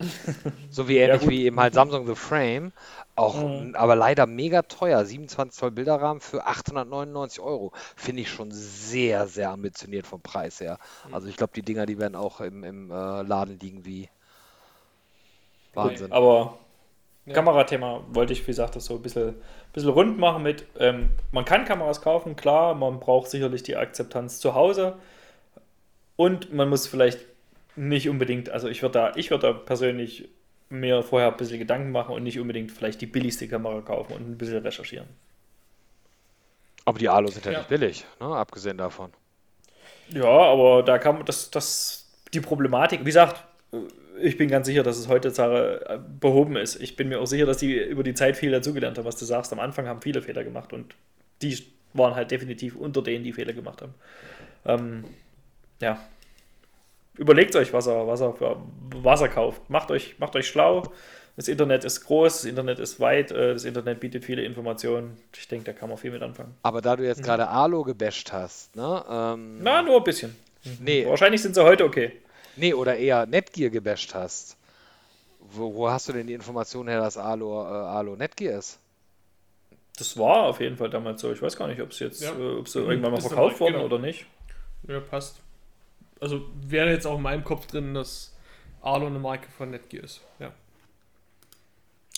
So 0.70 0.88
wie 0.88 0.98
ähnlich 0.98 1.22
ja, 1.22 1.28
wie 1.28 1.44
eben 1.46 1.58
halt 1.58 1.74
Samsung 1.74 2.06
The 2.06 2.14
Frame. 2.14 2.72
Auch, 3.16 3.42
mhm. 3.42 3.74
aber 3.74 3.96
leider 3.96 4.26
mega 4.26 4.62
teuer. 4.62 5.04
27 5.04 5.58
Zoll 5.58 5.70
Bilderrahmen 5.72 6.20
für 6.20 6.46
899 6.46 7.40
Euro. 7.40 7.72
Finde 7.96 8.22
ich 8.22 8.30
schon 8.30 8.50
sehr, 8.52 9.26
sehr 9.26 9.50
ambitioniert 9.50 10.06
vom 10.06 10.20
Preis 10.20 10.60
her. 10.60 10.78
Mhm. 11.06 11.14
Also 11.14 11.28
ich 11.28 11.36
glaube, 11.36 11.52
die 11.54 11.62
Dinger, 11.62 11.86
die 11.86 11.98
werden 11.98 12.14
auch 12.14 12.40
im, 12.40 12.62
im 12.62 12.90
äh, 12.90 13.22
Laden 13.22 13.58
liegen 13.58 13.84
wie 13.84 14.08
Wahnsinn. 15.74 16.12
Aber 16.12 16.58
ja. 17.26 17.34
Kamerathema 17.34 18.04
wollte 18.10 18.32
ich, 18.32 18.42
wie 18.42 18.52
gesagt, 18.52 18.76
das 18.76 18.86
so 18.86 18.94
ein 18.96 19.02
bisschen, 19.02 19.34
bisschen 19.72 19.90
rund 19.90 20.18
machen 20.18 20.42
mit, 20.42 20.64
ähm, 20.78 21.10
man 21.30 21.44
kann 21.44 21.64
Kameras 21.64 22.00
kaufen, 22.00 22.36
klar, 22.36 22.74
man 22.74 23.00
braucht 23.00 23.30
sicherlich 23.30 23.62
die 23.62 23.76
Akzeptanz 23.76 24.40
zu 24.40 24.54
Hause 24.54 24.96
und 26.16 26.52
man 26.52 26.68
muss 26.68 26.86
vielleicht 26.86 27.20
nicht 27.78 28.08
unbedingt, 28.08 28.50
also 28.50 28.68
ich 28.68 28.82
würde 28.82 28.92
da, 28.92 29.12
ich 29.14 29.30
würde 29.30 29.48
da 29.48 29.52
persönlich 29.52 30.28
mir 30.68 31.02
vorher 31.02 31.30
ein 31.30 31.36
bisschen 31.36 31.58
Gedanken 31.58 31.92
machen 31.92 32.14
und 32.14 32.22
nicht 32.22 32.38
unbedingt 32.38 32.72
vielleicht 32.72 33.00
die 33.00 33.06
billigste 33.06 33.48
Kamera 33.48 33.80
kaufen 33.80 34.14
und 34.14 34.28
ein 34.28 34.36
bisschen 34.36 34.58
recherchieren. 34.58 35.08
Aber 36.84 36.98
die 36.98 37.08
Alu 37.08 37.28
sind 37.28 37.46
ja, 37.46 37.52
ja. 37.52 37.58
nicht 37.58 37.68
billig, 37.68 38.04
ne? 38.20 38.26
abgesehen 38.26 38.76
davon. 38.76 39.12
Ja, 40.10 40.24
aber 40.24 40.82
da 40.82 40.98
kam 40.98 41.24
das, 41.24 41.50
das, 41.50 42.10
die 42.32 42.40
Problematik, 42.40 43.00
wie 43.00 43.04
gesagt, 43.04 43.44
ich 44.20 44.36
bin 44.36 44.48
ganz 44.48 44.66
sicher, 44.66 44.82
dass 44.82 44.98
es 44.98 45.08
heutzutage 45.08 45.84
äh, 45.86 45.98
behoben 46.20 46.56
ist. 46.56 46.80
Ich 46.80 46.96
bin 46.96 47.08
mir 47.08 47.20
auch 47.20 47.26
sicher, 47.26 47.46
dass 47.46 47.58
die 47.58 47.76
über 47.76 48.02
die 48.02 48.14
Zeit 48.14 48.36
viel 48.36 48.50
dazugelernt 48.50 48.98
haben, 48.98 49.04
was 49.04 49.16
du 49.16 49.24
sagst. 49.24 49.52
Am 49.52 49.60
Anfang 49.60 49.86
haben 49.86 50.02
viele 50.02 50.22
Fehler 50.22 50.44
gemacht 50.44 50.72
und 50.72 50.94
die 51.42 51.62
waren 51.92 52.14
halt 52.14 52.30
definitiv 52.30 52.74
unter 52.74 53.02
denen, 53.02 53.22
die 53.22 53.32
Fehler 53.32 53.52
gemacht 53.52 53.82
haben. 53.82 53.94
Ähm, 54.64 55.04
ja, 55.80 56.00
überlegt 57.18 57.54
euch, 57.56 57.72
was 57.72 57.86
er, 57.86 58.06
was 58.06 58.20
er 58.20 58.32
für 58.32 58.56
was 58.94 59.20
er 59.20 59.28
kauft. 59.28 59.68
Macht 59.68 59.90
euch, 59.90 60.18
macht 60.18 60.34
euch 60.36 60.48
schlau. 60.48 60.84
Das 61.36 61.46
Internet 61.46 61.84
ist 61.84 62.04
groß, 62.04 62.38
das 62.38 62.44
Internet 62.46 62.80
ist 62.80 62.98
weit, 62.98 63.30
äh, 63.30 63.52
das 63.52 63.64
Internet 63.64 64.00
bietet 64.00 64.24
viele 64.24 64.42
Informationen. 64.42 65.16
Ich 65.36 65.46
denke, 65.46 65.66
da 65.66 65.72
kann 65.72 65.88
man 65.88 65.96
viel 65.96 66.10
mit 66.10 66.22
anfangen. 66.22 66.56
Aber 66.62 66.82
da 66.82 66.96
du 66.96 67.04
jetzt 67.04 67.20
mhm. 67.20 67.24
gerade 67.24 67.48
Alo 67.48 67.84
gebasht 67.84 68.32
hast, 68.32 68.74
ne? 68.74 69.04
Ähm, 69.08 69.62
Na, 69.62 69.82
nur 69.82 69.98
ein 69.98 70.04
bisschen. 70.04 70.34
Nee. 70.80 71.06
Wahrscheinlich 71.06 71.40
sind 71.40 71.54
sie 71.54 71.62
heute 71.62 71.84
okay. 71.84 72.12
Nee, 72.56 72.74
oder 72.74 72.96
eher 72.96 73.26
Netgear 73.26 73.70
gebasht 73.70 74.14
hast. 74.14 74.56
Wo, 75.38 75.72
wo, 75.74 75.88
hast 75.88 76.08
du 76.08 76.12
denn 76.12 76.26
die 76.26 76.34
Information 76.34 76.88
her, 76.88 77.00
dass 77.00 77.16
Alo, 77.16 77.62
äh, 77.62 77.68
Alo 77.68 78.16
Netgear 78.16 78.58
ist? 78.58 78.80
Das 79.96 80.18
war 80.18 80.44
auf 80.44 80.60
jeden 80.60 80.76
Fall 80.76 80.90
damals 80.90 81.20
so. 81.20 81.32
Ich 81.32 81.40
weiß 81.40 81.56
gar 81.56 81.68
nicht, 81.68 81.80
ob 81.80 81.92
es 81.92 82.00
jetzt 82.00 82.20
ja. 82.20 82.32
äh, 82.32 82.58
ob 82.58 82.68
sie 82.68 82.80
irgendwann 82.80 83.12
mal 83.12 83.20
verkauft 83.20 83.60
worden 83.60 83.74
genau. 83.74 83.86
oder 83.86 84.00
nicht. 84.00 84.26
Ja, 84.88 84.98
passt 84.98 85.40
also 86.20 86.48
wäre 86.60 86.90
jetzt 86.90 87.06
auch 87.06 87.16
in 87.16 87.22
meinem 87.22 87.44
Kopf 87.44 87.66
drin, 87.66 87.94
dass 87.94 88.36
Arlo 88.80 89.06
eine 89.06 89.18
Marke 89.18 89.50
von 89.50 89.70
Netgear 89.70 90.04
ist. 90.04 90.20
Ja. 90.38 90.52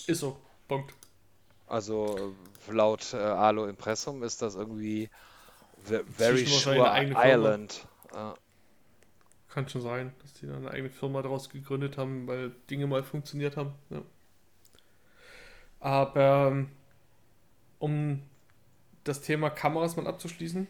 Ist 0.07 0.19
so. 0.19 0.37
Punkt. 0.67 0.93
Also 1.67 2.33
laut 2.69 3.13
äh, 3.13 3.17
Arlo 3.17 3.65
Impressum 3.67 4.23
ist 4.23 4.41
das 4.41 4.55
irgendwie 4.55 5.09
Very 5.83 6.45
Sure 6.45 7.13
Island. 7.15 7.87
Uh. 8.13 8.33
Kann 9.49 9.67
schon 9.67 9.81
sein, 9.81 10.13
dass 10.21 10.33
die 10.33 10.47
da 10.47 10.55
eine 10.55 10.71
eigene 10.71 10.89
Firma 10.89 11.21
daraus 11.21 11.49
gegründet 11.49 11.97
haben, 11.97 12.27
weil 12.27 12.51
Dinge 12.69 12.87
mal 12.87 13.03
funktioniert 13.03 13.57
haben. 13.57 13.73
Ja. 13.89 14.01
Aber 15.79 16.47
ähm, 16.51 16.69
um 17.79 18.21
das 19.03 19.21
Thema 19.21 19.49
Kameras 19.49 19.95
mal 19.97 20.07
abzuschließen, 20.07 20.67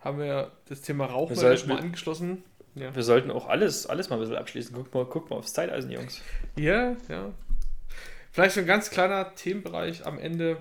haben 0.00 0.18
wir 0.18 0.52
das 0.68 0.82
Thema 0.82 1.06
Rauchmelder 1.06 1.66
mal 1.66 1.80
angeschlossen. 1.80 2.44
Ja. 2.76 2.94
Wir 2.94 3.02
sollten 3.02 3.30
auch 3.30 3.48
alles, 3.48 3.86
alles 3.86 4.10
mal 4.10 4.16
ein 4.16 4.20
bisschen 4.20 4.36
abschließen. 4.36 4.76
Guck 4.76 4.94
mal, 4.94 5.06
guck 5.06 5.30
mal 5.30 5.36
aufs 5.36 5.54
Zeiteisen, 5.54 5.90
Jungs. 5.90 6.20
Ja, 6.56 6.94
ja. 7.08 7.32
Vielleicht 8.32 8.58
ein 8.58 8.66
ganz 8.66 8.90
kleiner 8.90 9.34
Themenbereich 9.34 10.04
am 10.04 10.18
Ende. 10.18 10.58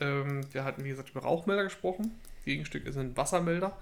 Ähm, 0.00 0.40
wir 0.52 0.64
hatten, 0.64 0.82
wie 0.82 0.88
gesagt, 0.88 1.10
über 1.10 1.20
Rauchmelder 1.20 1.64
gesprochen. 1.64 2.18
Gegenstück 2.46 2.90
sind 2.90 3.18
Wassermelder. 3.18 3.76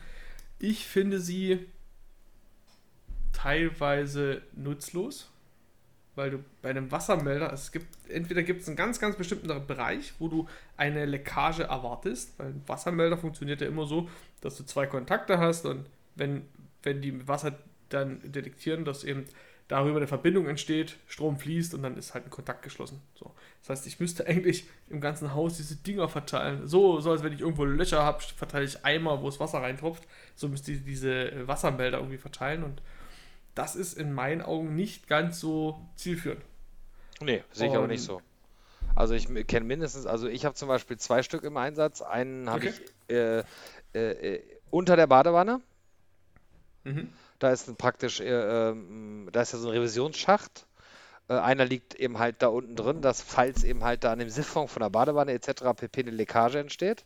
Ich 0.58 0.86
finde 0.86 1.20
sie 1.20 1.64
teilweise 3.32 4.42
nutzlos, 4.56 5.30
weil 6.16 6.32
du 6.32 6.44
bei 6.60 6.70
einem 6.70 6.90
Wassermelder, 6.90 7.52
es 7.52 7.70
gibt, 7.70 7.86
entweder 8.08 8.42
gibt 8.42 8.62
es 8.62 8.66
einen 8.66 8.76
ganz, 8.76 8.98
ganz 8.98 9.16
bestimmten 9.16 9.48
Bereich, 9.66 10.12
wo 10.18 10.26
du 10.26 10.48
eine 10.76 11.06
Leckage 11.06 11.62
erwartest, 11.62 12.36
weil 12.38 12.48
ein 12.48 12.62
Wassermelder 12.66 13.16
funktioniert 13.16 13.60
ja 13.60 13.68
immer 13.68 13.86
so, 13.86 14.08
dass 14.40 14.56
du 14.56 14.64
zwei 14.64 14.86
Kontakte 14.86 15.38
hast 15.38 15.66
und 15.66 15.86
wenn 16.16 16.46
wenn 16.82 17.00
die 17.02 17.26
Wasser 17.28 17.58
dann 17.88 18.20
detektieren, 18.32 18.84
dass 18.84 19.04
eben 19.04 19.26
darüber 19.68 19.98
eine 19.98 20.06
Verbindung 20.06 20.46
entsteht, 20.48 20.96
Strom 21.06 21.38
fließt 21.38 21.74
und 21.74 21.82
dann 21.82 21.96
ist 21.96 22.12
halt 22.14 22.24
ein 22.26 22.30
Kontakt 22.30 22.62
geschlossen. 22.62 23.00
So. 23.14 23.32
Das 23.60 23.70
heißt, 23.70 23.86
ich 23.86 24.00
müsste 24.00 24.26
eigentlich 24.26 24.66
im 24.90 25.00
ganzen 25.00 25.34
Haus 25.34 25.56
diese 25.56 25.76
Dinger 25.76 26.08
verteilen. 26.08 26.66
So, 26.66 27.00
so 27.00 27.10
als 27.12 27.22
wenn 27.22 27.32
ich 27.32 27.40
irgendwo 27.40 27.64
Löcher 27.64 28.02
habe, 28.02 28.22
verteile 28.22 28.64
ich 28.64 28.84
Eimer, 28.84 29.22
wo 29.22 29.26
das 29.26 29.40
Wasser 29.40 29.62
reintropft. 29.62 30.06
So 30.34 30.48
müsste 30.48 30.72
ich 30.72 30.84
diese 30.84 31.46
Wassermelder 31.46 31.98
irgendwie 31.98 32.18
verteilen 32.18 32.64
und 32.64 32.82
das 33.54 33.76
ist 33.76 33.98
in 33.98 34.12
meinen 34.12 34.40
Augen 34.40 34.74
nicht 34.74 35.08
ganz 35.08 35.38
so 35.38 35.78
zielführend. 35.96 36.42
Nee, 37.20 37.44
sehe 37.52 37.66
ich 37.66 37.72
Und- 37.72 37.78
aber 37.78 37.86
nicht 37.86 38.02
so. 38.02 38.20
Also 38.94 39.14
ich 39.14 39.26
kenne 39.46 39.64
mindestens, 39.66 40.04
also 40.06 40.28
ich 40.28 40.44
habe 40.44 40.54
zum 40.54 40.68
Beispiel 40.68 40.98
zwei 40.98 41.22
Stück 41.22 41.44
im 41.44 41.56
Einsatz. 41.56 42.02
Einen 42.02 42.50
habe 42.50 42.66
Okay. 42.68 42.74
ich 43.08 43.14
äh, 43.14 43.38
äh, 43.94 44.34
äh, 44.34 44.42
unter 44.70 44.96
der 44.96 45.06
Badewanne. 45.06 45.60
Mhm. 46.84 47.12
Da 47.38 47.50
ist 47.50 47.68
ein 47.68 47.76
praktisch, 47.76 48.20
äh, 48.20 48.70
ähm, 48.70 49.28
da 49.32 49.42
ist 49.42 49.52
ja 49.52 49.58
so 49.58 49.68
ein 49.68 49.74
Revisionsschacht. 49.74 50.66
Äh, 51.28 51.34
einer 51.34 51.64
liegt 51.64 51.94
eben 51.94 52.18
halt 52.18 52.42
da 52.42 52.48
unten 52.48 52.76
drin, 52.76 53.02
dass 53.02 53.22
falls 53.22 53.64
eben 53.64 53.84
halt 53.84 54.04
da 54.04 54.12
an 54.12 54.18
dem 54.18 54.28
Siphon 54.28 54.68
von 54.68 54.82
der 54.82 54.90
Badewanne 54.90 55.32
etc. 55.32 55.62
pp. 55.76 56.00
eine 56.02 56.10
Leckage 56.10 56.58
entsteht. 56.58 57.04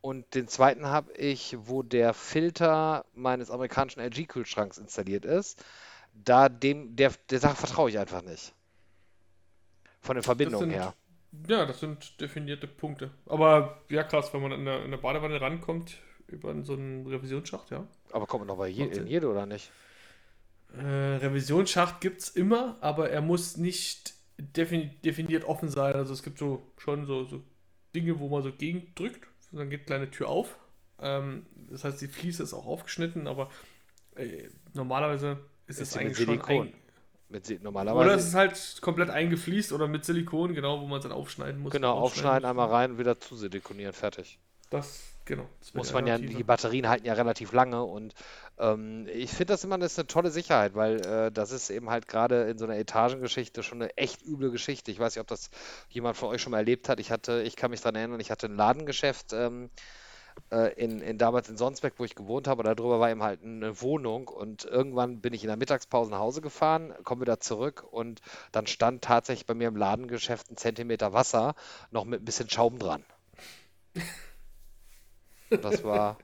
Und 0.00 0.34
den 0.34 0.48
zweiten 0.48 0.86
habe 0.86 1.12
ich, 1.14 1.56
wo 1.60 1.82
der 1.82 2.12
Filter 2.12 3.06
meines 3.14 3.50
amerikanischen 3.50 4.00
LG-Kühlschranks 4.00 4.76
installiert 4.78 5.24
ist. 5.24 5.64
Da 6.12 6.48
dem, 6.48 6.94
der, 6.94 7.12
der 7.30 7.40
Sache 7.40 7.56
vertraue 7.56 7.88
ich 7.90 7.98
einfach 7.98 8.22
nicht. 8.22 8.52
Von 10.00 10.16
den 10.16 10.22
Verbindungen 10.22 10.70
sind- 10.70 10.78
her. 10.78 10.94
Ja, 11.48 11.66
das 11.66 11.80
sind 11.80 12.20
definierte 12.20 12.68
Punkte. 12.68 13.10
Aber 13.26 13.82
ja, 13.88 14.04
krass, 14.04 14.32
wenn 14.32 14.42
man 14.42 14.52
in 14.52 14.64
der, 14.66 14.84
in 14.84 14.90
der 14.92 14.98
Badewanne 14.98 15.40
rankommt, 15.40 15.98
über 16.28 16.54
so 16.64 16.74
einen 16.74 17.06
Revisionsschacht, 17.06 17.70
ja. 17.70 17.86
Aber 18.12 18.26
kommt 18.26 18.40
man 18.42 18.48
noch 18.48 18.56
bei 18.58 18.68
je, 18.68 18.86
in 18.86 19.06
jede 19.06 19.28
oder 19.28 19.46
nicht? 19.46 19.70
Äh, 20.76 21.16
Revisionsschacht 21.16 22.00
gibt 22.00 22.20
es 22.20 22.30
immer, 22.30 22.76
aber 22.80 23.10
er 23.10 23.20
muss 23.20 23.56
nicht 23.56 24.14
defini 24.38 24.90
definiert 25.04 25.44
offen 25.44 25.68
sein. 25.68 25.94
Also 25.94 26.12
es 26.12 26.22
gibt 26.22 26.38
so 26.38 26.62
schon 26.78 27.06
so, 27.06 27.24
so 27.24 27.42
Dinge, 27.94 28.18
wo 28.18 28.28
man 28.28 28.42
so 28.42 28.52
gegendrückt, 28.52 29.28
dann 29.52 29.70
geht 29.70 29.80
eine 29.80 29.86
kleine 29.86 30.10
Tür 30.10 30.28
auf. 30.28 30.58
Ähm, 31.00 31.46
das 31.70 31.84
heißt, 31.84 32.00
die 32.00 32.08
Fliese 32.08 32.42
ist 32.42 32.54
auch 32.54 32.66
aufgeschnitten, 32.66 33.28
aber 33.28 33.50
äh, 34.16 34.48
normalerweise 34.74 35.38
ist, 35.66 35.80
Ist 35.80 35.80
es 35.80 35.92
sie 35.92 35.98
mit 36.00 36.06
eigentlich 36.06 36.18
schon 36.18 36.42
Silikon? 36.42 36.68
ein, 36.68 36.74
Mit 37.28 37.46
Si- 37.46 37.54
Oder 37.54 37.60
es 37.60 37.64
normalerweise. 37.64 38.26
ist 38.28 38.34
halt 38.34 38.78
komplett 38.82 39.10
eingefliest 39.10 39.72
oder 39.72 39.86
mit 39.88 40.04
Silikon, 40.04 40.54
genau, 40.54 40.80
wo 40.80 40.86
man 40.86 40.98
es 40.98 41.04
dann 41.04 41.12
aufschneiden 41.12 41.60
muss. 41.60 41.72
Genau, 41.72 41.92
aufschneiden, 41.94 42.44
einmal 42.48 42.68
rein 42.68 42.92
und 42.92 42.98
wieder 42.98 43.18
zusilikonieren, 43.20 43.92
fertig. 43.92 44.38
Das, 44.70 45.13
genau. 45.24 45.48
Muss 45.72 45.92
man 45.92 46.06
ja, 46.06 46.18
die 46.18 46.44
Batterien 46.44 46.88
halten 46.88 47.06
ja 47.06 47.14
relativ 47.14 47.52
lange 47.52 47.82
und 47.82 48.14
ähm, 48.58 49.06
ich 49.12 49.30
finde 49.30 49.54
das 49.54 49.64
immer 49.64 49.78
das 49.78 49.92
ist 49.92 49.98
eine 49.98 50.06
tolle 50.06 50.30
Sicherheit, 50.30 50.74
weil 50.74 51.00
äh, 51.04 51.32
das 51.32 51.50
ist 51.50 51.70
eben 51.70 51.90
halt 51.90 52.08
gerade 52.08 52.42
in 52.44 52.58
so 52.58 52.64
einer 52.64 52.76
Etagengeschichte 52.76 53.62
schon 53.62 53.82
eine 53.82 53.96
echt 53.96 54.22
üble 54.22 54.50
Geschichte. 54.50 54.90
Ich 54.90 54.98
weiß 54.98 55.14
nicht, 55.14 55.20
ob 55.20 55.26
das 55.26 55.50
jemand 55.88 56.16
von 56.16 56.28
euch 56.28 56.42
schon 56.42 56.52
mal 56.52 56.58
erlebt 56.58 56.88
hat. 56.88 57.00
Ich 57.00 57.10
hatte, 57.10 57.42
ich 57.42 57.56
kann 57.56 57.70
mich 57.70 57.80
daran 57.80 57.96
erinnern, 57.96 58.20
ich 58.20 58.30
hatte 58.30 58.46
ein 58.46 58.56
Ladengeschäft 58.56 59.32
ähm, 59.32 59.70
äh, 60.50 60.72
in, 60.74 61.00
in 61.00 61.18
damals 61.18 61.48
in 61.48 61.56
Sonsbeck, 61.56 61.94
wo 61.98 62.04
ich 62.04 62.14
gewohnt 62.14 62.48
habe, 62.48 62.62
darüber 62.62 63.00
war 63.00 63.10
eben 63.10 63.22
halt 63.22 63.42
eine 63.42 63.80
Wohnung 63.80 64.28
und 64.28 64.64
irgendwann 64.64 65.20
bin 65.20 65.32
ich 65.32 65.42
in 65.42 65.48
der 65.48 65.56
Mittagspause 65.56 66.10
nach 66.10 66.18
Hause 66.18 66.40
gefahren, 66.40 66.94
komme 67.04 67.22
wieder 67.22 67.40
zurück 67.40 67.84
und 67.90 68.20
dann 68.52 68.66
stand 68.66 69.02
tatsächlich 69.02 69.46
bei 69.46 69.54
mir 69.54 69.68
im 69.68 69.76
Ladengeschäft 69.76 70.50
ein 70.50 70.56
Zentimeter 70.56 71.12
Wasser 71.12 71.54
noch 71.90 72.04
mit 72.04 72.22
ein 72.22 72.24
bisschen 72.24 72.50
Schaum 72.50 72.78
dran. 72.78 73.04
Das 75.62 75.84
war 75.84 76.18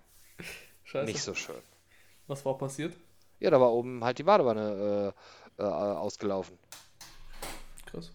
nicht 1.04 1.22
so 1.22 1.34
schön. 1.34 1.56
Was 2.26 2.44
war 2.44 2.56
passiert? 2.58 2.94
Ja, 3.40 3.50
da 3.50 3.60
war 3.60 3.72
oben 3.72 4.04
halt 4.04 4.18
die 4.18 4.22
Badewanne 4.22 5.14
äh, 5.58 5.62
äh, 5.62 5.66
ausgelaufen. 5.66 6.58
Krass. 7.86 8.12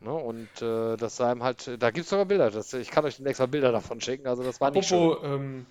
Ne? 0.00 0.12
Und 0.12 0.62
äh, 0.62 0.96
das 0.96 1.16
sah 1.16 1.32
ihm 1.32 1.42
halt, 1.42 1.70
da 1.78 1.90
gibt 1.90 2.04
es 2.04 2.10
sogar 2.10 2.24
Bilder. 2.24 2.50
Das, 2.50 2.72
ich 2.72 2.90
kann 2.90 3.04
euch 3.04 3.16
demnächst 3.16 3.40
mal 3.40 3.46
Bilder 3.46 3.72
davon 3.72 4.00
schicken. 4.00 4.26
Also 4.26 4.42
das 4.42 4.60
war 4.60 4.70
nicht 4.70 4.88
schön. 4.88 4.98
Apropos, 4.98 5.24
ähm, 5.24 5.66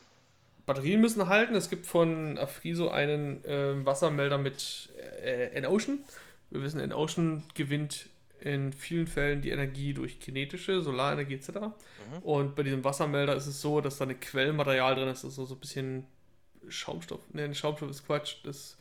Batterien 0.66 1.02
müssen 1.02 1.28
halten. 1.28 1.56
Es 1.56 1.70
gibt 1.70 1.88
von 1.88 2.38
Afriso 2.38 2.90
einen 2.90 3.44
ähm, 3.48 3.86
Wassermelder 3.86 4.38
mit 4.38 4.90
äh, 5.24 5.50
N-Ocean. 5.56 6.04
Wir 6.52 6.62
wissen, 6.62 6.80
N-Ocean 6.80 7.44
gewinnt 7.56 8.10
in 8.42 8.74
vielen 8.74 9.08
Fällen 9.08 9.42
die 9.42 9.50
Energie 9.50 9.94
durch 9.94 10.20
kinetische, 10.20 10.82
Solarenergie 10.82 11.36
etc. 11.36 11.50
Mhm. 11.50 12.20
Und 12.24 12.56
bei 12.56 12.64
diesem 12.64 12.84
Wassermelder 12.84 13.36
ist 13.36 13.48
es 13.48 13.62
so, 13.62 13.82
dass 13.82 13.98
da 13.98 14.06
ein 14.06 14.20
Quellmaterial 14.20 14.96
drin 14.96 15.08
ist, 15.10 15.24
das 15.24 15.32
ist 15.32 15.36
so 15.36 15.46
so 15.46 15.56
ein 15.56 15.60
bisschen 15.60 16.06
Schaumstoff. 16.68 17.22
Ne, 17.34 17.54
Schaumstoff 17.54 17.90
ist 17.90 18.06
Quatsch. 18.06 18.38
Das 18.44 18.78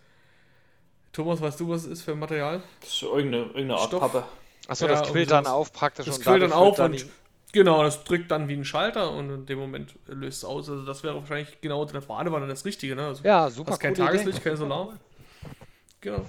Thomas, 1.13 1.41
weißt 1.41 1.59
du, 1.61 1.69
was 1.69 1.85
es 1.85 1.89
ist 1.89 2.03
für 2.03 2.13
ein 2.13 2.19
Material? 2.19 2.63
Das 2.81 2.91
ist 2.91 3.03
irgendeine, 3.03 3.45
irgendeine 3.45 3.75
Art 3.77 3.89
Stoff. 3.89 4.01
Pappe. 4.01 4.25
Achso, 4.69 4.87
Ja, 4.87 4.93
das 4.93 5.11
quillt 5.11 5.31
dann 5.31 5.47
auf 5.47 5.73
praktisch 5.73 6.07
Das 6.07 6.19
und 6.19 6.25
quillt 6.25 6.43
dann 6.43 6.53
auf 6.53 6.77
dann 6.77 6.93
und 6.93 7.07
genau, 7.53 7.83
das 7.83 8.05
drückt 8.05 8.31
dann 8.31 8.49
wie 8.49 8.55
ein 8.55 8.65
Schalter 8.65 9.11
und 9.13 9.31
in 9.31 9.47
dem 9.47 9.59
Moment 9.59 9.95
löst 10.07 10.39
es 10.39 10.45
aus. 10.45 10.69
Also 10.69 10.85
das 10.85 11.03
wäre 11.03 11.15
wahrscheinlich 11.17 11.61
genau 11.61 11.81
unter 11.81 11.95
der 11.95 12.07
Badewanne 12.07 12.47
das 12.47 12.65
Richtige, 12.65 12.95
ne? 12.95 13.07
Also 13.07 13.25
Ja, 13.25 13.49
super 13.49 13.73
hast 13.73 13.81
kein 13.81 13.95
coole 13.95 14.09
Idee. 14.09 14.19
Tageslicht, 14.19 14.45
kein 14.45 14.57
Solar. 14.57 14.99
Genau. 16.01 16.25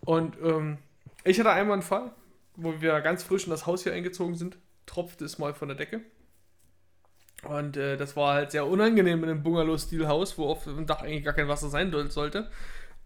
Und 0.00 0.36
ähm, 0.42 0.78
ich 1.24 1.38
hatte 1.38 1.50
einmal 1.50 1.74
einen 1.74 1.82
Fall, 1.82 2.10
wo 2.56 2.80
wir 2.80 3.00
ganz 3.00 3.22
frisch 3.22 3.44
in 3.44 3.50
das 3.50 3.66
Haus 3.66 3.82
hier 3.82 3.92
eingezogen 3.92 4.34
sind, 4.36 4.58
tropfte 4.86 5.24
es 5.24 5.38
mal 5.38 5.54
von 5.54 5.68
der 5.68 5.76
Decke. 5.76 6.00
Und 7.42 7.76
äh, 7.76 7.96
das 7.96 8.16
war 8.16 8.34
halt 8.34 8.50
sehr 8.52 8.66
unangenehm 8.66 9.22
in 9.22 9.30
einem 9.30 9.42
Bungalow-Stil-Haus, 9.42 10.38
wo 10.38 10.46
auf 10.48 10.64
dem 10.64 10.86
Dach 10.86 11.02
eigentlich 11.02 11.24
gar 11.24 11.34
kein 11.34 11.48
Wasser 11.48 11.68
sein 11.68 11.90
soll- 11.90 12.10
sollte. 12.10 12.50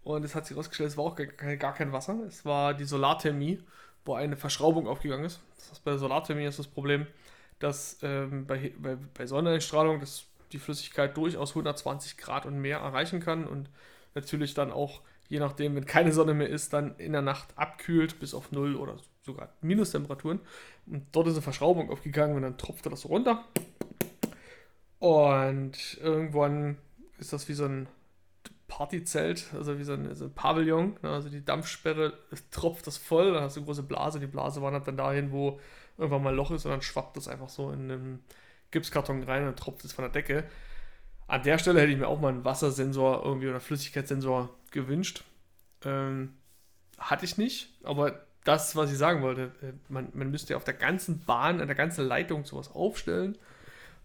Und 0.03 0.23
es 0.23 0.33
hat 0.35 0.45
sich 0.45 0.55
herausgestellt, 0.55 0.89
es 0.89 0.97
war 0.97 1.05
auch 1.05 1.15
gar 1.15 1.73
kein, 1.73 1.91
Wasser. 1.91 2.19
Es 2.27 2.45
war 2.45 2.73
die 2.73 2.85
Solarthermie, 2.85 3.61
wo 4.05 4.13
eine 4.15 4.37
Verschraubung 4.37 4.87
aufgegangen 4.87 5.25
ist. 5.25 5.41
Das 5.57 5.71
heißt, 5.71 5.83
bei 5.83 5.91
der 5.91 5.99
Solarthermie 5.99 6.45
ist 6.45 6.59
das 6.59 6.67
Problem, 6.67 7.05
dass 7.59 7.99
ähm, 8.01 8.45
bei, 8.47 8.73
bei, 8.79 8.97
bei 9.13 9.27
Sonneneinstrahlung 9.27 9.99
das, 9.99 10.25
die 10.53 10.59
Flüssigkeit 10.59 11.17
durchaus 11.17 11.51
120 11.51 12.17
Grad 12.17 12.45
und 12.45 12.59
mehr 12.59 12.79
erreichen 12.79 13.19
kann 13.19 13.45
und 13.45 13.69
natürlich 14.15 14.53
dann 14.53 14.71
auch, 14.71 15.01
je 15.27 15.39
nachdem, 15.39 15.75
wenn 15.75 15.85
keine 15.85 16.13
Sonne 16.13 16.33
mehr 16.33 16.49
ist, 16.49 16.71
dann 16.73 16.95
in 16.97 17.11
der 17.11 17.21
Nacht 17.21 17.49
abkühlt 17.57 18.19
bis 18.19 18.33
auf 18.33 18.51
0 18.53 18.77
oder 18.77 18.95
sogar 19.31 19.49
Minustemperaturen. 19.61 20.39
Und 20.85 21.05
dort 21.11 21.27
ist 21.27 21.33
eine 21.33 21.41
Verschraubung 21.41 21.89
aufgegangen 21.89 22.35
und 22.35 22.41
dann 22.41 22.57
tropfte 22.57 22.89
das 22.89 23.01
so 23.01 23.09
runter. 23.09 23.45
Und 24.99 25.97
irgendwann 26.01 26.77
ist 27.17 27.33
das 27.33 27.47
wie 27.47 27.53
so 27.53 27.65
ein 27.65 27.87
Partyzelt, 28.67 29.47
also 29.53 29.79
wie 29.79 29.83
so 29.83 29.93
ein, 29.93 30.13
so 30.15 30.25
ein 30.25 30.33
Pavillon. 30.33 30.97
ne, 31.01 31.09
Also 31.09 31.29
die 31.29 31.43
Dampfsperre 31.43 32.13
tropft 32.51 32.87
das 32.87 32.97
voll, 32.97 33.33
dann 33.33 33.43
hast 33.43 33.55
du 33.55 33.61
eine 33.61 33.65
große 33.65 33.83
Blase. 33.83 34.19
Die 34.19 34.27
Blase 34.27 34.61
wandert 34.61 34.87
dann 34.87 34.97
dahin, 34.97 35.31
wo 35.31 35.59
irgendwann 35.97 36.23
mal 36.23 36.29
ein 36.29 36.35
Loch 36.35 36.51
ist 36.51 36.65
und 36.65 36.71
dann 36.71 36.81
schwappt 36.81 37.17
das 37.17 37.27
einfach 37.27 37.49
so 37.49 37.71
in 37.71 37.91
einen 37.91 38.23
Gipskarton 38.71 39.23
rein 39.23 39.47
und 39.47 39.57
tropft 39.57 39.83
es 39.85 39.93
von 39.93 40.03
der 40.03 40.11
Decke. 40.11 40.45
An 41.27 41.43
der 41.43 41.57
Stelle 41.57 41.81
hätte 41.81 41.91
ich 41.91 41.97
mir 41.97 42.07
auch 42.07 42.19
mal 42.19 42.29
einen 42.29 42.45
Wassersensor 42.45 43.23
irgendwie 43.23 43.49
oder 43.49 43.59
Flüssigkeitssensor 43.59 44.49
gewünscht. 44.71 45.23
Ähm, 45.83 46.33
hatte 46.97 47.25
ich 47.25 47.37
nicht, 47.37 47.73
aber 47.83 48.25
das, 48.49 48.75
was 48.75 48.91
ich 48.91 48.97
sagen 48.97 49.21
wollte, 49.21 49.51
äh, 49.61 49.73
man, 49.89 50.09
man 50.13 50.31
müsste 50.31 50.53
ja 50.53 50.57
auf 50.57 50.63
der 50.63 50.73
ganzen 50.73 51.23
Bahn, 51.23 51.61
an 51.61 51.67
der 51.67 51.75
ganzen 51.75 52.07
Leitung 52.07 52.45
sowas 52.45 52.71
aufstellen. 52.71 53.37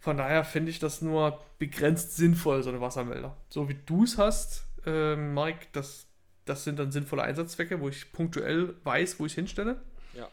Von 0.00 0.18
daher 0.18 0.44
finde 0.44 0.70
ich 0.70 0.78
das 0.78 1.00
nur 1.00 1.40
begrenzt 1.58 2.16
sinnvoll, 2.16 2.62
so 2.62 2.68
eine 2.68 2.82
Wassermelder. 2.82 3.34
So 3.48 3.70
wie 3.70 3.78
du 3.86 4.04
es 4.04 4.18
hast, 4.18 4.66
ähm, 4.84 5.32
Mike, 5.32 5.68
das, 5.72 6.06
das 6.44 6.62
sind 6.62 6.78
dann 6.78 6.92
sinnvolle 6.92 7.22
Einsatzzwecke, 7.22 7.80
wo 7.80 7.88
ich 7.88 8.12
punktuell 8.12 8.74
weiß, 8.84 9.18
wo 9.18 9.24
ich 9.24 9.32
hinstelle. 9.32 9.80
Ja. 10.12 10.28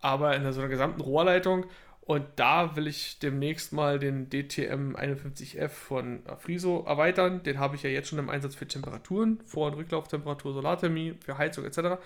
Aber 0.00 0.34
in 0.34 0.52
so 0.52 0.60
einer 0.60 0.68
gesamten 0.68 1.00
Rohrleitung 1.00 1.66
und 2.06 2.26
da 2.36 2.76
will 2.76 2.86
ich 2.86 3.18
demnächst 3.18 3.72
mal 3.72 3.98
den 3.98 4.28
DTM 4.28 4.94
51F 4.94 5.68
von 5.68 6.22
Afriso 6.26 6.84
erweitern. 6.86 7.42
Den 7.42 7.58
habe 7.58 7.76
ich 7.76 7.82
ja 7.82 7.88
jetzt 7.88 8.08
schon 8.08 8.18
im 8.18 8.28
Einsatz 8.28 8.54
für 8.54 8.68
Temperaturen, 8.68 9.40
Vor- 9.46 9.68
und 9.68 9.74
Rücklauftemperatur, 9.74 10.52
Solarthermie, 10.52 11.14
für 11.24 11.38
Heizung 11.38 11.64
etc. 11.64 12.02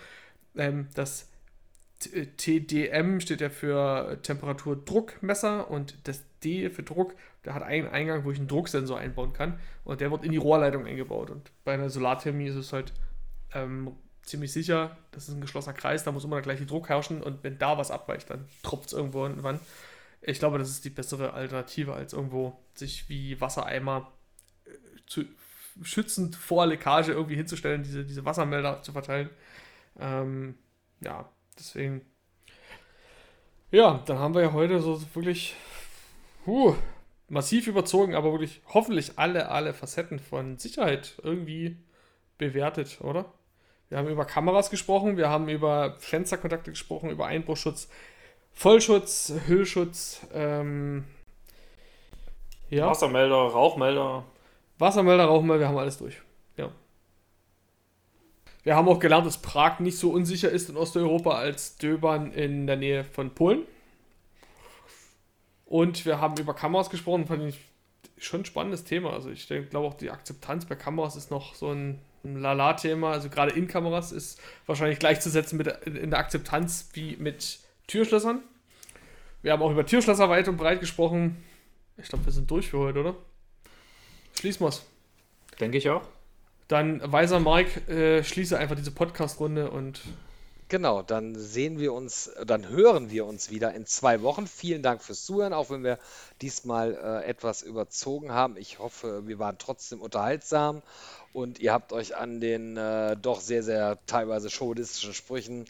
Ähm, 0.57 0.89
das 0.95 1.29
TDM 2.01 3.21
steht 3.21 3.41
ja 3.41 3.51
für 3.51 4.19
Temperaturdruckmesser 4.23 5.71
und 5.71 5.97
das 6.07 6.25
D 6.45 6.71
für 6.71 6.85
Druck, 6.85 7.15
der 7.45 7.55
hat 7.55 7.63
einen 7.63 7.89
Eingang, 7.89 8.25
wo 8.25 8.31
ich 8.31 8.39
einen 8.39 8.47
Drucksensor 8.47 8.99
einbauen 8.99 9.33
kann 9.33 9.59
und 9.85 10.01
der 10.01 10.11
wird 10.11 10.25
in 10.25 10.31
die 10.31 10.39
Rohrleitung 10.39 10.87
eingebaut. 10.87 11.31
Und 11.31 11.51
bei 11.65 11.75
einer 11.75 11.91
Solarthermie 11.91 12.47
ist 12.47 12.55
es 12.55 12.73
halt 12.73 12.93
ähm, 13.53 13.97
ziemlich 14.23 14.53
sicher, 14.53 14.97
das 15.11 15.29
ist 15.29 15.35
ein 15.35 15.41
geschlossener 15.41 15.75
Kreis, 15.75 16.05
da 16.05 16.13
muss 16.13 16.25
immer 16.25 16.37
der 16.37 16.43
gleiche 16.43 16.67
Druck 16.67 16.89
herrschen 16.89 17.23
und 17.23 17.43
wenn 17.43 17.59
da 17.59 17.79
was 17.79 17.91
abweicht, 17.91 18.31
dann 18.31 18.47
tropft 18.63 18.89
es 18.89 18.93
irgendwo 18.93 19.25
irgendwann. 19.25 19.59
Ich 20.21 20.39
glaube, 20.39 20.59
das 20.59 20.69
ist 20.69 20.85
die 20.85 20.91
bessere 20.91 21.33
Alternative, 21.33 21.95
als 21.95 22.13
irgendwo 22.13 22.59
sich 22.75 23.09
wie 23.09 23.41
Wassereimer 23.41 24.13
äh, 24.67 24.71
zu, 25.07 25.25
schützend 25.83 26.37
vor 26.37 26.67
Leckage 26.67 27.13
irgendwie 27.13 27.37
hinzustellen, 27.37 27.83
diese, 27.83 28.05
diese 28.05 28.25
Wassermelder 28.25 28.83
zu 28.83 28.93
verteilen. 28.93 29.31
Ähm, 29.99 30.57
ja, 31.01 31.29
deswegen. 31.59 32.03
Ja, 33.71 34.03
dann 34.07 34.19
haben 34.19 34.35
wir 34.35 34.43
ja 34.43 34.53
heute 34.53 34.81
so 34.81 35.01
wirklich 35.15 35.55
huh, 36.47 36.75
massiv 37.29 37.67
überzogen, 37.67 38.15
aber 38.15 38.33
wirklich 38.33 38.63
hoffentlich 38.73 39.19
alle, 39.19 39.51
alle 39.51 39.75
Facetten 39.75 40.19
von 40.19 40.59
Sicherheit 40.59 41.17
irgendwie 41.23 41.77
bewertet, 42.39 43.01
oder? 43.03 43.27
Wir 43.89 43.99
haben 43.99 44.09
über 44.09 44.25
Kameras 44.25 44.71
gesprochen, 44.71 45.17
wir 45.17 45.29
haben 45.29 45.49
über 45.49 45.97
Fensterkontakte 45.99 46.71
gesprochen, 46.71 47.11
über 47.11 47.27
Einbruchschutz, 47.27 47.89
Vollschutz, 48.53 49.33
Hüllschutz, 49.47 50.27
ähm, 50.35 51.05
ja. 52.71 52.87
Wassermelder, 52.87 53.35
Rauchmelder. 53.35 54.25
Wassermelder, 54.79 55.25
Rauchmelder, 55.25 55.61
wir 55.61 55.69
haben 55.69 55.79
alles 55.79 55.99
durch. 55.99 56.21
Wir 58.69 58.77
haben 58.77 58.87
auch 58.87 58.99
gelernt, 58.99 59.25
dass 59.25 59.39
Prag 59.39 59.81
nicht 59.81 59.97
so 59.97 60.11
unsicher 60.11 60.51
ist 60.51 60.69
in 60.69 60.77
Osteuropa 60.77 61.31
als 61.31 61.79
Döbern 61.79 62.33
in 62.33 62.67
der 62.67 62.77
Nähe 62.77 63.03
von 63.03 63.31
Polen. 63.31 63.63
Und 65.65 66.05
wir 66.05 66.21
haben 66.21 66.37
über 66.37 66.53
Kameras 66.53 66.91
gesprochen, 66.91 67.27
fand 67.27 67.45
ich 67.45 67.59
schon 68.19 68.43
ein 68.43 68.45
spannendes 68.45 68.85
Thema. 68.85 69.15
Also 69.15 69.31
ich 69.31 69.47
glaube 69.49 69.79
auch 69.79 69.95
die 69.95 70.11
Akzeptanz 70.11 70.67
bei 70.67 70.75
Kameras 70.75 71.17
ist 71.17 71.31
noch 71.31 71.55
so 71.55 71.73
ein, 71.73 71.99
ein 72.25 72.43
Lala-Thema. 72.43 73.11
Also 73.11 73.31
gerade 73.31 73.53
in 73.53 73.69
Kameras 73.69 74.13
ist 74.13 74.39
wahrscheinlich 74.67 74.99
gleichzusetzen 74.99 75.57
mit 75.57 75.69
in 75.87 76.11
der 76.11 76.19
Akzeptanz 76.19 76.91
wie 76.93 77.17
mit 77.17 77.61
Türschlössern. 77.87 78.43
Wir 79.41 79.53
haben 79.53 79.63
auch 79.63 79.71
über 79.71 79.87
Türschlösser 79.87 80.29
weit 80.29 80.47
und 80.47 80.59
breit 80.59 80.81
gesprochen. 80.81 81.43
Ich 81.97 82.11
glaube, 82.11 82.27
wir 82.27 82.33
sind 82.35 82.51
durch 82.51 82.69
für 82.69 82.81
heute, 82.81 83.01
oder? 83.01 83.15
Schließen 84.39 84.67
wir's. 84.67 84.85
Denke 85.59 85.79
ich 85.79 85.89
auch. 85.89 86.03
Dann, 86.69 87.01
weiser 87.05 87.41
Mike, 87.41 87.91
äh, 87.91 88.23
schließe 88.23 88.59
einfach 88.59 88.77
diese 88.77 88.91
Podcast-Runde 88.91 89.71
und 89.71 90.03
Genau, 90.71 91.01
dann 91.01 91.35
sehen 91.35 91.79
wir 91.79 91.95
uns, 91.95 92.31
dann 92.45 92.69
hören 92.69 93.11
wir 93.11 93.25
uns 93.25 93.51
wieder 93.51 93.73
in 93.73 93.87
zwei 93.87 94.21
Wochen. 94.21 94.47
Vielen 94.47 94.83
Dank 94.83 95.03
fürs 95.03 95.25
Zuhören, 95.25 95.55
auch 95.55 95.71
wenn 95.71 95.83
wir 95.83 95.99
diesmal 96.43 96.93
äh, 96.93 97.25
etwas 97.27 97.63
überzogen 97.63 98.33
haben. 98.33 98.59
Ich 98.59 98.79
hoffe, 98.79 99.27
wir 99.27 99.39
waren 99.39 99.57
trotzdem 99.57 100.03
unterhaltsam 100.03 100.83
und 101.33 101.61
ihr 101.61 101.73
habt 101.73 101.93
euch 101.93 102.17
an 102.17 102.41
den 102.41 102.77
äh, 102.77 103.17
doch 103.17 103.41
sehr, 103.41 103.63
sehr 103.63 103.99
teilweise 104.07 104.51
chauvinistischen 104.51 105.15
Sprüchen 105.15 105.67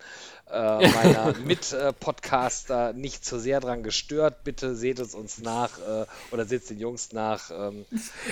äh, 0.51 0.89
meiner 0.89 1.35
Mit-Podcaster 1.45 2.93
nicht 2.93 3.25
zu 3.25 3.39
sehr 3.39 3.61
dran 3.61 3.83
gestört. 3.83 4.45
Bitte 4.45 4.75
seht 4.75 4.99
es 4.99 5.15
uns 5.15 5.39
nach 5.39 5.79
äh, 5.79 6.07
oder 6.31 6.45
seht 6.45 6.63
es 6.63 6.69
den 6.69 6.79
Jungs 6.79 7.13
nach. 7.13 7.51
Ähm, 7.51 7.85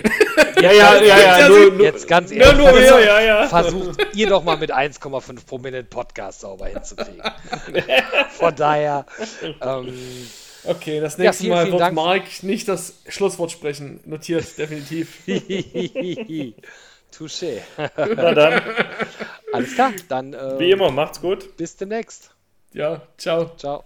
ja, 0.61 0.73
ja, 0.73 1.03
ja, 1.03 1.39
ja. 1.41 1.49
Nur, 1.49 1.81
jetzt 1.81 2.09
ganz 2.09 2.31
ehrlich, 2.31 2.57
nur, 2.57 2.71
nur, 2.71 2.81
versucht, 2.81 3.05
ja, 3.05 3.21
ja. 3.21 3.49
versucht 3.49 4.07
ihr 4.15 4.29
doch 4.29 4.45
mal 4.45 4.57
mit 4.57 4.73
1,5 4.73 5.47
pro 5.47 5.59
Minute 5.59 5.85
Podcast 5.85 6.41
sauber 6.41 6.67
hinzukriegen. 6.67 7.23
Von 8.39 8.55
daher. 8.57 9.07
Ähm, 9.61 9.95
Okay, 10.69 11.01
das 11.01 11.17
nächste 11.17 11.25
ja, 11.25 11.33
vielen, 11.33 11.51
Mal 11.51 11.63
vielen 11.63 11.73
wird 11.75 11.81
Dank. 11.81 11.95
Mark 11.95 12.43
nicht 12.43 12.67
das 12.67 12.95
Schlusswort 13.09 13.53
sprechen. 13.53 14.01
Notiert, 14.05 14.59
definitiv. 14.59 15.19
Touché. 17.17 17.63
Na 17.97 18.35
dann. 18.35 18.63
Alles 19.53 19.75
klar, 19.75 19.93
dann. 20.09 20.35
Äh, 20.35 20.59
Wie 20.59 20.71
immer, 20.71 20.91
macht's 20.91 21.21
gut. 21.21 21.57
Bis 21.57 21.77
demnächst. 21.77 22.31
Ja, 22.73 23.03
ciao. 23.17 23.57
Ciao. 23.57 23.85